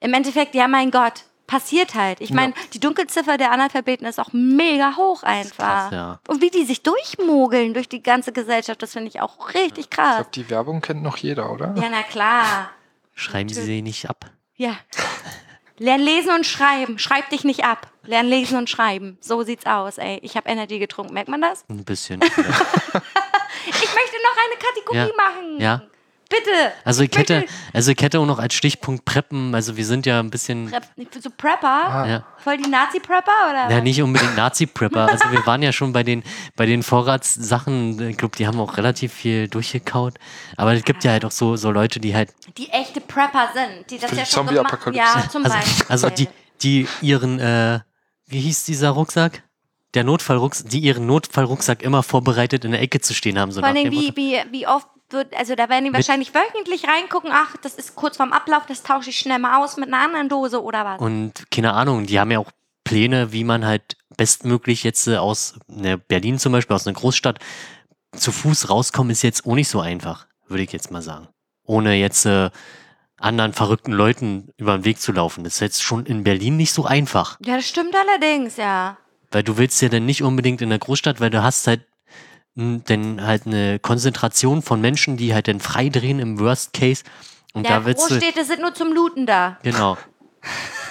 Im 0.00 0.12
Endeffekt, 0.14 0.54
ja, 0.54 0.66
mein 0.68 0.90
Gott, 0.90 1.22
passiert 1.46 1.94
halt. 1.94 2.20
Ich 2.20 2.32
meine, 2.32 2.52
die 2.74 2.80
Dunkelziffer 2.80 3.38
der 3.38 3.52
Analphabeten 3.52 4.04
ist 4.06 4.18
auch 4.18 4.30
mega 4.32 4.96
hoch 4.96 5.22
einfach. 5.22 5.56
krass, 5.56 5.92
ja. 5.92 6.20
Und 6.26 6.42
wie 6.42 6.50
die 6.50 6.64
sich 6.64 6.82
durchmogeln 6.82 7.72
durch 7.72 7.88
die 7.88 8.02
ganze 8.02 8.32
Gesellschaft, 8.32 8.82
das 8.82 8.92
finde 8.94 9.08
ich 9.08 9.20
auch 9.20 9.54
richtig 9.54 9.84
Ich 9.84 9.90
krass. 9.90 10.16
glaube, 10.16 10.30
die 10.34 10.50
Werbung 10.50 10.80
kennt 10.80 11.02
noch 11.04 11.16
jeder, 11.18 11.52
oder? 11.52 11.72
Ja, 11.76 11.84
na 11.88 12.02
klar. 12.02 12.70
schreiben 13.14 13.48
sie 13.48 13.62
sie 13.62 13.80
nicht 13.80 14.10
ab. 14.10 14.26
Ja. 14.56 14.76
Lern 15.78 16.00
lesen 16.00 16.30
und 16.30 16.46
schreiben. 16.46 16.98
Schreib 16.98 17.28
dich 17.30 17.44
nicht 17.44 17.64
ab. 17.64 17.90
Lern 18.04 18.26
lesen 18.26 18.56
und 18.56 18.70
schreiben. 18.70 19.18
So 19.20 19.42
sieht's 19.42 19.66
aus, 19.66 19.98
ey. 19.98 20.18
Ich 20.22 20.36
habe 20.36 20.48
Energy 20.48 20.78
getrunken. 20.78 21.12
Merkt 21.12 21.28
man 21.28 21.40
das? 21.42 21.64
Ein 21.68 21.84
bisschen. 21.84 22.20
Ich 23.68 23.72
möchte 23.72 24.16
noch 24.22 24.36
eine 24.44 24.56
Kategorie 24.60 24.96
Ja. 24.96 25.08
machen. 25.16 25.60
Ja. 25.60 25.82
Bitte. 26.28 26.72
Also 26.84 27.02
ich 27.04 27.10
Bitte. 27.10 27.40
hätte, 27.40 27.52
also 27.72 27.92
ich 27.92 28.02
hätte 28.02 28.18
auch 28.18 28.26
noch 28.26 28.38
als 28.38 28.54
Stichpunkt 28.54 29.04
Preppen, 29.04 29.54
also 29.54 29.76
wir 29.76 29.84
sind 29.84 30.06
ja 30.06 30.18
ein 30.18 30.30
bisschen, 30.30 30.68
Prep, 30.70 30.84
so 31.20 31.30
Prepper? 31.30 32.06
ja, 32.08 32.24
Voll 32.38 32.56
die 32.56 32.68
Nazi-Prepper 32.68 33.50
oder? 33.50 33.70
ja 33.70 33.80
nicht 33.80 34.02
unbedingt 34.02 34.36
Nazi-Prepper, 34.36 35.06
also 35.10 35.30
wir 35.30 35.46
waren 35.46 35.62
ja 35.62 35.72
schon 35.72 35.92
bei 35.92 36.02
den, 36.02 36.24
bei 36.56 36.66
den 36.66 36.82
Vorratssachen, 36.82 38.10
ich 38.10 38.16
glaube, 38.16 38.36
die 38.36 38.46
haben 38.46 38.58
auch 38.58 38.76
relativ 38.76 39.12
viel 39.12 39.46
durchgekaut, 39.46 40.14
aber 40.56 40.74
es 40.74 40.82
gibt 40.82 41.04
ja 41.04 41.12
halt 41.12 41.24
auch 41.24 41.30
so, 41.30 41.54
so 41.56 41.70
Leute, 41.70 42.00
die 42.00 42.14
halt, 42.14 42.34
Die 42.56 42.70
echte 42.70 43.00
Prepper 43.00 43.50
sind, 43.54 43.90
die 43.90 43.98
das 43.98 44.10
Für 44.10 44.16
ja 44.16 44.24
die 44.24 44.30
schon 44.30 44.46
gemacht 44.46 44.70
Zombie-Apokalypse. 44.70 45.18
Ja, 45.18 45.28
zum 45.30 45.44
also, 45.44 45.56
Beispiel. 45.56 45.86
also 45.88 46.10
die, 46.10 46.28
die 46.62 46.88
ihren, 47.02 47.38
äh, 47.38 47.80
wie 48.26 48.40
hieß 48.40 48.64
dieser 48.64 48.90
Rucksack? 48.90 49.44
Der 49.94 50.02
Notfallrucksack, 50.04 50.68
die 50.68 50.80
ihren 50.80 51.06
Notfallrucksack 51.06 51.82
immer 51.82 52.02
vorbereitet 52.02 52.64
in 52.64 52.72
der 52.72 52.82
Ecke 52.82 53.00
zu 53.00 53.14
stehen 53.14 53.38
haben, 53.38 53.52
so 53.52 53.60
Vor 53.60 53.68
nach 53.68 53.76
allem, 53.76 53.90
dem 53.90 53.92
wie, 53.92 54.14
wie, 54.16 54.42
wie 54.50 54.66
oft 54.66 54.88
also 55.36 55.54
da 55.54 55.68
werden 55.68 55.84
die 55.84 55.92
wahrscheinlich 55.92 56.34
wöchentlich 56.34 56.88
reingucken, 56.88 57.30
ach, 57.32 57.56
das 57.62 57.74
ist 57.74 57.94
kurz 57.94 58.16
vorm 58.16 58.32
Ablauf, 58.32 58.66
das 58.66 58.82
tausche 58.82 59.10
ich 59.10 59.18
schnell 59.18 59.38
mal 59.38 59.62
aus 59.62 59.76
mit 59.76 59.88
einer 59.88 59.98
anderen 59.98 60.28
Dose 60.28 60.62
oder 60.62 60.84
was. 60.84 61.00
Und 61.00 61.50
keine 61.50 61.74
Ahnung, 61.74 62.06
die 62.06 62.18
haben 62.18 62.30
ja 62.30 62.38
auch 62.38 62.50
Pläne, 62.84 63.32
wie 63.32 63.44
man 63.44 63.64
halt 63.64 63.96
bestmöglich 64.16 64.84
jetzt 64.84 65.06
äh, 65.08 65.16
aus 65.16 65.58
ne, 65.66 65.98
Berlin 65.98 66.38
zum 66.38 66.52
Beispiel, 66.52 66.74
aus 66.74 66.86
einer 66.86 66.96
Großstadt, 66.96 67.38
zu 68.12 68.32
Fuß 68.32 68.70
rauskommen, 68.70 69.10
ist 69.10 69.22
jetzt 69.22 69.46
auch 69.46 69.54
nicht 69.54 69.68
so 69.68 69.80
einfach, 69.80 70.26
würde 70.46 70.62
ich 70.62 70.72
jetzt 70.72 70.90
mal 70.90 71.02
sagen. 71.02 71.28
Ohne 71.64 71.94
jetzt 71.94 72.24
äh, 72.26 72.50
anderen 73.18 73.52
verrückten 73.52 73.92
Leuten 73.92 74.50
über 74.56 74.78
den 74.78 74.84
Weg 74.84 75.00
zu 75.00 75.12
laufen. 75.12 75.44
Das 75.44 75.54
ist 75.54 75.60
jetzt 75.60 75.82
schon 75.82 76.06
in 76.06 76.22
Berlin 76.22 76.56
nicht 76.56 76.72
so 76.72 76.84
einfach. 76.84 77.38
ja, 77.44 77.56
das 77.56 77.68
stimmt 77.68 77.94
allerdings, 77.94 78.56
ja. 78.56 78.96
Weil 79.30 79.42
du 79.42 79.58
willst 79.58 79.82
ja 79.82 79.88
dann 79.88 80.06
nicht 80.06 80.22
unbedingt 80.22 80.62
in 80.62 80.70
der 80.70 80.78
Großstadt, 80.78 81.20
weil 81.20 81.30
du 81.30 81.42
hast 81.42 81.66
halt 81.66 81.86
m, 82.56 82.82
dann 82.86 83.24
halt 83.26 83.46
eine 83.46 83.78
Konzentration 83.78 84.62
von 84.62 84.80
Menschen, 84.80 85.16
die 85.16 85.34
halt 85.34 85.48
dann 85.48 85.60
frei 85.60 85.88
drehen 85.88 86.18
im 86.18 86.38
Worst 86.40 86.72
Case. 86.72 87.04
Und 87.52 87.64
Ja, 87.64 87.78
da 87.80 87.84
willst 87.86 88.10
du. 88.10 88.14
Großstädte 88.14 88.44
sind 88.44 88.60
nur 88.60 88.74
zum 88.74 88.92
Looten 88.92 89.26
da. 89.26 89.58
Genau. 89.62 89.96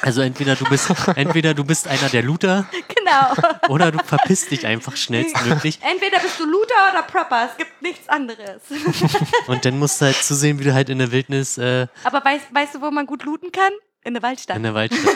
Also 0.01 0.21
entweder 0.21 0.55
du 0.55 0.65
bist, 0.65 0.91
entweder 1.15 1.53
du 1.53 1.63
bist 1.63 1.87
einer 1.87 2.09
der 2.09 2.23
Looter 2.23 2.65
Genau. 2.93 3.49
oder 3.69 3.91
du 3.91 3.99
verpisst 4.03 4.51
dich 4.51 4.65
einfach 4.67 4.95
schnellstmöglich. 4.97 5.79
Entweder 5.81 6.19
bist 6.19 6.39
du 6.39 6.45
Looter 6.45 6.73
oder 6.91 7.03
Prepper, 7.03 7.49
es 7.51 7.57
gibt 7.57 7.81
nichts 7.81 8.09
anderes. 8.09 8.61
Und 9.47 9.63
dann 9.63 9.79
musst 9.79 10.01
du 10.01 10.05
halt 10.05 10.17
zusehen, 10.17 10.59
wie 10.59 10.65
du 10.65 10.73
halt 10.73 10.89
in 10.89 10.99
der 10.99 11.11
Wildnis 11.11 11.57
äh, 11.57 11.87
Aber 12.03 12.23
weißt, 12.25 12.45
weißt 12.53 12.75
du, 12.75 12.81
wo 12.81 12.91
man 12.91 13.05
gut 13.05 13.23
looten 13.23 13.51
kann? 13.51 13.71
In 14.03 14.13
der 14.13 14.21
Waldstadt. 14.23 14.57
in 14.57 14.63
der 14.63 14.73
Waldstadt. 14.75 15.15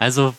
Also 0.00 0.34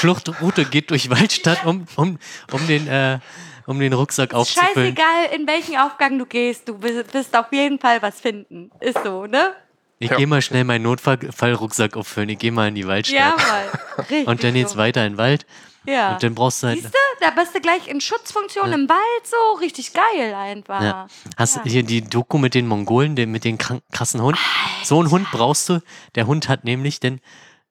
Fluchtroute 0.00 0.64
geht 0.64 0.90
durch 0.90 1.10
Waldstadt, 1.10 1.64
um, 1.66 1.86
um, 1.96 2.18
um, 2.52 2.66
den, 2.66 2.86
äh, 2.88 3.18
um 3.66 3.78
den 3.80 3.92
Rucksack 3.92 4.34
aufzufüllen. 4.34 4.96
Scheißegal, 4.96 5.34
in 5.38 5.46
welchen 5.46 5.76
Aufgang 5.78 6.18
du 6.18 6.26
gehst, 6.26 6.68
du 6.68 6.80
wirst 6.82 7.36
auf 7.36 7.52
jeden 7.52 7.78
Fall 7.78 8.02
was 8.02 8.20
finden. 8.20 8.70
Ist 8.80 8.98
so, 9.04 9.26
ne? 9.26 9.52
Ich 10.00 10.10
Ja. 10.10 10.16
gehe 10.16 10.26
mal 10.26 10.42
schnell 10.42 10.64
meinen 10.64 10.82
Notfallrucksack 10.82 11.96
auffüllen. 11.96 12.28
Ich 12.28 12.38
gehe 12.38 12.52
mal 12.52 12.68
in 12.68 12.74
die 12.74 12.86
Waldstadt. 12.86 13.18
Ja, 13.18 13.36
mal. 13.36 13.64
Richtig. 13.98 14.26
und 14.26 14.42
dann 14.44 14.54
geht's 14.54 14.72
so. 14.72 14.78
weiter 14.78 15.06
in 15.06 15.12
den 15.14 15.18
Wald. 15.18 15.46
Ja. 15.86 16.14
Und 16.14 16.22
dann 16.22 16.34
brauchst 16.34 16.62
du 16.62 16.68
halt. 16.68 16.80
Siehst 16.80 16.94
du, 16.94 16.98
da 17.20 17.30
bist 17.30 17.54
du 17.54 17.60
gleich 17.60 17.88
in 17.88 18.00
Schutzfunktion 18.00 18.72
im 18.72 18.88
Wald 18.88 19.26
so. 19.26 19.58
Richtig 19.60 19.92
geil 19.92 20.34
einfach. 20.34 20.82
Ja. 20.82 21.06
Hast 21.36 21.56
Ja. 21.56 21.62
hier 21.64 21.82
die 21.82 22.02
Doku 22.02 22.38
mit 22.38 22.54
den 22.54 22.66
Mongolen, 22.66 23.16
den, 23.16 23.30
mit 23.30 23.44
den 23.44 23.58
krassen 23.58 24.22
Hund? 24.22 24.38
So 24.82 24.98
einen 24.98 25.10
Hund 25.10 25.28
brauchst 25.30 25.68
du. 25.68 25.80
Der 26.14 26.26
Hund 26.26 26.48
hat 26.48 26.64
nämlich 26.64 27.00
den. 27.00 27.20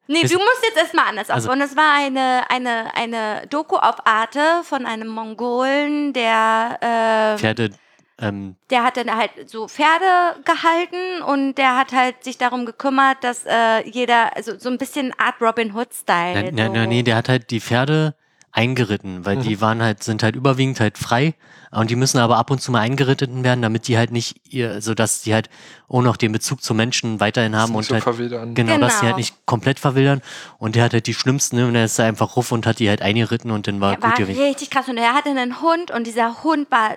Nee, 0.08 0.24
du 0.24 0.38
musst 0.38 0.64
jetzt 0.64 0.78
erstmal 0.78 1.08
anders 1.08 1.30
Also- 1.30 1.48
aufbauen. 1.50 1.60
Das 1.60 1.76
war 1.78 1.94
eine, 1.96 2.44
eine, 2.50 2.94
eine 2.96 3.48
Doku 3.48 3.76
auf 3.78 4.06
Arte 4.06 4.40
von 4.64 4.86
einem 4.86 5.08
Mongolen, 5.08 6.14
der, 6.14 6.78
äh, 7.36 7.38
Pferde. 7.40 7.70
Ähm, 8.22 8.56
der 8.70 8.84
hat 8.84 8.98
dann 8.98 9.16
halt 9.16 9.32
so 9.50 9.68
Pferde 9.68 10.06
gehalten 10.46 11.24
und 11.26 11.56
der 11.56 11.76
hat 11.78 11.94
halt 11.94 12.24
sich 12.24 12.38
darum 12.38 12.66
gekümmert, 12.66 13.24
dass 13.24 13.44
äh, 13.46 13.88
jeder, 13.90 14.36
also 14.36 14.58
so 14.60 14.70
ein 14.70 14.78
bisschen 14.78 15.14
Art 15.18 15.36
Robin 15.42 15.74
Hood-Style. 15.74 16.52
na, 16.54 16.68
so. 16.68 16.74
na, 16.74 16.86
nee, 16.86 17.02
der 17.02 17.16
hat 17.16 17.28
halt 17.30 17.50
die 17.50 17.60
Pferde 17.60 18.14
eingeritten, 18.56 19.26
weil 19.26 19.38
die 19.38 19.60
waren 19.62 19.82
halt, 19.82 20.04
sind 20.04 20.22
halt 20.24 20.36
überwiegend 20.36 20.80
halt 20.80 20.98
frei 21.00 21.34
und 21.72 21.90
die 21.90 21.96
müssen 21.96 22.20
aber 22.20 22.38
ab 22.38 22.52
und 22.52 22.62
zu 22.62 22.72
mal 22.72 22.82
eingeritten 22.82 23.44
werden, 23.44 23.64
damit 23.64 23.88
die 23.88 23.98
halt 23.98 24.12
nicht 24.12 24.36
ihr, 24.48 24.80
so 24.82 24.94
dass 24.94 25.24
die 25.24 25.34
halt 25.34 25.50
auch 25.90 26.04
noch 26.04 26.18
den 26.18 26.32
Bezug 26.32 26.62
zu 26.64 26.76
Menschen 26.76 27.20
weiterhin 27.20 27.56
haben 27.56 27.74
und 27.74 27.84
so 27.84 27.96
halt, 27.96 28.04
verwidern. 28.04 28.54
genau, 28.54 28.78
dass 28.78 28.94
die 28.94 29.00
Genau. 29.00 29.08
halt 29.08 29.18
nicht 29.18 29.46
komplett 29.48 29.80
verwildern 29.80 30.22
und 30.60 30.76
der 30.76 30.84
hat 30.84 30.94
halt 30.94 31.08
die 31.08 31.16
schlimmsten, 31.16 31.56
ne, 31.58 31.68
und 31.68 31.74
der 31.74 31.86
ist 31.86 31.98
da 31.98 32.06
einfach 32.06 32.36
ruff 32.36 32.52
und 32.52 32.68
hat 32.68 32.78
die 32.78 32.88
halt 32.88 33.02
eingeritten 33.02 33.50
und 33.50 33.68
dann 33.68 33.82
war 33.82 34.00
war 34.02 34.12
gut 34.12 34.20
gewesen. 34.20 34.40
richtig 34.42 34.70
krass 34.70 34.88
und 34.88 34.98
er 34.98 35.14
hatte 35.14 35.30
einen 35.30 35.60
Hund 35.62 35.90
und 35.90 36.06
dieser 36.06 36.44
Hund 36.44 36.70
war 36.70 36.96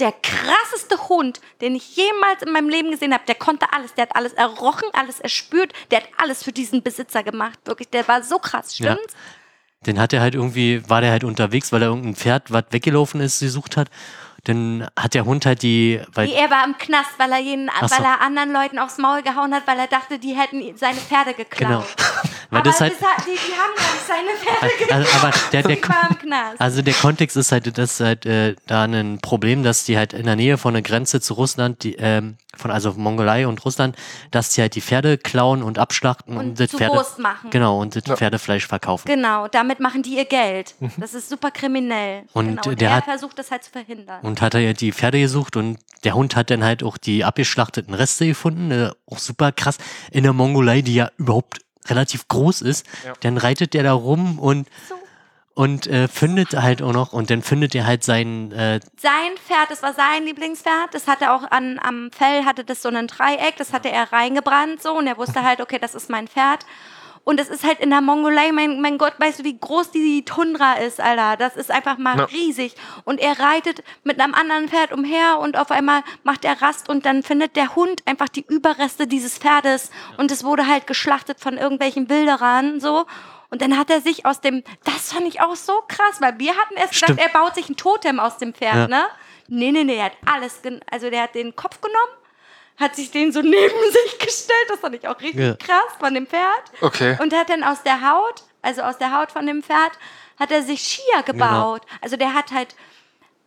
der 0.00 0.12
krasseste 0.12 1.08
Hund, 1.08 1.40
den 1.62 1.74
ich 1.74 1.96
jemals 1.96 2.42
in 2.44 2.52
meinem 2.52 2.68
Leben 2.68 2.90
gesehen 2.90 3.14
habe. 3.14 3.22
Der 3.26 3.34
konnte 3.34 3.72
alles, 3.72 3.94
der 3.94 4.02
hat 4.02 4.14
alles 4.14 4.34
errochen, 4.34 4.84
alles 4.92 5.20
erspürt, 5.20 5.72
der 5.90 6.00
hat 6.02 6.08
alles 6.18 6.42
für 6.42 6.52
diesen 6.52 6.82
Besitzer 6.82 7.22
gemacht. 7.22 7.58
Wirklich, 7.64 7.88
der 7.88 8.06
war 8.06 8.22
so 8.22 8.38
krass, 8.38 8.78
Ja. 8.78 8.94
Den 9.86 9.98
hat 9.98 10.12
er 10.12 10.20
halt 10.20 10.34
irgendwie, 10.34 10.82
war 10.88 11.00
der 11.00 11.10
halt 11.10 11.24
unterwegs, 11.24 11.72
weil 11.72 11.82
er 11.82 11.88
irgendein 11.88 12.16
Pferd, 12.16 12.50
was 12.50 12.64
weggelaufen 12.70 13.20
ist, 13.20 13.40
gesucht 13.40 13.76
hat. 13.76 13.88
Dann 14.46 14.86
hat 14.98 15.14
der 15.14 15.24
Hund 15.24 15.44
halt 15.44 15.62
die, 15.62 16.00
weil, 16.14 16.26
Nee, 16.28 16.34
er 16.34 16.50
war 16.50 16.64
im 16.64 16.76
Knast, 16.78 17.10
weil 17.18 17.32
er, 17.32 17.38
jeden, 17.40 17.68
so. 17.80 17.90
weil 17.90 18.04
er 18.04 18.20
anderen 18.20 18.52
Leuten 18.52 18.78
aufs 18.78 18.98
Maul 18.98 19.22
gehauen 19.22 19.52
hat, 19.54 19.66
weil 19.66 19.78
er 19.78 19.86
dachte, 19.88 20.18
die 20.18 20.34
hätten 20.34 20.62
seine 20.76 20.98
Pferde 20.98 21.34
geklaut. 21.34 21.68
genau. 21.68 21.84
Weil 22.48 22.60
Aber 22.60 22.70
das 22.70 22.80
halt, 22.80 22.92
hat- 23.02 23.26
die, 23.26 23.30
die 23.32 23.52
haben 23.58 23.74
gar 23.76 23.92
nicht 23.92 24.06
seine 24.06 24.30
Pferde 24.38 24.76
geklaut. 24.78 24.92
also, 24.92 25.16
aber 25.18 25.30
der, 25.52 25.62
der, 25.64 25.76
die 25.76 25.88
war 25.88 26.10
im 26.10 26.18
Knast. 26.18 26.60
Also 26.60 26.80
der 26.80 26.94
Kontext 26.94 27.36
ist 27.36 27.50
halt, 27.50 27.76
das 27.76 27.94
ist 27.94 28.00
halt 28.00 28.24
äh, 28.24 28.54
da 28.68 28.84
ein 28.84 29.18
Problem, 29.20 29.64
dass 29.64 29.82
die 29.82 29.98
halt 29.98 30.12
in 30.12 30.26
der 30.26 30.36
Nähe 30.36 30.56
von 30.56 30.72
der 30.72 30.82
Grenze 30.84 31.20
zu 31.20 31.34
Russland, 31.34 31.82
die, 31.82 31.96
ähm, 31.96 32.36
von 32.56 32.70
also 32.70 32.92
Mongolei 32.92 33.48
und 33.48 33.64
Russland, 33.64 33.96
dass 34.30 34.50
die 34.50 34.60
halt 34.60 34.76
die 34.76 34.80
Pferde 34.80 35.18
klauen 35.18 35.60
und 35.64 35.80
abschlachten 35.80 36.36
und, 36.36 36.46
Und 36.50 36.60
das 36.60 36.70
zu 36.70 36.76
Pferde, 36.78 36.94
Wurst 36.94 37.18
machen. 37.18 37.50
genau 37.50 37.80
und 37.80 37.96
das 37.96 38.04
Ja. 38.06 38.14
Pferdefleisch 38.16 38.66
verkaufen. 38.68 39.06
Genau, 39.08 39.48
damit 39.48 39.80
machen 39.80 40.04
die 40.04 40.16
ihr 40.16 40.24
Geld. 40.24 40.76
Das 40.98 41.14
ist 41.14 41.28
super 41.28 41.50
kriminell. 41.50 42.22
Mhm. 42.22 42.28
Und 42.32 42.46
genau. 42.48 42.62
und 42.70 42.80
der 42.80 42.90
er 42.90 42.96
hat- 42.98 43.04
versucht 43.06 43.36
das 43.40 43.50
halt 43.50 43.64
zu 43.64 43.72
verhindern. 43.72 44.20
Und 44.22 44.35
hat 44.40 44.54
er 44.54 44.60
ja 44.60 44.72
die 44.72 44.92
Pferde 44.92 45.20
gesucht 45.20 45.56
und 45.56 45.78
der 46.04 46.14
Hund 46.14 46.36
hat 46.36 46.50
dann 46.50 46.62
halt 46.62 46.82
auch 46.82 46.98
die 46.98 47.24
abgeschlachteten 47.24 47.94
Reste 47.94 48.26
gefunden, 48.26 48.70
äh, 48.70 48.90
auch 49.06 49.18
super 49.18 49.52
krass 49.52 49.78
in 50.10 50.22
der 50.22 50.32
Mongolei, 50.32 50.82
die 50.82 50.94
ja 50.94 51.10
überhaupt 51.16 51.60
relativ 51.88 52.28
groß 52.28 52.62
ist. 52.62 52.86
Ja. 53.04 53.14
Dann 53.20 53.38
reitet 53.38 53.74
der 53.74 53.82
da 53.82 53.92
rum 53.92 54.38
und 54.38 54.68
So. 54.88 54.94
und 55.54 55.86
äh, 55.86 56.08
findet 56.08 56.52
halt 56.52 56.82
auch 56.82 56.92
noch 56.92 57.12
und 57.12 57.30
dann 57.30 57.42
findet 57.42 57.74
er 57.74 57.86
halt 57.86 58.04
seinen 58.04 58.52
äh, 58.52 58.80
sein 58.96 59.32
Pferd, 59.46 59.70
das 59.70 59.82
war 59.82 59.94
sein 59.94 60.24
Lieblingspferd, 60.24 60.92
das 60.92 61.06
hatte 61.08 61.32
auch 61.32 61.50
an, 61.50 61.78
am 61.82 62.10
Fell, 62.12 62.44
hatte 62.44 62.64
das 62.64 62.82
so 62.82 62.88
ein 62.88 63.06
Dreieck, 63.06 63.56
das 63.56 63.72
hatte 63.72 63.90
er 63.90 64.12
reingebrannt 64.12 64.82
so 64.82 64.96
und 64.96 65.06
er 65.06 65.16
wusste 65.16 65.42
halt, 65.42 65.60
okay, 65.60 65.78
das 65.80 65.94
ist 65.94 66.10
mein 66.10 66.28
Pferd. 66.28 66.66
Und 67.28 67.40
es 67.40 67.48
ist 67.48 67.64
halt 67.64 67.80
in 67.80 67.90
der 67.90 68.02
Mongolei, 68.02 68.52
mein, 68.52 68.80
mein 68.80 68.98
Gott, 68.98 69.14
weißt 69.18 69.40
du, 69.40 69.44
wie 69.44 69.58
groß 69.58 69.90
die 69.90 70.24
Tundra 70.24 70.74
ist, 70.74 71.00
Alter. 71.00 71.36
Das 71.36 71.56
ist 71.56 71.72
einfach 71.72 71.98
mal 71.98 72.16
Ja. 72.16 72.24
riesig. 72.26 72.76
Und 73.04 73.18
er 73.18 73.40
reitet 73.40 73.82
mit 74.04 74.20
einem 74.20 74.32
anderen 74.32 74.68
Pferd 74.68 74.92
umher 74.92 75.40
und 75.40 75.58
auf 75.58 75.72
einmal 75.72 76.04
macht 76.22 76.44
er 76.44 76.62
Rast 76.62 76.88
und 76.88 77.04
dann 77.04 77.24
findet 77.24 77.56
der 77.56 77.74
Hund 77.74 78.00
einfach 78.06 78.28
die 78.28 78.44
Überreste 78.48 79.08
dieses 79.08 79.38
Pferdes 79.38 79.90
und 80.18 80.30
es 80.30 80.44
wurde 80.44 80.68
halt 80.68 80.86
geschlachtet 80.86 81.40
von 81.40 81.58
irgendwelchen 81.58 82.08
Wilderern, 82.08 82.78
so. 82.78 83.06
Und 83.50 83.60
dann 83.60 83.76
hat 83.76 83.90
er 83.90 84.00
sich 84.00 84.24
aus 84.24 84.40
dem, 84.40 84.62
das 84.84 85.12
fand 85.12 85.26
ich 85.26 85.40
auch 85.40 85.56
so 85.56 85.72
krass, 85.88 86.20
weil 86.20 86.38
wir 86.38 86.52
hatten 86.56 86.74
erst 86.76 86.94
gedacht, 86.94 87.14
Stimmt. 87.14 87.20
er 87.20 87.28
baut 87.40 87.56
sich 87.56 87.68
ein 87.68 87.76
Totem 87.76 88.20
aus 88.20 88.38
dem 88.38 88.54
Pferd, 88.54 88.74
Ja. 88.74 88.86
ne? 88.88 89.04
Nee, 89.48 89.72
nee, 89.72 89.82
nee, 89.82 89.96
er 89.96 90.06
hat 90.06 90.16
alles, 90.26 90.60
also 90.92 91.10
der 91.10 91.22
hat 91.24 91.34
den 91.34 91.56
Kopf 91.56 91.80
genommen, 91.80 92.12
hat 92.78 92.96
sich 92.96 93.10
den 93.10 93.32
so 93.32 93.40
neben 93.42 93.92
sich 93.92 94.18
gestellt, 94.18 94.66
das 94.68 94.80
fand 94.80 94.94
ich 94.94 95.06
auch 95.08 95.20
richtig 95.20 95.40
Ja. 95.40 95.54
krass 95.54 95.92
von 95.98 96.14
dem 96.14 96.26
Pferd. 96.26 96.62
Okay. 96.80 97.16
Und 97.20 97.34
hat 97.34 97.48
dann 97.50 97.62
aus 97.64 97.82
der 97.82 98.08
Haut, 98.08 98.42
also 98.62 98.82
aus 98.82 98.98
der 98.98 99.16
Haut 99.18 99.32
von 99.32 99.46
dem 99.46 99.62
Pferd, 99.62 99.92
hat 100.38 100.50
er 100.50 100.62
sich 100.62 100.80
Skier 100.82 101.22
gebaut. 101.24 101.82
Also 102.02 102.16
der 102.16 102.34
hat 102.34 102.52
halt, 102.52 102.76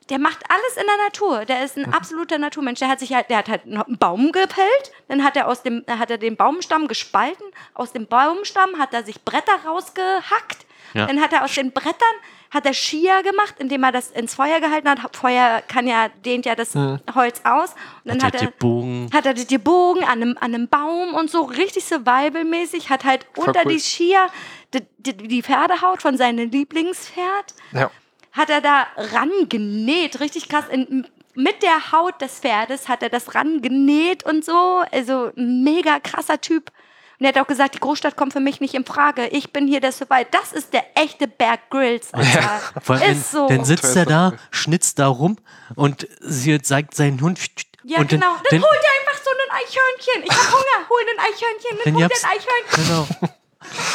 der 0.10 0.18
macht 0.18 0.39
alles 0.49 0.76
in 0.77 0.88
der 0.88 1.06
Natur. 1.06 1.45
Der 1.45 1.64
ist 1.64 1.77
ein 1.77 1.93
absoluter 1.93 2.39
Naturmensch. 2.39 2.80
Der 2.80 2.88
hat 2.88 2.99
sich 2.99 3.14
halt, 3.14 3.30
der 3.30 3.38
hat 3.38 3.49
halt 3.49 3.65
einen 3.65 3.97
Baum 3.99 4.31
gepellt, 4.31 4.91
dann 5.07 5.23
hat 5.23 5.38
er 5.38 5.47
aus 5.47 5.61
dem, 5.61 5.85
hat 5.88 6.10
er 6.10 6.18
den 6.18 6.35
Baumstamm 6.35 6.88
gespalten. 6.88 7.45
Aus 7.76 7.91
dem 7.93 8.07
Baumstamm 8.07 8.80
hat 8.80 8.93
er 8.93 9.03
sich 9.03 9.23
Bretter 9.23 9.64
rausgehackt. 9.68 10.65
Ja. 10.95 11.06
Dann 11.06 11.22
hat 11.22 11.31
er 11.34 11.43
aus 11.43 11.53
den 11.53 11.72
Brettern 11.72 12.15
hat 12.51 12.65
er 12.65 12.73
Skier 12.73 13.21
gemacht, 13.23 13.55
indem 13.59 13.84
er 13.84 13.91
das 13.91 14.09
ins 14.11 14.34
Feuer 14.35 14.59
gehalten 14.59 14.89
hat. 14.89 15.15
Feuer 15.15 15.61
kann 15.67 15.85
ja 15.88 16.09
dehnt 16.26 16.45
ja 16.45 16.55
das 16.55 16.73
Holz 17.13 17.41
aus. 17.43 17.76
Und 18.03 18.11
dann 18.13 18.23
hat 18.23 18.34
hat, 18.34 18.41
er 18.41 18.47
er 18.47 18.51
Bogen. 18.51 19.09
hat 19.13 19.26
er 19.26 19.34
die 19.35 19.57
Bogen 19.57 20.03
an 20.03 20.21
einem, 20.21 20.38
an 20.39 20.53
einem 20.55 20.67
Baum 20.67 21.13
und 21.13 21.30
so 21.30 21.41
richtig 21.43 21.85
survival-mäßig, 21.85 22.89
hat 22.89 23.03
halt 23.05 23.27
Voll 23.34 23.47
unter 23.47 23.61
cool. 23.65 23.73
die 23.73 23.80
Skier 23.80 24.27
die, 24.73 24.81
die, 24.97 25.15
die 25.27 25.43
Pferdehaut 25.43 26.01
von 26.01 26.17
seinem 26.17 26.49
Lieblingspferd, 26.49 27.53
Ja. 27.71 27.89
hat 28.34 28.49
er 28.49 28.61
da 28.61 28.88
rangenäht, 28.97 30.19
richtig 30.19 30.49
krass. 30.49 30.65
In, 30.69 31.07
mit 31.35 31.63
der 31.63 31.91
Haut 31.91 32.19
des 32.21 32.39
Pferdes 32.39 32.88
hat 32.89 33.01
er 33.03 33.09
das 33.09 33.34
rangenäht 33.35 34.23
und 34.26 34.43
so. 34.43 34.84
Also 34.91 35.31
mega 35.35 35.99
krasser 35.99 36.41
Typ. 36.41 36.71
Und 37.19 37.25
er 37.25 37.29
hat 37.29 37.37
auch 37.37 37.47
gesagt, 37.47 37.75
die 37.75 37.79
Großstadt 37.79 38.15
kommt 38.15 38.31
für 38.33 38.39
mich 38.39 38.61
nicht 38.61 38.73
in 38.73 38.85
Frage. 38.85 39.27
Ich 39.27 39.51
bin 39.51 39.67
hier 39.67 39.81
der 39.81 39.91
Survival. 39.91 40.25
Das 40.31 40.53
ist 40.53 40.71
der 40.73 40.85
echte 40.95 41.27
Berg 41.27 41.69
Grills. 41.69 42.13
Allem, 42.87 43.11
ist 43.11 43.31
so. 43.31 43.47
Dann 43.47 43.65
sitzt 43.65 43.95
er 43.95 44.05
da, 44.05 44.33
schnitzt 44.51 44.99
da 44.99 45.07
rum 45.07 45.37
und 45.75 46.07
sie 46.21 46.61
zeigt 46.61 46.95
seinen 46.95 47.19
Hund. 47.21 47.39
ja, 47.83 47.99
und 47.99 48.11
dann- 48.11 48.19
genau. 48.21 48.33
Dann, 48.35 48.61
dann, 48.61 48.61
holt 48.61 48.79
er 48.81 49.11
einfach 49.11 49.23
so 49.23 49.29
ein 49.31 49.57
Eichhörnchen. 49.57 50.23
Ich 50.23 50.31
hab 50.31 50.51
Hunger. 50.53 50.89
Hol 50.89 51.01
ein 51.11 51.19
Eichhörnchen. 51.19 51.79
Dann 51.83 51.95
Hol 51.95 52.03
hab's- 52.05 52.23
ein 52.23 52.29
Eichhörnchen. 52.31 53.07
Genau. 53.19 53.29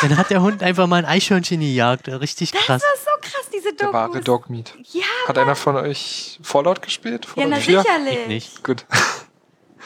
Dann 0.03 0.17
hat 0.19 0.29
der 0.31 0.43
Hund 0.43 0.63
einfach 0.63 0.87
mal 0.87 0.97
ein 0.97 1.07
Eichhörnchen 1.07 1.59
gejagt. 1.61 2.09
Richtig 2.09 2.51
Das 2.53 2.61
krass. 2.67 2.83
ist 2.95 3.05
so 3.05 3.11
krass, 3.23 3.49
diese 3.53 3.73
Der 3.73 3.91
wahre. 3.93 4.21
Dogmeat. 4.21 4.75
Ja, 4.93 5.03
Hat 5.27 5.39
einer 5.39 5.57
von 5.57 5.77
euch 5.77 6.39
Fallout 6.43 6.83
gespielt? 6.83 7.25
ja, 7.25 7.33
Fallout 7.33 7.51
na 7.51 7.57
4? 7.57 7.81
sicherlich. 7.81 8.19
Ich 8.19 8.27
nicht. 8.29 8.65
Gut. 8.65 8.85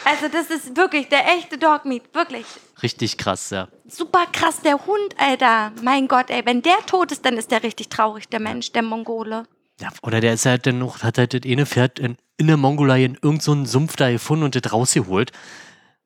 Also 0.04 0.28
das 0.28 0.46
ist 0.50 0.76
wirklich 0.76 1.08
der 1.08 1.26
echte 1.36 1.58
Dogmeat. 1.58 2.02
Wirklich. 2.14 2.46
Richtig 2.82 3.18
krass, 3.18 3.50
ja. 3.50 3.68
Super 3.86 4.26
krass, 4.32 4.60
der 4.62 4.86
Hund, 4.86 5.14
Alter. 5.18 5.72
Mein 5.82 6.08
Gott, 6.08 6.30
ey. 6.30 6.42
Wenn 6.46 6.62
der 6.62 6.78
tot 6.86 7.12
ist, 7.12 7.24
dann 7.24 7.36
ist 7.36 7.50
der 7.50 7.62
richtig 7.62 7.88
traurig, 7.88 8.28
der 8.28 8.40
Mensch, 8.40 8.72
der 8.72 8.82
Mongole. 8.82 9.44
ja. 9.80 9.88
Oder 10.02 10.20
der 10.20 10.34
ist 10.34 10.46
halt 10.46 10.66
dann 10.66 10.78
noch, 10.78 11.02
hat 11.02 11.18
halt 11.18 11.34
das 11.34 11.40
eine 11.50 11.66
Pferd 11.66 11.98
in, 11.98 12.16
in 12.36 12.46
der 12.46 12.56
Mongolei 12.56 13.04
in 13.04 13.14
irgendeinem 13.14 13.66
so 13.66 13.72
Sumpf 13.72 13.96
da 13.96 14.10
gefunden 14.10 14.44
und 14.44 14.54
das 14.54 14.72
rausgeholt. 14.72 15.32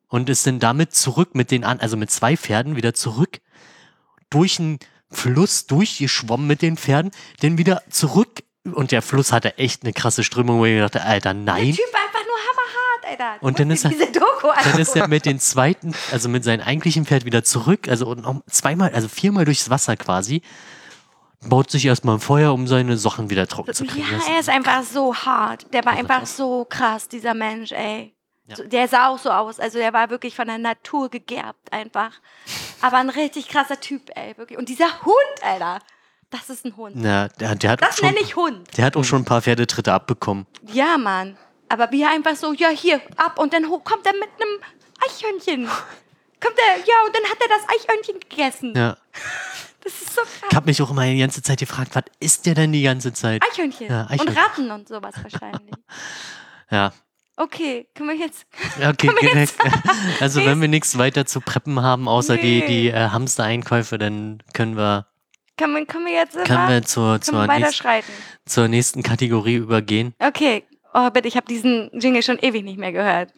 Und 0.08 0.28
ist 0.28 0.46
dann 0.46 0.58
damit 0.58 0.94
zurück 0.94 1.34
mit 1.34 1.50
den 1.50 1.64
an, 1.64 1.80
also 1.80 1.96
mit 1.96 2.10
zwei 2.10 2.36
Pferden 2.36 2.76
wieder 2.76 2.92
zurück 2.94 3.40
durch 4.30 4.58
einen 4.58 4.78
Fluss 5.10 5.66
durchgeschwommen 5.66 6.46
mit 6.46 6.62
den 6.62 6.76
Pferden, 6.76 7.10
dann 7.40 7.58
wieder 7.58 7.82
zurück. 7.90 8.42
Und 8.64 8.92
der 8.92 9.02
Fluss 9.02 9.32
hatte 9.32 9.58
echt 9.58 9.82
eine 9.84 9.92
krasse 9.92 10.22
Strömung, 10.24 10.58
wo 10.58 10.64
ich 10.66 10.78
dachte, 10.78 11.02
Alter, 11.02 11.34
Der 11.34 11.42
nein. 11.42 11.72
Typ 11.72 11.78
nur 11.78 12.00
hammerhart, 12.00 12.11
Alter. 13.12 13.42
Und 13.42 13.58
dann 13.58 13.70
ist 13.70 13.84
er- 13.84 13.90
Dann 14.64 14.78
ist 14.78 14.96
er 14.96 15.08
mit 15.08 15.24
den 15.26 15.38
zweiten, 15.38 15.94
also 16.10 16.28
mit 16.28 16.44
seinem 16.44 16.60
eigentlichen 16.62 17.06
Pferd 17.06 17.24
wieder 17.24 17.44
zurück, 17.44 17.88
also 17.88 18.06
und 18.06 18.22
noch 18.22 18.42
zweimal, 18.50 18.92
also 18.94 19.08
viermal 19.08 19.44
durchs 19.44 19.70
Wasser 19.70 19.96
quasi, 19.96 20.42
baut 21.42 21.70
sich 21.70 21.86
erstmal 21.86 22.16
ein 22.16 22.20
Feuer, 22.20 22.52
um 22.52 22.66
seine 22.66 22.96
Sachen 22.96 23.30
wieder 23.30 23.46
trocken 23.46 23.74
zu 23.74 23.84
kriegen. 23.84 24.06
Ja, 24.10 24.34
er 24.34 24.40
ist 24.40 24.48
einfach 24.48 24.82
so 24.82 25.14
hart. 25.14 25.72
Der 25.72 25.84
war 25.84 25.92
Also 25.92 26.00
einfach 26.06 26.26
so 26.26 26.64
krass, 26.68 27.08
dieser 27.08 27.34
Mensch, 27.34 27.72
ey. 27.72 28.14
Ja. 28.46 28.56
Der 28.64 28.88
sah 28.88 29.08
auch 29.08 29.18
so 29.18 29.30
aus. 29.30 29.60
Also 29.60 29.78
der 29.78 29.92
war 29.92 30.10
wirklich 30.10 30.34
von 30.34 30.46
der 30.48 30.58
Natur 30.58 31.08
gegerbt 31.08 31.72
einfach. 31.72 32.10
Aber 32.80 32.98
ein 32.98 33.08
richtig 33.08 33.48
krasser 33.48 33.78
Typ, 33.80 34.10
ey. 34.16 34.36
Wirklich. 34.36 34.58
Und 34.58 34.68
dieser 34.68 35.02
Hund, 35.04 35.14
Alter. 35.42 35.78
Das 36.30 36.48
ist 36.50 36.64
ein 36.64 36.76
Hund. 36.76 36.94
Na, 36.96 37.28
der, 37.28 37.54
der, 37.54 37.70
hat 37.72 37.82
Das 37.82 37.98
schon, 37.98 38.08
nenne 38.08 38.20
ich 38.20 38.34
Hund. 38.36 38.76
der 38.76 38.86
hat 38.86 38.96
auch 38.96 39.04
schon 39.04 39.22
ein 39.22 39.24
paar 39.24 39.42
Pferdetritte 39.42 39.92
abbekommen. 39.92 40.46
Ja, 40.72 40.96
Mann. 40.98 41.36
Aber 41.72 41.90
wie 41.90 42.02
er 42.02 42.10
einfach 42.10 42.36
so, 42.36 42.52
ja, 42.52 42.68
hier, 42.68 43.00
ab. 43.16 43.38
Und 43.38 43.52
dann 43.54 43.64
kommt 43.64 44.06
er 44.06 44.12
mit 44.12 44.28
einem 44.38 44.60
Eichhörnchen. 45.08 45.66
Kommt 46.40 46.58
er, 46.58 46.76
ja, 46.78 46.94
und 47.06 47.14
dann 47.14 47.22
hat 47.30 47.38
er 47.40 47.48
das 47.48 47.68
Eichhörnchen 47.68 48.20
gegessen. 48.20 48.72
Ja. 48.76 48.96
Das 49.84 49.94
ist 49.94 50.14
so 50.14 50.20
Ich 50.22 50.40
krass. 50.42 50.54
habe 50.54 50.66
mich 50.66 50.80
auch 50.80 50.90
immer 50.92 51.04
die 51.06 51.18
ganze 51.18 51.42
Zeit 51.42 51.58
gefragt, 51.58 51.90
was 51.96 52.04
ist 52.20 52.46
der 52.46 52.54
denn 52.54 52.70
die 52.72 52.82
ganze 52.84 53.12
Zeit? 53.12 53.42
Eichhörnchen. 53.50 53.88
Ja, 53.88 54.02
Eichhörnchen. 54.08 54.28
Und 54.28 54.36
Ratten 54.36 54.70
und 54.70 54.86
sowas 54.88 55.14
wahrscheinlich. 55.20 55.74
Ja. 56.70 56.92
Okay, 57.36 57.88
können 57.94 58.10
wir 58.10 58.16
jetzt. 58.16 58.46
Okay, 58.78 59.10
wir 59.20 59.34
jetzt- 59.40 59.58
also 60.20 60.44
wenn 60.44 60.60
wir 60.60 60.68
nichts 60.68 60.98
weiter 60.98 61.26
zu 61.26 61.40
preppen 61.40 61.82
haben, 61.82 62.06
außer 62.06 62.36
die, 62.36 62.60
Nee. 62.60 62.66
die 62.66 62.88
äh, 62.90 63.08
Hamster-Einkäufe, 63.08 63.98
dann 63.98 64.40
können 64.52 64.76
wir, 64.76 65.06
Können 65.56 65.74
wir, 65.74 65.84
können 65.86 66.06
wir 66.06 66.12
jetzt 66.12 66.34
können 66.44 66.68
wir 66.68 66.82
zur, 66.84 67.20
zur, 67.20 67.46
wir 67.48 67.58
nächsten, 67.58 67.88
zur 68.46 68.68
nächsten 68.68 69.02
Kategorie 69.02 69.56
übergehen. 69.56 70.14
Okay. 70.20 70.64
Oh, 70.94 71.10
bitte, 71.10 71.28
ich 71.28 71.36
habe 71.36 71.46
diesen 71.46 71.90
Jingle 71.94 72.22
schon 72.22 72.38
ewig 72.38 72.64
nicht 72.64 72.78
mehr 72.78 72.92
gehört. 72.92 73.32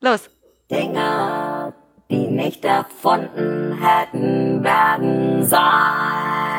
Los. 0.00 0.30
Dinge, 0.70 1.74
die 2.10 2.26
nicht 2.28 2.64
erfunden 2.64 3.78
hätten 3.80 4.62
werden 4.62 5.44
sollen. 5.44 6.54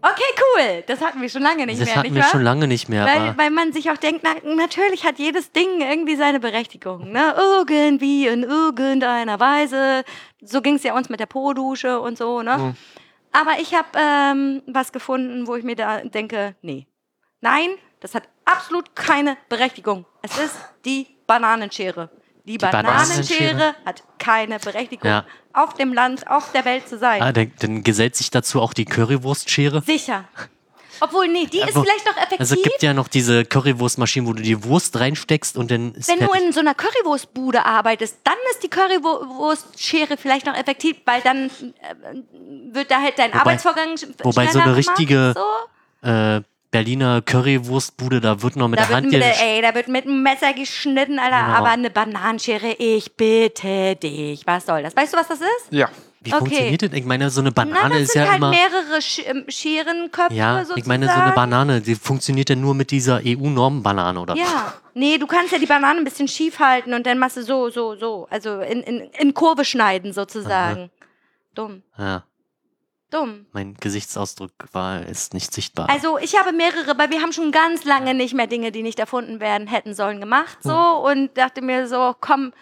Okay, 0.00 0.22
cool. 0.40 0.84
Das 0.86 1.00
hatten 1.00 1.20
wir 1.20 1.28
schon 1.28 1.42
lange 1.42 1.66
nicht 1.66 1.80
das 1.80 1.88
mehr, 1.88 1.96
hatten 1.96 2.06
nicht 2.08 2.14
wir 2.14 2.22
wahr? 2.22 2.30
schon 2.30 2.42
lange 2.42 2.68
nicht 2.68 2.88
mehr, 2.88 3.04
Weil, 3.04 3.36
weil 3.36 3.50
man 3.50 3.72
sich 3.72 3.90
auch 3.90 3.96
denkt, 3.96 4.22
na, 4.22 4.34
natürlich 4.54 5.04
hat 5.04 5.18
jedes 5.18 5.50
Ding 5.52 5.80
irgendwie 5.80 6.14
seine 6.16 6.38
Berechtigung. 6.38 7.10
Ne? 7.10 7.34
Irgendwie 7.36 8.26
in 8.26 8.42
irgendeiner 8.44 9.40
Weise. 9.40 10.04
So 10.40 10.60
ging 10.62 10.76
es 10.76 10.84
ja 10.84 10.94
uns 10.94 11.08
mit 11.08 11.20
der 11.20 11.26
Po-Dusche 11.26 12.00
und 12.00 12.16
so. 12.16 12.42
Ne? 12.42 12.76
Aber 13.32 13.60
ich 13.60 13.74
habe 13.74 13.88
ähm, 13.96 14.62
was 14.66 14.92
gefunden, 14.92 15.46
wo 15.46 15.56
ich 15.56 15.64
mir 15.64 15.74
da 15.76 16.00
denke, 16.00 16.54
nee. 16.62 16.86
Nein, 17.40 17.70
das 18.00 18.14
hat 18.14 18.24
absolut 18.44 18.94
keine 18.96 19.36
Berechtigung. 19.48 20.04
Es 20.22 20.36
ist 20.38 20.54
die 20.84 21.06
Bananenschere. 21.26 22.10
Die, 22.44 22.56
Bananenschere, 22.56 23.54
Bananenschere? 23.54 23.74
hat 23.84 24.02
keine 24.18 24.58
Berechtigung, 24.58 25.06
Ja. 25.10 25.24
auf 25.52 25.74
dem 25.74 25.92
Land, 25.92 26.26
auf 26.30 26.50
der 26.52 26.64
Welt 26.64 26.88
zu 26.88 26.96
sein. 26.98 27.20
ah, 27.22 27.30
dann, 27.32 27.52
dann 27.58 27.84
gesellt 27.84 28.16
sich 28.16 28.30
dazu 28.30 28.62
auch 28.62 28.72
die 28.72 28.86
Currywurstschere. 28.86 29.82
Sicher. 29.82 30.24
Obwohl, 31.00 31.28
nee, 31.28 31.46
die 31.46 31.58
ist 31.60 31.76
wo- 31.76 31.82
vielleicht 31.82 32.06
noch 32.06 32.16
effektiv. 32.16 32.40
Also 32.40 32.56
es 32.56 32.62
gibt 32.62 32.82
ja 32.82 32.92
noch 32.94 33.06
diese 33.06 33.44
Currywurstmaschinen, 33.44 34.28
wo 34.28 34.32
du 34.32 34.42
die 34.42 34.64
Wurst 34.64 34.98
reinsteckst 34.98 35.56
und 35.56 35.70
dann 35.70 35.92
ist 35.94 36.08
Wenn 36.08 36.18
du 36.18 36.24
fertig. 36.26 36.46
in 36.46 36.52
so 36.52 36.58
einer 36.60 36.74
Currywurstbude 36.74 37.64
arbeitest, 37.64 38.16
dann 38.24 38.34
ist 38.50 38.62
die 38.64 38.68
Currywurstschere 38.68 40.16
vielleicht 40.16 40.46
noch 40.46 40.54
effektiv, 40.56 40.96
weil 41.04 41.20
dann 41.20 41.50
äh, 41.50 42.72
wird 42.72 42.90
da 42.90 43.00
halt 43.00 43.18
dein 43.18 43.30
Wobei- 43.30 43.40
Arbeitsvorgang 43.40 43.94
wobei 44.22 44.46
so 44.48 44.58
eine 44.60 44.74
richtige- 44.74 45.34
So. 46.02 46.08
äh, 46.08 46.40
Berliner 46.70 47.22
Currywurstbude, 47.22 48.20
da 48.20 48.42
wird 48.42 48.56
noch 48.56 48.68
mit 48.68 48.78
Da 48.78 48.84
der 48.86 48.96
Hand 48.96 49.10
mit, 49.10 49.22
ey, 49.22 49.62
da 49.62 49.74
wird 49.74 49.88
mit 49.88 50.04
einem 50.06 50.22
Messer 50.22 50.52
geschnitten, 50.52 51.18
Alter, 51.18 51.40
Genau. 51.46 51.58
aber 51.58 51.68
eine 51.70 51.88
Bananenschere, 51.90 52.72
ich 52.78 53.16
bitte 53.16 53.96
dich. 53.96 54.46
Was 54.46 54.66
soll 54.66 54.82
das? 54.82 54.94
Weißt 54.94 55.14
du, 55.14 55.16
was 55.18 55.28
das 55.28 55.40
ist? 55.40 55.68
Ja. 55.70 55.88
Wie 56.20 56.32
okay. 56.34 56.38
funktioniert 56.40 56.82
das? 56.82 56.92
Ich 56.92 57.04
meine, 57.04 57.30
so 57.30 57.40
eine 57.40 57.52
Na, 57.54 57.64
Banane 57.64 57.94
das 57.94 58.02
ist 58.08 58.14
ja 58.16 58.26
halt 58.26 58.36
immer. 58.38 58.50
mehrere 58.50 59.00
Sch 59.00 59.20
ähm, 59.24 59.44
Scherenköpfe 59.48 60.34
Ja, 60.34 60.56
sozusagen. 60.58 60.80
ich 60.80 60.86
meine, 60.86 61.06
so 61.06 61.12
eine 61.14 61.32
Banane, 61.32 61.80
die 61.80 61.94
funktioniert 61.94 62.50
ja 62.50 62.56
nur 62.56 62.74
mit 62.74 62.90
dieser 62.90 63.20
EU-Norm-Banane, 63.24 64.20
oder? 64.20 64.34
Ja, 64.34 64.74
nee, 64.94 65.16
du 65.16 65.26
kannst 65.28 65.52
ja 65.52 65.58
die 65.58 65.66
Banane 65.66 66.00
ein 66.00 66.04
bisschen 66.04 66.26
schief 66.28 66.58
halten 66.58 66.92
und 66.92 67.06
dann 67.06 67.18
machst 67.18 67.36
du 67.36 67.42
so, 67.44 67.70
so, 67.70 67.94
so. 67.96 68.26
Also 68.30 68.60
in, 68.60 68.80
in, 68.82 69.00
in 69.18 69.32
Kurve 69.32 69.64
schneiden 69.64 70.12
sozusagen. 70.12 70.90
Dumm, 71.54 71.82
Ja, 71.96 72.24
dumm. 73.10 73.46
mein 73.52 73.74
Gesichtsausdruck 73.74 74.52
war, 74.72 75.06
ist 75.06 75.34
nicht 75.34 75.52
sichtbar. 75.52 75.88
Also 75.90 76.18
ich 76.18 76.38
habe 76.38 76.52
mehrere, 76.52 76.96
weil 76.98 77.10
wir 77.10 77.20
haben 77.22 77.32
schon 77.32 77.52
ganz 77.52 77.84
lange 77.84 78.14
nicht 78.14 78.34
mehr 78.34 78.46
Dinge, 78.46 78.72
die 78.72 78.82
nicht 78.82 78.98
erfunden 78.98 79.40
werden 79.40 79.66
hätten 79.66 79.94
sollen, 79.94 80.20
gemacht 80.20 80.58
so 80.62 80.74
und 80.76 81.36
dachte 81.36 81.62
mir 81.62 81.88
so, 81.88 82.14
komm, 82.20 82.52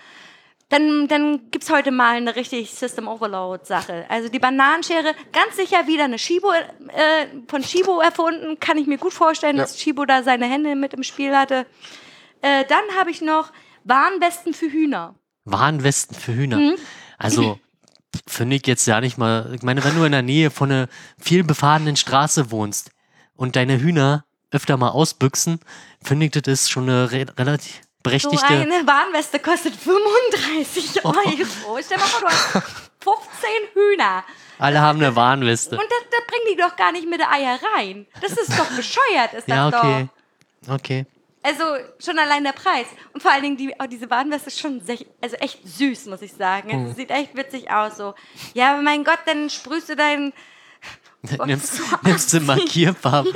dann, 0.69 1.07
dann 1.07 1.51
gibt's 1.53 1.71
heute 1.71 1.93
mal 1.93 2.17
eine 2.17 2.35
richtig 2.35 2.73
System 2.75 3.07
Overload 3.07 3.65
Sache. 3.65 4.05
Also 4.09 4.29
die 4.29 4.41
Bananenschere, 4.41 5.15
ganz 5.33 5.55
sicher 5.57 5.87
wieder 5.87 6.05
eine 6.05 6.19
Shibo, 6.19 6.51
äh, 6.53 7.27
von 7.49 7.63
Shibo 7.63 8.01
erfunden, 8.01 8.59
kann 8.59 8.77
ich 8.77 8.89
mir 8.89 8.99
gut 8.99 9.13
vorstellen, 9.13 9.57
Ja. 9.57 9.63
dass 9.63 9.81
Shibo 9.81 10.05
da 10.07 10.25
seine 10.25 10.47
Hände 10.47 10.75
mit 10.75 10.93
im 10.93 11.05
Spiel 11.05 11.37
hatte. 11.37 11.67
Äh, 12.41 12.65
dann 12.65 12.83
habe 12.99 13.11
ich 13.13 13.21
noch 13.23 13.53
Warnwesten 13.85 14.55
für 14.55 14.67
Hühner. 14.67 15.15
Warnwesten 15.45 16.17
für 16.17 16.35
Hühner. 16.35 16.57
Mhm. 16.59 16.75
Also 17.17 17.61
finde 18.27 18.57
ich 18.57 18.67
jetzt 18.67 18.87
ja 18.87 19.01
nicht 19.01 19.19
mal. 19.19 19.53
Ich 19.55 19.63
meine, 19.63 19.83
wenn 19.85 19.95
du 19.97 20.05
in 20.05 20.13
der 20.13 20.23
Nähe 20.23 20.51
von 20.51 20.71
einer 20.71 20.89
viel 21.19 21.45
befahrenen 21.45 21.97
Straße 21.97 22.51
wohnst 22.51 22.91
und 23.35 23.57
deine 23.57 23.81
Hühner 23.81 24.25
öfter 24.51 24.77
mal 24.77 24.91
ausbüchsen, 24.91 25.61
finde 26.03 26.27
ich, 26.27 26.33
das 26.33 26.43
ist 26.47 26.71
schon 26.71 26.85
eine 26.85 27.11
re 27.11 27.27
relativ 27.39 27.75
So 27.75 27.81
berechtigte. 28.03 28.47
eine 28.47 28.87
Warnweste 28.87 29.39
kostet 29.41 29.75
35 29.77 31.05
Euro. 31.05 31.15
Stell 31.85 31.99
mal 31.99 32.05
vor, 32.07 32.21
du 32.21 32.27
hast 32.29 32.53
15 33.01 33.51
Hühner. 33.75 34.25
Alle 34.59 34.81
haben 34.81 34.99
eine 35.01 35.15
Warnweste. 35.15 35.77
Und 35.77 35.85
das, 35.85 35.99
das 36.11 36.27
bringen 36.27 36.47
die 36.53 36.57
doch 36.57 36.77
gar 36.77 36.93
nicht 36.93 37.09
mit 37.09 37.21
der 37.21 37.31
Eier 37.31 37.59
rein. 37.77 38.07
Das 38.23 38.33
ist 38.33 38.59
doch 38.59 38.67
bescheuert, 38.71 39.35
ist 39.37 39.49
das 39.49 39.57
Ja, 39.57 39.69
okay. 39.69 40.09
doch. 40.67 40.75
Okay. 40.75 41.07
Also 41.47 41.63
schon 42.05 42.19
allein 42.19 42.43
der 42.45 42.53
Preis. 42.53 42.87
Und 43.13 43.23
vor 43.23 43.31
allen 43.31 43.43
Dingen, 43.43 43.57
die, 43.57 43.73
oh, 43.79 43.87
diese 43.87 44.11
Warnweste 44.11 44.49
ist 44.49 44.59
schon 44.61 44.81
sech, 44.81 45.07
also 45.23 45.37
echt 45.37 45.61
süß, 45.67 46.07
muss 46.07 46.23
ich 46.23 46.33
sagen. 46.33 46.71
Hm. 46.73 46.87
Es 46.91 46.97
sieht 46.97 47.11
echt 47.11 47.37
witzig 47.37 47.71
aus 47.71 47.97
so. 47.97 48.15
Ja, 48.55 48.73
aber 48.73 48.83
mein 48.83 49.05
Gott, 49.05 49.21
dann 49.27 49.49
sprühst 49.51 49.89
du 49.89 49.97
dein... 49.97 50.33
Nimmst, 51.47 51.75
so 51.77 51.83
nimmst 52.03 52.33
du 52.33 52.41
Markierfarbe, 52.41 53.33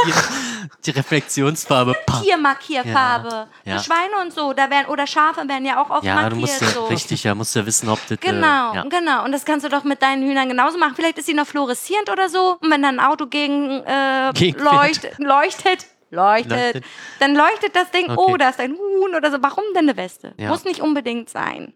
die 0.85 0.91
Reflexionsfarbe. 0.91 1.97
Tiermarkierfarbe. 2.23 3.49
Ja. 3.65 3.79
Für 3.79 3.85
Schweine 3.85 4.23
und 4.23 4.33
so. 4.33 4.53
Da 4.53 4.71
werden, 4.71 4.87
oder 4.87 5.07
Schafe 5.09 5.49
werden 5.49 5.65
ja 5.65 5.83
auch 5.83 5.91
oft 5.91 6.05
Ja, 6.05 6.15
markiert. 6.15 6.33
du 6.33 6.37
musst 6.37 6.61
ja, 6.61 6.69
so. 6.69 6.87
richtig, 6.87 7.25
ja, 7.25 7.35
musst 7.35 7.57
ja 7.57 7.67
wissen, 7.67 7.89
ob 7.89 7.99
das. 8.07 8.21
Genau, 8.21 8.73
Äh, 8.73 8.77
ja. 8.77 8.85
genau. 8.85 9.25
Und 9.25 9.33
das 9.33 9.45
kannst 9.45 9.65
du 9.65 9.71
doch 9.71 9.83
mit 9.83 10.03
deinen 10.03 10.23
Hühnern 10.23 10.49
genauso 10.49 10.79
machen. 10.79 10.95
Vielleicht 10.95 11.19
ist 11.19 11.27
sie 11.27 11.35
noch 11.35 11.47
fluoreszierend 11.47 12.11
oder 12.11 12.29
so. 12.29 12.59
Und 12.61 12.71
wenn 12.71 12.83
dann 12.83 13.01
ein 13.01 13.05
Auto 13.07 13.27
gegen, 13.27 13.83
äh, 13.85 14.31
Gegen 14.35 14.61
leuchtet, 14.61 15.87
leuchtet, 16.11 16.51
leuchtet, 16.51 16.85
dann 17.21 17.35
leuchtet 17.35 17.75
das 17.77 17.91
Ding, 17.91 18.05
Okay. 18.11 18.17
oh, 18.19 18.37
da 18.37 18.49
ist 18.51 18.61
ein 18.61 18.73
Huhn 18.77 19.15
oder 19.15 19.31
so. 19.31 19.39
Warum 19.41 19.65
denn 19.75 19.89
eine 19.89 19.97
Weste? 19.97 20.35
Ja. 20.37 20.49
Muss 20.49 20.65
nicht 20.65 20.81
unbedingt 20.81 21.31
sein. 21.31 21.73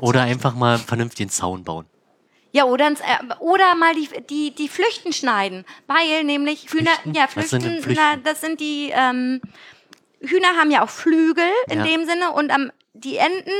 Oder 0.00 0.22
einfach 0.22 0.54
mal 0.54 0.74
einen 0.76 0.84
vernünftigen 0.84 1.30
Zaun 1.30 1.64
bauen. 1.64 1.86
Ja, 2.52 2.64
oder, 2.64 2.88
ins, 2.88 3.00
äh, 3.00 3.04
oder 3.40 3.74
mal 3.74 3.94
die, 3.94 4.08
die, 4.30 4.50
die 4.54 4.68
Flüchten 4.68 5.12
schneiden. 5.12 5.64
Weil 5.86 6.24
nämlich 6.24 6.70
Hühner, 6.72 6.90
Flüchten? 6.92 7.14
ja, 7.14 7.24
Was 7.34 7.50
sind 7.50 7.62
Flüchten, 7.62 7.74
denn 7.74 7.82
Flüchten? 7.82 8.04
Na, 8.14 8.16
das 8.30 8.40
sind 8.40 8.60
die, 8.60 8.90
ähm, 8.94 9.40
Hühner 10.20 10.56
haben 10.58 10.70
ja 10.70 10.82
auch 10.82 10.88
Flügel 10.88 11.44
in 11.68 11.80
Ja. 11.80 11.84
dem 11.84 12.06
Sinne 12.06 12.32
und 12.32 12.50
am, 12.50 12.72
die 12.98 13.16
Enten 13.16 13.50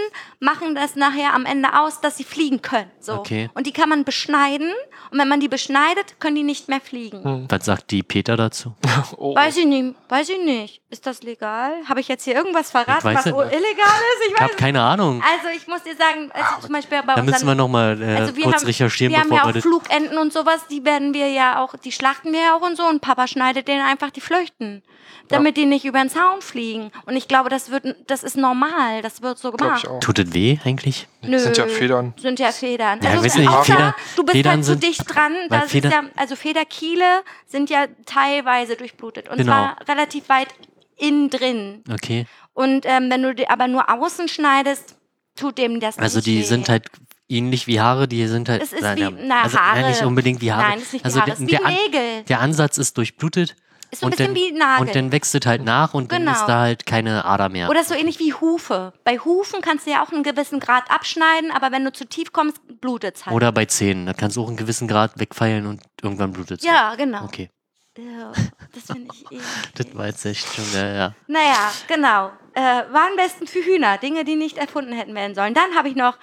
machen 0.40 0.74
das 0.74 0.96
nachher 0.96 1.34
am 1.34 1.46
Ende 1.46 1.78
aus, 1.78 2.00
dass 2.00 2.16
sie 2.16 2.24
fliegen 2.24 2.62
können. 2.62 2.90
So. 3.00 3.14
Okay. 3.14 3.50
Und 3.54 3.66
die 3.66 3.72
kann 3.72 3.88
man 3.88 4.04
beschneiden. 4.04 4.72
Und 5.10 5.18
wenn 5.18 5.28
man 5.28 5.40
die 5.40 5.48
beschneidet, 5.48 6.18
können 6.18 6.36
die 6.36 6.42
nicht 6.42 6.68
mehr 6.68 6.80
fliegen. 6.80 7.46
Was 7.48 7.64
sagt 7.64 7.90
die 7.90 8.02
Peter 8.02 8.36
dazu? 8.36 8.74
Oh, 9.18 9.34
Weiß 9.36 9.56
ich 9.58 9.66
nicht, 9.66 9.94
weiß 10.08 10.30
ich 10.30 10.42
nicht. 10.42 10.80
Ist 10.90 11.06
das 11.06 11.22
legal? 11.22 11.72
Habe 11.88 12.00
ich 12.00 12.08
jetzt 12.08 12.24
hier 12.24 12.34
irgendwas 12.34 12.70
verraten, 12.70 13.04
was 13.04 13.26
illegal 13.26 13.50
ist? 13.52 14.30
Ich 14.30 14.40
habe 14.40 14.54
keine 14.54 14.82
Ahnung. 14.82 15.22
Also 15.22 15.48
ich 15.54 15.66
muss 15.68 15.82
dir 15.82 15.94
sagen, 15.94 16.30
also 16.32 16.62
zum 16.66 16.72
Beispiel 16.72 17.02
bei 17.06 17.14
Da 17.14 17.22
müssen 17.22 17.46
wir 17.46 17.52
unseren, 17.52 17.56
nochmal 17.58 18.02
äh, 18.02 18.16
also 18.16 18.36
wir 18.36 18.44
kurz 18.44 18.56
haben, 18.56 18.66
recherchieren, 18.66 19.12
wir 19.12 19.20
haben 19.20 19.32
ja 19.32 19.44
auch. 19.44 19.60
Flugenten 19.60 20.18
und 20.18 20.32
sowas, 20.32 20.66
die 20.70 20.84
werden 20.84 21.14
wir 21.14 21.28
ja 21.28 21.62
auch, 21.62 21.76
die 21.76 21.92
schlachten 21.92 22.32
wir 22.32 22.40
ja 22.40 22.56
auch 22.56 22.62
und 22.62 22.76
so 22.76 22.84
und 22.84 23.00
Papa 23.00 23.26
schneidet 23.26 23.68
denen 23.68 23.82
einfach 23.82 24.10
die 24.10 24.20
Flüchten, 24.20 24.82
damit 25.28 25.56
die 25.56 25.66
nicht 25.66 25.84
über 25.84 25.98
den 26.00 26.08
Zaun 26.10 26.40
fliegen. 26.40 26.90
Und 27.06 27.16
ich 27.16 27.28
glaube, 27.28 27.48
das 27.48 27.70
wird, 27.70 27.96
das 28.06 28.22
ist 28.22 28.36
normal, 28.36 29.02
das 29.02 29.22
wird 29.22 29.38
so 29.38 29.50
gemacht. 29.52 29.88
Tut 30.00 30.18
es 30.18 30.32
weh 30.34 30.58
eigentlich? 30.64 31.08
Nö, 31.22 31.38
Sind 31.38 31.56
ja 31.56 31.66
Federn. 31.66 32.14
Sind 32.20 32.38
ja 32.38 32.52
Federn. 32.52 33.00
Ja, 33.02 33.10
also, 33.10 33.24
weiß 33.24 33.36
nicht, 33.36 33.48
außer 33.48 33.64
Feder- 33.74 33.94
du 34.16 34.22
bist 34.24 34.36
Federn 34.36 34.52
halt 34.54 34.64
zu 34.64 34.70
sind- 34.72 34.82
dicht 34.82 35.14
dran. 35.14 35.32
Das 35.50 35.70
Feder- 35.70 35.88
ist 35.88 35.94
ja, 35.94 36.02
also 36.16 36.36
Federkiele 36.36 37.22
sind 37.46 37.70
ja 37.70 37.86
teilweise 38.06 38.76
durchblutet 38.76 39.28
und 39.28 39.38
Genau. 39.38 39.52
zwar 39.52 39.76
relativ 39.88 40.28
weit 40.28 40.48
innen 40.96 41.30
drin. 41.30 41.84
Okay. 41.92 42.26
Und 42.54 42.86
ähm, 42.86 43.10
wenn 43.10 43.22
du 43.22 43.34
die 43.34 43.48
aber 43.48 43.68
nur 43.68 43.90
außen 43.90 44.28
schneidest, 44.28 44.96
tut 45.34 45.58
dem 45.58 45.80
das 45.80 45.98
Also 45.98 46.18
nicht 46.18 46.26
die 46.26 46.38
weh. 46.38 46.42
sind 46.42 46.68
halt 46.68 46.86
ähnlich 47.28 47.66
wie 47.66 47.80
Haare, 47.80 48.08
die 48.08 48.26
sind 48.28 48.48
halt. 48.48 48.62
Es 48.62 48.72
ist 48.72 48.80
nein, 48.82 48.96
wie- 48.96 49.02
ja, 49.02 49.10
na, 49.10 49.42
also, 49.42 49.58
Haare. 49.58 49.80
Nein, 49.80 49.90
nicht 49.90 50.02
unbedingt 50.04 50.40
wie 50.40 50.52
Haare. 50.52 50.62
Nein, 50.70 50.78
das 50.78 50.82
ist 50.84 50.92
nicht 50.94 51.02
wie 51.02 51.06
also 51.06 51.20
Haare, 51.20 51.26
der, 51.26 51.34
das 51.34 51.40
ist 51.42 51.46
wie 51.48 51.50
der, 51.56 51.66
An- 51.66 51.74
Nägel. 51.74 52.22
der 52.28 52.40
Ansatz 52.40 52.78
ist 52.78 52.96
durchblutet. 52.96 53.56
Ist 53.90 54.00
so 54.00 54.06
ein 54.06 54.12
und 54.12 54.16
bisschen 54.16 54.34
dann, 54.34 54.34
wie 54.34 54.52
Nagel. 54.52 54.86
Und 54.86 54.94
dann 54.96 55.12
wächst 55.12 55.34
es 55.34 55.46
halt 55.46 55.64
nach 55.64 55.94
und 55.94 56.08
Genau. 56.08 56.32
dann 56.32 56.34
ist 56.40 56.46
da 56.46 56.60
halt 56.60 56.86
keine 56.86 57.24
Ader 57.24 57.48
mehr. 57.48 57.68
Oder 57.70 57.84
so 57.84 57.94
ähnlich 57.94 58.18
wie 58.18 58.32
Hufe. 58.34 58.92
Bei 59.04 59.18
Hufen 59.18 59.60
kannst 59.62 59.86
du 59.86 59.90
ja 59.92 60.02
auch 60.04 60.12
einen 60.12 60.22
gewissen 60.22 60.60
Grad 60.60 60.90
abschneiden, 60.90 61.50
aber 61.50 61.70
wenn 61.72 61.84
du 61.84 61.92
zu 61.92 62.06
tief 62.06 62.32
kommst, 62.32 62.58
blutet 62.80 63.16
es 63.16 63.26
halt. 63.26 63.34
Oder 63.36 63.52
bei 63.52 63.64
Zähnen. 63.66 64.06
Da 64.06 64.12
kannst 64.12 64.36
du 64.36 64.42
auch 64.42 64.48
einen 64.48 64.56
gewissen 64.56 64.88
Grad 64.88 65.18
wegfeilen 65.18 65.66
und 65.66 65.82
irgendwann 66.02 66.32
blutet 66.32 66.60
es. 66.60 66.66
ja, 66.66 66.94
genau. 66.96 67.24
Okay. 67.24 67.50
Ja, 67.98 68.30
das 68.74 68.84
finde 68.92 69.08
ich 69.14 69.32
eh. 69.38 69.40
Das 69.74 69.86
war 69.94 70.06
jetzt 70.06 70.24
echt 70.26 70.46
schon, 70.54 70.64
ja, 70.74 70.86
ja. 70.94 71.14
Naja, 71.28 71.72
genau. 71.88 72.30
Äh, 72.52 72.60
war 72.92 73.06
am 73.08 73.16
besten 73.16 73.46
für 73.46 73.60
Hühner. 73.64 73.96
Dinge, 73.98 74.24
die 74.24 74.36
nicht 74.36 74.58
erfunden 74.58 74.92
hätten 74.92 75.14
werden 75.14 75.34
sollen. 75.34 75.54
Dann 75.54 75.74
habe 75.76 75.88
ich 75.88 75.94
noch 75.96 76.18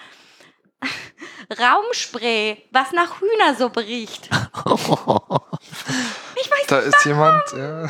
Raumspray, 1.59 2.63
was 2.71 2.91
nach 2.93 3.19
Hühnersuppe 3.21 3.81
riecht. 3.85 4.29
Ich 6.35 6.49
weiß 6.51 6.67
Da 6.67 6.79
ist 6.79 7.05
jemand, 7.05 7.41
ja. 7.55 7.87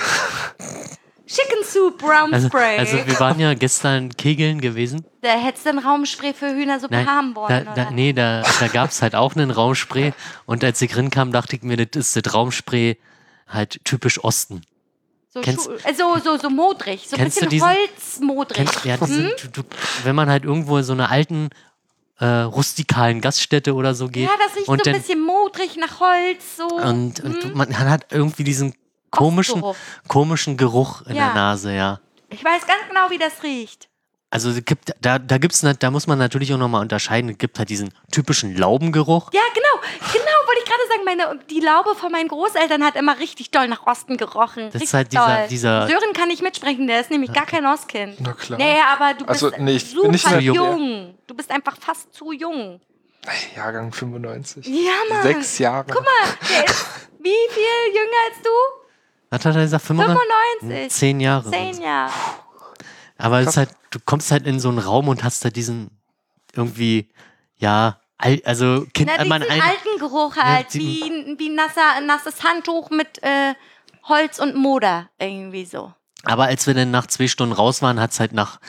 Chicken 1.25 1.63
Soup 1.63 2.03
Also, 2.03 2.13
Raumspray. 2.47 2.77
also 2.77 2.97
wir 3.07 3.19
waren 3.19 3.39
ja 3.39 3.53
gestern 3.55 4.09
kegeln 4.15 4.61
gewesen. 4.61 5.05
da 5.21 5.29
hättest 5.29 5.65
du 5.65 5.69
ein 5.71 5.79
Raumspray 5.79 6.33
für 6.33 6.49
Hühnersuppe 6.53 7.05
haben 7.05 7.33
da, 7.33 7.41
wollen, 7.41 7.65
da, 7.65 7.71
oder? 7.71 7.91
nee, 7.91 8.13
da, 8.13 8.43
da 8.59 8.67
gab 8.67 8.91
es 8.91 9.01
halt 9.01 9.15
auch 9.15 9.35
einen 9.35 9.49
Raumspray. 9.49 10.13
Und 10.45 10.63
als 10.63 10.81
ich 10.81 10.95
rinkam, 10.95 11.31
dachte 11.31 11.55
ich 11.55 11.63
mir, 11.63 11.77
das 11.77 12.13
ist 12.15 12.25
das 12.27 12.33
Raumspray 12.33 12.97
halt 13.47 13.83
typisch 13.85 14.23
Osten. 14.23 14.61
So, 15.29 15.41
Kennst- 15.41 15.69
äh, 15.85 15.93
so, 15.95 16.17
so, 16.23 16.37
so 16.37 16.49
modrig. 16.51 17.07
So 17.09 17.17
ein 17.17 17.25
bisschen 17.25 17.49
diesen- 17.49 17.67
holzmodrig. 17.67 18.57
Kennst, 18.57 18.85
ja, 18.85 18.97
diesen, 18.97 19.31
du, 19.41 19.61
du, 19.63 19.67
wenn 20.03 20.15
man 20.15 20.29
halt 20.29 20.43
irgendwo 20.43 20.77
in 20.77 20.83
so 20.83 20.93
einer 20.93 21.09
alten, 21.09 21.49
äh, 22.23 22.41
rustikalen 22.43 23.19
Gaststätte 23.21 23.73
oder 23.73 23.93
so 23.95 24.07
geht. 24.07 24.23
ja, 24.29 24.35
das 24.45 24.55
riecht 24.55 24.67
und 24.69 24.83
so 24.83 24.89
ein 24.89 24.93
dann, 24.93 25.01
bisschen 25.01 25.21
modrig 25.21 25.75
nach 25.77 25.99
Holz. 25.99 26.57
So. 26.57 26.67
Und, 26.67 27.19
und 27.19 27.43
Hm? 27.43 27.53
man 27.53 27.77
hat 27.77 28.05
irgendwie 28.11 28.43
diesen 28.43 28.73
komischen, 29.11 29.61
Ostgeruch. 29.61 29.75
komischen 30.07 30.57
Geruch 30.57 31.01
in 31.03 31.15
Ja. 31.15 31.25
der 31.27 31.33
Nase, 31.35 31.73
ja. 31.75 31.99
Ich 32.29 32.43
weiß 32.43 32.65
ganz 32.65 32.79
genau, 32.87 33.09
wie 33.09 33.17
das 33.17 33.43
riecht. 33.43 33.89
Also 34.33 34.51
gibt, 34.65 34.95
da, 34.99 35.19
da 35.19 35.37
gibt's, 35.37 35.61
da 35.79 35.91
muss 35.91 36.07
man 36.07 36.17
natürlich 36.17 36.51
auch 36.53 36.57
nochmal 36.57 36.81
unterscheiden. 36.81 37.29
Es 37.29 37.37
gibt 37.37 37.59
halt 37.59 37.69
diesen 37.69 37.93
typischen 38.11 38.57
Laubengeruch. 38.57 39.29
Ja, 39.31 39.41
genau. 39.53 39.87
Genau, 40.11 40.47
wollte 40.47 40.61
ich 40.63 40.65
gerade 40.65 40.81
sagen. 40.89 41.03
Meine, 41.05 41.39
die 41.51 41.59
Laube 41.59 41.93
von 41.93 42.11
meinen 42.11 42.29
Großeltern 42.29 42.83
hat 42.83 42.95
immer 42.95 43.19
richtig 43.19 43.51
doll 43.51 43.67
nach 43.67 43.85
Osten 43.85 44.17
gerochen. 44.17 44.71
Das 44.73 44.81
ist 44.81 44.91
richtig 44.91 44.93
halt 44.95 45.11
dieser- 45.11 45.27
doll. 45.37 45.47
dieser- 45.49 45.87
Sören 45.87 46.13
kann 46.13 46.29
nicht 46.29 46.41
mitsprechen, 46.41 46.87
der 46.87 47.01
ist 47.01 47.11
nämlich 47.11 47.31
gar 47.31 47.45
kein 47.45 47.63
Ostkind. 47.67 48.15
Na 48.21 48.33
klar. 48.33 48.57
Nee, 48.57 48.77
aber 48.91 49.13
du 49.13 49.25
bist 49.27 49.43
Also, 49.43 49.55
nee, 49.61 49.75
ich 49.75 49.83
bin 49.91 49.93
super 50.01 50.07
nicht 50.09 50.27
so 50.27 50.35
jung. 50.39 50.55
jung. 50.55 51.13
Du 51.27 51.35
bist 51.35 51.51
einfach 51.51 51.77
fast 51.79 52.11
zu 52.11 52.31
jung. 52.31 52.81
Jahrgang 53.55 53.93
95. 53.93 54.65
Ja, 54.65 54.73
Mann. 55.11 55.21
Sechs 55.21 55.59
Jahre. 55.59 55.85
Guck 55.91 56.03
mal, 56.03 56.11
der 56.49 56.65
ist 56.65 56.85
wie 57.19 57.29
viel 57.51 57.93
jünger 57.93 58.17
als 58.31 58.41
du? 58.43 58.49
Was 59.29 59.45
hat 59.45 59.55
er 59.55 59.61
gesagt? 59.61 59.85
95? 59.85 60.27
95. 60.61 60.91
Zehn 60.91 61.19
Jahre. 61.19 61.51
Zehn 61.51 61.81
Jahre. 61.83 62.11
Aber 63.17 63.39
es 63.41 63.49
ist 63.49 63.57
halt, 63.57 63.69
du 63.91 63.99
kommst 64.03 64.31
halt 64.31 64.45
in 64.47 64.59
so 64.59 64.69
einen 64.69 64.79
Raum 64.79 65.07
und 65.07 65.23
hast 65.23 65.43
da 65.45 65.49
diesen 65.49 65.91
irgendwie, 66.55 67.09
ja, 67.57 67.99
al- 68.17 68.41
also 68.45 68.85
kind, 68.93 69.11
Na, 69.17 69.23
man 69.25 69.41
alten 69.43 69.99
Geruch 69.99 70.35
halt, 70.35 70.73
die- 70.73 70.79
wie, 70.79 71.35
wie 71.39 71.49
nasser, 71.49 72.01
nasses 72.05 72.43
Handtuch 72.43 72.89
mit 72.89 73.21
äh, 73.23 73.53
Holz 74.03 74.39
und 74.39 74.55
Moder, 74.55 75.09
irgendwie 75.19 75.65
so. 75.65 75.93
aber 76.23 76.45
als 76.45 76.67
wir 76.67 76.73
dann 76.73 76.91
nach 76.91 77.07
zwei 77.07 77.27
Stunden 77.27 77.53
raus 77.53 77.81
waren, 77.81 77.99
hat 77.99 78.11
es 78.11 78.19
halt 78.19 78.33
nach 78.33 78.59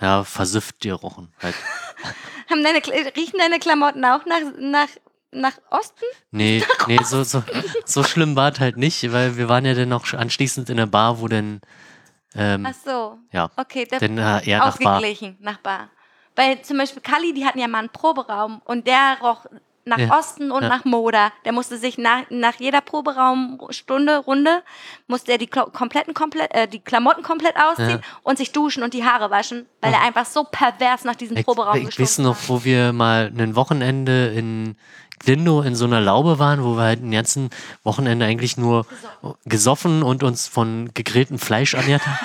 ja, 0.00 0.24
versifft 0.24 0.80
gerochen. 0.80 1.32
Halt. 1.42 1.54
Haben 2.50 2.62
deine, 2.62 2.78
riechen 3.16 3.38
deine 3.38 3.58
Klamotten 3.58 4.04
auch 4.04 4.26
nach, 4.26 4.40
nach, 4.58 4.88
nach 5.32 5.54
Osten? 5.70 6.04
Nee, 6.30 6.62
nee, 6.86 6.98
so, 7.02 7.24
so, 7.24 7.42
so 7.86 8.04
schlimm 8.04 8.36
war 8.36 8.52
es 8.52 8.60
halt 8.60 8.76
nicht, 8.76 9.10
weil 9.12 9.36
wir 9.38 9.48
waren 9.48 9.64
ja 9.64 9.72
dann 9.74 9.88
noch 9.88 10.12
anschließend 10.12 10.68
in 10.70 10.76
der 10.76 10.86
Bar, 10.86 11.18
wo 11.20 11.28
dann 11.28 11.60
ähm, 12.36 12.66
Ach 12.68 12.74
so. 12.74 13.18
ja, 13.32 13.50
Okay, 13.56 13.86
das 13.90 14.00
dann 14.00 14.18
äh, 14.18 14.48
eher 14.48 14.58
nach 14.58 14.78
Bar. 14.78 14.96
ausgeglichen, 14.96 15.36
nach 15.40 15.58
Bar. 15.58 15.88
Weil 16.34 16.60
zum 16.62 16.78
Beispiel 16.78 17.02
Kali, 17.02 17.32
die 17.32 17.44
hatten 17.46 17.58
ja 17.58 17.66
mal 17.68 17.78
einen 17.78 17.88
Proberaum 17.88 18.60
und 18.64 18.86
der 18.86 19.16
roch 19.22 19.46
nach 19.88 19.98
Ja, 19.98 20.18
Osten 20.18 20.50
und 20.50 20.62
ja. 20.64 20.68
nach 20.68 20.84
Moder. 20.84 21.30
Der 21.44 21.52
musste 21.52 21.78
sich 21.78 21.96
nach, 21.96 22.22
nach 22.28 22.56
jeder 22.56 22.80
Proberaumstunde, 22.80 24.18
Runde, 24.18 24.62
musste 25.06 25.32
er 25.32 25.38
die, 25.38 25.46
Klo 25.46 25.66
kompletten, 25.66 26.12
komplett, 26.14 26.52
äh, 26.54 26.66
die 26.68 26.80
Klamotten 26.80 27.22
komplett 27.22 27.54
ausziehen 27.56 27.90
Ja. 27.90 28.00
und 28.22 28.36
sich 28.38 28.52
duschen 28.52 28.82
und 28.82 28.94
die 28.94 29.04
Haare 29.04 29.30
waschen, 29.30 29.66
weil 29.80 29.92
er 29.92 30.02
einfach 30.02 30.26
so 30.26 30.44
pervers 30.44 31.04
nach 31.04 31.14
diesem 31.16 31.36
Ich, 31.36 31.44
Proberaum 31.46 31.76
ich 31.76 31.86
weiß 31.86 31.96
gestunken 31.96 32.24
noch, 32.32 32.48
war. 32.48 32.48
wo 32.60 32.64
wir 32.64 32.92
mal 32.92 33.32
ein 33.38 33.54
Wochenende 33.56 34.28
in 34.34 34.76
Glindow 35.18 35.62
in 35.62 35.74
so 35.74 35.84
einer 35.84 36.00
Laube 36.00 36.38
waren, 36.38 36.62
wo 36.62 36.76
wir 36.76 36.82
halt 36.84 37.02
ein 37.02 37.10
ganzen 37.10 37.50
Wochenende 37.82 38.26
eigentlich 38.26 38.56
nur 38.56 38.86
gesoffen 39.44 40.02
und 40.02 40.22
uns 40.22 40.46
von 40.46 40.90
gegrilltem 40.94 41.38
Fleisch 41.38 41.74
ernährt 41.74 42.02
haben. 42.06 42.18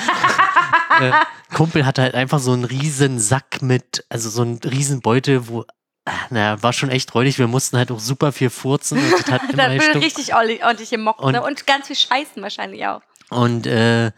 äh, 1.06 1.12
Kumpel 1.56 1.86
hatte 1.86 2.02
halt 2.02 2.16
einfach 2.16 2.40
so 2.40 2.52
einen 2.54 2.64
riesen 2.66 3.20
Sack 3.20 3.62
mit, 3.62 4.06
also 4.10 4.30
so 4.30 4.42
einen 4.42 4.58
riesen 4.60 5.02
Beutel, 5.02 5.48
wo, 5.48 5.66
ah, 6.06 6.12
naja, 6.30 6.62
war 6.64 6.74
schon 6.74 6.90
echt 6.90 7.14
räudig. 7.16 7.40
Wir 7.40 7.48
mussten 7.48 7.78
halt 7.78 7.92
auch 7.92 8.00
super 8.00 8.32
viel 8.32 8.50
furzen 8.50 8.98
und 9.00 9.12
das 9.14 9.32
hat 9.32 9.44
immer 9.50 9.68
Da 9.68 10.00
richtig 10.00 10.34
ordentlich, 10.34 10.64
ordentlich 10.64 10.90
gemockt 10.90 11.22
Und- 11.22 11.34
ne? 11.34 11.44
und 11.44 11.66
ganz 11.68 11.88
viel 11.88 11.96
Scheißen 11.96 12.42
wahrscheinlich 12.42 12.86
auch. 12.86 13.02
Und 13.30 13.66
äh, 13.68 14.12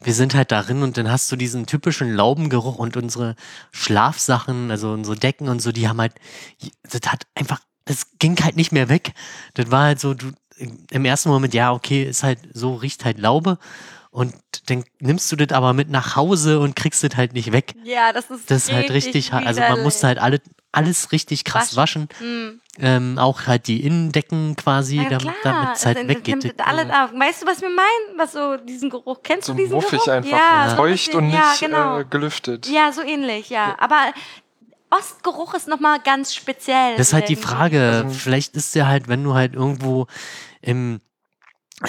wir 0.00 0.12
sind 0.14 0.34
halt 0.34 0.52
darin 0.52 0.82
und 0.82 0.96
dann 0.98 1.10
hast 1.10 1.30
du 1.32 1.36
diesen 1.36 1.66
typischen 1.66 2.12
Laubengeruch 2.14 2.76
und 2.76 2.96
unsere 2.96 3.36
Schlafsachen, 3.72 4.70
also 4.70 4.92
unsere 4.92 5.16
Decken 5.16 5.48
und 5.48 5.60
so, 5.60 5.72
die 5.72 5.88
haben 5.88 6.00
halt, 6.00 6.14
das 6.82 7.10
hat 7.10 7.26
einfach, 7.34 7.60
das 7.84 8.06
ging 8.18 8.36
halt 8.42 8.56
nicht 8.56 8.72
mehr 8.72 8.88
weg. 8.88 9.12
Das 9.54 9.70
war 9.70 9.84
halt 9.84 10.00
so, 10.00 10.14
du, 10.14 10.32
im 10.90 11.04
ersten 11.04 11.28
Moment, 11.28 11.52
ja, 11.54 11.72
okay, 11.72 12.04
ist 12.04 12.22
halt 12.22 12.38
so, 12.52 12.74
riecht 12.74 13.04
halt 13.04 13.18
Laube. 13.18 13.58
Und 14.10 14.32
dann 14.66 14.84
nimmst 15.00 15.30
du 15.32 15.36
das 15.36 15.50
aber 15.50 15.72
mit 15.72 15.90
nach 15.90 16.14
Hause 16.14 16.60
und 16.60 16.76
kriegst 16.76 17.02
das 17.02 17.16
halt 17.16 17.32
nicht 17.32 17.50
weg. 17.50 17.74
Ja, 17.82 18.12
das 18.12 18.30
ist 18.30 18.48
Das 18.48 18.68
ist 18.68 18.72
halt 18.72 18.90
richtig, 18.92 19.32
hart. 19.32 19.44
also 19.44 19.60
man 19.60 19.82
musste 19.82 20.06
halt 20.06 20.18
alle, 20.18 20.40
alles 20.70 21.10
richtig 21.10 21.42
krass 21.44 21.74
waschen. 21.74 22.08
Hm. 22.18 22.60
Ähm, 22.78 23.18
auch 23.18 23.48
halt 23.48 23.66
die 23.66 23.84
Innendecken 23.84 24.54
quasi, 24.54 24.98
Ja, 25.02 25.18
damit 25.42 25.70
es 25.74 25.84
halt 25.84 26.06
weggeht. 26.06 26.44
nimmt 26.44 26.60
alles 26.64 26.86
auf. 26.90 27.10
Weißt 27.12 27.42
du, 27.42 27.46
was 27.46 27.60
wir 27.60 27.70
meinen? 27.70 28.16
Was 28.18 28.32
so 28.32 28.56
diesen 28.56 28.88
Geruch, 28.88 29.18
kennst 29.24 29.46
So 29.48 29.52
du 29.52 29.58
diesen 29.58 29.74
muffig 29.74 29.90
Geruch? 29.98 30.08
einfach. 30.08 30.30
Ja, 30.30 30.64
so 30.66 30.70
ein 30.70 30.76
feucht 30.76 31.14
und 31.16 31.26
nicht 31.26 31.34
ja, 31.36 31.54
genau. 31.60 31.98
äh, 31.98 32.04
gelüftet. 32.04 32.68
Ja, 32.68 32.92
so 32.92 33.02
ähnlich, 33.02 33.50
ja. 33.50 33.74
Aber 33.80 34.12
Ostgeruch 34.98 35.54
ist 35.54 35.68
nochmal 35.68 35.98
ganz 36.00 36.34
speziell. 36.34 36.96
Das 36.96 37.08
ist 37.08 37.12
halt 37.12 37.28
die. 37.28 37.36
Frage. 37.36 38.02
Also- 38.04 38.10
Vielleicht 38.10 38.54
ist 38.56 38.74
ja 38.74 38.86
halt, 38.86 39.08
wenn 39.08 39.22
du 39.24 39.34
halt 39.34 39.54
irgendwo 39.54 40.06
im 40.60 41.00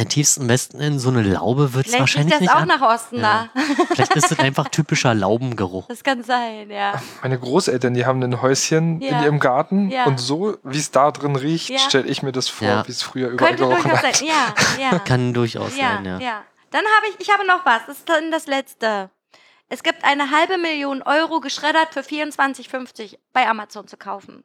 tiefsten 0.09 0.49
Westen 0.49 0.81
in 0.81 0.99
so 0.99 1.09
eine 1.09 1.21
Laube 1.21 1.73
wird 1.73 1.85
es 1.85 1.91
Vielleicht 1.91 1.99
wahrscheinlich 2.01 2.33
riecht 2.33 2.35
das 2.35 2.41
nicht 2.41 2.51
auch 2.55 2.61
an. 2.61 2.67
nach 2.67 2.81
Osten 2.81 3.17
Ja. 3.17 3.49
da. 3.53 3.61
Vielleicht 3.93 4.15
ist 4.15 4.31
das 4.31 4.39
einfach 4.39 4.67
typischer 4.67 5.13
Laubengeruch. 5.13 5.87
Das 5.87 6.03
kann 6.03 6.23
sein, 6.23 6.69
ja. 6.69 7.01
Meine 7.21 7.39
Großeltern, 7.39 7.93
die 7.93 8.05
haben 8.05 8.21
ein 8.23 8.41
Häuschen 8.41 8.99
Ja. 8.99 9.17
in 9.19 9.23
ihrem 9.23 9.39
Garten 9.39 9.89
Ja. 9.91 10.05
und 10.05 10.19
so, 10.19 10.57
wie 10.63 10.79
es 10.79 10.91
da 10.91 11.11
drin 11.11 11.35
riecht, 11.35 11.69
Ja. 11.69 11.77
stelle 11.79 12.07
ich 12.07 12.23
mir 12.23 12.31
das 12.31 12.49
vor, 12.49 12.67
Ja. 12.67 12.87
wie 12.87 12.91
es 12.91 13.03
früher 13.03 13.29
überall 13.29 13.49
Könnte 13.55 13.63
gerochen 13.67 13.83
durchaus 13.91 14.03
hat. 14.03 14.15
sein. 14.17 14.27
Ja, 14.27 14.91
ja. 14.91 14.99
Kann 15.05 15.33
durchaus 15.33 15.77
ja, 15.77 15.95
sein, 15.97 16.05
ja. 16.05 16.19
ja. 16.19 16.41
Dann 16.71 16.83
habe 16.97 17.07
ich, 17.11 17.19
ich 17.27 17.31
habe 17.33 17.45
noch 17.47 17.63
was. 17.65 17.81
Das 17.87 17.97
ist 17.99 18.09
dann 18.09 18.31
das 18.31 18.47
letzte. 18.47 19.11
Es 19.69 19.81
gibt 19.83 20.03
eine 20.03 20.29
halbe 20.31 20.57
Million 20.57 21.01
Euro 21.01 21.39
geschreddert 21.39 21.93
für 21.93 22.01
24,50 22.01 23.17
bei 23.33 23.47
Amazon 23.47 23.87
zu 23.87 23.97
kaufen. 23.97 24.43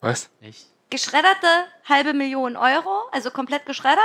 Was? 0.00 0.28
Echt? 0.42 0.66
Geschredderte 0.90 1.46
halbe 1.88 2.12
Million 2.12 2.56
Euro, 2.56 2.90
also 3.12 3.30
komplett 3.30 3.66
geschreddert. 3.66 3.98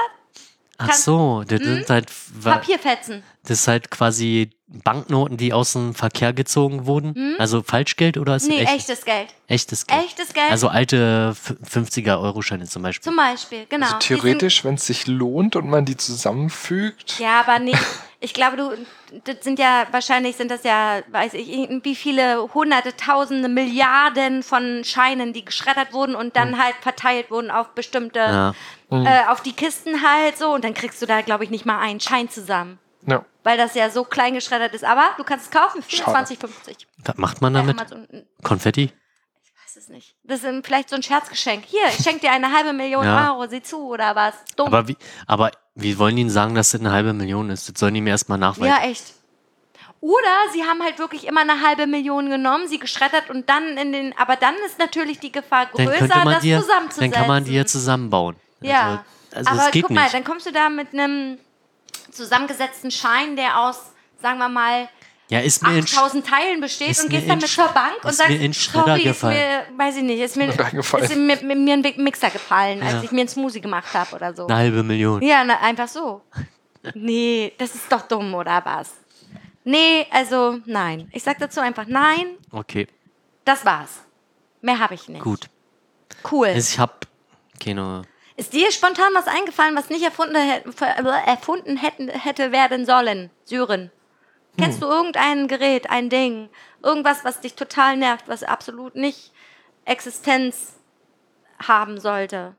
Ach 0.77 0.93
so, 0.93 1.43
das 1.45 1.59
Hm? 1.59 1.65
sind 1.75 1.89
halt, 1.91 2.11
Papierfetzen. 2.43 3.23
das 3.43 3.59
ist 3.59 3.67
halt 3.67 3.91
quasi 3.91 4.49
Banknoten, 4.65 5.37
die 5.37 5.53
aus 5.53 5.73
dem 5.73 5.93
Verkehr 5.93 6.33
gezogen 6.33 6.87
wurden. 6.87 7.35
Also 7.37 7.61
Falschgeld 7.61 8.17
oder 8.17 8.37
ist 8.37 8.47
Hm? 8.47 8.55
Nee, 8.55 8.61
echt, 8.63 8.73
echtes 8.89 9.05
Geld. 9.05 9.27
echtes 9.47 9.85
Geld? 9.85 10.03
Echtes 10.05 10.33
Geld. 10.33 10.49
Also 10.49 10.69
alte 10.69 11.35
50er-Euro-Scheine 11.69 12.65
zum 12.65 12.81
Beispiel. 12.81 13.03
zum 13.03 13.15
Beispiel, 13.15 13.67
genau. 13.69 13.85
Also 13.85 13.97
theoretisch, 13.99 14.63
wenn 14.65 14.75
es 14.75 14.87
sich 14.87 15.05
lohnt 15.05 15.55
und 15.55 15.69
man 15.69 15.85
die 15.85 15.97
zusammenfügt. 15.97 17.19
Ja, 17.19 17.41
aber 17.41 17.59
nicht. 17.59 17.77
Ich 18.19 18.33
glaube, 18.33 18.57
du, 18.57 18.71
das 19.25 19.37
sind 19.41 19.59
ja, 19.59 19.85
wahrscheinlich 19.91 20.35
sind 20.37 20.51
das 20.51 20.63
ja, 20.63 21.01
weiß 21.11 21.33
ich, 21.33 21.47
wie 21.83 21.95
viele 21.95 22.53
hunderte, 22.53 22.95
tausende, 22.95 23.49
Milliarden 23.49 24.43
von 24.43 24.83
Scheinen, 24.83 25.33
die 25.33 25.43
geschreddert 25.45 25.93
wurden 25.93 26.15
und 26.15 26.35
dann 26.35 26.61
halt 26.61 26.75
verteilt 26.81 27.29
wurden 27.31 27.51
auf 27.51 27.69
bestimmte, 27.69 28.19
Ja. 28.19 28.53
äh, 28.91 29.27
auf 29.27 29.41
die 29.41 29.53
Kisten 29.53 30.01
halt 30.01 30.37
so. 30.37 30.53
Und 30.53 30.63
dann 30.63 30.73
kriegst 30.73 31.01
du 31.01 31.05
da, 31.05 31.21
glaube 31.21 31.43
ich, 31.43 31.49
nicht 31.49 31.65
mal 31.65 31.79
einen 31.79 31.99
Schein 31.99 32.29
zusammen. 32.29 32.79
Ja. 33.05 33.25
Weil 33.43 33.57
das 33.57 33.73
ja 33.73 33.89
so 33.89 34.03
klein 34.03 34.33
geschreddert 34.33 34.73
ist. 34.73 34.83
Aber 34.85 35.09
du 35.17 35.23
kannst 35.23 35.45
es 35.45 35.51
kaufen, 35.51 35.83
Schade. 35.87 36.33
24,50. 36.33 36.85
Was 37.05 37.17
macht 37.17 37.41
man 37.41 37.53
damit? 37.53 37.77
Konfetti? 38.43 38.91
Weiß 39.75 39.83
es 39.83 39.89
nicht. 39.89 40.15
Das 40.23 40.43
ist 40.43 40.65
vielleicht 40.65 40.89
so 40.89 40.95
ein 40.95 41.03
Scherzgeschenk. 41.03 41.63
Hier, 41.65 41.87
ich 41.87 42.03
schenke 42.03 42.21
dir 42.21 42.31
eine 42.31 42.51
halbe 42.51 42.73
Million 42.73 43.05
Ja. 43.05 43.31
Euro, 43.33 43.47
sieh 43.47 43.61
zu, 43.61 43.87
oder 43.87 44.15
was? 44.15 44.33
Dumm. 44.55 44.67
Aber 44.67 44.87
wie, 44.87 44.97
aber 45.27 45.51
wie 45.75 45.97
wollen 45.97 46.15
die 46.15 46.23
ihnen 46.23 46.29
sagen, 46.29 46.55
dass 46.55 46.71
das 46.71 46.81
eine 46.81 46.91
halbe 46.91 47.13
Million 47.13 47.49
ist? 47.49 47.69
Das 47.69 47.79
sollen 47.79 47.93
die 47.93 48.01
mir 48.01 48.09
erstmal 48.09 48.37
nachweisen. 48.37 48.65
Ja, 48.65 48.83
echt. 48.83 49.13
Oder 50.01 50.49
sie 50.51 50.63
haben 50.63 50.81
halt 50.81 50.97
wirklich 50.99 51.27
immer 51.27 51.41
eine 51.41 51.61
halbe 51.61 51.85
Million 51.87 52.29
genommen, 52.29 52.67
sie 52.67 52.79
geschreddert 52.79 53.29
und 53.29 53.47
dann 53.49 53.77
in 53.77 53.93
den. 53.93 54.17
Aber 54.17 54.35
dann 54.35 54.55
ist 54.65 54.79
natürlich 54.79 55.19
die 55.19 55.31
Gefahr 55.31 55.67
größer, 55.67 56.07
das 56.25 56.43
ja- 56.43 56.59
zusammenzusetzen. 56.59 57.11
dann 57.11 57.11
kann 57.11 57.27
man 57.27 57.45
die 57.45 57.53
ja 57.53 57.65
zusammenbauen. 57.65 58.35
Ja. 58.61 59.05
Also, 59.33 59.49
also 59.51 59.61
aber 59.61 59.71
guck 59.71 59.89
mal, 59.91 60.01
nicht. 60.03 60.13
dann 60.13 60.23
kommst 60.23 60.45
du 60.47 60.51
da 60.51 60.69
mit 60.69 60.93
einem 60.93 61.37
zusammengesetzten 62.11 62.91
Schein, 62.91 63.35
der 63.35 63.59
aus, 63.61 63.79
sagen 64.21 64.39
wir 64.39 64.49
mal, 64.49 64.89
ja, 65.31 65.39
ist 65.39 65.63
mir 65.63 65.77
in, 65.77 65.83
8000 65.83 66.27
Teilen 66.27 66.61
besteht 66.61 66.89
ist 66.89 67.03
und 67.03 67.09
mir 67.11 67.17
gehst 67.19 67.29
dann 67.29 67.37
in 67.37 67.41
mit 67.41 67.49
zur 67.49 67.67
Bank 67.69 68.03
und 68.03 68.09
ist 68.09 68.17
sagst, 68.17 68.31
mir 68.31 68.53
sorry, 68.53 68.99
ist 69.01 69.03
gefallen. 69.03 69.37
mir, 69.37 69.77
weiß 69.77 69.95
ich 69.97 70.03
nicht, 70.03 70.19
ist 70.19 70.35
mir, 70.35 70.49
Ist 70.49 70.57
mir 70.57 71.33
ist 71.33 71.43
mir, 71.43 71.73
ein 71.73 72.03
Mixer 72.03 72.29
gefallen, 72.29 72.81
als 72.83 72.93
Ja. 72.93 73.03
ich 73.03 73.11
mir 73.11 73.21
einen 73.21 73.29
Smoothie 73.29 73.61
gemacht 73.61 73.93
habe 73.93 74.15
oder 74.15 74.33
so. 74.33 74.45
eine 74.47 74.55
halbe 74.57 74.83
Million. 74.83 75.21
Ja, 75.21 75.43
na, 75.43 75.59
einfach 75.61 75.87
so. 75.87 76.21
Nee, 76.95 77.53
das 77.57 77.75
ist 77.75 77.91
doch 77.91 78.01
dumm, 78.01 78.33
oder 78.33 78.61
was? 78.65 78.91
Nee, 79.63 80.07
also 80.11 80.59
nein. 80.65 81.07
Ich 81.13 81.23
sag 81.23 81.37
dazu 81.39 81.59
einfach 81.59 81.85
nein, 81.87 82.35
Okay, 82.51 82.87
das 83.45 83.63
war's. 83.65 84.01
Mehr 84.61 84.79
habe 84.79 84.95
ich 84.95 85.07
nicht. 85.07 85.21
gut. 85.23 85.45
Cool. 86.29 86.47
Ich 86.55 86.77
hab 86.77 87.07
keine. 87.63 88.01
Ist 88.35 88.53
dir 88.53 88.71
spontan 88.71 89.11
was 89.13 89.27
eingefallen, 89.27 89.75
was 89.75 89.89
nicht 89.89 90.03
erfunden, 90.03 90.35
hä- 90.35 90.63
erfunden 91.27 91.77
hätten, 91.77 92.09
hätte 92.09 92.51
werden 92.51 92.85
sollen? 92.85 93.29
Syren. 93.45 93.91
Kennst 94.57 94.81
du 94.81 94.85
irgendein 94.87 95.47
Gerät, 95.47 95.89
ein 95.89 96.09
Ding, 96.09 96.49
irgendwas, 96.83 97.23
was 97.23 97.39
dich 97.41 97.55
total 97.55 97.97
nervt, 97.97 98.27
was 98.27 98.43
absolut 98.43 98.95
nicht 98.95 99.31
Existenz 99.85 100.73
haben 101.67 101.99
sollte? 101.99 102.55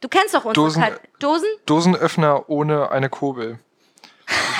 Du 0.00 0.08
kennst 0.08 0.34
doch 0.34 0.44
unsere 0.44 0.66
Dosen- 0.66 0.82
Kal- 0.82 1.00
Dosen? 1.18 1.48
Dosenöffner 1.66 2.48
ohne 2.48 2.90
eine 2.92 3.08
Kurbel. 3.10 3.58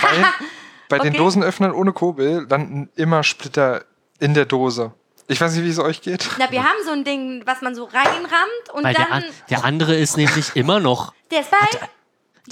Weil 0.01 0.25
bei 0.89 0.99
den 0.99 1.09
Okay. 1.11 1.19
Dosenöffnern 1.19 1.73
ohne 1.73 1.93
Kurbel 1.93 2.47
landen 2.49 2.91
immer 2.97 3.23
Splitter 3.23 3.85
in 4.19 4.35
der 4.35 4.47
Dose. 4.47 4.93
Ich 5.29 5.41
weiß 5.41 5.55
nicht, 5.55 5.65
wie 5.65 5.69
es 5.71 5.79
euch 5.79 6.01
geht. 6.03 6.29
Na, 6.39 6.51
wir 6.51 6.65
haben 6.65 6.79
so 6.85 6.91
ein 6.91 7.05
Ding, 7.05 7.43
was 7.45 7.61
man 7.61 7.75
so 7.75 7.85
reinrammt 7.85 8.71
und 8.73 8.83
Weil 8.83 8.95
der, 8.95 9.05
dann. 9.05 9.13
an, 9.13 9.25
der 9.51 9.65
andere 9.65 9.95
ist 9.95 10.17
nämlich 10.17 10.57
immer 10.57 10.81
noch. 10.81 11.13
der 11.31 11.43
ist 11.43 11.51
bei. 11.51 11.57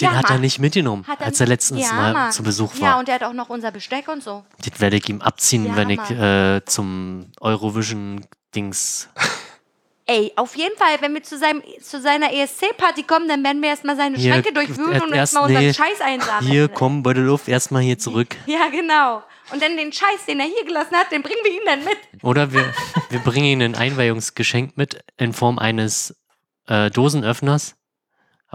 Den 0.01 0.10
Ja, 0.10 0.14
hat 0.16 0.31
er 0.31 0.39
nicht 0.39 0.59
mitgenommen, 0.59 1.06
Hat 1.06 1.23
als 1.23 1.40
er 1.40 1.47
letztens 1.47 1.82
ja, 1.82 1.93
mal 2.12 2.31
zu 2.31 2.43
Besuch 2.43 2.74
Ja, 2.74 2.82
war. 2.82 2.98
und 2.98 3.09
der 3.09 3.16
hat 3.16 3.23
auch 3.23 3.32
noch 3.32 3.48
unser 3.48 3.70
Besteck 3.70 4.09
und 4.09 4.23
so. 4.23 4.44
das 4.62 4.78
werde 4.81 4.97
ich 4.97 5.09
ihm 5.09 5.23
abziehen, 5.23 5.66
Ja, 5.66 5.77
wenn 5.77 5.90
ich 5.90 6.10
äh, 6.10 6.62
zum 6.66 7.32
Eurovision-Dings. 7.40 9.09
Ey, 10.09 10.32
auf 10.36 10.55
jeden 10.55 10.77
Fall, 10.77 11.01
wenn 11.01 11.14
wir 11.14 11.23
zu, 11.24 11.36
seinem, 11.36 11.62
zu 11.82 12.01
seiner 12.01 12.32
ESC-Party 12.32 13.02
kommen, 13.02 13.27
dann 13.27 13.43
werden 13.43 13.60
wir 13.60 13.70
erstmal 13.70 13.97
seine 13.97 14.16
Hier, 14.16 14.35
Schränke 14.35 14.52
durchwühlen 14.52 14.93
erst- 14.93 15.05
und 15.05 15.12
erstmal 15.12 15.43
unseren 15.47 15.64
nee, 15.64 15.74
Scheiß 15.74 16.01
einsammeln. 16.01 16.48
Hier, 16.52 16.68
komm, 16.68 17.02
bei 17.02 17.12
der 17.12 17.24
Luft 17.24 17.48
erstmal 17.48 17.82
hier 17.82 17.98
zurück. 17.98 18.36
Ja, 18.47 18.68
genau. 18.70 19.24
Und 19.52 19.60
dann 19.60 19.77
den 19.77 19.93
Scheiß, 19.93 20.27
den 20.28 20.39
er 20.39 20.47
hier 20.47 20.64
gelassen 20.64 20.94
hat, 20.94 21.10
den 21.10 21.23
bringen 21.23 21.40
wir 21.43 21.52
ihm 21.52 21.62
dann 21.66 21.85
mit. 21.85 21.98
Oder 22.23 22.52
wir, 22.52 22.73
wir 23.10 23.18
bringen 23.18 23.47
ihm 23.47 23.60
ein 23.62 23.74
Einweihungsgeschenk 23.74 24.77
mit 24.77 25.02
in 25.16 25.32
Form 25.32 25.59
eines 25.59 26.14
äh, 26.68 26.89
Dosenöffners. 26.90 27.74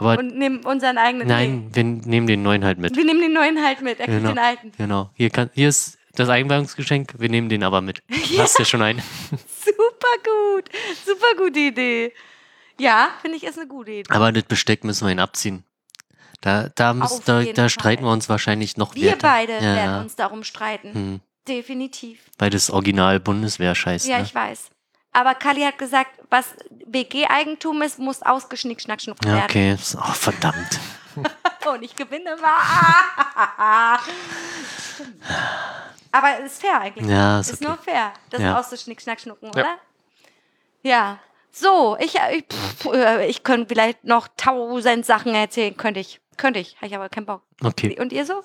Aber 0.02 0.18
Und 0.19 0.36
nehmen 0.38 0.65
unseren 0.65 0.98
eigenen. 0.98 1.28
nein, 1.28 1.69
wir 1.73 1.84
nehmen 1.84 2.28
den 2.28 2.41
neuen 2.41 2.65
halt 2.65 2.80
mit. 2.80 2.91
Nee. 2.91 2.98
Wir 2.98 3.06
nehmen 3.06 3.22
den 3.22 3.34
neuen 3.34 3.64
halt 3.64 3.82
mit. 3.82 3.99
Er 3.99 4.06
kriegt 4.07 4.18
Genau. 4.19 4.30
den 4.30 4.40
alten. 4.40 4.72
Genau. 4.78 5.10
Hier, 5.14 5.30
kann, 5.30 5.49
hier 5.53 5.69
ist 5.69 5.98
das 6.15 6.28
Einweihungsgeschenk, 6.30 7.14
wir 7.19 7.30
nehmen 7.30 7.49
den 7.49 7.64
aber 7.64 7.82
mit. 7.82 8.02
Hast 8.38 8.57
ja 8.60 8.65
schon 8.65 8.82
einen. 8.82 8.99
Super 9.30 10.14
gut. 10.23 10.69
Super 11.06 11.36
gute 11.38 11.60
Idee. 11.60 12.14
Ja, 12.80 13.10
finde 13.22 13.38
ich, 13.38 13.44
ist 13.44 13.60
eine 13.60 13.68
gute 13.68 13.91
Idee. 13.91 14.14
Aber 14.14 14.32
das 14.32 14.44
Besteck 14.44 14.84
müssen 14.84 15.06
wir 15.06 15.11
ihn 15.11 15.19
abziehen. 15.19 15.64
Da, 16.41 16.69
da, 16.73 16.94
müssen, 16.95 17.22
da, 17.26 17.44
da 17.44 17.69
streiten 17.69 18.03
wir 18.03 18.11
uns 18.11 18.28
wahrscheinlich 18.28 18.76
noch 18.76 18.95
Wir 18.95 19.11
Werte. 19.11 19.19
beide 19.22 19.53
ja, 19.53 19.61
werden 19.61 19.91
ja. 19.91 20.02
uns 20.02 20.15
darum 20.15 20.44
streiten. 20.44 20.94
Hm. 20.94 21.19
Definitiv. 21.48 22.19
Weil 22.40 22.49
das 22.49 22.72
Original 22.72 23.19
Bundeswehr-Scheiß. 23.19 24.07
Ja, 24.07 24.18
ne? 24.18 24.23
ich 24.23 24.34
weiß. 24.34 24.69
Aber 25.14 25.36
Kali 25.36 25.61
hat 25.61 25.78
gesagt, 25.78 26.10
was 26.30 26.56
WG-Eigentum 26.93 27.81
ist, 27.81 27.99
muss 27.99 28.22
ausgeschnickt, 28.22 28.81
schnack, 28.81 29.01
schnuck 29.01 29.18
Ja, 29.26 29.34
werden. 29.34 29.43
okay. 29.45 29.77
Oh, 29.97 30.11
verdammt. 30.13 30.80
Und 31.73 31.84
ich 31.84 31.95
gewinne 31.95 32.35
mal. 32.38 33.99
Aber 36.11 36.39
es 36.39 36.53
ist 36.53 36.61
fair 36.61 36.80
eigentlich. 36.81 37.07
Ja, 37.09 37.39
ist 37.39 37.49
ist 37.51 37.61
okay. 37.61 37.65
nur 37.68 37.77
fair, 37.77 38.13
das 38.30 38.41
Ja. 38.41 38.59
auszuschnick, 38.59 39.01
schnack, 39.01 39.19
schnucken, 39.22 39.49
oder? 39.49 39.77
Ja. 40.84 41.19
So, 41.53 41.97
ich, 41.99 42.15
ich, 42.15 42.45
pff, 42.45 42.85
äh, 42.93 43.27
ich 43.27 43.43
könnte 43.43 43.68
vielleicht 43.68 44.03
noch 44.05 44.27
tausend 44.38 45.05
Sachen 45.05 45.35
erzählen. 45.35 45.76
Könnte 45.76 45.99
ich. 45.99 46.19
Könnte 46.38 46.59
ich. 46.59 46.76
Habe 46.77 46.88
ich 46.88 46.95
aber 46.95 47.09
keinen 47.09 47.26
Bock. 47.26 47.41
Okay. 47.61 47.97
Und 47.99 48.13
ihr 48.13 48.26
so? 48.26 48.41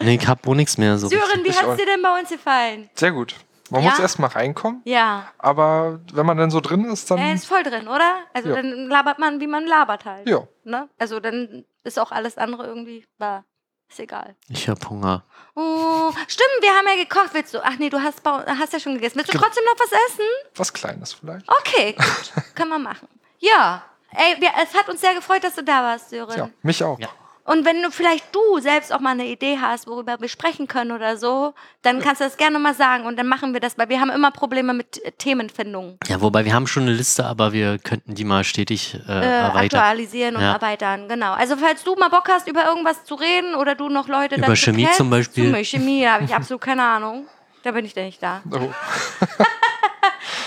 Nee, 0.00 0.16
ich 0.20 0.26
hab 0.26 0.44
wohl 0.46 0.56
nichts 0.56 0.76
mehr 0.76 0.98
so. 0.98 1.08
Sören, 1.08 1.44
wie 1.44 1.48
Ich 1.48 1.62
hat 1.62 1.68
es 1.70 1.76
dir 1.76 1.86
denn 1.86 2.02
bei 2.02 2.18
uns 2.18 2.28
gefallen? 2.28 2.90
Sehr 2.94 3.12
gut. 3.12 3.36
Man 3.70 3.82
Ja? 3.82 3.90
muss 3.90 3.98
erst 3.98 4.18
mal 4.18 4.26
reinkommen, 4.26 4.82
Ja. 4.84 5.28
aber 5.38 6.00
wenn 6.12 6.26
man 6.26 6.36
dann 6.36 6.50
so 6.50 6.60
drin 6.60 6.84
ist, 6.84 7.10
dann. 7.10 7.18
Er 7.18 7.32
ist 7.34 7.46
voll 7.46 7.62
drin, 7.62 7.88
oder? 7.88 8.18
Also 8.34 8.50
Ja. 8.50 8.56
dann 8.56 8.88
labert 8.88 9.18
man, 9.18 9.40
wie 9.40 9.46
man 9.46 9.66
labert 9.66 10.04
halt. 10.04 10.28
Ja. 10.28 10.46
Ne? 10.64 10.88
Also 10.98 11.18
dann 11.20 11.64
ist 11.82 11.98
auch 11.98 12.12
alles 12.12 12.36
andere 12.36 12.66
irgendwie, 12.66 13.06
bah, 13.18 13.44
ist 13.88 14.00
egal. 14.00 14.36
Ich 14.48 14.68
hab 14.68 14.88
Hunger. 14.90 15.24
Oh, 15.54 16.10
stimmt, 16.28 16.50
wir 16.60 16.70
haben 16.74 16.86
ja 16.86 17.02
gekocht. 17.04 17.30
Willst 17.32 17.54
du? 17.54 17.64
Ach 17.64 17.78
nee, 17.78 17.88
du 17.90 18.00
hast, 18.02 18.20
hast 18.26 18.72
ja 18.72 18.80
schon 18.80 18.94
gegessen. 18.94 19.16
Willst 19.16 19.32
du 19.32 19.38
Ge- 19.38 19.40
trotzdem 19.40 19.64
noch 19.64 19.78
was 19.78 19.92
essen? 20.10 20.24
Was 20.56 20.72
Kleines 20.72 21.12
vielleicht. 21.14 21.48
Okay, 21.60 21.92
gut. 21.92 22.32
Können 22.54 22.70
wir 22.70 22.78
machen. 22.78 23.08
Ja. 23.38 23.82
Ey, 24.10 24.40
wir, 24.40 24.50
es 24.62 24.74
hat 24.74 24.88
uns 24.88 25.00
sehr 25.00 25.14
gefreut, 25.14 25.42
dass 25.42 25.54
du 25.54 25.64
da 25.64 25.82
warst, 25.82 26.10
Sören. 26.10 26.36
Ja, 26.38 26.48
mich 26.62 26.82
auch. 26.84 26.98
Ja. 26.98 27.08
Und 27.46 27.66
wenn 27.66 27.82
du 27.82 27.90
vielleicht 27.90 28.34
du 28.34 28.58
selbst 28.58 28.90
auch 28.90 29.00
mal 29.00 29.10
eine 29.10 29.26
Idee 29.26 29.58
hast, 29.60 29.86
worüber 29.86 30.18
wir 30.18 30.28
sprechen 30.28 30.66
können 30.66 30.92
oder 30.92 31.18
so, 31.18 31.52
dann 31.82 32.00
kannst 32.00 32.22
du 32.22 32.24
das 32.24 32.38
gerne 32.38 32.58
mal 32.58 32.72
sagen 32.74 33.04
und 33.04 33.18
dann 33.18 33.26
machen 33.28 33.52
wir 33.52 33.60
das, 33.60 33.76
weil 33.76 33.90
wir 33.90 34.00
haben 34.00 34.08
immer 34.10 34.30
Probleme 34.30 34.72
mit 34.72 35.00
Themenfindung. 35.18 35.98
Ja, 36.08 36.22
wobei 36.22 36.46
wir 36.46 36.54
haben 36.54 36.66
schon 36.66 36.84
eine 36.84 36.92
Liste, 36.94 37.26
aber 37.26 37.52
wir 37.52 37.78
könnten 37.78 38.14
die 38.14 38.24
mal 38.24 38.44
stetig 38.44 38.94
äh, 39.06 39.12
Äh, 39.12 39.40
erweitern. 39.40 39.80
aktualisieren 39.80 40.36
und 40.36 40.42
Ja. 40.42 40.54
erweitern, 40.54 41.06
genau. 41.08 41.32
Also 41.34 41.56
falls 41.58 41.84
du 41.84 41.94
mal 41.96 42.08
Bock 42.08 42.28
hast, 42.30 42.48
über 42.48 42.64
irgendwas 42.64 43.04
zu 43.04 43.14
reden 43.14 43.54
oder 43.54 43.74
du 43.74 43.90
noch 43.90 44.08
Leute 44.08 44.36
Über 44.36 44.46
dazu 44.46 44.56
Chemie 44.62 44.84
kennst, 44.84 44.96
zum 44.96 45.10
Beispiel. 45.10 45.52
Zum 45.52 45.64
Chemie 45.64 46.06
habe 46.06 46.24
ich 46.24 46.34
absolut 46.34 46.62
keine 46.62 46.82
Ahnung. 46.82 47.26
Da 47.62 47.72
bin 47.72 47.84
ich 47.84 47.92
denn 47.92 48.06
nicht 48.06 48.22
da. 48.22 48.42
Oh. 48.50 48.58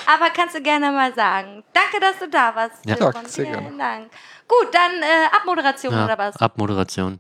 Aber 0.08 0.30
kannst 0.30 0.56
du 0.56 0.62
gerne 0.62 0.90
mal 0.92 1.14
sagen. 1.14 1.64
Danke, 1.74 2.00
dass 2.00 2.18
du 2.20 2.30
da 2.30 2.56
warst. 2.56 2.86
Ja. 2.86 2.96
Ja, 2.96 3.12
sehr 3.26 3.46
Vielen 3.46 3.52
gerne. 3.52 3.78
Dank. 3.78 4.12
Gut, 4.48 4.74
dann 4.74 5.02
äh, 5.02 5.36
Abmoderation 5.36 5.94
Ja, 5.94 6.06
oder 6.06 6.18
was? 6.18 6.38
Abmoderation. 6.38 7.20